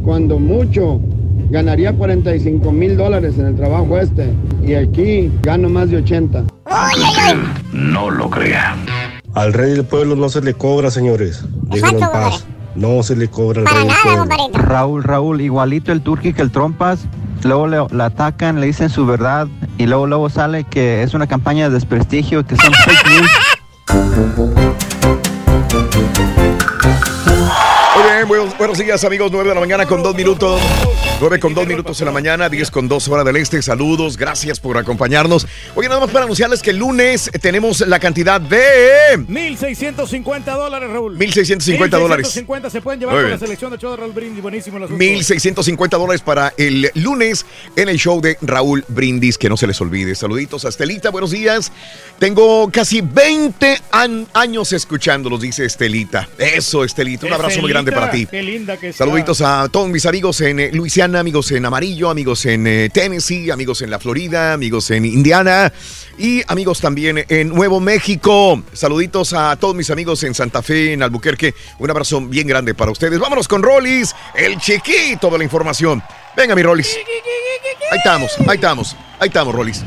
cuando 0.08 0.38
mucho, 0.38 1.02
ganaría 1.50 1.92
45 1.92 2.72
mil 2.72 2.96
dólares 2.96 3.34
en 3.36 3.44
el 3.44 3.56
trabajo 3.56 3.98
este. 3.98 4.32
Y 4.64 4.72
aquí 4.72 5.30
gano 5.42 5.68
más 5.68 5.90
de 5.90 5.98
80. 5.98 6.44
No 7.74 8.08
lo 8.08 8.30
crea. 8.30 8.74
Al 9.34 9.52
rey 9.52 9.72
del 9.72 9.84
pueblo 9.84 10.16
no 10.16 10.30
se 10.30 10.40
le 10.40 10.54
cobra, 10.54 10.90
señores. 10.90 11.44
Déjenlo 11.64 12.06
en 12.06 12.10
paz. 12.10 12.46
No 12.74 13.02
se 13.02 13.16
le 13.16 13.28
cobra 13.28 13.60
al 13.60 13.66
rey 13.66 13.84
del 13.84 13.94
pueblo. 14.02 14.24
Raúl, 14.54 15.04
Raúl, 15.04 15.42
igualito 15.42 15.92
el 15.92 16.00
turqui 16.00 16.32
que 16.32 16.40
el 16.40 16.50
trompas. 16.52 17.00
Luego 17.44 17.66
le, 17.66 17.76
la 17.90 18.06
atacan, 18.06 18.62
le 18.62 18.66
dicen 18.66 18.88
su 18.88 19.04
verdad 19.04 19.46
y 19.76 19.84
luego 19.84 20.06
luego 20.06 20.30
sale 20.30 20.64
que 20.64 21.02
es 21.02 21.12
una 21.12 21.26
campaña 21.26 21.68
de 21.68 21.74
desprestigio, 21.74 22.46
que 22.46 22.56
son 22.56 22.72
fake 22.72 23.08
news. 23.10 23.30
Muy 27.98 28.12
bien, 28.12 28.28
buenos, 28.28 28.56
buenos 28.56 28.78
días 28.78 29.02
amigos, 29.02 29.32
9 29.32 29.48
de 29.48 29.54
la 29.56 29.60
mañana 29.60 29.84
con 29.84 30.04
2 30.04 30.14
minutos. 30.14 30.60
9 31.20 31.40
con 31.40 31.52
2 31.52 31.66
minutos 31.66 32.00
en 32.00 32.04
la 32.06 32.12
mañana, 32.12 32.48
10 32.48 32.70
con 32.70 32.86
2 32.86 33.08
hora 33.08 33.24
del 33.24 33.34
este. 33.36 33.60
Saludos, 33.60 34.16
gracias 34.16 34.60
por 34.60 34.78
acompañarnos. 34.78 35.48
Oye, 35.74 35.88
nada 35.88 36.00
más 36.02 36.10
para 36.10 36.24
anunciarles 36.26 36.62
que 36.62 36.70
el 36.70 36.76
lunes 36.76 37.28
tenemos 37.40 37.80
la 37.80 37.98
cantidad 37.98 38.40
de 38.40 39.18
1.650 39.26 40.44
dólares, 40.44 40.88
Raúl. 40.88 41.18
1.650 41.18 41.88
dólares. 41.90 42.36
1.650 42.36 42.70
se 42.70 42.80
pueden 42.80 43.00
llevar 43.00 43.20
con 43.22 43.30
la 43.32 43.38
selección 43.38 43.72
de 43.72 43.78
show 43.78 43.90
de 43.90 43.96
Raúl 43.96 44.12
Brindis. 44.12 44.40
Buenísimo 44.42 44.76
el 44.76 44.84
asunto. 44.84 45.02
1.650 45.04 45.88
dólares 45.98 46.20
para 46.22 46.54
el 46.56 46.88
lunes 46.94 47.44
en 47.74 47.88
el 47.88 47.96
show 47.98 48.20
de 48.20 48.38
Raúl 48.40 48.84
Brindis, 48.86 49.38
que 49.38 49.48
no 49.48 49.56
se 49.56 49.66
les 49.66 49.80
olvide. 49.80 50.14
Saluditos 50.14 50.64
a 50.66 50.68
Estelita, 50.68 51.10
buenos 51.10 51.32
días. 51.32 51.72
Tengo 52.20 52.70
casi 52.70 53.00
20 53.00 53.76
an- 53.90 54.28
años 54.34 54.72
escuchándolos, 54.72 55.40
dice 55.40 55.64
Estelita. 55.64 56.28
Eso, 56.38 56.84
Estelita, 56.84 57.26
un 57.26 57.32
abrazo 57.32 57.60
muy 57.60 57.70
grande 57.70 57.90
para 57.90 58.08
ti. 58.12 58.24
Qué 58.26 58.40
linda 58.40 58.76
que 58.76 58.90
está. 58.90 59.04
Saluditos 59.04 59.40
a 59.40 59.68
todos 59.68 59.88
mis 59.88 60.06
amigos 60.06 60.40
en 60.42 60.60
eh, 60.60 60.70
Luisiana, 61.08 61.20
amigos 61.20 61.50
en 61.52 61.64
Amarillo, 61.64 62.10
amigos 62.10 62.44
en 62.44 62.66
eh, 62.66 62.90
Tennessee, 62.92 63.50
amigos 63.50 63.80
en 63.80 63.90
la 63.90 63.98
Florida, 63.98 64.52
amigos 64.52 64.90
en 64.90 65.06
Indiana 65.06 65.72
y 66.18 66.42
amigos 66.48 66.80
también 66.80 67.24
en 67.30 67.48
Nuevo 67.48 67.80
México. 67.80 68.62
Saluditos 68.74 69.32
a 69.32 69.56
todos 69.56 69.74
mis 69.74 69.88
amigos 69.90 70.22
en 70.24 70.34
Santa 70.34 70.62
Fe, 70.62 70.92
en 70.92 71.02
Albuquerque. 71.02 71.54
Un 71.78 71.90
abrazo 71.90 72.20
bien 72.20 72.46
grande 72.46 72.74
para 72.74 72.90
ustedes. 72.90 73.18
Vámonos 73.18 73.48
con 73.48 73.62
Rollis, 73.62 74.14
el 74.34 74.58
chiquito 74.58 75.30
de 75.30 75.38
la 75.38 75.44
información. 75.44 76.02
Venga, 76.36 76.54
mi 76.54 76.62
Rollis. 76.62 76.94
Ahí 77.90 77.98
estamos, 77.98 78.36
ahí 78.46 78.56
estamos, 78.56 78.96
ahí 79.18 79.28
estamos, 79.28 79.54
Rollis. 79.54 79.82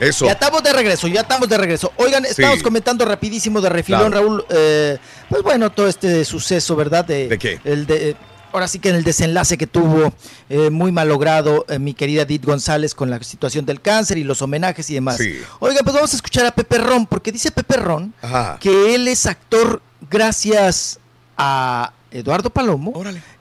Eso. 0.00 0.24
Ya 0.24 0.32
estamos 0.32 0.62
de 0.62 0.72
regreso, 0.72 1.08
ya 1.08 1.20
estamos 1.20 1.46
de 1.48 1.58
regreso. 1.58 1.92
Oigan, 1.96 2.24
estamos 2.24 2.58
Sí. 2.58 2.62
comentando 2.64 3.04
rapidísimo 3.04 3.60
de 3.60 3.68
refilón, 3.68 4.10
Claro. 4.12 4.26
Raúl. 4.26 4.44
eh, 4.48 4.96
pues 5.28 5.42
bueno, 5.42 5.70
todo 5.70 5.88
este 5.88 6.24
suceso, 6.24 6.74
¿verdad? 6.74 7.04
De, 7.04 7.28
¿De 7.28 7.38
qué? 7.38 7.60
El 7.64 7.86
de, 7.86 8.16
ahora 8.52 8.68
sí 8.68 8.78
que 8.78 8.90
en 8.90 8.96
el 8.96 9.04
desenlace 9.04 9.56
que 9.58 9.66
tuvo 9.66 10.12
eh, 10.48 10.70
muy 10.70 10.92
malogrado 10.92 11.64
eh, 11.68 11.78
mi 11.78 11.94
querida 11.94 12.22
Edith 12.22 12.44
González 12.44 12.94
con 12.94 13.10
la 13.10 13.22
situación 13.22 13.64
del 13.66 13.80
cáncer 13.80 14.18
y 14.18 14.24
los 14.24 14.42
homenajes 14.42 14.88
y 14.90 14.94
demás. 14.94 15.16
Sí. 15.18 15.34
Oigan, 15.60 15.82
pues 15.84 15.94
vamos 15.94 16.12
a 16.12 16.16
escuchar 16.16 16.46
a 16.46 16.50
Pepe 16.52 16.78
Ron, 16.78 17.06
porque 17.06 17.32
dice 17.32 17.50
Pepe 17.50 17.76
Ron 17.76 18.14
Ajá. 18.22 18.58
que 18.60 18.94
él 18.94 19.08
es 19.08 19.26
actor 19.26 19.82
gracias 20.10 20.98
a 21.36 21.92
Eduardo 22.10 22.50
Palomo 22.50 22.92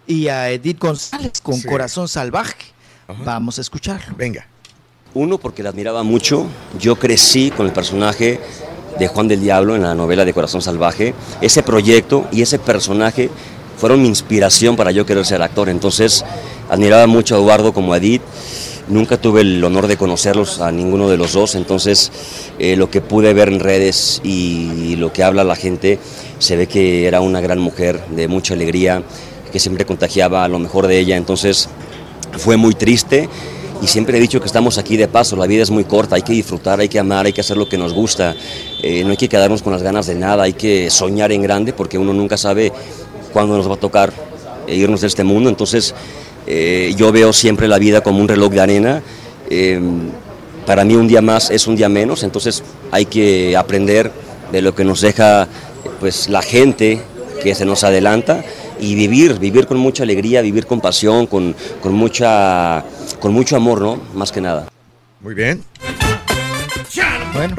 y 0.07 0.27
a 0.27 0.49
Edith 0.49 0.79
González 0.79 1.41
con 1.41 1.55
Sí. 1.55 1.67
Corazón 1.67 2.07
Salvaje. 2.07 2.55
Vamos 3.25 3.57
a 3.57 3.61
escucharlo. 3.61 4.15
Venga. 4.15 4.47
Uno, 5.13 5.37
porque 5.37 5.61
la 5.61 5.69
admiraba 5.69 6.03
mucho. 6.03 6.47
Yo 6.79 6.95
crecí 6.95 7.51
con 7.51 7.65
el 7.65 7.73
personaje 7.73 8.39
de 8.97 9.07
Juan 9.09 9.27
del 9.27 9.41
Diablo 9.41 9.75
en 9.75 9.81
la 9.81 9.93
novela 9.93 10.23
de 10.23 10.33
Corazón 10.33 10.61
Salvaje. 10.61 11.13
Ese 11.41 11.63
proyecto 11.63 12.27
y 12.31 12.41
ese 12.41 12.57
personaje 12.59 13.29
fueron 13.81 14.03
mi 14.03 14.09
inspiración 14.09 14.75
para 14.75 14.91
yo 14.91 15.07
querer 15.07 15.25
ser 15.25 15.41
actor. 15.41 15.67
Entonces, 15.67 16.23
admiraba 16.69 17.07
mucho 17.07 17.33
a 17.33 17.39
Eduardo 17.39 17.73
como 17.73 17.93
a 17.93 17.97
Edith. 17.97 18.21
Nunca 18.89 19.17
tuve 19.17 19.41
el 19.41 19.63
honor 19.63 19.87
de 19.87 19.97
conocerlos 19.97 20.61
a 20.61 20.71
ninguno 20.71 21.09
de 21.09 21.17
los 21.17 21.33
dos, 21.33 21.55
entonces 21.55 22.11
eh, 22.59 22.75
lo 22.75 22.91
que 22.91 23.01
pude 23.01 23.33
ver 23.33 23.47
en 23.47 23.59
redes 23.59 24.21
y 24.23 24.97
lo 24.97 25.11
que 25.11 25.23
habla 25.23 25.43
la 25.43 25.55
gente, 25.55 25.97
se 26.37 26.55
ve 26.57 26.67
que 26.67 27.07
era 27.07 27.21
una 27.21 27.41
gran 27.41 27.57
mujer 27.57 28.05
de 28.09 28.27
mucha 28.27 28.53
alegría, 28.53 29.01
que 29.51 29.59
siempre 29.59 29.85
contagiaba 29.85 30.47
lo 30.47 30.59
mejor 30.59 30.87
de 30.87 30.99
ella, 30.99 31.15
entonces 31.15 31.69
fue 32.37 32.57
muy 32.57 32.75
triste 32.75 33.29
y 33.81 33.87
siempre 33.87 34.17
he 34.17 34.21
dicho 34.21 34.39
que 34.39 34.45
estamos 34.45 34.77
aquí 34.77 34.95
de 34.95 35.07
paso, 35.07 35.35
la 35.35 35.47
vida 35.47 35.63
es 35.63 35.71
muy 35.71 35.85
corta, 35.85 36.15
hay 36.15 36.21
que 36.21 36.33
disfrutar, 36.33 36.79
hay 36.79 36.89
que 36.89 36.99
amar, 36.99 37.25
hay 37.25 37.33
que 37.33 37.41
hacer 37.41 37.57
lo 37.57 37.67
que 37.67 37.77
nos 37.77 37.93
gusta, 37.93 38.35
eh, 38.83 39.03
no 39.03 39.11
hay 39.11 39.17
que 39.17 39.27
quedarnos 39.27 39.63
con 39.63 39.73
las 39.73 39.81
ganas 39.81 40.05
de 40.05 40.15
nada, 40.15 40.43
hay 40.43 40.53
que 40.53 40.91
soñar 40.91 41.31
en 41.31 41.41
grande 41.41 41.73
porque 41.73 41.97
uno 41.97 42.13
nunca 42.13 42.37
sabe 42.37 42.71
cuándo 43.31 43.57
nos 43.57 43.69
va 43.69 43.75
a 43.75 43.79
tocar 43.79 44.11
irnos 44.67 45.01
de 45.01 45.07
este 45.07 45.23
mundo, 45.23 45.49
entonces 45.49 45.93
eh, 46.47 46.93
yo 46.95 47.11
veo 47.11 47.33
siempre 47.33 47.67
la 47.67 47.79
vida 47.79 48.01
como 48.01 48.19
un 48.19 48.27
reloj 48.27 48.51
de 48.51 48.61
arena, 48.61 49.01
eh, 49.49 49.79
para 50.65 50.85
mí 50.85 50.95
un 50.95 51.07
día 51.07 51.21
más 51.21 51.49
es 51.49 51.67
un 51.67 51.75
día 51.75 51.89
menos, 51.89 52.23
entonces 52.23 52.63
hay 52.91 53.05
que 53.05 53.57
aprender 53.57 54.11
de 54.51 54.61
lo 54.61 54.75
que 54.75 54.83
nos 54.83 55.01
deja 55.01 55.47
pues 55.99 56.29
la 56.29 56.41
gente 56.41 57.01
que 57.41 57.55
se 57.55 57.65
nos 57.65 57.83
adelanta 57.83 58.43
y 58.79 58.95
vivir, 58.95 59.39
vivir 59.39 59.67
con 59.67 59.77
mucha 59.77 60.03
alegría, 60.03 60.41
vivir 60.41 60.65
con 60.65 60.81
pasión, 60.81 61.27
con, 61.27 61.55
con 61.81 61.93
mucha, 61.93 62.83
con 63.19 63.33
mucho 63.33 63.55
amor, 63.55 63.81
¿no? 63.81 64.01
Más 64.13 64.31
que 64.31 64.41
nada. 64.41 64.67
Muy 65.21 65.33
bien. 65.33 65.63
Bueno. 67.33 67.55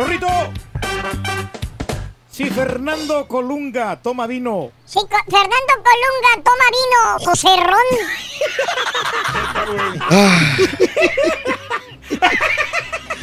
Si 2.42 2.50
Fernando 2.50 3.28
Colunga 3.28 3.94
toma 4.02 4.26
vino. 4.26 4.72
Co- 4.92 5.08
Fernando 5.30 5.74
Colunga 5.86 6.42
toma 6.42 6.66
vino, 6.74 7.00
Joserrón. 7.24 7.88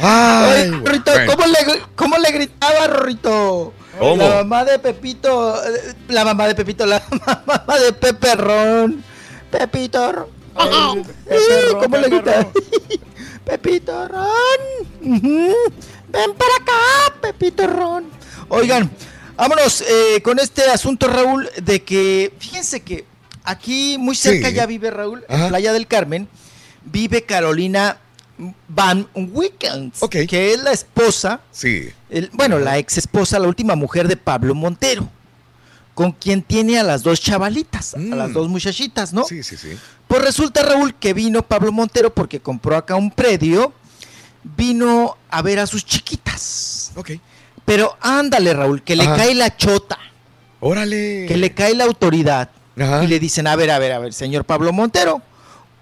Ay, 0.00 0.70
Rorrito, 0.70 1.12
bueno. 1.12 1.32
¿cómo, 1.36 1.46
le, 1.46 1.82
¿cómo 1.94 2.16
le 2.18 2.30
gritaba, 2.32 2.86
Rorrito? 2.86 3.74
¿Cómo? 3.98 4.16
La 4.16 4.36
mamá 4.36 4.64
de 4.64 4.78
Pepito, 4.78 5.62
eh, 5.62 5.94
la 6.08 6.24
mamá 6.24 6.48
de 6.48 6.54
Pepito, 6.54 6.86
la 6.86 7.02
mamá 7.46 7.78
de 7.78 7.92
Pepe 7.92 8.34
Ron. 8.36 9.04
Pepito 9.50 10.12
Ron. 10.12 10.28
Pepe 11.04 11.72
Ron, 11.72 11.80
¿Cómo 11.82 11.96
le 11.98 12.08
Pepe 12.08 12.16
grita? 12.16 12.48
Pepito 13.44 14.08
Ron. 14.08 14.60
Ven 16.08 16.34
para 16.38 16.54
acá, 16.56 17.14
Pepito 17.20 17.66
Ron. 17.66 18.19
Oigan, 18.50 18.90
vámonos 19.36 19.80
eh, 19.82 20.20
con 20.22 20.38
este 20.38 20.64
asunto, 20.64 21.06
Raúl, 21.08 21.48
de 21.62 21.82
que, 21.82 22.32
fíjense 22.38 22.80
que 22.80 23.04
aquí 23.44 23.96
muy 23.98 24.14
cerca 24.16 24.48
Sí. 24.48 24.54
ya 24.54 24.66
vive 24.66 24.90
Raúl, 24.90 25.24
en. 25.28 25.48
Playa 25.48 25.72
del 25.72 25.86
Carmen, 25.86 26.28
vive 26.84 27.22
Carolina 27.22 27.98
Van 28.68 29.06
Weekends, 29.14 30.00
que 30.10 30.52
es 30.54 30.62
la 30.62 30.72
esposa, 30.72 31.40
Sí. 31.52 31.90
el- 32.08 32.30
bueno, 32.32 32.58
la 32.58 32.78
ex 32.78 32.98
esposa, 32.98 33.38
la 33.38 33.46
última 33.48 33.76
mujer 33.76 34.08
de 34.08 34.16
Pablo 34.16 34.54
Montero. 34.54 35.08
con 35.92 36.12
quien 36.12 36.40
tiene 36.42 36.78
a 36.78 36.82
las 36.82 37.02
dos 37.02 37.20
chavalitas, 37.20 37.92
a 37.92 37.98
las 37.98 38.32
dos 38.32 38.48
muchachitas, 38.48 39.12
¿no? 39.12 39.22
Mm. 39.22 39.26
Sí, 39.26 39.42
sí, 39.42 39.56
sí. 39.58 39.68
Pues 40.08 40.22
resulta, 40.22 40.62
Raúl, 40.62 40.94
que 40.94 41.12
vino 41.12 41.42
Pablo 41.42 41.72
Montero 41.72 42.14
porque 42.14 42.40
compró 42.40 42.74
acá 42.76 42.94
un 42.96 43.10
predio, 43.10 43.74
vino 44.56 45.18
a 45.28 45.42
ver 45.42 45.58
a 45.58 45.66
sus 45.66 45.84
chiquitas. 45.84 46.92
Ok. 46.96 47.10
Pero 47.64 47.96
ándale, 48.00 48.52
Raúl, 48.54 48.82
que 48.82 48.96
le 48.96 49.04
Ajá. 49.04 49.16
cae 49.16 49.34
la 49.34 49.56
chota, 49.56 49.98
Órale. 50.60 51.26
que 51.26 51.36
le 51.36 51.52
cae 51.54 51.74
la 51.74 51.84
autoridad. 51.84 52.50
Ajá. 52.78 53.04
Y 53.04 53.06
le 53.06 53.18
dicen, 53.20 53.46
a 53.46 53.56
ver, 53.56 53.70
a 53.70 53.78
ver, 53.78 53.92
a 53.92 53.98
ver, 53.98 54.12
señor 54.12 54.44
Pablo 54.44 54.72
Montero, 54.72 55.22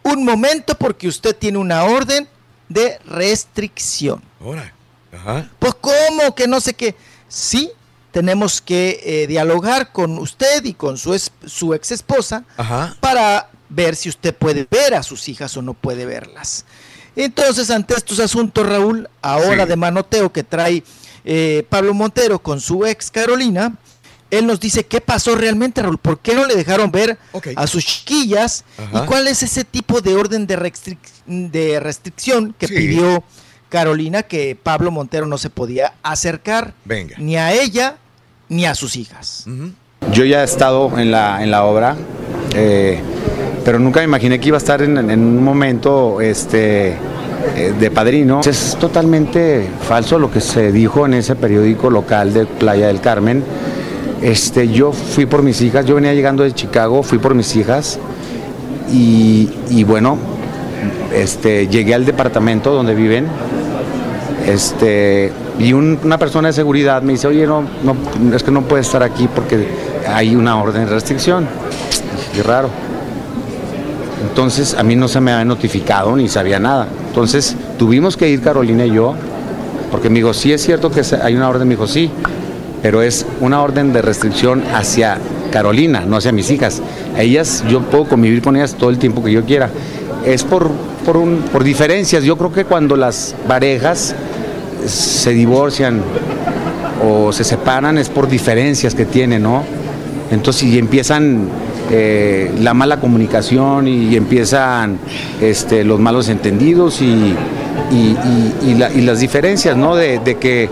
un 0.02 0.24
momento 0.24 0.74
porque 0.76 1.08
usted 1.08 1.34
tiene 1.36 1.58
una 1.58 1.84
orden 1.84 2.28
de 2.68 2.98
restricción. 3.06 4.22
Ahora. 4.40 4.72
Ajá. 5.12 5.48
Pues 5.58 5.74
cómo 5.80 6.34
que 6.34 6.46
no 6.46 6.60
sé 6.60 6.74
qué. 6.74 6.94
Sí, 7.28 7.70
tenemos 8.12 8.60
que 8.60 9.00
eh, 9.04 9.26
dialogar 9.26 9.92
con 9.92 10.18
usted 10.18 10.64
y 10.64 10.74
con 10.74 10.98
su, 10.98 11.14
es- 11.14 11.30
su 11.46 11.72
ex 11.74 11.92
esposa 11.92 12.44
Ajá. 12.56 12.96
para 13.00 13.50
ver 13.70 13.96
si 13.96 14.08
usted 14.08 14.34
puede 14.34 14.66
ver 14.70 14.94
a 14.94 15.02
sus 15.02 15.28
hijas 15.28 15.56
o 15.56 15.62
no 15.62 15.74
puede 15.74 16.04
verlas. 16.06 16.64
Entonces, 17.16 17.70
ante 17.70 17.94
estos 17.94 18.20
asuntos, 18.20 18.66
Raúl, 18.66 19.08
ahora 19.22 19.64
Sí. 19.64 19.68
de 19.70 19.76
manoteo 19.76 20.32
que 20.32 20.42
trae 20.44 20.82
eh, 21.30 21.62
Pablo 21.68 21.92
Montero 21.92 22.38
con 22.38 22.58
su 22.58 22.86
ex 22.86 23.10
Carolina, 23.10 23.74
él 24.30 24.46
nos 24.46 24.58
dice 24.60 24.84
qué 24.84 25.00
pasó 25.02 25.34
realmente, 25.36 25.82
Raúl, 25.82 25.98
por 25.98 26.20
qué 26.20 26.34
no 26.34 26.46
le 26.46 26.54
dejaron 26.56 26.90
ver 26.90 27.18
a 27.56 27.66
sus 27.66 27.84
chiquillas 27.84 28.64
Ajá. 28.78 29.04
y 29.04 29.06
cuál 29.06 29.28
es 29.28 29.42
ese 29.42 29.64
tipo 29.64 30.00
de 30.00 30.14
orden 30.14 30.46
de, 30.46 30.58
restric- 30.58 30.98
de 31.26 31.80
restricción 31.80 32.54
que 32.58 32.66
Sí. 32.66 32.74
pidió 32.74 33.22
Carolina 33.68 34.22
que 34.22 34.56
Pablo 34.60 34.90
Montero 34.90 35.26
no 35.26 35.36
se 35.36 35.50
podía 35.50 35.92
acercar 36.02 36.72
Venga. 36.86 37.16
ni 37.18 37.36
a 37.36 37.52
ella 37.52 37.96
ni 38.48 38.64
a 38.64 38.74
sus 38.74 38.96
hijas. 38.96 39.44
Yo 40.12 40.24
ya 40.24 40.40
he 40.40 40.44
estado 40.44 40.98
en 40.98 41.10
la, 41.10 41.42
en 41.42 41.50
la 41.50 41.64
obra, 41.64 41.96
eh, 42.54 42.98
pero 43.64 43.78
nunca 43.78 44.00
me 44.00 44.04
imaginé 44.04 44.40
que 44.40 44.48
iba 44.48 44.56
a 44.56 44.64
estar 44.64 44.80
en, 44.80 44.96
en 45.10 45.20
un 45.20 45.44
momento 45.44 46.20
este, 46.22 46.92
eh, 46.92 46.96
de 47.78 47.90
padrino. 47.90 48.40
Es 48.44 48.76
totalmente 48.80 49.68
falso 49.88 50.18
lo 50.18 50.30
que 50.30 50.40
se 50.40 50.72
dijo 50.72 51.06
en 51.06 51.14
ese 51.14 51.34
periódico 51.36 51.90
local 51.90 52.32
de 52.32 52.46
Playa 52.46 52.86
del 52.88 53.00
Carmen. 53.00 53.42
Este, 54.22 54.68
yo 54.68 54.92
fui 54.92 55.26
por 55.26 55.42
mis 55.42 55.60
hijas, 55.60 55.86
yo 55.86 55.94
venía 55.94 56.12
llegando 56.14 56.42
de 56.42 56.52
Chicago, 56.52 57.02
fui 57.02 57.18
por 57.18 57.34
mis 57.34 57.54
hijas 57.56 57.98
y, 58.92 59.48
bueno, 59.84 60.16
este, 61.14 61.68
llegué 61.68 61.94
al 61.94 62.04
departamento 62.04 62.72
donde 62.72 62.94
viven 62.94 63.26
este, 64.46 65.30
y 65.58 65.72
un- 65.72 65.98
una 66.04 66.18
persona 66.18 66.48
de 66.48 66.54
seguridad 66.54 67.02
me 67.02 67.12
dice, 67.12 67.26
oye, 67.26 67.46
no, 67.46 67.62
no, 67.84 67.96
es 68.34 68.42
que 68.42 68.50
no 68.50 68.62
puede 68.62 68.82
estar 68.82 69.02
aquí 69.02 69.28
porque 69.32 69.66
hay 70.08 70.34
una 70.34 70.60
orden 70.60 70.84
de 70.86 70.90
restricción. 70.90 71.46
Qué 72.34 72.42
raro. 72.42 72.70
Entonces 74.22 74.74
a 74.74 74.82
mí 74.82 74.96
no 74.96 75.08
se 75.08 75.20
me 75.20 75.32
había 75.32 75.44
notificado 75.44 76.16
ni 76.16 76.28
sabía 76.28 76.58
nada. 76.58 76.88
Entonces 77.08 77.56
tuvimos 77.78 78.16
que 78.16 78.28
ir 78.28 78.40
Carolina 78.40 78.84
y 78.84 78.92
yo, 78.92 79.14
porque 79.90 80.10
me 80.10 80.16
dijo, 80.16 80.34
sí 80.34 80.52
es 80.52 80.62
cierto 80.62 80.90
que 80.90 81.02
hay 81.22 81.34
una 81.34 81.48
orden, 81.48 81.68
me 81.68 81.74
dijo, 81.74 81.86
sí, 81.86 82.10
pero 82.82 83.02
es 83.02 83.26
una 83.40 83.62
orden 83.62 83.92
de 83.92 84.02
restricción 84.02 84.62
hacia 84.74 85.18
Carolina, 85.52 86.04
no 86.06 86.16
hacia 86.16 86.32
mis 86.32 86.50
hijas. 86.50 86.82
Ellas, 87.16 87.64
yo 87.68 87.80
puedo 87.82 88.04
convivir 88.04 88.42
con 88.42 88.56
ellas 88.56 88.74
todo 88.74 88.90
el 88.90 88.98
tiempo 88.98 89.22
que 89.22 89.32
yo 89.32 89.44
quiera. 89.44 89.70
Es 90.24 90.44
por, 90.44 90.68
por, 91.04 91.16
un, 91.16 91.44
por 91.52 91.64
diferencias. 91.64 92.24
Yo 92.24 92.36
creo 92.36 92.52
que 92.52 92.64
cuando 92.64 92.96
las 92.96 93.34
parejas 93.46 94.14
se 94.86 95.30
divorcian 95.30 96.02
o 97.04 97.32
se 97.32 97.44
separan 97.44 97.98
es 97.98 98.08
por 98.08 98.28
diferencias 98.28 98.94
que 98.94 99.04
tienen, 99.04 99.42
¿no? 99.42 99.62
Entonces, 100.30 100.64
y 100.64 100.78
empiezan 100.78 101.48
eh, 101.90 102.50
la 102.60 102.74
mala 102.74 102.98
comunicación 103.00 103.88
y, 103.88 104.14
empiezan 104.16 104.98
este, 105.40 105.84
los 105.84 105.98
malos 106.00 106.28
entendidos 106.28 107.00
y, 107.00 107.04
y- 107.90 107.94
y- 107.94 108.54
y 108.70 108.74
la- 108.74 108.92
y 108.92 109.00
las 109.02 109.20
diferencias, 109.20 109.76
¿no? 109.76 109.96
De, 109.96 110.18
de 110.18 110.36
que 110.36 110.68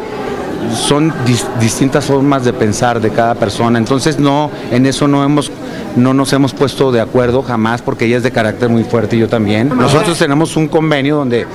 son 0.74 1.12
dis- 1.26 1.46
distintas 1.60 2.04
formas 2.04 2.44
de 2.44 2.52
pensar 2.52 3.00
de 3.00 3.10
cada 3.10 3.34
persona. 3.34 3.78
Entonces, 3.78 4.18
no, 4.18 4.50
en 4.72 4.84
eso 4.86 5.06
no 5.08 5.24
hemos 5.24 5.50
no 5.96 6.12
nos 6.12 6.30
hemos 6.34 6.52
puesto 6.52 6.92
de 6.92 7.00
acuerdo 7.00 7.42
jamás 7.42 7.80
porque 7.80 8.04
ella 8.04 8.18
es 8.18 8.22
de 8.22 8.30
carácter 8.30 8.68
muy 8.68 8.84
fuerte 8.84 9.16
y 9.16 9.20
yo 9.20 9.28
también. 9.28 9.70
Nosotros 9.74 10.18
tenemos 10.18 10.54
un 10.56 10.68
convenio 10.68 11.16
donde, 11.16 11.46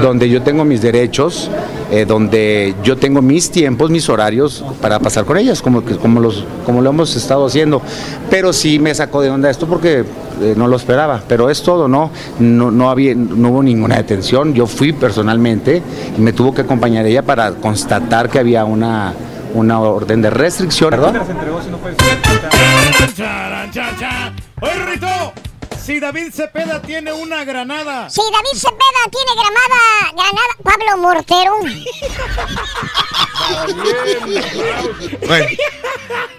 donde 0.00 0.28
yo 0.28 0.40
tengo 0.42 0.64
mis 0.64 0.80
derechos, 0.80 1.50
eh, 1.90 2.04
donde 2.06 2.74
yo 2.82 2.96
tengo 2.96 3.22
mis 3.22 3.50
tiempos, 3.50 3.90
mis 3.90 4.08
horarios 4.08 4.64
para 4.80 4.98
pasar 4.98 5.24
con 5.24 5.38
ellas, 5.38 5.62
como, 5.62 5.82
como, 5.82 6.20
los, 6.20 6.44
como 6.66 6.82
lo 6.82 6.90
hemos 6.90 7.16
estado 7.16 7.46
haciendo. 7.46 7.80
Pero 8.30 8.52
sí 8.52 8.78
me 8.78 8.94
sacó 8.94 9.22
de 9.22 9.30
onda 9.30 9.48
esto 9.48 9.66
porque 9.66 10.04
eh, 10.40 10.54
no 10.56 10.68
lo 10.68 10.76
esperaba, 10.76 11.22
pero 11.26 11.50
es 11.50 11.62
todo, 11.62 11.88
¿no? 11.88 12.10
No, 12.38 12.70
no, 12.70 12.90
había, 12.90 13.14
no 13.14 13.50
hubo 13.50 13.62
ninguna 13.62 13.96
detención. 13.96 14.54
Yo 14.54 14.66
fui 14.66 14.92
personalmente 14.92 15.82
y 16.16 16.20
me 16.20 16.32
tuvo 16.32 16.54
que 16.54 16.62
acompañar 16.62 17.06
ella 17.06 17.22
para 17.22 17.52
constatar 17.52 18.28
que 18.28 18.38
había 18.38 18.64
una, 18.64 19.14
una 19.54 19.80
orden 19.80 20.22
de 20.22 20.30
restricción. 20.30 20.90
¿Perdón? 20.90 21.18
Oye, 24.60 24.72
Rito, 24.92 25.32
si 25.88 26.00
David 26.00 26.34
Cepeda 26.34 26.82
tiene 26.82 27.14
una 27.14 27.44
granada. 27.44 28.10
Si 28.10 28.20
David 28.20 28.60
Cepeda 28.60 29.08
tiene 29.10 29.32
gramada, 29.40 30.12
granada, 30.12 30.54
Pablo 30.62 30.98
Mortero. 30.98 31.56
Bueno, 35.26 35.46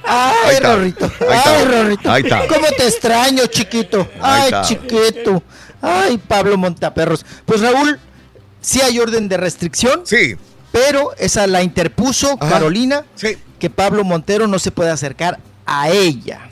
Ay. 0.05 0.59
Rorrito. 0.59 1.11
Ay, 1.27 1.65
Rorrito. 1.65 2.11
Ahí 2.11 2.21
está. 2.21 2.47
¿Cómo 2.47 2.67
te 2.77 2.87
extraño, 2.87 3.47
chiquito? 3.47 4.07
Ay, 4.21 4.51
chiquito. 4.65 5.41
Ay, 5.81 6.19
Pablo 6.19 6.55
Montaperros. 6.55 7.25
Pues 7.45 7.61
Raúl, 7.61 7.99
sí 8.61 8.81
hay 8.81 8.99
orden 8.99 9.27
de 9.29 9.37
restricción. 9.37 10.01
Sí. 10.05 10.35
Pero 10.71 11.15
esa 11.17 11.47
la 11.47 11.63
interpuso 11.63 12.37
Carolina. 12.37 13.03
Que 13.57 13.69
Pablo 13.71 14.03
Montero 14.03 14.45
no 14.45 14.59
se 14.59 14.69
puede 14.69 14.91
acercar 14.91 15.39
a 15.65 15.89
ella. 15.89 16.51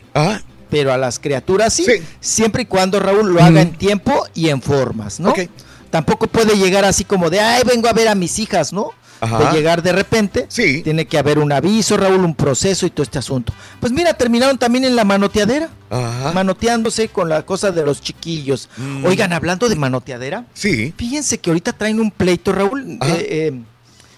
Pero 0.70 0.92
a 0.94 0.98
las 0.98 1.20
criaturas 1.20 1.74
sí. 1.74 1.86
Siempre 2.20 2.64
y 2.64 2.66
cuando 2.66 3.00
Raúl 3.00 3.34
lo 3.34 3.42
haga 3.42 3.62
en 3.62 3.74
tiempo 3.74 4.26
y 4.34 4.50
en 4.50 4.62
formas, 4.62 5.20
¿no? 5.20 5.34
Tampoco 5.90 6.28
puede 6.28 6.58
llegar 6.58 6.84
así 6.84 7.06
como 7.06 7.30
de, 7.30 7.40
ay, 7.40 7.64
vengo 7.66 7.88
a 7.88 7.94
ver 7.94 8.10
a 8.10 8.16
mis 8.16 8.40
hijas, 8.40 8.74
¿no? 8.74 8.92
Ajá. 9.20 9.40
De 9.52 9.58
llegar 9.58 9.82
de 9.82 9.94
repente. 9.94 10.46
Sí. 10.50 10.84
Tiene 10.84 11.08
que 11.08 11.18
haber 11.18 11.40
un 11.40 11.52
aviso, 11.52 11.98
Raúl, 11.98 12.24
un 12.24 12.36
proceso 12.36 12.86
y 12.86 12.92
todo 12.92 13.02
este 13.04 13.18
asunto. 13.18 13.52
Pues 13.80 13.92
mira, 13.92 14.14
terminaron 14.14 14.58
también 14.60 14.84
en 14.84 14.96
la 14.96 15.06
manoteadera. 15.06 15.70
Ajá. 15.90 16.34
Manoteándose 16.34 17.08
con 17.08 17.30
la 17.30 17.44
cosa 17.44 17.72
de 17.72 17.84
los 17.84 18.00
chiquillos. 18.02 18.70
Mm. 18.78 19.06
Oigan, 19.06 19.34
hablando 19.34 19.70
de 19.70 19.76
manoteadera. 19.76 20.46
Sí. 20.54 20.94
Fíjense 20.98 21.40
que 21.40 21.50
ahorita 21.50 21.74
traen 21.74 22.00
un 22.00 22.12
pleito, 22.12 22.52
Raúl. 22.52 22.92
Eh, 22.92 22.98
eh, 23.08 23.62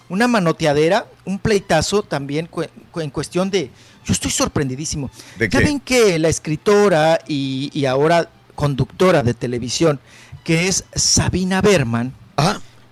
una 0.09 0.27
manoteadera, 0.27 1.05
un 1.23 1.37
pleitazo 1.39 2.01
también 2.03 2.47
cu- 2.47 2.65
en 2.95 3.09
cuestión 3.11 3.49
de... 3.51 3.69
Yo 4.05 4.13
estoy 4.13 4.31
sorprendidísimo. 4.31 5.09
¿De 5.37 5.49
ya 5.49 5.59
qué? 5.59 5.65
ven 5.65 5.79
que 5.79 6.17
la 6.19 6.29
escritora 6.29 7.19
y, 7.27 7.69
y 7.73 7.85
ahora 7.85 8.29
conductora 8.55 9.23
de 9.23 9.33
televisión, 9.33 9.99
que 10.43 10.67
es 10.67 10.83
Sabina 10.95 11.61
Berman, 11.61 12.13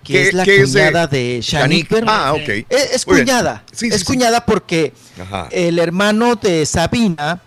que 0.04 0.12
¿Qué- 0.14 0.28
es 0.28 0.34
la 0.34 0.44
qué 0.44 0.60
es 0.62 0.72
de 0.72 0.80
cuñada 0.80 1.06
de, 1.06 1.40
Shanique 1.42 1.50
Shanique? 1.50 1.94
Berman. 1.94 2.14
Ah, 2.18 2.32
ok. 2.34 2.48
Es, 2.70 3.04
cuñada. 3.04 3.64
Sí, 3.72 3.88
sí, 3.90 3.94
es 3.94 4.00
sí. 4.00 4.06
cuñada 4.06 4.46
porque 4.46 4.92
Ajá. 5.20 5.48
el 5.50 5.78
hermano 5.78 6.36
de 6.36 6.64
Sabina 6.64 7.40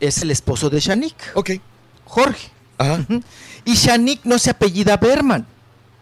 es 0.00 0.18
el 0.22 0.30
esposo 0.30 0.68
de 0.68 0.80
Shanique. 0.80 1.24
Ok. 1.34 1.50
Jorge. 2.04 2.50
Ujú. 2.78 3.22
Y 3.64 3.74
Shanique 3.74 4.22
no 4.28 4.38
se 4.38 4.50
apellida 4.50 4.96
Berman. 4.98 5.46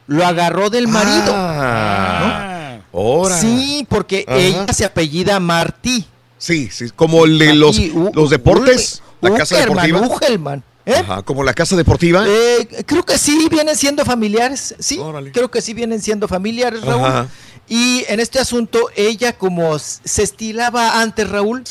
Lo 0.08 0.26
agarró 0.26 0.68
del 0.70 0.88
marido. 0.88 1.32
Ah, 1.34 2.78
ahora. 2.92 3.38
Sí, 3.38 3.86
porque 3.88 4.24
Ajá. 4.26 4.38
ella 4.38 4.66
se 4.72 4.84
apellida 4.84 5.38
Martí. 5.38 6.06
Sí, 6.42 6.68
sí, 6.72 6.90
como 6.96 7.24
el 7.24 7.38
de 7.38 7.54
los, 7.54 7.78
los 8.14 8.30
deportes, 8.30 9.00
U- 9.20 9.28
la 9.28 9.36
casa 9.36 9.54
Uckerman, 9.54 9.86
deportiva. 9.86 10.16
Ugelman, 10.16 10.64
¿eh? 10.84 10.94
Ajá, 10.96 11.22
como 11.22 11.44
la 11.44 11.54
casa 11.54 11.76
deportiva. 11.76 12.24
Eh, 12.26 12.82
creo 12.84 13.04
que 13.04 13.16
sí 13.16 13.46
vienen 13.48 13.76
siendo 13.76 14.04
familiares, 14.04 14.74
sí. 14.80 15.00
Creo 15.32 15.52
que 15.52 15.60
sí 15.62 15.72
vienen 15.72 16.02
siendo 16.02 16.26
familiares, 16.26 16.82
Raúl. 16.82 17.04
Ajá. 17.04 17.28
Y 17.68 18.04
en 18.08 18.18
este 18.18 18.40
asunto, 18.40 18.88
ella 18.96 19.38
como 19.38 19.78
se 19.78 20.24
estilaba 20.24 21.00
antes, 21.00 21.30
Raúl, 21.30 21.62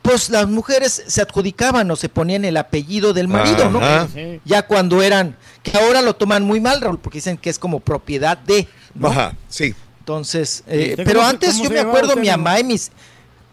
pues 0.00 0.30
las 0.30 0.46
mujeres 0.48 1.02
se 1.08 1.20
adjudicaban 1.20 1.90
o 1.90 1.96
se 1.96 2.08
ponían 2.08 2.44
el 2.44 2.56
apellido 2.56 3.14
del 3.14 3.26
marido, 3.26 3.68
¿no? 3.68 3.80
Ajá. 3.80 4.06
Ya 4.44 4.62
cuando 4.64 5.02
eran, 5.02 5.36
que 5.64 5.76
ahora 5.76 6.02
lo 6.02 6.14
toman 6.14 6.44
muy 6.44 6.60
mal, 6.60 6.80
Raúl, 6.80 7.00
porque 7.00 7.18
dicen 7.18 7.36
que 7.36 7.50
es 7.50 7.58
como 7.58 7.80
propiedad 7.80 8.38
de. 8.38 8.68
¿no? 8.94 9.08
Ajá, 9.08 9.34
sí. 9.48 9.74
Entonces, 9.98 10.62
eh, 10.68 10.90
¿Usted 10.90 11.04
pero 11.04 11.20
antes 11.22 11.58
yo 11.58 11.68
me 11.68 11.80
acuerdo, 11.80 12.14
mi 12.14 12.28
no? 12.28 12.36
mamá 12.36 12.60
y 12.60 12.64
mis, 12.64 12.92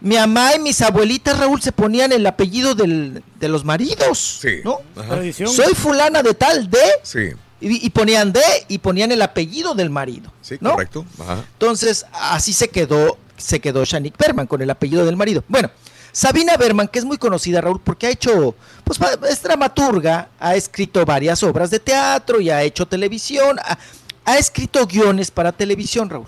mi 0.02 0.16
mamá 0.16 0.54
y 0.56 0.58
mis 0.58 0.80
abuelitas, 0.82 1.38
Raúl, 1.38 1.62
se 1.62 1.72
ponían 1.72 2.12
el 2.12 2.26
apellido 2.26 2.74
del- 2.74 3.22
de 3.38 3.48
los 3.48 3.64
maridos, 3.64 4.38
Sí. 4.40 4.56
¿no? 4.64 4.80
Ajá. 4.96 5.20
Soy 5.46 5.74
fulana 5.74 6.22
de 6.22 6.34
tal, 6.34 6.68
de, 6.68 6.78
Sí, 7.02 7.30
y, 7.60 7.86
y 7.86 7.90
ponían 7.90 8.32
de, 8.32 8.42
y 8.68 8.78
ponían 8.78 9.12
el 9.12 9.22
apellido 9.22 9.74
del 9.74 9.90
marido, 9.90 10.32
sí, 10.42 10.56
¿no? 10.60 10.72
correcto. 10.72 11.04
Ajá. 11.20 11.44
Entonces, 11.52 12.04
así 12.12 12.52
se 12.52 12.68
quedó, 12.68 13.16
se 13.36 13.60
quedó 13.60 13.84
Shanique 13.84 14.16
Berman 14.18 14.46
con 14.46 14.60
el 14.60 14.70
apellido 14.70 15.04
del 15.06 15.16
marido. 15.16 15.44
Bueno, 15.48 15.70
Sabina 16.10 16.56
Berman, 16.56 16.88
que 16.88 16.98
es 16.98 17.04
muy 17.04 17.16
conocida, 17.16 17.60
Raúl, 17.60 17.80
porque 17.82 18.06
ha 18.08 18.10
hecho, 18.10 18.54
pues 18.84 18.98
es 19.30 19.42
dramaturga, 19.42 20.28
ha 20.40 20.56
escrito 20.56 21.04
varias 21.06 21.42
obras 21.42 21.70
de 21.70 21.78
teatro 21.78 22.40
y 22.40 22.50
ha 22.50 22.62
hecho 22.62 22.86
televisión, 22.86 23.58
ha, 23.60 23.78
ha 24.24 24.36
escrito 24.38 24.86
guiones 24.86 25.30
para 25.30 25.52
televisión, 25.52 26.10
Raúl. 26.10 26.26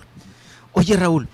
Oye, 0.73 0.95
Raúl, 0.97 1.27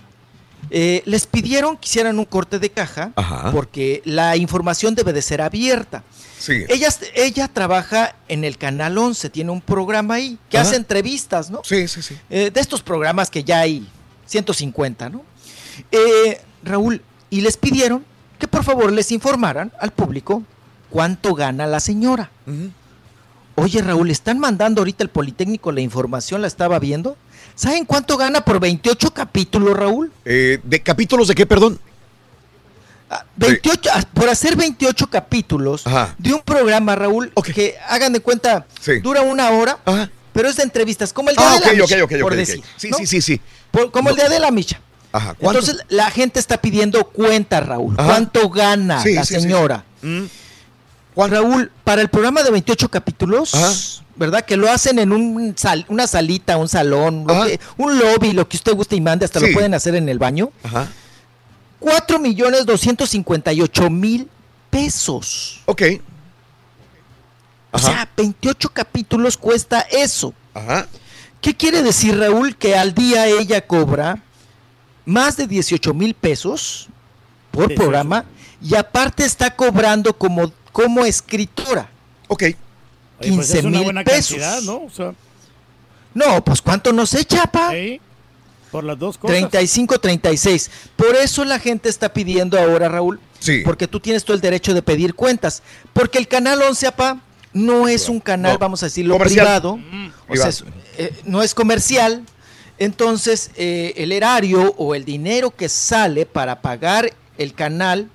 eh, 0.69 1.01
les 1.05 1.27
pidieron 1.27 1.77
que 1.77 1.87
hicieran 1.87 2.19
un 2.19 2.25
corte 2.25 2.59
de 2.59 2.69
caja 2.69 3.11
Ajá. 3.15 3.51
porque 3.51 4.01
la 4.05 4.37
información 4.37 4.95
debe 4.95 5.13
de 5.13 5.21
ser 5.21 5.41
abierta. 5.41 6.03
Sí. 6.39 6.63
Ella, 6.69 6.89
ella 7.15 7.47
trabaja 7.47 8.15
en 8.27 8.43
el 8.43 8.57
Canal 8.57 8.97
11, 8.97 9.29
tiene 9.29 9.51
un 9.51 9.61
programa 9.61 10.15
ahí 10.15 10.37
que 10.49 10.57
Ajá. 10.57 10.67
hace 10.67 10.77
entrevistas, 10.77 11.49
¿no? 11.49 11.61
Sí, 11.63 11.87
sí, 11.87 12.01
sí. 12.01 12.17
Eh, 12.29 12.51
de 12.51 12.61
estos 12.61 12.81
programas 12.81 13.29
que 13.29 13.43
ya 13.43 13.59
hay 13.59 13.87
150, 14.25 15.09
¿no? 15.09 15.23
Eh, 15.91 16.41
Raúl, 16.63 17.01
y 17.29 17.41
les 17.41 17.57
pidieron 17.57 18.05
que 18.39 18.47
por 18.47 18.63
favor 18.63 18.91
les 18.91 19.11
informaran 19.11 19.71
al 19.79 19.91
público 19.91 20.43
cuánto 20.89 21.33
gana 21.35 21.67
la 21.67 21.79
señora. 21.79 22.31
Oye, 23.55 23.81
Raúl, 23.81 24.09
están 24.09 24.39
mandando 24.39 24.81
ahorita 24.81 25.03
el 25.03 25.09
Politécnico 25.09 25.71
la 25.71 25.81
información, 25.81 26.41
la 26.41 26.47
estaba 26.47 26.79
viendo. 26.79 27.17
¿Saben 27.55 27.85
cuánto 27.85 28.17
gana 28.17 28.41
por 28.41 28.59
28 28.59 29.13
capítulos, 29.13 29.77
Raúl? 29.77 30.11
Eh, 30.25 30.59
¿De 30.63 30.81
capítulos 30.81 31.27
de 31.27 31.35
qué, 31.35 31.45
perdón? 31.45 31.79
28, 33.35 33.89
ah, 33.93 34.03
por 34.13 34.29
hacer 34.29 34.55
28 34.55 35.09
capítulos 35.09 35.85
Ajá. 35.85 36.15
de 36.17 36.33
un 36.33 36.41
programa, 36.41 36.95
Raúl, 36.95 37.33
que 37.53 37.75
hagan 37.89 38.13
de 38.13 38.21
cuenta, 38.21 38.65
Sí. 38.79 38.99
dura 38.99 39.21
una 39.21 39.49
hora, 39.51 39.79
pero 40.31 40.47
es 40.47 40.55
de 40.55 40.63
entrevistas, 40.63 41.11
como 41.11 41.29
el 41.29 41.35
día 41.35 41.45
Ah, 41.49 41.59
de 41.59 41.65
la 41.65 41.73
Micha, 41.83 41.95
ok, 41.97 42.01
ok, 42.03 42.21
por 42.21 42.31
ok. 42.31 42.37
decir. 42.37 42.61
Sí, 42.77 42.89
¿no? 42.89 42.97
sí, 42.97 43.05
sí, 43.07 43.21
sí. 43.21 43.41
Por- 43.69 43.91
como 43.91 44.09
el 44.11 44.15
día 44.15 44.29
de 44.29 44.39
la 44.39 44.49
micha. 44.51 44.79
Ajá. 45.11 45.35
Entonces 45.41 45.77
la 45.89 46.09
gente 46.09 46.39
está 46.39 46.61
pidiendo 46.61 47.03
cuenta, 47.05 47.59
Raúl. 47.59 47.95
Ajá. 47.97 48.07
¿Cuánto 48.07 48.49
gana 48.49 49.03
Sí, 49.03 49.13
la 49.13 49.25
señora? 49.25 49.83
Raúl, 51.15 51.69
para 51.83 52.01
el 52.01 52.07
programa 52.09 52.43
de 52.43 52.51
28 52.51 52.87
capítulos, 52.89 54.01
¿verdad? 54.21 54.45
Que 54.45 54.55
lo 54.55 54.69
hacen 54.71 54.99
en 54.99 55.11
un 55.11 55.53
sal- 55.57 55.85
una 55.89 56.05
salita, 56.05 56.55
un 56.57 56.69
salón, 56.69 57.25
lo 57.27 57.43
que- 57.43 57.59
un 57.77 57.97
lobby, 57.97 58.33
lo 58.33 58.47
que 58.47 58.55
usted 58.55 58.73
guste 58.75 58.95
y 58.95 59.01
mande, 59.01 59.25
hasta 59.25 59.39
Sí. 59.39 59.47
lo 59.47 59.53
pueden 59.53 59.73
hacer 59.73 59.95
en 59.95 60.07
el 60.07 60.19
baño. 60.19 60.51
Ajá. 60.63 60.87
4 61.79 62.19
millones 62.19 62.65
258 62.67 63.89
mil 63.89 64.29
pesos. 64.69 65.61
Ok. 65.65 65.81
O 67.71 67.79
sea, 67.79 68.07
28 68.15 68.69
capítulos 68.69 69.37
cuesta 69.37 69.79
eso. 69.91 70.33
Ajá. 70.53 70.87
¿Qué 71.41 71.55
quiere 71.55 71.81
decir, 71.81 72.17
Raúl? 72.19 72.55
Que 72.55 72.75
al 72.75 72.93
día 72.93 73.25
ella 73.27 73.65
cobra 73.65 74.21
más 75.05 75.37
de 75.37 75.47
18 75.47 75.93
mil 75.93 76.13
pesos 76.13 76.87
por 77.49 77.67
18. 77.69 77.81
programa 77.81 78.25
y 78.61 78.75
aparte 78.75 79.25
está 79.25 79.55
cobrando 79.55 80.13
como, 80.15 80.51
como 80.71 81.05
escritora. 81.05 81.89
Ok. 82.27 82.43
Oye, 83.21 83.31
pues 83.35 83.47
15 83.47 83.59
es 83.59 83.65
una 83.65 83.77
mil 83.77 83.83
buena 83.85 84.03
pesos. 84.03 84.37
cantidad, 84.37 84.61
¿no? 84.61 84.83
O 84.85 84.89
sea, 84.89 85.13
No, 86.13 86.43
pues 86.43 86.61
¿cuánto 86.61 86.91
nos 86.91 87.13
echa, 87.13 87.45
pa? 87.47 87.71
sí, 87.71 88.01
por 88.69 88.83
las 88.83 88.97
dos 88.99 89.17
cosas. 89.17 89.37
35, 89.37 89.99
36. 89.99 90.69
Por 90.95 91.15
eso 91.15 91.45
la 91.45 91.59
gente 91.59 91.89
está 91.89 92.11
pidiendo 92.13 92.59
ahora, 92.59 92.89
Raúl, 92.89 93.19
Sí. 93.39 93.61
porque 93.65 93.87
tú 93.87 93.99
tienes 93.99 94.23
todo 94.25 94.35
el 94.35 94.41
derecho 94.41 94.73
de 94.73 94.81
pedir 94.81 95.13
cuentas. 95.15 95.63
Porque 95.93 96.17
el 96.17 96.27
canal 96.27 96.61
11, 96.61 96.87
apa, 96.87 97.19
no 97.53 97.87
es 97.87 98.07
un 98.09 98.19
canal, 98.19 98.53
No. 98.53 98.59
vamos 98.59 98.83
a 98.83 98.87
decirlo, 98.87 99.13
Comercial. 99.15 99.45
privado. 99.45 99.77
Mm, 99.77 100.07
O 100.29 100.35
sea, 100.35 100.47
es- 100.47 100.63
eh, 100.97 101.13
no 101.25 101.41
es 101.43 101.53
comercial. 101.53 102.23
Entonces, 102.77 103.51
eh, 103.57 103.93
el 103.97 104.11
erario 104.11 104.73
o 104.77 104.95
el 104.95 105.05
dinero 105.05 105.51
que 105.51 105.69
sale 105.69 106.25
para 106.25 106.61
pagar 106.61 107.13
el 107.37 107.53
canal, 107.53 108.09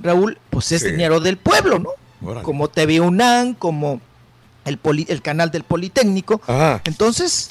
Raúl, 0.00 0.38
pues 0.50 0.72
es 0.72 0.82
Sí. 0.82 0.90
dinero 0.90 1.20
del 1.20 1.36
pueblo, 1.36 1.78
¿no? 1.78 1.90
Órale. 2.22 2.42
Como 2.44 2.68
TV 2.68 3.00
UNAM, 3.00 3.54
como 3.54 4.00
el, 4.68 4.78
poli- 4.78 5.06
el 5.08 5.22
canal 5.22 5.50
del 5.50 5.64
Politécnico. 5.64 6.40
Ajá. 6.46 6.80
Entonces, 6.84 7.50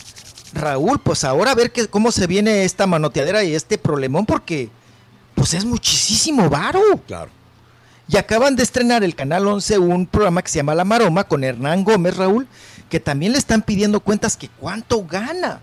Raúl, 0.54 1.00
pues 1.00 1.24
ahora 1.24 1.52
a 1.52 1.56
ver 1.56 1.72
qué, 1.72 1.88
cómo 1.88 2.12
se 2.12 2.28
viene 2.28 2.64
esta 2.64 2.88
manoteadera 2.88 3.44
y 3.44 3.54
este 3.56 3.78
problemón, 3.78 4.26
porque 4.26 4.70
pues 5.36 5.54
es 5.54 5.66
muchísimo 5.66 6.50
varo. 6.50 6.82
Claro. 7.06 7.30
Y 8.10 8.16
acaban 8.18 8.56
de 8.56 8.64
estrenar 8.64 9.04
el 9.04 9.16
Canal 9.16 9.46
11 9.46 9.78
un 9.80 10.08
programa 10.08 10.42
que 10.42 10.50
se 10.50 10.58
llama 10.60 10.74
La 10.74 10.86
Maroma 10.86 11.26
con 11.26 11.44
Hernán 11.44 11.84
Gómez, 11.84 12.16
Raúl, 12.16 12.48
que 12.90 13.02
también 13.02 13.34
le 13.34 13.38
están 13.38 13.62
pidiendo 13.62 14.00
cuentas 14.00 14.38
que 14.38 14.48
cuánto 14.48 15.06
gana. 15.06 15.60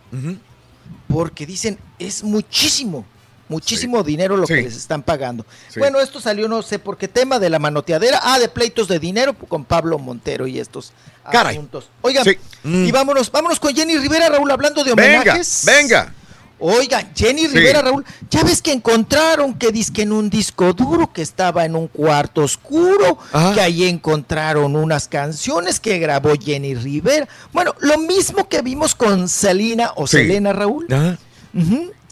Porque 1.09 1.47
dicen, 1.47 1.79
es 1.99 2.23
muchísimo, 2.23 3.05
muchísimo 3.49 4.03
dinero 4.03 4.37
lo 4.37 4.47
Sí. 4.47 4.55
que 4.55 4.63
les 4.63 4.77
están 4.77 5.03
pagando. 5.03 5.45
Sí. 5.69 5.79
Bueno, 5.81 6.01
esto 6.01 6.21
salió 6.21 6.49
no 6.49 6.63
sé 6.63 6.79
por 6.79 6.97
qué 6.97 7.09
tema 7.09 7.39
de 7.39 7.51
la 7.51 7.59
manoteadera, 7.59 8.21
ah, 8.23 8.39
de 8.39 8.49
pleitos 8.49 8.89
de 8.89 8.99
dinero 8.99 9.35
con 9.35 9.65
Pablo 9.65 9.99
Montero 9.99 10.47
y 10.47 10.59
estos 10.59 10.93
Caray. 11.31 11.57
asuntos. 11.57 11.89
Oigan, 12.03 12.25
Sí. 12.25 12.37
Mm. 12.63 12.85
y 12.87 12.93
vámonos, 12.93 13.31
vámonos 13.31 13.61
con 13.61 13.75
Jenny 13.75 13.97
Rivera, 13.99 14.29
Raúl, 14.29 14.51
hablando 14.51 14.83
de 14.85 14.93
homenajes. 14.93 15.63
venga. 15.67 16.13
Oigan, 16.61 17.11
Jenny. 17.15 17.49
Rivera, 17.49 17.83
Raúl, 17.83 18.05
ya 18.31 18.43
ves 18.45 18.63
que 18.63 18.73
encontraron 18.73 19.55
que 19.55 19.71
disque 19.73 20.03
en 20.03 20.13
un 20.13 20.31
disco 20.31 20.73
duro 20.73 21.13
que 21.13 21.21
estaba 21.21 21.65
en 21.67 21.75
un 21.77 21.89
cuarto 21.89 22.43
oscuro, 22.43 23.19
Ajá. 23.33 23.53
que 23.53 23.61
ahí 23.61 23.85
encontraron 23.85 24.75
unas 24.77 25.09
canciones 25.09 25.81
que 25.81 25.99
grabó 25.99 26.33
Jenny 26.41 26.75
Rivera. 26.77 27.29
Bueno, 27.53 27.75
lo 27.81 27.99
mismo 27.99 28.49
que 28.49 28.63
vimos 28.63 28.95
con 28.95 29.29
Selena 29.29 29.93
o. 29.97 30.07
Selena, 30.07 30.53
Raúl, 30.55 30.87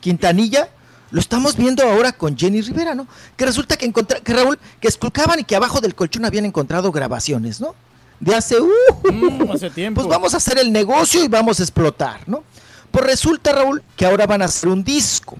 Quintanilla, 0.00 0.68
lo 1.12 1.20
estamos 1.20 1.56
viendo 1.56 1.84
ahora 1.88 2.10
con 2.12 2.36
Jenny 2.36 2.60
Rivera, 2.62 2.94
¿no? 2.96 3.06
Que 3.36 3.46
resulta 3.46 3.76
que 3.76 3.92
que 3.92 4.32
Raúl, 4.34 4.58
que 4.80 4.88
esculcaban 4.88 5.38
y 5.38 5.44
que 5.44 5.54
abajo 5.54 5.80
del 5.80 5.94
colchón 5.94 6.24
habían 6.24 6.44
encontrado 6.46 6.90
grabaciones, 6.90 7.60
¿no? 7.60 7.74
De 8.18 8.34
hace, 8.34 8.60
uh, 8.60 8.68
Mm, 9.12 9.50
hace 9.52 9.70
tiempo. 9.80 10.00
pues 10.00 10.10
vamos 10.10 10.34
a 10.34 10.38
hacer 10.38 10.58
el 10.58 10.72
negocio 10.72 11.22
y 11.22 11.28
vamos 11.28 11.60
a 11.60 11.62
explotar, 11.62 12.20
¿no? 12.26 12.42
Pues 12.90 13.04
resulta, 13.04 13.52
Raúl, 13.52 13.82
que 13.96 14.04
ahora 14.06 14.26
van 14.26 14.42
a 14.42 14.46
hacer 14.46 14.68
un 14.68 14.82
disco 14.84 15.36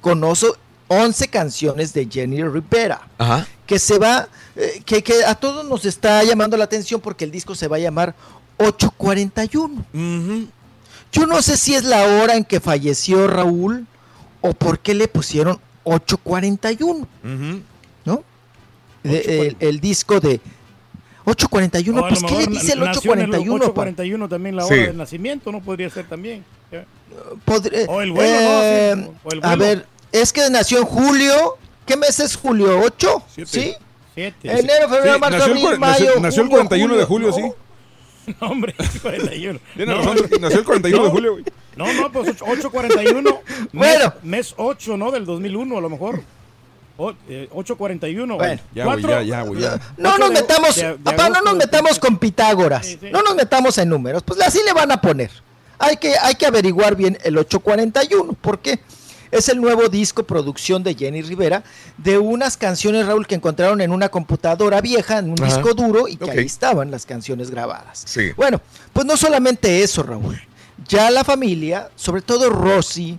con 0.00 0.20
oso- 0.22 0.56
11 0.88 1.28
canciones 1.28 1.92
de 1.92 2.06
Jenny 2.10 2.42
Rivera, 2.44 3.08
Ajá. 3.18 3.46
que 3.66 3.78
se 3.80 3.98
va, 3.98 4.28
eh, 4.54 4.82
que, 4.86 5.02
que 5.02 5.24
a 5.24 5.34
todos 5.34 5.64
nos 5.66 5.84
está 5.84 6.22
llamando 6.22 6.56
la 6.56 6.62
atención 6.64 7.00
porque 7.00 7.24
el 7.24 7.30
disco 7.32 7.54
se 7.56 7.66
va 7.68 7.76
a 7.76 7.80
llamar 7.80 8.14
841. 8.58 9.84
Yo 11.12 11.26
no 11.26 11.42
sé 11.42 11.56
si 11.56 11.74
es 11.74 11.84
la 11.84 12.02
hora 12.04 12.34
en 12.36 12.44
que 12.44 12.60
falleció 12.60 13.26
Raúl 13.26 13.86
o 14.40 14.52
por 14.52 14.78
qué 14.80 14.94
le 14.94 15.08
pusieron 15.08 15.58
841, 15.84 17.06
¿no? 18.04 18.24
De- 19.02 19.46
el, 19.48 19.56
el 19.60 19.80
disco 19.80 20.18
de 20.20 20.40
841, 21.24 22.00
O 22.00 22.04
a 22.04 22.08
pues 22.08 22.22
¿qué 22.22 22.36
le 22.36 22.46
dice 22.46 22.72
el 22.72 22.80
nació 22.80 23.12
en 23.14 23.20
841? 23.30 23.58
pa? 23.58 23.82
841 23.82 24.28
también 24.28 24.56
la 24.56 24.62
Sí. 24.64 24.74
hora 24.74 24.82
de 24.88 24.92
nacimiento, 24.94 25.52
¿no? 25.52 25.60
Podría 25.60 25.90
ser 25.90 26.06
también. 26.08 26.44
Podré- 27.46 27.86
O 27.88 28.00
el 28.02 28.12
vuelo, 28.12 28.38
eh, 28.40 28.94
¿no? 28.96 29.02
Sí, 29.04 29.10
o 29.24 29.32
el 29.32 29.44
A 29.44 29.48
vuelo. 29.56 29.64
ver, 29.64 29.86
es 30.12 30.32
que 30.32 30.48
nació 30.50 30.78
en 30.78 30.84
julio. 30.84 31.56
¿Qué 31.86 31.96
mes 31.96 32.18
es 32.20 32.36
julio? 32.36 32.80
¿8? 32.82 33.22
¿Sí? 33.46 33.74
Siete. 34.14 34.50
Enero, 34.50 34.88
febrero, 34.88 35.14
Sí, 35.14 35.20
marzo, 35.20 35.38
nació, 35.38 35.52
el, 35.52 35.52
abril, 35.66 35.80
nació- 35.80 36.06
mayo. 36.06 36.20
nació 36.20 36.42
el 36.42 36.48
junio, 36.48 36.56
41 36.68 36.96
de 36.96 37.04
julio, 37.04 37.28
¿no? 37.28 37.34
sí. 37.34 37.42
No, 38.40 38.48
hombre, 38.48 38.74
41. 39.02 39.60
Tiene 39.76 39.92
No, 39.92 39.98
razón, 39.98 40.16
nació 40.40 40.58
el 40.58 40.64
41 40.64 41.04
de 41.04 41.10
julio, 41.16 41.32
güey. 41.32 41.44
No, 41.76 41.92
no, 41.92 42.10
pues 42.10 42.28
8- 42.28 42.42
841. 42.46 43.40
Bueno. 43.72 44.12
Mes, 44.22 44.48
mes 44.48 44.54
8, 44.56 44.96
¿no? 44.96 45.10
Del 45.10 45.24
2001, 45.26 45.76
a 45.78 45.80
lo 45.80 45.90
mejor. 45.90 46.22
O- 46.96 47.12
eh, 47.28 47.48
841. 47.52 48.36
Bueno. 48.36 48.60
Ya, 48.74 48.84
güey, 48.86 49.02
ya, 49.02 49.22
ya, 49.22 49.42
güey, 49.42 49.60
ya. 49.60 49.78
No 49.98 50.16
nos 50.18 50.30
de- 50.30 50.34
metamos, 50.40 50.74
de- 50.76 50.88
de 50.92 50.98
papá, 50.98 51.28
no 51.28 51.42
nos 51.42 51.56
metamos 51.56 51.98
con 51.98 52.18
Pitágoras. 52.18 52.86
Sí, 52.86 52.98
sí. 53.00 53.08
No 53.12 53.22
nos 53.22 53.34
metamos 53.36 53.76
en 53.78 53.88
números. 53.90 54.22
Pues 54.22 54.40
así 54.40 54.60
le 54.64 54.72
van 54.72 54.90
a 54.90 55.00
poner. 55.00 55.30
Hay 55.78 55.98
que, 55.98 56.14
hay 56.16 56.34
que 56.34 56.46
averiguar 56.46 56.96
bien 56.96 57.18
el 57.22 57.36
841. 57.36 58.32
¿Por 58.40 58.60
qué? 58.60 58.80
Es 59.30 59.48
el 59.50 59.60
nuevo 59.60 59.88
disco 59.88 60.22
producción 60.22 60.82
de 60.84 60.94
Jenny 60.94 61.20
Rivera 61.20 61.64
de 61.98 62.16
unas 62.16 62.56
canciones, 62.56 63.04
Raúl, 63.06 63.26
que 63.26 63.34
encontraron 63.34 63.80
en 63.82 63.90
una 63.90 64.08
computadora 64.08 64.80
vieja, 64.80 65.18
en 65.18 65.30
un 65.32 65.42
Ajá. 65.42 65.46
disco 65.56 65.74
duro, 65.74 66.08
y 66.08 66.16
que 66.16 66.30
ahí 66.30 66.46
estaban 66.46 66.90
las 66.92 67.04
canciones 67.04 67.50
grabadas. 67.50 68.04
Sí. 68.06 68.30
Bueno, 68.36 68.60
pues 68.94 69.04
no 69.04 69.16
solamente 69.18 69.82
eso, 69.82 70.02
Raúl. 70.04 70.40
Ya 70.88 71.10
la 71.10 71.24
familia, 71.24 71.88
sobre 71.96 72.22
todo 72.22 72.50
Rosy 72.50 73.18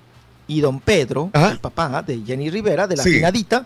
y 0.49 0.61
don 0.61 0.79
Pedro, 0.79 1.29
Ajá. 1.33 1.51
el 1.51 1.59
papá 1.59 2.01
de 2.01 2.21
Jenny 2.25 2.49
Rivera, 2.49 2.87
de 2.87 2.95
la 2.95 3.03
finadita. 3.03 3.65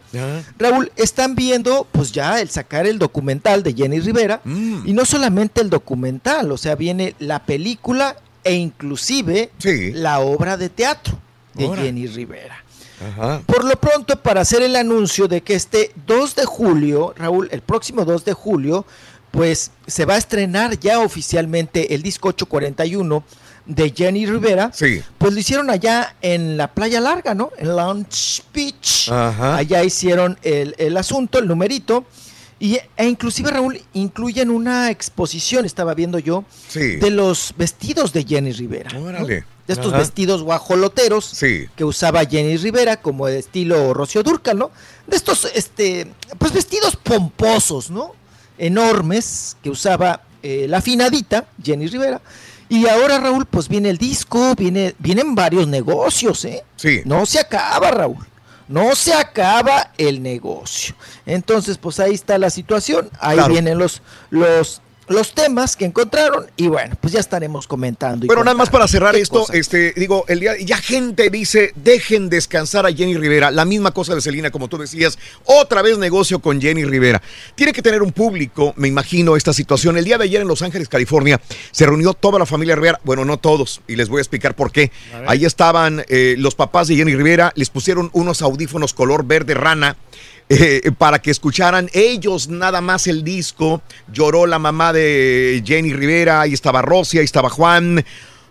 Raúl, 0.57 0.91
están 0.95 1.35
viendo 1.35 1.85
pues 1.91 2.11
ya 2.11 2.41
el 2.41 2.49
sacar 2.49 2.87
el 2.87 2.97
documental 2.97 3.61
de 3.61 3.73
Jenny 3.73 3.99
Rivera 3.99 4.41
Mm. 4.43 4.87
y 4.87 4.93
no 4.93 5.05
solamente 5.05 5.61
el 5.61 5.69
documental, 5.69 6.51
o 6.51 6.57
sea, 6.57 6.73
viene 6.75 7.13
la 7.19 7.43
película 7.45 8.15
e 8.43 8.53
inclusive 8.55 9.51
Sí. 9.59 9.91
la 9.93 10.19
obra 10.21 10.57
de 10.57 10.69
teatro 10.69 11.19
de 11.53 11.65
Ahora. 11.65 11.83
Jenny 11.83 12.07
Rivera. 12.07 12.63
Ajá. 13.13 13.41
Por 13.45 13.63
lo 13.63 13.75
pronto, 13.79 14.15
para 14.21 14.41
hacer 14.41 14.63
el 14.63 14.75
anuncio 14.75 15.27
de 15.27 15.41
que 15.41 15.53
este 15.55 15.91
2 16.07 16.35
de 16.35 16.45
julio, 16.45 17.13
Raúl, 17.17 17.47
el 17.51 17.61
próximo 17.61 18.05
2 18.05 18.25
de 18.25 18.33
julio, 18.33 18.85
pues 19.31 19.71
se 19.87 20.05
va 20.05 20.15
a 20.15 20.17
estrenar 20.17 20.79
ya 20.79 20.99
oficialmente 20.99 21.93
el 21.95 22.01
disco 22.03 22.29
841 22.29 23.23
de 23.65 23.93
Jenny 23.95 24.25
Rivera, 24.25 24.71
Sí. 24.73 25.01
pues 25.17 25.33
lo 25.33 25.39
hicieron 25.39 25.69
allá 25.69 26.15
en 26.21 26.57
la 26.57 26.67
Playa 26.73 26.99
Larga, 26.99 27.33
¿no? 27.33 27.51
En 27.57 27.75
Lounge 27.75 28.43
Beach. 28.53 29.09
Ajá. 29.09 29.55
Allá 29.57 29.83
hicieron 29.83 30.37
el, 30.43 30.75
el 30.77 30.97
asunto, 30.97 31.39
el 31.39 31.47
numerito. 31.47 32.05
Y, 32.59 32.77
e 32.95 33.07
inclusive, 33.07 33.49
Raúl, 33.49 33.81
incluyen 33.93 34.51
una 34.51 34.91
exposición, 34.91 35.65
estaba 35.65 35.93
viendo 35.95 36.19
yo, 36.19 36.43
Sí. 36.67 36.97
de 36.97 37.09
los 37.09 37.53
vestidos 37.57 38.13
de 38.13 38.23
Jenny 38.23 38.51
Rivera. 38.51 38.91
De 38.91 39.43
estos 39.73 39.87
Ajá. 39.93 39.97
vestidos 39.99 40.43
guajoloteros 40.43 41.25
Sí. 41.25 41.65
que 41.75 41.83
usaba 41.85 42.23
Jenny 42.25 42.57
Rivera 42.57 42.97
como 43.01 43.25
de 43.27 43.39
estilo 43.39 43.93
Rocío 43.93 44.21
Durcal, 44.21 44.57
¿no? 44.59 44.69
De 45.07 45.15
estos, 45.17 45.47
este, 45.55 46.07
pues 46.37 46.51
vestidos 46.53 46.95
pomposos, 46.97 47.89
¿no? 47.89 48.13
Enormes 48.57 49.57
que 49.63 49.69
usaba 49.69 50.21
eh, 50.43 50.65
la 50.67 50.81
finadita 50.81 51.45
Jenny 51.63 51.87
Rivera. 51.87 52.19
Y 52.71 52.87
ahora, 52.87 53.19
Raúl, 53.19 53.45
pues 53.45 53.67
viene 53.67 53.89
el 53.89 53.97
disco, 53.97 54.55
viene, 54.55 54.95
vienen 54.97 55.35
varios 55.35 55.67
negocios, 55.67 56.45
¿eh? 56.45 56.63
Sí. 56.77 57.01
No 57.03 57.25
se 57.25 57.37
acaba, 57.41 57.91
Raúl. 57.91 58.25
No 58.69 58.95
se 58.95 59.13
acaba 59.13 59.91
el 59.97 60.23
negocio. 60.23 60.95
Entonces, 61.25 61.77
pues 61.77 61.99
ahí 61.99 62.13
está 62.13 62.37
la 62.37 62.49
situación. 62.49 63.09
Ahí 63.19 63.35
Claro. 63.35 63.51
vienen 63.51 63.77
los, 63.77 64.01
los, 64.29 64.81
los 65.13 65.33
temas 65.33 65.75
que 65.75 65.85
encontraron. 65.85 66.47
Y 66.57 66.67
bueno, 66.67 66.95
pues 66.99 67.13
ya 67.13 67.19
estaremos 67.19 67.67
comentando. 67.67 68.25
y 68.25 68.29
Pero 68.29 68.43
nada 68.43 68.55
más 68.55 68.69
para 68.69 68.87
cerrar 68.87 69.15
¿Qué 69.15 69.21
esto, 69.21 69.41
cosa? 69.41 69.53
este, 69.53 69.93
digo, 69.95 70.25
el 70.27 70.39
día, 70.39 70.53
ya 70.59 70.77
gente 70.77 71.29
dice, 71.29 71.71
dejen 71.75 72.29
descansar 72.29 72.85
a 72.85 72.91
Jenny 72.91 73.17
Rivera. 73.17 73.51
La 73.51 73.65
misma 73.65 73.91
cosa 73.91 74.15
de 74.15 74.21
Celina, 74.21 74.51
como 74.51 74.67
tú 74.67 74.77
decías, 74.77 75.17
otra 75.45 75.81
vez 75.81 75.97
negocio 75.97 76.39
con 76.39 76.61
Jenny 76.61 76.85
Rivera. 76.85 77.21
Tiene 77.55 77.73
que 77.73 77.81
tener 77.81 78.01
un 78.01 78.11
público, 78.11 78.73
me 78.77 78.87
imagino, 78.87 79.35
esta 79.35 79.53
situación. 79.53 79.97
El 79.97 80.05
día 80.05 80.17
de 80.17 80.25
ayer 80.25 80.41
en 80.41 80.47
Los 80.47 80.61
Ángeles, 80.61 80.89
California, 80.89 81.39
se 81.71 81.85
reunió 81.85 82.13
toda 82.13 82.39
la 82.39 82.45
familia 82.45 82.75
Rivera. 82.75 82.99
Bueno, 83.03 83.25
no 83.25 83.37
todos, 83.37 83.81
y 83.87 83.95
les 83.95 84.09
voy 84.09 84.19
a 84.19 84.21
explicar 84.21 84.55
por 84.55 84.71
qué. 84.71 84.91
Ahí 85.27 85.45
estaban 85.45 86.03
eh, 86.07 86.35
los 86.37 86.55
papás 86.55 86.87
de 86.87 86.95
Jenny 86.95 87.15
Rivera, 87.15 87.51
les 87.55 87.69
pusieron 87.69 88.09
unos 88.13 88.41
audífonos 88.41 88.93
color 88.93 89.25
verde 89.25 89.53
rana. 89.53 89.97
eh, 90.59 90.91
para 90.97 91.19
que 91.19 91.31
escucharan 91.31 91.89
ellos 91.93 92.49
nada 92.49 92.81
más 92.81 93.07
el 93.07 93.23
disco. 93.23 93.81
Lloró 94.11 94.45
la 94.47 94.59
mamá 94.59 94.91
de 94.91 95.63
Jenny 95.65 95.93
Rivera, 95.93 96.41
ahí 96.41 96.53
estaba 96.53 96.81
Rosy, 96.81 97.19
ahí 97.19 97.25
estaba 97.25 97.49
Juan. 97.49 98.03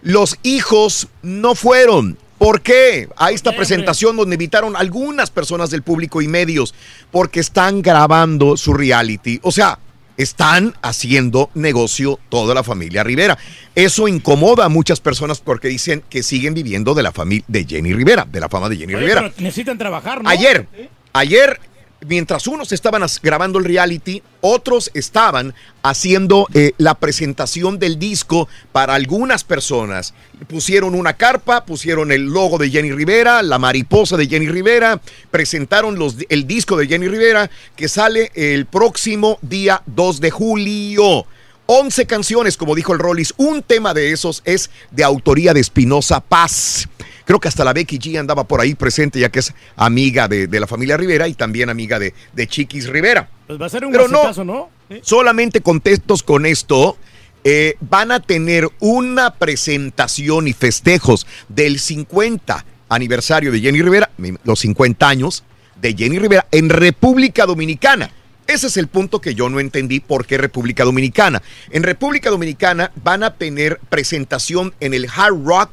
Los 0.03 0.39
hijos 0.43 1.09
no 1.23 1.55
fueron. 1.55 2.17
¿Por 2.39 2.63
qué? 2.63 3.07
A 3.19 3.33
esta 3.33 3.55
presentación 3.55 4.17
donde 4.17 4.37
invitaron 4.37 4.75
algunas 4.75 5.29
personas 5.29 5.69
del 5.69 5.83
público 5.83 6.23
y 6.23 6.29
medios, 6.29 6.75
porque 7.11 7.39
están 7.41 7.83
grabando 7.83 8.57
su 8.57 8.73
reality. 8.73 9.39
O 9.43 9.53
sea, 9.53 9.79
están 10.17 10.75
haciendo 10.81 11.51
negocio 11.53 12.19
toda 12.31 12.55
la 12.55 12.65
familia 12.65 13.05
Rivera. 13.05 13.37
Eso 13.75 14.09
incomoda 14.09 14.65
a 14.65 14.69
muchas 14.71 15.01
personas 15.01 15.41
porque 15.41 15.69
dicen 15.69 16.03
que 16.09 16.23
siguen 16.23 16.55
viviendo 16.55 16.95
de 16.95 17.03
la 17.03 17.13
familia 17.13 17.45
de 17.47 17.67
Jenny 17.67 17.93
Rivera, 17.93 18.25
de 18.25 18.41
la 18.41 18.49
fama 18.49 18.71
de 18.71 18.79
Jenny 18.79 18.95
Oye, 18.95 19.03
Rivera. 19.03 19.21
pero 19.21 19.35
necesitan 19.39 19.77
trabajar, 19.77 20.23
¿no? 20.23 20.31
Ayer, 20.31 20.67
ayer, 21.13 21.61
mientras 22.07 22.47
unos 22.47 22.73
estaban 22.73 23.03
grabando 23.23 23.59
el 23.59 23.65
reality, 23.65 24.23
otros 24.41 24.91
estaban 24.95 25.55
haciendo 25.83 26.47
eh, 26.55 26.73
la 26.79 26.95
presentación 26.95 27.79
del 27.79 27.99
disco 27.99 28.49
para 28.73 28.95
algunas 28.95 29.45
personas. 29.45 30.15
Pusieron 30.49 30.95
una 30.95 31.15
carpa, 31.15 31.65
pusieron 31.65 32.13
el 32.13 32.25
logo 32.25 32.59
de 32.59 32.71
Jenny 32.71 32.93
Rivera, 32.93 33.43
la 33.43 33.59
mariposa 33.59 34.17
de 34.17 34.27
Jenny 34.27 34.49
Rivera, 34.49 35.01
presentaron 35.31 35.99
los, 35.99 36.17
el 36.29 36.47
disco 36.47 36.77
de 36.77 36.87
Jenny 36.87 37.09
Rivera 37.09 37.51
que 37.77 37.89
sale 37.89 38.31
el 38.35 38.67
próximo 38.67 39.39
día 39.43 39.83
2 39.87 40.21
de 40.21 40.31
julio. 40.31 41.27
11 41.73 42.07
canciones, 42.07 42.57
como 42.57 42.75
dijo 42.75 42.93
el 42.93 42.99
Rollis. 42.99 43.33
Un 43.37 43.63
tema 43.63 43.95
de 43.95 44.11
esos 44.11 44.43
es 44.45 44.71
de 44.91 45.05
autoría 45.05 45.55
de 45.55 45.61
Espinosa 45.61 46.19
Paz. 46.19 46.89
Creo 47.31 47.39
que 47.39 47.47
hasta 47.47 47.63
la 47.63 47.73
Becky 47.73 48.01
G 48.01 48.19
andaba 48.19 48.43
por 48.43 48.61
ahí 48.61 48.75
presente, 48.75 49.21
ya 49.21 49.29
que 49.29 49.39
es 49.39 49.55
amiga 49.77 50.27
de, 50.27 50.49
de 50.49 50.59
la 50.59 50.67
familia 50.67 50.97
Rivera 50.97 51.29
y 51.29 51.35
también 51.35 51.71
amiga 51.71 52.01
de, 52.01 52.13
de 52.33 52.47
Chiquis 52.49 52.89
Rivera. 52.89 53.31
Pues 53.47 53.61
va 53.63 53.67
a 53.67 53.69
ser 53.69 53.85
un 53.85 53.93
Pero 53.93 54.09
no. 54.09 54.45
¿no? 54.45 54.69
Solamente 55.03 55.61
contestos 55.61 56.25
con 56.25 56.45
esto. 56.45 56.99
eh, 57.45 57.77
van 57.79 58.11
a 58.11 58.19
tener 58.19 58.69
una 58.81 59.35
presentación 59.35 60.49
y 60.49 60.55
festejos 60.55 61.25
del 61.49 61.79
50 61.79 62.65
aniversario 62.89 63.53
de 63.53 63.61
Jenny 63.61 63.81
Rivera, 63.81 64.11
los 64.43 64.59
50 64.59 65.09
años 65.09 65.45
de 65.81 65.95
Jenny 65.95 66.19
Rivera 66.19 66.49
en 66.51 66.69
República 66.69 67.47
Dominicana. 67.47 68.11
Ese 68.49 68.67
es 68.67 68.77
el 68.77 68.89
punto 68.89 69.21
que 69.21 69.37
yo 69.37 69.49
no 69.49 69.61
entendí 69.61 70.01
por 70.01 70.27
qué 70.27 70.37
República 70.37 70.83
Dominicana. 70.83 71.41
En 71.71 71.85
República 71.85 72.29
Dominicana 72.29 72.91
van 73.05 73.23
a 73.23 73.35
tener 73.35 73.79
presentación 73.89 74.75
en 74.81 74.95
el 74.95 75.07
Hard 75.15 75.45
Rock. 75.45 75.71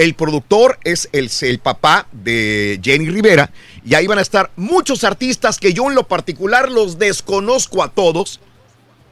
El 0.00 0.14
productor 0.14 0.78
es 0.82 1.10
el, 1.12 1.30
el 1.42 1.58
papá 1.58 2.06
de 2.10 2.80
Jenny 2.82 3.10
Rivera 3.10 3.50
y 3.84 3.94
ahí 3.94 4.06
van 4.06 4.16
a 4.16 4.22
estar 4.22 4.50
muchos 4.56 5.04
artistas 5.04 5.58
que 5.58 5.74
yo 5.74 5.90
en 5.90 5.94
lo 5.94 6.08
particular 6.08 6.70
los 6.70 6.98
desconozco 6.98 7.82
a 7.82 7.90
todos, 7.90 8.40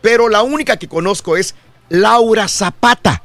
pero 0.01 0.31
la 0.31 0.41
única 0.41 0.79
que 0.79 0.89
conozco 0.89 1.37
es 1.37 1.55
Laura 1.91 2.49
Zapata. 2.49 3.23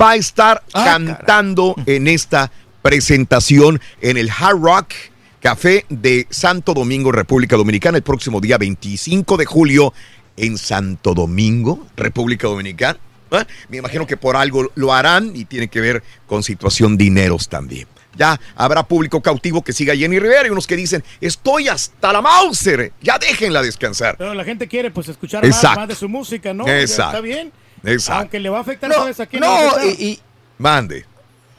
Va 0.00 0.12
a 0.12 0.16
estar 0.16 0.62
cantando 0.72 1.74
en 1.84 2.08
esta 2.08 2.50
presentación 2.80 3.82
en 4.00 4.16
el 4.16 4.30
Hard 4.30 4.62
Rock 4.62 4.94
Café 5.40 5.84
de 5.90 6.26
Santo 6.30 6.72
Domingo, 6.72 7.12
República 7.12 7.56
Dominicana, 7.56 7.98
el 7.98 8.02
próximo 8.02 8.40
día 8.40 8.56
25 8.56 9.36
de 9.36 9.44
julio 9.44 9.92
en 10.38 10.56
Santo 10.56 11.12
Domingo, 11.12 11.86
República 11.96 12.48
Dominicana. 12.48 12.98
¿Ah? 13.36 13.46
Me 13.68 13.78
imagino 13.78 14.06
que 14.06 14.16
por 14.16 14.36
algo 14.36 14.70
lo 14.74 14.92
harán 14.92 15.32
y 15.34 15.44
tiene 15.44 15.68
que 15.68 15.80
ver 15.80 16.02
con 16.26 16.42
situación 16.42 16.96
dineros 16.96 17.48
también. 17.48 17.86
Ya 18.16 18.38
habrá 18.54 18.84
público 18.84 19.20
cautivo 19.20 19.62
que 19.62 19.72
siga 19.72 19.92
a 19.92 19.96
Jenny 19.96 20.18
Rivera 20.20 20.46
y 20.46 20.50
unos 20.50 20.66
que 20.68 20.76
dicen, 20.76 21.02
estoy 21.20 21.68
hasta 21.68 22.12
la 22.12 22.22
Mauser, 22.22 22.92
ya 23.00 23.18
déjenla 23.18 23.60
descansar. 23.60 24.16
Pero 24.16 24.34
la 24.34 24.44
gente 24.44 24.68
quiere 24.68 24.90
pues 24.92 25.08
escuchar 25.08 25.44
más, 25.46 25.88
de 25.88 25.94
su 25.96 26.08
música, 26.08 26.54
¿no? 26.54 26.66
Exacto. 26.68 27.16
Está 27.16 27.20
bien. 27.20 27.52
Exacto. 27.82 28.20
Aunque 28.20 28.38
le 28.40 28.48
va 28.48 28.58
a 28.58 28.60
afectar, 28.60 28.88
No, 28.88 28.96
¿sabes 28.96 29.20
a 29.20 29.26
quién 29.26 29.40
no, 29.40 29.58
y- 29.84 30.04
y- 30.04 30.20
Mande. 30.58 31.04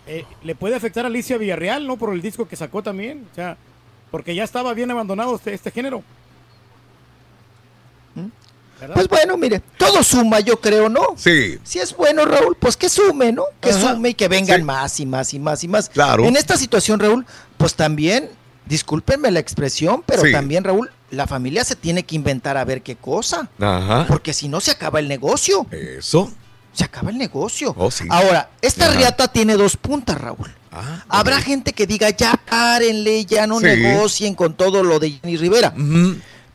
Eh, 0.08 0.24
le 0.44 0.56
puede 0.56 0.76
afectar 0.76 1.04
a 1.04 1.08
Alicia 1.08 1.38
Villarreal, 1.38 1.86
¿no? 1.86 1.98
Por 1.98 2.14
el 2.14 2.22
disco 2.22 2.48
que 2.48 2.56
sacó 2.56 2.82
también. 2.82 3.28
O 3.32 3.36
sea, 3.36 3.58
porque 4.10 4.34
ya 4.34 4.44
estaba 4.44 4.74
bien 4.74 4.90
abandonado 4.92 5.36
este, 5.36 5.54
este 5.54 5.72
género. 5.72 6.04
¿Verdad? 8.80 8.96
Pues 8.96 9.08
bueno, 9.08 9.38
mire, 9.38 9.62
todo 9.78 10.04
suma, 10.04 10.40
yo 10.42 10.60
creo, 10.60 10.90
¿no? 10.90 11.02
Sí. 11.18 11.58
Si 11.64 11.80
es 11.80 11.96
bueno, 11.96 12.26
Raúl, 12.26 12.56
pues 12.60 12.76
que 12.76 12.90
sume, 12.90 13.32
¿no? 13.32 13.44
Que 13.62 13.70
Ajá. 13.70 13.94
sume 13.94 14.10
y 14.10 14.14
que 14.14 14.28
vengan 14.28 14.58
Sí. 14.60 14.64
más 14.64 15.00
y 15.00 15.06
más 15.06 15.34
y 15.34 15.40
más 15.40 15.64
y 15.64 15.68
más. 15.68 15.90
Claro. 15.90 16.26
En 16.26 16.36
esta 16.36 16.58
situación, 16.58 17.00
Raúl, 17.00 17.26
pues 17.58 17.76
también, 17.76 18.30
discúlpenme 18.66 19.32
la 19.32 19.40
expresión, 19.40 20.04
pero 20.06 20.24
Sí. 20.24 20.32
también, 20.32 20.64
Raúl, 20.64 20.92
la 21.12 21.26
familia 21.28 21.64
se 21.64 21.76
tiene 21.76 22.04
que 22.04 22.16
inventar 22.16 22.58
a 22.58 22.66
ver 22.66 22.82
qué 22.82 22.96
cosa. 22.96 23.50
Ajá. 23.60 24.06
Porque 24.08 24.34
si 24.34 24.50
no, 24.50 24.60
se 24.60 24.72
acaba 24.72 25.00
el 25.00 25.08
negocio. 25.08 25.66
Eso. 25.72 26.32
Se 26.74 26.84
acaba 26.84 27.10
el 27.12 27.18
negocio. 27.18 27.74
Oh, 27.78 27.90
sí. 27.90 28.04
Ahora, 28.10 28.50
esta 28.62 28.88
Ajá. 28.88 28.96
riata 28.98 29.28
tiene 29.30 29.56
dos 29.56 29.78
puntas, 29.78 30.20
Raúl. 30.20 30.54
Habrá 31.08 31.40
gente 31.40 31.72
que 31.72 31.88
diga, 31.88 32.10
ya 32.10 32.38
párenle, 32.50 33.24
ya 33.24 33.48
no 33.48 33.62
negocien 33.62 34.36
con 34.36 34.56
todo 34.56 34.84
lo 34.84 35.00
de 35.00 35.12
Jenny 35.12 35.38
Rivera. 35.38 35.74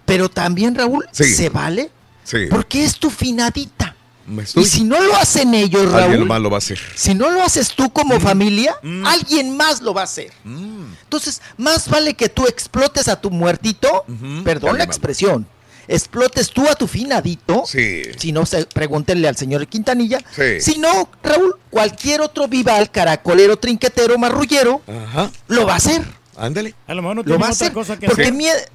Pero 0.05 0.29
también, 0.29 0.75
Raúl. 0.75 1.07
¿se 1.13 1.49
vale? 1.49 1.91
Sí. 2.31 2.47
Porque 2.51 2.85
es 2.85 2.97
tu 2.99 3.11
finadita. 3.11 3.97
Estoy- 4.41 4.63
Y 4.63 4.67
si 4.67 4.85
no 4.85 5.01
lo 5.01 5.17
hacen 5.17 5.55
ellos, 5.55 5.93
Alguien 5.93 6.19
Raúl, 6.19 6.29
más 6.29 6.41
lo 6.41 6.51
va 6.51 6.57
a 6.57 6.59
hacer. 6.59 6.79
si 6.95 7.15
no 7.15 7.31
lo 7.31 7.43
haces 7.43 7.71
tú 7.75 7.91
como 7.93 8.17
Mm. 8.17 8.21
familia, 8.21 8.77
alguien 9.05 9.57
más 9.57 9.81
lo 9.83 9.93
va 9.93 10.03
a 10.03 10.05
hacer. 10.05 10.31
Entonces, 10.45 11.43
más 11.57 11.89
vale 11.89 12.15
que 12.15 12.29
tú 12.29 12.47
explotes 12.47 13.09
a 13.09 13.21
tu 13.21 13.31
muertito, 13.31 14.05
perdón 14.45 14.79
la 14.79 14.85
expresión, 14.85 15.49
explotes 15.89 16.51
tú 16.51 16.69
a 16.69 16.77
tu 16.77 16.87
finadito. 16.87 17.65
Sí. 17.67 18.03
Si 18.19 18.31
no, 18.31 18.47
se, 18.47 18.67
pregúntenle 18.67 19.27
al 19.27 19.37
señor 19.37 19.67
Quintanilla. 19.67 20.21
Sí. 20.37 20.61
Si 20.61 20.79
no, 20.79 21.09
Raúl, 21.25 21.57
cualquier 21.71 22.21
otro 22.21 22.47
vival, 22.47 22.91
caracolero, 22.93 23.57
trinquetero, 23.57 24.17
marrullero, 24.17 24.81
Ajá. 24.87 25.31
lo 25.49 25.67
va 25.67 25.73
a 25.73 25.77
hacer. 25.77 26.03
Ándale. 26.37 26.75
A 26.87 26.95
lo 26.95 27.03
mejor 27.03 27.17
no 27.17 27.25
tiene 27.25 27.37
otra 27.37 27.49
hacer. 27.49 27.73
cosa 27.73 27.99
que 27.99 28.07
Porque 28.07 28.23
hacer. 28.23 28.35
mie- 28.35 28.69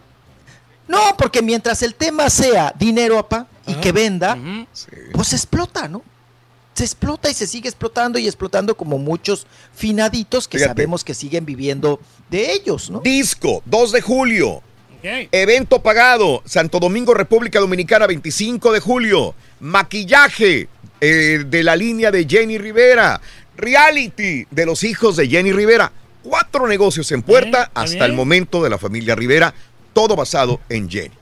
No, 0.87 1.15
porque 1.17 1.41
mientras 1.41 1.81
el 1.81 1.95
tema 1.95 2.29
sea 2.29 2.73
dinero, 2.77 3.17
apa, 3.17 3.47
y 3.67 3.73
que 3.75 3.91
venda, 3.91 4.37
pues 5.13 5.29
se 5.29 5.35
explota, 5.35 5.87
¿no? 5.87 6.03
Se 6.73 6.83
explota 6.83 7.29
y 7.29 7.33
se 7.33 7.47
sigue 7.47 7.69
explotando 7.69 8.19
y 8.19 8.27
explotando 8.27 8.75
como 8.75 8.97
muchos 8.97 9.47
finaditos 9.73 10.47
que 10.47 10.57
Fíjate. 10.57 10.73
sabemos 10.73 11.03
que 11.03 11.13
siguen 11.13 11.45
viviendo 11.45 11.99
de 12.29 12.51
ellos, 12.51 12.89
¿no? 12.89 12.99
Disco, 12.99 13.63
2 13.65 13.91
de 13.93 14.01
julio. 14.01 14.61
Evento 15.31 15.81
pagado, 15.81 16.41
Santo 16.45 16.79
Domingo, 16.79 17.13
República 17.13 17.59
Dominicana, 17.59 18.07
25 18.07 18.73
de 18.73 18.79
julio. 18.79 19.35
Maquillaje 19.59 20.67
eh, 20.99 21.43
de 21.45 21.63
la 21.63 21.75
línea 21.75 22.11
de 22.11 22.25
Jenny 22.27 22.57
Rivera. 22.57 23.21
Reality 23.55 24.45
de 24.49 24.65
los 24.65 24.83
hijos 24.83 25.15
de 25.15 25.27
Jenny 25.27 25.51
Rivera. 25.51 25.91
Cuatro 26.23 26.67
negocios 26.67 27.11
en 27.11 27.21
puerta 27.21 27.69
hasta 27.75 27.97
bien. 27.97 28.03
el 28.03 28.13
momento 28.13 28.63
de 28.63 28.69
la 28.71 28.79
familia 28.79 29.13
Rivera. 29.15 29.53
Todo 29.95 30.13
basado 30.17 30.59
en 30.67 30.89
Jenny. 30.89 31.15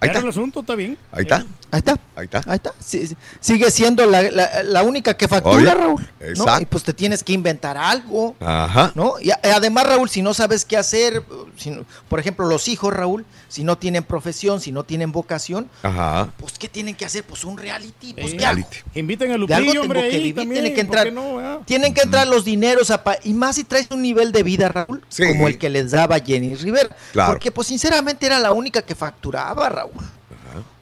Ahí 0.00 0.08
está. 0.08 0.18
el 0.18 0.28
asunto 0.28 0.58
está 0.58 0.74
bien. 0.74 0.98
Ahí 1.12 1.22
está. 1.22 1.46
Ahí 1.70 1.78
está. 1.78 1.98
Ahí 2.14 2.24
está. 2.24 2.42
Ahí 2.46 2.56
está. 2.56 2.72
Sí, 2.78 3.06
sí. 3.08 3.16
sigue 3.40 3.70
siendo 3.70 4.06
la, 4.06 4.22
la- 4.22 4.62
la 4.62 4.82
única 4.82 5.14
que 5.16 5.28
factura, 5.28 5.56
Obvio. 5.56 5.74
Raúl. 5.74 6.08
¿no? 6.20 6.26
Exacto. 6.26 6.62
Y 6.62 6.66
pues 6.66 6.84
te 6.84 6.92
tienes 6.94 7.22
que 7.24 7.32
inventar 7.32 7.76
algo. 7.76 8.36
Ajá. 8.40 8.92
¿No? 8.94 9.14
Y 9.20 9.30
a- 9.30 9.40
además, 9.54 9.86
Raúl, 9.86 10.08
si 10.08 10.22
no 10.22 10.32
sabes 10.32 10.64
qué 10.64 10.76
hacer, 10.76 11.22
si 11.56 11.70
no- 11.70 11.84
por 12.08 12.20
ejemplo, 12.20 12.46
los 12.46 12.68
hijos, 12.68 12.94
Raúl, 12.94 13.26
si 13.48 13.64
no 13.64 13.76
tienen 13.78 14.04
profesión, 14.04 14.60
si 14.60 14.72
no 14.72 14.84
tienen 14.84 15.12
vocación, 15.12 15.68
Ajá. 15.82 16.32
pues 16.38 16.54
¿qué 16.58 16.68
tienen 16.68 16.94
que 16.94 17.04
hacer? 17.04 17.24
Pues 17.24 17.44
un 17.44 17.58
reality, 17.58 18.14
pues 18.14 18.30
Sí. 18.30 18.36
de 18.38 18.46
algo. 18.46 18.68
Inviten 18.94 19.30
a 19.32 19.34
De 19.34 19.34
algo 19.34 19.46
Lupillo, 19.46 19.72
tengo 19.72 19.82
hombre, 19.82 20.08
que 20.10 20.18
vivir, 20.18 20.34
también, 20.36 20.62
tiene 20.62 20.74
que 20.74 20.84
¿por 20.84 20.98
entrar, 20.98 21.04
qué 21.06 21.12
no, 21.12 21.38
ah? 21.40 21.60
tienen 21.64 21.94
que 21.94 22.00
entrar 22.02 22.26
los 22.28 22.44
dineros, 22.44 22.90
a 22.90 23.02
pa- 23.04 23.18
y 23.24 23.34
más 23.34 23.56
si 23.56 23.64
traes 23.64 23.88
un 23.90 24.02
nivel 24.02 24.32
de 24.32 24.42
vida, 24.42 24.68
Raúl, 24.68 25.02
como 25.16 25.48
el 25.48 25.58
que 25.58 25.68
les 25.68 25.90
daba 25.90 26.18
Jenny 26.20 26.54
Rivera. 26.54 26.90
Claro. 27.12 27.32
Porque 27.32 27.50
pues 27.50 27.68
sinceramente 27.68 28.24
era 28.26 28.38
la 28.38 28.52
única 28.52 28.82
que 28.82 28.94
facturaba, 28.94 29.68
Raúl. 29.68 29.92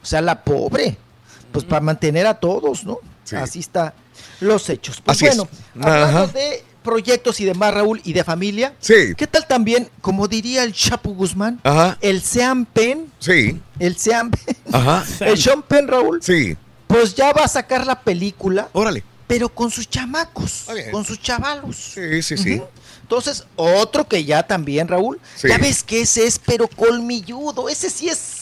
O 0.05 0.07
sea, 0.07 0.21
la 0.21 0.45
pobre, 0.45 0.97
pues 1.51 1.65
para 1.65 1.81
mantener 1.81 2.27
a 2.27 2.35
todos, 2.35 2.85
¿no? 2.85 2.99
Así 3.37 3.61
está 3.61 3.95
los 4.41 4.69
hechos. 4.69 5.01
Pues 5.01 5.17
Así 5.17 5.27
es. 5.27 5.37
bueno, 5.37 5.49
hablando 5.81 6.27
de 6.29 6.63
proyectos 6.83 7.41
y 7.41 7.47
demás, 7.47 7.73
Raúl, 7.73 8.03
y 8.05 8.13
de 8.13 8.23
familia, 8.23 8.75
Sí. 8.81 9.15
¿qué 9.17 9.27
tal 9.27 9.47
también, 9.47 9.89
como 10.03 10.29
diría 10.29 10.63
el 10.63 10.75
Chapo 10.75 11.11
Guzmán, 11.15 11.59
Ajá. 11.65 11.97
el 12.03 12.21
Sean 12.21 12.67
Penn, 12.67 13.11
Sí. 13.19 13.59
el 13.79 13.97
Sean 13.97 14.31
Penn, 14.31 14.57
Ajá. 14.71 15.03
el 15.21 15.39
Sean 15.39 15.63
Penn, 15.63 15.89
Raúl, 15.89 16.23
Sí. 16.23 16.55
pues 16.87 17.15
ya 17.15 17.33
va 17.33 17.45
a 17.45 17.49
sacar 17.49 17.87
la 17.87 17.99
película. 18.03 18.69
Órale. 18.75 19.03
Pero 19.27 19.49
con 19.49 19.71
sus 19.71 19.89
chamacos, 19.89 20.67
con 20.93 21.03
sus 21.07 21.19
chavalos. 21.19 21.77
Sí, 21.95 22.23
sí, 22.23 22.37
sí. 22.37 22.61
Entonces, 23.01 23.45
otro 23.57 24.07
que 24.07 24.23
ya 24.27 24.43
también, 24.47 24.87
Raúl, 24.87 25.19
Sí. 25.37 25.49
ya 25.49 25.57
ves 25.57 25.83
que 25.83 26.03
ese 26.03 26.27
es 26.27 26.39
pero 26.39 26.69
colmilludo, 26.69 27.71
ese 27.71 27.89
sí 27.89 28.09
es 28.11 28.34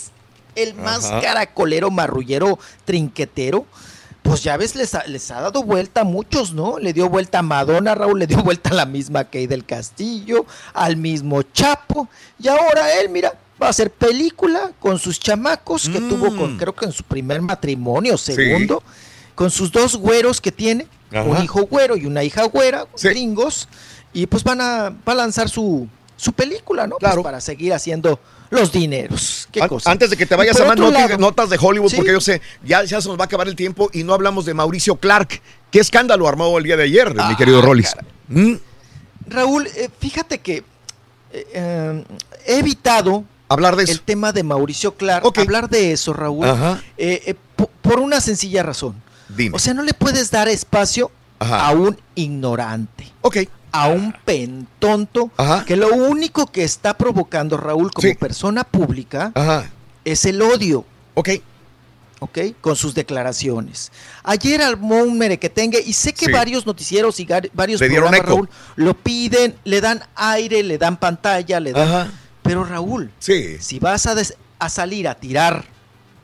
el 0.54 0.74
más 0.74 1.04
Ajá. 1.06 1.20
caracolero, 1.20 1.90
marrullero, 1.90 2.58
trinquetero. 2.84 3.66
Pues 4.22 4.44
ya 4.44 4.56
ves, 4.56 4.76
les 4.76 4.94
ha, 4.94 5.04
les 5.06 5.28
ha 5.32 5.40
dado 5.40 5.64
vuelta 5.64 6.02
a 6.02 6.04
muchos, 6.04 6.52
¿no? 6.54 6.78
Le 6.78 6.92
dio 6.92 7.08
vuelta 7.08 7.40
a 7.40 7.42
Madonna, 7.42 7.94
Raúl, 7.94 8.20
le 8.20 8.26
dio 8.28 8.38
vuelta 8.44 8.70
a 8.70 8.74
la 8.74 8.86
misma 8.86 9.24
Kay 9.24 9.46
del 9.48 9.64
Castillo, 9.64 10.46
al 10.74 10.96
mismo 10.96 11.42
Chapo. 11.42 12.08
Y 12.38 12.46
ahora 12.46 12.92
él, 13.00 13.08
mira, 13.08 13.32
va 13.60 13.66
a 13.66 13.70
hacer 13.70 13.90
película 13.90 14.70
con 14.78 14.98
sus 15.00 15.18
chamacos 15.18 15.88
que 15.88 15.98
tuvo 16.00 16.30
Mm. 16.30 16.36
con, 16.38 16.56
creo 16.58 16.72
que 16.74 16.84
en 16.84 16.92
su 16.92 17.02
primer 17.02 17.42
matrimonio, 17.42 18.16
segundo, 18.16 18.82
con 19.34 19.50
sus 19.50 19.72
dos 19.72 19.96
güeros 19.96 20.40
que 20.40 20.52
tiene, 20.52 20.86
Ajá. 21.10 21.22
un 21.24 21.42
hijo 21.42 21.62
güero 21.66 21.96
y 21.96 22.06
una 22.06 22.22
hija 22.22 22.44
güera, 22.44 22.86
gringos, 23.02 23.68
y 24.12 24.26
pues 24.26 24.44
van 24.44 24.60
a, 24.60 24.90
va 24.90 25.12
a 25.12 25.16
lanzar 25.16 25.48
su, 25.48 25.88
su 26.16 26.32
película, 26.32 26.86
¿no? 26.86 26.96
Pues 26.98 27.16
para 27.24 27.40
seguir 27.40 27.72
haciendo 27.74 28.20
los 28.52 28.70
dineros. 28.70 29.48
¿Qué 29.50 29.60
cosa? 29.66 29.90
Antes 29.90 30.10
de 30.10 30.16
que 30.16 30.26
te 30.26 30.36
vayas 30.36 30.56
por 30.56 30.66
a 30.66 30.68
más 30.68 30.78
lado- 30.78 31.18
notas 31.18 31.48
de 31.50 31.58
Hollywood, 31.60 31.90
Sí. 31.90 31.96
porque 31.96 32.12
yo 32.12 32.20
sé, 32.20 32.40
ya, 32.62 32.84
ya 32.84 33.00
se 33.00 33.08
nos 33.08 33.18
va 33.18 33.22
a 33.22 33.26
acabar 33.26 33.48
el 33.48 33.56
tiempo 33.56 33.88
y 33.92 34.04
no 34.04 34.12
hablamos 34.14 34.44
de 34.44 34.54
Mauricio 34.54 34.96
Clark. 34.96 35.40
¿Qué 35.70 35.80
escándalo 35.80 36.28
armó 36.28 36.56
el 36.58 36.64
día 36.64 36.76
de 36.76 36.84
ayer, 36.84 37.14
Ah, 37.18 37.30
mi 37.30 37.36
querido 37.36 37.62
Rollis? 37.62 37.94
¿Mm? 38.28 38.54
Raúl, 39.26 39.66
eh, 39.74 39.88
fíjate 39.98 40.38
que 40.38 40.58
eh, 41.32 41.46
eh, 41.54 42.04
he 42.46 42.58
evitado 42.58 43.24
hablar 43.48 43.74
de 43.76 43.84
eso. 43.84 43.92
el 43.92 44.00
tema 44.02 44.32
de 44.32 44.42
Mauricio 44.42 44.94
Clark, 44.96 45.24
hablar 45.38 45.70
de 45.70 45.92
eso, 45.92 46.12
Raúl, 46.12 46.46
Ajá. 46.46 46.82
eh, 46.98 47.22
eh, 47.26 47.34
po- 47.56 47.70
por 47.80 48.00
una 48.00 48.20
sencilla 48.20 48.62
razón. 48.62 48.96
Dime. 49.30 49.56
O 49.56 49.58
sea, 49.58 49.72
no 49.72 49.82
le 49.82 49.94
puedes 49.94 50.30
dar 50.30 50.48
espacio 50.48 51.10
Ajá. 51.38 51.68
a 51.68 51.70
un 51.72 51.98
ignorante. 52.14 53.10
Ok. 53.22 53.38
A 53.72 53.88
un 53.88 54.12
pentonto 54.24 55.30
que 55.66 55.76
lo 55.76 55.88
único 55.94 56.46
que 56.46 56.62
está 56.62 56.96
provocando, 56.96 57.56
Raúl, 57.56 57.90
como 57.90 58.14
persona 58.16 58.64
pública, 58.64 59.32
es 60.04 60.24
el 60.26 60.42
odio. 60.42 60.84
Ok. 61.14 61.30
Ok, 62.20 62.38
con 62.60 62.76
sus 62.76 62.94
declaraciones. 62.94 63.90
Ayer 64.22 64.62
armó 64.62 64.98
un 65.02 65.18
merequetengue 65.18 65.82
y 65.84 65.92
sé 65.92 66.12
que 66.12 66.26
Sí. 66.26 66.32
varios 66.32 66.64
noticieros 66.66 67.18
y 67.18 67.26
varios 67.52 67.80
programas. 67.80 68.20
Raúl, 68.20 68.48
lo 68.76 68.94
piden, 68.94 69.56
le 69.64 69.80
dan 69.80 70.04
aire, 70.14 70.62
le 70.62 70.78
dan 70.78 70.98
pantalla, 70.98 71.58
le 71.58 71.72
dan... 71.72 71.88
Ajá. 71.88 72.10
Pero 72.42 72.62
Raúl, 72.64 73.10
Sí. 73.18 73.56
si 73.58 73.80
vas 73.80 74.06
a, 74.06 74.14
des- 74.14 74.36
a 74.60 74.68
salir 74.68 75.08
a 75.08 75.16
tirar 75.16 75.64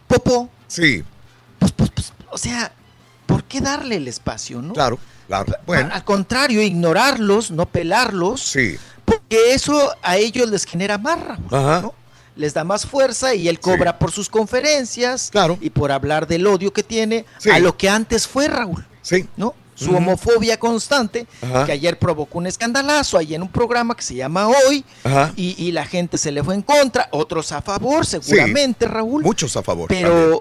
popo, 0.07 0.49
Sí. 0.69 1.03
o 2.31 2.39
sea, 2.39 2.71
¿por 3.27 3.43
qué 3.45 3.61
darle 3.61 3.97
el 3.97 4.07
espacio, 4.07 4.63
no? 4.63 4.75
Claro, 4.75 4.99
claro. 5.29 5.53
Bueno. 5.67 5.91
Al 5.93 6.05
contrario, 6.05 6.61
ignorarlos, 6.63 7.51
no 7.53 7.67
pelarlos, 7.67 8.41
Sí. 8.43 8.77
porque 9.05 9.53
eso 9.55 9.93
a 10.03 10.17
ellos 10.17 10.51
les 10.51 10.65
genera 10.65 10.99
más, 10.99 11.21
Raúl, 11.23 11.47
Ajá. 11.53 11.81
¿no? 11.83 11.95
Les 12.35 12.55
da 12.55 12.65
más 12.65 12.85
fuerza 12.87 13.35
y 13.35 13.49
él 13.49 13.59
cobra 13.61 13.99
por 13.99 14.11
sus 14.13 14.29
conferencias 14.29 15.31
y 15.61 15.71
por 15.71 15.91
hablar 15.93 16.27
del 16.27 16.47
odio 16.47 16.73
que 16.73 16.83
tiene 16.83 17.25
Sí. 17.39 17.51
a 17.51 17.59
lo 17.59 17.77
que 17.77 17.89
antes 17.89 18.27
fue 18.29 18.49
Raúl. 18.49 18.87
Sí. 19.03 19.29
¿No? 19.37 19.55
Su 19.75 19.95
homofobia 19.95 20.59
constante, 20.59 21.27
Ajá. 21.41 21.65
que 21.65 21.71
ayer 21.73 21.99
provocó 22.01 22.39
un 22.39 22.49
escandalazo 22.49 23.17
ahí 23.17 23.35
en 23.37 23.43
un 23.43 23.49
programa 23.49 23.95
que 23.97 24.03
se 24.03 24.17
llama 24.17 24.49
Hoy, 24.49 24.85
y, 25.37 25.55
y 25.57 25.71
la 25.71 25.85
gente 25.85 26.19
se 26.19 26.33
le 26.33 26.43
fue 26.43 26.55
en 26.57 26.63
contra, 26.63 27.09
otros 27.13 27.53
a 27.53 27.63
favor, 27.63 28.05
seguramente, 28.05 28.87
Raúl. 28.89 29.23
Muchos 29.23 29.57
a 29.57 29.63
favor. 29.63 29.87
Pero 29.89 30.11
también. 30.11 30.41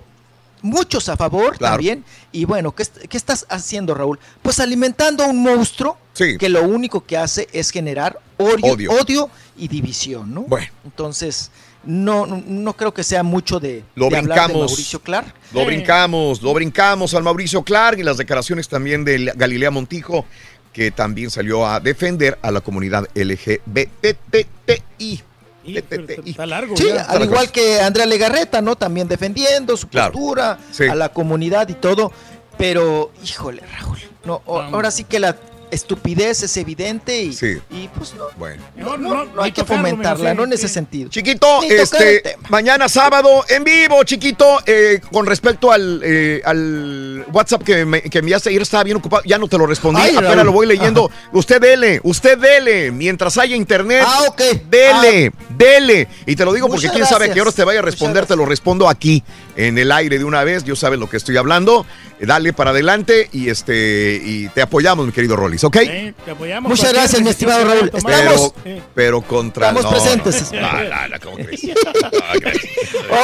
Muchos 0.62 1.10
a 1.10 1.18
favor 1.18 1.58
Claro. 1.58 1.76
también. 1.76 2.04
Y 2.32 2.46
bueno, 2.46 2.74
¿qué, 2.74 2.86
qué 3.10 3.18
estás 3.18 3.46
haciendo, 3.50 3.94
Raúl? 3.94 4.20
Pues 4.42 4.60
alimentando 4.60 5.24
a 5.24 5.28
un 5.28 5.42
monstruo 5.42 5.98
que 6.16 6.50
lo 6.50 6.64
único 6.64 7.06
que 7.06 7.18
hace 7.18 7.48
es 7.54 7.70
generar 7.72 8.20
odio, 8.38 8.74
Odio. 8.74 8.92
odio. 8.92 9.30
y 9.58 9.68
división, 9.68 10.34
¿no? 10.34 10.42
Bueno. 10.44 10.68
Entonces, 10.84 11.52
no, 11.84 12.26
no, 12.26 12.42
no 12.46 12.74
creo 12.74 12.94
que 12.94 13.04
sea 13.04 13.24
mucho 13.24 13.60
de, 13.60 13.84
Lo 13.96 14.10
de 14.10 14.18
hablar 14.18 14.40
de 14.40 14.44
brincamos. 14.46 14.72
Mauricio 14.72 15.00
Clark. 15.02 15.34
Lo 15.54 15.66
brincamos, 15.66 16.42
lo 16.42 16.54
brincamos 16.54 17.14
al 17.14 17.24
Mauricio 17.24 17.64
Clark 17.64 18.00
y 18.00 18.04
las 18.04 18.18
declaraciones 18.18 18.68
también 18.68 19.06
de 19.06 19.32
Galilea 19.36 19.72
Montijo, 19.72 20.26
que 20.74 20.92
también 20.92 21.30
salió 21.32 21.66
a 21.66 21.80
defender 21.80 22.38
a 22.42 22.52
la 22.52 22.62
comunidad 22.62 23.08
LGBTI. 23.16 25.22
Está 25.68 26.46
largo. 26.46 26.76
Sí, 26.78 26.88
ya. 26.88 27.04
al 27.04 27.24
igual 27.24 27.52
que 27.52 27.80
Andrea 27.82 28.06
Legarreta, 28.06 28.62
¿no? 28.62 28.76
También 28.76 29.08
defendiendo 29.08 29.76
su 29.78 29.88
Claro. 29.88 30.14
postura 30.14 30.58
Sí. 30.72 30.86
a 30.86 30.96
la 30.96 31.10
comunidad 31.10 31.68
y 31.70 31.74
todo. 31.74 32.12
Pero, 32.58 33.12
híjole, 33.24 33.62
Raúl, 33.80 34.00
no, 34.26 34.42
o- 34.46 34.60
ahora 34.60 34.90
sí 34.92 35.04
que 35.04 35.20
la 35.20 35.36
estupidez 35.72 36.44
es 36.44 36.58
evidente 36.58 37.22
y, 37.22 37.34
Sí. 37.34 37.58
y 37.72 37.88
pues 37.90 38.14
no, 38.16 38.26
Bueno. 38.38 38.64
no, 38.76 38.98
no, 38.98 39.26
no 39.26 39.42
hay 39.44 39.52
que 39.52 39.64
fomentarla, 39.64 40.34
¿no? 40.34 40.44
En 40.46 40.54
ese 40.54 40.68
sentido. 40.68 41.10
Chiquito, 41.10 41.62
este, 41.64 42.38
mañana 42.50 42.88
sábado 42.90 43.44
en 43.50 43.64
vivo, 43.64 44.04
chiquito, 44.04 44.60
eh, 44.66 45.00
con 45.12 45.26
respecto 45.26 45.72
al, 45.72 46.02
eh, 46.04 46.42
al 46.46 47.26
WhatsApp 47.32 47.64
que 47.64 47.86
me, 47.86 48.02
que 48.02 48.20
enviaste 48.20 48.50
ayer, 48.50 48.62
estaba 48.62 48.84
bien 48.84 48.98
ocupado, 48.98 49.24
ya 49.26 49.38
no 49.38 49.48
te 49.48 49.58
lo 49.58 49.66
respondí, 49.68 50.02
Ay, 50.02 50.16
apenas 50.16 50.46
lo 50.46 50.52
voy 50.52 50.68
leyendo. 50.68 51.12
Usted 51.34 51.60
dele, 51.62 52.00
usted 52.04 52.38
dele, 52.38 52.92
mientras 52.92 53.38
haya 53.38 53.56
internet, 53.56 54.04
Ah, 54.06 54.24
ok. 54.28 54.42
dele, 54.70 55.32
dele. 55.58 56.08
Y 56.26 56.36
te 56.36 56.46
lo 56.46 56.54
digo 56.54 56.68
porque 56.68 56.88
Muchas 56.88 56.92
quién 56.96 57.06
sabe 57.06 57.26
a 57.30 57.34
qué 57.34 57.42
horas 57.42 57.56
te 57.56 57.64
vaya 57.64 57.80
a 57.80 57.84
responder, 57.84 58.26
te 58.26 58.36
lo 58.36 58.46
respondo 58.46 58.88
aquí, 58.88 59.24
en 59.58 59.78
el 59.78 59.92
aire 59.92 60.18
de 60.20 60.24
una 60.24 60.44
vez, 60.46 60.64
yo 60.64 60.76
sabes 60.76 60.98
lo 61.00 61.10
que 61.10 61.18
estoy 61.18 61.36
hablando. 61.36 61.86
Eh, 62.20 62.26
Dale 62.26 62.54
para 62.54 62.70
adelante 62.72 63.30
y 63.34 63.50
este 63.50 64.20
y 64.24 64.48
te 64.50 64.62
apoyamos, 64.62 65.06
mi 65.06 65.12
querido 65.12 65.36
Rollis, 65.36 65.64
¿ok? 65.66 65.78
Sí, 65.82 66.14
te 66.26 66.32
apoyamos. 66.32 66.70
Muchas 66.70 66.94
gracias, 66.94 67.22
mi 67.22 67.30
estimado 67.30 67.66
Raúl. 67.66 67.92
Estamos- 67.94 68.54
Pero, 68.64 68.82
pero 68.96 69.22
contra 69.22 69.68
Estamos 69.70 69.84
no, 69.84 69.90
presentes. 69.92 70.52
No, 70.52 70.62
no, 70.62 71.08
no, 71.10 71.20
¿cómo 71.24 71.36
crees? 71.38 71.62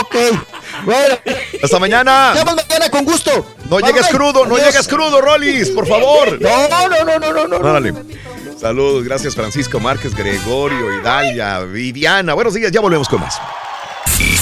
Ok, 0.01 0.15
bueno. 0.85 1.15
Hasta 1.63 1.79
mañana. 1.79 2.33
Nos 2.35 2.45
vemos 2.45 2.55
mañana 2.67 2.89
con 2.89 3.05
gusto. 3.05 3.45
No 3.69 3.77
Bye, 3.77 3.87
llegues 3.87 4.07
crudo, 4.07 4.45
no 4.45 4.55
Adiós. 4.55 4.67
llegues 4.71 4.87
crudo, 4.87 5.21
Rollis, 5.21 5.69
por 5.69 5.87
favor. 5.87 6.39
No, 6.41 6.67
no, 6.69 7.03
no, 7.05 7.19
no, 7.19 7.33
no, 7.33 7.47
no. 7.47 7.57
Órale. 7.57 7.93
Saludos, 8.59 9.03
gracias 9.03 9.35
Francisco 9.35 9.79
Márquez, 9.79 10.15
Gregorio, 10.15 10.99
Idalia, 11.01 11.59
Viviana. 11.61 12.33
Buenos 12.33 12.53
días, 12.53 12.71
ya 12.71 12.79
volvemos 12.79 13.09
con 13.09 13.19
más. 13.21 13.37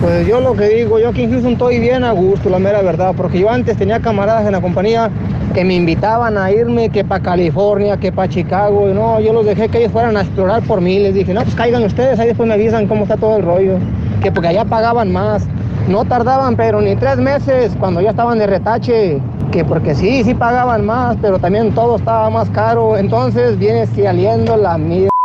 Pues 0.00 0.28
yo 0.28 0.40
lo 0.40 0.54
que 0.54 0.68
digo, 0.68 1.00
yo 1.00 1.08
aquí 1.08 1.24
en 1.24 1.32
Houston 1.32 1.52
estoy 1.52 1.80
bien 1.80 2.04
a 2.04 2.12
gusto, 2.12 2.48
la 2.48 2.60
mera 2.60 2.82
verdad, 2.82 3.14
porque 3.16 3.40
yo 3.40 3.50
antes 3.50 3.76
tenía 3.76 3.98
camaradas 3.98 4.46
en 4.46 4.52
la 4.52 4.60
compañía 4.60 5.10
que 5.54 5.64
me 5.64 5.74
invitaban 5.74 6.38
a 6.38 6.52
irme 6.52 6.88
que 6.88 7.02
para 7.04 7.20
California, 7.20 7.96
que 7.96 8.12
para 8.12 8.28
Chicago, 8.28 8.88
y 8.88 8.94
no, 8.94 9.18
yo 9.18 9.32
los 9.32 9.44
dejé 9.44 9.68
que 9.68 9.78
ellos 9.78 9.90
fueran 9.90 10.16
a 10.16 10.20
explorar 10.20 10.62
por 10.62 10.80
mí, 10.80 11.00
les 11.00 11.14
dije, 11.14 11.34
no, 11.34 11.42
pues 11.42 11.56
caigan 11.56 11.82
ustedes, 11.82 12.20
ahí 12.20 12.28
después 12.28 12.48
me 12.48 12.54
avisan 12.54 12.86
cómo 12.86 13.02
está 13.02 13.16
todo 13.16 13.38
el 13.38 13.42
rollo, 13.42 13.78
que 14.22 14.30
porque 14.30 14.48
allá 14.48 14.64
pagaban 14.64 15.10
más, 15.10 15.48
no 15.88 16.04
tardaban, 16.04 16.54
pero 16.54 16.80
ni 16.80 16.94
tres 16.94 17.16
meses, 17.16 17.72
cuando 17.80 18.00
ya 18.00 18.10
estaban 18.10 18.38
de 18.38 18.46
retache, 18.46 19.20
que 19.50 19.64
porque 19.64 19.94
sí, 19.94 20.22
sí 20.22 20.34
pagaban 20.34 20.84
más, 20.84 21.16
pero 21.20 21.38
también 21.38 21.72
todo 21.74 21.96
estaba 21.96 22.28
más 22.30 22.50
caro. 22.50 22.96
Entonces 22.96 23.58
viene 23.58 23.86
saliendo 23.86 24.56
la 24.56 24.76
mierda. 24.76 25.17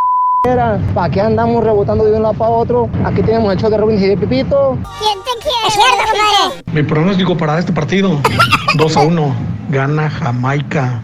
¿Para 0.44 1.10
qué 1.10 1.22
andamos 1.22 1.64
rebotando 1.64 2.04
de 2.04 2.12
un 2.12 2.22
lado 2.22 2.34
para 2.34 2.50
otro? 2.50 2.90
Aquí 3.06 3.22
tenemos 3.22 3.50
el 3.50 3.58
show 3.58 3.70
de 3.70 3.78
Robin 3.78 3.98
y 3.98 4.08
de 4.08 4.16
Pipito. 4.18 4.76
¿Quién 4.98 5.18
te 5.24 5.42
quiere? 5.42 5.66
Es 5.66 5.72
cierto, 5.72 5.96
compadre. 5.96 6.62
Mi 6.70 6.82
pronóstico 6.82 7.34
para 7.34 7.58
este 7.58 7.72
partido, 7.72 8.20
2 8.74 8.96
a 8.98 9.00
1, 9.00 9.36
gana 9.70 10.10
Jamaica. 10.10 11.02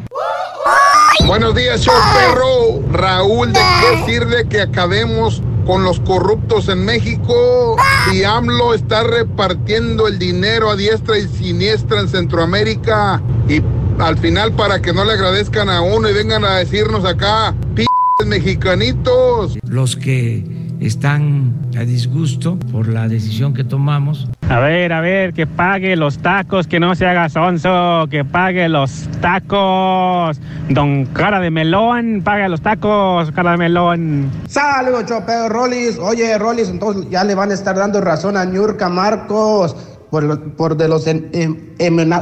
Buenos 1.26 1.54
días, 1.54 1.80
show 1.80 1.94
perro. 2.14 2.82
Raúl, 2.92 3.50
¿de 3.54 3.60
qué 3.80 4.12
sirve 4.12 4.46
que 4.46 4.60
acabemos 4.60 5.42
con 5.64 5.84
los 5.84 6.00
corruptos 6.00 6.68
en 6.68 6.84
México? 6.84 7.76
Si 8.10 8.22
AMLO 8.22 8.74
está 8.74 9.04
repartiendo 9.04 10.06
el 10.06 10.18
dinero 10.18 10.68
a 10.70 10.76
diestra 10.76 11.16
y 11.16 11.26
siniestra 11.26 12.00
en 12.00 12.08
Centroamérica 12.08 13.22
y 13.48 13.62
al 13.98 14.18
final 14.18 14.52
para 14.52 14.82
que 14.82 14.92
no 14.92 15.04
le 15.04 15.12
agradezcan 15.12 15.70
a 15.70 15.80
uno 15.80 16.10
y 16.10 16.12
vengan 16.12 16.44
a 16.44 16.56
decirnos 16.56 17.06
acá, 17.06 17.54
p 17.74 17.86
mexicanitos. 18.26 19.58
Los 19.66 19.96
que 19.96 20.44
están 20.80 21.54
a 21.76 21.80
disgusto 21.80 22.58
por 22.72 22.88
la 22.88 23.06
decisión 23.06 23.54
que 23.54 23.64
tomamos. 23.64 24.28
A 24.48 24.58
ver, 24.58 24.92
a 24.92 25.00
ver, 25.00 25.32
que 25.32 25.46
pague 25.46 25.94
los 25.94 26.18
tacos, 26.18 26.66
que 26.66 26.80
no 26.80 26.94
se 26.94 27.06
haga 27.06 27.28
sonso, 27.28 28.06
que 28.10 28.24
pague 28.24 28.68
los 28.68 29.08
tacos. 29.20 30.40
Don 30.70 31.06
Cara 31.06 31.40
de 31.40 31.50
Melón, 31.50 32.22
pague 32.24 32.48
los 32.48 32.60
tacos, 32.60 33.30
Cara 33.32 33.52
de 33.52 33.56
Melón. 33.58 34.30
Saludos, 34.48 35.06
Chopeo 35.06 35.48
Rollis. 35.48 35.98
Oye, 35.98 36.36
Rollis, 36.38 36.68
entonces 36.68 37.08
ya 37.10 37.24
le 37.24 37.34
van 37.34 37.50
a 37.50 37.54
estar 37.54 37.76
dando 37.76 38.00
razón 38.00 38.36
a 38.36 38.44
Ñurka 38.44 38.88
Marcos. 38.88 39.76
Por, 40.10 40.52
por 40.54 40.76
de 40.76 40.88
los 40.88 41.06
en- 41.06 41.30
em- 41.32 41.56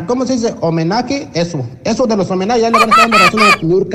¿cómo 0.06 0.26
se 0.26 0.34
dice? 0.34 0.54
Homenaje, 0.60 1.28
eso. 1.34 1.64
Eso 1.84 2.06
de 2.06 2.16
los 2.16 2.30
homenajes 2.30 2.62
ya 2.62 2.70
le 2.70 2.78
van 2.78 2.90
a 2.90 2.94
estar 2.94 3.10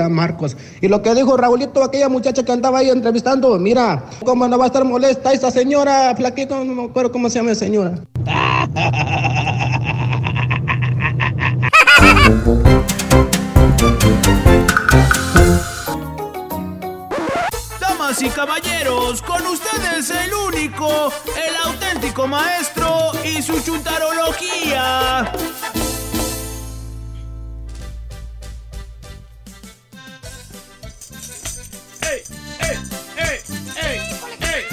Marcos. 0.10 0.58
Y 0.82 0.88
lo 0.88 1.02
que 1.02 1.14
dijo 1.14 1.38
Raulito, 1.38 1.84
aquella 1.84 2.10
muchacha 2.10 2.44
que 2.44 2.52
andaba 2.52 2.80
ahí 2.80 2.90
entrevistando, 2.90 3.58
mira, 3.60 4.04
cómo 4.26 4.48
no 4.48 4.58
va 4.58 4.66
a 4.66 4.68
estar 4.68 4.84
molesta 4.84 5.32
esa 5.32 5.52
señora, 5.52 6.16
flaquito, 6.16 6.64
no 6.66 6.74
me 6.74 6.84
acuerdo 6.86 7.12
cómo 7.12 7.30
se 7.30 7.40
llama 7.40 7.52
esa 7.52 7.66
señora. 7.66 8.00
y 18.22 18.30
caballeros, 18.30 19.22
con 19.24 19.46
ustedes 19.48 20.10
el 20.12 20.34
único, 20.34 21.12
el 21.36 21.56
auténtico 21.66 22.28
maestro 22.28 23.12
y 23.24 23.42
su 23.42 23.60
chuntarología. 23.62 25.32
¡Ey, 32.02 32.24
ey, 32.60 32.78
ey, 33.18 33.40
ey, 33.82 34.02
ey, 34.42 34.66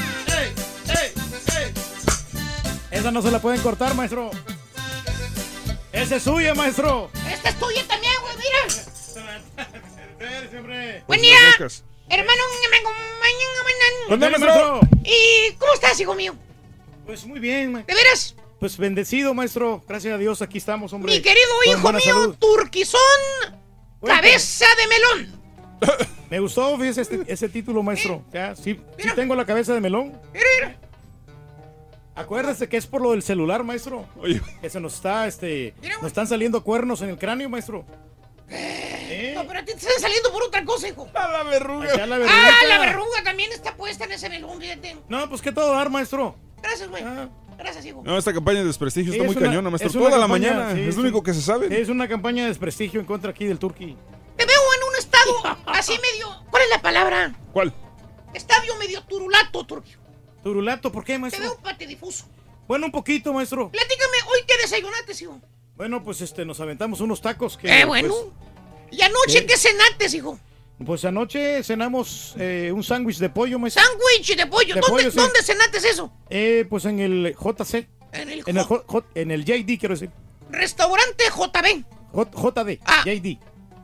ey, 0.88 1.12
ey! 1.56 1.72
Esa 2.90 3.10
no 3.10 3.22
se 3.22 3.30
la 3.30 3.38
pueden 3.38 3.62
cortar, 3.62 3.94
maestro. 3.94 4.30
ese 5.92 6.16
es 6.16 6.22
suya, 6.22 6.54
maestro. 6.54 7.10
Esta 7.26 7.48
es 7.48 7.58
tuya 7.58 7.86
también, 7.88 8.12
güey, 8.20 8.34
mira. 8.36 8.58
Buen 11.06 11.22
día. 11.22 11.36
Pues, 11.56 11.84
hermano. 12.10 12.42
¿Dónde, 14.08 14.28
maestro? 14.30 14.80
¿Y 15.04 15.52
cómo 15.58 15.72
estás, 15.74 15.98
hijo 16.00 16.14
mío? 16.14 16.34
Pues 17.06 17.24
muy 17.24 17.38
bien, 17.40 17.72
ma- 17.72 17.82
¿De 17.82 17.94
veras? 17.94 18.34
Pues 18.58 18.76
bendecido, 18.76 19.32
maestro. 19.34 19.82
Gracias 19.88 20.14
a 20.14 20.18
Dios, 20.18 20.42
aquí 20.42 20.58
estamos, 20.58 20.92
hombre. 20.92 21.12
Mi 21.14 21.22
querido 21.22 21.46
Con 21.64 21.78
hijo 21.78 21.92
mío, 21.92 22.00
salud. 22.22 22.36
turquizón, 22.38 23.00
cabeza 24.04 24.66
de 24.76 24.86
melón. 24.88 25.40
Me 26.28 26.40
gustó, 26.40 26.76
fíjese, 26.78 27.00
este- 27.02 27.24
ese 27.26 27.48
título, 27.48 27.82
maestro. 27.82 28.22
Ya, 28.32 28.54
sí, 28.54 28.78
sí 28.98 29.08
tengo 29.14 29.34
la 29.34 29.46
cabeza 29.46 29.72
de 29.74 29.80
melón. 29.80 30.12
Acuérdese 32.14 32.68
que 32.68 32.76
es 32.76 32.86
por 32.86 33.00
lo 33.00 33.12
del 33.12 33.22
celular, 33.22 33.62
maestro. 33.64 34.04
Que 34.60 34.68
se 34.68 34.78
nos 34.80 34.94
está, 34.94 35.26
este, 35.26 35.74
nos 36.00 36.08
están 36.08 36.26
saliendo 36.26 36.62
cuernos 36.62 37.00
en 37.02 37.08
el 37.10 37.18
cráneo, 37.18 37.48
maestro. 37.48 37.84
No, 38.50 39.46
pero 39.46 39.60
a 39.60 39.64
ti 39.64 39.72
te 39.72 39.78
están 39.78 40.00
saliendo 40.00 40.32
por 40.32 40.42
otra 40.42 40.64
cosa, 40.64 40.88
hijo. 40.88 41.08
A 41.14 41.28
la 41.30 41.42
verruga. 41.44 41.92
Acá 41.94 42.06
la 42.06 42.16
Ah, 42.16 42.18
verruguita. 42.18 42.66
la 42.68 42.78
verruga 42.80 43.22
también 43.24 43.52
está 43.52 43.76
puesta 43.76 44.04
en 44.04 44.12
ese 44.12 44.28
melón, 44.28 44.60
fíjate. 44.60 44.96
No, 45.08 45.28
pues 45.28 45.40
qué 45.40 45.52
todo 45.52 45.72
dar, 45.72 45.88
maestro. 45.90 46.34
Gracias, 46.62 46.88
güey. 46.88 47.04
Gracias, 47.56 47.84
hijo. 47.84 48.02
No, 48.04 48.16
esta 48.18 48.32
campaña 48.32 48.60
de 48.60 48.66
desprestigio 48.66 49.12
Sí, 49.12 49.18
está 49.18 49.28
es 49.30 49.34
muy 49.34 49.42
una- 49.42 49.50
cañona, 49.50 49.70
maestro. 49.70 49.92
Toda 49.92 50.18
la 50.18 50.26
mañana. 50.26 50.74
sí, 50.74 50.80
es 50.80 50.96
lo 50.96 51.02
único 51.02 51.22
que 51.22 51.34
se 51.34 51.42
sabe. 51.42 51.80
Es 51.80 51.88
una 51.88 52.08
campaña 52.08 52.42
de 52.44 52.48
desprestigio 52.48 53.00
en 53.00 53.06
contra 53.06 53.30
aquí 53.30 53.44
del 53.46 53.58
Turqui. 53.58 53.96
Te 54.36 54.46
veo 54.46 54.60
en 54.76 54.88
un 54.88 54.96
estado 54.96 55.58
así 55.66 55.92
medio. 55.92 56.44
¿Cuál 56.50 56.62
es 56.64 56.70
la 56.70 56.80
palabra? 56.82 57.34
¿Cuál? 57.52 57.72
Estadio 58.34 58.74
medio 58.76 59.02
turulato, 59.04 59.64
Turquio. 59.66 59.98
Turulato, 60.42 60.90
¿por 60.90 61.04
qué, 61.04 61.12
Te 61.14 61.18
maestro? 61.18 61.42
veo 61.42 61.58
patidifuso. 61.60 62.24
Bueno, 62.66 62.86
un 62.86 62.92
poquito, 62.92 63.32
maestro. 63.34 63.70
Platícame, 63.70 64.16
hoy 64.32 64.40
qué 64.46 64.56
desayunaste, 64.62 65.12
hijo. 65.22 65.38
Bueno, 65.80 66.04
pues 66.04 66.20
este, 66.20 66.44
nos 66.44 66.60
aventamos 66.60 67.00
unos 67.00 67.22
tacos 67.22 67.56
que. 67.56 67.66
Qué 67.66 67.86
bueno. 67.86 68.14
¿Y 68.90 69.00
anoche 69.00 69.40
¿Qué? 69.40 69.46
qué 69.46 69.56
cenaste, 69.56 70.14
hijo? 70.14 70.38
Pues, 70.76 70.86
pues 70.86 71.04
anoche 71.06 71.62
cenamos 71.64 72.34
eh, 72.38 72.70
un 72.70 72.84
sándwich 72.84 73.16
de 73.16 73.30
pollo, 73.30 73.58
maestro. 73.58 73.82
Sándwich 73.82 74.36
de 74.36 74.46
pollo. 74.46 74.74
De 74.74 74.80
¿Dónde, 74.82 74.90
pollo, 75.04 75.10
sí. 75.10 75.16
¿Dónde 75.16 75.42
cenaste 75.42 75.78
eso? 75.78 76.12
Eh, 76.28 76.66
pues 76.68 76.84
en 76.84 77.00
el 77.00 77.34
JC. 77.34 77.88
En 78.12 78.28
el, 78.28 78.42
En 78.44 78.58
el, 78.58 78.64
J- 78.64 78.84
J- 78.86 79.06
en 79.14 79.30
el 79.30 79.42
JD, 79.46 79.78
quiero 79.78 79.94
decir. 79.94 80.10
restaurante 80.50 81.24
JB. 81.34 81.82
J- 82.12 82.30
JD. 82.30 82.78
JD. 83.06 83.38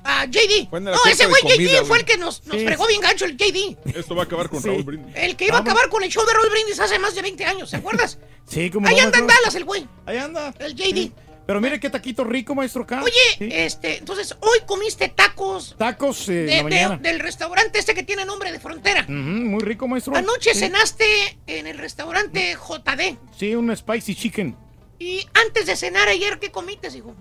Ah, 0.04 0.26
JD. 0.26 0.68
En 0.76 0.84
la 0.84 0.90
No, 0.92 0.98
ese 1.10 1.24
güey 1.24 1.40
comida, 1.40 1.80
JD 1.80 1.84
fue 1.86 1.98
el 2.00 2.04
que 2.04 2.18
nos, 2.18 2.44
nos 2.46 2.58
Sí. 2.58 2.66
fregó 2.66 2.86
bien 2.88 3.00
gancho, 3.00 3.24
el 3.24 3.38
JD. 3.38 3.78
Esto 3.98 4.14
va 4.14 4.24
a 4.24 4.24
acabar 4.26 4.50
con 4.50 4.60
Sí. 4.62 4.68
Raúl 4.68 4.82
Brindis. 4.82 5.16
El 5.16 5.34
que 5.34 5.46
iba 5.46 5.56
a 5.56 5.60
acabar 5.62 5.88
con 5.88 6.02
el 6.04 6.10
show 6.10 6.26
de 6.26 6.34
Roll 6.34 6.50
Brindis 6.50 6.78
hace 6.78 6.98
más 6.98 7.14
de 7.14 7.22
20 7.22 7.42
años, 7.46 7.70
¿se 7.70 7.76
acuerdas? 7.76 8.18
Sí, 8.48 8.70
como 8.70 8.86
Ahí 8.86 9.00
anda 9.00 9.18
en 9.18 9.26
Dallas 9.26 9.56
el 9.56 9.64
güey. 9.64 9.88
Ahí 10.04 10.18
anda. 10.18 10.54
El 10.60 10.74
JD. 10.76 11.10
Pero 11.46 11.60
mire 11.60 11.78
qué 11.78 11.88
taquito 11.90 12.24
rico, 12.24 12.54
maestro 12.54 12.82
acá. 12.82 13.02
Oye, 13.02 13.12
Sí. 13.38 13.48
este, 13.52 13.98
entonces 13.98 14.36
hoy 14.40 14.58
comiste 14.66 15.08
tacos 15.08 15.76
Tacos 15.78 16.28
eh, 16.28 16.32
de- 16.44 16.62
la 16.64 16.88
de- 16.96 17.08
del 17.08 17.20
restaurante 17.20 17.78
este 17.78 17.94
que 17.94 18.02
tiene 18.02 18.24
nombre 18.24 18.50
de 18.50 18.58
frontera. 18.58 19.02
Ujú, 19.04 19.12
muy 19.14 19.60
rico, 19.62 19.86
maestro. 19.86 20.16
Anoche 20.16 20.54
Sí. 20.54 20.60
cenaste 20.60 21.04
en 21.46 21.66
el 21.68 21.78
restaurante 21.78 22.54
JD. 22.56 23.16
Sí, 23.38 23.54
un 23.54 23.74
spicy 23.76 24.14
chicken. 24.16 24.56
Y 24.98 25.24
antes 25.46 25.66
de 25.66 25.76
cenar 25.76 26.08
ayer, 26.08 26.38
¿qué 26.40 26.50
comiste, 26.50 26.88
hijo? 26.96 27.14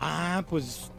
Ah, 0.00 0.44
pues. 0.48 0.90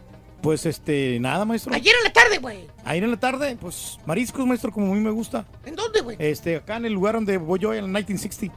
Pues 0.42 0.66
este, 0.68 1.20
nada, 1.20 1.46
maestro. 1.46 1.74
Ayer 1.74 1.96
en 1.98 2.04
la 2.04 2.14
tarde, 2.14 2.38
güey. 2.38 2.68
Ayer 2.86 3.04
en 3.04 3.12
la 3.12 3.20
tarde, 3.20 3.58
pues 3.60 3.98
mariscos, 4.06 4.46
maestro, 4.46 4.72
como 4.72 4.92
a 4.92 4.96
mí 4.96 5.02
me 5.02 5.10
gusta. 5.10 5.46
¿En 5.66 5.76
dónde, 5.76 6.00
güey? 6.02 6.16
Este, 6.20 6.56
acá 6.58 6.78
en 6.78 6.86
el 6.86 6.94
lugar 6.94 7.16
donde 7.16 7.38
voy 7.38 7.60
yo, 7.60 7.74
en 7.74 7.80
el 7.80 7.86
1960. 7.86 8.56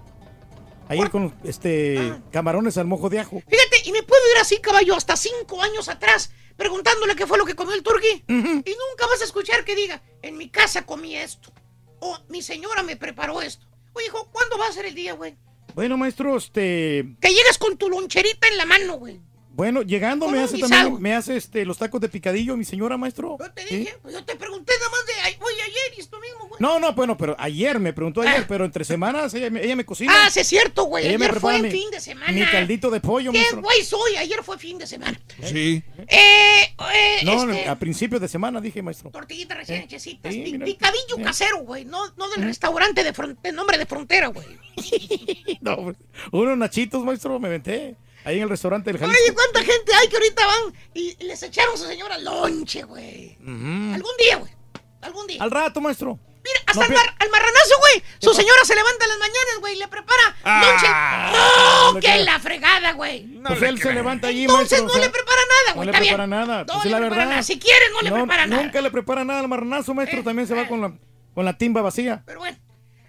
Ayer 0.91 1.09
con 1.09 1.33
este 1.45 2.21
camarones 2.33 2.77
al 2.77 2.87
mojo 2.87 3.09
de 3.09 3.21
ajo. 3.21 3.41
Fíjate, 3.49 3.83
y 3.85 3.93
me 3.93 4.03
puedo 4.03 4.21
ir 4.35 4.41
así, 4.41 4.59
caballo, 4.59 4.97
hasta 4.97 5.17
cinco 5.17 5.63
años 5.63 5.89
atrás, 5.89 6.33
preguntándole 6.57 7.15
qué 7.15 7.29
fue 7.29 7.39
lo 7.39 7.47
que 7.47 7.55
comió 7.55 7.75
el 7.75 7.85
turqui. 7.85 8.25
Y 8.27 8.33
nunca 8.33 9.07
vas 9.09 9.21
a 9.21 9.25
escuchar 9.25 9.65
que 9.65 9.77
diga, 9.77 10.03
en 10.21 10.37
mi 10.37 10.49
casa 10.49 10.85
comí 10.85 11.17
esto. 11.17 11.53
O 12.01 12.19
mi 12.29 12.43
señora 12.43 12.83
me 12.83 12.97
preparó 12.97 13.41
esto. 13.41 13.67
Oye, 13.93 14.07
hijo, 14.07 14.29
¿cuándo 14.33 14.59
va 14.59 14.67
a 14.67 14.73
ser 14.73 14.85
el 14.87 14.95
día, 14.97 15.13
güey? 15.15 15.37
Bueno, 15.77 15.97
maestro, 15.97 16.37
este. 16.37 17.17
Que 17.21 17.29
llegues 17.29 17.59
con 17.59 17.77
tu 17.77 17.89
loncherita 17.89 18.49
en 18.49 18.57
la 18.57 18.67
mano, 18.67 18.95
güey. 18.99 19.21
Bueno, 19.53 19.83
llegando 19.83 20.29
me 20.29 20.41
hace 20.41 20.57
guisado. 20.57 20.71
también, 20.71 21.03
me 21.03 21.15
hace 21.15 21.37
este 21.37 21.65
los 21.65 21.79
tacos 21.79 22.01
de 22.01 22.09
picadillo, 22.09 22.57
mi 22.57 22.65
señora, 22.65 22.97
maestro. 22.97 23.37
Yo 23.39 23.53
te 23.53 23.67
¿Sí? 23.67 23.77
dije, 23.77 23.97
pues 24.03 24.15
yo 24.15 24.25
te 24.25 24.35
pregunté 24.35 24.73
nada 24.79 24.91
más 24.91 25.07
de 25.07 25.13
ay, 25.23 25.37
hoy 25.41 25.55
ayer 25.61 25.99
y 25.99 26.01
esto 26.01 26.19
mismo, 26.19 26.49
güey. 26.49 26.50
No, 26.61 26.79
no, 26.79 26.93
bueno, 26.93 27.17
pero 27.17 27.35
ayer 27.39 27.81
me 27.81 27.93
preguntó 27.93 28.21
ayer, 28.21 28.45
pero 28.47 28.65
entre 28.65 28.85
semanas 28.85 29.33
ella, 29.35 29.51
me- 29.51 29.65
ella 29.65 29.75
me 29.75 29.85
cocina. 29.87 30.13
Ah, 30.15 30.31
sí 30.31 30.41
es 30.41 30.47
cierto, 30.47 30.85
güey. 30.85 31.07
Ella 31.07 31.19
me 31.19 31.25
Ayer 31.25 31.41
fue 31.41 31.53
prepara 31.53 31.57
en 31.57 31.63
mi- 31.63 31.71
fin 31.81 31.91
de 31.91 32.01
semana. 32.01 32.33
Mi 32.33 32.45
caldito 32.45 32.91
de 32.91 33.01
pollo, 33.01 33.33
¿Qué 33.33 33.45
güey 33.57 33.83
soy? 33.83 34.17
Ayer 34.17 34.43
fue 34.45 34.59
fin 34.59 34.77
de 34.79 34.87
semana. 34.87 35.19
Sí. 35.43 35.83
Eh, 35.97 36.07
eh, 36.09 37.21
No, 37.25 37.51
este, 37.51 37.67
a 37.69 37.77
principios 37.79 38.21
de 38.21 38.29
semana 38.29 38.61
dije, 38.61 38.83
maestro. 38.83 39.11
tortillita 39.11 39.55
recién 39.55 39.83
hechecitas. 39.83 40.33
Sí, 40.33 40.41
mira. 40.53 40.67
Picadillo 40.67 41.17
casero, 41.25 41.61
güey. 41.65 41.85
No, 41.87 42.07
no 42.17 42.29
del 42.29 42.45
restaurante 42.45 43.03
de, 43.05 43.13
de 43.43 43.53
nombre 43.53 43.79
de 43.79 43.87
frontera, 43.87 44.27
güey. 44.29 44.47
No, 45.63 45.77
pues, 45.77 45.97
unos 46.33 46.57
nachitos, 46.59 47.03
maestro, 47.05 47.39
me 47.41 47.49
venté. 47.49 47.97
Ahí 48.25 48.37
en 48.37 48.43
el 48.43 48.51
restaurante 48.51 48.93
del 48.93 49.01
Jalisco. 49.01 49.23
Oye, 49.25 49.35
¿cuánta 49.35 49.61
gente 49.61 49.93
hay 49.95 50.09
que 50.09 50.17
ahorita 50.17 50.47
van 50.47 50.75
y 50.93 51.17
les 51.25 51.43
echaron 51.43 51.75
a 51.75 51.79
su 51.79 51.87
señora 51.87 52.19
lonche, 52.19 52.83
güey? 52.83 53.39
Algún 53.41 54.13
día, 54.23 54.37
güey. 54.37 54.53
Algún 55.01 55.27
día. 55.27 55.43
Al 55.43 55.51
rato, 55.51 55.81
maestro. 55.81 56.19
Mira, 56.43 56.61
hasta 56.67 56.75
No, 56.75 56.81
al, 56.83 56.89
pero- 56.89 57.01
mar- 57.01 57.15
al 57.19 57.31
marranazo, 57.31 57.75
güey. 57.81 58.03
Su 58.19 58.33
señora 58.35 58.65
se 58.65 58.75
levanta 58.75 59.05
en 59.05 59.11
las 59.11 59.19
mañanas, 59.19 59.55
güey, 59.61 59.75
y 59.75 59.79
le 59.79 59.89
prepara 59.89 60.23
lonche. 60.45 60.89
no 60.89 61.33
¡No! 61.33 61.93
le 61.95 62.01
¡Qué 62.01 62.07
creo. 62.13 62.25
la 62.25 62.41
fregada, 62.41 62.93
güey! 62.93 63.27
pues 63.47 63.63
él 63.63 63.81
se 63.81 63.93
levanta 63.93 64.29
allí, 64.29 64.43
Entonces 64.45 64.71
maestro. 64.81 64.87
no 64.87 64.91
o 64.91 64.95
sea, 64.95 65.05
le 65.05 65.11
prepara 65.11 65.41
nada, 65.49 65.69
No 65.71 65.75
güey. 65.75 65.87
le 65.87 65.91
está 65.93 66.01
bien. 66.01 66.15
prepara 66.15 66.27
nada. 66.27 66.59
No 66.65 66.73
pues 66.75 66.85
le 66.85 66.89
es 66.89 66.93
la 66.93 66.99
prepara 66.99 67.17
verdad. 67.17 67.31
nada. 67.31 67.43
Si 67.43 67.59
quiere, 67.59 67.91
no 67.93 68.01
le 68.03 68.11
prepara 68.13 68.47
nada. 68.47 68.63
Nunca 68.63 68.81
le 68.81 68.91
prepara 68.91 69.25
nada 69.25 69.41
al 69.41 69.49
marranazo, 69.49 69.95
maestro. 69.95 70.23
También 70.25 70.49
se 70.49 70.55
va 70.55 70.67
con 70.67 70.81
la, 70.81 70.93
con 71.35 71.45
la 71.45 71.59
timba 71.59 71.83
vacía. 71.83 72.23
Pero 72.27 72.39
bueno, 72.41 72.57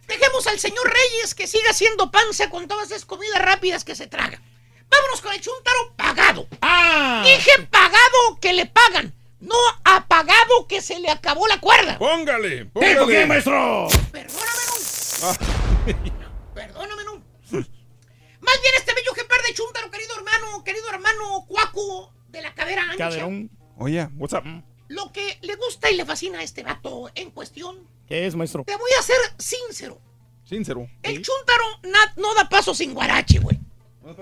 dejemos 0.07 0.45
al 0.47 0.59
señor 0.59 0.91
Reyes 0.91 1.33
que 1.35 1.47
siga 1.47 1.69
haciendo 1.71 2.11
panza 2.11 2.49
con 2.49 2.67
todas 2.67 2.91
esas 2.91 3.05
comidas 3.05 3.41
rápidas 3.41 3.83
que 3.85 3.95
se 3.95 4.07
traga. 4.07 4.41
Vámonos 4.89 5.21
con 5.21 5.33
el 5.33 5.39
chuntaro 5.39 5.93
pagado. 5.95 6.47
Ah. 6.61 7.21
Dije 7.25 7.51
pagado 7.69 8.39
que 8.41 8.51
le 8.51 8.65
pagan, 8.65 9.13
no 9.41 9.55
apagado 9.83 10.67
que 10.67 10.81
se 10.81 10.99
le 10.99 11.09
acabó 11.09 11.47
la 11.47 11.59
cuerda. 11.59 11.97
Póngale, 11.97 12.65
¿Tipo 12.65 12.79
qué, 12.79 12.95
póngale. 12.95 13.25
maestro? 13.25 13.87
Perdóname, 14.11 14.61
no. 14.67 15.27
Ah. 15.27 15.35
Perdóname, 16.53 17.03
no. 17.03 17.13
Más 18.41 18.59
bien 18.61 18.73
este 18.77 18.93
bello 18.95 19.11
ejemplar 19.13 19.41
de 19.47 19.53
chuntaro, 19.53 19.91
querido 19.91 20.15
hermano, 20.17 20.63
querido 20.63 20.89
hermano 20.89 21.45
cuaco 21.47 22.13
de 22.29 22.41
la 22.41 22.53
cadera 22.53 22.83
ancha. 22.83 22.97
Caderón. 22.97 23.49
Oye, 23.77 24.07
what's 24.17 24.33
up? 24.33 24.43
Lo 24.87 25.11
que 25.11 25.37
le 25.41 25.55
gusta 25.55 25.89
y 25.89 25.95
le 25.95 26.05
fascina 26.05 26.39
a 26.39 26.43
este 26.43 26.63
vato 26.63 27.09
en 27.15 27.31
cuestión, 27.31 27.87
¿Qué 28.07 28.25
es, 28.25 28.35
maestro? 28.35 28.63
te 28.65 28.75
voy 28.75 28.89
a 28.99 29.01
ser 29.03 29.17
sincero. 29.37 29.99
Sincero. 30.43 30.87
El 31.03 31.21
chúntaro 31.21 31.63
na- 31.83 32.13
no 32.17 32.33
da 32.33 32.49
paso 32.49 32.73
sin 32.73 32.93
guarache, 32.93 33.39
güey. 33.39 33.57
No 34.01 34.09
da 34.09 34.15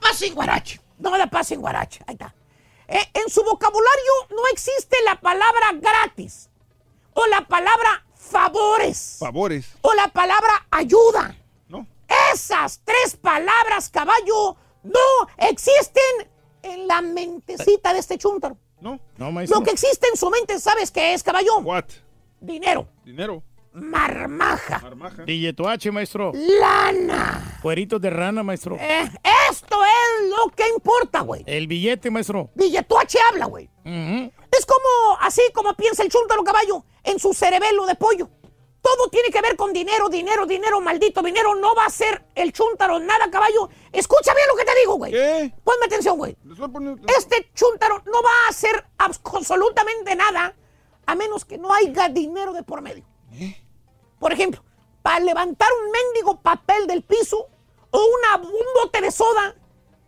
paso 0.00 0.18
sin 0.18 0.34
guarache. 0.34 0.80
No 0.98 1.10
da 1.18 1.26
paso 1.26 1.48
sin 1.48 1.60
guarache. 1.60 2.00
Ahí 2.06 2.14
está. 2.14 2.34
Eh, 2.88 3.10
en 3.14 3.28
su 3.30 3.42
vocabulario 3.42 4.12
no 4.30 4.46
existe 4.52 4.96
la 5.04 5.20
palabra 5.20 5.72
gratis. 5.74 6.50
O 7.14 7.26
la 7.26 7.46
palabra 7.46 8.04
favores. 8.14 9.16
Favores. 9.18 9.66
O 9.82 9.94
la 9.94 10.08
palabra 10.08 10.66
ayuda. 10.70 11.36
No. 11.68 11.86
Esas 12.32 12.80
tres 12.84 13.16
palabras, 13.16 13.88
caballo, 13.90 14.56
no 14.82 15.00
existen 15.38 16.30
en 16.62 16.86
la 16.86 17.00
mentecita 17.00 17.92
de 17.92 18.00
este 18.00 18.18
chúntaro. 18.18 18.56
No. 18.80 19.00
No, 19.16 19.32
maestro. 19.32 19.58
Lo 19.58 19.64
que 19.64 19.72
existe 19.72 20.06
en 20.08 20.16
su 20.16 20.28
mente, 20.30 20.60
¿sabes 20.60 20.90
qué 20.90 21.14
es, 21.14 21.22
caballo? 21.22 21.58
What? 21.58 21.86
Dinero. 22.40 22.86
Dinero. 23.04 23.42
Marmaja. 23.76 24.78
Marmaja. 24.80 25.24
Billeto 25.24 25.68
H, 25.68 25.90
maestro. 25.92 26.32
Lana. 26.34 27.58
Cueritos 27.62 28.00
de 28.00 28.10
rana, 28.10 28.42
maestro. 28.42 28.76
Eh, 28.80 29.10
esto 29.50 29.78
es 29.84 30.28
lo 30.30 30.48
que 30.54 30.68
importa, 30.68 31.20
güey. 31.20 31.42
El 31.46 31.66
billete, 31.66 32.10
maestro. 32.10 32.50
Billetuache 32.54 33.18
habla, 33.30 33.46
güey. 33.46 33.68
Es 33.84 34.64
como, 34.66 35.18
así 35.20 35.42
como 35.54 35.74
piensa 35.74 36.02
el 36.02 36.08
chúntaro 36.08 36.42
caballo 36.42 36.84
en 37.04 37.18
su 37.18 37.34
cerebelo 37.34 37.86
de 37.86 37.94
pollo. 37.94 38.30
Todo 38.80 39.08
tiene 39.10 39.30
que 39.30 39.40
ver 39.40 39.56
con 39.56 39.72
dinero, 39.72 40.08
dinero, 40.08 40.46
dinero, 40.46 40.80
maldito 40.80 41.20
dinero. 41.22 41.54
No 41.56 41.74
va 41.74 41.86
a 41.86 41.90
ser 41.90 42.24
el 42.34 42.52
chúntaro 42.52 42.98
nada, 43.00 43.28
caballo. 43.30 43.68
Escucha 43.92 44.32
bien 44.32 44.46
lo 44.48 44.56
que 44.56 44.64
te 44.64 44.78
digo, 44.78 44.94
güey. 44.94 45.12
¿Qué? 45.12 45.52
Ponme 45.64 45.86
atención, 45.86 46.16
güey. 46.16 46.36
Poner- 46.72 46.98
Este 47.18 47.50
chúntaro 47.54 48.02
no 48.06 48.22
va 48.22 48.30
a 48.46 48.50
hacer 48.50 48.86
absolutamente 48.96 50.14
nada 50.14 50.54
a 51.04 51.14
menos 51.14 51.44
que 51.44 51.58
no 51.58 51.72
haya 51.74 52.08
dinero 52.08 52.52
de 52.52 52.62
por 52.62 52.80
medio. 52.80 53.04
Por 54.18 54.32
ejemplo, 54.32 54.62
para 55.02 55.20
levantar 55.20 55.68
un 55.84 55.90
mendigo 55.90 56.40
papel 56.40 56.86
del 56.86 57.02
piso 57.02 57.48
o 57.90 57.98
una, 57.98 58.42
un 58.42 58.82
bote 58.82 59.00
de 59.00 59.10
soda 59.10 59.54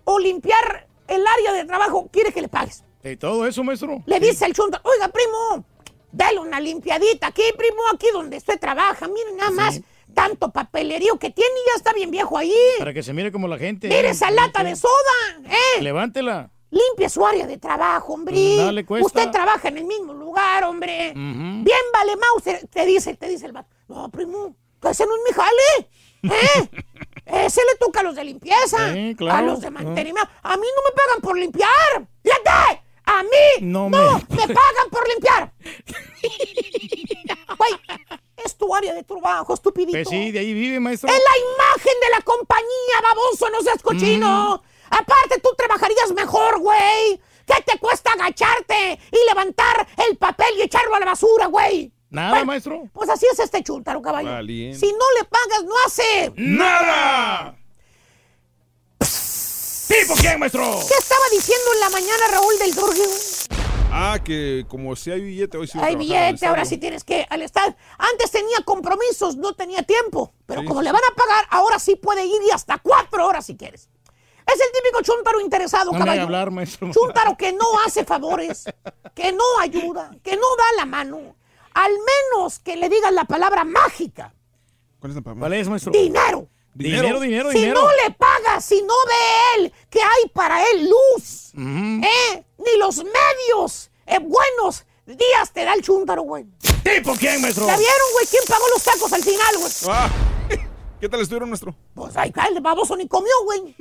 o 0.04 0.18
limpiar 0.18 0.88
el 1.06 1.24
área 1.26 1.52
de 1.52 1.64
trabajo, 1.64 2.08
quiere 2.10 2.32
que 2.32 2.42
le 2.42 2.48
pagues. 2.48 2.84
¿Y 3.04 3.16
todo 3.16 3.46
eso, 3.46 3.62
maestro? 3.62 4.02
Le 4.06 4.20
dice 4.20 4.44
el 4.46 4.54
chúntaro, 4.54 4.82
oiga, 4.88 5.08
primo, 5.08 5.64
dale 6.10 6.40
una 6.40 6.60
limpiadita 6.60 7.28
aquí, 7.28 7.42
primo, 7.56 7.80
aquí 7.94 8.08
donde 8.12 8.38
usted 8.38 8.58
trabaja. 8.58 9.06
Miren 9.08 9.36
nada 9.36 9.50
más, 9.50 9.80
tanto 10.14 10.50
papelerío 10.50 11.18
que 11.18 11.30
tiene 11.30 11.50
y 11.50 11.70
ya 11.70 11.76
está 11.76 11.92
bien 11.92 12.10
viejo 12.10 12.36
ahí. 12.36 12.52
Para 12.78 12.92
que 12.92 13.02
se 13.02 13.12
mire 13.12 13.30
como 13.30 13.48
la 13.48 13.58
gente. 13.58 13.88
Mire 13.88 14.10
esa 14.10 14.30
lata 14.30 14.64
de 14.64 14.74
soda, 14.76 14.92
¿eh? 15.46 15.82
Levántela. 15.82 16.50
Limpie 16.70 17.08
su 17.08 17.24
área 17.24 17.46
de 17.46 17.56
trabajo, 17.56 18.12
hombre. 18.12 18.34
Mm, 18.36 18.56
dale, 18.58 18.84
cuesta. 18.84 19.06
Usted 19.06 19.30
trabaja 19.30 19.68
en 19.68 19.78
el 19.78 19.84
mismo 19.84 20.12
lugar, 20.12 20.64
hombre. 20.64 21.12
Bien 21.14 21.64
vale 21.92 22.16
Mauser, 22.16 22.66
te 22.68 22.84
dice, 22.84 23.14
te 23.14 23.28
dice 23.28 23.46
el 23.46 23.52
vato. 23.52 23.77
No, 23.88 24.08
primo, 24.10 24.54
ese 24.88 25.06
no 25.06 25.12
es 25.16 25.22
mi 25.28 25.32
jale. 25.34 25.90
¿Eh? 26.22 26.68
ese 27.46 27.60
le 27.64 27.76
toca 27.78 28.00
a 28.00 28.02
los 28.02 28.14
de 28.16 28.24
limpieza. 28.24 28.92
Sí, 28.92 29.14
claro. 29.16 29.38
A 29.38 29.42
los 29.42 29.60
de 29.60 29.70
mantenimiento. 29.70 30.30
A 30.42 30.56
mí 30.56 30.66
no 30.76 30.82
me 30.82 30.94
pagan 30.96 31.20
por 31.22 31.36
limpiar. 31.38 32.08
Fíjate. 32.22 32.82
A 33.06 33.22
mí 33.22 33.62
No 33.62 33.88
no, 33.88 34.18
me- 34.28 34.36
me... 34.36 34.54
pagan 34.54 34.90
por 34.90 35.08
limpiar. 35.08 35.52
Güey, 37.56 37.72
es 38.44 38.56
tu 38.56 38.74
área 38.74 38.92
de 38.94 39.02
trabajo, 39.02 39.54
estupidito. 39.54 39.92
Pues 39.96 40.08
sí, 40.08 40.30
de 40.30 40.38
ahí 40.40 40.52
vive, 40.52 40.78
maestro. 40.80 41.08
Es 41.08 41.16
la 41.16 41.38
imagen 41.38 42.00
de 42.02 42.10
la 42.10 42.20
compañía, 42.22 43.00
baboso, 43.02 43.48
no 43.50 43.62
seas 43.62 43.82
cochino. 43.82 44.62
Aparte, 44.90 45.40
tú 45.42 45.50
trabajarías 45.56 46.12
mejor, 46.12 46.58
güey. 46.60 47.20
¿Qué 47.46 47.62
te 47.64 47.78
cuesta 47.78 48.12
agacharte 48.12 48.98
y 49.10 49.28
levantar 49.28 49.88
el 50.08 50.16
papel 50.18 50.48
y 50.58 50.62
echarlo 50.62 50.94
a 50.94 51.00
la 51.00 51.06
basura, 51.06 51.46
güey? 51.46 51.90
Nada, 52.10 52.30
Bueno, 52.30 52.46
maestro. 52.46 52.88
Pues 52.92 53.08
así 53.10 53.26
es 53.30 53.38
este 53.38 53.62
chúntaro, 53.62 54.00
caballo. 54.00 54.30
Valiente. 54.30 54.78
Si 54.78 54.86
no 54.92 55.04
le 55.18 55.24
pagas, 55.26 55.64
no 55.64 55.74
hace. 55.86 56.32
¡Nada! 56.36 57.54
¿Tipo 58.98 60.14
quién, 60.20 60.38
maestro? 60.38 60.62
¿Qué 60.86 60.94
estaba 60.98 61.24
diciendo 61.32 61.64
en 61.74 61.80
la 61.80 61.90
mañana 61.90 62.28
Raúl 62.32 62.58
del 62.58 62.74
Turgio? 62.74 63.04
Ah, 63.90 64.18
que 64.22 64.66
como 64.68 64.94
si 64.96 65.10
hay 65.10 65.22
billete, 65.22 65.56
hoy 65.56 65.66
sí 65.66 65.78
Hay 65.80 65.96
billete, 65.96 66.44
ahora 66.46 66.66
sí 66.66 66.76
tienes 66.76 67.04
que 67.04 67.26
al 67.30 67.40
estar. 67.42 67.74
Antes 67.96 68.30
tenía 68.30 68.58
compromisos, 68.64 69.36
no 69.36 69.54
tenía 69.54 69.82
tiempo. 69.82 70.34
Pero 70.44 70.60
Sí, 70.60 70.66
como 70.66 70.82
le 70.82 70.92
van 70.92 71.00
a 71.10 71.14
pagar, 71.14 71.46
ahora 71.50 71.78
sí 71.78 71.96
puede 71.96 72.24
ir 72.26 72.40
y 72.46 72.50
hasta 72.50 72.78
cuatro 72.78 73.26
horas 73.26 73.46
si 73.46 73.56
quieres. 73.56 73.88
Es 74.46 74.54
el 74.60 74.72
típico 74.72 75.02
chúntaro 75.02 75.40
interesado, 75.40 75.86
No 75.92 75.98
me 75.98 76.04
caballo. 76.04 76.22
hablar, 76.22 76.50
maestro. 76.50 76.90
Chúntaro 76.92 77.36
que 77.36 77.52
no 77.52 77.64
hace 77.86 78.04
favores, 78.04 78.64
que 79.14 79.32
no 79.32 79.44
ayuda, 79.60 80.10
que 80.22 80.36
no 80.36 80.46
da 80.56 80.64
la 80.76 80.84
mano. 80.86 81.36
Al 81.78 81.92
menos 81.92 82.58
que 82.58 82.74
le 82.74 82.88
digas 82.88 83.12
la 83.12 83.24
palabra 83.24 83.62
mágica. 83.62 84.34
¿Cuál 84.98 85.12
es 85.12 85.16
la 85.16 85.22
palabra? 85.22 85.40
¿Cuál 85.42 85.52
es, 85.52 85.68
maestro? 85.68 85.92
Dinero. 85.92 86.48
Dinero, 86.74 87.20
dinero, 87.20 87.52
si 87.52 87.58
dinero. 87.58 87.82
no 87.82 87.88
le 88.02 88.14
pagas, 88.14 88.64
si 88.64 88.82
no 88.82 88.94
ve 89.06 89.64
él 89.64 89.72
que 89.88 90.00
hay 90.00 90.28
para 90.32 90.60
él 90.70 90.88
luz, 90.90 91.52
Ujú. 91.54 92.04
¿eh? 92.04 92.44
ni 92.58 92.78
los 92.78 92.96
medios 92.98 93.90
eh, 94.06 94.18
buenos 94.18 94.84
días 95.06 95.52
te 95.52 95.64
da 95.64 95.74
el 95.74 95.82
chúntaro, 95.82 96.22
güey. 96.22 96.46
¿Tipo 96.82 97.14
quién, 97.14 97.40
maestro? 97.40 97.66
¿Ya 97.66 97.76
vieron, 97.76 98.12
güey? 98.12 98.26
¿Quién 98.26 98.42
pagó 98.48 98.64
los 98.74 98.82
tacos 98.82 99.12
al 99.12 99.22
final, 99.22 99.58
güey? 99.58 99.72
Ah, 99.88 100.10
¿Qué 101.00 101.08
tal 101.08 101.20
estuvieron 101.20 101.48
nuestro? 101.48 101.76
Pues 101.94 102.16
ahí 102.16 102.32
cae, 102.32 102.52
el 102.52 102.60
baboso 102.60 102.96
ni 102.96 103.06
comió, 103.06 103.32
güey. 103.44 103.76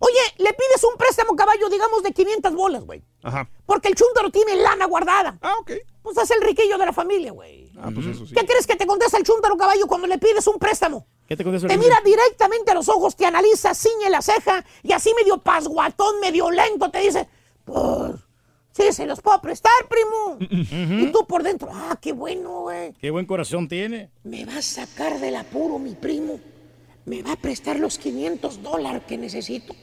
Oye, 0.00 0.20
le 0.38 0.52
pides 0.54 0.84
un 0.84 0.96
préstamo 0.96 1.34
caballo, 1.36 1.68
digamos, 1.68 2.02
de 2.02 2.12
500 2.12 2.54
bolas, 2.54 2.84
güey. 2.84 3.02
Ajá. 3.22 3.48
Porque 3.66 3.88
el 3.88 3.94
chúntaro 3.94 4.30
tiene 4.30 4.56
lana 4.56 4.86
guardada. 4.86 5.38
Ah, 5.42 5.54
ok. 5.60 5.72
Pues 6.02 6.16
es 6.16 6.30
el 6.30 6.40
riquillo 6.42 6.78
de 6.78 6.86
la 6.86 6.92
familia, 6.92 7.32
güey. 7.32 7.70
Ah, 7.78 7.90
pues 7.94 8.06
eso 8.06 8.26
sí. 8.26 8.34
¿Qué 8.34 8.46
crees 8.46 8.66
que 8.66 8.76
te 8.76 8.86
contesta 8.86 9.18
el 9.18 9.24
chúntaro 9.24 9.56
caballo 9.56 9.86
cuando 9.86 10.06
le 10.06 10.18
pides 10.18 10.46
un 10.46 10.58
préstamo? 10.58 11.06
¿Qué 11.26 11.36
te 11.36 11.44
contesta 11.44 11.66
el 11.66 11.72
Te 11.72 11.78
mira 11.78 12.00
directamente 12.04 12.70
a 12.70 12.74
los 12.74 12.88
ojos, 12.88 13.14
te 13.16 13.26
analiza, 13.26 13.74
ciñe 13.74 14.10
la 14.10 14.22
ceja 14.22 14.64
y 14.82 14.92
así 14.92 15.12
medio 15.14 15.38
pasguatón, 15.38 16.20
medio 16.20 16.50
lento 16.50 16.90
te 16.90 17.00
dice, 17.00 17.28
pues, 17.64 18.12
sí, 18.72 18.92
se 18.92 19.06
los 19.06 19.20
puedo 19.20 19.40
prestar, 19.40 19.72
primo. 19.88 20.38
Y 21.02 21.12
tú 21.12 21.26
por 21.26 21.42
dentro, 21.42 21.68
ah, 21.72 21.98
qué 22.00 22.12
bueno, 22.12 22.62
güey. 22.62 22.92
Qué 22.94 23.10
buen 23.10 23.26
corazón 23.26 23.68
tiene. 23.68 24.10
Me 24.24 24.44
va 24.44 24.56
a 24.56 24.62
sacar 24.62 25.20
del 25.20 25.36
apuro 25.36 25.78
mi 25.78 25.94
primo. 25.94 26.40
Me 27.04 27.22
va 27.22 27.32
a 27.32 27.36
prestar 27.36 27.78
los 27.78 27.98
500 27.98 28.62
dólares 28.62 29.02
que 29.06 29.16
necesito. 29.16 29.74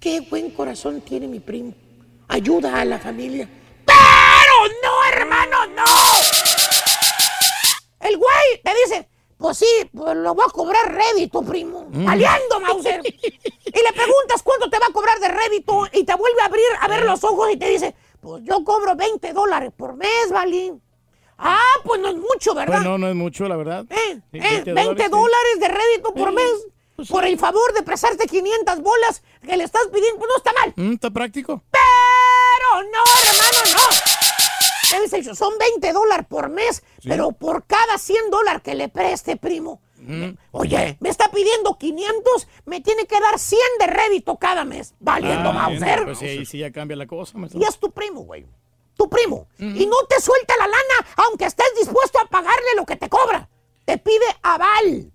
Qué 0.00 0.20
buen 0.20 0.50
corazón 0.50 1.00
tiene 1.00 1.26
mi 1.26 1.40
primo. 1.40 1.74
Ayuda 2.28 2.80
a 2.80 2.84
la 2.84 2.98
familia. 2.98 3.48
¡Pero 3.86 4.74
no, 4.82 4.93
El 8.04 8.16
güey 8.18 8.60
te 8.62 8.72
dice, 8.84 9.08
pues 9.38 9.58
sí, 9.58 9.66
pues 9.96 10.16
lo 10.16 10.34
voy 10.34 10.44
a 10.48 10.52
cobrar 10.52 10.92
rédito, 10.94 11.42
primo. 11.42 11.88
Aliando, 12.06 12.60
Mauser. 12.60 13.00
y 13.04 13.82
le 13.82 13.92
preguntas 13.92 14.42
cuánto 14.42 14.68
te 14.70 14.78
va 14.78 14.86
a 14.88 14.92
cobrar 14.92 15.18
de 15.18 15.28
rédito 15.28 15.86
y 15.92 16.04
te 16.04 16.14
vuelve 16.14 16.40
a 16.42 16.46
abrir 16.46 16.64
a 16.80 16.88
ver 16.88 17.04
los 17.04 17.24
ojos 17.24 17.48
y 17.52 17.56
te 17.56 17.68
dice, 17.68 17.94
pues 18.20 18.42
yo 18.44 18.62
cobro 18.62 18.94
20 18.94 19.32
dólares 19.32 19.72
por 19.76 19.94
mes, 19.96 20.30
Valín. 20.30 20.80
Ah, 21.38 21.58
pues 21.84 22.00
no 22.00 22.08
es 22.08 22.16
mucho, 22.16 22.54
¿verdad? 22.54 22.74
Pues 22.76 22.84
no, 22.84 22.96
no 22.96 23.08
es 23.08 23.14
mucho, 23.14 23.48
la 23.48 23.56
verdad. 23.56 23.84
Eh, 23.90 24.20
Sí, 24.32 24.38
eh, 24.38 24.62
20 24.64 24.72
20 24.72 25.04
sí. 25.04 25.10
dólares 25.10 25.60
de 25.60 25.68
rédito 25.68 26.14
por 26.14 26.30
mes. 26.32 26.44
pues 26.94 27.08
por 27.08 27.24
el 27.24 27.36
favor 27.38 27.72
de 27.74 27.82
prestarte 27.82 28.26
500 28.26 28.80
bolas 28.82 29.22
que 29.44 29.56
le 29.56 29.64
estás 29.64 29.86
pidiendo, 29.92 30.18
pues 30.18 30.28
no 30.30 30.36
está 30.36 30.52
mal. 30.52 30.72
Mm, 30.76 30.92
¿Está 30.92 31.10
práctico? 31.10 31.62
Pero 31.72 32.82
no, 32.84 33.02
hermano, 33.30 33.58
no. 33.74 34.13
Son 35.34 35.52
20 35.58 35.92
dólares 35.92 36.26
por 36.28 36.48
mes, 36.48 36.82
pero 37.02 37.32
por 37.32 37.66
cada 37.66 37.98
100 37.98 38.30
dólares 38.30 38.62
que 38.62 38.74
le 38.74 38.88
preste, 38.88 39.36
primo. 39.36 39.80
Mm. 39.98 40.30
Oye, 40.52 40.96
me 41.00 41.08
está 41.08 41.30
pidiendo 41.30 41.78
500, 41.78 42.48
me 42.66 42.80
tiene 42.80 43.06
que 43.06 43.18
dar 43.20 43.38
100 43.38 43.58
de 43.80 43.86
rédito 43.86 44.36
cada 44.36 44.64
mes. 44.64 44.94
Valiendo 45.00 45.50
Ah, 45.50 45.52
Mauser. 45.52 46.04
Pues 46.04 46.18
sí, 46.18 46.44
sí 46.44 46.58
ya 46.58 46.70
cambia 46.70 46.96
la 46.96 47.06
cosa, 47.06 47.38
maestro. 47.38 47.60
Y 47.60 47.64
es 47.64 47.78
tu 47.78 47.90
primo, 47.90 48.20
güey. 48.20 48.46
Tu 48.96 49.08
primo. 49.08 49.48
Y 49.58 49.86
no 49.86 49.96
te 50.08 50.20
suelta 50.20 50.54
la 50.58 50.66
lana, 50.66 51.24
aunque 51.26 51.46
estés 51.46 51.66
dispuesto 51.78 52.18
a 52.20 52.26
pagarle 52.26 52.74
lo 52.76 52.84
que 52.86 52.96
te 52.96 53.08
cobra. 53.08 53.48
Te 53.84 53.98
pide 53.98 54.24
aval. 54.42 55.10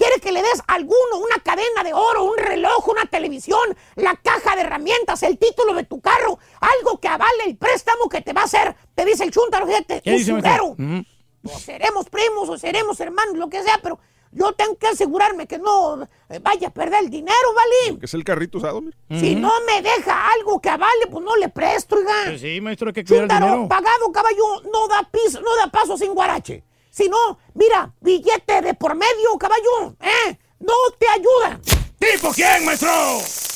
Quiere 0.00 0.18
que 0.18 0.32
le 0.32 0.40
des 0.40 0.62
alguno, 0.66 1.18
una 1.18 1.42
cadena 1.44 1.84
de 1.84 1.92
oro, 1.92 2.24
un 2.24 2.38
reloj, 2.38 2.88
una 2.88 3.04
televisión, 3.04 3.76
la 3.96 4.16
caja 4.16 4.56
de 4.56 4.62
herramientas, 4.62 5.22
el 5.22 5.36
título 5.36 5.74
de 5.74 5.84
tu 5.84 6.00
carro, 6.00 6.38
algo 6.58 6.98
que 6.98 7.06
avale 7.06 7.44
el 7.44 7.58
préstamo 7.58 8.08
que 8.08 8.22
te 8.22 8.32
va 8.32 8.40
a 8.40 8.44
hacer. 8.44 8.74
Te 8.94 9.04
dice 9.04 9.24
el 9.24 9.30
chúntaro, 9.30 9.66
fíjate, 9.66 10.00
¿Qué 10.00 10.14
un 10.14 10.24
sudero. 10.24 10.74
Mm. 10.78 11.00
O 11.44 11.58
seremos 11.58 12.08
primos 12.08 12.48
o 12.48 12.56
seremos 12.56 12.98
hermanos, 12.98 13.36
lo 13.36 13.50
que 13.50 13.62
sea, 13.62 13.78
pero 13.82 13.98
yo 14.32 14.52
tengo 14.52 14.78
que 14.78 14.86
asegurarme 14.86 15.46
que 15.46 15.58
no 15.58 16.02
eh, 16.30 16.38
vaya 16.40 16.68
a 16.68 16.72
perder 16.72 17.04
el 17.04 17.10
dinero, 17.10 17.36
¿vale? 17.54 17.98
Que 17.98 18.06
es 18.06 18.14
el 18.14 18.24
carrito 18.24 18.56
usado, 18.56 18.80
mira. 18.80 18.96
Si 19.10 19.34
no 19.34 19.52
me 19.66 19.82
deja 19.82 20.32
algo 20.32 20.62
que 20.62 20.70
avale, 20.70 21.08
pues 21.10 21.22
no 21.22 21.36
le 21.36 21.50
presto, 21.50 21.96
oiga. 21.96 22.14
Pues 22.24 22.40
sí, 22.40 22.58
maestro, 22.62 22.88
hay 22.88 22.94
que 22.94 23.04
cuidar 23.04 23.24
el 23.24 23.28
Chúntaro, 23.28 23.52
dinero. 23.52 23.68
pagado, 23.68 24.10
caballo, 24.12 24.62
no 24.72 24.88
da 24.88 25.06
piso, 25.12 25.42
no 25.42 25.54
da 25.56 25.70
paso 25.70 25.98
sin 25.98 26.14
guarache. 26.14 26.64
Si 26.90 27.08
no, 27.08 27.38
mira, 27.54 27.94
billete 28.00 28.62
de 28.62 28.74
por 28.74 28.94
medio, 28.94 29.38
caballo, 29.38 29.96
¿eh? 30.00 30.38
No 30.58 30.74
te 30.98 31.08
ayuda. 31.08 31.60
¿Tipo 31.98 32.32
quién, 32.32 32.64
maestro? 32.64 32.90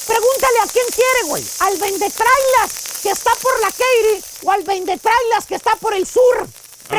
Pregúntale 0.07 0.59
a 0.63 0.73
quién 0.73 0.87
quiere, 0.95 1.29
güey. 1.29 1.45
Al 1.61 1.77
vendetrailas 1.79 3.01
que 3.03 3.11
está 3.11 3.31
por 3.43 3.59
la 3.61 3.71
Keiri 3.73 4.25
o 4.45 4.51
al 4.51 4.63
vendetrailas 4.63 5.47
que 5.47 5.57
está 5.57 5.75
por 5.77 5.95
el 5.95 6.07
sur. 6.07 6.47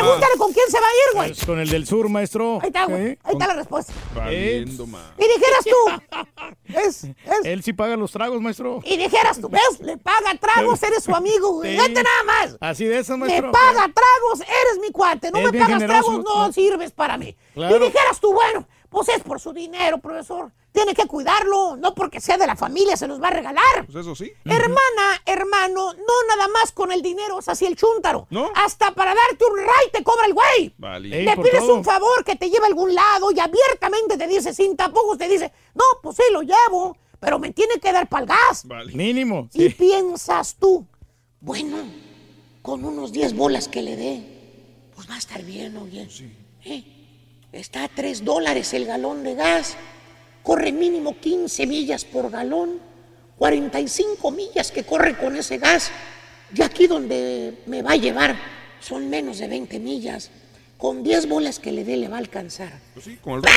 Pregúntale 0.02 0.38
con 0.38 0.54
quién 0.54 0.70
se 0.70 0.80
va 0.80 0.86
a 0.86 0.90
ir, 0.90 1.16
güey. 1.16 1.30
Pues 1.34 1.46
con 1.46 1.60
el 1.60 1.70
del 1.70 1.86
sur, 1.88 2.10
maestro. 2.10 2.60
Ahí 2.62 2.68
está, 2.68 2.86
güey. 2.86 3.02
¿Eh? 3.08 3.20
Ahí 3.24 3.34
está 3.34 3.48
la 3.48 3.54
respuesta. 3.56 3.94
Valiendo. 4.16 4.86
Y 5.18 5.24
dijeras 5.24 5.66
tú, 5.66 6.16
es, 6.66 7.04
es. 7.04 7.14
Él 7.44 7.64
sí 7.64 7.74
paga 7.74 7.96
los 7.96 8.12
tragos, 8.12 8.42
maestro. 8.42 8.80
Y 8.84 8.98
dijeras 8.98 9.40
tú, 9.40 9.50
¿ves? 9.50 9.80
Le 9.80 9.98
paga 9.98 10.36
tragos, 10.40 10.82
eres 10.84 11.04
su 11.04 11.16
amigo, 11.16 11.54
güey. 11.54 11.72
Sí. 11.72 11.78
Fíjate 11.78 12.04
nada 12.04 12.24
más. 12.26 12.58
Así 12.60 12.86
de 12.86 13.00
eso, 13.00 13.18
Me 13.18 13.28
maestro. 13.28 13.52
paga 13.52 13.82
tragos, 13.94 14.40
eres 14.42 14.80
mi 14.82 14.92
cuate. 14.92 15.32
No 15.32 15.40
Es 15.40 15.52
me 15.52 15.60
pagas 15.60 15.82
generoso, 15.82 16.22
tragos, 16.22 16.24
no 16.26 16.52
sirves 16.54 16.92
para 16.92 17.18
mí. 17.18 17.36
Claro. 17.54 17.78
Y 17.78 17.80
dijeras 17.90 18.20
tú, 18.20 18.34
bueno, 18.34 18.68
pues 18.90 19.10
es 19.10 19.22
por 19.24 19.40
su 19.40 19.54
dinero, 19.54 19.98
profesor. 20.00 20.52
Tiene 20.76 20.94
que 20.94 21.06
cuidarlo, 21.08 21.78
no 21.78 21.96
porque 21.96 22.20
sea 22.20 22.38
de 22.38 22.46
la 22.46 22.58
familia, 22.58 22.98
se 22.98 23.08
los 23.08 23.22
va 23.22 23.30
a 23.30 23.32
regalar. 23.32 23.86
Pues 23.86 23.96
eso 23.96 24.14
sí. 24.14 24.30
Hermana, 24.44 25.22
hermano, 25.26 25.94
no 25.94 26.36
nada 26.36 26.50
más 26.50 26.74
con 26.74 26.92
el 26.92 27.02
dinero 27.02 27.40
es 27.40 27.48
así 27.48 27.66
el 27.66 27.78
chúntaro. 27.78 28.28
¿No? 28.30 28.52
Hasta 28.56 28.92
para 28.92 29.16
darte 29.16 29.46
un 29.50 29.58
ray 29.58 29.90
te 29.94 30.04
cobra 30.04 30.26
el 30.26 30.34
güey. 30.34 30.74
Vale. 30.78 31.18
Ey, 31.18 31.26
Le 31.26 31.36
por 31.38 31.46
pides 31.46 31.62
todo. 31.62 31.76
un 31.76 31.86
favor 31.86 32.26
que 32.26 32.36
te 32.36 32.50
lleve 32.50 32.66
a 32.66 32.68
algún 32.68 32.94
lado 32.94 33.32
y 33.32 33.40
abiertamente 33.40 34.18
te 34.18 34.28
dice, 34.28 34.54
sin 34.54 34.76
tapujos, 34.76 35.18
te 35.18 35.30
dice, 35.30 35.54
no, 35.76 35.84
pues 36.04 36.18
sí, 36.18 36.24
lo 36.34 36.42
llevo, 36.42 36.98
pero 37.22 37.40
me 37.40 37.54
tiene 37.54 37.80
que 37.80 37.94
dar 37.94 38.10
pa'l 38.10 38.26
gas. 38.26 38.66
Vale. 38.66 38.92
Mínimo. 38.94 39.48
Y 39.54 39.70
sí. 39.70 39.70
piensas 39.70 40.56
tú, 40.60 40.86
bueno, 41.40 41.78
con 42.62 42.84
unos 42.84 43.14
10 43.14 43.34
bolas 43.34 43.70
que 43.70 43.82
le 43.82 43.96
dé, 43.96 44.92
pues 44.94 45.10
va 45.10 45.16
a 45.16 45.20
estar 45.20 45.42
bien, 45.42 45.78
oye. 45.78 46.06
¿Eh? 46.66 46.84
Está 47.54 47.86
a 47.86 47.88
3 47.88 48.26
dólares 48.26 48.74
el 48.74 48.84
galón 48.86 49.24
de 49.24 49.36
gas. 49.36 49.78
Corre 50.46 50.72
mínimo 50.72 51.20
15 51.20 51.66
millas 51.66 52.06
por 52.06 52.30
galón. 52.30 52.80
45 53.38 54.32
millas 54.32 54.72
que 54.72 54.84
corre 54.84 55.18
con 55.18 55.36
ese 55.36 55.58
gas. 55.58 55.92
Y 56.54 56.62
aquí 56.62 56.86
donde 56.86 57.64
me 57.66 57.82
va 57.82 57.94
a 57.94 57.96
llevar 57.96 58.38
son 58.80 59.10
menos 59.10 59.40
de 59.40 59.48
20 59.48 59.80
millas. 59.80 60.30
Con 60.78 61.04
10 61.04 61.28
bolas 61.28 61.58
que 61.58 61.72
le 61.72 61.84
dé 61.84 61.98
le 61.98 62.10
va 62.10 62.18
a 62.18 62.20
alcanzar. 62.20 62.80
Pues 62.94 63.06
sí, 63.06 63.18
como 63.24 63.38
el 63.38 63.42
Pero 63.42 63.56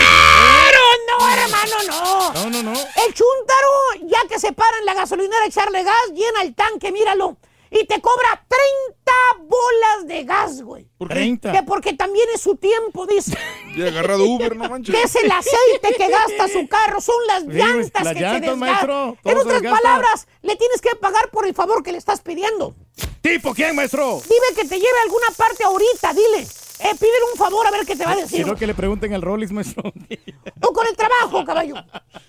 no, 1.08 1.30
hermano, 1.30 1.76
no. 1.88 2.32
No, 2.32 2.50
no, 2.50 2.62
no. 2.62 2.72
El 2.72 3.12
chúntaro, 3.12 4.08
ya 4.08 4.20
que 4.26 4.38
se 4.38 4.52
para 4.52 4.78
en 4.78 4.86
la 4.86 4.94
gasolinera 4.94 5.42
a 5.42 5.46
echarle 5.46 5.82
gas, 5.82 6.08
llena 6.14 6.42
el 6.42 6.54
tanque, 6.54 6.90
míralo. 6.90 7.36
Y 7.70 7.86
te 7.86 8.00
cobra 8.00 8.44
30 8.48 9.12
bolas 9.46 10.06
de 10.06 10.24
gas, 10.24 10.62
güey. 10.62 10.88
¿Por 10.96 11.08
qué? 11.08 11.14
30. 11.14 11.52
Que 11.52 11.62
porque 11.62 11.92
también 11.92 12.26
es 12.34 12.40
su 12.40 12.56
tiempo, 12.56 13.06
dice. 13.06 13.36
Ya 13.76 13.84
he 13.84 13.88
agarrado 13.88 14.24
Uber, 14.24 14.56
no 14.56 14.68
manches. 14.68 14.94
Que 14.94 15.02
es 15.02 15.14
el 15.16 15.30
aceite 15.30 15.94
que 15.96 16.08
gasta 16.08 16.48
su 16.48 16.66
carro, 16.66 17.00
son 17.00 17.14
las 17.28 17.44
llantas 17.44 17.92
que 17.92 17.98
llantas, 17.98 18.02
se 18.08 18.14
desgastan. 18.14 18.58
maestro, 18.58 19.16
En 19.24 19.38
otras 19.38 19.62
palabras, 19.62 20.26
le 20.42 20.56
tienes 20.56 20.80
que 20.80 20.96
pagar 20.96 21.30
por 21.30 21.46
el 21.46 21.54
favor 21.54 21.82
que 21.84 21.92
le 21.92 21.98
estás 21.98 22.20
pidiendo. 22.20 22.74
¿Tipo 23.20 23.54
quién, 23.54 23.76
maestro? 23.76 24.20
Dime 24.24 24.46
que 24.56 24.66
te 24.66 24.76
lleve 24.76 24.98
a 24.98 25.02
alguna 25.02 25.26
parte 25.36 25.62
ahorita, 25.64 26.12
dile. 26.12 26.46
Eh, 26.80 26.94
pídele 26.94 27.24
un 27.32 27.38
favor 27.38 27.66
a 27.66 27.70
ver 27.70 27.84
qué 27.84 27.96
te 27.96 28.04
va 28.04 28.12
a 28.12 28.16
decir. 28.16 28.42
Quiero 28.42 28.56
que 28.56 28.66
le 28.66 28.74
pregunten 28.74 29.12
al 29.12 29.22
Rollis, 29.22 29.52
maestro. 29.52 29.82
O 30.60 30.72
con 30.72 30.86
el 30.86 30.96
trabajo, 30.96 31.44
caballo. 31.44 31.74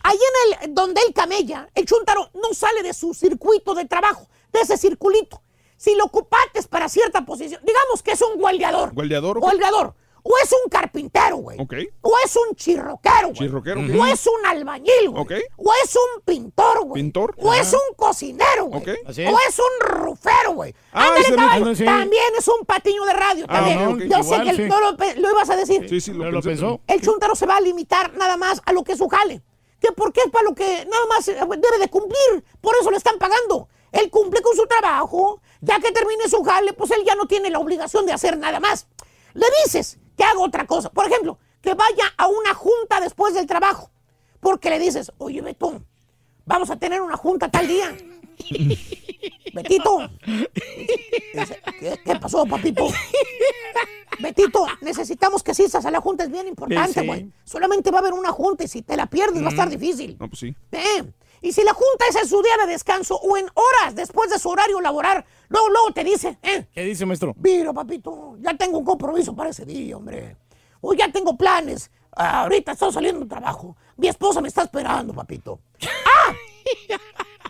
Ahí 0.03 0.17
en 0.17 0.63
el 0.69 0.73
donde 0.75 1.01
él 1.07 1.13
camella, 1.13 1.67
el 1.73 1.85
chúntaro 1.85 2.29
no 2.35 2.53
sale 2.53 2.83
de 2.83 2.93
su 2.93 3.13
circuito 3.13 3.73
de 3.73 3.85
trabajo, 3.85 4.27
de 4.59 4.73
ese 4.73 4.77
circulito. 4.77 5.41
Si 5.77 5.95
lo 5.95 6.05
ocupates 6.05 6.67
para 6.67 6.89
cierta 6.89 7.25
posición, 7.25 7.61
digamos 7.65 8.03
que 8.03 8.11
es 8.11 8.21
un 8.21 8.39
guardiador. 8.39 8.93
¿Guardiador, 8.93 9.37
ok? 9.37 9.43
Guardiador. 9.43 9.95
O 10.21 10.33
es 10.43 10.51
un 10.51 10.69
carpintero, 10.69 11.37
güey. 11.37 11.57
Ok. 11.61 11.73
O 12.01 12.11
es 12.25 12.35
un 12.35 12.53
chirroquero, 12.53 13.27
güey. 13.29 13.33
Chirroquero. 13.35 13.79
O 13.79 14.05
es 14.05 14.27
un 14.27 14.45
albañil, 14.45 15.09
güey. 15.11 15.21
Ok. 15.23 15.31
O 15.55 15.71
es 15.81 15.95
un 15.95 16.21
pintor, 16.25 16.83
güey. 16.83 17.01
Pintor, 17.01 17.33
O 17.37 17.49
ajá. 17.53 17.61
es 17.61 17.71
un 17.73 17.95
cocinero, 17.95 18.65
güey. 18.65 18.81
Ok. 18.81 18.89
Así 19.07 19.25
O 19.25 19.37
es. 19.47 19.57
un 19.57 19.87
rufero, 20.03 20.51
güey. 20.55 20.75
Ah, 20.91 21.13
Ándale, 21.53 21.73
sí. 21.75 21.85
También 21.85 22.23
es 22.37 22.47
un 22.49 22.65
patiño 22.65 23.05
de 23.05 23.13
radio, 23.13 23.45
Ah, 23.47 23.53
también. 23.65 24.09
Yo 24.09 24.21
sé 24.23 24.41
que 24.43 24.55
sí. 24.57 24.61
no 24.63 24.81
lo, 24.81 24.97
ibas 25.31 25.49
a 25.49 25.55
decir. 25.55 25.87
Sí, 25.87 26.01
sí, 26.01 26.11
lo, 26.11 26.19
Pero 26.19 26.31
lo 26.31 26.41
pensé. 26.41 26.49
pensó. 26.61 26.81
El 26.87 27.01
chúntaro 27.01 27.33
se 27.35 27.45
va 27.45 27.55
a 27.55 27.61
limitar 27.61 28.13
nada 28.15 28.35
más 28.35 28.61
a 28.65 28.73
lo 28.73 28.83
que 28.83 28.91
es 28.91 28.97
su 28.97 29.07
jale. 29.07 29.41
Que 29.79 29.93
porque 29.93 30.19
es 30.25 30.29
para 30.29 30.43
lo 30.43 30.53
que 30.53 30.85
nada 30.91 31.05
más 31.07 31.25
eh, 31.29 31.35
debe 31.39 31.79
de 31.79 31.87
cumplir. 31.89 32.43
Por 32.59 32.75
eso 32.75 32.91
le 32.91 32.97
están 32.97 33.17
pagando. 33.17 33.69
Él 33.91 34.09
cumple 34.09 34.41
con 34.41 34.55
su 34.55 34.65
trabajo. 34.67 35.41
Ya 35.61 35.79
que 35.79 35.91
termine 35.91 36.27
su 36.29 36.43
jale, 36.43 36.73
pues 36.73 36.91
él 36.91 37.03
ya 37.05 37.15
no 37.15 37.25
tiene 37.27 37.49
la 37.49 37.59
obligación 37.59 38.05
de 38.05 38.13
hacer 38.13 38.37
nada 38.37 38.59
más. 38.59 38.87
Le 39.33 39.45
dices 39.65 39.97
que 40.17 40.23
haga 40.23 40.39
otra 40.39 40.65
cosa. 40.65 40.89
Por 40.89 41.05
ejemplo, 41.07 41.37
que 41.61 41.73
vaya 41.73 42.05
a 42.17 42.27
una 42.27 42.53
junta 42.53 42.99
después 43.01 43.33
del 43.33 43.45
trabajo. 43.45 43.91
Porque 44.39 44.69
le 44.69 44.79
dices, 44.79 45.11
oye, 45.17 45.41
Beto, 45.41 45.81
vamos 46.45 46.69
a 46.69 46.77
tener 46.77 47.01
una 47.01 47.17
junta 47.17 47.49
tal 47.51 47.67
día. 47.67 47.95
Betito. 49.53 50.09
Dice, 51.33 51.61
¿Qué, 51.79 51.99
qué 52.05 52.15
pasó, 52.15 52.45
papito? 52.45 52.87
Betito, 54.19 54.65
necesitamos 54.81 55.43
que 55.43 55.51
asistas 55.51 55.85
a 55.85 55.91
la 55.91 56.01
junta, 56.01 56.23
es 56.25 56.31
bien 56.31 56.47
importante, 56.47 57.01
Sí. 57.01 57.05
güey. 57.07 57.31
Solamente 57.43 57.89
va 57.91 57.97
a 57.99 58.01
haber 58.01 58.13
una 58.13 58.31
junta 58.31 58.63
y 58.63 58.67
si 58.67 58.81
te 58.81 58.97
la 58.97 59.05
pierdes 59.07 59.41
va 59.41 59.47
a 59.47 59.51
estar 59.51 59.69
difícil. 59.69 60.17
No, 60.19 60.27
pues 60.27 60.39
sí. 60.39 60.55
Eh, 60.71 61.03
Y 61.41 61.51
si 61.53 61.63
la 61.63 61.73
junta 61.73 62.05
es 62.09 62.15
en 62.15 62.27
su 62.27 62.41
día 62.41 62.57
de 62.65 62.71
descanso 62.71 63.15
o 63.15 63.37
en 63.37 63.47
horas 63.53 63.95
después 63.95 64.29
de 64.29 64.39
su 64.39 64.49
horario 64.49 64.81
laboral, 64.81 65.25
luego, 65.47 65.69
luego 65.69 65.91
te 65.93 66.03
dice, 66.03 66.37
eh, 66.43 66.67
¿Qué 66.73 66.83
dice, 66.83 67.05
maestro? 67.05 67.33
mira, 67.37 67.71
papito, 67.73 68.35
ya 68.39 68.55
tengo 68.57 68.79
un 68.79 68.85
compromiso 68.85 69.35
para 69.35 69.49
ese 69.51 69.65
día, 69.65 69.95
hombre. 69.97 70.35
O 70.81 70.93
ya 70.93 71.11
tengo 71.11 71.37
planes. 71.37 71.91
Ah, 72.15 72.41
ahorita 72.41 72.71
estoy 72.73 72.91
saliendo 72.91 73.21
de 73.21 73.27
trabajo. 73.27 73.75
Mi 73.97 74.07
esposa 74.07 74.41
me 74.41 74.47
está 74.47 74.63
esperando, 74.63 75.13
papito. 75.13 75.59
¡Ah! 75.83 76.33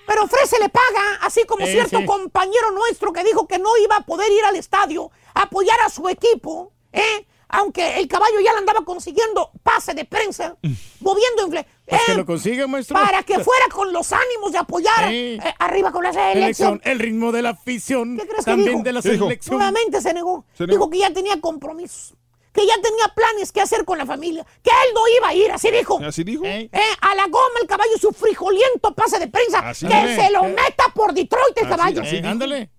Pero 0.05 0.27
Frese 0.27 0.59
le 0.59 0.69
paga, 0.69 1.19
así 1.21 1.43
como 1.45 1.65
Sí, 1.65 1.73
cierto 1.73 1.99
sí. 1.99 2.05
compañero 2.05 2.71
nuestro 2.71 3.13
que 3.13 3.23
dijo 3.23 3.47
que 3.47 3.59
no 3.59 3.69
iba 3.77 3.97
a 3.97 4.01
poder 4.05 4.31
ir 4.31 4.43
al 4.45 4.55
estadio 4.55 5.11
a 5.33 5.43
apoyar 5.43 5.77
a 5.85 5.89
su 5.89 6.07
equipo, 6.09 6.73
¿eh? 6.91 7.27
Aunque 7.51 7.97
el 7.99 8.07
caballo 8.07 8.39
ya 8.43 8.51
le 8.53 8.59
andaba 8.59 8.85
consiguiendo 8.85 9.51
pase 9.63 9.93
de 9.95 10.05
prensa, 10.05 10.55
moviendo 10.99 11.47
infle- 11.47 11.65
Pues 11.87 12.01
que 12.05 12.11
¿eh? 12.11 12.15
lo 12.15 12.25
consiga, 12.25 12.67
maestro. 12.67 12.93
para 12.95 13.23
que 13.23 13.39
fuera 13.43 13.65
con 13.73 13.91
los 13.91 14.11
ánimos 14.13 14.51
de 14.51 14.59
apoyar 14.59 15.09
Sí. 15.09 15.39
eh, 15.43 15.55
arriba 15.57 15.91
con 15.91 16.03
la 16.03 16.13
Selección, 16.13 16.79
el 16.83 16.99
ritmo 16.99 17.31
de 17.31 17.41
la 17.41 17.49
afición. 17.49 18.17
¿Qué 18.17 18.23
crees 18.27 18.45
que 18.45 18.51
También 18.51 18.69
dijo? 18.73 18.83
de 18.83 18.93
la 18.93 19.01
selección. 19.01 19.57
Nuevamente 19.57 19.99
se 20.01 20.13
negó. 20.13 20.45
Se 20.53 20.65
negó. 20.67 20.77
Dijo 20.77 20.89
que 20.91 20.99
ya 20.99 21.11
tenía 21.11 21.41
compromisos, 21.41 22.13
que 22.53 22.67
ya 22.67 22.75
tenía 22.81 23.07
planes 23.15 23.51
que 23.51 23.61
hacer 23.61 23.83
con 23.83 23.97
la 23.97 24.05
familia, 24.05 24.45
que 24.61 24.69
él 24.69 24.93
no 24.93 25.01
iba 25.17 25.27
a 25.29 25.33
ir, 25.33 25.51
así 25.51 25.71
dijo. 25.71 25.99
¿Así 26.05 26.23
dijo? 26.23 26.45
Eh, 26.45 26.69
a 27.01 27.15
la 27.15 27.23
goma 27.25 27.59
el 27.61 27.67
caballo 27.67 27.97
su 27.99 28.11
frijoliento 28.11 28.93
pase 28.93 29.17
de 29.17 29.27
prensa, 29.27 29.59
Así 29.69 29.87
que 29.87 30.15
se 30.15 30.29
lo 30.29 30.43
meta 30.43 30.85
por 30.93 31.13
Detroit 31.15 31.57
el 31.57 31.63
Así- 31.65 31.69
caballo. 31.75 32.01
así 32.03 32.17
Eh, 32.17 32.27
ándale. 32.27 32.69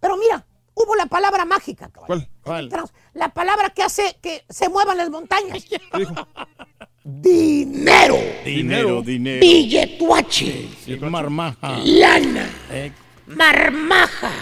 Pero 0.00 0.18
mira, 0.18 0.44
hubo 0.74 0.94
la 0.96 1.06
palabra 1.06 1.46
mágica, 1.46 1.88
caballo. 1.88 2.06
¿Cuál? 2.06 2.28
La 3.14 3.28
palabra 3.34 3.70
que 3.70 3.82
hace 3.82 4.16
que 4.22 4.44
se 4.48 4.68
muevan 4.68 4.96
las 4.96 5.10
montañas. 5.10 5.64
Dinero. 7.04 8.16
Dinero, 8.44 9.00
dinero. 9.02 9.40
Billetuache. 9.40 10.68
Sí, 10.84 10.96
marmaja. 10.96 11.78
Lana. 11.84 12.50
Eh, 12.70 12.90
Marmaja. 13.26 14.32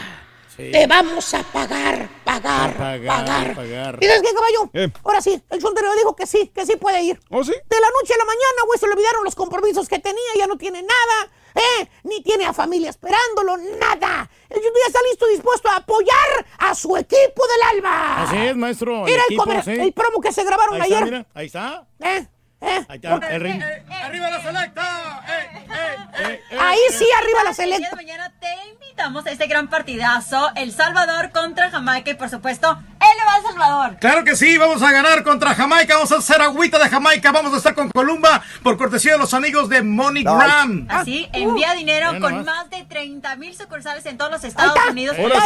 sí. 0.57 0.70
Te 0.73 0.86
vamos 0.86 1.34
a 1.34 1.42
pagar, 1.42 2.08
pagar, 2.24 2.70
A 2.70 2.74
pagar, 2.78 3.07
pagar. 3.07 3.55
pagar. 3.55 3.99
¿Y 4.00 4.07
sabes 4.07 4.23
qué, 4.23 4.34
caballo? 4.34 4.70
Eh. 4.73 4.91
Ahora 5.05 5.20
sí, 5.20 5.39
el 5.50 5.60
sondero 5.60 5.94
dijo 5.97 6.16
que 6.16 6.26
sí, 6.26 6.50
que 6.55 6.65
sí 6.65 6.76
puede 6.76 7.02
ir. 7.02 7.20
¿Oh, 7.28 7.44
sí? 7.44 7.52
De 7.52 7.81
la 7.81 7.89
noche 8.00 8.15
a 8.15 8.18
la 8.18 8.24
mañana, 8.24 8.62
güey, 8.66 8.78
se 8.78 8.86
le 8.86 8.92
olvidaron 8.94 9.24
los 9.24 9.34
compromisos 9.34 9.86
que 9.89 9.99
tenía, 9.99 10.23
ya 10.39 10.47
no 10.47 10.57
tiene 10.57 10.81
nada, 10.81 11.31
¿eh? 11.55 11.89
Ni 12.05 12.23
tiene 12.23 12.44
a 12.47 12.52
familia 12.52 12.91
esperándolo, 12.91 13.57
nada. 13.57 14.28
El 14.49 14.57
Junior 14.57 14.74
ya 14.83 14.86
está 14.89 15.00
listo, 15.08 15.26
dispuesto 15.26 15.68
a 15.68 15.76
apoyar 15.76 16.47
a 16.58 16.74
su 16.74 16.97
equipo 16.97 17.42
del 17.47 17.76
alma. 17.76 18.23
Así 18.24 18.36
es, 18.36 18.57
maestro. 18.57 18.99
el 19.07 19.12
Mira 19.12 19.23
el, 19.28 19.34
equipo, 19.34 19.62
sí. 19.65 19.70
el 19.73 19.92
promo 19.92 20.20
que 20.20 20.33
se 20.33 20.44
grabaron 20.44 20.74
Ahí 20.74 20.83
está, 20.83 20.97
ayer. 20.97 21.05
mira. 21.05 21.26
Ahí 21.34 21.47
está. 21.47 21.86
¿Eh? 22.00 22.26
¿Eh? 22.67 22.86
Ahí 22.89 22.97
está. 23.02 23.17
El 23.28 23.41
ring. 23.41 23.62
¡Arriba 24.02 24.31
la 24.31 24.43
selecta! 24.43 25.25
Eh, 25.28 26.41
eh, 26.51 26.59
Ahí 26.59 26.78
sí, 26.91 27.07
arriba 27.18 27.44
la 27.44 27.51
El 27.51 27.57
día 27.57 27.67
de 27.67 27.73
selecta. 27.75 27.97
mañana 27.97 28.33
te 28.41 28.49
invitamos 28.70 29.26
a 29.26 29.31
este 29.31 29.47
gran 29.47 29.68
partidazo, 29.68 30.51
El 30.55 30.73
Salvador 30.73 31.31
contra 31.33 31.70
Jamaica 31.70 32.10
y 32.10 32.15
por 32.15 32.31
supuesto, 32.31 32.70
él 32.70 33.09
le 33.18 33.25
va 33.25 33.34
a 33.34 33.39
El 33.39 33.43
Salvador. 33.44 33.97
Claro 34.01 34.25
que 34.25 34.36
sí, 34.36 34.57
vamos 34.57 34.83
a 34.83 34.93
ganar 34.93 35.25
contra 35.25 35.55
Jamaica, 35.55 35.94
vamos 35.94 36.12
a 36.12 36.17
hacer 36.17 36.41
agüita 36.41 36.78
de 36.78 36.89
Jamaica, 36.89 37.33
vamos 37.33 37.52
a 37.52 37.57
estar 37.57 37.75
con 37.75 37.91
Columba 37.91 38.43
por 38.62 38.78
cortesía 38.78 39.12
de 39.12 39.18
los 39.18 39.34
amigos 39.34 39.68
de 39.68 39.83
MoneyGram. 39.83 40.86
Así, 40.89 41.28
envía 41.33 41.75
dinero 41.75 42.18
con 42.20 42.44
más 42.44 42.70
de 42.70 42.84
30 42.84 43.36
mil 43.36 43.55
sucursales 43.57 44.07
en 44.07 44.17
todos 44.17 44.31
los 44.31 44.44
Estados. 44.44 44.75
Unidos. 44.91 45.17
Ahora 45.18 45.41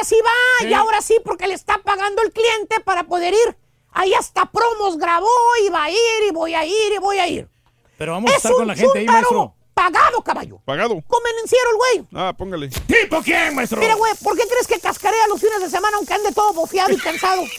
Ah, 0.00 0.04
sí, 0.04 0.16
va, 0.24 0.30
Sí. 0.60 0.66
y 0.68 0.74
ahora 0.74 1.00
sí, 1.00 1.16
porque 1.24 1.46
le 1.46 1.54
está 1.54 1.78
pagando 1.78 2.20
el 2.22 2.32
cliente 2.32 2.80
para 2.80 3.04
poder 3.04 3.32
ir. 3.32 3.56
Ahí 3.92 4.14
hasta 4.14 4.46
promos 4.46 4.96
grabó 4.98 5.28
y 5.64 5.68
va 5.70 5.84
a 5.84 5.90
ir 5.90 5.98
y 6.28 6.30
voy 6.32 6.54
a 6.54 6.64
ir 6.64 6.92
y 6.94 6.98
voy 6.98 7.18
a 7.18 7.26
ir. 7.28 7.48
Pero 7.98 8.12
vamos 8.12 8.30
a 8.30 8.34
Es 8.34 8.38
estar 8.38 8.52
con 8.52 8.66
la 8.66 8.74
gente 8.74 8.98
ahí, 8.98 9.06
maestro. 9.06 9.54
pagado, 9.74 10.22
caballo. 10.22 10.60
¿Pagado? 10.64 11.02
Convenenciero 11.06 11.70
el 11.70 11.76
güey. 11.76 12.06
Ah, 12.14 12.32
póngale. 12.36 12.68
¿Tipo 12.68 13.20
quién, 13.22 13.54
maestro? 13.54 13.78
Mira, 13.80 13.94
güey, 13.94 14.12
¿por 14.22 14.36
qué 14.36 14.44
crees 14.46 14.66
que 14.66 14.78
cascarea 14.80 15.26
los 15.28 15.40
fines 15.40 15.60
de 15.60 15.68
semana 15.68 15.96
aunque 15.96 16.14
ande 16.14 16.32
todo 16.32 16.52
bofeado 16.52 16.92
y 16.92 16.96
cansado? 16.98 17.42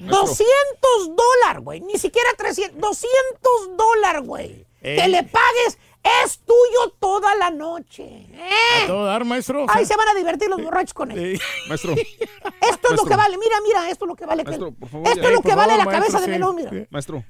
200 0.00 1.16
dólares, 1.16 1.62
güey. 1.62 1.80
Ni 1.80 1.98
siquiera 1.98 2.30
300. 2.36 2.78
200 2.80 3.76
dólares, 3.76 4.22
güey. 4.24 4.66
Ey. 4.80 4.96
Que 4.96 5.08
le 5.08 5.22
pagues 5.22 5.78
es 6.24 6.38
tuyo 6.40 6.94
toda 7.00 7.34
la 7.36 7.50
noche. 7.50 8.26
A 8.34 8.82
¿eh? 8.84 8.86
todo 8.86 9.04
dar, 9.04 9.24
maestro. 9.24 9.66
Ahí 9.68 9.84
se 9.86 9.96
van 9.96 10.08
a 10.08 10.14
divertir 10.14 10.48
los 10.48 10.60
borrachos 10.62 10.94
con 10.94 11.10
él. 11.12 11.40
Maestro. 11.68 11.92
Esto 12.60 12.94
es 12.94 12.96
lo 12.96 13.04
que 13.04 13.16
vale. 13.16 13.36
Mira, 13.38 13.56
mira, 13.66 13.90
esto 13.90 14.04
es 14.04 14.08
lo 14.08 14.16
que 14.16 14.26
vale. 14.26 14.44
Maestro, 14.44 14.72
por 14.72 14.88
favor, 14.88 15.08
esto 15.08 15.22
ya. 15.22 15.28
es 15.28 15.34
lo 15.34 15.42
que 15.42 15.54
vale 15.54 15.76
la 15.76 15.86
cabeza 15.86 16.20
de 16.20 16.28
melón, 16.28 16.56
mira. 16.56 16.70
Maestro, 16.90 17.24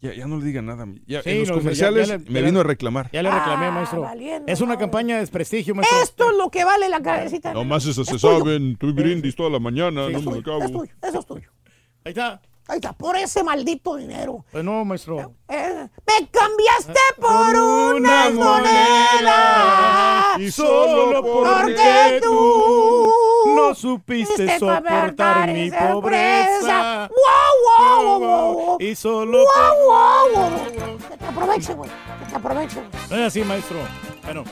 ya, 0.00 0.12
ya 0.14 0.26
no 0.26 0.38
le 0.38 0.44
diga 0.44 0.62
nada. 0.62 0.84
Ya, 1.06 1.22
Sí, 1.22 1.30
en 1.30 1.38
los 1.48 1.50
comerciales 1.58 2.08
ya 2.08 2.18
le- 2.18 2.24
me 2.30 2.42
vino 2.42 2.60
a 2.60 2.62
reclamar. 2.64 3.08
Ya 3.12 3.22
le 3.22 3.30
reclamé, 3.30 3.66
Ah, 3.66 3.70
maestro. 3.70 4.00
valiendo 4.02 4.52
Es 4.52 4.60
una 4.60 4.76
campaña 4.76 5.14
de 5.14 5.20
desprestigio, 5.20 5.74
maestro. 5.74 5.98
Esto 6.02 6.30
es 6.30 6.36
lo 6.36 6.50
que 6.50 6.64
vale 6.64 6.88
la 6.88 7.00
cabecita. 7.02 7.48
de 7.50 7.54
Nomás 7.54 7.84
eso 7.86 8.04
se 8.04 8.12
tuyo. 8.18 8.38
saben. 8.40 8.76
Tuve 8.76 8.92
brindis 8.92 9.34
toda 9.36 9.50
la 9.50 9.58
mañana. 9.60 10.08
No 10.08 10.20
me 10.30 10.38
acabo. 10.38 10.62
Es 10.64 10.72
tuyo, 10.72 10.92
eso 11.02 11.18
es 11.20 11.26
tuyo. 11.26 11.50
Ahí 12.04 12.10
está. 12.10 12.40
Ahí 12.68 12.76
está, 12.76 12.92
por 12.92 13.16
ese 13.16 13.42
maldito 13.42 13.96
dinero. 13.96 14.44
Pues 14.52 14.62
no, 14.64 14.84
maestro. 14.84 15.32
Eh, 15.48 15.88
me 16.06 16.28
cambiaste 16.28 17.00
por 17.20 17.56
una 17.56 17.94
unas 17.94 18.32
monedas. 18.32 20.38
Y 20.38 20.50
solo 20.50 21.22
porque 21.22 22.20
tú 22.22 23.12
no 23.54 23.74
supiste 23.74 24.58
soportar 24.58 25.52
mi 25.52 25.70
pobreza. 25.70 27.10
¡Wow, 27.10 27.18
wow, 27.66 28.18
wow, 28.18 28.54
wow! 28.54 28.76
Y 28.80 28.94
solo 28.94 29.38
¡Wow, 29.38 29.74
wow, 29.86 30.30
wow! 30.32 30.50
Que 31.10 31.16
te 31.16 31.26
aproveche, 31.26 31.74
güey. 31.74 31.90
Que 31.90 32.24
te 32.30 32.36
aproveche. 32.36 32.76
güey. 32.76 32.88
No 33.10 33.16
es 33.16 33.22
así, 33.26 33.42
maestro. 33.42 33.76
Bueno, 34.24 34.44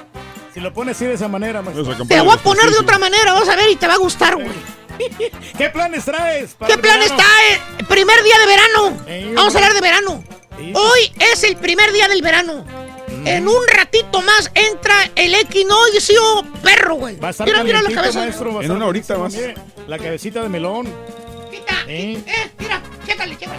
si 0.52 0.60
lo 0.60 0.72
pones 0.74 0.96
así 0.96 1.06
de 1.06 1.14
esa 1.14 1.28
manera, 1.28 1.62
maestro. 1.62 1.84
Te 2.06 2.20
voy 2.20 2.34
a 2.34 2.36
poner 2.36 2.68
de 2.70 2.78
otra 2.78 2.98
manera, 2.98 3.32
vas 3.32 3.48
a 3.48 3.56
ver 3.56 3.70
y 3.70 3.76
te 3.76 3.86
va 3.86 3.94
a 3.94 3.98
gustar, 3.98 4.34
güey. 4.34 4.79
¿Qué 5.58 5.70
planes 5.70 6.04
traes? 6.04 6.54
para 6.54 6.68
¿Qué 6.68 6.74
el 6.74 6.80
plan 6.80 6.98
verano? 7.00 7.16
está? 7.16 7.24
eh? 7.80 7.84
Primer 7.88 8.22
día 8.22 8.38
de 8.38 8.46
verano. 8.46 9.04
Ey, 9.06 9.34
Vamos 9.34 9.54
a 9.54 9.58
hablar 9.58 9.74
de 9.74 9.80
verano. 9.80 10.24
Hoy 10.74 11.12
es 11.32 11.42
el 11.44 11.56
primer 11.56 11.92
día 11.92 12.06
del 12.08 12.20
verano. 12.22 12.64
Mm. 13.08 13.26
En 13.26 13.48
un 13.48 13.66
ratito 13.68 14.20
más 14.22 14.50
entra 14.54 15.10
el 15.16 15.34
equinoccio 15.34 16.20
perro, 16.62 16.94
güey. 16.96 17.16
Va 17.16 17.28
a 17.28 17.30
estar 17.30 17.46
Mira, 17.46 17.64
mira 17.64 17.82
la 17.82 17.90
cabeza. 17.90 18.20
maestro. 18.20 18.54
va 18.54 18.60
a 18.60 18.64
En 18.64 18.70
una 18.72 18.86
horita 18.86 19.16
más. 19.18 19.32
mire, 19.32 19.54
La 19.86 19.98
cabecita 19.98 20.42
de 20.42 20.48
melón. 20.48 20.86
¿Eh? 21.88 22.22
Eh, 22.26 22.50
mira, 22.58 22.80
chécale, 23.06 23.36
chécale. 23.36 23.58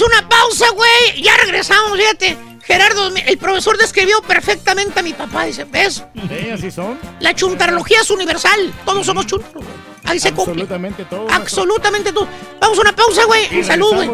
A 0.00 0.06
una 0.06 0.28
pausa, 0.28 0.66
güey. 0.70 1.22
Ya 1.22 1.36
regresamos, 1.36 1.98
fíjate. 1.98 2.36
Gerardo, 2.64 3.08
el 3.14 3.38
profesor 3.38 3.76
describió 3.76 4.22
perfectamente 4.22 5.00
a 5.00 5.02
mi 5.02 5.12
papá. 5.12 5.44
Dice, 5.44 5.64
¿ves? 5.64 6.02
Sí, 6.14 6.50
así 6.50 6.70
son. 6.70 6.98
La 7.20 7.34
chuntarología 7.34 8.00
es 8.00 8.10
universal. 8.10 8.72
Todos 8.86 9.04
somos 9.04 9.26
chuntaros, 9.26 9.54
güey. 9.64 9.94
Ahí 10.06 10.18
se 10.20 10.32
cumple. 10.32 10.52
Absolutamente 10.62 11.04
todo. 11.04 11.26
Absolutamente 11.30 12.12
todo. 12.12 12.28
Vamos 12.60 12.78
a 12.78 12.80
una 12.80 12.96
pausa, 12.96 13.24
güey. 13.24 13.64
Saludo, 13.64 14.04
güey. 14.04 14.10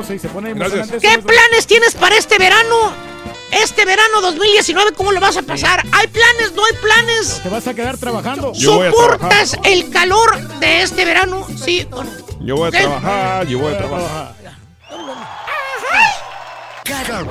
¿Qué 1.00 1.18
planes 1.18 1.66
tienes 1.66 1.94
para 1.94 2.16
este 2.16 2.38
verano? 2.38 2.92
Este 3.52 3.84
verano 3.84 4.20
2019, 4.20 4.92
¿cómo 4.92 5.10
lo 5.10 5.20
vas 5.20 5.36
a 5.36 5.42
pasar? 5.42 5.84
¿Hay 5.92 6.06
planes? 6.06 6.52
¿No 6.54 6.64
hay 6.64 6.72
planes? 6.80 7.40
Te 7.42 7.48
vas 7.48 7.66
a 7.66 7.74
quedar 7.74 7.98
trabajando. 7.98 8.54
¿Soportas 8.54 9.56
el 9.64 9.90
calor 9.90 10.40
de 10.60 10.82
este 10.82 11.04
verano? 11.04 11.46
Sí 11.62 11.86
o 11.90 12.04
no. 12.04 12.10
Yo 12.40 12.56
voy 12.56 12.68
a 12.68 12.70
¿Qué? 12.70 12.78
trabajar, 12.78 13.46
yo 13.48 13.58
voy 13.58 13.74
a 13.74 13.78
trabajar. 13.78 14.34
Cada, 16.90 17.24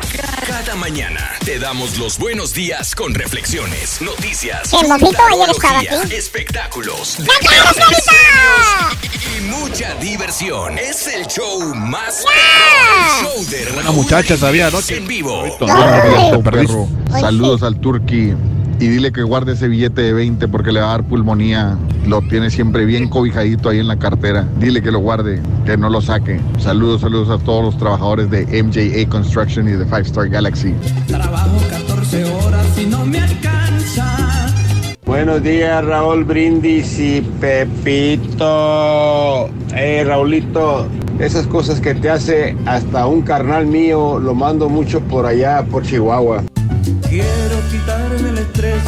cada 0.48 0.76
mañana 0.78 1.32
te 1.44 1.60
damos 1.60 1.98
los 1.98 2.18
buenos 2.18 2.54
días 2.54 2.96
con 2.96 3.14
reflexiones, 3.14 4.02
noticias, 4.02 4.72
El 4.72 4.88
mojito 4.88 5.22
ayer 5.22 5.50
estaba 5.50 5.80
tecnología, 5.82 6.02
aquí. 6.04 6.16
espectáculos, 6.16 7.18
¡Ya 7.18 7.26
quieres, 7.42 8.06
y 9.38 9.42
mucha 9.42 9.96
diversión. 9.96 10.78
Es 10.78 11.08
el 11.08 11.28
show 11.28 11.76
más 11.76 12.24
el 12.24 13.26
show 13.26 13.46
de 13.50 13.74
Una 13.74 13.82
Raúl 13.84 13.96
muchacha 13.98 14.38
sabía 14.38 14.68
anoche. 14.68 14.96
en 14.96 15.08
vivo. 15.08 15.44
Ay. 15.68 16.42
perro. 16.42 16.88
Saludos 17.20 17.62
al 17.62 17.76
Turqui 17.82 18.34
y 18.80 18.88
dile 18.88 19.12
que 19.12 19.24
guarde 19.24 19.54
ese 19.54 19.68
billete 19.68 20.02
de 20.02 20.14
20 20.14 20.48
porque 20.48 20.72
le 20.72 20.80
va 20.80 20.88
a 20.88 20.92
dar 20.92 21.04
pulmonía. 21.04 21.78
Lo 22.08 22.22
tiene 22.22 22.50
siempre 22.50 22.86
bien 22.86 23.10
cobijadito 23.10 23.70
ahí 23.70 23.80
en 23.80 23.88
la 23.88 24.00
cartera. 24.00 24.48
Dile 24.60 24.82
que 24.82 24.92
lo 24.92 25.00
guarde, 25.00 25.42
que 25.66 25.78
no 25.78 25.90
lo 25.90 26.02
saque. 26.02 26.40
Saludos, 26.60 27.02
saludos 27.02 27.30
a 27.30 27.44
todos 27.44 27.64
los 27.64 27.78
trabajadores 27.78 28.30
de 28.30 28.46
MJA 28.64 29.10
Construction 29.10 29.68
y 29.68 29.74
de 29.74 29.86
Five 29.86 30.02
Star 30.02 30.30
Galaxy. 30.30 30.74
Trabajo 31.08 31.58
14 31.70 32.24
horas 32.26 32.66
y 32.80 32.86
no 32.86 33.06
me 33.06 33.20
alcanza. 33.20 34.48
Buenos 35.06 35.44
días, 35.44 35.84
Raúl 35.84 36.24
Brindis 36.24 37.00
y 37.00 37.22
Pepito. 37.42 38.48
Eh, 39.76 40.04
Raulito, 40.06 40.88
esas 41.20 41.48
cosas 41.48 41.82
que 41.82 41.96
te 41.96 42.10
hace 42.10 42.56
hasta 42.66 43.08
un 43.08 43.24
carnal 43.24 43.66
mío, 43.66 44.20
lo 44.20 44.36
mando 44.36 44.70
mucho 44.70 45.02
por 45.02 45.26
allá, 45.26 45.66
por 45.70 45.84
Chihuahua. 45.84 46.44
Quiero 47.10 47.58
quitarme 47.72 48.30
el 48.30 48.38
estrés 48.38 48.82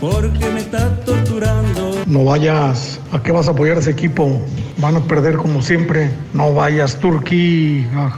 porque 0.00 0.46
me 0.50 0.60
está 0.60 0.94
torturando. 1.04 2.02
No 2.06 2.24
vayas. 2.24 3.00
¿A 3.12 3.22
qué 3.22 3.32
vas 3.32 3.48
a 3.48 3.52
apoyar 3.52 3.76
a 3.76 3.80
ese 3.80 3.90
equipo? 3.90 4.40
Van 4.78 4.96
a 4.96 5.00
perder 5.00 5.36
como 5.36 5.62
siempre. 5.62 6.10
No 6.34 6.52
vayas, 6.52 6.96
Turquí. 6.96 7.86
Ah, 7.94 8.12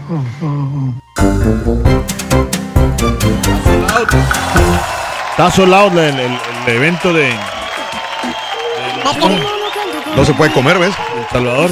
Está 5.30 5.50
solado 5.50 6.00
el, 6.00 6.18
el- 6.18 6.38
el 6.66 6.74
evento 6.76 7.12
de 7.12 7.30
No 10.16 10.24
se 10.24 10.32
puede 10.34 10.52
comer, 10.52 10.78
¿ves? 10.78 10.94
El 11.18 11.28
Salvador. 11.30 11.70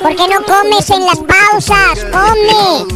¿Por 0.00 0.14
qué 0.14 0.28
no 0.28 0.42
comes 0.44 0.90
en 0.90 1.04
las 1.04 1.18
pausas? 1.18 2.04
¡Come! 2.12 2.86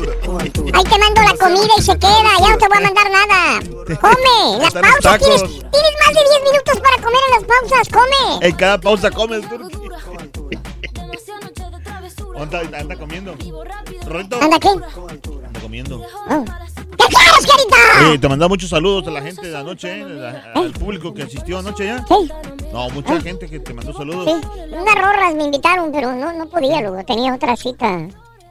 Ahí 0.72 0.84
te 0.84 0.98
mando 0.98 1.22
la 1.22 1.36
comida 1.36 1.72
y 1.76 1.82
se 1.82 1.98
queda. 1.98 2.38
Ya 2.40 2.50
no 2.50 2.58
te 2.58 2.68
voy 2.68 2.78
a 2.78 2.80
mandar 2.80 3.10
nada. 3.10 3.60
¡Come! 4.00 4.54
En 4.54 4.58
las 4.60 4.72
pausas 4.72 5.18
tienes, 5.18 5.42
más 5.42 6.14
de 6.14 6.20
10 6.30 6.42
minutos 6.44 6.80
para 6.80 7.02
comer 7.02 7.20
en 7.28 7.34
las 7.34 7.44
pausas. 7.44 7.88
¡Come! 7.88 8.46
En 8.46 8.56
cada 8.56 8.78
pausa 8.78 9.10
come 9.10 9.36
el 9.36 9.48
Turqui. 9.48 9.78
¿Dónde 12.38 12.58
anda, 12.60 12.78
anda 12.78 12.96
comiendo? 12.96 13.32
¿Anda 14.40 14.58
qué? 14.60 14.68
Anda 14.68 15.60
comiendo. 15.60 16.06
Oh. 16.30 16.44
¿Qué 17.08 17.14
quieres, 17.16 17.46
Carita? 17.46 18.08
Oye, 18.08 18.18
te 18.18 18.28
mandaba 18.28 18.48
muchos 18.48 18.70
saludos 18.70 19.06
a 19.06 19.10
la 19.10 19.22
gente 19.22 19.48
de 19.48 19.56
anoche, 19.56 20.00
eh, 20.00 20.04
la- 20.08 20.52
al 20.54 20.70
público 20.72 21.12
que 21.14 21.22
asistió 21.22 21.58
anoche 21.58 21.86
ya. 21.86 22.04
Sí. 22.06 22.30
No, 22.72 22.88
mucha 22.90 23.20
gente 23.20 23.48
que 23.48 23.60
te 23.60 23.74
mandó 23.74 23.92
saludos. 23.92 24.26
Sí, 24.40 24.48
unas 24.72 24.94
rorras 24.94 25.34
me 25.34 25.44
invitaron, 25.44 25.92
pero 25.92 26.12
no, 26.14 26.32
no 26.32 26.46
podía, 26.48 26.80
luego 26.80 27.04
tenía 27.04 27.34
otra 27.34 27.54
cita 27.56 28.08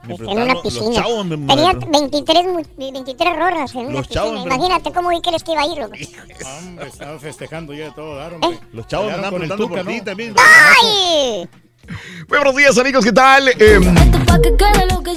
este, 0.08 0.24
en 0.24 0.30
una 0.42 0.54
los 0.54 0.64
piscina. 0.64 0.94
chavos, 0.96 1.26
me- 1.26 1.38
me- 1.38 1.48
tenía 1.48 1.74
23, 1.74 2.46
mu- 2.48 2.92
23 2.92 3.36
rorras 3.36 3.74
en 3.76 3.82
una 3.88 3.92
Los 4.00 4.10
chavos, 4.10 4.32
piscina. 4.34 4.56
Imagínate 4.56 4.92
cómo 4.94 5.10
vi 5.10 5.22
que 5.22 5.32
les 5.32 5.44
iba 5.48 5.62
a 5.62 5.66
ir, 5.68 5.78
loco. 5.78 5.94
Hombre, 6.60 6.88
estaba 6.88 7.20
festejando 7.20 7.74
ya 7.74 7.86
de 7.86 7.92
todo, 7.92 8.16
dar, 8.16 8.34
hombre. 8.36 8.60
Los 8.74 8.88
chavos 8.88 9.14
el 9.14 9.20
preguntando 9.22 9.70
por 9.70 9.86
ti 9.86 10.02
también. 10.02 10.36
¡Ay! 10.38 11.50
Muy 11.88 12.38
buenos 12.38 12.56
días, 12.56 12.78
amigos, 12.78 13.04
¿qué 13.04 13.12
tal? 13.12 13.48
Eh, 13.50 13.80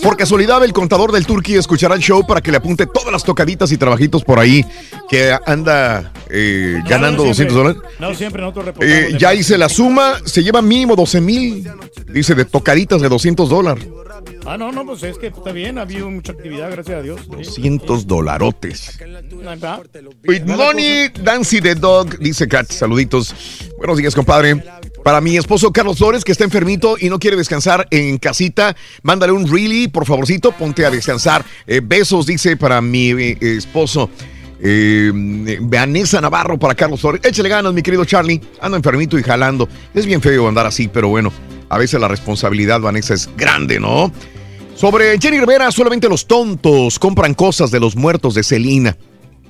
por 0.02 0.16
casualidad, 0.16 0.64
el 0.64 0.72
contador 0.72 1.12
del 1.12 1.26
Turqui 1.26 1.54
escuchará 1.56 1.94
el 1.94 2.00
show 2.00 2.26
para 2.26 2.40
que 2.40 2.50
le 2.50 2.56
apunte 2.56 2.86
todas 2.86 3.12
las 3.12 3.22
tocaditas 3.22 3.70
y 3.72 3.76
trabajitos 3.76 4.24
por 4.24 4.38
ahí 4.38 4.64
que 5.08 5.36
anda 5.46 6.12
eh, 6.30 6.80
ganando 6.88 7.18
No, 7.18 7.24
no 7.24 7.28
200 7.28 7.36
siempre. 7.36 7.54
dólares. 7.54 7.82
No, 8.00 8.14
siempre 8.14 8.42
nosotros. 8.42 8.74
Eh, 8.80 9.16
ya 9.18 9.34
hice 9.34 9.56
la 9.58 9.68
suma, 9.68 10.16
se 10.24 10.42
lleva 10.42 10.62
mínimo 10.62 10.96
12 10.96 11.20
mil, 11.20 11.70
dice, 12.08 12.34
de 12.34 12.44
tocaditas 12.44 13.00
de 13.00 13.08
200 13.08 13.48
dólares. 13.48 13.86
Ah, 14.46 14.56
no, 14.58 14.72
no, 14.72 14.84
pues 14.84 15.02
es 15.02 15.16
que 15.18 15.28
está 15.28 15.52
bien, 15.52 15.78
ha 15.78 15.82
habido 15.82 16.10
mucha 16.10 16.32
actividad, 16.32 16.70
gracias 16.70 16.98
a 16.98 17.02
Dios. 17.02 17.20
Sí. 17.22 17.30
200 17.30 18.06
dolarotes. 18.06 18.98
With 20.26 20.42
money, 20.44 21.08
Dancy 21.22 21.60
the 21.60 21.74
Dog, 21.74 22.18
dice 22.18 22.48
Kat, 22.48 22.70
saluditos. 22.70 23.34
Buenos 23.78 23.96
días, 23.98 24.14
compadre. 24.14 24.62
Para 25.04 25.20
mi 25.20 25.36
esposo 25.36 25.70
Carlos 25.70 25.98
Flores, 25.98 26.24
que 26.24 26.32
está 26.32 26.44
enfermito 26.44 26.96
y 26.98 27.10
no 27.10 27.18
quiere 27.18 27.36
descansar 27.36 27.86
en 27.90 28.16
casita, 28.16 28.74
mándale 29.02 29.32
un 29.32 29.46
really, 29.46 29.86
por 29.86 30.06
favorcito, 30.06 30.50
ponte 30.52 30.86
a 30.86 30.90
descansar. 30.90 31.44
Eh, 31.66 31.82
besos, 31.84 32.24
dice, 32.24 32.56
para 32.56 32.80
mi 32.80 33.10
eh, 33.10 33.36
esposo. 33.42 34.08
Eh, 34.58 35.58
Vanessa 35.60 36.22
Navarro 36.22 36.58
para 36.58 36.74
Carlos 36.74 37.02
Flores. 37.02 37.20
Échale 37.22 37.50
ganas, 37.50 37.74
mi 37.74 37.82
querido 37.82 38.06
Charlie. 38.06 38.40
Ando 38.62 38.78
enfermito 38.78 39.18
y 39.18 39.22
jalando. 39.22 39.68
Es 39.92 40.06
bien 40.06 40.22
feo 40.22 40.48
andar 40.48 40.64
así, 40.64 40.88
pero 40.88 41.08
bueno, 41.08 41.30
a 41.68 41.76
veces 41.76 42.00
la 42.00 42.08
responsabilidad, 42.08 42.80
Vanessa, 42.80 43.12
es 43.12 43.28
grande, 43.36 43.78
¿no? 43.78 44.10
Sobre 44.74 45.20
Jenny 45.20 45.38
Rivera, 45.38 45.70
solamente 45.70 46.08
los 46.08 46.26
tontos 46.26 46.98
compran 46.98 47.34
cosas 47.34 47.70
de 47.70 47.78
los 47.78 47.94
muertos 47.94 48.34
de 48.34 48.42
Celina, 48.42 48.96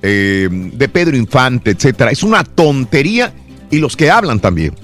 de 0.01 0.89
Pedro 0.91 1.15
Infante, 1.15 1.71
etcétera. 1.71 2.11
Es 2.11 2.23
una 2.23 2.43
tontería 2.43 3.33
y 3.71 3.77
los 3.77 3.95
que 3.95 4.11
hablan 4.11 4.41
también. 4.41 4.75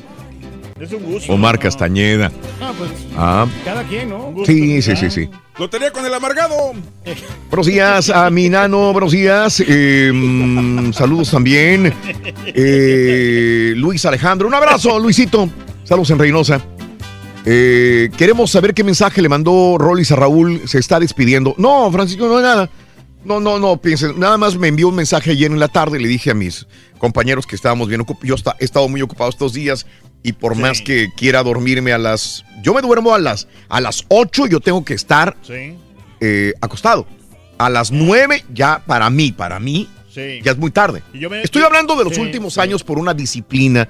Es 0.81 0.91
un 0.93 1.03
gusto. 1.03 1.31
Omar 1.31 1.59
Castañeda. 1.59 2.31
Ah, 2.59 2.73
pues, 2.75 2.89
Ah, 3.15 3.47
cada 3.63 3.83
quien, 3.83 4.09
¿no? 4.09 4.33
sí, 4.45 4.81
sí, 4.81 4.95
sí, 4.95 5.11
sí. 5.11 5.29
Lotería 5.59 5.91
con 5.91 6.03
el 6.03 6.13
amargado. 6.13 6.55
Buenos 7.49 7.67
días 7.67 8.09
a 8.09 8.31
mi 8.31 8.49
nano, 8.49 8.91
buenos 8.91 9.11
días. 9.11 9.63
Eh, 9.67 10.11
mm, 10.11 10.91
saludos 10.91 11.29
también. 11.29 11.93
Eh, 12.47 13.73
Luis 13.75 14.03
Alejandro, 14.05 14.47
un 14.47 14.55
abrazo, 14.55 14.97
Luisito. 14.97 15.47
Saludos 15.83 16.09
en 16.09 16.17
Reynosa. 16.19 16.59
Eh, 17.45 18.09
queremos 18.17 18.49
saber 18.49 18.73
qué 18.73 18.83
mensaje 18.83 19.21
le 19.21 19.29
mandó 19.29 19.77
Rollis 19.77 20.11
a 20.11 20.15
Raúl. 20.15 20.61
Se 20.67 20.79
está 20.79 20.99
despidiendo. 20.99 21.53
No, 21.59 21.91
Francisco, 21.91 22.27
no 22.27 22.37
hay 22.37 22.43
nada. 22.43 22.69
No, 23.23 23.39
no, 23.39 23.59
no, 23.59 23.77
piensen. 23.77 24.19
Nada 24.19 24.37
más 24.39 24.57
me 24.57 24.67
envió 24.67 24.87
un 24.87 24.95
mensaje 24.95 25.29
ayer 25.31 25.51
en 25.51 25.59
la 25.59 25.67
tarde. 25.67 25.99
Le 25.99 26.07
dije 26.07 26.31
a 26.31 26.33
mis 26.33 26.65
compañeros 26.97 27.45
que 27.45 27.55
estábamos 27.55 27.87
bien 27.87 28.01
ocupados. 28.01 28.27
Yo 28.27 28.53
he 28.59 28.65
estado 28.65 28.89
muy 28.89 29.01
ocupado 29.03 29.29
estos 29.29 29.53
días 29.53 29.85
y 30.23 30.33
por 30.33 30.55
más 30.55 30.81
que 30.81 31.09
quiera 31.15 31.43
dormirme 31.43 31.93
a 31.93 31.97
las. 31.97 32.43
Yo 32.63 32.73
me 32.73 32.81
duermo 32.81 33.13
a 33.13 33.19
las, 33.19 33.47
a 33.69 33.81
las 33.81 34.05
8, 34.09 34.47
yo 34.47 34.59
tengo 34.59 34.85
que 34.85 34.93
estar 34.93 35.35
Sí. 35.41 35.75
eh, 36.19 36.53
acostado. 36.61 37.07
A 37.57 37.69
las 37.69 37.91
9 37.91 38.43
ya 38.53 38.83
para 38.85 39.09
mí, 39.09 39.31
para 39.31 39.59
mí, 39.59 39.89
Sí. 40.13 40.39
ya 40.43 40.51
es 40.51 40.57
muy 40.57 40.71
tarde. 40.71 41.01
Yo 41.13 41.29
me- 41.29 41.41
Estoy 41.41 41.63
hablando 41.63 41.95
de 41.95 42.03
los 42.03 42.17
últimos 42.17 42.57
años 42.57 42.83
por 42.83 42.99
una 42.99 43.13
disciplina 43.13 43.87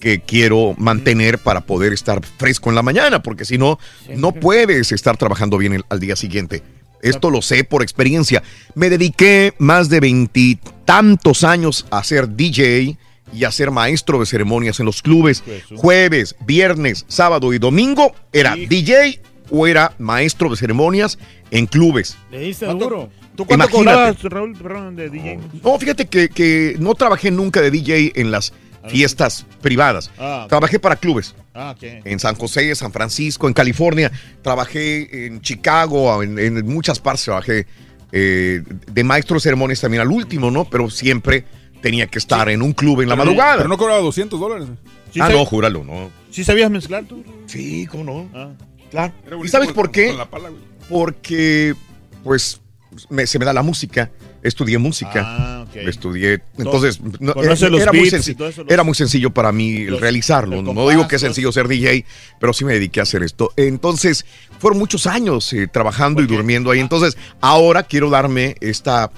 que 0.00 0.20
quiero 0.20 0.74
mantener 0.78 1.38
para 1.38 1.62
poder 1.62 1.92
estar 1.92 2.20
fresco 2.38 2.68
en 2.68 2.76
la 2.76 2.82
mañana, 2.82 3.22
porque 3.22 3.44
si 3.44 3.56
no, 3.58 3.78
no 4.16 4.32
puedes 4.32 4.92
estar 4.92 5.16
trabajando 5.16 5.56
bien 5.58 5.72
el- 5.74 5.84
al 5.88 6.00
día 6.00 6.16
siguiente. 6.16 6.62
Esto 7.02 7.28
lo 7.30 7.42
sé 7.42 7.64
por 7.64 7.82
experiencia. 7.82 8.42
Me 8.74 8.88
dediqué 8.88 9.52
más 9.58 9.88
de 9.90 10.00
veintitantos 10.00 11.44
años 11.44 11.86
a 11.90 12.02
ser 12.04 12.28
DJ 12.36 12.96
y 13.34 13.44
a 13.44 13.50
ser 13.50 13.70
maestro 13.70 14.20
de 14.20 14.26
ceremonias 14.26 14.80
en 14.80 14.86
los 14.86 15.02
clubes. 15.02 15.42
Jueves, 15.76 16.36
viernes, 16.46 17.04
sábado 17.08 17.52
y 17.52 17.58
domingo 17.58 18.14
era 18.32 18.54
DJ 18.54 19.20
o 19.50 19.66
era 19.66 19.94
maestro 19.98 20.48
de 20.50 20.56
ceremonias 20.56 21.18
en 21.50 21.66
clubes. 21.66 22.16
Le 22.30 22.40
diste 22.40 22.66
duro. 22.66 23.10
¿Tú 23.36 23.44
cuánto 23.44 23.66
Imagínate. 23.66 24.16
cobrabas, 24.16 24.22
Raúl, 24.22 24.56
perdón, 24.56 24.96
de 24.96 25.10
DJ? 25.10 25.40
No, 25.62 25.78
fíjate 25.78 26.06
que, 26.06 26.28
que 26.28 26.76
no 26.78 26.94
trabajé 26.94 27.32
nunca 27.32 27.60
de 27.60 27.70
DJ 27.72 28.12
en 28.14 28.30
las 28.30 28.52
fiestas 28.86 29.44
privadas. 29.60 30.10
Ah. 30.18 30.46
Trabajé 30.48 30.78
para 30.78 30.94
clubes. 30.96 31.34
Ah, 31.52 31.74
ok. 31.76 31.82
En 32.04 32.20
San 32.20 32.36
José, 32.36 32.74
San 32.76 32.92
Francisco, 32.92 33.48
en 33.48 33.54
California. 33.54 34.12
Trabajé 34.42 35.26
en 35.26 35.40
Chicago, 35.40 36.22
en, 36.22 36.38
en 36.38 36.64
muchas 36.66 37.00
partes 37.00 37.24
trabajé 37.24 37.66
eh, 38.12 38.62
de 38.92 39.04
maestro 39.04 39.34
de 39.34 39.40
ceremonias 39.40 39.80
también 39.80 40.00
al 40.00 40.08
último, 40.08 40.48
¿no? 40.48 40.64
Pero 40.66 40.88
siempre 40.88 41.44
tenía 41.84 42.06
que 42.06 42.18
estar 42.18 42.48
en 42.48 42.62
un 42.62 42.72
club 42.72 43.02
en 43.02 43.10
la 43.10 43.14
Pero 43.14 43.26
madrugada. 43.26 43.56
Pero 43.58 43.68
no 43.68 43.76
cobraba 43.76 44.00
200 44.00 44.40
dólares. 44.40 44.66
Sí 45.12 45.20
ah, 45.20 45.28
no, 45.28 45.44
júralo, 45.44 45.84
no. 45.84 46.10
¿Sí 46.30 46.42
sabías 46.42 46.70
mezclar 46.70 47.04
tú? 47.04 47.22
Sí, 47.44 47.86
¿cómo 47.86 48.04
no? 48.04 48.28
Ah. 48.34 48.52
Claro. 48.90 49.12
Era 49.26 49.36
¿Y 49.44 49.48
sabes 49.48 49.70
por 49.70 49.90
qué? 49.90 50.08
con 50.08 50.16
la 50.16 50.30
pala, 50.30 50.48
güey. 50.48 50.62
Porque, 50.88 51.74
pues, 52.22 52.62
me- 53.10 53.26
se 53.26 53.38
me 53.38 53.44
da 53.44 53.52
la 53.52 53.62
música. 53.62 54.10
Estudié 54.42 54.78
música. 54.78 55.22
Ah, 55.26 55.64
ok. 55.68 55.76
Estudié. 55.76 56.40
Entonces, 56.56 57.00
no, 57.20 57.32
era, 57.36 57.50
los 57.50 57.62
era 57.62 57.92
muy 57.92 58.10
los- 58.10 58.58
era 58.66 58.82
muy 58.82 58.94
sencillo 58.94 59.30
para 59.30 59.52
mí 59.52 59.76
el 59.82 59.90
los- 59.92 60.00
realizarlo. 60.00 60.60
el 60.60 60.64
no 60.64 60.88
digo 60.88 61.06
que 61.06 61.16
es 61.16 61.20
sencillo 61.22 61.52
ser 61.52 61.68
DJ, 61.68 62.06
pero 62.40 62.54
sí 62.54 62.64
me 62.64 62.72
dediqué 62.72 63.00
a 63.00 63.02
hacer 63.02 63.22
esto. 63.22 63.52
Entonces, 63.56 64.24
fueron 64.58 64.78
muchos 64.78 65.06
años 65.06 65.52
eh, 65.52 65.66
trabajando 65.66 66.22
y 66.22 66.26
durmiendo 66.26 66.70
ahí. 66.70 66.80
Entonces, 66.80 67.18
ahora 67.42 67.82
quiero 67.82 68.08
darme 68.08 68.56
esta, 68.60 69.10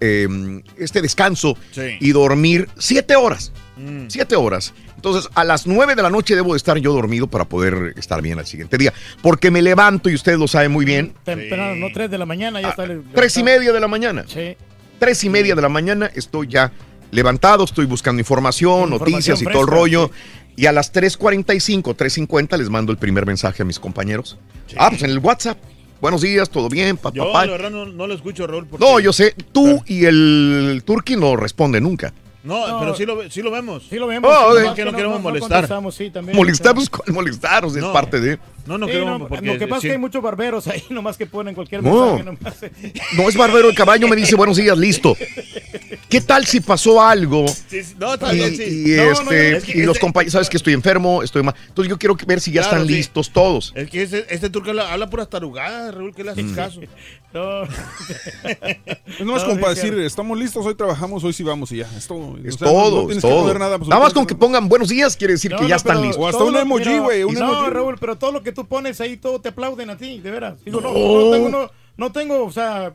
eh, 0.00 0.28
este 0.78 1.00
descanso 1.02 1.56
Sí. 1.72 1.96
y 2.00 2.12
dormir 2.12 2.68
siete 2.78 3.16
horas. 3.16 3.52
Mm. 3.76 4.06
Siete 4.08 4.36
horas. 4.36 4.72
Entonces, 4.96 5.30
a 5.34 5.44
las 5.44 5.66
nueve 5.66 5.94
de 5.94 6.02
la 6.02 6.10
noche 6.10 6.34
debo 6.34 6.54
de 6.54 6.56
estar 6.56 6.78
yo 6.78 6.92
dormido 6.92 7.26
para 7.26 7.44
poder 7.44 7.92
estar 7.96 8.22
bien 8.22 8.38
al 8.38 8.46
siguiente 8.46 8.78
día. 8.78 8.92
Porque 9.22 9.50
me 9.50 9.60
levanto, 9.62 10.08
y 10.08 10.14
ustedes 10.14 10.38
lo 10.38 10.48
saben 10.48 10.72
muy 10.72 10.84
bien, 10.84 11.12
Temprano, 11.24 11.76
no 11.76 11.88
3 11.92 12.10
de 12.10 12.18
la 12.18 12.26
mañana, 12.26 12.60
ya 12.60 12.70
está. 12.70 12.84
Ah, 12.84 12.96
tres 13.14 13.36
y 13.36 13.42
media 13.42 13.72
de 13.72 13.80
la 13.80 13.88
mañana. 13.88 14.24
Sí. 14.26 14.56
Tres 14.98 15.22
y 15.24 15.28
media 15.28 15.54
de 15.54 15.60
la 15.62 15.68
mañana 15.68 16.10
estoy 16.14 16.48
ya 16.48 16.72
levantado, 17.10 17.64
estoy 17.64 17.84
buscando 17.86 18.20
información, 18.20 18.84
Información 18.84 19.12
noticias 19.12 19.42
y 19.42 19.44
todo 19.44 19.62
el 19.62 19.68
rollo. 19.68 20.10
Y 20.56 20.64
a 20.64 20.72
las 20.72 20.90
3.45, 20.94 21.94
3.50 21.94 22.56
les 22.56 22.70
mando 22.70 22.90
el 22.90 22.96
primer 22.96 23.26
mensaje 23.26 23.62
a 23.62 23.66
mis 23.66 23.78
compañeros. 23.78 24.38
Ah, 24.78 24.88
pues 24.88 25.02
en 25.02 25.10
el 25.10 25.18
WhatsApp. 25.18 25.58
Buenos 26.00 26.20
días, 26.20 26.50
¿todo 26.50 26.68
bien? 26.68 26.96
Pa, 26.96 27.10
Yo, 27.12 27.24
papá. 27.26 27.46
la 27.46 27.52
verdad, 27.52 27.70
no, 27.70 27.86
no 27.86 28.06
lo 28.06 28.14
escucho, 28.14 28.46
Raúl. 28.46 28.66
porque- 28.66 28.84
No, 28.84 29.00
yo 29.00 29.12
sé, 29.12 29.34
tú 29.52 29.82
y 29.86 30.04
el 30.04 30.82
Turki 30.84 31.16
no 31.16 31.36
responden 31.36 31.84
nunca. 31.84 32.12
No, 32.46 32.78
pero 32.80 32.94
sí 32.94 33.04
lo, 33.04 33.16
ve- 33.16 33.30
sí 33.30 33.42
lo 33.42 33.50
vemos. 33.50 33.82
Sí 33.90 33.96
lo 33.96 34.06
vemos. 34.06 34.30
Oh, 34.32 34.54
sí, 34.56 34.66
que 34.74 34.84
no 34.84 34.92
no- 34.92 34.96
queremos 34.96 35.20
molestar. 35.20 35.68
sí, 35.92 36.10
también. 36.10 36.36
Molestamos 36.36 36.88
con 36.88 37.14
molestaros, 37.14 37.74
es 37.76 37.82
No. 37.82 37.92
parte 37.92 38.20
de. 38.20 38.38
No, 38.66 38.78
no 38.78 38.86
Sí, 38.86 38.92
queremos. 38.92 39.20
no, 39.20 39.28
porque 39.28 39.46
lo 39.46 39.58
que 39.58 39.66
pasa 39.68 39.80
sí- 39.82 39.86
es 39.86 39.90
que 39.90 39.94
hay 39.94 39.98
muchos 40.00 40.22
barberos 40.22 40.66
ahí, 40.66 40.82
nomás 40.90 41.16
que 41.16 41.26
ponen 41.26 41.54
cualquier 41.54 41.82
No. 41.82 42.16
mensaje. 42.16 42.24
Nomás. 42.24 42.56
No 43.16 43.28
es 43.28 43.36
barbero 43.36 43.68
el 43.68 43.74
caballo, 43.76 44.08
me 44.08 44.16
dice 44.16 44.34
buenos 44.36 44.56
días, 44.56 44.76
listo. 44.78 45.16
¿Qué 46.08 46.20
tal 46.20 46.46
si 46.46 46.60
pasó 46.60 47.02
algo? 47.02 47.46
No, 47.98 48.14
Y, 48.32 48.34
bien, 48.36 48.56
sí. 48.56 48.84
y 48.86 48.96
No, 48.96 49.04
no, 49.04 49.10
este, 49.12 49.50
no, 49.50 49.56
es 49.58 49.64
que 49.64 49.72
y 49.72 49.82
los 49.82 49.96
este- 49.96 50.00
compañeros, 50.00 50.32
sabes 50.32 50.48
que 50.48 50.56
estoy 50.56 50.72
enfermo, 50.72 51.22
estoy 51.22 51.42
mal. 51.42 51.54
Entonces 51.68 51.90
yo 51.90 51.98
quiero 51.98 52.16
ver 52.26 52.40
si 52.40 52.52
ya 52.52 52.62
Claro, 52.62 52.76
están 52.78 52.88
sí. 52.88 52.94
listos 52.94 53.30
todos. 53.30 53.72
Es 53.74 53.90
que 53.90 54.02
este, 54.02 54.26
este 54.34 54.50
turco 54.50 54.70
habla, 54.70 54.92
habla 54.92 55.10
puras 55.10 55.28
tarugadas, 55.28 55.94
Raúl, 55.94 56.14
que 56.14 56.22
le 56.24 56.30
haces 56.30 56.44
Mm. 56.44 56.54
caso. 56.54 56.80
No. 57.36 57.62
Es 59.06 59.20
No, 59.20 59.26
nomás 59.26 59.44
como 59.44 59.60
para 59.60 59.74
decir, 59.74 59.94
estamos 60.00 60.38
listos, 60.38 60.64
hoy 60.66 60.74
trabajamos, 60.74 61.22
hoy 61.24 61.32
sí 61.32 61.42
vamos 61.42 61.70
y 61.72 61.78
ya. 61.78 61.88
Es 61.96 62.06
todo. 62.06 62.36
Es 62.44 62.54
O 62.56 62.58
sea, 62.58 62.66
no- 62.68 62.72
todo, 62.72 62.90
no 62.90 63.00
es 63.02 63.06
tienes 63.06 63.24
que 63.24 63.28
todo. 63.30 63.40
mover 63.42 63.58
nada, 63.58 63.78
Nada, 63.78 63.98
más 64.02 64.12
con 64.12 64.26
que 64.26 64.34
pongan 64.34 64.68
buenos 64.68 64.88
días 64.88 65.16
quiere 65.16 65.34
decir 65.34 65.50
No, 65.52 65.56
que 65.58 65.62
no, 65.64 65.68
ya 65.68 65.76
están 65.76 66.02
listos. 66.02 66.18
O 66.22 66.26
hasta 66.26 66.38
todo 66.38 66.48
un 66.48 66.56
emoji, 66.56 66.98
güey, 66.98 67.22
un 67.24 67.34
No, 67.34 67.52
emoji. 67.52 67.70
Raúl, 67.70 67.96
pero 67.98 68.16
todo 68.16 68.32
lo 68.32 68.42
que 68.42 68.52
tú 68.52 68.66
pones 68.66 69.00
ahí, 69.00 69.16
todo 69.16 69.40
te 69.40 69.50
aplauden 69.50 69.90
a 69.90 69.96
ti, 69.96 70.20
de 70.20 70.30
veras. 70.30 70.64
Digo, 70.64 70.80
no, 70.80 70.92
No. 70.92 71.24
no, 71.24 71.30
tengo, 71.30 71.48
no, 71.48 71.70
no 71.96 72.12
tengo, 72.12 72.44
o 72.44 72.52
sea, 72.52 72.92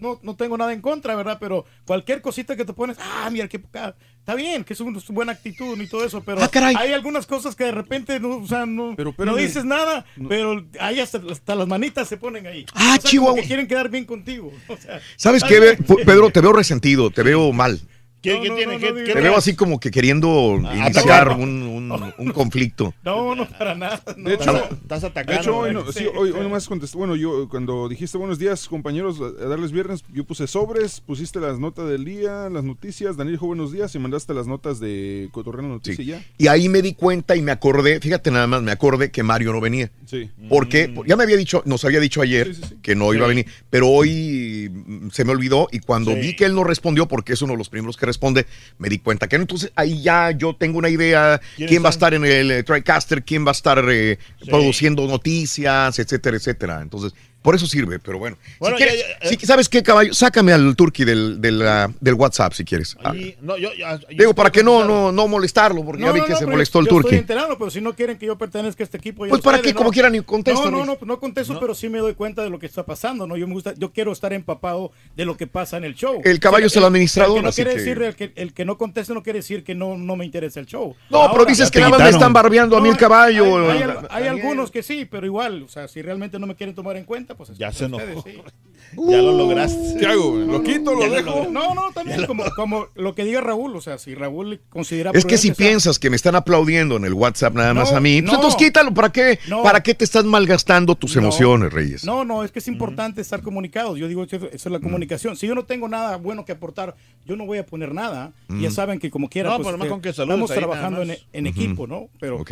no, 0.00 0.18
no 0.22 0.36
tengo 0.36 0.56
nada 0.58 0.72
en 0.72 0.80
contra, 0.80 1.14
¿verdad? 1.16 1.38
Pero 1.40 1.64
cualquier 1.86 2.20
cosita 2.20 2.56
que 2.56 2.64
te 2.64 2.72
pones, 2.72 2.96
ah, 3.00 3.28
mira, 3.30 3.48
que 3.48 3.56
está 3.58 4.34
bien, 4.34 4.64
que 4.64 4.72
es 4.74 4.80
una 4.80 4.98
buena 5.08 5.32
actitud 5.32 5.80
y 5.80 5.86
todo 5.86 6.04
eso, 6.04 6.22
pero 6.22 6.40
Ah, 6.42 6.50
hay 6.78 6.92
algunas 6.92 7.26
cosas 7.26 7.54
que 7.56 7.64
de 7.64 7.72
repente, 7.72 8.20
no, 8.20 8.36
o 8.38 8.46
sea, 8.46 8.66
no, 8.66 8.94
Pero 8.96 9.06
no 9.06 9.10
espérame. 9.10 9.36
dices 9.36 9.64
nada, 9.64 10.04
pero 10.28 10.64
ahí 10.80 11.00
hasta, 11.00 11.20
hasta 11.30 11.54
las 11.54 11.66
manitas 11.68 12.08
se 12.08 12.16
ponen 12.16 12.46
ahí. 12.46 12.66
Ah, 12.74 12.74
O 12.74 12.78
sea, 12.78 12.88
como 12.98 13.08
Chihuahua. 13.10 13.40
que 13.40 13.46
quieren 13.46 13.66
quedar 13.68 13.88
bien 13.88 14.04
contigo. 14.04 14.52
o 14.68 14.76
sea, 14.76 15.00
¿Sabes 15.16 15.42
qué, 15.44 15.78
Pedro? 16.04 16.30
Te 16.30 16.40
veo 16.40 16.52
resentido, 16.52 17.10
te 17.10 17.22
veo 17.22 17.52
mal. 17.52 17.80
¿Qué, 18.20 18.34
No, 18.34 18.42
qué 18.42 18.48
no, 18.48 18.54
tiene? 18.56 18.72
no, 18.74 18.78
¿Qué- 18.80 18.88
no 18.88 18.94
qué 18.94 19.00
digas. 19.02 19.14
Te 19.16 19.20
veo 19.22 19.36
así 19.36 19.54
como 19.54 19.78
que 19.78 19.90
queriendo 19.90 20.58
iniciar 20.74 21.30
un, 21.30 21.62
un- 21.62 21.88
un 22.18 22.32
conflicto. 22.32 22.92
No, 23.04 23.34
no, 23.34 23.48
para 23.48 23.74
nada. 23.74 24.02
no. 24.16 24.28
De 24.28 24.34
hecho, 24.34 24.56
Estás 24.72 25.04
Ah, 25.04 25.06
atacando. 25.08 25.32
De 25.32 25.38
hecho, 25.38 25.56
hoy, 25.56 25.72
no, 25.74 25.92
sí, 25.92 26.00
Sí, 26.00 26.06
hoy, 26.14 26.30
sí. 26.30 26.34
hoy 26.36 26.42
nomás 26.42 26.66
contesté. 26.66 26.98
Bueno, 26.98 27.14
yo 27.16 27.48
cuando 27.48 27.88
dijiste 27.88 28.18
buenos 28.18 28.38
días, 28.38 28.66
compañeros, 28.68 29.20
a, 29.20 29.44
darles 29.46 29.70
viernes, 29.72 30.04
yo 30.12 30.24
puse 30.24 30.46
sobres, 30.46 31.00
pusiste 31.00 31.38
las 31.40 31.58
notas 31.60 31.88
del 31.88 32.04
día, 32.04 32.48
las 32.50 32.64
noticias. 32.64 33.16
Daniel 33.16 33.36
dijo 33.36 33.46
buenos 33.46 33.70
días 33.72 33.94
y 33.94 33.98
mandaste 34.00 34.34
las 34.34 34.46
notas 34.46 34.80
de 34.80 35.28
Cotorreno 35.32 35.68
Noticias 35.68 36.00
y 36.00 36.10
ya. 36.10 36.24
Y 36.38 36.48
ahí 36.48 36.68
me 36.68 36.82
di 36.82 36.94
cuenta 36.94 37.36
y 37.36 37.42
me 37.42 37.52
acordé, 37.52 38.00
fíjate 38.00 38.30
nada 38.30 38.46
más, 38.46 38.62
me 38.62 38.72
acordé 38.72 39.10
que 39.10 39.22
Mario 39.22 39.52
no 39.52 39.60
venía. 39.60 39.90
Sí. 40.06 40.30
Porque 40.48 40.92
ya 41.06 41.16
me 41.16 41.22
había 41.22 41.36
dicho, 41.36 41.62
nos 41.66 41.84
había 41.84 42.00
dicho 42.00 42.20
ayer 42.20 42.54
que 42.82 42.94
no 42.96 43.14
iba 43.14 43.26
a 43.26 43.28
venir, 43.28 43.46
pero 43.70 43.88
hoy 43.88 44.70
mm, 44.72 45.10
se 45.10 45.24
me 45.24 45.32
olvidó 45.32 45.68
y 45.70 45.78
cuando 45.80 46.12
Sí. 46.12 46.20
vi 46.20 46.36
que 46.36 46.44
él 46.44 46.54
no 46.54 46.64
respondió, 46.64 47.06
porque 47.06 47.32
es 47.34 47.42
uno 47.42 47.52
de 47.52 47.58
los 47.58 47.68
primeros 47.68 47.96
que 47.96 48.06
responde, 48.08 48.46
me 48.78 48.88
di 48.88 48.98
cuenta 48.98 49.28
que 49.28 49.38
no. 49.38 49.42
Entonces 49.42 49.72
ahí 49.76 50.02
ya 50.02 50.32
yo 50.32 50.54
tengo 50.54 50.78
una 50.78 50.88
idea, 50.88 51.40
¿Quiénes 51.56 51.70
quién 51.70 51.84
va 51.84 51.88
a 51.88 51.90
estar 51.90 52.14
en 52.14 52.24
el 52.24 52.50
eh, 52.50 52.62
TriCaster, 52.62 53.22
quién 53.22 53.46
va 53.46 53.50
a 53.50 53.52
estar 53.52 53.84
eh, 53.88 54.18
produciendo 54.46 55.06
noticias, 55.06 55.98
etcétera, 55.98 56.36
etcétera. 56.36 56.80
Entonces, 56.82 57.14
por 57.48 57.54
eso 57.54 57.66
sirve, 57.66 57.98
pero 57.98 58.18
bueno. 58.18 58.36
Si 58.44 58.56
Bueno, 58.58 58.76
quieres- 58.76 58.98
ya, 59.22 59.30
ya, 59.30 59.38
si- 59.38 59.46
¿Sabes 59.46 59.70
qué, 59.70 59.82
caballo? 59.82 60.12
Sácame 60.12 60.52
al 60.52 60.76
turkey 60.76 61.06
del, 61.06 61.40
del, 61.40 61.64
del 61.98 62.14
WhatsApp 62.14 62.52
si 62.52 62.62
quieres. 62.62 62.94
Ah, 63.02 63.12
Ahí- 63.12 63.36
no, 63.40 63.56
yo, 63.56 63.70
ya- 63.72 63.98
yo 63.98 64.06
Digo, 64.10 64.34
para 64.34 64.50
que 64.52 64.62
no, 64.62 64.84
no, 64.84 65.10
no 65.12 65.26
molestarlo, 65.28 65.82
porque 65.82 66.02
ya 66.02 66.12
vi 66.12 66.20
no, 66.20 66.26
que 66.26 66.32
no, 66.34 66.38
se 66.40 66.46
molestó 66.46 66.80
el 66.80 66.84
yo 66.84 66.90
Estoy 66.90 67.02
turkey. 67.04 67.18
enterado, 67.20 67.56
pero 67.56 67.70
si 67.70 67.80
no 67.80 67.94
quieren 67.94 68.18
que 68.18 68.26
yo 68.26 68.36
pertenezca 68.36 68.82
a 68.82 68.84
este 68.84 68.98
equipo, 68.98 69.24
ya 69.24 69.30
Pues 69.30 69.40
para 69.40 69.62
qué, 69.62 69.72
como 69.72 69.90
quieran, 69.90 70.12
ni 70.12 70.20
contestan. 70.20 70.70
No, 70.70 70.84
no, 70.84 70.84
no, 70.84 70.98
no 71.00 71.18
contesto, 71.18 71.58
pero 71.58 71.74
sí 71.74 71.88
me 71.88 72.00
doy 72.00 72.12
cuenta 72.12 72.42
de 72.42 72.50
lo 72.50 72.58
que 72.58 72.66
está 72.66 72.84
pasando, 72.84 73.26
¿no? 73.26 73.38
Yo 73.38 73.46
me 73.48 73.54
gusta, 73.54 73.72
yo 73.78 73.92
quiero 73.92 74.12
estar 74.12 74.34
empapado 74.34 74.92
de 75.16 75.24
lo 75.24 75.38
que 75.38 75.46
pasa 75.46 75.78
en 75.78 75.84
el 75.84 75.94
show. 75.94 76.20
El 76.24 76.40
caballo 76.40 76.66
es 76.66 76.76
el 76.76 76.84
administrador, 76.84 77.36
que 77.36 77.42
no 77.42 77.48
así 77.48 77.62
quiere 77.62 77.70
que- 77.78 77.78
decir, 77.82 78.02
el 78.02 78.14
que, 78.14 78.32
el 78.36 78.52
que 78.52 78.66
no 78.66 78.76
conteste 78.76 79.14
no 79.14 79.22
quiere 79.22 79.38
decir 79.38 79.64
que 79.64 79.74
no, 79.74 79.96
no 79.96 80.16
me 80.16 80.26
interesa 80.26 80.60
el 80.60 80.66
show. 80.66 80.94
No, 81.08 81.30
pero 81.32 81.46
dices 81.46 81.70
que 81.70 81.78
nada 81.78 81.92
más 81.92 81.98
me 82.00 82.04
quitaron. 82.04 82.20
están 82.20 82.32
barbeando 82.34 82.76
a 82.76 82.80
mí 82.82 82.90
el 82.90 82.96
caballo. 82.98 83.70
Hay, 83.70 83.82
hay 84.10 84.26
algunos 84.26 84.70
que 84.70 84.82
sí, 84.82 85.06
pero 85.10 85.24
igual, 85.24 85.62
o 85.62 85.68
sea, 85.68 85.88
si 85.88 86.02
realmente 86.02 86.38
no 86.38 86.46
me 86.46 86.54
quieren 86.54 86.74
tomar 86.74 86.96
en 86.98 87.04
cuenta, 87.04 87.34
pues 87.38 87.56
Ya 87.58 87.72
se 87.72 87.86
ustedes, 87.86 88.10
enojó. 88.10 88.28
sí. 88.28 88.42
Ya 88.96 89.18
lo 89.20 89.36
lograste. 89.36 89.98
¿Qué 90.00 90.06
hago? 90.06 90.34
¿Lo 90.34 90.62
quito? 90.62 90.94
¿Lo 90.94 91.02
Ya 91.02 91.10
dejo? 91.10 91.46
No, 91.50 91.74
no, 91.74 91.92
también 91.92 92.24
como, 92.24 92.44
como 92.56 92.86
lo 92.94 93.14
que 93.14 93.22
diga 93.22 93.42
Raúl, 93.42 93.76
o 93.76 93.82
sea, 93.82 93.98
si 93.98 94.14
Raúl 94.14 94.62
considera 94.70 95.10
Es 95.12 95.26
que 95.26 95.36
si 95.36 95.48
prudente, 95.48 95.52
o 95.52 95.56
sea, 95.56 95.66
piensas 95.68 95.98
que 95.98 96.08
me 96.08 96.16
están 96.16 96.34
aplaudiendo 96.36 96.96
en 96.96 97.04
el 97.04 97.12
WhatsApp 97.12 97.52
nada 97.54 97.74
más 97.74 97.90
No, 97.90 97.98
a 97.98 98.00
mí, 98.00 98.22
pues 98.22 98.32
no. 98.32 98.38
entonces 98.38 98.58
quítalo. 98.58 98.94
¿Para 98.94 99.12
qué? 99.12 99.38
No. 99.46 99.62
¿Para 99.62 99.82
qué 99.82 99.92
te 99.92 100.04
estás 100.06 100.24
malgastando 100.24 100.94
tus 100.94 101.14
No. 101.16 101.20
emociones, 101.20 101.70
Reyes? 101.70 102.02
No, 102.06 102.24
no, 102.24 102.42
es 102.44 102.50
que 102.50 102.60
es 102.60 102.68
importante 102.68 103.20
estar 103.20 103.42
comunicados. 103.42 103.98
Yo 103.98 104.08
digo, 104.08 104.24
eso, 104.24 104.36
eso 104.36 104.48
es 104.52 104.66
la 104.66 104.80
comunicación. 104.80 105.36
Si 105.36 105.46
yo 105.46 105.54
no 105.54 105.66
tengo 105.66 105.86
nada 105.86 106.16
bueno 106.16 106.46
que 106.46 106.52
aportar, 106.52 106.96
yo 107.26 107.36
no 107.36 107.44
voy 107.44 107.58
a 107.58 107.66
poner 107.66 107.92
nada. 107.92 108.32
Ya 108.58 108.70
saben 108.70 108.98
que 108.98 109.10
como 109.10 109.28
quiera, 109.28 109.50
No, 109.50 109.56
pues, 109.62 109.74
este, 109.74 109.86
con 109.88 110.00
que 110.00 110.08
estamos 110.08 110.50
ahí, 110.50 110.56
trabajando 110.56 111.02
en, 111.02 111.46
equipo, 111.46 111.86
¿no? 111.86 112.08
Pero, 112.18 112.42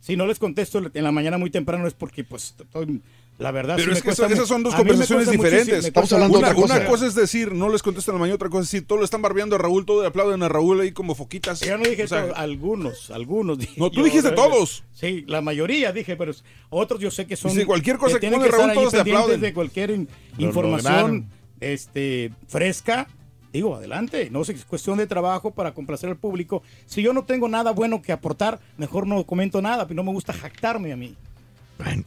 si 0.00 0.16
no 0.16 0.26
les 0.26 0.40
contesto 0.40 0.82
en 0.92 1.04
la 1.04 1.12
mañana 1.12 1.38
muy 1.38 1.50
temprano 1.50 1.86
es 1.86 1.94
porque, 1.94 2.24
pues, 2.24 2.56
estoy- 2.58 3.00
la 3.42 3.50
verdad. 3.50 3.74
Pero 3.76 3.86
sí 3.86 3.90
me 3.90 4.10
es 4.10 4.16
que 4.20 4.32
esas 4.32 4.48
son 4.48 4.62
dos 4.62 4.74
a 4.74 4.78
conversaciones 4.78 5.30
diferentes. 5.30 5.84
Estamos 5.84 6.12
hablando 6.12 6.38
de 6.38 6.44
Una, 6.44 6.48
otra 6.52 6.62
cosa. 6.62 6.76
una 6.76 6.86
cosa 6.86 7.06
es 7.06 7.14
decir, 7.14 7.52
no 7.52 7.68
les 7.68 7.82
contestan 7.82 8.14
en 8.14 8.18
la 8.18 8.20
mañana, 8.20 8.34
otra 8.36 8.48
cosa 8.48 8.62
es 8.62 8.70
decir, 8.70 8.86
todos 8.86 9.00
le 9.00 9.04
están 9.04 9.20
barbeando 9.20 9.56
a 9.56 9.58
Raúl, 9.58 9.84
todos 9.84 10.02
le 10.02 10.08
aplauden 10.08 10.42
a 10.42 10.48
Raúl 10.48 10.80
ahí 10.80 10.92
como 10.92 11.14
foquitas. 11.14 11.60
Yo 11.60 11.76
no 11.76 11.84
dije 11.84 12.04
O 12.04 12.08
sea, 12.08 12.22
todo, 12.28 12.36
algunos, 12.36 13.10
algunos. 13.10 13.58
dije 13.58 13.74
No, 13.76 13.90
tú 13.90 13.98
yo, 13.98 14.04
dijiste 14.04 14.28
eh, 14.28 14.32
todos. 14.32 14.84
Sí, 14.92 15.24
la 15.26 15.40
mayoría 15.40 15.92
dije, 15.92 16.16
pero 16.16 16.32
otros 16.70 17.00
yo 17.00 17.10
sé 17.10 17.26
que 17.26 17.36
son. 17.36 17.50
Sí, 17.50 17.64
cualquier 17.64 17.98
cosa 17.98 18.14
que 18.14 18.20
tienen 18.20 18.38
pone 18.40 18.50
Raúl, 18.50 18.72
todos 18.72 18.92
te 18.92 19.00
aplauden. 19.00 19.40
de 19.40 19.52
cualquier 19.52 19.90
in- 19.90 20.08
Lo 20.38 20.46
información 20.46 21.28
este, 21.60 22.30
fresca. 22.48 23.08
Digo, 23.52 23.74
adelante, 23.76 24.28
no 24.30 24.40
es 24.40 24.64
cuestión 24.64 24.96
de 24.96 25.06
trabajo 25.06 25.50
para 25.50 25.74
complacer 25.74 26.08
al 26.08 26.16
público. 26.16 26.62
Si 26.86 27.02
yo 27.02 27.12
no 27.12 27.24
tengo 27.24 27.48
nada 27.48 27.72
bueno 27.72 28.00
que 28.00 28.10
aportar, 28.12 28.60
mejor 28.78 29.06
no 29.06 29.24
comento 29.26 29.60
nada, 29.60 29.86
no 29.90 30.02
me 30.02 30.10
gusta 30.10 30.32
jactarme 30.32 30.90
a 30.92 30.96
mí. 30.96 31.14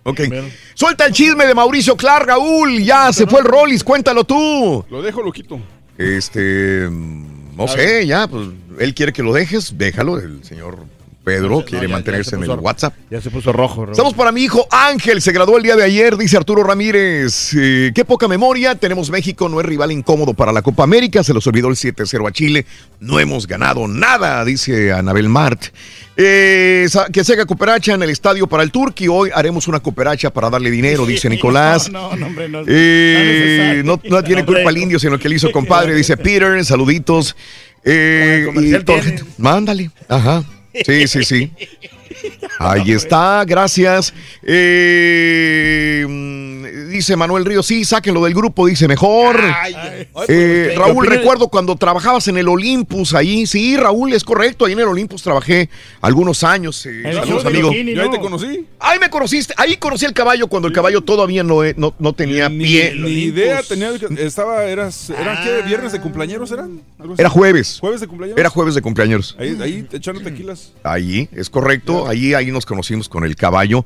Ok. 0.03 0.21
Suelta 0.73 1.05
el 1.05 1.13
chisme 1.13 1.45
de 1.45 1.53
Mauricio 1.53 1.95
Clark, 1.95 2.27
Raúl. 2.27 2.83
Ya 2.83 3.11
se 3.11 3.27
fue 3.27 3.39
el 3.39 3.45
Rollis, 3.45 3.83
cuéntalo 3.83 4.23
tú. 4.23 4.85
Lo 4.89 5.01
dejo, 5.01 5.21
lo 5.21 5.31
quito. 5.31 5.59
Este, 5.97 6.87
mm, 6.89 7.55
no 7.55 7.67
sé, 7.67 8.05
ya, 8.05 8.27
pues 8.27 8.49
él 8.79 8.93
quiere 8.93 9.13
que 9.13 9.23
lo 9.23 9.33
dejes, 9.33 9.77
déjalo. 9.77 10.17
El 10.19 10.43
señor 10.43 10.79
Pedro 11.25 11.49
No, 11.49 11.65
quiere 11.65 11.87
ya 11.87 11.93
mantenerse 11.93 12.29
se 12.29 12.35
en 12.35 12.43
el 12.43 12.51
WhatsApp. 12.51 12.93
Ya 13.09 13.19
se 13.19 13.31
puso 13.31 13.51
rojo. 13.51 13.89
Estamos 13.89 14.13
para 14.13 14.31
mi 14.31 14.43
hijo 14.43 14.67
Ángel, 14.69 15.21
se 15.21 15.31
graduó 15.31 15.57
el 15.57 15.63
día 15.63 15.75
de 15.75 15.83
ayer, 15.83 16.15
dice 16.15 16.37
Arturo 16.37 16.63
Ramírez. 16.63 17.51
Eh, 17.57 17.91
qué 17.95 18.05
poca 18.05 18.27
memoria, 18.27 18.75
tenemos 18.75 19.09
México, 19.09 19.49
no 19.49 19.59
es 19.59 19.65
rival 19.65 19.91
incómodo 19.91 20.35
para 20.35 20.53
la 20.53 20.61
Copa 20.61 20.83
América, 20.83 21.23
se 21.23 21.33
los 21.33 21.45
olvidó 21.47 21.67
el 21.69 21.75
7-0 21.75 22.27
a 22.27 22.31
Chile, 22.31 22.65
no 22.99 23.19
hemos 23.19 23.47
ganado 23.47 23.87
nada, 23.87 24.45
dice 24.45 24.93
Anabel 24.93 25.27
Mart. 25.27 25.65
Eh, 26.15 26.87
que 27.11 27.23
se 27.23 27.33
haga 27.33 27.45
cooperacha 27.45 27.93
en 27.93 28.03
el 28.03 28.09
estadio 28.11 28.47
para 28.47 28.61
el 28.61 28.71
Turqui, 28.71 29.07
hoy 29.07 29.31
haremos 29.33 29.67
una 29.67 29.79
cooperacha 29.79 30.31
para 30.31 30.51
darle 30.51 30.69
dinero, 30.69 31.07
dice 31.07 31.27
Nicolás. 31.31 31.91
No, 31.91 32.15
no, 32.15 32.27
hombre, 32.27 32.47
no. 32.47 32.61
Eh, 32.67 33.81
no, 33.83 33.99
no 34.03 34.23
tiene 34.23 34.45
culpa 34.45 34.69
el 34.69 34.77
indio, 34.77 34.99
sino 34.99 35.17
que 35.17 35.27
le 35.27 35.35
hizo 35.35 35.51
compadre, 35.51 35.95
dice 35.95 36.15
Peter, 36.25 36.63
saluditos. 36.63 37.35
Eh, 37.83 38.47
y 38.55 39.41
mándale, 39.41 39.89
ajá. 40.07 40.43
Sí, 40.83 41.07
sí, 41.07 41.23
sí. 41.23 41.51
Ahí 42.59 42.91
está, 42.91 43.43
gracias. 43.45 44.13
Eh, 44.43 46.05
dice 46.87 47.15
Manuel 47.15 47.45
Ríos, 47.45 47.65
sí, 47.67 47.83
sáquenlo 47.85 48.23
del 48.23 48.33
grupo, 48.33 48.65
dice 48.67 48.87
mejor. 48.87 49.39
Ay, 49.41 49.73
Eh, 50.27 50.69
¿qué 50.71 50.75
Raúl, 50.77 51.05
recuerdo 51.07 51.47
cuando 51.49 51.75
trabajabas 51.75 52.27
en 52.27 52.37
el 52.37 52.47
Olympus 52.47 53.13
ahí. 53.13 53.45
Sí, 53.45 53.75
Raúl, 53.77 54.13
es 54.13 54.23
correcto. 54.23 54.65
Ahí 54.65 54.73
en 54.73 54.79
el 54.79 54.87
Olympus 54.87 55.21
trabajé 55.23 55.69
algunos 56.01 56.43
años. 56.43 56.85
eh, 56.85 57.01
El 57.05 57.15
saludos, 57.15 57.27
show 57.27 57.39
de 57.43 57.47
amigo. 57.49 57.69
bikini, 57.71 57.93
Yo 57.95 58.03
ahí 58.03 58.09
te 58.11 58.19
conocí. 58.19 58.65
Ahí 58.79 58.99
me 58.99 59.09
conociste. 59.09 59.53
Ahí 59.57 59.77
conocí 59.77 60.05
el 60.05 60.13
caballo 60.13 60.47
cuando 60.47 60.67
el 60.67 60.73
caballo 60.73 61.01
todavía 61.01 61.43
no, 61.43 61.63
eh, 61.63 61.73
no, 61.77 61.93
no 61.99 62.13
tenía 62.13 62.49
Ni, 62.49 62.63
pie. 62.65 62.93
ni 62.95 63.09
idea 63.11 63.61
tenía. 63.63 63.91
Estaba, 64.17 64.63
eras, 64.65 65.09
¿eran 65.09 65.43
qué? 65.43 65.61
¿Viernes 65.67 65.91
de 65.91 66.01
cumpleaños 66.01 66.51
eran? 66.51 66.81
Algo 66.99 67.13
así. 67.13 67.21
Era 67.21 67.29
jueves. 67.29 67.77
¿Jueves 67.79 68.01
de 68.01 68.07
cumpleaños? 68.07 68.37
Era 68.37 68.49
jueves 68.49 68.75
de 68.75 68.81
cumpleaños. 68.81 69.35
Ahí, 69.39 69.57
ahí 69.61 69.87
echando 69.91 70.21
tequilas. 70.21 70.73
Ahí, 70.83 71.29
es 71.31 71.49
correcto. 71.49 72.07
Ahí, 72.07 72.33
ahí 72.33 72.51
nos 72.51 72.65
conocimos 72.65 73.09
con 73.09 73.23
el 73.25 73.35
caballo. 73.35 73.85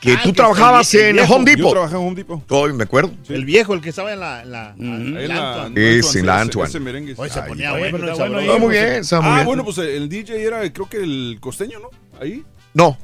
Que 0.00 0.12
Ah, 0.12 0.20
tú 0.22 0.30
que 0.30 0.36
trabajabas 0.36 0.92
el 0.94 1.00
vie- 1.00 1.02
el 1.04 1.08
en 1.10 1.16
viejo. 1.16 1.34
Home 1.34 1.50
Yo 1.50 1.56
Depot. 1.56 1.72
trabajaba 1.72 2.00
en 2.02 2.06
Home 2.06 2.16
Depot. 2.16 2.52
Hoy 2.52 2.72
me 2.72 2.84
acuerdo. 2.84 3.12
El 3.28 3.44
viejo, 3.44 3.74
el 3.74 3.80
que 3.80 3.88
estaba 3.90 4.12
en 4.12 4.20
la. 4.20 4.42
En 4.42 4.52
la, 4.52 4.66
Ahí 4.68 4.76
en 4.78 5.28
la- 5.28 5.54
Antoine. 5.64 5.98
Es 5.98 6.16
en 6.16 6.26
la 6.26 6.40
Antoine. 6.40 6.68
ese 6.68 6.80
merengue. 6.80 7.14
Hoy 7.16 7.30
se 7.30 7.40
Ahí. 7.40 7.48
ponía 7.48 7.72
Oye, 7.72 7.80
bueno, 7.90 7.96
pero 7.98 8.08
y 8.08 8.10
está 8.12 8.22
bueno 8.24 8.38
sabroso. 8.40 8.52
Está 8.56 8.66
muy 8.66 8.72
bien, 8.74 8.86
está 9.00 9.20
muy 9.20 9.30
Ah, 9.30 9.34
bien. 9.34 9.46
bueno, 9.46 9.64
pues 9.64 9.78
el 9.78 10.08
DJ 10.08 10.42
era, 10.42 10.72
creo 10.72 10.88
que 10.88 10.96
el 10.98 11.38
costeño, 11.40 11.78
¿no? 11.80 11.90
Ahí. 12.20 12.42
No. 12.74 12.96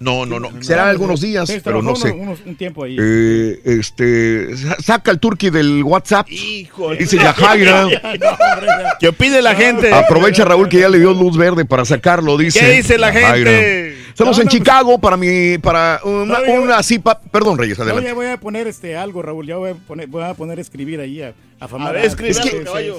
No, 0.00 0.26
no, 0.26 0.40
no. 0.40 0.50
Será 0.62 0.90
algunos 0.90 1.20
días, 1.20 1.48
Sí, 1.48 1.60
pero 1.62 1.80
no 1.80 1.94
sé. 1.94 2.10
unos- 2.10 2.40
un 2.44 2.56
tiempo 2.56 2.84
ahí. 2.84 2.96
Eh, 3.00 3.60
este, 3.64 4.56
sa- 4.56 4.76
saca 4.82 5.10
el 5.12 5.20
turqui 5.20 5.50
del 5.50 5.82
WhatsApp. 5.84 6.28
Híjole. 6.30 6.98
Dice 6.98 7.16
Yajaira. 7.16 7.86
¿Qué 9.00 9.08
opine 9.08 9.40
la 9.40 9.54
gente? 9.54 9.92
Aprovecha 9.92 10.44
Raúl 10.44 10.68
que 10.68 10.80
ya 10.80 10.88
le 10.88 10.98
dio 10.98 11.12
luz 11.14 11.36
verde 11.36 11.64
para 11.64 11.84
sacarlo, 11.84 12.36
dice. 12.36 12.58
¿Qué 12.58 12.70
dice 12.72 12.98
la 12.98 13.12
Yajaira. 13.12 13.50
gente? 13.50 13.94
Estamos 14.14 14.36
No, 14.36 14.42
en 14.42 14.46
no, 14.46 14.50
pues- 14.50 14.58
Chicago 14.62 14.98
para 15.00 15.16
mi, 15.16 15.58
para 15.58 16.00
una, 16.04 16.38
No, 16.38 16.62
una 16.62 16.82
cipa. 16.84 17.20
Perdón, 17.20 17.58
Reyes, 17.58 17.76
No, 17.78 17.82
adelante. 17.84 18.08
ya 18.08 18.14
voy 18.14 18.26
a 18.26 18.38
poner 18.38 18.68
este 18.68 18.96
algo, 18.96 19.22
Raúl. 19.22 19.44
Ya 19.44 19.56
voy 19.56 19.70
a 19.70 19.74
poner, 19.74 20.06
voy 20.06 20.22
a 20.22 20.34
poner 20.34 20.58
a 20.58 20.60
escribir 20.60 21.00
ahí 21.00 21.20
a, 21.20 21.34
a. 21.58 21.64
A 21.64 21.92
ver, 21.92 22.04
Es 22.04 22.14
que-. 22.14 22.28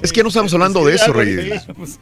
Es 0.04 0.12
que 0.12 0.22
no 0.24 0.28
estamos 0.28 0.54
hablando 0.54 0.86
de 0.86 0.96
eso, 0.96 1.14
Reyes. 1.14 1.66
Pues, 1.76 2.00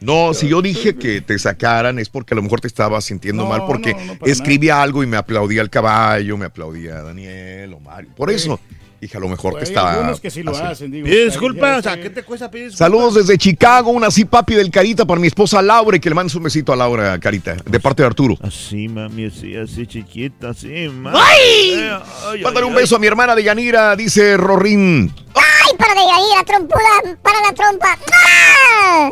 No, 0.00 0.32
si 0.32 0.48
yo 0.48 0.62
dije 0.62 0.94
que 0.96 1.20
te 1.20 1.38
sacaran 1.38 1.98
es 1.98 2.08
porque 2.08 2.34
a 2.34 2.36
lo 2.36 2.42
mejor 2.42 2.60
te 2.60 2.66
estabas 2.68 3.04
sintiendo 3.04 3.42
No, 3.44 3.48
mal 3.48 3.66
porque 3.66 3.94
no, 3.94 4.04
no, 4.04 4.18
para 4.18 4.30
escribía 4.32 4.80
algo 4.82 5.02
y 5.02 5.06
me 5.06 5.16
aplaudía 5.16 5.60
el 5.62 5.70
caballo, 5.70 6.36
me 6.36 6.46
aplaudía 6.46 7.02
Daniel 7.02 7.72
o 7.74 7.80
Mario. 7.80 8.10
Por 8.16 8.30
eso 8.30 8.58
dije 9.02 9.16
a 9.16 9.20
lo 9.20 9.28
mejor 9.28 9.54
te 9.54 9.58
hay 9.58 9.64
está. 9.64 9.94
algunos 9.94 10.20
que 10.20 10.30
sí 10.30 10.44
lo 10.44 10.56
hacen, 10.56 10.90
digo. 10.92 11.08
Disculpas, 11.08 11.80
o 11.80 11.82
sea. 11.82 12.00
¿qué 12.00 12.08
te 12.08 12.22
cuesta 12.22 12.48
pedir 12.48 12.66
disculpas? 12.70 12.78
Saludos 12.86 13.14
desde 13.16 13.36
Chicago, 13.36 13.90
una 13.90 14.06
así 14.06 14.24
papi 14.24 14.54
del 14.54 14.70
Carita 14.70 15.04
para 15.04 15.20
mi 15.20 15.26
esposa 15.26 15.60
Laura 15.60 15.96
y 15.96 16.00
que 16.00 16.08
le 16.08 16.14
mandes 16.14 16.36
un 16.36 16.44
besito 16.44 16.72
a 16.72 16.76
Laura, 16.76 17.18
Carita, 17.18 17.56
de 17.68 17.80
parte 17.80 18.02
de 18.02 18.06
Arturo. 18.06 18.38
Así, 18.40 18.86
mami, 18.88 19.26
así, 19.26 19.56
así 19.56 19.86
chiquita, 19.88 20.50
así, 20.50 20.88
mami. 20.88 21.18
¡Ay! 21.20 21.72
Eh, 21.74 21.98
ay, 22.28 22.42
Mándale 22.42 22.66
ay, 22.66 22.70
un 22.70 22.76
beso 22.76 22.94
a 22.94 22.98
mi 23.00 23.08
hermana 23.08 23.34
de 23.34 23.42
Yanira, 23.42 23.96
dice 23.96 24.36
Rorín. 24.36 25.12
¡Ay, 25.34 25.76
para 25.76 25.94
de 25.94 26.00
ahí, 26.00 26.24
la 26.36 26.44
trompuda! 26.44 27.18
¡Para 27.22 27.40
la 27.40 27.52
trompa! 27.52 27.98
¡Ah! 28.12 29.10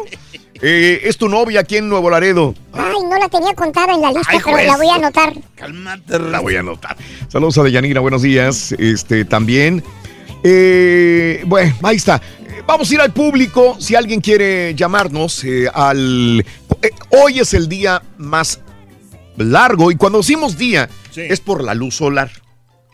Eh, 0.62 1.00
es 1.04 1.16
tu 1.16 1.28
novia 1.28 1.60
aquí 1.60 1.76
en 1.78 1.88
Nuevo 1.88 2.10
Laredo. 2.10 2.54
Ay, 2.72 2.96
no 3.08 3.18
la 3.18 3.28
tenía 3.28 3.54
contada 3.54 3.94
en 3.94 4.02
la 4.02 4.08
lista, 4.12 4.28
Ay, 4.30 4.38
pero 4.44 4.58
la 4.58 4.76
voy 4.76 4.88
a 4.88 4.94
anotar. 4.96 5.32
Cálmate, 5.54 6.18
La 6.18 6.40
voy 6.40 6.56
a 6.56 6.60
anotar. 6.60 6.96
Saludos 7.28 7.56
a 7.58 7.62
Deyanira, 7.62 8.00
buenos 8.00 8.22
días. 8.22 8.72
Este 8.78 9.24
también. 9.24 9.82
Eh, 10.44 11.42
bueno, 11.46 11.74
ahí 11.82 11.96
está. 11.96 12.20
Vamos 12.66 12.90
a 12.90 12.94
ir 12.94 13.00
al 13.00 13.12
público. 13.12 13.76
Si 13.80 13.94
alguien 13.94 14.20
quiere 14.20 14.74
llamarnos 14.74 15.42
eh, 15.44 15.66
al. 15.72 16.40
eh, 16.82 16.90
hoy 17.10 17.38
es 17.40 17.54
el 17.54 17.68
día 17.68 18.02
más 18.18 18.60
largo. 19.36 19.90
Y 19.90 19.96
cuando 19.96 20.18
decimos 20.18 20.58
día, 20.58 20.88
Sí. 21.10 21.22
es 21.22 21.40
por 21.40 21.64
la 21.64 21.74
luz 21.74 21.96
solar. 21.96 22.30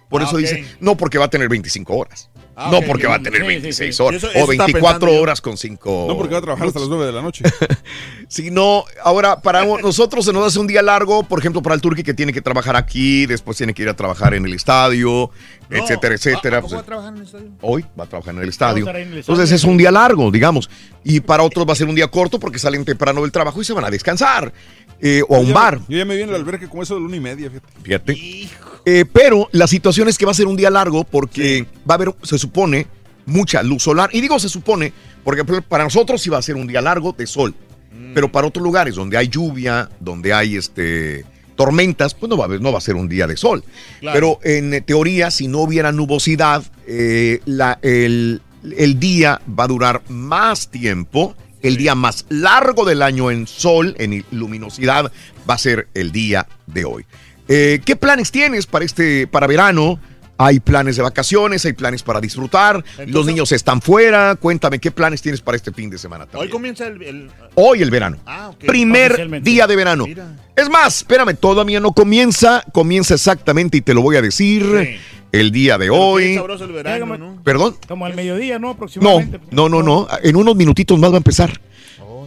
Por 0.08 0.22
Ah, 0.22 0.24
eso 0.26 0.36
ok. 0.36 0.40
dice, 0.42 0.64
no 0.80 0.96
porque 0.96 1.18
va 1.18 1.24
a 1.26 1.30
tener 1.30 1.48
25 1.48 1.94
horas. 1.96 2.30
Ah, 2.58 2.70
no 2.72 2.80
porque 2.80 3.06
va 3.06 3.16
a 3.16 3.18
tener 3.18 3.42
Sí, 3.42 3.46
sí, 3.46 3.46
26 3.46 3.96
sí. 3.96 4.02
horas. 4.02 4.22
Eso- 4.22 4.30
eso 4.32 4.38
o 4.46 4.50
estaba 4.52 4.66
24 4.66 4.80
pensando 4.98 5.12
yo. 5.14 5.20
horas 5.22 5.40
con 5.42 5.58
5. 5.58 6.06
No, 6.08 6.16
porque 6.16 6.32
va 6.32 6.38
a 6.38 6.42
trabajar 6.42 6.68
hasta 6.68 6.80
las 6.80 6.88
9 6.88 7.04
de 7.06 7.12
la 7.12 7.20
noche. 7.22 7.44
Si 8.28 8.50
no, 8.50 8.82
ahora 9.04 9.40
para 9.40 9.64
nosotros 9.64 10.24
se 10.24 10.32
nos 10.32 10.44
hace 10.44 10.58
un 10.58 10.66
día 10.66 10.82
largo, 10.82 11.22
por 11.22 11.38
ejemplo, 11.38 11.62
para 11.62 11.76
el 11.76 11.80
turqui 11.80 12.02
que 12.02 12.12
tiene 12.12 12.32
que 12.32 12.42
trabajar 12.42 12.74
aquí, 12.74 13.24
después 13.24 13.56
tiene 13.56 13.72
que 13.72 13.82
ir 13.82 13.88
a 13.88 13.94
trabajar 13.94 14.34
en 14.34 14.44
el 14.44 14.52
estadio, 14.52 15.30
No. 15.68 15.76
etcétera, 15.76 16.16
etcétera. 16.16 16.58
¿A- 16.58 16.60
poco 16.62 16.70
pues, 16.74 16.78
va 16.80 16.82
a 16.82 16.86
trabajar 16.86 17.12
en 17.12 17.18
el 17.20 17.24
estadio? 17.26 17.50
hoy 17.60 17.84
va 17.98 18.02
a 18.02 18.06
trabajar 18.08 18.34
en 18.34 18.40
el 18.42 18.48
estadio. 18.48 18.88
en 18.88 18.96
el 19.12 19.18
Entonces 19.18 19.52
es 19.52 19.62
un 19.62 19.76
día 19.76 19.92
largo, 19.92 20.32
digamos. 20.32 20.68
Y 21.04 21.20
para 21.20 21.44
otros 21.44 21.68
va 21.68 21.74
a 21.74 21.76
ser 21.76 21.86
un 21.86 21.94
día 21.94 22.08
corto 22.08 22.40
porque 22.40 22.58
salen 22.58 22.84
temprano 22.84 23.22
del 23.22 23.30
trabajo 23.30 23.60
y 23.60 23.64
se 23.64 23.72
van 23.74 23.84
a 23.84 23.90
descansar. 23.90 24.52
eh, 24.98 25.22
o 25.28 25.36
a 25.36 25.40
un 25.40 25.48
ya- 25.48 25.54
bar. 25.54 25.78
Yo 25.88 25.98
ya 25.98 26.04
me 26.06 26.16
vi 26.16 26.22
en 26.22 26.30
el 26.30 26.34
albergue 26.36 26.68
como 26.70 26.82
eso 26.82 26.94
de 26.94 27.00
la 27.02 27.06
una 27.06 27.16
y 27.16 27.20
media, 27.20 27.50
fíjate. 27.50 28.14
Fíjate. 28.14 28.48
Eh, 28.88 29.04
pero 29.12 29.48
la 29.52 29.66
situación 29.66 30.08
es 30.08 30.16
que 30.16 30.24
va 30.24 30.30
a 30.30 30.34
ser 30.34 30.46
un 30.46 30.56
día 30.56 30.70
largo 30.70 31.02
porque 31.04 31.66
va 31.88 31.94
a 31.94 31.96
haber, 31.96 32.14
se 32.22 32.38
supone, 32.38 32.86
mucha 33.26 33.62
luz 33.64 33.82
solar. 33.82 34.08
Y 34.12 34.20
digo 34.20 34.38
se 34.38 34.48
supone, 34.48 34.92
porque 35.24 35.44
para 35.44 35.82
nosotros 35.84 36.22
sí 36.22 36.30
va 36.30 36.38
a 36.38 36.42
ser 36.42 36.54
un 36.54 36.68
día 36.68 36.80
largo 36.80 37.12
de 37.12 37.26
sol. 37.26 37.52
Mm. 37.92 38.14
Pero 38.14 38.30
para 38.30 38.46
otros 38.46 38.62
lugares 38.62 38.94
donde 38.94 39.16
hay 39.18 39.26
lluvia, 39.28 39.90
donde 40.00 40.32
hay 40.32 40.56
este 40.56 41.24
tormentas, 41.56 42.14
pues 42.14 42.28
no 42.30 42.36
va 42.36 42.44
a, 42.44 42.46
haber- 42.48 42.60
no 42.60 42.70
va 42.70 42.78
a 42.78 42.82
ser 42.82 42.94
un 42.96 43.08
día 43.08 43.26
de 43.26 43.36
sol. 43.36 43.64
Claro. 44.00 44.14
Pero 44.14 44.38
en 44.44 44.84
teoría, 44.84 45.30
si 45.32 45.48
no 45.48 45.60
hubiera 45.60 45.90
nubosidad, 45.90 46.62
eh, 46.86 47.40
la- 47.46 47.78
el, 47.82 48.40
el 48.76 49.00
día 49.00 49.40
va 49.58 49.64
a 49.64 49.68
durar 49.68 50.02
más 50.08 50.68
tiempo. 50.70 51.34
El 51.62 51.76
día 51.78 51.94
más 51.96 52.26
largo 52.28 52.84
del 52.84 53.02
año 53.02 53.30
en 53.32 53.46
sol, 53.48 53.96
en 53.98 54.24
luminosidad, 54.30 55.10
va 55.48 55.54
a 55.54 55.58
ser 55.58 55.88
el 55.94 56.12
día 56.12 56.46
de 56.66 56.84
hoy. 56.84 57.04
Eh, 57.48 57.80
¿Qué 57.84 57.96
planes 57.96 58.30
tienes 58.30 58.66
para 58.66 58.84
este, 58.84 59.26
para 59.26 59.46
verano? 59.46 59.98
Hay 60.38 60.60
planes 60.60 60.96
de 60.96 61.02
vacaciones, 61.02 61.64
hay 61.64 61.72
planes 61.72 62.02
para 62.02 62.20
disfrutar. 62.20 62.84
Los 63.06 63.24
niños 63.24 63.52
están 63.52 63.80
fuera. 63.80 64.34
Cuéntame, 64.36 64.78
¿qué 64.78 64.90
planes 64.90 65.22
tienes 65.22 65.40
para 65.40 65.56
este 65.56 65.72
fin 65.72 65.88
de 65.88 65.96
semana 65.96 66.26
Hoy 66.34 66.50
comienza 66.50 66.86
el. 66.86 67.00
el- 67.02 67.30
Hoy 67.54 67.80
el 67.80 67.90
verano. 67.90 68.18
Ah, 68.26 68.50
ok. 68.50 68.66
Primer 68.66 69.42
día 69.42 69.66
de 69.66 69.76
verano. 69.76 70.06
Mira. 70.06 70.36
Es 70.54 70.68
más, 70.68 70.98
espérame, 70.98 71.34
todavía 71.36 71.80
no 71.80 71.92
comienza. 71.92 72.62
Comienza 72.72 73.14
exactamente 73.14 73.78
y 73.78 73.80
te 73.80 73.94
lo 73.94 74.02
voy 74.02 74.16
a 74.16 74.22
decir. 74.22 74.62
Sí. 74.78 74.96
el 75.32 75.50
día 75.52 75.76
de 75.78 75.86
Qué 75.86 75.90
hoy. 75.90 76.34
sabroso 76.34 76.64
el 76.64 76.72
verano, 76.72 77.16
¿no? 77.18 77.42
Perdón. 77.42 77.76
Como 77.88 78.04
al 78.06 78.14
mediodía, 78.14 78.58
¿no? 78.58 78.68
No, 78.68 78.72
Aproximadamente. 78.74 79.40
no, 79.50 79.68
no, 79.70 79.82
no. 79.82 80.06
En 80.22 80.36
unos 80.36 80.54
minutitos 80.56 80.98
más 80.98 81.10
va 81.10 81.14
a 81.14 81.18
empezar. 81.18 81.60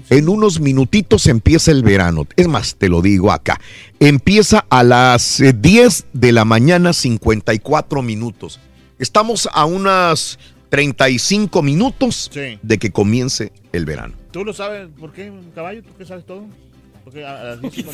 En 0.09 0.27
unos 0.29 0.59
minutitos 0.59 1.27
empieza 1.27 1.71
el 1.71 1.83
verano. 1.83 2.25
Es 2.35 2.47
más, 2.47 2.75
te 2.75 2.89
lo 2.89 3.01
digo 3.01 3.31
acá. 3.31 3.59
Empieza 3.99 4.65
a 4.69 4.83
las 4.83 5.39
eh, 5.39 5.53
10 5.53 6.07
de 6.13 6.31
la 6.31 6.45
mañana, 6.45 6.93
54 6.93 8.01
minutos. 8.01 8.59
Estamos 8.97 9.47
a 9.53 9.65
unas 9.65 10.39
35 10.69 11.61
minutos 11.61 12.29
Sí. 12.33 12.59
de 12.61 12.77
que 12.77 12.91
comience 12.91 13.51
el 13.71 13.85
verano. 13.85 14.15
¿Tú 14.31 14.43
lo 14.43 14.53
sabes 14.53 14.87
por 14.99 15.11
qué, 15.13 15.31
caballo? 15.53 15.83
¿Tú 15.83 15.89
qué 15.97 16.05
sabes 16.05 16.25
todo? 16.25 16.45
Porque 17.03 17.25
a, 17.25 17.43
las 17.43 17.61
10 17.61 17.73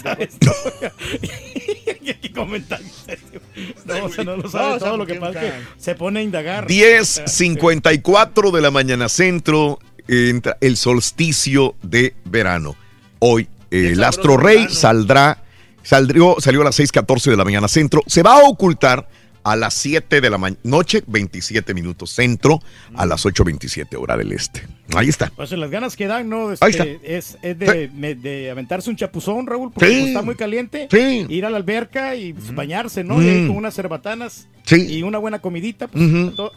¿Qué 2.21 2.31
comentario 2.33 2.87
serio? 3.05 3.41
No, 3.85 4.05
o 4.05 4.09
sea, 4.09 4.23
no 4.23 4.35
lo 4.37 4.43
No, 4.43 4.49
sabe 4.49 4.73
o 4.75 4.79
sea, 4.79 4.87
todo. 4.89 4.97
Lo 4.97 5.05
que 5.05 5.15
pasa 5.15 5.45
es 5.45 5.53
que 5.53 5.59
se 5.77 5.95
pone 5.95 6.19
a 6.19 6.23
indagar. 6.23 6.67
10.54 6.67 8.51
de 8.51 8.61
la 8.61 8.71
mañana 8.71 9.07
centro 9.09 9.79
entra 10.07 10.57
el 10.61 10.77
solsticio 10.77 11.75
de 11.81 12.13
verano. 12.25 12.75
Hoy 13.19 13.47
eh, 13.71 13.89
el 13.93 14.03
astro 14.03 14.37
rey 14.37 14.67
saldrá, 14.69 15.43
saldrió, 15.83 16.35
salió 16.39 16.61
a 16.61 16.65
las 16.65 16.79
6.14 16.79 17.31
de 17.31 17.37
la 17.37 17.43
mañana 17.45 17.67
centro. 17.67 18.01
Se 18.07 18.23
va 18.23 18.33
a 18.39 18.43
ocultar 18.43 19.07
a 19.43 19.55
las 19.55 19.75
7 19.75 20.21
de 20.21 20.29
la 20.31 20.39
noche, 20.63 21.03
27 21.05 21.75
minutos 21.75 22.09
centro, 22.09 22.61
a 22.95 23.05
las 23.05 23.25
8.27 23.27 23.95
hora 23.95 24.17
del 24.17 24.31
este. 24.31 24.65
Ahí 24.95 25.07
está. 25.07 25.31
Pues 25.35 25.51
las 25.51 25.69
ganas 25.69 25.95
que 25.95 26.07
dan, 26.07 26.27
¿no? 26.29 26.49
Ahí 26.61 26.71
Este, 26.71 26.99
es, 27.03 27.37
es 27.43 27.59
de, 27.59 27.91
me- 27.93 28.15
de 28.15 28.49
aventarse 28.49 28.89
un 28.89 28.95
chapuzón, 28.95 29.45
Raúl, 29.45 29.71
porque 29.71 29.87
Sí. 29.87 29.93
como 29.97 30.07
está 30.07 30.21
muy 30.23 30.35
caliente. 30.35 30.87
Sí. 30.89 31.27
Ir 31.29 31.45
a 31.45 31.51
la 31.51 31.57
alberca 31.57 32.15
y 32.15 32.33
pues, 32.33 32.55
bañarse, 32.55 33.03
¿no? 33.03 33.17
Mm. 33.17 33.21
Y 33.23 33.29
ahí 33.29 33.47
con 33.47 33.55
unas 33.57 33.75
cerbatanas 33.75 34.47
Sí. 34.63 34.83
y 34.89 35.03
una 35.03 35.19
buena 35.19 35.37
comidita. 35.39 35.89
Pues, 35.89 36.03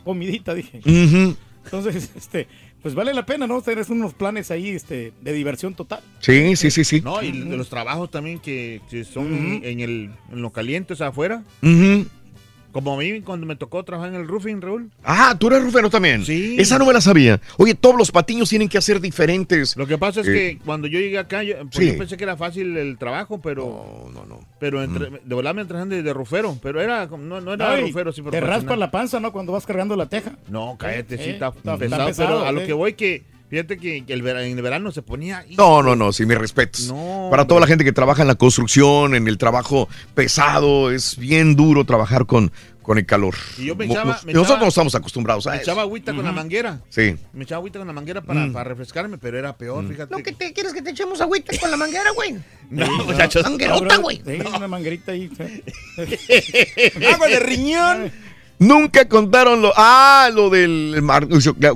comidita, 0.02 0.54
dije. 0.54 0.80
Entonces, 1.64 2.10
este, 2.16 2.48
pues 2.82 2.94
vale 2.94 3.12
la 3.12 3.26
pena, 3.26 3.46
¿no? 3.46 3.60
Tener 3.62 3.84
unos 3.90 4.14
planes 4.14 4.50
ahí 4.50 4.68
este, 4.68 5.12
de 5.20 5.32
diversión 5.32 5.74
total. 5.74 6.00
Sí, 6.20 6.56
sí, 6.56 6.70
sí, 6.70 6.84
sí. 6.84 7.00
No, 7.00 7.22
y 7.22 7.32
de 7.32 7.56
los 7.56 7.68
trabajos 7.68 8.10
también 8.10 8.38
que, 8.38 8.80
que 8.88 9.04
son 9.04 9.60
en, 9.62 9.80
el, 9.80 10.10
en 10.32 10.42
lo 10.42 10.50
caliente, 10.50 10.92
o 10.92 10.96
sea, 10.96 11.08
afuera. 11.08 11.42
Como 12.78 12.94
a 12.94 12.96
mí 12.98 13.20
cuando 13.22 13.44
me 13.44 13.56
tocó 13.56 13.82
trabajar 13.84 14.14
en 14.14 14.20
el 14.20 14.28
roofing, 14.28 14.60
Raúl. 14.60 14.88
Ah, 15.02 15.34
tú 15.36 15.48
eres 15.48 15.64
rufero 15.64 15.90
también. 15.90 16.24
Sí. 16.24 16.54
Esa 16.60 16.78
no 16.78 16.86
me 16.86 16.92
la 16.92 17.00
sabía. 17.00 17.40
Oye, 17.56 17.74
todos 17.74 17.96
los 17.96 18.12
patiños 18.12 18.48
tienen 18.48 18.68
que 18.68 18.78
hacer 18.78 19.00
diferentes. 19.00 19.76
Lo 19.76 19.84
que 19.86 19.98
pasa 19.98 20.20
es 20.20 20.28
Eh, 20.28 20.32
que 20.32 20.58
cuando 20.64 20.86
yo 20.86 21.00
llegué 21.00 21.18
acá, 21.18 21.42
yo, 21.42 21.56
pues 21.62 21.74
Sí. 21.76 21.86
yo 21.92 21.98
pensé 21.98 22.16
que 22.16 22.22
era 22.22 22.36
fácil 22.36 22.76
el 22.76 22.96
trabajo, 22.98 23.40
pero. 23.40 24.08
No, 24.14 24.20
no, 24.20 24.26
no. 24.26 24.40
Pero 24.60 24.80
entre, 24.84 25.10
de 25.10 25.34
verdad 25.34 25.54
me 25.56 25.64
trajeron 25.64 25.88
de, 25.88 26.04
de 26.04 26.12
rufero, 26.14 26.56
pero 26.62 26.80
era 26.80 27.08
como- 27.08 27.24
no, 27.24 27.40
no 27.40 27.52
era 27.54 27.72
Ay, 27.72 27.82
rufero, 27.82 28.12
sí, 28.12 28.22
te 28.22 28.40
raspa 28.40 28.76
la 28.76 28.92
panza, 28.92 29.18
¿no? 29.18 29.32
Cuando 29.32 29.50
vas 29.50 29.66
cargando 29.66 29.96
la 29.96 30.06
teja. 30.08 30.36
No, 30.48 30.76
cállate, 30.78 31.16
sí, 31.18 31.24
Eh, 31.24 31.30
está, 31.32 31.48
está- 31.48 31.58
está 31.74 31.78
pesado, 31.78 32.06
pesado, 32.06 32.28
pero 32.36 32.46
a 32.46 32.52
lo 32.52 32.60
sí. 32.60 32.66
que 32.66 32.72
voy 32.74 32.92
que, 32.92 33.24
fíjate 33.50 33.78
que, 33.78 34.04
que 34.04 34.12
el 34.12 34.22
vera- 34.22 34.44
en 34.44 34.56
el 34.56 34.62
verano 34.62 34.90
se 34.92 35.02
ponía... 35.02 35.44
No, 35.56 35.82
no, 35.82 35.96
no, 35.96 36.12
sí, 36.12 36.26
mis 36.26 36.38
respetos. 36.38 36.86
No, 36.88 37.28
Para 37.30 37.46
toda 37.46 37.60
la 37.60 37.66
gente 37.66 37.84
que 37.84 37.92
trabaja 37.92 38.22
en 38.22 38.28
la 38.28 38.34
construcción, 38.36 39.14
en 39.14 39.26
el 39.28 39.38
trabajo 39.38 39.88
pesado, 40.14 40.90
es 40.90 41.16
bien 41.18 41.56
duro 41.56 41.84
trabajar 41.84 42.26
con, 42.26 42.52
con 42.82 42.98
el 42.98 43.06
calor. 43.06 43.34
Y 43.58 43.66
yo 43.66 43.76
me 43.76 43.86
echaba- 43.86 44.12
nos- 44.12 44.24
me 44.24 44.32
nosotros 44.32 44.56
echaba- 44.56 44.60
no 44.64 44.68
estamos 44.68 44.94
acostumbrados 44.94 45.46
a 45.46 45.50
Me 45.50 45.56
eso. 45.56 45.62
echaba 45.64 45.82
agüita 45.82 46.14
con 46.14 46.24
la 46.24 46.32
manguera. 46.32 46.80
Sí. 46.88 47.16
Me 47.32 47.44
echaba 47.44 47.58
agüita 47.58 47.78
con 47.78 47.86
la 47.88 47.94
manguera 47.94 48.20
para, 48.22 48.46
Mm. 48.46 48.52
para 48.52 48.64
refrescarme, 48.64 49.18
pero 49.18 49.38
era 49.38 49.56
peor, 49.56 49.86
fíjate. 49.88 50.14
No, 50.14 50.22
que 50.22 50.32
te 50.32 50.52
quieres 50.52 50.72
que 50.72 50.82
te 50.82 50.90
echemos 50.90 51.20
agüita 51.20 51.56
con 51.58 51.70
la 51.70 51.76
manguera, 51.76 52.10
güey. 52.14 52.36
No, 52.70 52.86
muchachos. 53.04 53.42
Manguerota, 53.44 53.96
güey. 53.96 54.20
Sí, 54.26 54.38
una 54.54 54.68
manguerita 54.68 55.12
ahí. 55.12 55.30
Agua 57.14 57.28
de 57.28 57.40
riñón. 57.40 58.12
Nunca 58.60 59.06
contaron 59.08 59.62
lo. 59.62 59.72
Ah, 59.76 60.30
lo 60.34 60.50
del 60.50 61.00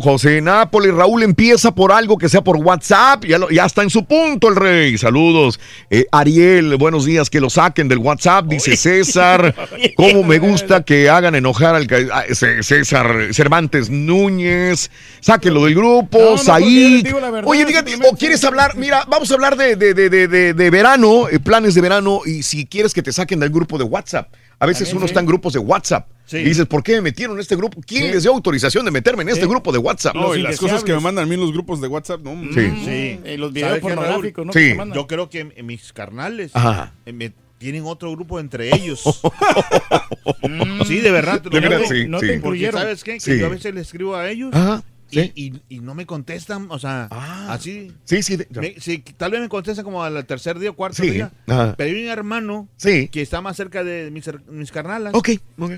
José 0.01 0.41
Nápoles. 0.41 0.93
Raúl 0.93 1.23
empieza 1.23 1.73
por 1.73 1.93
algo 1.93 2.19
que 2.19 2.29
sea 2.29 2.43
por 2.43 2.57
WhatsApp. 2.57 3.25
Ya, 3.25 3.39
lo- 3.39 3.51
ya 3.51 3.65
está 3.67 3.83
en 3.85 3.91
su 3.91 4.05
punto 4.05 4.49
el 4.49 4.57
rey. 4.57 4.99
Saludos. 4.99 5.61
Eh, 5.91 6.07
Ariel, 6.11 6.77
buenos 6.79 7.05
días. 7.05 7.31
Que 7.31 7.41
lo 7.41 7.51
saquen 7.51 7.87
del 7.87 7.99
WhatsApp, 7.99 8.47
dice 8.47 8.77
César. 8.77 9.55
Cómo 9.97 10.25
me 10.25 10.41
gusta 10.41 10.83
que 10.83 11.09
hagan 11.09 11.37
enojar 11.37 11.77
al 11.77 11.87
César 12.35 13.29
Cervantes 13.33 13.89
Núñez. 13.89 14.91
Sáquenlo 15.21 15.65
del 15.67 15.77
grupo. 15.77 16.19
No, 16.19 16.37
Said. 16.39 17.05
verdad, 17.05 17.43
Oye, 17.45 17.65
dígate, 17.65 17.95
o 18.11 18.17
quieres 18.17 18.43
hablar. 18.45 18.77
Mira, 18.77 19.05
vamos 19.09 19.31
a 19.31 19.35
hablar 19.35 19.57
de, 19.57 19.77
de, 19.77 19.95
de, 19.95 20.11
de, 20.11 20.27
de- 20.27 20.55
de 20.55 20.71
verano, 20.71 21.29
eh, 21.29 21.39
planes 21.39 21.75
de 21.77 21.81
verano. 21.81 22.23
Y 22.27 22.43
si 22.43 22.67
quieres 22.67 22.93
que 22.93 23.03
te 23.03 23.13
saquen 23.13 23.39
del 23.39 23.51
grupo 23.51 23.79
de 23.79 23.85
WhatsApp. 23.85 24.33
A 24.59 24.67
veces 24.67 24.89
También, 24.89 24.97
uno 24.99 25.07
sí. 25.07 25.11
está 25.11 25.21
en 25.21 25.27
grupos 25.27 25.53
de 25.53 25.59
WhatsApp. 25.61 26.07
Sí. 26.27 26.39
Y 26.39 26.45
dices, 26.45 26.67
¿por 26.67 26.83
qué 26.83 26.93
me 26.95 27.03
metieron 27.03 27.37
en 27.37 27.41
este 27.41 27.57
grupo? 27.57 27.81
¿Quién 27.87 28.05
Sí. 28.07 28.13
les 28.13 28.23
dio 28.23 28.33
autorización 28.33 28.85
de 28.85 28.91
meterme 28.91 29.23
en 29.23 29.29
este 29.31 29.43
Sí. 29.43 29.49
grupo 29.49 29.71
de 29.73 29.79
WhatsApp? 29.79 30.15
No, 30.15 30.35
y 30.35 30.43
las 30.43 30.59
cosas 30.59 30.83
que 30.85 30.93
me 30.95 31.01
mandan 31.01 31.25
a 31.25 31.27
mí 31.27 31.35
en 31.35 31.41
los 31.41 31.53
grupos 31.53 31.81
de 31.81 31.89
WhatsApp, 31.89 32.21
no. 32.23 32.33
Sí. 32.55 32.73
Sí. 32.85 33.21
Y 33.29 33.37
los 33.37 33.53
videos 33.53 33.81
pornográficos, 33.81 34.47
¿no? 34.47 34.53
Sí. 34.53 34.75
Yo 34.95 35.07
creo 35.07 35.29
que 35.29 35.41
en- 35.41 35.53
en 35.57 35.67
mis 35.67 35.93
carnales 35.93 36.53
Ajá. 36.55 36.93
eh, 37.07 37.13
me 37.13 37.33
tienen 37.59 37.85
otro 37.85 38.11
grupo 38.13 38.41
entre 38.41 38.75
ellos. 38.75 39.03
sí, 40.87 41.01
de 41.01 41.11
verdad. 41.11 41.41
De 41.43 41.61
verdad, 41.61 41.81
sí, 41.89 42.07
no 42.09 42.21
sí. 42.21 42.27
te 42.29 42.35
incluyeron. 42.37 42.81
¿sabes 42.81 43.05
qué? 43.05 43.15
Que 43.15 43.21
Sí. 43.21 43.39
yo 43.39 43.47
a 43.47 43.51
veces 43.51 43.75
les 43.75 43.87
escribo 43.87 44.17
a 44.17 44.29
ellos 44.31 44.51
Ajá. 44.55 44.83
y, 45.11 45.21
Sí. 45.21 45.33
y- 45.35 45.53
y 45.77 45.81
no 45.81 45.95
me 45.95 46.07
contestan, 46.07 46.67
o 46.71 46.79
sea, 46.79 47.09
así. 47.49 47.93
Sí, 48.05 48.23
sí. 48.23 48.37
de- 48.37 48.49
Me- 48.61 48.75
sí, 48.81 49.03
tal 49.17 49.33
vez 49.33 49.41
me 49.41 49.49
contestan 49.49 49.85
como 49.85 50.03
al 50.03 50.25
tercer 50.27 50.59
día 50.59 50.71
o 50.71 50.75
cuarto 50.75 51.03
Sí. 51.03 51.11
día. 51.11 51.31
Ajá. 51.47 51.75
Pero 51.77 51.91
hay 51.97 52.05
un 52.05 52.11
hermano 52.11 52.69
Sí. 52.77 53.09
que 53.09 53.23
está 53.23 53.41
más 53.41 53.57
cerca 53.57 53.85
de 53.85 54.11
mis, 54.11 54.25
mis 54.49 54.73
carnalas. 54.73 55.15
Ok, 55.15 55.31
ok. 55.59 55.73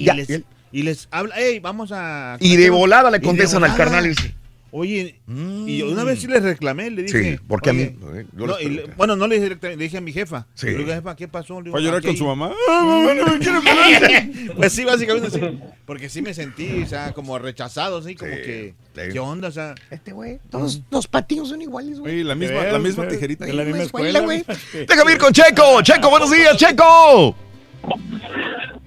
Y, 0.00 0.04
Ya, 0.04 0.14
les, 0.14 0.26
bien. 0.28 0.44
y 0.72 0.82
les 0.82 1.08
habla, 1.10 1.34
hey, 1.38 1.60
vamos 1.60 1.90
a... 1.92 2.36
Y 2.40 2.56
de 2.56 2.70
volada 2.70 3.10
le 3.10 3.20
contestan 3.20 3.64
al 3.64 3.76
carnal 3.76 4.06
y 4.06 4.10
dice, 4.10 4.34
Oye, 4.70 5.18
y 5.66 5.80
una 5.80 6.04
vez 6.04 6.20
sí 6.20 6.26
les 6.26 6.42
reclamé, 6.42 6.90
le 6.90 7.02
dije... 7.04 7.22
Sí, 7.36 7.40
porque 7.48 7.70
a 7.70 7.72
mí- 7.72 7.90
no, 8.34 8.60
y 8.60 8.82
bueno, 8.98 9.16
no 9.16 9.26
le 9.26 9.36
dije 9.36 9.44
directamente, 9.44 9.78
le 9.78 9.84
dije 9.84 9.96
a 9.96 10.00
mi 10.02 10.12
jefa. 10.12 10.46
Sí. 10.52 10.66
Le 10.66 10.76
digo, 10.76 10.92
jefa, 10.92 11.16
¿qué 11.16 11.26
pasó? 11.26 11.54
Le 11.62 11.64
digo, 11.64 11.72
¿Va 11.74 11.78
a 11.80 11.82
llorar 11.82 11.98
"Aquí 12.00 12.08
con 12.08 12.14
hay-". 12.14 12.18
su 12.18 12.26
mamá? 12.26 12.52
Ah, 12.68 12.82
mamá, 12.84 13.14
no 13.14 13.26
me 13.32 13.38
quiere 13.38 13.60
más. 13.60 14.54
Pues 14.56 14.72
sí, 14.74 14.84
básicamente 14.84 15.30
sí. 15.30 15.40
Porque 15.86 16.10
sí 16.10 16.20
me 16.20 16.34
sentí, 16.34 16.82
o 16.82 16.86
sea, 16.86 17.12
como 17.14 17.38
rechazado, 17.38 17.96
así 17.98 18.14
como 18.14 18.30
Sí, 18.30 18.36
que... 18.42 18.74
sí. 18.94 19.02
¿Qué 19.10 19.18
onda? 19.18 19.48
O 19.48 19.52
sea... 19.52 19.74
Este 19.90 20.12
güey, 20.12 20.38
todos 20.50 20.82
los 20.90 21.06
patinos 21.08 21.48
son 21.48 21.62
iguales, 21.62 21.98
güey. 21.98 22.22
La 22.22 22.34
misma, 22.34 22.64
la 22.64 22.78
misma 22.78 23.08
tijerita. 23.08 23.46
De 23.46 23.54
la 23.54 23.64
misma 23.64 23.84
escuela, 23.84 24.18
escuela, 24.18 24.42
güey. 24.44 24.86
déjame 24.86 25.12
ir 25.12 25.18
con 25.18 25.32
Checo. 25.32 25.80
Checo, 25.82 26.10
buenos 26.10 26.30
días, 26.30 26.58
Checo. 26.58 27.34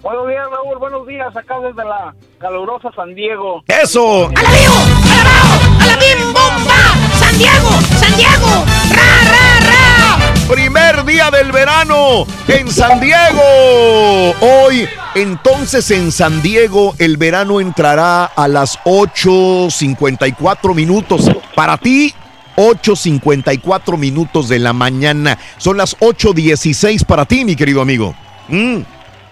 Buenos 0.02 0.28
días, 0.28 0.48
Raúl. 0.50 0.80
Buenos 0.80 1.06
días. 1.06 1.36
Acá 1.36 1.60
desde 1.60 1.84
la 1.88 2.16
calurosa 2.40 2.90
San 2.96 3.14
Diego. 3.14 3.64
Eso. 3.68 4.30
¡A 4.36 4.42
la 4.42 4.50
vivo! 4.50 4.74
¡A 5.06 5.24
la! 5.24 5.84
¡A 5.84 5.86
la 5.86 5.96
bim 5.96 6.34
bomba! 6.34 6.74
¡San 7.20 7.38
Diego! 7.38 7.70
¡San 8.00 8.18
Diego! 8.18 8.66
¡Ra, 8.90 9.22
ra, 9.30 9.60
ra! 9.68 10.34
Primer 10.52 11.06
día 11.06 11.30
del 11.30 11.52
verano 11.52 12.26
en 12.48 12.72
San 12.72 13.00
Diego. 13.00 14.34
Hoy, 14.42 14.90
entonces 15.14 15.92
en 15.92 16.12
San 16.12 16.42
Diego, 16.42 16.96
el 16.98 17.18
verano 17.18 17.62
entrará 17.62 18.26
a 18.26 18.48
las 18.48 18.80
8.54 18.86 20.74
minutos. 20.74 21.30
Para 21.54 21.78
ti, 21.78 22.12
8.54 22.56 23.98
minutos 23.98 24.50
de 24.50 24.58
la 24.58 24.74
mañana. 24.74 25.38
Son 25.58 25.78
las 25.78 25.96
8.16 26.00 27.06
para 27.06 27.26
ti, 27.26 27.46
mi 27.46 27.56
querido 27.56 27.82
amigo. 27.82 28.16
Mm, 28.50 28.82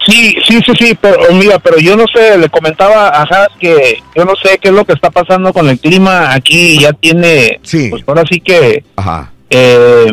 Sí, 0.06 0.34
sí, 0.48 0.58
sí, 0.64 0.72
sí, 0.78 0.98
pero 1.00 1.18
mira, 1.34 1.58
pero 1.58 1.78
yo 1.78 1.94
no 1.94 2.04
sé, 2.12 2.38
le 2.38 2.48
comentaba 2.48 3.08
a 3.08 3.22
Haas 3.22 3.48
que 3.60 3.98
yo 4.16 4.24
no 4.24 4.32
sé 4.42 4.58
qué 4.58 4.68
es 4.68 4.74
lo 4.74 4.84
que 4.84 4.94
está 4.94 5.10
pasando 5.10 5.52
con 5.52 5.68
el 5.68 5.78
clima 5.78 6.32
aquí, 6.32 6.78
ya 6.80 6.92
tiene, 6.94 7.60
Sí. 7.62 7.90
pues 7.90 8.02
ahora 8.06 8.24
sí 8.28 8.40
que 8.40 8.82
Ajá. 8.96 9.30
eh, 9.50 10.06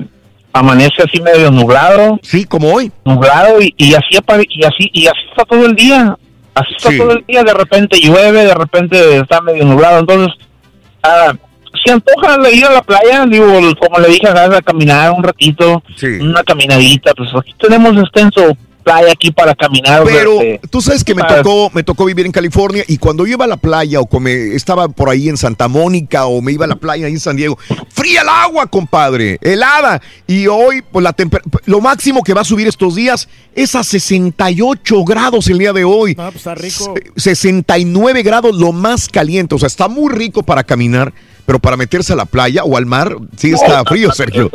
amanece 0.51 1.03
así 1.03 1.22
medio 1.22 1.51
nublado, 1.51 2.19
Sí, 2.22 2.43
como 2.43 2.74
hoy. 2.74 2.91
nublado 3.06 3.61
y, 3.61 3.74
y 3.77 3.93
así 3.93 4.17
y 4.49 4.64
así 4.66 4.90
y 4.91 5.07
así 5.07 5.19
está 5.32 5.45
todo 5.45 5.66
el 5.66 5.75
día, 5.75 6.17
así 6.53 6.74
está 6.75 6.90
Sí. 6.90 6.98
todo 6.98 7.11
el 7.11 7.24
día, 7.25 7.43
de 7.43 7.53
repente 7.53 7.98
llueve, 8.01 8.43
de 8.43 8.56
repente 8.56 9.17
está 9.19 9.40
medio 9.41 9.64
nublado, 9.64 9.99
entonces 9.99 10.33
ah, 11.03 11.33
se 11.85 11.93
antoja 11.93 12.38
ir 12.51 12.66
a 12.66 12.72
la 12.74 12.82
playa, 12.82 13.25
digo, 13.25 13.48
como 13.80 13.99
le 13.99 14.09
dije 14.09 14.27
a 14.27 14.32
Haas, 14.32 14.56
a 14.56 14.61
caminar 14.61 15.11
un 15.11 15.24
ratito, 15.24 15.82
Sí. 15.95 16.07
una 16.19 16.43
caminadita, 16.43 17.14
pues 17.14 17.30
aquí 17.40 17.53
tenemos 17.57 17.95
extenso 17.98 18.57
playa 18.93 19.11
aquí 19.11 19.32
para 19.32 19.53
caminar. 19.56 20.03
Pero 20.06 20.41
este, 20.41 20.67
tú 20.69 20.82
sabes 20.82 21.03
que 21.03 21.14
me 21.16 21.22
para- 21.22 21.41
tocó, 21.43 21.69
me 21.74 21.83
tocó 21.83 22.06
vivir 22.06 22.25
en 22.25 22.32
California 22.32 22.83
y 22.88 22.98
cuando 22.98 23.25
yo 23.25 23.33
iba 23.33 23.45
a 23.45 23.48
la 23.48 23.57
playa 23.57 23.99
o 23.99 24.06
como 24.06 24.27
estaba 24.30 24.88
por 24.90 25.09
ahí 25.09 25.30
en 25.30 25.38
Santa 25.38 25.67
Mónica 25.67 26.25
o 26.25 26.41
me 26.41 26.51
iba 26.51 26.66
a 26.66 26.67
la 26.67 26.75
playa 26.75 27.06
ahí 27.07 27.14
en 27.14 27.19
San 27.19 27.35
Diego, 27.35 27.57
fría 27.90 28.22
el 28.22 28.30
agua, 28.30 28.67
compadre, 28.67 29.38
helada. 29.41 30.01
Y 30.27 30.48
hoy, 30.48 30.82
pues 30.91 31.03
la 31.03 31.14
temper- 31.14 31.41
lo 31.66 31.82
máximo 31.82 32.24
que 32.24 32.33
va 32.33 32.41
a 32.41 32.45
subir 32.45 32.67
estos 32.67 32.95
días 32.95 33.27
es 33.56 33.75
a 33.75 33.83
68 33.83 35.03
grados 35.03 35.48
el 35.48 35.57
día 35.59 35.74
de 35.74 35.83
hoy. 35.83 36.16
Ah, 36.17 36.25
pues 36.32 36.38
está 36.38 36.56
rico. 36.56 36.93
Se- 37.16 37.32
69 37.38 38.24
grados, 38.24 38.56
lo 38.56 38.72
más 38.72 39.07
caliente. 39.09 39.56
O 39.56 39.59
sea, 39.59 39.67
está 39.67 39.88
muy 39.88 40.14
rico 40.14 40.43
para 40.43 40.64
caminar. 40.64 41.14
Pero 41.48 41.59
para 41.59 41.77
meterse 41.77 42.11
a 42.11 42.16
la 42.17 42.26
playa 42.26 42.64
o 42.66 42.76
al 42.77 42.85
mar, 42.85 43.16
sí 43.38 43.51
está 43.53 43.84
frío, 43.85 44.11
Sergio. 44.11 44.51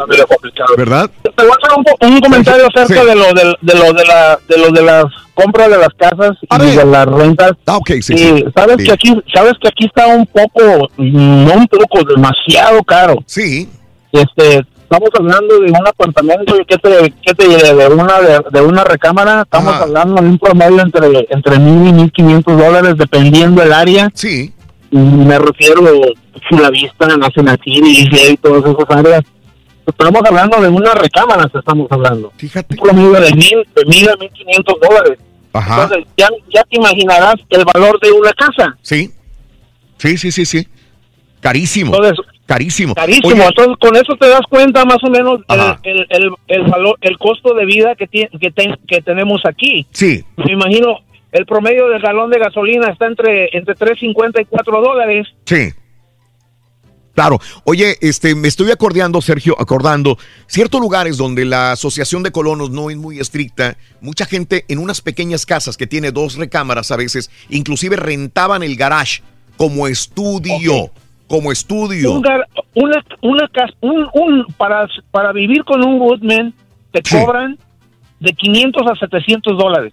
¿Verdad? 0.76 1.10
Te 1.22 1.30
voy 1.42 1.50
a 1.50 1.54
hacer 1.54 1.78
un, 2.08 2.14
un 2.14 2.20
comentario 2.20 2.66
acerca 2.68 3.00
Sí. 3.02 3.06
de 3.08 3.14
lo 3.16 3.32
de, 3.32 3.54
de 3.62 3.74
lo 3.74 3.92
de 3.94 4.04
la 4.04 4.38
de 4.48 4.58
lo 4.58 4.70
de 4.70 4.82
las 4.82 5.04
compras 5.34 5.70
de 5.70 5.78
las 5.78 5.88
casas 5.96 6.32
y 6.42 6.76
de 6.76 6.84
las 6.84 7.06
rentas. 7.06 7.52
Ah, 7.66 7.78
ok, 7.78 7.90
sí, 8.02 8.12
Y 8.12 8.18
sí. 8.18 8.44
sabes 8.54 8.76
Sí. 8.78 8.84
que 8.84 8.92
aquí 8.92 9.22
sabes 9.34 9.54
que 9.60 9.68
aquí 9.68 9.86
está 9.86 10.06
un 10.06 10.26
poco 10.26 10.88
no 10.98 11.52
un 11.54 11.66
poco 11.66 12.04
demasiado 12.14 12.82
caro. 12.84 13.16
Sí. 13.26 13.68
Este, 14.12 14.58
estamos 14.82 15.08
hablando 15.18 15.60
de 15.60 15.70
un 15.70 15.86
apartamento 15.86 16.54
que 16.68 16.76
te 16.76 17.10
que 17.22 17.32
te 17.34 17.48
de 17.48 17.86
una 17.88 18.20
de, 18.20 18.40
de 18.50 18.60
una 18.60 18.84
recámara, 18.84 19.42
estamos 19.42 19.72
Ajá. 19.72 19.84
hablando 19.84 20.20
de 20.20 20.28
un 20.28 20.38
promedio 20.38 20.82
entre 20.82 21.26
entre 21.30 21.58
mil 21.58 21.88
y 21.88 21.92
mil 21.94 22.12
quinientos 22.12 22.54
dólares 22.58 22.96
dependiendo 22.98 23.62
el 23.62 23.72
área. 23.72 24.10
Sí. 24.14 24.52
Me 24.92 25.38
refiero 25.38 25.80
si 26.48 26.56
la 26.56 26.70
vista, 26.70 27.06
National 27.16 27.58
City, 27.64 28.08
y 28.10 28.36
todas 28.36 28.64
esas 28.64 28.96
áreas. 28.96 29.22
Estamos 29.86 30.22
hablando 30.24 30.60
de 30.60 30.68
una 30.68 30.92
recámara, 30.92 31.50
estamos 31.52 31.88
hablando. 31.90 32.32
Fíjate. 32.36 32.76
Un 32.76 32.80
promedio 32.82 33.12
de 33.12 33.32
mil, 33.34 33.66
de 33.74 33.84
mil 33.86 34.08
a 34.08 34.16
mil 34.16 34.30
quinientos 34.30 34.76
dólares. 34.80 35.18
Ajá. 35.54 35.82
Entonces, 35.82 36.06
ya, 36.16 36.28
ya 36.54 36.62
te 36.64 36.76
imaginarás 36.76 37.34
el 37.48 37.64
valor 37.64 37.98
de 38.00 38.12
una 38.12 38.30
casa. 38.32 38.76
Sí. 38.82 39.10
Sí, 39.98 40.16
sí, 40.18 40.30
sí, 40.30 40.44
sí. 40.46 40.66
Carísimo. 41.40 41.92
carísimo. 42.46 42.94
Carísimo. 42.94 43.28
Oye, 43.34 43.44
Entonces, 43.48 43.76
con 43.80 43.96
eso 43.96 44.14
te 44.20 44.28
das 44.28 44.42
cuenta 44.48 44.84
más 44.84 44.98
o 45.02 45.10
menos 45.10 45.40
el, 45.82 46.06
el, 46.10 46.30
el, 46.46 46.62
valor, 46.70 46.96
el 47.00 47.18
costo 47.18 47.52
de 47.54 47.64
vida 47.66 47.94
que, 47.96 48.08
tie- 48.08 48.30
que, 48.38 48.50
ten- 48.52 48.78
que 48.86 49.00
tenemos 49.02 49.40
aquí. 49.44 49.84
Sí. 49.90 50.22
Me 50.36 50.52
imagino, 50.52 50.98
el 51.32 51.46
promedio 51.46 51.88
del 51.88 52.00
galón 52.00 52.30
de 52.30 52.38
gasolina 52.38 52.88
está 52.90 53.06
entre, 53.06 53.48
entre 53.56 53.74
3.50 53.74 54.42
y 54.42 54.44
4 54.44 54.80
dólares. 54.82 55.26
Sí. 55.46 55.70
Claro. 57.14 57.38
Oye, 57.64 57.96
este, 58.00 58.34
me 58.34 58.48
estoy 58.48 58.70
acordando, 58.70 59.20
Sergio, 59.20 59.54
acordando, 59.60 60.16
ciertos 60.46 60.80
lugares 60.80 61.18
donde 61.18 61.44
la 61.44 61.72
asociación 61.72 62.22
de 62.22 62.32
colonos 62.32 62.70
no 62.70 62.88
es 62.88 62.96
muy 62.96 63.20
estricta, 63.20 63.76
mucha 64.00 64.24
gente 64.24 64.64
en 64.68 64.78
unas 64.78 65.02
pequeñas 65.02 65.44
casas 65.44 65.76
que 65.76 65.86
tiene 65.86 66.10
dos 66.10 66.36
recámaras 66.36 66.90
a 66.90 66.96
veces, 66.96 67.30
inclusive 67.50 67.96
rentaban 67.96 68.62
el 68.62 68.76
garage 68.76 69.22
como 69.58 69.88
estudio, 69.88 70.90
como 71.26 71.52
estudio. 71.52 72.12
Un 72.12 72.22
gar- 72.22 72.46
una, 72.74 73.04
una 73.20 73.48
casa, 73.48 73.74
un, 73.82 74.08
un, 74.14 74.46
para, 74.56 74.88
para 75.10 75.32
vivir 75.32 75.64
con 75.64 75.84
un 75.86 75.98
Woodman 76.00 76.54
te 76.92 77.02
cobran 77.02 77.58
de 78.20 78.32
500 78.32 78.86
a 78.90 78.94
700 78.96 79.58
dólares. 79.58 79.92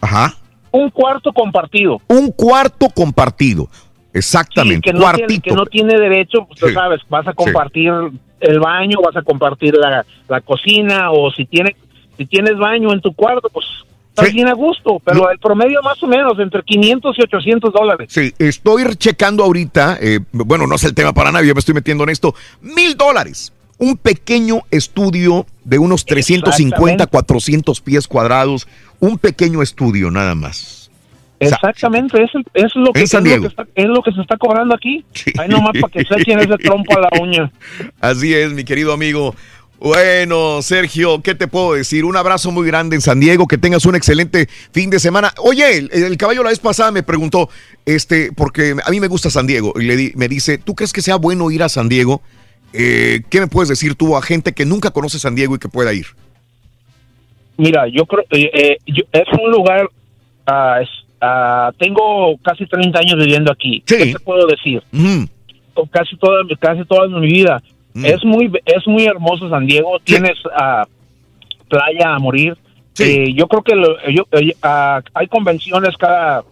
Ajá. 0.00 0.34
Un 0.76 0.90
cuarto 0.90 1.32
compartido. 1.32 2.00
Un 2.08 2.32
cuarto 2.32 2.88
compartido. 2.88 3.68
Exactamente. 4.12 4.90
que, 4.90 4.96
no 4.96 5.12
tiene, 5.12 5.40
que 5.40 5.50
no 5.52 5.66
tiene 5.66 5.98
derecho, 5.98 6.44
pues, 6.46 6.58
tú 6.58 6.66
Sí. 6.68 6.74
sabes, 6.74 7.00
vas 7.08 7.26
a 7.28 7.32
compartir 7.32 7.92
el 8.40 8.58
baño, 8.60 8.98
vas 9.04 9.16
a 9.16 9.22
compartir 9.22 9.74
la, 9.76 10.04
la 10.28 10.40
cocina 10.40 11.10
o 11.12 11.30
si 11.30 11.44
tiene, 11.46 11.76
si 12.16 12.26
tienes 12.26 12.56
baño 12.58 12.92
en 12.92 13.00
tu 13.00 13.12
cuarto, 13.14 13.48
pues 13.52 13.66
estás 14.08 14.32
bien 14.32 14.48
a 14.48 14.52
gusto, 14.54 15.00
pero 15.04 15.30
el 15.30 15.38
promedio 15.38 15.80
más 15.82 16.00
o 16.02 16.06
menos 16.08 16.38
entre 16.40 16.62
500 16.62 17.18
y 17.18 17.22
800 17.22 17.72
dólares. 17.72 18.08
Sí, 18.12 18.32
estoy 18.38 18.84
checando 18.96 19.44
ahorita, 19.44 19.98
eh, 20.00 20.20
bueno, 20.32 20.66
no 20.66 20.74
es 20.76 20.84
el 20.84 20.94
tema 20.94 21.12
para 21.12 21.30
nadie, 21.32 21.48
yo 21.48 21.54
me 21.54 21.60
estoy 21.60 21.74
metiendo 21.74 22.04
en 22.04 22.10
esto, 22.10 22.34
mil 22.62 22.96
dólares. 22.96 23.52
Un 23.84 23.96
pequeño 23.98 24.62
estudio 24.70 25.46
de 25.64 25.78
unos 25.78 26.04
350, 26.06 26.74
Exactamente. 26.74 27.06
400 27.06 27.80
pies 27.82 28.08
cuadrados, 28.08 28.66
un 29.00 29.18
pequeño 29.18 29.60
estudio 29.62 30.10
nada 30.10 30.34
más. 30.34 30.90
Exactamente, 31.40 32.22
es, 32.22 32.30
es 32.54 32.74
lo 32.74 32.92
que, 32.92 33.02
es, 33.02 33.12
lo 33.12 33.22
que 33.22 33.46
está, 33.48 33.66
es 33.74 33.84
lo 33.86 34.02
que 34.02 34.12
se 34.12 34.20
está 34.22 34.36
cobrando 34.38 34.74
aquí. 34.74 35.04
Ahí 35.38 35.48
nomás 35.48 35.72
para 35.78 35.92
que 35.92 36.04
se 36.04 36.14
echen 36.20 36.38
ese 36.38 36.56
trompo 36.56 36.96
a 36.96 37.00
la 37.02 37.08
uña. 37.20 37.52
Así 38.00 38.32
es, 38.32 38.52
mi 38.52 38.64
querido 38.64 38.92
amigo. 38.92 39.34
Bueno, 39.78 40.62
Sergio, 40.62 41.20
¿qué 41.20 41.34
te 41.34 41.46
puedo 41.48 41.74
decir? 41.74 42.06
Un 42.06 42.16
abrazo 42.16 42.50
muy 42.50 42.66
grande 42.66 42.96
en 42.96 43.02
San 43.02 43.20
Diego, 43.20 43.46
que 43.46 43.58
tengas 43.58 43.84
un 43.84 43.94
excelente 43.96 44.48
fin 44.72 44.88
de 44.88 44.98
semana. 44.98 45.34
Oye, 45.42 45.76
el, 45.76 45.90
el 45.92 46.16
caballo 46.16 46.42
la 46.42 46.50
vez 46.50 46.60
pasada 46.60 46.90
me 46.90 47.02
preguntó, 47.02 47.50
este, 47.84 48.32
porque 48.32 48.74
a 48.82 48.90
mí 48.90 49.00
me 49.00 49.08
gusta 49.08 49.28
San 49.28 49.46
Diego, 49.46 49.74
y 49.78 49.82
le 49.84 49.96
di- 49.96 50.12
me 50.16 50.28
dice, 50.28 50.56
¿tú 50.56 50.74
crees 50.74 50.92
que 50.94 51.02
sea 51.02 51.16
bueno 51.16 51.50
ir 51.50 51.62
a 51.62 51.68
San 51.68 51.90
Diego? 51.90 52.22
Eh, 52.76 53.20
¿Qué 53.30 53.38
me 53.40 53.46
puedes 53.46 53.68
decir 53.68 53.94
tú 53.94 54.16
a 54.16 54.22
gente 54.22 54.52
que 54.52 54.64
nunca 54.66 54.90
conoce 54.90 55.18
San 55.20 55.34
Diego 55.36 55.54
y 55.54 55.58
que 55.58 55.68
pueda 55.68 55.92
ir? 55.92 56.06
Mira, 57.56 57.86
yo 57.86 58.04
creo 58.04 58.24
eh, 58.30 58.50
eh, 58.52 58.76
yo- 58.86 59.04
es 59.12 59.26
un 59.40 59.50
lugar. 59.52 59.88
es- 60.82 60.88
ah, 61.20 61.70
tengo 61.78 62.36
casi 62.42 62.66
30 62.66 62.98
años 62.98 63.16
viviendo 63.16 63.50
aquí. 63.52 63.82
¿Qué 63.98 64.12
te 64.12 64.18
puedo 64.18 64.46
decir? 64.46 64.82
Con 65.72 65.86
casi 65.86 66.16
toda 66.16 66.42
casi 66.58 66.84
toda 66.84 67.06
mi 67.08 67.26
vida. 67.28 67.62
Es 67.94 68.24
muy 68.24 68.50
es 68.66 68.86
muy 68.88 69.04
hermoso 69.06 69.48
San 69.48 69.66
Diego. 69.66 69.98
Tienes 70.02 70.36
ah, 70.56 70.84
playa 71.68 72.14
a 72.14 72.18
morir. 72.18 72.56
Eh, 73.04 73.32
yo 73.34 73.46
creo 73.46 73.62
que 73.62 73.74
lo- 73.76 73.96
yo- 74.10 74.26
hay 75.14 75.26
convenciones 75.28 75.96
cada 75.96 76.42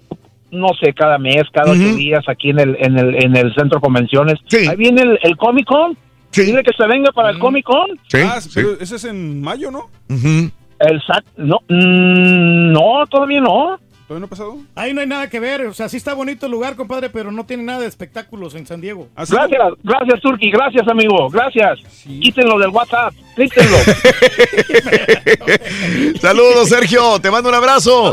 no 0.53 0.69
sé 0.81 0.93
cada 0.93 1.19
mes, 1.19 1.45
cada 1.53 1.73
ocho 1.73 1.81
días 1.97 2.25
aquí 2.29 2.51
en 2.51 2.61
el 2.61 2.77
en 2.79 2.99
el 2.99 3.15
en 3.25 3.37
el 3.37 3.53
centro 3.55 3.79
de 3.79 3.81
convenciones. 3.83 4.39
Ahí 4.69 4.77
viene 4.77 5.03
el, 5.03 5.19
el 5.23 5.37
Comic 5.37 5.67
Con. 5.67 5.97
Dile 6.35 6.63
que 6.63 6.73
se 6.77 6.87
venga 6.87 7.11
para 7.13 7.31
el 7.31 7.39
Comic 7.39 7.65
Con. 7.65 7.91
ah, 8.25 8.39
pero 8.55 8.79
ese 8.81 8.97
es 8.97 9.05
en 9.05 9.41
mayo, 9.43 9.71
¿no? 9.71 9.89
El 10.09 11.01
SAT, 11.07 11.25
no, 11.37 11.59
mm, 11.69 12.73
no, 12.73 13.07
todavía 13.09 13.41
no. 13.41 13.79
¿Todavía 14.09 14.21
no 14.21 14.27
ha 14.27 14.29
pasado? 14.29 14.57
Ahí 14.75 14.93
no 14.93 15.01
hay 15.01 15.07
nada 15.07 15.31
que 15.31 15.39
ver, 15.39 15.63
o 15.67 15.75
sea, 15.75 15.89
sí 15.89 15.97
está 15.97 16.13
bonito 16.13 16.47
el 16.47 16.53
lugar, 16.53 16.75
compadre, 16.75 17.09
pero 17.09 17.31
no 17.31 17.47
tiene 17.47 17.63
nada 17.63 17.81
de 17.81 17.87
espectáculos 17.87 18.57
en 18.57 18.67
San 18.67 18.81
Diego. 18.81 19.09
Gracias, 19.15 19.49
gracias 19.85 20.21
Turki, 20.21 20.51
gracias 20.51 20.89
amigo, 20.89 21.31
gracias. 21.31 21.79
Quítenlo 22.05 22.59
del 22.59 22.71
WhatsApp, 22.71 23.15
quítenlo. 23.37 23.77
Saludos, 26.21 26.69
Sergio, 26.69 27.21
te 27.21 27.31
mando 27.31 27.49
un 27.49 27.55
abrazo. 27.55 28.13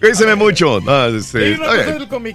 Cuídense 0.00 0.34
mucho. 0.34 0.80
No, 0.80 1.06
este, 1.06 1.54
Sí, 1.56 1.60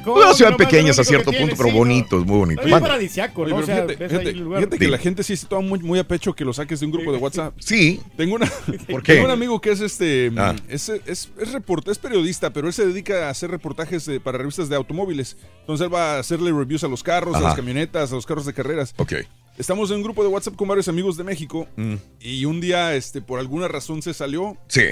Una 0.05 0.33
ciudad 0.33 0.55
pequeña 0.55 0.91
hasta 0.91 1.03
cierto 1.03 1.31
punto, 1.31 1.55
pero 1.57 1.69
sí, 1.69 1.75
bonito, 1.75 2.19
es 2.19 2.25
muy 2.25 2.37
bonito. 2.37 2.61
Es 2.61 2.69
Mande. 2.69 2.87
paradisiaco, 2.87 3.45
¿no? 3.45 3.55
O 3.55 3.57
pero 3.57 3.65
sea, 3.65 3.75
fíjate, 3.75 3.95
ves 3.95 4.11
fíjate- 4.11 4.27
ahí 4.29 4.33
el 4.35 4.39
lugar. 4.43 4.59
fíjate 4.61 4.77
que 4.77 4.87
la 4.87 4.97
gente 4.97 5.23
sí 5.23 5.35
se 5.35 5.47
toma 5.47 5.67
muy, 5.67 5.79
muy 5.79 5.99
a 5.99 6.07
pecho 6.07 6.33
que 6.33 6.45
lo 6.45 6.53
saques 6.53 6.79
de 6.79 6.85
un 6.85 6.91
grupo 6.91 7.11
de 7.11 7.17
WhatsApp. 7.17 7.53
Sí. 7.59 7.99
Tengo 8.15 8.35
una. 8.35 8.45
¿Por 8.89 9.01
qué? 9.03 9.13
Tengo 9.13 9.25
un 9.25 9.31
amigo 9.31 9.59
que 9.59 9.71
es 9.71 9.81
este. 9.81 10.31
Ah. 10.37 10.55
Es, 10.69 10.89
es, 10.89 11.01
es, 11.07 11.53
report- 11.53 11.89
es 11.89 11.97
periodista, 11.97 12.51
pero 12.53 12.67
él 12.67 12.73
se 12.73 12.85
dedica 12.85 13.27
a 13.27 13.29
hacer 13.31 13.49
reportajes 13.51 14.05
de- 14.05 14.19
para 14.19 14.37
revistas 14.37 14.69
de 14.69 14.75
automóviles. 14.75 15.37
Entonces 15.61 15.85
él 15.85 15.93
va 15.93 16.15
a 16.15 16.19
hacerle 16.19 16.51
reviews 16.51 16.83
a 16.83 16.87
los 16.87 17.01
carros, 17.03 17.35
a 17.35 17.39
las 17.41 17.55
camionetas, 17.55 18.11
a 18.11 18.15
los 18.15 18.25
carros 18.25 18.45
de 18.45 18.53
carreras. 18.53 18.93
Ok. 18.97 19.13
Estamos 19.57 19.89
en 19.89 19.97
un 19.97 20.03
grupo 20.03 20.21
de 20.21 20.29
WhatsApp 20.29 20.55
con 20.55 20.67
varios 20.67 20.87
amigos 20.89 21.15
de 21.17 21.23
México. 21.23 21.65
Mm. 21.77 21.95
Y 22.19 22.45
un 22.45 22.59
día, 22.61 22.93
este, 22.95 23.21
por 23.21 23.39
alguna 23.39 23.67
razón 23.69 24.01
se 24.01 24.13
salió. 24.13 24.57
Sí. 24.67 24.83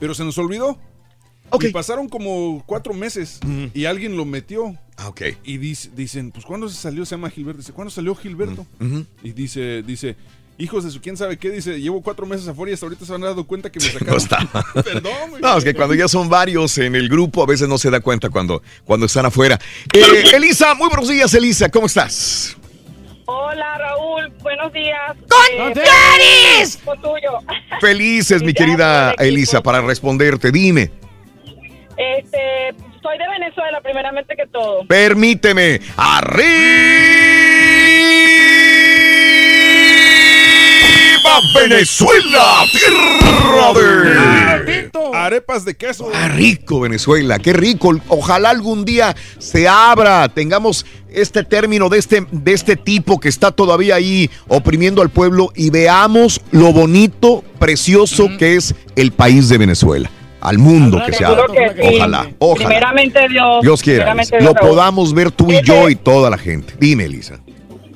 Pero 0.00 0.14
se 0.14 0.24
nos 0.24 0.38
olvidó. 0.38 0.78
Y 1.60 1.68
pasaron 1.68 2.08
como 2.08 2.62
cuatro 2.66 2.94
meses 2.94 3.40
y 3.74 3.84
alguien 3.86 4.16
lo 4.16 4.24
metió. 4.24 4.76
Ah, 4.96 5.08
ok. 5.08 5.22
Y 5.44 5.58
dice- 5.58 5.90
dicen, 5.94 6.30
pues 6.32 6.44
¿cuándo 6.44 6.68
se 6.68 6.76
salió? 6.76 7.04
Se 7.06 7.14
llama 7.14 7.30
Gilberto. 7.30 7.58
Dice, 7.60 7.72
¿cuándo 7.72 7.90
salió 7.90 8.14
Gilberto? 8.14 8.66
Y 9.22 9.32
dice, 9.32 9.82
dice, 9.82 10.16
hijos 10.58 10.82
de 10.84 10.90
su 10.90 11.00
quién 11.00 11.16
sabe 11.16 11.36
qué, 11.38 11.50
dice, 11.50 11.80
llevo 11.80 12.02
cuatro 12.02 12.26
meses 12.26 12.48
afuera 12.48 12.70
y 12.70 12.74
hasta 12.74 12.86
ahorita 12.86 13.06
se 13.06 13.14
han 13.14 13.20
dado 13.20 13.44
cuenta 13.46 13.70
que 13.70 13.78
me 13.80 13.86
sacaron. 13.92 14.08
No 14.14 14.16
está. 14.16 14.38
Perdón, 14.82 15.12
güey. 15.30 15.40
No, 15.42 15.56
es 15.56 15.64
que 15.64 15.72
cuando 15.74 15.94
ya 15.94 16.08
son 16.08 16.28
varios 16.28 16.76
en 16.78 16.94
el 16.96 17.08
grupo, 17.08 17.42
a 17.42 17.46
veces 17.46 17.68
no 17.68 17.78
se 17.78 17.90
da 17.90 18.00
cuenta 18.00 18.28
cuando, 18.28 18.62
cuando 18.84 19.06
están 19.06 19.24
afuera. 19.26 19.58
Eh, 19.94 20.24
Elisa, 20.34 20.74
muy 20.74 20.88
buenos 20.88 21.08
días, 21.08 21.32
Elisa, 21.34 21.68
¿cómo 21.68 21.86
estás? 21.86 22.56
Hola 23.30 23.76
Raúl, 23.78 24.32
buenos 24.42 24.72
días. 24.72 24.98
¡Con 25.28 25.72
Eh, 25.78 26.64
tuyo. 27.02 27.30
Felices, 27.80 28.42
mi 28.42 28.54
querida. 28.54 29.12
Elisa, 29.18 29.62
para 29.62 29.80
responderte. 29.82 30.50
Dime, 30.50 30.90
Este, 31.98 32.74
soy 33.02 33.18
de 33.18 33.28
Venezuela, 33.28 33.80
primeramente 33.82 34.36
que 34.36 34.46
todo. 34.46 34.86
permíteme. 34.86 35.80
¡Arriba 35.96 36.38
Venezuela! 41.54 42.64
¡Tierra 42.70 43.72
de... 43.74 44.90
Arepas 45.14 45.64
de 45.64 45.76
queso. 45.76 46.08
Ah, 46.14 46.28
rico 46.28 46.80
Venezuela, 46.80 47.38
qué 47.38 47.52
rico. 47.52 47.98
Ojalá 48.08 48.50
algún 48.50 48.84
día 48.84 49.16
se 49.38 49.66
abra, 49.66 50.28
tengamos 50.28 50.86
este 51.10 51.42
término 51.42 51.88
de 51.88 51.98
este, 51.98 52.26
de 52.30 52.52
este 52.52 52.76
tipo 52.76 53.18
que 53.18 53.28
está 53.28 53.50
todavía 53.50 53.96
ahí 53.96 54.30
oprimiendo 54.46 55.02
al 55.02 55.10
pueblo 55.10 55.50
y 55.54 55.70
veamos 55.70 56.40
lo 56.52 56.72
bonito, 56.72 57.42
precioso 57.58 58.28
que 58.38 58.56
es 58.56 58.74
el 58.96 59.12
país 59.12 59.48
de 59.48 59.58
Venezuela. 59.58 60.10
Al 60.40 60.58
mundo 60.58 61.02
que 61.04 61.12
se 61.12 61.24
sí. 61.24 61.32
Ojalá, 61.96 62.26
ojalá. 62.38 62.68
Primeramente 62.68 63.28
Dios. 63.28 63.62
Dios 63.62 63.82
quiera, 63.82 64.04
primeramente 64.04 64.40
lo 64.40 64.54
podamos 64.54 65.12
ver 65.12 65.30
tú 65.30 65.50
y 65.50 65.60
yo 65.62 65.88
y 65.88 65.96
toda 65.96 66.30
la 66.30 66.38
gente. 66.38 66.74
Dime, 66.78 67.04
Elisa. 67.04 67.40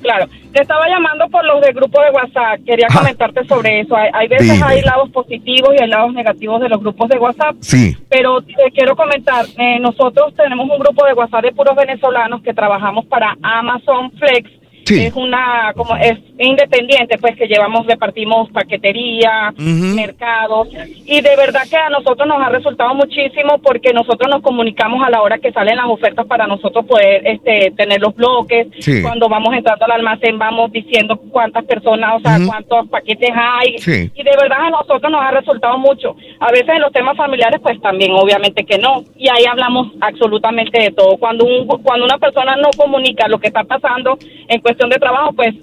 Claro, 0.01 0.27
te 0.51 0.61
estaba 0.61 0.85
llamando 0.89 1.29
por 1.29 1.45
los 1.45 1.61
del 1.61 1.73
grupo 1.73 2.01
de 2.01 2.11
WhatsApp. 2.11 2.59
Quería 2.65 2.87
comentarte 2.93 3.45
sobre 3.47 3.79
eso. 3.79 3.95
Hay, 3.95 4.09
hay 4.13 4.27
veces 4.27 4.51
Dime. 4.51 4.65
hay 4.65 4.81
lados 4.81 5.09
positivos 5.11 5.69
y 5.73 5.81
hay 5.81 5.89
lados 5.89 6.13
negativos 6.13 6.59
de 6.59 6.67
los 6.67 6.81
grupos 6.81 7.07
de 7.07 7.17
WhatsApp. 7.17 7.55
Sí. 7.61 7.95
Pero 8.09 8.41
te 8.41 8.53
quiero 8.75 8.97
comentar, 8.97 9.45
eh, 9.57 9.79
nosotros 9.79 10.33
tenemos 10.35 10.69
un 10.69 10.77
grupo 10.77 11.05
de 11.05 11.13
WhatsApp 11.13 11.43
de 11.43 11.53
puros 11.53 11.75
venezolanos 11.77 12.41
que 12.41 12.53
trabajamos 12.53 13.05
para 13.05 13.37
Amazon 13.41 14.11
Flex 14.19 14.62
es 14.89 15.13
una, 15.15 15.73
como 15.75 15.95
es 15.95 16.19
independiente, 16.37 17.17
pues 17.17 17.35
que 17.37 17.47
llevamos, 17.47 17.85
repartimos 17.87 18.49
paquetería, 18.51 19.53
mercados, 19.57 20.67
y 21.05 21.21
de 21.21 21.35
verdad 21.35 21.61
que 21.69 21.77
a 21.77 21.89
nosotros 21.89 22.27
nos 22.27 22.41
ha 22.41 22.49
resultado 22.49 22.93
muchísimo 22.93 23.59
porque 23.59 23.93
nosotros 23.93 24.29
nos 24.29 24.41
comunicamos 24.41 25.05
a 25.05 25.09
la 25.09 25.21
hora 25.21 25.37
que 25.37 25.51
salen 25.51 25.77
las 25.77 25.85
ofertas 25.87 26.25
para 26.25 26.47
nosotros 26.47 26.85
poder 26.85 27.25
este, 27.25 27.71
tener 27.77 28.01
los 28.01 28.15
bloques. 28.15 28.67
Sí. 28.79 29.01
Cuando 29.01 29.29
vamos 29.29 29.53
entrando 29.53 29.85
al 29.85 29.91
almacén 29.91 30.37
vamos 30.37 30.71
diciendo 30.71 31.17
cuántas 31.31 31.63
personas, 31.65 32.15
o 32.17 32.19
sea, 32.19 32.37
cuántos 32.45 32.87
paquetes 32.89 33.29
hay. 33.33 33.77
Sí. 33.77 34.11
Y 34.13 34.23
de 34.23 34.31
verdad 34.39 34.67
a 34.67 34.69
nosotros 34.69 35.11
nos 35.11 35.21
ha 35.21 35.31
resultado 35.31 35.77
mucho. 35.77 36.15
A 36.39 36.51
veces 36.51 36.69
en 36.69 36.81
los 36.81 36.91
temas 36.91 37.15
familiares, 37.15 37.59
pues 37.61 37.79
también 37.81 38.11
obviamente 38.11 38.65
que 38.65 38.77
no. 38.77 39.03
Y 39.17 39.29
ahí 39.29 39.45
hablamos 39.49 39.93
absolutamente 40.01 40.81
de 40.81 40.91
todo. 40.91 41.17
Cuando, 41.17 41.45
un, 41.45 41.67
cuando 41.67 42.05
una 42.05 42.17
persona 42.17 42.55
no 42.57 42.69
comunica 42.75 43.27
lo 43.27 43.39
que 43.39 43.47
está 43.47 43.63
pasando 43.63 44.17
en 44.47 44.59
cuestión 44.59 44.72
de 44.77 44.97
trabajo, 44.97 45.33
pues 45.33 45.53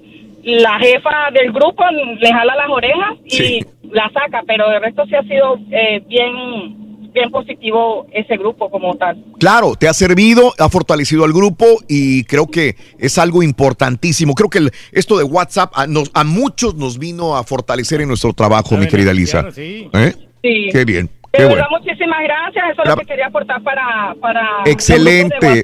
la 0.43 0.79
jefa 0.79 1.29
del 1.33 1.51
grupo 1.51 1.83
le 2.19 2.31
jala 2.31 2.55
las 2.55 2.69
orejas 2.69 3.13
y 3.25 3.59
la 3.91 4.09
saca, 4.13 4.41
pero 4.47 4.69
de 4.69 4.79
resto 4.79 5.05
sí 5.05 5.15
ha 5.15 5.23
sido 5.23 5.57
eh, 5.71 6.01
bien 6.07 6.77
bien 7.13 7.29
positivo 7.29 8.07
ese 8.13 8.37
grupo 8.37 8.69
como 8.71 8.95
tal. 8.95 9.21
Claro, 9.37 9.75
te 9.75 9.89
ha 9.89 9.93
servido, 9.93 10.53
ha 10.57 10.69
fortalecido 10.69 11.25
al 11.25 11.33
grupo 11.33 11.65
y 11.89 12.23
creo 12.23 12.47
que 12.47 12.75
es 12.97 13.17
algo 13.17 13.43
importantísimo. 13.43 14.33
Creo 14.33 14.49
que 14.49 14.59
el- 14.59 14.71
esto 14.93 15.17
de 15.17 15.25
WhatsApp 15.25 15.73
a, 15.75 15.87
nos- 15.87 16.09
a 16.13 16.23
muchos 16.23 16.73
nos 16.75 16.97
vino 16.97 17.35
a 17.35 17.43
fortalecer 17.43 17.99
en 17.99 18.07
nuestro 18.07 18.31
trabajo, 18.31 18.77
mi 18.77 18.87
querida 18.87 19.13
Lisa. 19.13 19.45
¿Eh? 19.57 20.13
Sí. 20.41 20.69
Qué 20.71 20.85
bien, 20.85 21.09
qué 21.33 21.45
bueno. 21.47 21.65
muchísimas 21.69 22.23
gracias. 22.23 22.63
Eso 22.71 22.81
es 22.81 22.87
La- 22.87 22.95
lo 22.95 23.01
que 23.01 23.05
quería 23.07 23.27
aportar 23.27 23.61
para, 23.61 24.15
para 24.21 24.47
Excelente. 24.65 25.61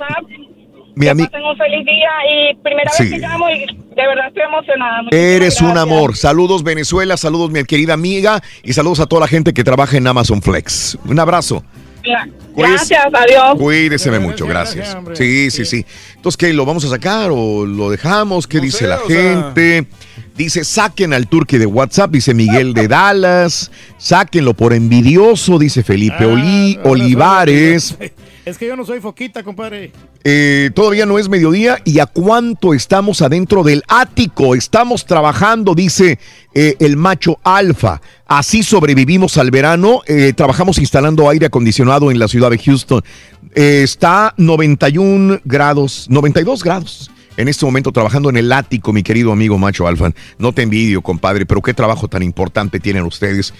Mi 0.97 1.05
Que 1.05 1.11
ami- 1.11 1.25
pasen 1.29 1.45
un 1.45 1.55
feliz 1.57 1.85
día 1.85 2.09
y 2.31 2.55
primera 2.63 2.91
Sí. 2.91 3.03
vez 3.03 3.13
que 3.13 3.19
llamo 3.19 3.49
y 3.51 3.59
de 3.65 4.07
verdad 4.07 4.27
estoy 4.27 4.43
emocionada. 4.43 5.03
Muchísimas 5.03 5.25
Eres 5.35 5.61
un 5.61 5.77
amor. 5.77 6.17
Saludos 6.17 6.63
Venezuela, 6.63 7.17
saludos 7.17 7.51
mi 7.51 7.63
querida 7.65 7.93
amiga 7.93 8.41
y 8.63 8.73
saludos 8.73 8.99
a 9.01 9.05
toda 9.05 9.21
la 9.21 9.27
gente 9.27 9.53
que 9.53 9.63
trabaja 9.63 9.95
en 9.97 10.07
Amazon 10.07 10.41
Flex. 10.41 10.97
Un 11.05 11.19
abrazo. 11.19 11.63
Cuídese- 12.53 12.95
Gracias, 12.95 13.05
adiós. 13.13 13.55
Cuídeseme 13.59 14.17
mucho, 14.19 14.47
gracias. 14.47 14.97
Sí, 15.13 15.51
sí, 15.51 15.65
sí. 15.65 15.85
Entonces, 16.15 16.37
¿qué? 16.37 16.53
¿Lo 16.53 16.65
vamos 16.65 16.83
a 16.85 16.87
sacar 16.89 17.29
o 17.31 17.65
lo 17.65 17.89
dejamos? 17.91 18.47
¿Qué 18.47 18.59
dice 18.61 18.87
la 18.87 18.97
sea- 18.99 19.43
gente? 19.53 19.85
Dice, 20.35 20.63
saquen 20.63 21.13
al 21.13 21.27
turque 21.27 21.59
de 21.59 21.65
WhatsApp, 21.65 22.11
dice 22.11 22.33
Miguel 22.33 22.73
de 22.73 22.87
Dallas. 22.87 23.71
Sáquenlo 23.97 24.53
por 24.53 24.73
envidioso, 24.73 25.59
dice 25.59 25.83
Felipe 25.83 26.25
Oli- 26.25 26.79
Olivares. 26.83 27.97
Es 28.47 28.57
que 28.57 28.65
yo 28.65 28.77
no 28.77 28.85
soy 28.85 29.01
foquita, 29.01 29.43
compadre. 29.43 29.91
Eh, 30.23 30.71
todavía 30.73 31.05
no 31.05 31.19
es 31.19 31.27
mediodía 31.27 31.79
y 31.83 31.99
a 31.99 32.05
cuánto 32.05 32.73
estamos 32.73 33.21
adentro 33.21 33.61
del 33.61 33.83
ático. 33.89 34.55
Estamos 34.55 35.05
trabajando, 35.05 35.75
dice 35.75 36.17
eh, 36.53 36.77
el 36.79 36.95
macho 36.95 37.39
alfa. 37.43 37.99
Así 38.25 38.63
sobrevivimos 38.63 39.37
al 39.37 39.51
verano. 39.51 40.01
Eh, 40.07 40.31
trabajamos 40.33 40.77
instalando 40.77 41.27
aire 41.27 41.47
acondicionado 41.47 42.09
en 42.09 42.19
la 42.19 42.29
ciudad 42.29 42.49
de 42.49 42.57
Houston. 42.57 43.03
Está 43.53 44.33
91 44.37 45.41
grados, 45.43 46.07
92 46.09 46.63
grados. 46.63 47.11
En 47.35 47.49
este 47.49 47.65
momento 47.65 47.91
trabajando 47.91 48.29
en 48.29 48.37
el 48.37 48.49
ático, 48.53 48.93
mi 48.93 49.03
querido 49.03 49.33
amigo 49.33 49.57
macho 49.57 49.89
alfa. 49.89 50.11
No 50.39 50.53
te 50.53 50.61
envidio, 50.61 51.01
compadre, 51.01 51.45
pero 51.45 51.61
qué 51.61 51.73
trabajo 51.73 52.07
tan 52.07 52.23
importante 52.23 52.79
tienen 52.79 53.03
ustedes. 53.03 53.53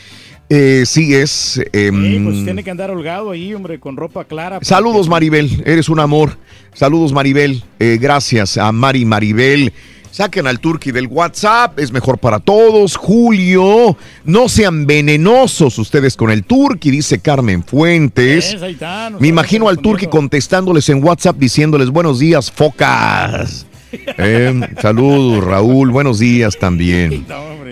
Eh, 0.50 0.84
sí, 0.86 1.14
es... 1.14 1.62
em, 1.74 2.24
Pues 2.24 2.44
tiene 2.46 2.64
que 2.64 2.72
andar 2.72 2.90
holgado 2.92 3.32
ahí, 3.32 3.54
hombre, 3.54 3.80
con 3.80 3.98
ropa 3.98 4.24
clara. 4.26 4.60
Saludos 4.62 5.10
Maribel, 5.10 5.62
eres 5.66 5.90
un 5.90 6.00
amor. 6.00 6.38
Saludos 6.74 7.12
Maribel, 7.12 7.64
Eh, 7.80 7.98
gracias 8.00 8.58
a 8.58 8.72
Mari 8.72 9.04
Maribel. 9.06 9.74
Saquen 10.10 10.48
al 10.48 10.60
turqui 10.60 10.92
del 10.92 11.08
WhatsApp, 11.08 11.78
es 11.78 11.92
mejor 11.92 12.18
para 12.18 12.40
todos. 12.40 12.96
Julio, 12.96 13.98
no 14.24 14.50
sean 14.50 14.88
venenosos 14.88 15.78
ustedes 15.78 16.16
con 16.16 16.32
el 16.32 16.44
turqui, 16.44 16.90
dice 16.90 17.20
Carmen 17.20 17.62
Fuentes. 17.64 18.54
Es, 18.54 18.62
está, 18.62 19.12
Me 19.20 19.28
imagino 19.28 19.68
al 19.70 19.78
turqui 19.80 20.08
contestándoles 20.08 20.90
en 20.90 21.04
WhatsApp 21.04 21.38
diciéndoles 21.38 21.90
buenos 21.90 22.20
días, 22.20 22.52
focas. 22.52 23.66
Eh, 24.18 24.54
saludos 24.82 25.46
Raúl, 25.46 25.92
buenos 25.92 26.20
días 26.20 26.58
también. 26.60 27.26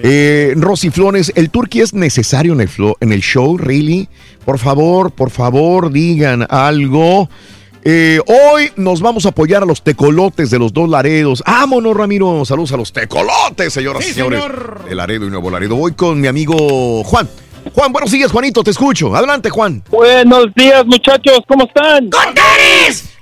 Eh, 0.04 0.54
Rosy 0.58 0.90
Flores, 0.90 1.32
¿el 1.36 1.50
turqui 1.50 1.82
es 1.82 1.94
necesario 1.94 2.54
en 2.54 2.62
el, 2.62 2.70
flo- 2.70 2.96
en 3.00 3.12
el 3.12 3.22
show, 3.22 3.58
really? 3.58 4.08
Por 4.46 4.60
favor, 4.60 5.12
por 5.12 5.30
favor, 5.32 5.92
digan 5.92 6.46
algo. 6.50 7.30
Eh, 7.88 8.20
hoy 8.26 8.72
nos 8.78 9.00
vamos 9.02 9.26
a 9.26 9.30
apoyar 9.30 9.62
a 9.62 9.66
los 9.66 9.84
tecolotes 9.84 10.50
de 10.50 10.58
los 10.60 10.74
dos 10.74 10.90
Laredos. 10.90 11.44
¡Vámonos, 11.46 11.96
Ramiro! 11.96 12.44
Saludos 12.46 12.72
a 12.72 12.78
los 12.78 12.92
tecolotes, 12.92 13.72
señoras 13.74 14.04
y 14.04 14.08
Sí, 14.08 14.14
señores. 14.16 14.42
señor. 14.42 14.86
De 14.90 14.96
Laredo 14.96 15.28
y 15.28 15.30
Nuevo 15.30 15.50
Laredo. 15.52 15.76
Voy 15.76 15.94
con 15.94 16.20
mi 16.20 16.28
amigo 16.28 17.04
Juan. 17.04 17.30
Juan, 17.74 17.92
buenos 17.92 18.12
días, 18.12 18.32
Juanito, 18.32 18.64
te 18.64 18.72
escucho. 18.72 19.16
Adelante, 19.16 19.50
Juan. 19.50 19.84
Buenos 19.90 20.48
días, 20.56 20.86
muchachos, 20.86 21.40
¿cómo 21.48 21.66
están? 21.66 22.10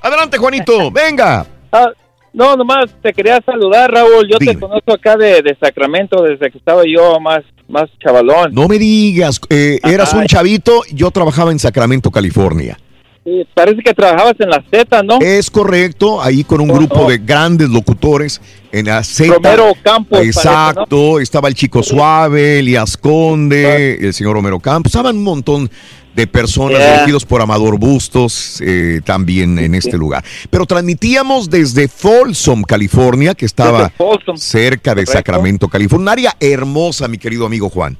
Adelante, 0.02 0.38
Juanito, 0.38 0.92
venga. 0.92 1.46
Ah, 1.72 1.88
no, 2.34 2.56
nomás 2.56 2.86
te 3.02 3.14
quería 3.14 3.40
saludar, 3.46 3.92
Raúl. 3.92 4.28
Yo 4.28 4.38
te 4.40 4.60
conozco 4.60 4.94
acá 4.94 5.16
de, 5.16 5.42
de 5.42 5.56
Sacramento 5.60 6.24
desde 6.24 6.50
que 6.52 6.58
estaba 6.58 6.82
yo 6.86 7.20
más, 7.20 7.44
más 7.68 7.90
chavalón. 8.00 8.54
No 8.54 8.68
me 8.68 8.80
digas, 8.80 9.40
eh, 9.50 9.80
eras 9.84 10.14
un 10.14 10.26
chavito, 10.26 10.82
yo 10.92 11.12
trabajaba 11.12 11.52
en 11.52 11.60
Sacramento, 11.60 12.10
California. 12.10 12.78
Sí, 13.24 13.48
parece 13.54 13.82
que 13.82 13.94
trabajabas 13.94 14.36
en 14.40 14.50
la 14.50 14.62
Z, 14.70 15.04
¿no? 15.04 15.20
Es 15.22 15.50
correcto, 15.50 16.22
ahí 16.22 16.44
con 16.44 16.60
un 16.60 16.68
grupo 16.68 17.10
de 17.10 17.20
grandes 17.20 17.70
locutores 17.70 18.42
en 18.70 18.88
la 18.88 19.02
Z. 19.02 19.34
Romero 19.36 19.72
Campos, 19.82 20.20
Exacto, 20.20 21.22
estaba 21.22 21.48
el 21.48 21.56
Chico 21.56 21.82
Suave, 21.84 22.60
Elías 22.60 22.98
Conde, 22.98 23.96
el 23.96 24.14
señor 24.14 24.34
Romero 24.34 24.60
Campos, 24.60 24.90
estaban 24.90 25.16
un 25.16 25.24
montón 25.24 25.70
de 26.16 26.28
personas 26.28 26.80
Yeah. 26.80 26.94
dirigidos 26.94 27.26
por 27.26 27.42
Amador 27.42 27.78
Bustos 27.80 28.62
eh, 28.62 29.02
también 29.04 29.58
en 29.60 29.76
este 29.76 29.98
lugar. 29.98 30.24
Pero 30.50 30.66
transmitíamos 30.66 31.50
desde 31.50 31.88
Folsom, 31.88 32.64
California, 32.64 33.34
que 33.34 33.46
estaba 33.46 33.90
Folsom, 33.90 34.38
cerca 34.38 34.92
de 34.92 35.06
correcto. 35.06 35.12
Sacramento, 35.14 35.68
California. 35.68 36.04
Un 36.04 36.10
área 36.10 36.36
hermosa, 36.40 37.08
mi 37.08 37.18
querido 37.18 37.46
amigo 37.46 37.70
Juan. 37.70 37.98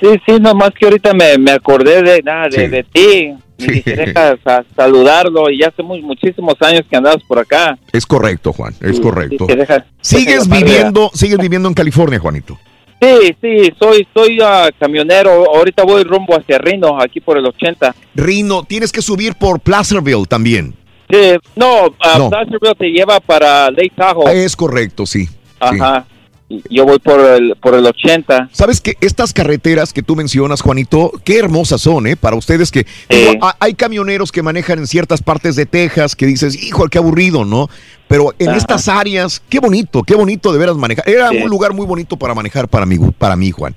Sí, 0.00 0.08
sí, 0.26 0.32
nomás 0.40 0.70
que 0.78 0.86
ahorita 0.86 1.14
me, 1.14 1.38
me 1.38 1.52
acordé 1.52 2.02
de, 2.02 2.22
nada, 2.22 2.48
de, 2.48 2.64
Sí. 2.64 2.66
de 2.68 2.82
ti. 2.84 3.34
Y 3.56 3.66
dije, 3.70 3.94
deja 3.96 4.36
sa- 4.42 4.64
saludarlo. 4.74 5.48
Y 5.48 5.60
ya 5.60 5.68
hace 5.68 5.82
muy, 5.84 6.02
muchísimos 6.02 6.54
años 6.60 6.82
que 6.90 6.96
andabas 6.96 7.22
por 7.22 7.38
acá. 7.38 7.78
Es 7.92 8.04
correcto, 8.04 8.52
Juan, 8.52 8.74
es 8.80 8.98
correcto. 8.98 9.46
deja- 9.46 9.86
Sigues 10.00 10.50
a- 10.50 10.54
viviendo, 10.56 11.10
sigues 11.14 11.38
viviendo 11.38 11.68
en 11.68 11.74
California, 11.74 12.18
Juanito. 12.18 12.58
Sí, 13.00 13.36
sí, 13.40 13.72
soy, 13.78 14.06
soy 14.14 14.38
ah, 14.42 14.70
camionero. 14.78 15.54
Ahorita 15.54 15.84
voy 15.84 16.04
rumbo 16.04 16.36
hacia 16.36 16.58
Reno, 16.58 17.00
aquí 17.00 17.20
por 17.20 17.36
el 17.36 17.46
80. 17.46 17.94
Rino, 18.14 18.62
tienes 18.62 18.92
que 18.92 19.02
subir 19.02 19.34
por 19.34 19.60
Placerville 19.60 20.26
también. 20.26 20.74
Sí, 21.10 21.36
no, 21.56 21.94
ah, 22.00 22.18
No. 22.18 22.30
Placerville 22.30 22.74
te 22.76 22.86
lleva 22.86 23.20
para 23.20 23.70
Lake 23.70 23.92
Tahoe. 23.94 24.44
Es 24.44 24.56
correcto, 24.56 25.06
sí. 25.06 25.28
Ajá. 25.60 26.06
Yo 26.70 26.84
voy 26.84 26.98
por 26.98 27.18
el, 27.20 27.56
por 27.60 27.74
el 27.74 27.86
80. 27.86 28.50
Sabes 28.52 28.80
que 28.80 28.94
estas 29.00 29.32
carreteras 29.32 29.92
que 29.94 30.02
tú 30.02 30.14
mencionas, 30.14 30.60
Juanito, 30.60 31.10
qué 31.24 31.38
hermosas 31.38 31.80
son, 31.80 32.06
¿eh? 32.06 32.16
Para 32.16 32.36
ustedes 32.36 32.70
que 32.70 32.86
digo, 33.08 33.32
hay 33.58 33.74
camioneros 33.74 34.30
que 34.30 34.42
manejan 34.42 34.78
en 34.78 34.86
ciertas 34.86 35.22
partes 35.22 35.56
de 35.56 35.64
Texas 35.64 36.14
que 36.14 36.26
dices, 36.26 36.62
hijo, 36.62 36.86
qué 36.88 36.98
aburrido, 36.98 37.44
¿no? 37.46 37.68
Pero 38.08 38.34
en 38.38 38.50
Ajá. 38.50 38.58
estas 38.58 38.88
áreas, 38.88 39.42
qué 39.48 39.58
bonito, 39.58 40.02
qué 40.02 40.14
bonito 40.14 40.52
de 40.52 40.58
veras 40.58 40.76
manejar. 40.76 41.08
Era 41.08 41.30
Sí. 41.30 41.38
un 41.38 41.48
lugar 41.48 41.72
muy 41.72 41.86
bonito 41.86 42.16
para 42.18 42.34
manejar 42.34 42.68
para 42.68 42.84
mí, 42.84 42.98
para 43.18 43.36
mí, 43.36 43.50
Juan. 43.50 43.74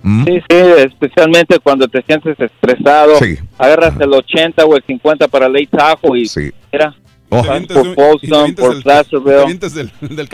¿Mm? 0.00 0.24
Sí, 0.24 0.32
sí, 0.48 0.56
especialmente 0.86 1.58
cuando 1.58 1.88
te 1.88 2.00
sientes 2.02 2.36
estresado. 2.38 3.18
Sí. 3.18 3.36
Agarras 3.58 3.94
el 4.00 4.12
80 4.14 4.64
o 4.64 4.76
el 4.76 4.84
50 4.86 5.26
para 5.26 5.48
Lake 5.48 5.68
Tahoe 5.72 6.20
y 6.20 6.30
mira, 6.72 6.94
Oh. 7.30 7.42
por 7.42 7.94
Folsom, 7.94 8.54
por 8.54 8.82
Placerville. 8.82 9.58
del, 9.58 9.88
del. 10.00 10.30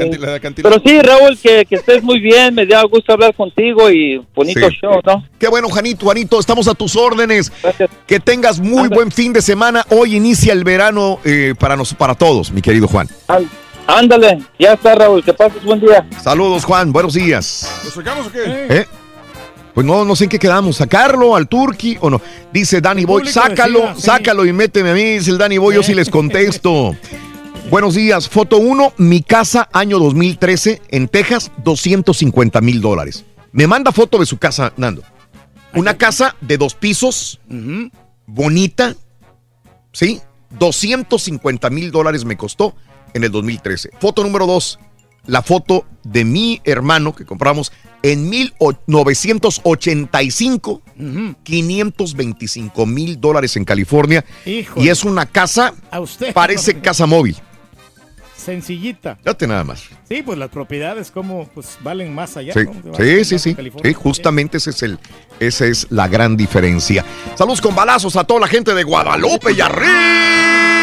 Pero 0.54 0.82
sí, 0.84 1.00
Raúl, 1.00 1.36
que, 1.36 1.64
que 1.64 1.74
estés 1.74 2.02
muy 2.02 2.20
bien, 2.20 2.54
me 2.54 2.66
da 2.66 2.82
gusto 2.84 3.12
hablar 3.12 3.34
contigo 3.34 3.90
y 3.90 4.24
bonito 4.34 4.68
Sí. 4.68 4.76
show, 4.80 5.00
¿no? 5.04 5.24
Qué 5.38 5.48
bueno, 5.48 5.68
Juanito, 5.68 6.04
Juanito, 6.06 6.38
estamos 6.38 6.68
a 6.68 6.74
tus 6.74 6.94
órdenes. 6.94 7.50
Que 8.06 8.20
tengas 8.20 8.60
muy 8.60 8.88
buen 8.88 9.10
fin 9.10 9.32
de 9.32 9.42
semana. 9.42 9.84
Hoy 9.90 10.14
inicia 10.14 10.52
el 10.52 10.62
verano 10.62 11.18
eh, 11.24 11.54
para, 11.58 11.74
nos, 11.76 11.94
para 11.94 12.14
todos, 12.14 12.52
mi 12.52 12.62
querido 12.62 12.86
Juan. 12.86 13.08
Ándale, 13.86 14.38
ya 14.58 14.74
está, 14.74 14.94
Raúl, 14.94 15.22
que 15.24 15.34
pases 15.34 15.62
buen 15.64 15.80
día. 15.80 16.06
Saludos, 16.22 16.64
Juan, 16.64 16.92
buenos 16.92 17.14
días. 17.14 17.68
¿Lo 17.84 17.90
sacamos 17.90 18.28
o 18.28 18.32
qué? 18.32 18.40
¿Eh? 18.46 18.86
Pues 19.74 19.84
no, 19.84 20.04
no 20.04 20.14
sé 20.14 20.24
en 20.24 20.30
qué 20.30 20.38
quedamos, 20.38 20.76
sacarlo 20.76 21.34
al 21.34 21.48
Turqui 21.48 21.98
o 22.00 22.08
no. 22.08 22.20
Dice 22.52 22.80
Danny 22.80 23.04
Boy, 23.04 23.26
sácalo, 23.26 23.80
decida, 23.80 23.94
sí. 23.96 24.02
sácalo 24.02 24.46
y 24.46 24.52
méteme 24.52 24.90
a 24.90 24.94
mí, 24.94 25.02
dice 25.02 25.32
el 25.32 25.38
Danny 25.38 25.58
Boy, 25.58 25.74
yo 25.74 25.82
sí 25.82 25.94
les 25.94 26.08
contesto. 26.08 26.96
Buenos 27.70 27.94
días, 27.94 28.28
foto 28.28 28.58
1, 28.58 28.94
mi 28.98 29.22
casa, 29.22 29.68
año 29.72 29.98
2013, 29.98 30.82
en 30.90 31.08
Texas, 31.08 31.50
250 31.64 32.60
mil 32.60 32.80
dólares. 32.80 33.24
Me 33.52 33.66
manda 33.66 33.90
foto 33.90 34.18
de 34.18 34.26
su 34.26 34.38
casa, 34.38 34.72
Nando. 34.76 35.02
Una 35.74 35.96
casa 35.96 36.36
de 36.40 36.56
dos 36.56 36.74
pisos, 36.74 37.40
bonita, 38.26 38.94
¿sí? 39.92 40.20
250 40.50 41.70
mil 41.70 41.90
dólares 41.90 42.24
me 42.24 42.36
costó 42.36 42.76
en 43.12 43.24
el 43.24 43.32
2013. 43.32 43.90
Foto 43.98 44.22
número 44.22 44.46
2, 44.46 44.78
la 45.26 45.42
foto 45.42 45.86
de 46.02 46.24
mi 46.24 46.60
hermano 46.64 47.14
que 47.14 47.24
compramos 47.24 47.70
en 48.02 48.28
1985, 48.28 50.82
525 51.42 52.86
mil 52.86 53.20
dólares 53.20 53.56
en 53.56 53.64
California. 53.64 54.24
Híjole. 54.44 54.84
Y 54.86 54.90
es 54.90 55.04
una 55.04 55.24
casa, 55.26 55.72
A 55.90 56.00
usted. 56.00 56.32
parece 56.34 56.80
casa 56.80 57.06
móvil. 57.06 57.36
Sencillita. 58.36 59.16
Date 59.24 59.46
nada 59.46 59.64
más. 59.64 59.84
Sí, 60.06 60.20
pues 60.22 60.36
las 60.36 60.50
propiedades 60.50 61.10
como 61.10 61.48
pues 61.48 61.78
valen 61.80 62.14
más 62.14 62.36
allá. 62.36 62.52
Sí, 62.52 62.66
sí, 63.24 63.38
sí. 63.38 63.56
Sí, 63.82 63.92
justamente 63.94 64.58
ese 64.58 64.68
es 64.70 64.82
el, 64.82 64.98
esa 65.40 65.64
es 65.64 65.86
la 65.88 66.08
gran 66.08 66.36
diferencia. 66.36 67.02
Saludos 67.36 67.62
con 67.62 67.74
balazos 67.74 68.16
a 68.16 68.24
toda 68.24 68.40
la 68.40 68.48
gente 68.48 68.74
de 68.74 68.82
Guadalupe 68.84 69.52
y 69.52 69.62
arriba 69.62 70.73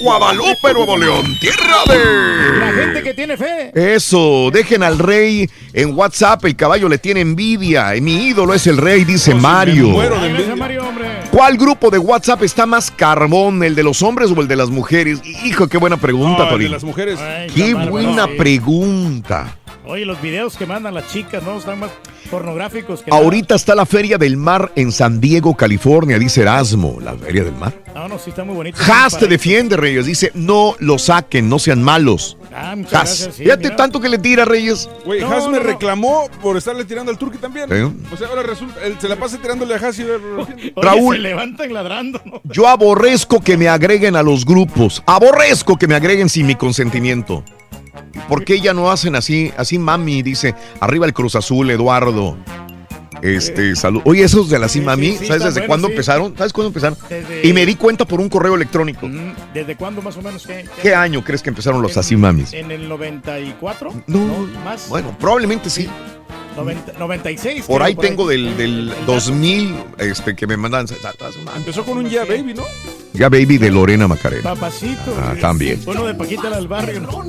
Guadalupe, 0.00 0.72
Nuevo 0.74 0.96
León, 0.96 1.38
tierra 1.40 1.82
de... 1.88 2.58
La 2.58 2.72
gente 2.72 3.02
que 3.02 3.14
tiene 3.14 3.36
fe. 3.36 3.70
Eso, 3.74 4.50
dejen 4.52 4.82
al 4.82 4.98
rey 4.98 5.48
en 5.72 5.94
WhatsApp, 5.96 6.44
el 6.44 6.56
caballo 6.56 6.88
le 6.88 6.98
tiene 6.98 7.20
envidia. 7.20 7.92
Mi 8.00 8.28
ídolo 8.28 8.54
es 8.54 8.66
el 8.66 8.76
rey, 8.76 9.04
dice 9.04 9.34
Mario. 9.34 9.94
Gracias, 9.96 10.56
Mario, 10.56 10.82
hombre. 10.88 11.08
¿Cuál 11.30 11.56
grupo 11.56 11.90
de 11.90 11.98
WhatsApp 11.98 12.42
está 12.42 12.66
más 12.66 12.90
carbón, 12.90 13.62
el 13.62 13.74
de 13.74 13.82
los 13.82 14.02
hombres 14.02 14.30
o 14.34 14.40
el 14.40 14.48
de 14.48 14.56
las 14.56 14.70
mujeres? 14.70 15.20
Hijo, 15.44 15.68
qué 15.68 15.78
buena 15.78 15.96
pregunta, 15.96 16.44
No, 16.46 16.56
el 16.56 16.62
de 16.62 16.68
las 16.68 16.84
mujeres. 16.84 17.18
Ay, 17.20 17.48
Qué 17.54 17.74
buena 17.74 18.26
sí. 18.26 18.32
pregunta. 18.38 19.57
Oye, 19.90 20.04
los 20.04 20.20
videos 20.20 20.54
que 20.58 20.66
mandan 20.66 20.92
las 20.92 21.08
chicas, 21.10 21.42
¿no? 21.42 21.56
Están 21.56 21.80
más 21.80 21.90
pornográficos 22.30 23.00
que 23.02 23.10
Ahorita 23.10 23.54
está 23.54 23.74
la 23.74 23.86
Feria 23.86 24.18
del 24.18 24.36
Mar 24.36 24.70
en 24.76 24.92
San 24.92 25.18
Diego, 25.18 25.56
California, 25.56 26.18
dice 26.18 26.42
Erasmo. 26.42 26.98
¿La 27.00 27.14
Feria 27.16 27.42
del 27.42 27.54
Mar? 27.54 27.72
No, 27.94 28.06
no, 28.06 28.18
sí 28.18 28.28
está 28.28 28.44
muy 28.44 28.54
bonito. 28.54 28.78
Haas 28.86 29.16
te 29.18 29.26
defiende, 29.26 29.78
Reyes. 29.78 30.04
Dice, 30.04 30.30
no 30.34 30.76
lo 30.78 30.98
saquen, 30.98 31.48
no 31.48 31.58
sean 31.58 31.82
malos. 31.82 32.36
Ah, 32.54 32.74
muchas 32.76 32.92
Haas. 32.92 33.08
gracias, 33.18 33.34
sí, 33.36 33.42
Fíjate 33.44 33.64
mira. 33.64 33.76
tanto 33.76 33.98
que 33.98 34.10
le 34.10 34.18
tira, 34.18 34.44
Reyes. 34.44 34.90
Güey, 35.06 35.20
No, 35.22 35.30
Haas 35.32 35.46
me 35.48 35.56
no, 35.56 35.64
reclamó 35.64 36.28
por 36.42 36.58
estarle 36.58 36.84
tirando 36.84 37.10
al 37.10 37.16
Turqui 37.16 37.38
también. 37.38 37.70
Sí. 37.70 38.12
O 38.12 38.16
sea, 38.18 38.28
ahora 38.28 38.42
resulta, 38.42 38.84
él 38.84 38.96
se 39.00 39.08
la 39.08 39.16
pasa 39.16 39.38
tirándole 39.40 39.74
a 39.74 39.78
Haas 39.78 39.98
y 39.98 40.02
Oye, 40.02 40.72
Raúl. 40.76 41.16
se 41.16 41.22
levantan 41.22 41.72
ladrando, 41.72 42.20
¿no? 42.26 42.42
Yo 42.44 42.68
aborrezco 42.68 43.40
que 43.40 43.56
me 43.56 43.68
agreguen 43.68 44.16
a 44.16 44.22
los 44.22 44.44
grupos. 44.44 45.02
Aborrezco 45.06 45.78
que 45.78 45.86
me 45.88 45.94
agreguen 45.94 46.28
sin 46.28 46.46
mi 46.46 46.56
consentimiento. 46.56 47.42
¿Por 48.28 48.44
qué 48.44 48.60
ya 48.60 48.74
no 48.74 48.90
hacen 48.90 49.14
así? 49.16 49.52
Así, 49.56 49.78
mami, 49.78 50.22
dice. 50.22 50.54
Arriba 50.80 51.06
el 51.06 51.12
Cruz 51.12 51.34
Azul, 51.36 51.70
Eduardo. 51.70 52.36
Este, 53.22 53.74
salud. 53.74 54.00
Oye, 54.04 54.22
esos 54.22 54.48
de 54.48 54.58
la 54.60 54.68
sí, 54.68 54.80
mami, 54.80 55.16
sí, 55.16 55.26
¿sabes 55.26 55.42
desde 55.42 55.66
cuándo 55.66 55.88
empezaron? 55.88 56.36
¿Sabes 56.36 56.52
cuándo 56.52 56.68
empezaron? 56.68 56.96
Desde- 57.08 57.46
Y 57.48 57.52
me 57.52 57.66
di 57.66 57.74
cuenta 57.74 58.04
por 58.04 58.20
un 58.20 58.28
correo 58.28 58.54
electrónico. 58.54 59.08
¿Desde 59.52 59.74
cuándo 59.76 60.02
más 60.02 60.16
o 60.16 60.22
menos? 60.22 60.46
¿Qué, 60.46 60.64
¿Qué 60.82 60.94
año 60.94 61.24
crees 61.24 61.42
que 61.42 61.48
empezaron 61.50 61.82
los 61.82 61.96
así 61.96 62.16
mamis? 62.16 62.52
¿En 62.52 62.70
el 62.70 62.88
94? 62.88 63.92
No, 64.06 64.46
más. 64.64 64.88
Bueno, 64.88 65.16
probablemente 65.18 65.68
sí. 65.68 65.88
90 66.56 66.92
96. 66.98 67.64
Por 67.66 67.76
creo, 67.76 67.86
ahí 67.86 67.94
tengo 67.94 68.26
del, 68.28 68.56
del 68.56 68.92
2000 69.06 69.74
este, 69.98 70.34
que 70.36 70.46
me 70.46 70.56
mandan. 70.56 70.86
Empezó 71.56 71.84
con 71.84 71.98
un 71.98 72.08
ya 72.08 72.24
baby, 72.24 72.54
¿no? 72.54 72.64
Ya 73.14 73.28
Baby 73.28 73.58
de 73.58 73.70
Lorena 73.70 74.06
Macarena. 74.06 74.42
Papacito. 74.42 75.16
Ah, 75.20 75.34
también. 75.40 75.80
Uno 75.86 76.04
de 76.04 76.14
Paquita 76.14 76.50
del 76.50 76.68
barrio, 76.68 77.00
¿no? 77.00 77.24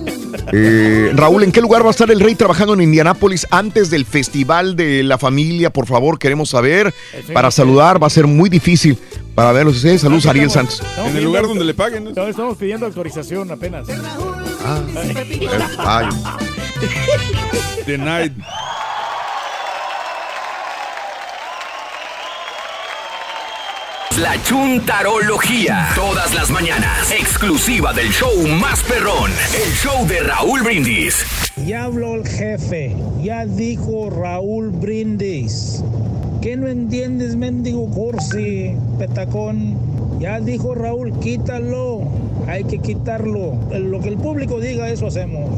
Eh, 0.51 1.11
Raúl, 1.15 1.43
¿en 1.43 1.51
qué 1.51 1.61
lugar 1.61 1.83
va 1.83 1.87
a 1.87 1.91
estar 1.91 2.09
el 2.09 2.19
rey 2.19 2.35
trabajando 2.35 2.73
en 2.73 2.81
Indianápolis 2.81 3.47
antes 3.51 3.89
del 3.89 4.05
Festival 4.05 4.75
de 4.75 5.03
la 5.03 5.17
Familia? 5.17 5.69
Por 5.69 5.85
favor, 5.85 6.19
queremos 6.19 6.49
saber. 6.49 6.93
Para 7.33 7.51
saludar 7.51 8.01
va 8.01 8.07
a 8.07 8.09
ser 8.09 8.27
muy 8.27 8.49
difícil 8.49 8.97
para 9.35 9.51
verlos. 9.51 9.79
Saludos 9.79 10.25
a 10.25 10.31
Ariel 10.31 10.51
Santos. 10.51 10.81
Estamos 10.81 10.97
En 10.97 11.05
el 11.05 11.11
pidiendo 11.11 11.27
lugar 11.29 11.47
donde 11.47 11.65
le 11.65 11.73
paguen. 11.73 12.07
Estamos 12.07 12.57
pidiendo 12.57 12.85
autorización 12.85 13.51
apenas. 13.51 13.87
Ah, 14.65 14.81
ay. 15.79 16.09
Denied. 17.85 18.31
La 24.21 24.35
Chuntarología. 24.43 25.87
Todas 25.95 26.33
las 26.33 26.51
mañanas. 26.51 27.09
Exclusiva 27.09 27.93
del 27.93 28.09
show 28.09 28.35
más 28.59 28.83
perrón. 28.83 29.31
El 29.55 29.71
show 29.71 30.05
de 30.07 30.19
Raúl 30.19 30.61
Brindis. 30.61 31.23
Ya 31.65 31.85
habló 31.85 32.15
el 32.15 32.27
jefe, 32.27 32.97
ya 33.23 33.45
dijo 33.45 34.09
Raúl 34.09 34.71
Brindis. 34.71 35.81
¿Qué 36.41 36.57
no 36.57 36.67
entiendes, 36.67 37.37
mendigo 37.37 37.89
Corsi, 37.91 38.75
petacón? 38.97 39.77
Ya 40.19 40.41
dijo 40.41 40.75
Raúl, 40.75 41.17
quítalo, 41.19 42.01
hay 42.45 42.65
que 42.65 42.79
quitarlo. 42.79 43.53
Lo 43.71 44.01
que 44.01 44.09
el 44.09 44.17
público 44.17 44.59
diga, 44.59 44.89
eso 44.89 45.07
hacemos. 45.07 45.49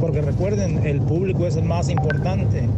Porque 0.00 0.20
recuerden, 0.20 0.84
el 0.84 1.00
público 1.00 1.46
es 1.46 1.54
el 1.54 1.64
más 1.64 1.88
importante. 1.88 2.68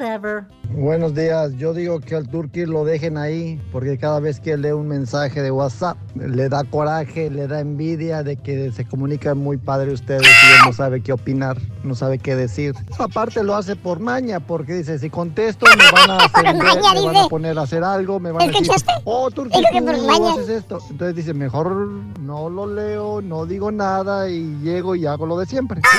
Whatever. 0.00 0.46
Buenos 0.72 1.14
días, 1.14 1.52
yo 1.56 1.74
digo 1.74 1.98
que 1.98 2.14
al 2.14 2.28
Turqui 2.28 2.64
lo 2.64 2.84
dejen 2.84 3.18
ahí 3.18 3.60
porque 3.72 3.98
cada 3.98 4.20
vez 4.20 4.38
que 4.38 4.56
lee 4.56 4.70
un 4.70 4.86
mensaje 4.86 5.42
de 5.42 5.50
WhatsApp 5.50 5.98
le 6.14 6.48
da 6.48 6.62
coraje, 6.62 7.28
le 7.28 7.48
da 7.48 7.60
envidia 7.60 8.22
de 8.22 8.36
que 8.36 8.70
se 8.70 8.84
comunican 8.84 9.36
muy 9.36 9.56
padre 9.56 9.92
ustedes 9.92 10.22
y 10.22 10.26
él 10.26 10.60
no 10.64 10.72
sabe 10.72 11.02
qué 11.02 11.12
opinar, 11.12 11.58
no 11.82 11.96
sabe 11.96 12.18
qué 12.18 12.36
decir. 12.36 12.74
Aparte 12.98 13.42
lo 13.42 13.56
hace 13.56 13.74
por 13.74 13.98
maña 13.98 14.38
porque 14.38 14.74
dice, 14.74 14.98
si 15.00 15.10
contesto 15.10 15.66
me 15.76 15.84
van 15.92 16.10
a 16.10 16.16
ofender, 16.26 16.54
maña, 16.56 16.94
me 16.94 17.06
van 17.06 17.16
a 17.16 17.28
poner 17.28 17.58
a 17.58 17.62
hacer 17.62 17.82
algo, 17.82 18.20
me 18.20 18.30
van 18.30 18.42
a 18.42 18.46
decir, 18.46 18.70
oh 19.04 19.28
que 19.28 19.34
tú 19.34 19.48
por 19.50 20.06
maña. 20.06 20.32
haces 20.34 20.48
esto. 20.48 20.78
Entonces 20.88 21.16
dice, 21.16 21.34
mejor 21.34 21.88
no 22.20 22.48
lo 22.48 22.72
leo, 22.72 23.20
no 23.20 23.44
digo 23.44 23.72
nada 23.72 24.30
y 24.30 24.56
llego 24.62 24.94
y 24.94 25.04
hago 25.04 25.26
lo 25.26 25.36
de 25.36 25.46
siempre. 25.46 25.82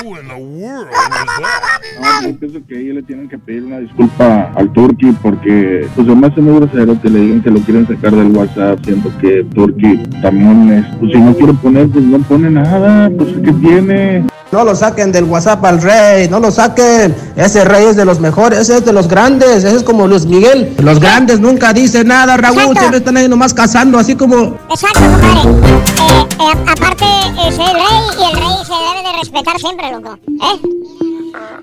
No, 2.00 2.28
yo 2.28 2.38
pienso 2.38 2.60
que 2.66 2.80
ellos 2.80 2.96
le 2.96 3.02
tienen 3.02 3.28
que 3.28 3.38
pedir 3.38 3.64
una 3.64 3.78
disculpa 3.78 3.91
al 4.18 4.72
Turki 4.72 5.12
porque 5.22 5.88
pues 5.94 6.06
se 6.06 6.14
me 6.14 6.26
hace 6.26 6.40
muy 6.40 6.54
grosero 6.56 7.00
que 7.00 7.10
le 7.10 7.20
digan 7.20 7.42
que 7.42 7.50
lo 7.50 7.60
quieren 7.60 7.86
sacar 7.86 8.14
del 8.14 8.36
WhatsApp, 8.36 8.78
siento 8.84 9.10
que 9.20 9.44
Turki 9.54 9.98
también 10.20 10.72
es, 10.72 10.96
pues 10.98 11.12
si 11.12 11.18
no 11.18 11.34
quiere 11.34 11.52
poner, 11.54 11.88
pues 11.88 12.04
no 12.04 12.18
pone 12.20 12.50
nada, 12.50 13.10
pues 13.16 13.30
¿qué 13.44 13.52
tiene? 13.52 14.26
No 14.50 14.64
lo 14.64 14.74
saquen 14.74 15.12
del 15.12 15.24
WhatsApp 15.24 15.64
al 15.64 15.80
rey, 15.80 16.28
no 16.28 16.38
lo 16.38 16.50
saquen. 16.50 17.14
Ese 17.36 17.64
rey 17.64 17.86
es 17.86 17.96
de 17.96 18.04
los 18.04 18.20
mejores, 18.20 18.58
ese 18.58 18.76
es 18.76 18.84
de 18.84 18.92
los 18.92 19.08
grandes, 19.08 19.64
ese 19.64 19.76
es 19.76 19.82
como 19.82 20.06
Luis 20.06 20.26
Miguel. 20.26 20.74
Los 20.78 21.00
grandes 21.00 21.40
nunca 21.40 21.72
dicen 21.72 22.08
nada, 22.08 22.36
Raúl, 22.36 22.76
siempre 22.76 22.98
están 22.98 23.16
ahí 23.16 23.28
nomás 23.28 23.54
cazando, 23.54 23.98
así 23.98 24.14
como... 24.14 24.58
Exacto, 24.68 25.00
compadre. 25.00 25.40
Eh, 25.40 26.26
eh, 26.38 26.64
aparte, 26.68 27.06
es 27.48 27.58
el 27.58 27.74
rey 27.74 28.02
y 28.20 28.30
el 28.30 28.36
rey 28.36 28.56
se 28.66 28.72
debe 28.74 29.08
de 29.10 29.18
respetar 29.20 29.58
siempre, 29.58 29.90
loco. 29.90 30.18
¿Eh? 30.28 31.11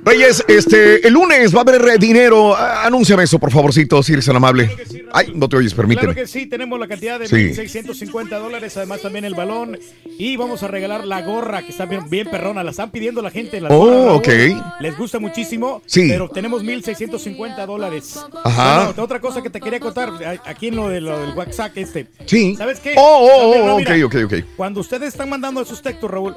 Reyes, 0.03 0.43
este, 0.47 1.05
el 1.07 1.13
lunes 1.13 1.53
va 1.53 1.59
a 1.59 1.61
haber 1.61 1.81
eh, 1.89 1.97
dinero. 1.99 2.55
Anúnciame 2.55 3.23
eso, 3.23 3.37
por 3.39 3.51
favorcito, 3.51 4.01
si 4.03 4.13
eres 4.13 4.25
tan 4.25 4.35
amable. 4.35 4.69
Ay, 5.11 5.31
no 5.35 5.49
te 5.49 5.57
oyes, 5.57 5.73
permíteme. 5.73 6.13
Claro 6.13 6.15
que 6.21 6.27
sí, 6.27 6.45
tenemos 6.45 6.79
la 6.79 6.87
cantidad 6.87 7.19
de 7.19 7.27
Sí. 7.27 7.35
1.650 7.35 8.29
dólares, 8.39 8.77
además 8.77 9.01
también 9.01 9.25
el 9.25 9.35
balón. 9.35 9.77
Y 10.17 10.37
vamos 10.37 10.63
a 10.63 10.67
regalar 10.67 11.05
la 11.05 11.21
gorra, 11.21 11.61
que 11.63 11.69
está 11.71 11.85
bien, 11.85 12.09
bien 12.09 12.29
perrona. 12.29 12.63
La 12.63 12.71
están 12.71 12.91
pidiendo 12.91 13.21
la 13.21 13.31
gente. 13.31 13.59
la 13.61 13.69
Oh, 13.69 14.07
Raúl. 14.07 14.17
ok. 14.17 14.27
Les 14.81 14.97
gusta 14.97 15.19
muchísimo. 15.19 15.81
Sí. 15.85 16.07
Pero 16.09 16.29
tenemos 16.29 16.63
1.650 16.63 17.65
dólares. 17.65 18.19
Ajá. 18.43 18.85
Bueno, 18.87 19.03
otra 19.03 19.19
cosa 19.19 19.41
que 19.41 19.49
te 19.49 19.59
quería 19.59 19.79
contar, 19.79 20.09
a- 20.23 20.49
aquí 20.49 20.67
en 20.67 20.75
lo, 20.75 20.89
de, 20.89 21.01
lo 21.01 21.19
del 21.19 21.31
WhatsApp 21.35 21.71
este. 21.77 22.07
Sí. 22.25 22.55
¿Sabes 22.55 22.79
qué? 22.79 22.93
Oh, 22.97 23.01
oh, 23.31 23.73
oh, 23.73 23.77
mira, 23.77 23.93
ok, 24.05 24.05
ok, 24.05 24.15
ok. 24.25 24.33
Cuando 24.55 24.79
ustedes 24.81 25.09
están 25.09 25.29
mandando 25.29 25.61
esos 25.61 25.81
textos, 25.81 26.09
Raúl, 26.09 26.35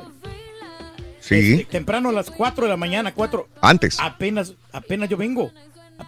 Sí. 1.41 1.67
temprano 1.71 2.09
a 2.09 2.13
las 2.13 2.31
4 2.31 2.65
de 2.65 2.71
la 2.71 2.77
mañana, 2.77 3.13
4. 3.15 3.49
Antes. 3.61 3.97
Apenas, 4.01 4.55
apenas 4.73 5.09
yo 5.09 5.17
vengo. 5.17 5.51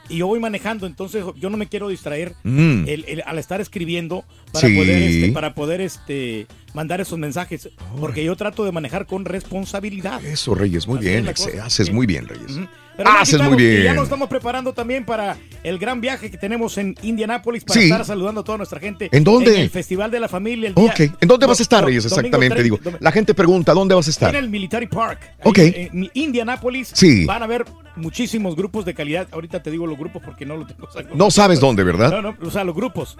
Y 0.09 0.17
yo 0.19 0.27
voy 0.27 0.41
manejando, 0.41 0.86
entonces 0.86 1.25
yo 1.36 1.51
no 1.51 1.57
me 1.57 1.69
quiero 1.69 1.89
distraer 1.89 2.35
Mm. 2.43 2.89
el- 2.89 3.05
el- 3.07 3.23
al 3.25 3.39
estar 3.39 3.61
escribiendo 3.61 4.25
para 4.53 4.67
Sí. 4.67 4.75
poder, 4.75 5.03
este, 5.03 5.33
para 5.33 5.55
poder 5.55 5.81
este, 5.81 6.47
mandar 6.73 7.01
esos 7.01 7.19
mensajes. 7.19 7.69
Porque 8.01 8.25
yo 8.25 8.35
trato 8.35 8.65
de 8.65 8.73
manejar 8.73 9.07
con 9.07 9.25
responsabilidad. 9.25 10.25
Eso, 10.25 10.55
Reyes, 10.55 10.89
muy 10.89 10.99
Así 10.99 11.09
bien. 11.09 11.28
Haces 11.62 11.93
muy 11.93 12.07
bien, 12.07 12.27
Reyes. 12.27 12.59
Aquí 12.98 13.08
Haces 13.23 13.40
muy 13.42 13.62
y 13.62 13.74
Ya 13.76 13.81
bien. 13.82 13.94
nos 13.97 14.05
estamos 14.05 14.28
preparando 14.28 14.73
también 14.73 15.05
para 15.05 15.36
el 15.62 15.78
gran 15.78 16.00
viaje 16.00 16.31
que 16.31 16.39
tenemos 16.39 16.76
en 16.78 16.94
Indianápolis 17.02 17.64
para 17.64 17.81
Sí. 17.81 17.86
estar 17.86 18.05
saludando 18.05 18.42
a 18.42 18.44
toda 18.44 18.58
nuestra 18.58 18.78
gente. 18.81 19.08
¿En 19.12 19.24
dónde? 19.24 19.55
En 19.55 19.60
el 19.62 19.70
Festival 19.70 20.10
de 20.10 20.20
la 20.20 20.28
Familia. 20.28 20.68
El 20.68 20.74
día 20.74 20.84
Ok. 20.84 21.00
¿En 21.20 21.28
dónde 21.28 21.47
vas 21.47 21.58
a 21.60 21.62
estar, 21.62 21.84
Reyes? 21.84 22.05
Exactamente, 22.05 22.55
30, 22.56 22.62
digo. 22.62 22.78
La 23.00 23.10
gente 23.12 23.34
pregunta, 23.34 23.73
¿dónde 23.74 23.94
vas 23.94 24.06
a 24.06 24.10
estar? 24.10 24.34
en 24.34 24.44
el 24.44 24.50
Military 24.50 24.86
Park. 24.86 25.20
Ok. 25.44 25.58
En 25.58 26.10
Indianápolis. 26.14 26.90
Sí. 26.94 27.24
Van 27.24 27.42
a 27.42 27.44
haber 27.47 27.64
muchísimos 27.97 28.56
grupos 28.56 28.84
de 28.84 28.94
calidad. 28.94 29.28
Ahorita 29.32 29.62
te 29.62 29.70
digo 29.70 29.86
los 29.86 29.98
grupos 29.98 30.23
porque 30.24 30.44
no 30.47 30.56
lo 30.56 30.66
tengo. 30.66 30.86
o 30.86 30.90
sea, 30.92 31.02
No 31.14 31.31
sabes 31.31 31.60
dónde, 31.60 31.82
¿verdad? 31.84 32.10
No, 32.10 32.23
no, 32.23 32.36
o 32.47 32.50
sea, 32.50 32.64
los 32.64 32.74
grupos. 32.74 33.16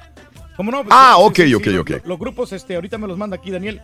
¿Cómo 0.57 0.71
no? 0.71 0.85
Ah, 0.91 1.15
Sí, 1.19 1.23
ok, 1.25 1.37
sí, 1.37 1.43
sí, 1.47 1.55
ok, 1.55 1.67
los- 1.67 1.81
ok. 1.81 1.91
Los, 2.07 2.19
grupos, 2.19 2.53
este, 2.53 2.77
ahorita 2.77 2.97
me 2.99 3.09
los 3.09 3.19
manda 3.19 3.37
aquí 3.37 3.51
Daniel. 3.51 3.81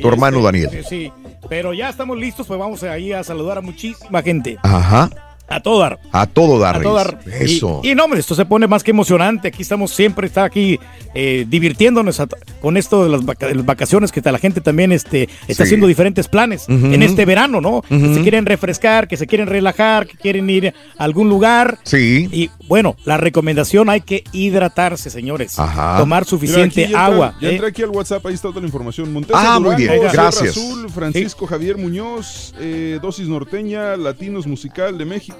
Tu 0.00 0.08
hermano 0.08 0.38
Este, 0.38 0.46
Daniel. 0.46 0.84
Sí. 0.88 1.12
Pero 1.48 1.72
ya 1.74 1.88
estamos 1.88 2.16
listos, 2.18 2.46
pues 2.46 2.58
vamos 2.58 2.82
ahí 2.82 3.12
a 3.12 3.24
saludar 3.24 3.58
a 3.58 3.60
muchísima 3.60 4.22
gente. 4.22 4.58
Ajá. 4.62 5.10
A 5.50 5.60
todo 5.60 5.80
dar. 5.80 5.98
A 6.12 6.26
todo 6.26 6.58
dar. 6.58 6.76
A 6.76 6.80
todo 6.82 6.94
dar. 6.94 7.20
Eso. 7.40 7.80
Y, 7.82 7.90
y 7.90 7.94
no, 7.94 8.04
hombre, 8.04 8.20
esto 8.20 8.34
se 8.34 8.46
pone 8.46 8.66
más 8.66 8.82
que 8.84 8.92
emocionante. 8.92 9.48
Aquí 9.48 9.62
estamos 9.62 9.90
siempre, 9.90 10.26
está 10.28 10.44
aquí 10.44 10.78
eh, 11.14 11.44
divirtiéndonos 11.48 12.20
a- 12.20 12.28
con 12.60 12.76
esto 12.76 13.02
de 13.04 13.10
las, 13.10 13.24
vaca- 13.24 13.48
de 13.48 13.54
las 13.56 13.66
vacaciones, 13.66 14.12
que 14.12 14.20
la 14.30 14.38
gente 14.38 14.60
también 14.60 14.92
este, 14.92 15.24
está 15.48 15.64
Sí. 15.64 15.68
haciendo 15.70 15.86
diferentes 15.88 16.28
planes 16.28 16.66
en 16.68 17.02
este 17.02 17.24
verano, 17.24 17.60
¿no? 17.60 17.82
Que 17.82 18.14
se 18.14 18.20
quieren 18.22 18.46
refrescar, 18.46 19.08
que 19.08 19.16
se 19.16 19.26
quieren 19.26 19.48
relajar, 19.48 20.06
que 20.06 20.16
quieren 20.16 20.48
ir 20.48 20.72
a 20.96 21.04
algún 21.04 21.28
lugar. 21.28 21.78
Sí. 21.82 22.28
Y 22.30 22.50
bueno, 22.68 22.96
la 23.04 23.16
recomendación 23.16 23.90
hay 23.90 24.02
que 24.02 24.22
hidratarse, 24.32 25.10
señores. 25.10 25.58
Ajá. 25.58 25.98
Tomar 25.98 26.24
suficiente 26.26 26.88
ya 26.88 27.06
agua. 27.06 27.34
Ya 27.40 27.48
¿eh? 27.48 27.52
entré 27.52 27.66
aquí 27.68 27.82
al 27.82 27.90
WhatsApp, 27.90 28.24
ahí 28.26 28.34
está 28.34 28.48
toda 28.48 28.60
la 28.60 28.66
información. 28.66 29.12
Montesa 29.12 29.54
Ah, 29.54 29.58
muy 29.58 29.74
bien, 29.74 29.90
Sierra 29.90 30.12
gracias. 30.12 30.50
Azul, 30.56 30.88
Francisco 30.90 31.46
Javier 31.46 31.76
Muñoz, 31.76 32.54
eh, 32.60 32.98
Dosis 33.02 33.26
Norteña, 33.26 33.96
Latinos 33.96 34.46
Musical 34.46 34.96
de 34.96 35.04
México, 35.06 35.39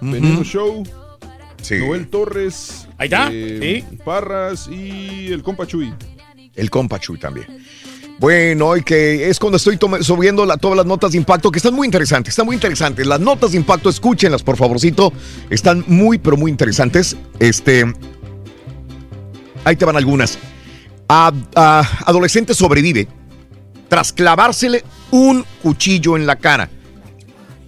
Veneno 0.00 0.42
Show, 0.44 0.82
Noel 1.70 2.08
Torres, 2.08 2.88
Ahí 2.98 3.06
está, 3.06 3.28
eh, 3.32 3.84
Parras 4.04 4.68
y 4.68 5.32
el 5.32 5.42
compa 5.42 5.66
Chuy. 5.66 5.92
El 6.54 6.70
compa 6.70 6.98
Chuy 6.98 7.18
también. 7.18 7.46
Bueno, 8.20 8.76
y 8.76 8.82
que 8.82 9.28
es 9.30 9.38
cuando 9.38 9.58
estoy 9.58 9.78
subiendo 10.02 10.44
la- 10.44 10.56
todas 10.56 10.76
las 10.76 10.86
notas 10.86 11.12
de 11.12 11.18
impacto, 11.18 11.52
que 11.52 11.58
están 11.58 11.74
muy 11.74 11.86
interesantes, 11.86 12.32
están 12.32 12.46
muy 12.46 12.54
interesantes. 12.56 13.06
Las 13.06 13.20
notas 13.20 13.52
de 13.52 13.58
impacto, 13.58 13.88
escúchenlas, 13.88 14.42
por 14.42 14.56
favorcito. 14.56 15.12
Están 15.50 15.84
muy, 15.86 16.18
pero 16.18 16.36
muy 16.36 16.50
interesantes. 16.50 17.16
Este. 17.38 17.84
Ahí 19.64 19.76
te 19.76 19.84
van 19.84 19.96
algunas. 19.96 20.38
A- 21.08 21.32
a- 21.54 21.88
adolescente 22.06 22.54
sobrevive 22.54 23.06
tras 23.88 24.12
clavársele 24.12 24.82
un 25.12 25.44
cuchillo 25.62 26.16
en 26.16 26.26
la 26.26 26.36
cara. 26.36 26.68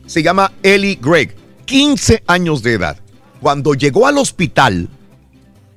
Se 0.07 0.23
llama 0.23 0.53
Ellie 0.63 0.99
Gregg, 1.01 1.35
15 1.71 2.25
años 2.27 2.63
de 2.65 2.73
edad. 2.75 2.99
Cuando 3.41 3.75
llegó 3.75 4.07
al 4.09 4.19
hospital, 4.19 4.89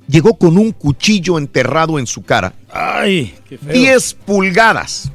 llegó 0.08 0.36
con 0.38 0.58
un 0.58 0.72
cuchillo 0.72 1.38
enterrado 1.38 2.00
en 2.00 2.08
su 2.08 2.24
cara. 2.24 2.54
Ay, 2.72 3.36
qué 3.48 3.58
feo. 3.60 3.72
10 3.74 4.14
pulgadas 4.26 5.12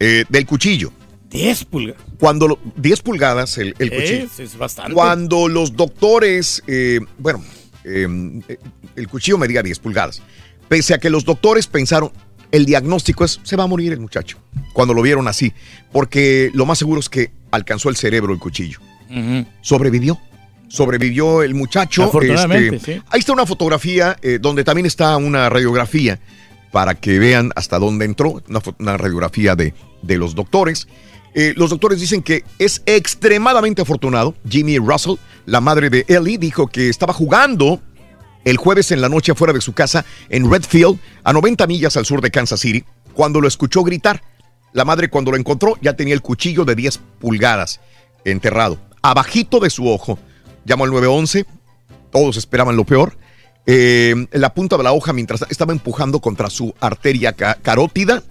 eh, 0.00 0.24
del 0.28 0.46
cuchillo. 0.46 0.92
10 1.30 1.64
pulgadas. 1.66 2.02
Cuando 2.18 2.48
lo- 2.48 2.58
10 2.76 3.02
pulgadas 3.02 3.56
el, 3.58 3.74
el 3.78 3.90
cuchillo. 3.90 4.24
Es, 4.24 4.40
es 4.40 4.58
bastante. 4.58 4.92
Cuando 4.94 5.46
los 5.46 5.76
doctores, 5.76 6.62
eh, 6.66 6.98
bueno, 7.18 7.42
eh, 7.84 8.08
el 8.96 9.08
cuchillo 9.08 9.38
medía 9.38 9.62
10 9.62 9.78
pulgadas. 9.78 10.22
Pese 10.68 10.92
a 10.94 10.98
que 10.98 11.08
los 11.08 11.24
doctores 11.24 11.68
pensaron, 11.68 12.10
el 12.50 12.66
diagnóstico 12.66 13.24
es, 13.24 13.38
se 13.44 13.54
va 13.54 13.62
a 13.62 13.66
morir 13.68 13.92
el 13.92 14.00
muchacho. 14.00 14.38
Cuando 14.72 14.92
lo 14.92 15.02
vieron 15.02 15.28
así. 15.28 15.52
Porque 15.92 16.50
lo 16.52 16.66
más 16.66 16.78
seguro 16.78 16.98
es 16.98 17.08
que 17.08 17.30
alcanzó 17.52 17.88
el 17.90 17.96
cerebro 17.96 18.32
el 18.32 18.40
cuchillo. 18.40 18.80
Sobrevivió. 19.60 20.18
Sobrevivió 20.68 21.42
el 21.42 21.54
muchacho. 21.54 22.04
Afortunadamente, 22.04 22.76
este, 22.76 22.94
sí. 22.94 23.02
Ahí 23.10 23.20
está 23.20 23.32
una 23.32 23.46
fotografía 23.46 24.16
eh, 24.22 24.38
donde 24.40 24.64
también 24.64 24.86
está 24.86 25.16
una 25.16 25.48
radiografía 25.48 26.20
para 26.70 26.94
que 26.94 27.18
vean 27.18 27.50
hasta 27.56 27.78
dónde 27.78 28.04
entró, 28.04 28.42
una 28.78 28.96
radiografía 28.96 29.56
de, 29.56 29.74
de 30.02 30.16
los 30.16 30.34
doctores. 30.34 30.86
Eh, 31.34 31.54
los 31.56 31.70
doctores 31.70 32.00
dicen 32.00 32.22
que 32.22 32.44
es 32.58 32.82
extremadamente 32.86 33.82
afortunado. 33.82 34.34
Jimmy 34.48 34.78
Russell, 34.78 35.14
la 35.46 35.60
madre 35.60 35.90
de 35.90 36.04
Ellie, 36.08 36.38
dijo 36.38 36.66
que 36.66 36.88
estaba 36.88 37.12
jugando 37.12 37.80
el 38.44 38.56
jueves 38.56 38.90
en 38.90 39.00
la 39.00 39.08
noche 39.08 39.32
afuera 39.32 39.52
de 39.52 39.60
su 39.60 39.72
casa 39.72 40.04
en 40.28 40.50
Redfield, 40.50 40.98
a 41.24 41.32
90 41.32 41.66
millas 41.66 41.96
al 41.96 42.06
sur 42.06 42.20
de 42.20 42.30
Kansas 42.30 42.60
City, 42.60 42.84
cuando 43.14 43.40
lo 43.40 43.48
escuchó 43.48 43.82
gritar. 43.82 44.22
La 44.72 44.84
madre 44.84 45.08
cuando 45.08 45.32
lo 45.32 45.36
encontró 45.36 45.76
ya 45.80 45.94
tenía 45.94 46.14
el 46.14 46.22
cuchillo 46.22 46.64
de 46.64 46.74
10 46.74 47.00
pulgadas 47.18 47.80
enterrado, 48.24 48.78
abajito 49.02 49.60
de 49.60 49.70
su 49.70 49.88
ojo. 49.88 50.18
Llamó 50.64 50.84
al 50.84 50.90
911, 50.90 51.46
todos 52.12 52.36
esperaban 52.36 52.76
lo 52.76 52.84
peor. 52.84 53.16
Eh, 53.66 54.14
la 54.32 54.52
punta 54.54 54.76
de 54.76 54.82
la 54.82 54.92
hoja 54.92 55.12
mientras 55.12 55.44
estaba 55.50 55.72
empujando 55.72 56.20
contra 56.20 56.50
su 56.50 56.74
arteria 56.80 57.32
ca- 57.32 57.56
carótida 57.62 58.22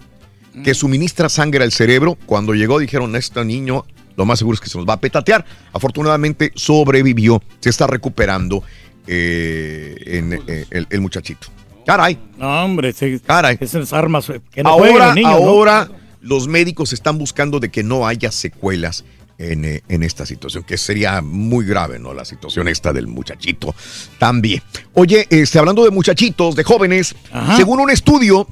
que 0.63 0.73
suministra 0.73 1.29
sangre 1.29 1.63
al 1.63 1.71
cerebro. 1.71 2.17
Cuando 2.25 2.53
llegó 2.53 2.79
dijeron, 2.79 3.15
este 3.15 3.43
niño 3.45 3.85
lo 4.17 4.25
más 4.25 4.39
seguro 4.39 4.55
es 4.55 4.59
que 4.61 4.69
se 4.69 4.77
nos 4.77 4.87
va 4.87 4.93
a 4.93 4.99
petatear. 4.99 5.45
Afortunadamente 5.71 6.51
sobrevivió, 6.55 7.41
se 7.61 7.69
está 7.69 7.87
recuperando 7.87 8.63
eh, 9.07 9.95
en, 10.05 10.33
eh, 10.47 10.65
el, 10.71 10.87
el 10.89 11.01
muchachito. 11.01 11.47
Caray. 11.85 12.19
No, 12.37 12.65
hombre, 12.65 12.93
sí, 12.93 13.19
Caray. 13.25 13.57
esas 13.59 13.93
armas 13.93 14.29
eh, 14.29 14.41
que 14.51 14.61
no 14.63 14.69
ahora, 14.69 15.07
los 15.07 15.15
niños, 15.15 15.31
¿no? 15.31 15.37
ahora 15.37 15.89
los 16.21 16.47
médicos 16.47 16.91
están 16.93 17.17
buscando 17.17 17.59
de 17.59 17.69
que 17.69 17.81
no 17.83 18.05
haya 18.05 18.31
secuelas 18.31 19.05
en, 19.39 19.65
eh, 19.65 19.81
en 19.87 20.03
esta 20.03 20.25
situación, 20.25 20.63
que 20.63 20.77
sería 20.77 21.21
muy 21.21 21.65
grave, 21.65 21.97
¿no? 21.97 22.13
La 22.13 22.25
situación 22.25 22.67
esta 22.67 22.93
del 22.93 23.07
muchachito 23.07 23.73
también. 24.19 24.61
Oye, 24.93 25.25
este, 25.31 25.57
hablando 25.57 25.83
de 25.83 25.89
muchachitos, 25.89 26.55
de 26.55 26.63
jóvenes, 26.63 27.15
según 27.55 27.79
un 27.79 27.89
estudio, 27.89 28.47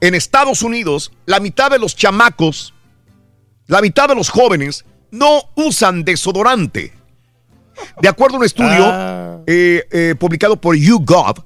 en 0.00 0.14
Estados 0.16 0.62
Unidos, 0.62 1.12
la 1.26 1.38
mitad 1.38 1.70
de 1.70 1.78
los 1.78 1.94
chamacos, 1.94 2.74
la 3.68 3.80
mitad 3.80 4.08
de 4.08 4.16
los 4.16 4.28
jóvenes, 4.28 4.84
no 5.12 5.44
usan 5.54 6.02
desodorante. 6.04 6.92
De 8.00 8.08
acuerdo 8.08 8.36
a 8.36 8.38
un 8.40 8.44
estudio 8.44 8.84
Ah. 8.84 9.38
eh, 9.46 9.84
eh, 9.92 10.14
publicado 10.18 10.60
por 10.60 10.76
YouGov, 10.76 11.44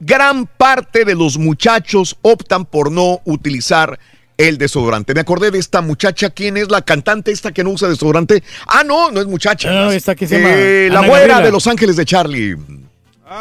gran 0.00 0.46
parte 0.46 1.04
de 1.04 1.14
los 1.14 1.36
muchachos 1.36 2.16
optan 2.22 2.64
por 2.64 2.90
no 2.90 3.20
utilizar 3.24 3.98
el 4.38 4.56
desodorante. 4.56 5.12
Me 5.14 5.20
acordé 5.20 5.50
de 5.50 5.58
esta 5.58 5.82
muchacha, 5.82 6.30
¿quién 6.30 6.56
es 6.56 6.70
la 6.70 6.80
cantante 6.82 7.30
esta 7.32 7.52
que 7.52 7.62
no 7.64 7.70
usa 7.70 7.88
desodorante? 7.88 8.42
Ah, 8.66 8.82
no, 8.86 9.10
no 9.10 9.20
es 9.20 9.26
muchacha. 9.26 9.70
No, 9.70 9.90
esta 9.92 10.14
que 10.14 10.26
se 10.26 10.38
llama 10.40 10.54
Eh, 10.54 10.88
la 10.90 11.06
güera 11.06 11.40
de 11.40 11.50
Los 11.50 11.66
Ángeles 11.66 11.96
de 11.96 12.04
Charlie. 12.06 12.56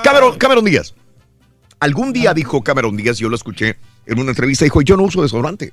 Cameron, 0.04 0.38
Cameron 0.38 0.66
Díaz. 0.66 0.94
Algún 1.80 2.10
Ah. 2.10 2.14
día 2.14 2.34
dijo 2.34 2.64
Cameron 2.64 2.98
Díaz, 2.98 3.20
yo 3.20 3.30
lo 3.30 3.36
escuché 3.36 3.78
en 4.06 4.20
una 4.20 4.32
entrevista, 4.32 4.66
dijo, 4.66 4.82
yo 4.82 4.98
no 4.98 5.04
uso 5.04 5.22
desodorante. 5.22 5.72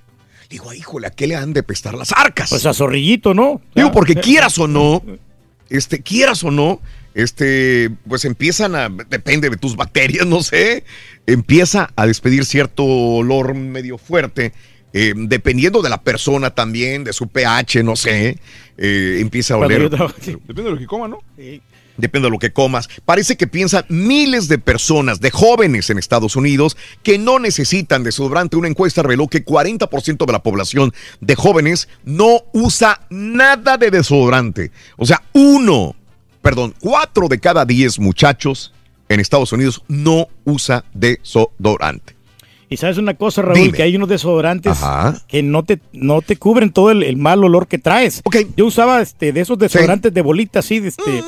Digo, 0.51 0.73
híjole, 0.75 1.07
¿a 1.07 1.11
qué 1.11 1.27
le 1.27 1.37
han 1.37 1.55
de 1.55 1.63
pestar 1.63 1.95
las 1.95 2.13
arcas? 2.13 2.51
Pues 2.51 2.67
a 2.67 2.75
zorrillito, 2.75 3.33
¿no? 3.33 3.63
Digo, 3.75 3.91
porque 3.93 4.15
quieras 4.21 4.59
o 4.59 4.69
no, 4.69 5.03
este, 5.71 6.03
quieras 6.03 6.45
o 6.45 6.51
no, 6.51 6.81
este, 7.15 7.91
pues 8.07 8.27
empiezan 8.27 8.75
a, 8.75 8.91
depende 9.09 9.49
de 9.49 9.57
tus 9.57 9.75
bacterias, 9.75 10.27
no 10.27 10.43
sé, 10.43 10.85
empieza 11.27 11.91
a 11.97 12.07
despedir 12.07 12.45
cierto 12.45 12.85
olor 12.85 13.55
medio 13.55 13.97
fuerte, 13.97 14.53
eh, 14.97 15.13
dependiendo 15.15 15.83
de 15.83 15.91
la 15.91 16.01
persona 16.01 16.51
también, 16.51 17.03
de 17.03 17.13
su 17.13 17.27
pH, 17.27 17.83
no 17.83 17.97
sé, 17.97 18.39
eh, 18.79 19.19
empieza 19.21 19.55
a 19.55 19.57
oler. 19.57 19.91
Depende 19.91 20.63
de 20.63 20.71
lo 20.71 20.79
que 20.79 20.87
coma, 20.87 21.09
¿no? 21.09 21.19
Depende 21.97 22.27
de 22.27 22.31
lo 22.31 22.39
que 22.39 22.53
comas. 22.53 22.89
Parece 23.05 23.37
que 23.37 23.49
piensan 23.49 23.85
miles 23.89 24.47
de 24.47 24.59
personas, 24.59 25.21
de 25.21 25.33
jóvenes 25.33 25.91
en 25.91 25.99
Estados 25.99 26.37
Unidos, 26.37 26.77
que 27.03 27.19
no 27.19 27.41
necesitan 27.41 28.05
desodorante. 28.05 28.57
Una 28.57 28.69
encuesta 28.69 29.03
reveló 29.03 29.27
que 29.27 29.45
40% 29.45 30.27
de 30.27 30.33
la 30.33 30.43
población 30.45 30.93
de 31.21 31.35
jóvenes 31.35 31.89
no 32.05 32.45
usa 32.53 33.01
nada 33.11 33.77
de 33.77 33.91
desodorante. 33.91 34.71
O 34.97 35.07
sea, 35.07 35.25
uno, 35.33 35.97
perdón, 36.41 36.73
cuatro 36.81 37.27
de 37.27 37.41
cada 37.41 37.65
diez 37.65 37.99
muchachos 37.99 38.73
en 39.09 39.19
Estados 39.19 39.53
Unidos 39.53 39.83
no 39.89 40.29
usa 40.45 40.85
desodorante. 40.95 42.15
Y 42.69 42.77
sabes 42.79 42.99
una 42.99 43.15
cosa, 43.15 43.43
Raúl, 43.43 43.59
Dime. 43.59 43.73
que 43.77 43.83
hay 43.83 43.95
unos 43.97 44.09
desodorantes 44.09 44.73
Ajá. 44.73 45.23
que 45.29 45.43
no 45.43 45.65
te, 45.65 45.81
no 45.93 46.23
te 46.23 46.37
cubren 46.37 46.71
todo 46.73 46.91
el, 46.91 47.03
el 47.03 47.17
mal 47.17 47.45
olor 47.45 47.67
que 47.69 47.79
traes. 47.79 48.23
Yo 48.57 48.67
usaba 48.67 49.01
este, 49.03 49.33
de 49.33 49.41
esos 49.43 49.59
desodorantes 49.59 50.13
de 50.13 50.23
bolita 50.23 50.61
así, 50.61 50.81
de 50.81 50.89
este, 50.89 51.23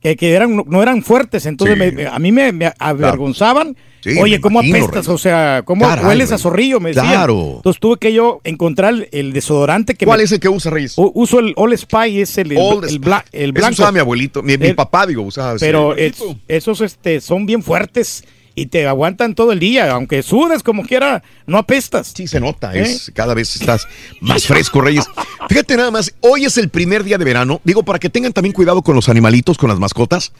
que, 0.00 0.16
que 0.16 0.32
eran, 0.32 0.62
no, 0.66 0.82
eran 0.82 1.02
fuertes, 1.02 1.44
entonces 1.46 1.76
Mm. 1.76 1.82
Sí. 1.90 1.96
me- 1.96 2.06
a 2.06 2.18
mí 2.18 2.32
me, 2.32 2.52
me 2.52 2.72
avergonzaban. 2.78 3.76
Sí, 4.00 4.10
me 4.10 4.22
Oye, 4.22 4.40
¿cómo 4.40 4.60
imagino, 4.62 4.84
apestas? 4.86 5.06
Rey. 5.06 5.14
O 5.14 5.18
sea, 5.18 5.62
¿cómo 5.64 5.84
Caray, 5.84 6.04
hueles 6.04 6.30
a 6.30 6.38
zorrillo? 6.38 6.78
Me 6.78 6.90
decían. 6.90 7.08
Claro. 7.08 7.54
Entonces 7.56 7.80
tuve 7.80 7.96
que 7.98 8.12
yo 8.12 8.40
encontrar 8.44 8.94
el 9.10 9.32
desodorante 9.32 9.94
que 9.96 10.06
¿Cuál 10.06 10.18
me- 10.18 10.24
es 10.24 10.32
el 10.32 10.38
que 10.38 10.48
usa, 10.48 10.70
Reyes? 10.70 10.96
U- 10.96 11.10
Uso 11.14 11.40
el 11.40 11.52
All 11.56 11.76
Spy, 11.76 12.20
es 12.20 12.38
el, 12.38 12.52
el, 12.52 12.58
All 12.58 12.84
el 12.88 13.00
bla- 13.00 13.24
el 13.32 13.50
blanco. 13.50 13.72
usaba 13.72 13.90
mi 13.90 13.98
abuelito, 13.98 14.42
mi, 14.44 14.56
mi 14.58 14.66
El- 14.68 14.76
papá, 14.76 15.06
digo, 15.06 15.22
usaba. 15.22 15.56
Pero 15.58 15.96
es- 15.96 16.22
esos 16.46 16.80
este, 16.82 17.20
son 17.20 17.46
bien 17.46 17.64
fuertes 17.64 18.22
y 18.56 18.66
te 18.66 18.88
aguantan 18.88 19.34
todo 19.36 19.52
el 19.52 19.60
día. 19.60 19.92
Aunque 19.92 20.24
sudes 20.24 20.64
como 20.64 20.82
quiera, 20.82 21.22
no 21.46 21.58
apestas. 21.58 22.12
Sí, 22.16 22.26
se 22.26 22.40
nota. 22.40 22.74
¿Eh? 22.74 22.82
Es, 22.82 23.12
cada 23.14 23.34
vez 23.34 23.54
estás 23.54 23.86
más 24.20 24.46
fresco, 24.46 24.80
Reyes. 24.80 25.04
Fíjate 25.48 25.76
nada 25.76 25.92
más, 25.92 26.12
hoy 26.20 26.46
es 26.46 26.58
el 26.58 26.70
primer 26.70 27.04
día 27.04 27.18
de 27.18 27.24
verano. 27.24 27.60
Digo, 27.62 27.84
para 27.84 28.00
que 28.00 28.10
tengan 28.10 28.32
también 28.32 28.54
cuidado 28.54 28.82
con 28.82 28.96
los 28.96 29.08
animalitos, 29.08 29.58
con 29.58 29.68
las 29.68 29.78
mascotas. 29.78 30.32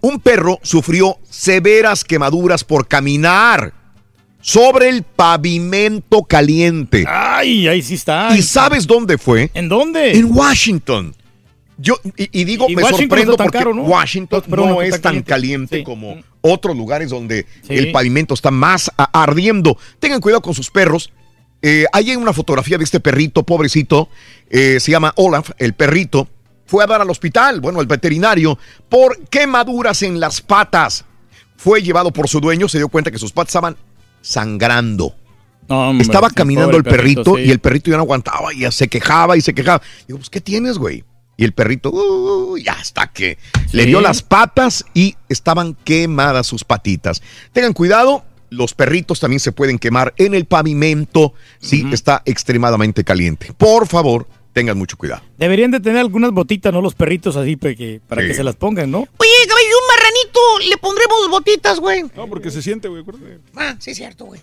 Un 0.00 0.20
perro 0.20 0.60
sufrió 0.62 1.18
severas 1.28 2.04
quemaduras 2.04 2.62
por 2.62 2.86
caminar 2.86 3.72
sobre 4.42 4.90
el 4.90 5.02
pavimento 5.02 6.24
caliente. 6.24 7.04
Ay, 7.08 7.68
ahí 7.68 7.80
sí 7.80 7.94
está. 7.94 8.36
¿Y 8.36 8.42
sabes 8.42 8.86
dónde 8.86 9.16
fue? 9.16 9.50
¿En 9.54 9.68
dónde? 9.68 10.12
En 10.18 10.26
Washington. 10.30 11.14
Yo, 11.82 11.96
y, 12.16 12.40
y 12.40 12.44
digo, 12.44 12.66
Y 12.68 12.76
me 12.76 12.82
Washington 12.84 13.08
sorprendo 13.08 13.36
porque 13.36 13.58
caro, 13.58 13.74
¿no? 13.74 13.82
Washington 13.82 14.42
no 14.48 14.66
no 14.66 14.82
es 14.82 15.00
tan 15.00 15.22
caliente. 15.22 15.78
Sí. 15.78 15.84
como 15.84 16.16
otros 16.40 16.76
lugares 16.76 17.10
donde 17.10 17.44
Sí. 17.62 17.74
el 17.74 17.90
pavimento 17.92 18.34
está 18.34 18.50
más 18.52 18.90
ardiendo. 18.96 19.76
Tengan 19.98 20.20
cuidado 20.20 20.42
con 20.42 20.54
sus 20.54 20.70
perros. 20.70 21.10
Eh, 21.60 21.86
hay 21.92 22.14
una 22.16 22.32
fotografía 22.32 22.78
de 22.78 22.84
este 22.84 23.00
perrito, 23.00 23.42
pobrecito. 23.44 24.08
eh, 24.50 24.78
se 24.80 24.90
llama 24.92 25.12
Olaf, 25.16 25.50
el 25.58 25.72
perrito. 25.74 26.28
fue 26.66 26.82
a 26.84 26.86
dar 26.86 27.00
al 27.02 27.10
hospital, 27.10 27.60
bueno, 27.60 27.80
al 27.80 27.86
veterinario, 27.86 28.58
por 28.88 29.18
quemaduras 29.28 30.02
en 30.02 30.20
las 30.20 30.40
patas. 30.40 31.04
Fue 31.56 31.82
llevado 31.82 32.12
por 32.12 32.28
su 32.28 32.40
dueño, 32.40 32.66
se 32.68 32.78
dio 32.78 32.88
cuenta 32.88 33.10
que 33.10 33.18
sus 33.18 33.30
patas 33.32 33.50
estaban 33.50 33.76
sangrando. 34.22 35.14
hombre, 35.68 36.02
Estaba 36.02 36.30
caminando 36.30 36.76
el 36.76 36.82
perrito, 36.84 37.36
sí. 37.36 37.42
y 37.42 37.50
el 37.50 37.58
perrito 37.60 37.90
ya 37.90 37.96
no 37.96 38.02
aguantaba, 38.04 38.52
y 38.54 38.60
ya 38.60 38.70
se 38.70 38.88
quejaba 38.88 39.36
y 39.36 39.40
se 39.40 39.54
quejaba. 39.54 39.82
Digo, 40.06 40.18
pues, 40.18 40.30
¿qué 40.30 40.40
tienes, 40.40 40.78
güey? 40.78 41.04
Y 41.42 41.44
el 41.44 41.52
perrito, 41.54 41.90
"Uh", 41.90 42.56
ya 42.56 42.74
hasta 42.74 43.08
que 43.08 43.36
le 43.72 43.84
dio 43.84 44.00
las 44.00 44.22
patas 44.22 44.84
y 44.94 45.16
estaban 45.28 45.74
quemadas 45.82 46.46
sus 46.46 46.62
patitas. 46.62 47.20
Tengan 47.52 47.72
cuidado, 47.72 48.24
los 48.48 48.74
perritos 48.74 49.18
también 49.18 49.40
se 49.40 49.50
pueden 49.50 49.80
quemar 49.80 50.14
en 50.18 50.34
el 50.34 50.44
pavimento 50.44 51.34
si 51.58 51.84
está 51.92 52.22
extremadamente 52.26 53.02
caliente. 53.02 53.52
Por 53.58 53.88
favor, 53.88 54.28
tengan 54.52 54.78
mucho 54.78 54.96
cuidado. 54.96 55.22
Deberían 55.36 55.72
de 55.72 55.80
tener 55.80 55.98
algunas 55.98 56.30
botitas, 56.30 56.72
¿no? 56.72 56.80
Los 56.80 56.94
perritos 56.94 57.34
así 57.36 57.56
para 57.56 57.74
que, 57.74 58.00
para 58.06 58.22
Sí. 58.22 58.28
que 58.28 58.34
se 58.34 58.44
las 58.44 58.54
pongan, 58.54 58.88
¿no? 58.90 58.98
Oye, 58.98 59.30
caballo, 59.48 59.76
un 60.02 60.08
marranito 60.08 60.68
le 60.70 60.76
pondremos 60.78 61.30
botitas, 61.30 61.78
güey. 61.80 62.04
No, 62.16 62.28
porque 62.28 62.50
se 62.50 62.62
siente, 62.62 62.88
güey. 62.88 63.04
Ah, 63.56 63.76
sí, 63.78 63.90
es 63.90 63.96
cierto, 63.96 64.24
güey. 64.24 64.40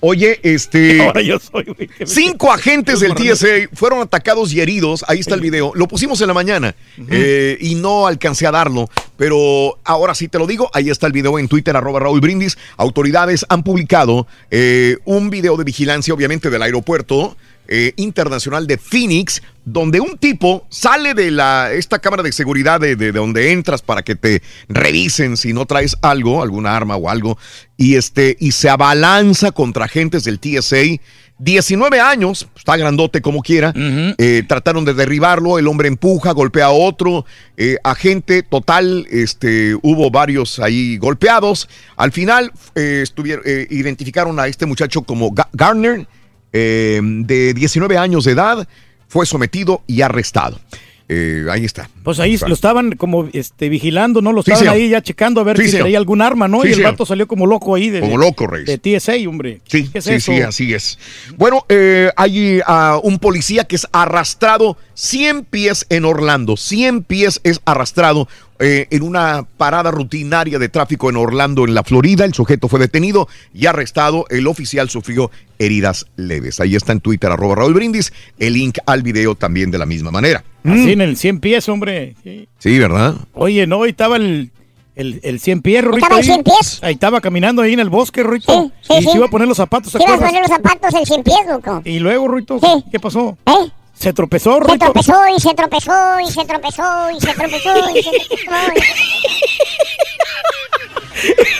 Oye, 0.00 0.40
este. 0.42 1.02
Ahora 1.06 1.22
yo 1.22 1.38
soy, 1.38 1.64
güey. 1.64 1.88
Cinco 2.06 2.52
agentes 2.52 3.00
del 3.00 3.14
TSA 3.14 3.68
fueron 3.74 4.00
atacados 4.00 4.52
y 4.52 4.60
heridos. 4.60 5.04
Ahí 5.08 5.20
está 5.20 5.34
el 5.34 5.40
video. 5.40 5.72
Lo 5.74 5.86
pusimos 5.88 6.20
en 6.20 6.28
la 6.28 6.34
mañana 6.34 6.74
eh, 7.08 7.58
y 7.60 7.74
no 7.74 8.06
alcancé 8.06 8.46
a 8.46 8.50
darlo. 8.50 8.88
Pero 9.16 9.78
ahora 9.84 10.14
sí 10.14 10.28
te 10.28 10.38
lo 10.38 10.46
digo. 10.46 10.70
Ahí 10.72 10.90
está 10.90 11.06
el 11.06 11.12
video 11.12 11.38
en 11.38 11.48
Twitter, 11.48 11.76
arroba 11.76 12.00
Raúl 12.00 12.20
Brindis. 12.20 12.56
Autoridades 12.76 13.44
han 13.48 13.62
publicado 13.62 14.26
eh, 14.50 14.96
un 15.04 15.30
video 15.30 15.56
de 15.56 15.64
vigilancia, 15.64 16.14
obviamente, 16.14 16.50
del 16.50 16.62
aeropuerto. 16.62 17.36
eh, 17.72 17.92
internacional 17.96 18.66
de 18.66 18.78
Phoenix, 18.78 19.42
donde 19.72 20.00
un 20.00 20.18
tipo 20.18 20.66
sale 20.68 21.14
de 21.14 21.30
la, 21.30 21.70
esta 21.72 21.98
cámara 21.98 22.22
de 22.22 22.32
seguridad 22.32 22.80
de, 22.80 22.96
de- 22.96 23.12
de 23.12 23.18
donde 23.18 23.52
entras 23.52 23.82
para 23.82 24.02
que 24.02 24.14
te 24.16 24.42
revisen 24.68 25.36
si 25.36 25.52
no 25.52 25.66
traes 25.66 25.96
algo, 26.02 26.42
alguna 26.42 26.76
arma 26.76 26.96
o 26.96 27.08
algo, 27.08 27.38
y, 27.76 27.96
este, 27.96 28.36
y 28.40 28.52
se 28.52 28.68
abalanza 28.68 29.52
contra 29.52 29.84
agentes 29.86 30.24
del 30.24 30.38
TSA. 30.40 31.00
19 31.42 32.00
años, 32.00 32.48
está 32.54 32.76
grandote 32.76 33.22
como 33.22 33.40
quiera, 33.40 33.72
eh, 34.18 34.42
trataron 34.46 34.84
de 34.84 34.92
derribarlo, 34.92 35.58
el 35.58 35.68
hombre 35.68 35.88
empuja, 35.88 36.32
golpea 36.32 36.66
a 36.66 36.70
otro, 36.70 37.24
eh, 37.56 37.76
agente 37.82 38.42
total, 38.42 39.06
este, 39.10 39.74
hubo 39.82 40.10
varios 40.10 40.58
ahí 40.58 40.98
golpeados. 40.98 41.66
Al 41.96 42.12
final 42.12 42.52
eh, 42.74 43.00
estuvieron, 43.02 43.42
identificaron 43.70 44.38
a 44.38 44.48
este 44.48 44.66
muchacho 44.66 45.00
como 45.00 45.30
Ga- 45.30 45.48
Garner, 45.54 46.06
de 46.52 47.54
19 47.54 47.96
años 47.96 48.24
de 48.24 48.32
edad, 48.32 48.68
fue 49.10 49.26
sometido 49.26 49.82
y 49.88 50.02
arrestado. 50.02 50.60
Eh, 51.08 51.44
ahí 51.50 51.64
está. 51.64 51.90
Pues 52.02 52.18
ahí 52.18 52.38
lo 52.46 52.54
estaban 52.54 52.92
como 52.92 53.28
este, 53.32 53.68
vigilando, 53.68 54.22
¿no? 54.22 54.32
Lo 54.32 54.40
estaban 54.40 54.68
ahí 54.68 54.88
ya 54.88 55.02
checando 55.02 55.40
a 55.40 55.44
ver 55.44 55.58
Sí, 55.58 55.68
si 55.68 55.78
traía 55.78 55.98
algún 55.98 56.22
arma, 56.22 56.48
¿no? 56.48 56.62
Sí, 56.62 56.68
y 56.68 56.72
el 56.72 56.82
vato 56.82 57.04
salió 57.04 57.28
como 57.28 57.46
loco 57.46 57.74
ahí. 57.74 57.90
De, 57.90 58.00
Como 58.00 58.16
loco, 58.16 58.46
Reyes. 58.46 58.66
De 58.66 58.98
TSA, 58.98 59.12
hombre. 59.28 59.60
Sí, 59.66 59.88
¿Qué 59.88 59.98
es 59.98 60.04
sí, 60.04 60.12
eso? 60.12 60.32
sí, 60.32 60.40
así 60.40 60.74
es. 60.74 60.98
Bueno, 61.36 61.66
eh, 61.68 62.10
hay 62.16 62.60
ah, 62.66 62.98
un 63.02 63.18
policía 63.18 63.64
que 63.64 63.76
es 63.76 63.86
arrastrado 63.92 64.78
100 64.94 65.44
pies 65.44 65.86
en 65.90 66.04
Orlando. 66.04 66.56
100 66.56 67.04
pies 67.04 67.40
es 67.44 67.60
arrastrado 67.64 68.28
eh, 68.62 68.86
en 68.90 69.02
una 69.02 69.46
parada 69.56 69.90
rutinaria 69.90 70.58
de 70.58 70.68
tráfico 70.68 71.08
en 71.08 71.16
Orlando, 71.16 71.64
en 71.64 71.74
la 71.74 71.82
Florida. 71.82 72.26
El 72.26 72.34
sujeto 72.34 72.68
fue 72.68 72.78
detenido 72.78 73.26
y 73.54 73.64
arrestado. 73.64 74.26
El 74.28 74.46
oficial 74.46 74.90
sufrió 74.90 75.30
heridas 75.58 76.04
leves. 76.16 76.60
Ahí 76.60 76.76
está 76.76 76.92
en 76.92 77.00
Twitter, 77.00 77.30
arroba 77.30 77.54
Raúl 77.54 77.72
Brindis. 77.72 78.12
El 78.38 78.52
link 78.52 78.76
al 78.84 79.02
video 79.02 79.34
también 79.34 79.70
de 79.70 79.78
la 79.78 79.86
misma 79.86 80.10
manera. 80.10 80.44
Así 80.64 80.92
en 80.92 81.00
el 81.00 81.16
100 81.16 81.40
pies, 81.40 81.68
hombre. 81.70 81.89
Sí. 82.22 82.48
Sí, 82.58 82.78
¿verdad? 82.78 83.14
Oye, 83.34 83.66
no, 83.66 83.82
ahí 83.82 83.90
estaba 83.90 84.16
el, 84.16 84.50
el, 84.96 85.20
el 85.22 85.40
100 85.40 85.62
pies, 85.62 85.84
Rorito. 85.84 86.04
¿Estaba 86.06 86.20
el 86.20 86.26
ahí. 86.26 86.32
100 86.34 86.44
pies? 86.44 86.78
Ahí 86.82 86.94
estaba 86.94 87.20
caminando 87.20 87.62
ahí 87.62 87.72
en 87.72 87.80
el 87.80 87.90
bosque, 87.90 88.22
Rorito. 88.22 88.52
Sí, 88.52 88.72
sí, 88.82 88.94
y 88.98 89.02
sí. 89.02 89.08
se 89.10 89.16
iba 89.16 89.26
a 89.26 89.30
poner 89.30 89.48
los 89.48 89.56
zapatos, 89.56 89.92
¿te 89.92 89.98
Te 89.98 90.04
ibas 90.04 90.20
a 90.20 90.26
poner 90.26 90.42
los 90.42 90.50
zapatos 90.50 90.94
en 90.94 91.06
100 91.06 91.22
pies, 91.22 91.36
loco. 91.48 91.82
Y 91.84 91.98
luego, 91.98 92.28
Rorito, 92.28 92.58
Sí. 92.58 92.84
¿qué 92.90 93.00
pasó? 93.00 93.36
¿Eh? 93.46 93.70
Se 93.94 94.12
tropezó, 94.14 94.54
Se 94.54 94.60
Rorito. 94.60 94.84
tropezó 94.86 95.14
y 95.36 95.40
se 95.40 95.54
tropezó 95.54 95.92
y 96.26 96.30
se 96.30 96.44
tropezó 96.46 97.10
y 97.14 97.20
se 97.20 97.34
tropezó 97.34 97.70
y 97.94 98.02
se 98.02 98.10
tropezó. 98.46 98.84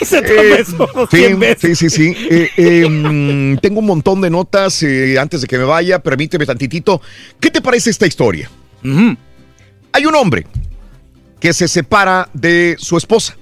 se 0.05 0.21
tropezó 0.23 1.07
Sí, 1.11 1.17
100 1.17 1.29
sí, 1.29 1.33
veces. 1.35 1.77
sí, 1.79 1.89
sí. 1.91 2.15
Eh, 2.31 2.49
eh, 2.57 2.89
mm, 2.89 3.57
tengo 3.57 3.79
un 3.79 3.85
montón 3.85 4.21
de 4.21 4.31
notas 4.31 4.81
eh, 4.81 5.19
antes 5.19 5.41
de 5.41 5.47
que 5.47 5.59
me 5.59 5.65
vaya. 5.65 5.99
Permíteme 5.99 6.47
tantitito. 6.47 6.99
¿Qué 7.39 7.51
te 7.51 7.61
parece 7.61 7.91
esta 7.91 8.07
historia? 8.07 8.49
Hay 9.93 10.05
un 10.05 10.15
hombre 10.15 10.45
que 11.39 11.53
se 11.53 11.67
separa 11.67 12.29
de 12.33 12.75
su 12.79 12.97
esposa. 12.97 13.35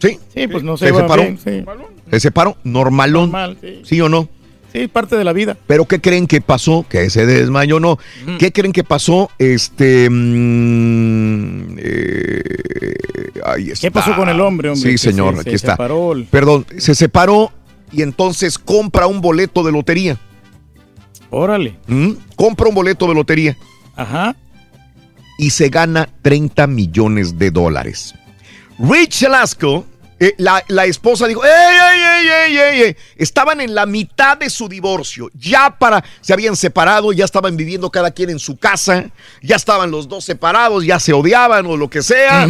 ¿Sí? 0.00 0.18
Sí, 0.34 0.48
pues 0.48 0.64
no 0.64 0.76
Se 0.76 0.88
se 0.88 0.94
separó. 0.94 1.22
bien, 1.22 1.38
sí. 1.38 1.64
Se 2.10 2.20
separó 2.20 2.56
normalón. 2.64 3.30
Normal, 3.30 3.56
sí. 3.60 3.82
¿Sí 3.84 4.00
o 4.00 4.08
no? 4.08 4.28
Sí, 4.72 4.88
parte 4.88 5.16
de 5.16 5.24
la 5.24 5.32
vida. 5.34 5.56
Pero 5.66 5.84
¿qué 5.84 6.00
creen 6.00 6.26
que 6.26 6.40
pasó? 6.40 6.84
Que 6.88 7.10
se 7.10 7.26
desmayó, 7.26 7.78
no. 7.78 7.98
¿Qué 8.38 8.52
creen 8.52 8.72
que 8.72 8.82
pasó? 8.84 9.30
Este. 9.38 10.08
mm, 10.10 11.76
eh, 11.78 12.42
ahí 13.44 13.70
está. 13.70 13.86
¿Qué 13.86 13.90
pasó 13.90 14.16
con 14.16 14.28
el 14.28 14.40
hombre, 14.40 14.70
hombre? 14.70 14.90
Sí, 14.90 14.98
señor, 14.98 15.34
se- 15.34 15.40
aquí 15.42 15.50
se 15.50 15.56
está. 15.56 15.72
separó 15.72 16.12
el- 16.12 16.24
Perdón, 16.24 16.66
se 16.78 16.94
separó 16.94 17.52
y 17.92 18.02
entonces 18.02 18.58
compra 18.58 19.06
un 19.06 19.20
boleto 19.20 19.62
de 19.62 19.72
lotería. 19.72 20.16
Órale. 21.30 21.76
¿Mm? 21.86 22.12
Compra 22.36 22.68
un 22.68 22.74
boleto 22.74 23.06
de 23.06 23.14
lotería. 23.14 23.56
Ajá. 23.94 24.36
Y 25.38 25.50
se 25.50 25.68
gana 25.68 26.08
30 26.22 26.66
millones 26.66 27.38
de 27.38 27.50
dólares. 27.50 28.14
Rich 28.78 29.22
Velasco, 29.22 29.86
eh, 30.20 30.34
la, 30.38 30.62
la 30.68 30.84
esposa 30.86 31.26
dijo, 31.26 31.42
¡Ey, 31.44 31.50
ey, 31.50 32.02
ey, 32.02 32.28
ey, 32.28 32.56
ey, 32.58 32.82
ey! 32.82 32.96
Estaban 33.16 33.60
en 33.60 33.74
la 33.74 33.86
mitad 33.86 34.36
de 34.36 34.50
su 34.50 34.68
divorcio. 34.68 35.30
Ya 35.34 35.76
para, 35.78 36.04
se 36.20 36.32
habían 36.32 36.54
separado, 36.56 37.12
ya 37.12 37.24
estaban 37.24 37.56
viviendo 37.56 37.90
cada 37.90 38.10
quien 38.12 38.30
en 38.30 38.38
su 38.38 38.56
casa, 38.56 39.10
ya 39.42 39.56
estaban 39.56 39.90
los 39.90 40.08
dos 40.08 40.24
separados, 40.24 40.84
ya 40.84 41.00
se 41.00 41.12
odiaban 41.12 41.66
o 41.66 41.76
lo 41.76 41.88
que 41.90 42.02
sea. 42.02 42.48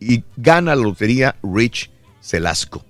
Y 0.00 0.22
gana 0.36 0.74
la 0.74 0.82
lotería 0.82 1.36
Rich 1.42 1.90
Velasco. 2.30 2.84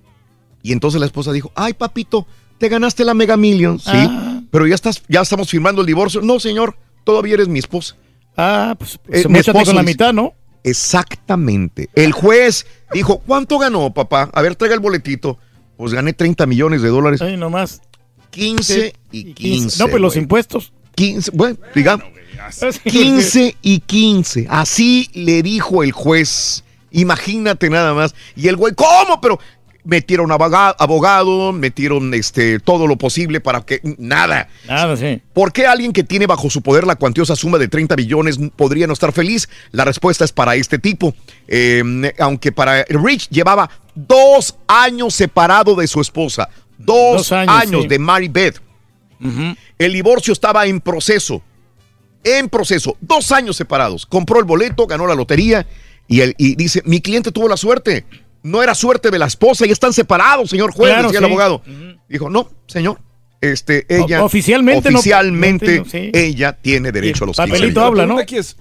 Y 0.63 0.71
entonces 0.71 0.99
la 0.99 1.05
esposa 1.05 1.31
dijo, 1.31 1.51
ay 1.55 1.73
papito, 1.73 2.25
te 2.57 2.69
ganaste 2.69 3.03
la 3.05 3.13
Mega 3.13 3.37
Million. 3.37 3.79
Sí, 3.79 3.91
Ah. 3.93 4.41
pero 4.49 4.65
ya, 4.65 4.75
estás, 4.75 5.03
ya 5.07 5.21
estamos 5.21 5.49
firmando 5.49 5.81
el 5.81 5.87
divorcio. 5.87 6.21
No, 6.21 6.39
señor, 6.39 6.77
todavía 7.03 7.35
eres 7.35 7.47
mi 7.47 7.59
esposa. 7.59 7.95
Ah, 8.37 8.75
pues, 8.77 8.99
Eh, 9.09 9.21
se 9.23 9.29
mi 9.29 9.39
esposo 9.39 9.65
con 9.65 9.75
la 9.75 9.83
mitad, 9.83 10.13
¿no? 10.13 10.33
Exactamente. 10.63 11.89
El 11.95 12.11
juez 12.11 12.65
dijo, 12.93 13.19
¿cuánto 13.19 13.57
ganó, 13.59 13.93
papá? 13.93 14.29
A 14.33 14.41
ver, 14.41 14.55
traiga 14.55 14.73
el 14.75 14.81
boletito. 14.81 15.37
Pues 15.77 15.93
gané 15.93 16.13
30 16.13 16.45
millones 16.45 16.81
de 16.81 16.89
dólares. 16.89 17.21
Ay, 17.21 17.37
nomás. 17.37 17.81
15 18.31 18.93
y 19.11 19.33
15. 19.33 19.79
No, 19.83 19.89
pues 19.89 20.01
los 20.01 20.13
güey. 20.13 20.23
impuestos. 20.23 20.73
15, 20.95 21.31
bueno, 21.33 21.57
diga. 21.73 21.99
15 22.83 23.57
y 23.61 23.79
15. 23.79 24.47
Así 24.49 25.09
le 25.13 25.41
dijo 25.43 25.83
el 25.83 25.91
juez. 25.91 26.63
Imagínate 26.91 27.69
nada 27.69 27.93
más. 27.93 28.15
Y 28.35 28.47
el 28.47 28.55
güey, 28.55 28.73
¿cómo? 28.73 29.19
Pero 29.21 29.39
metieron 29.85 30.31
aboga- 30.31 30.75
abogado, 30.77 31.53
metieron 31.53 32.13
este, 32.13 32.59
todo 32.59 32.87
lo 32.87 32.97
posible 32.97 33.39
para 33.39 33.61
que 33.61 33.79
nada. 33.97 34.49
Nada, 34.67 34.97
sí. 34.97 35.21
¿Por 35.33 35.53
qué 35.53 35.65
alguien 35.67 35.93
que 35.93 36.03
tiene 36.03 36.25
bajo 36.27 36.49
su 36.49 36.61
poder 36.61 36.85
la 36.85 36.95
cuantiosa 36.95 37.35
suma 37.35 37.57
de 37.57 37.67
30 37.67 37.95
billones 37.95 38.37
podría 38.55 38.87
no 38.87 38.93
estar 38.93 39.13
feliz? 39.13 39.47
La 39.71 39.85
respuesta 39.85 40.25
es 40.25 40.31
para 40.31 40.55
este 40.55 40.79
tipo. 40.79 41.13
Eh, 41.47 41.83
aunque 42.19 42.51
para 42.51 42.83
Rich 42.89 43.29
llevaba 43.29 43.69
dos 43.93 44.57
años 44.67 45.13
separado 45.15 45.75
de 45.75 45.87
su 45.87 46.01
esposa. 46.01 46.49
Dos, 46.77 47.17
Dos 47.17 47.31
años, 47.31 47.55
años, 47.55 47.81
sí. 47.83 47.87
de 47.87 47.99
Mary 47.99 48.27
Beth. 48.27 48.59
El 49.77 49.93
divorcio 49.93 50.33
estaba 50.33 50.65
en 50.65 50.81
proceso. 50.81 51.41
En 52.23 52.49
proceso. 52.49 52.97
Dos 53.01 53.31
años 53.31 53.55
separados. 53.55 54.05
Compró 54.05 54.39
el 54.39 54.45
boleto, 54.45 54.85
ganó 54.87 55.07
la 55.07 55.15
lotería 55.15 55.65
y, 56.07 56.21
y 56.21 56.55
dice, 56.55 56.81
mi 56.85 57.01
cliente 57.01 57.31
tuvo 57.31 57.47
la 57.47 57.57
suerte. 57.57 58.05
No 58.45 58.61
era 58.61 58.75
suerte 58.75 59.09
de 59.11 59.17
la 59.19 59.25
esposa 59.25 59.65
y 59.65 59.71
están 59.71 59.91
separados, 59.91 60.49
señor 60.51 60.71
juez, 60.71 60.91
Claro, 60.91 61.07
decía 61.07 61.19
sí. 61.19 61.25
el 61.25 61.31
abogado. 61.31 61.61
Dijo, 62.07 62.29
no, 62.29 62.47
señor. 62.67 62.99
Este, 63.41 63.85
ella. 63.89 64.21
O- 64.21 64.25
oficialmente 64.25 64.91
no- 64.91 64.99
Oficialmente, 64.99 65.79
no, 65.79 65.85
sí. 65.85 66.11
ella 66.13 66.53
tiene 66.53 66.91
derecho 66.91 67.23
a 67.23 67.27
los 67.27 67.35
15 67.37 67.49
papelito 67.51 67.67
millones. 67.81 67.87
habla, 67.87 68.01
La 68.03 68.07
¿no? 68.07 68.15
pregunta 68.15 68.23
aquí 68.23 68.37
es, 68.37 68.57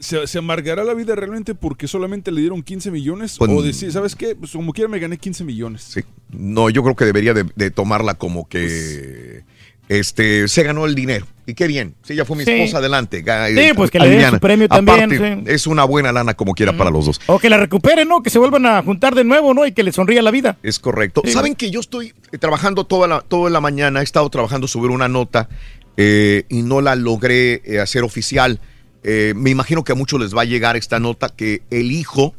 ¿se, 0.00 0.26
se 0.26 0.38
amargará 0.38 0.84
la 0.84 0.94
vida 0.94 1.14
realmente 1.14 1.54
porque 1.54 1.86
solamente 1.88 2.30
le 2.32 2.40
dieron 2.42 2.62
15 2.62 2.90
millones? 2.90 3.36
Pues, 3.38 3.50
o 3.50 3.62
decir, 3.62 3.90
¿sabes 3.92 4.14
qué? 4.16 4.34
Pues 4.36 4.52
como 4.52 4.72
quiera 4.72 4.88
me 4.88 4.98
gané 4.98 5.18
15 5.18 5.44
millones. 5.44 5.82
Sí. 5.82 6.00
No, 6.30 6.70
yo 6.70 6.82
creo 6.82 6.94
que 6.96 7.04
debería 7.04 7.34
de, 7.34 7.44
de 7.54 7.70
tomarla 7.70 8.14
como 8.14 8.48
que 8.48 9.44
este 9.88 10.48
se 10.48 10.62
ganó 10.62 10.86
el 10.86 10.94
dinero. 10.94 11.26
Y 11.46 11.52
qué 11.54 11.66
bien. 11.66 11.94
Si 12.02 12.14
ella 12.14 12.24
fue 12.24 12.36
mi 12.38 12.44
Sí. 12.44 12.52
esposa, 12.52 12.78
adelante. 12.78 13.18
Sí, 13.18 13.74
pues 13.76 13.90
que 13.90 13.98
le 13.98 14.08
den 14.08 14.30
su 14.30 14.38
premio 14.40 14.66
también, 14.66 15.12
Aparte, 15.12 15.42
sí. 15.44 15.52
Es 15.52 15.66
una 15.66 15.84
buena 15.84 16.10
lana 16.10 16.32
como 16.34 16.54
quiera 16.54 16.74
para 16.74 16.90
los 16.90 17.04
dos. 17.04 17.20
O 17.26 17.38
que 17.38 17.50
la 17.50 17.58
recuperen, 17.58 18.08
¿no? 18.08 18.22
Que 18.22 18.30
se 18.30 18.38
vuelvan 18.38 18.64
a 18.64 18.82
juntar 18.82 19.14
de 19.14 19.24
nuevo, 19.24 19.52
¿no? 19.52 19.66
Y 19.66 19.72
que 19.72 19.82
le 19.82 19.92
sonría 19.92 20.22
la 20.22 20.30
vida. 20.30 20.56
Es 20.62 20.78
correcto. 20.78 21.20
Sí. 21.24 21.32
Saben 21.32 21.54
que 21.54 21.70
yo 21.70 21.80
estoy 21.80 22.14
eh, 22.32 22.38
trabajando 22.38 22.84
toda 22.84 23.06
la, 23.08 23.20
toda 23.20 23.50
la 23.50 23.60
mañana, 23.60 24.00
he 24.00 24.04
estado 24.04 24.30
trabajando 24.30 24.66
sobre 24.68 24.90
una 24.92 25.08
nota 25.08 25.50
eh, 25.98 26.44
y 26.48 26.62
no 26.62 26.80
la 26.80 26.94
logré 26.96 27.60
eh, 27.64 27.78
hacer 27.78 28.04
oficial 28.04 28.58
eh, 29.06 29.34
me 29.36 29.50
imagino 29.50 29.84
que 29.84 29.92
a 29.92 29.94
muchos 29.94 30.18
les 30.18 30.34
va 30.34 30.42
a 30.42 30.44
llegar 30.46 30.76
esta 30.78 30.98
nota 30.98 31.28
que 31.28 31.60
el 31.70 31.92
hijo 31.92 32.34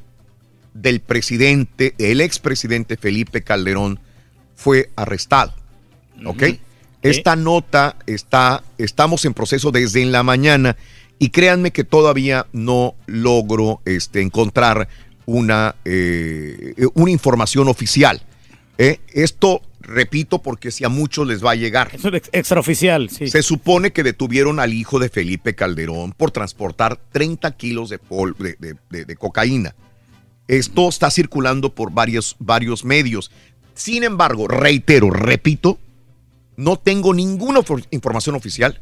del 0.74 1.00
presidente, 1.00 1.94
el 2.00 2.22
expresidente 2.22 2.98
Felipe 2.98 3.44
Calderón, 3.44 4.00
fue 4.56 4.90
arrestado. 4.96 5.54
¿Ok? 6.26 6.44
Esta 7.10 7.36
nota 7.36 7.98
está, 8.08 8.64
estamos 8.78 9.26
en 9.26 9.34
proceso 9.34 9.72
desde 9.72 10.02
en 10.02 10.12
la 10.12 10.24
mañana 10.24 10.76
y 11.20 11.30
créanme 11.30 11.72
que 11.72 11.84
todavía 11.84 12.48
no 12.52 12.96
logro 13.06 13.82
este, 13.86 14.22
encontrar 14.22 14.88
una, 15.26 15.76
eh, 15.86 16.74
una 16.96 17.12
información 17.12 17.68
oficial. 17.68 18.22
¿eh? 18.78 19.00
Esto, 19.14 19.62
repito, 19.82 20.42
porque 20.42 20.72
si 20.72 20.84
a 20.84 20.90
muchos 20.90 21.28
les 21.28 21.46
va 21.46 21.52
a 21.52 21.56
llegar. 21.56 21.92
Es 21.94 22.04
extraoficial, 22.32 23.10
sí. 23.10 23.28
Se 23.28 23.44
supone 23.44 23.94
que 23.94 24.04
detuvieron 24.04 24.60
al 24.60 24.74
hijo 24.74 24.98
de 24.98 25.10
Felipe 25.10 25.54
Calderón 25.54 26.12
por 26.12 26.32
transportar 26.32 27.00
30 27.12 27.56
kilos 27.56 27.90
de, 27.90 28.00
de, 28.90 29.06
de 29.06 29.16
cocaína. 29.16 29.76
Esto 30.48 30.90
está 30.90 31.10
circulando 31.12 31.74
por 31.74 31.92
varios, 31.92 32.36
varios 32.40 32.84
medios. 32.84 33.32
Sin 33.74 34.04
embargo, 34.04 34.48
reitero, 34.48 35.10
repito, 35.10 35.80
no 36.58 36.78
tengo 36.78 37.14
ninguna 37.14 37.62
información 37.92 38.36
oficial. 38.36 38.82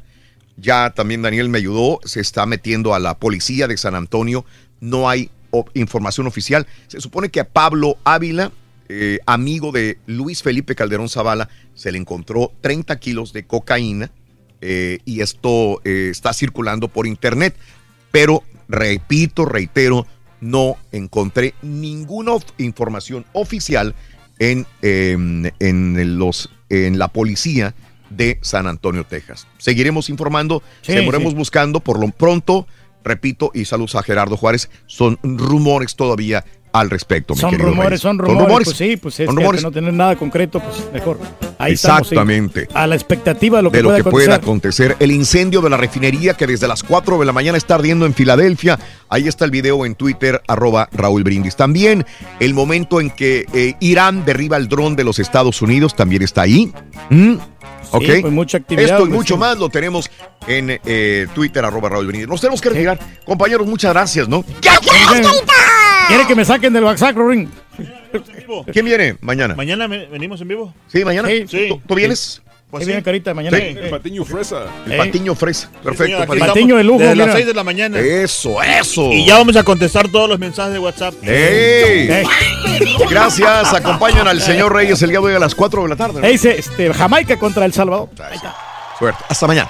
Ya 0.58 0.92
también 0.92 1.22
Daniel 1.22 1.50
me 1.50 1.58
ayudó, 1.58 2.00
se 2.06 2.20
está 2.20 2.46
metiendo 2.46 2.94
a 2.94 3.00
la 3.00 3.18
policía 3.18 3.68
de 3.68 3.78
San 3.78 3.96
Antonio. 3.96 4.46
No 4.80 5.10
hay 5.10 5.32
información 5.74 6.28
oficial. 6.28 6.68
Se 6.88 7.02
supone 7.02 7.30
que 7.30 7.40
a 7.40 7.50
Pablo 7.50 7.98
Ávila, 8.04 8.52
eh, 8.90 9.20
amigo 9.26 9.72
de 9.72 9.98
Luis 10.06 10.44
Felipe 10.44 10.76
Calderón 10.76 11.10
Zavala, 11.10 11.50
se 11.74 11.92
le 11.92 11.98
encontró 11.98 12.52
30 12.62 13.00
kilos 13.00 13.34
de 13.34 13.46
cocaína 13.46 14.12
eh, 14.62 15.00
y 15.06 15.22
esto 15.22 15.82
eh, 15.84 16.10
está 16.12 16.34
circulando 16.34 16.88
por 16.88 17.08
internet. 17.08 17.56
Pero 18.12 18.44
repito, 18.68 19.46
reitero, 19.46 20.06
no 20.40 20.78
encontré 20.92 21.56
ninguna 21.62 22.34
información 22.58 23.26
oficial 23.34 23.96
en, 24.40 24.68
em, 24.82 25.50
en 25.60 26.20
los 26.20 26.50
en 26.70 26.98
la 27.00 27.08
policía 27.10 27.74
de 28.10 28.40
San 28.42 28.68
Antonio, 28.68 29.06
Texas. 29.06 29.48
Seguiremos 29.58 30.10
informando, 30.10 30.62
seguiremos 30.82 31.34
buscando 31.34 31.80
por 31.80 32.00
lo 32.00 32.10
pronto, 32.10 32.68
repito, 33.04 33.52
y 33.54 33.66
saludos 33.66 33.96
a 33.96 34.04
Gerardo 34.04 34.38
Juárez, 34.38 34.70
son 34.86 35.20
rumores 35.24 35.96
todavía 35.96 36.46
al 36.74 36.90
respecto. 36.90 37.36
Son 37.36 37.58
rumores, 37.58 38.02
son 38.02 38.18
rumores, 38.18 38.38
son 38.38 38.48
rumores. 38.48 38.66
Pues 38.66 38.78
sí, 38.78 38.98
pues 38.98 39.20
es 39.20 39.28
rumores. 39.28 39.62
no 39.62 39.72
tener 39.72 39.94
nada 39.94 40.16
concreto, 40.16 40.60
pues 40.60 40.92
mejor. 40.92 41.20
Ahí 41.60 41.74
Exactamente. 41.74 42.68
a 42.74 42.88
la 42.88 42.96
expectativa 42.96 43.58
de 43.58 43.64
lo 43.64 43.72
que, 43.72 43.78
de 43.78 43.84
lo 43.84 43.96
que 43.96 44.04
pueda 44.04 44.36
acontecer. 44.36 44.98
El 45.00 45.12
incendio 45.12 45.62
de 45.62 45.70
la 45.70 45.78
refinería 45.78 46.34
que 46.34 46.48
desde 46.48 46.68
las 46.68 46.82
4 46.82 47.20
de 47.20 47.26
la 47.26 47.32
mañana 47.32 47.58
está 47.58 47.76
ardiendo 47.76 48.08
en 48.08 48.16
Filadelfia. 48.16 48.80
Ahí 49.08 49.28
está 49.28 49.46
el 49.46 49.52
video 49.52 49.86
en 49.86 49.94
Twitter, 49.94 50.42
arroba 50.48 50.90
Raúl 50.92 51.24
Brindis. 51.24 51.56
También 51.56 52.06
el 52.40 52.56
momento 52.56 53.00
en 53.00 53.12
que 53.12 53.46
eh, 53.54 53.76
Irán 53.80 54.26
derriba 54.26 54.58
el 54.58 54.68
dron 54.68 54.96
de 54.96 55.04
los 55.04 55.20
Estados 55.20 55.62
Unidos 55.62 55.96
también 55.96 56.24
está 56.24 56.42
ahí. 56.42 56.74
¿Mm? 57.12 57.36
¿Ok? 57.92 58.06
Pues 58.22 58.34
mucha 58.34 58.58
actividad, 58.58 58.90
Esto 58.90 59.04
y 59.04 59.10
pues 59.10 59.20
mucho 59.20 59.38
más 59.38 59.60
lo 59.60 59.70
tenemos 59.70 60.10
en 60.48 60.80
eh, 60.84 61.28
Twitter, 61.36 61.64
arroba 61.64 61.90
Raúl 61.90 62.08
Brindis. 62.08 62.28
Nos 62.28 62.42
tenemos 62.42 62.60
que 62.60 62.70
retirar. 62.70 62.98
Compañeros, 63.24 63.68
muchas 63.68 63.94
gracias, 63.94 64.28
¿no? 64.28 64.44
¿Quiere 66.08 66.28
que 66.28 66.36
me 66.36 66.46
saquen 66.46 66.74
del 66.74 66.84
WhatsApp, 66.84 67.16
Ring? 67.18 67.48
¿Quién 68.72 68.86
viene 68.86 69.18
mañana? 69.22 69.56
¿Mañana 69.56 69.88
venimos 69.88 70.42
en 70.42 70.48
vivo? 70.48 70.74
Sí, 70.88 71.04
mañana. 71.04 71.28
Sí. 71.28 71.68
¿Tú, 71.70 71.82
tú 71.88 71.96
vienes? 71.96 72.42
Pues 72.70 72.88
viene 72.88 73.04
carita 73.04 73.36
mañana. 73.36 73.56
Sí. 73.56 73.64
El 73.66 73.90
patiño 73.92 74.26
fresa. 74.26 74.66
El 74.88 74.98
patiño 74.98 75.36
fresa. 75.36 75.70
Perfecto. 75.84 76.06
señor, 76.06 76.22
aquí 76.24 76.40
Patiño 76.40 76.78
de 76.78 76.84
lujo, 76.84 77.00
Desde 77.00 77.14
mira. 77.14 77.26
las 77.28 77.36
6 77.36 77.46
de 77.46 77.54
la 77.54 77.64
mañana. 77.64 78.00
Eso, 78.00 78.64
eso. 78.64 79.12
Y 79.12 79.28
ya 79.28 79.38
vamos 79.38 79.56
a 79.58 79.64
contestar 79.64 80.08
todos 80.08 80.28
los 80.28 80.40
mensajes 80.40 80.74
de 80.74 80.80
WhatsApp. 80.80 81.14
¡Ey! 81.24 82.24
Gracias. 83.08 83.74
Acompañan 83.76 84.28
al 84.28 84.42
señor 84.42 84.74
Reyes 84.74 85.00
el 85.04 85.12
día 85.12 85.20
de 85.20 85.26
hoy 85.26 85.34
a 85.36 85.40
las 85.40 85.54
4 85.54 85.84
de 85.84 85.90
la 85.90 85.96
tarde. 85.96 86.20
¿no? 86.20 86.26
Ahí 86.26 86.32
dice 86.34 86.58
este, 86.58 86.92
Jamaica 86.92 87.38
contra 87.38 87.64
El 87.66 87.74
Salvador. 87.74 88.10
Suerte. 88.98 89.24
Hasta 89.30 89.46
mañana. 89.46 89.70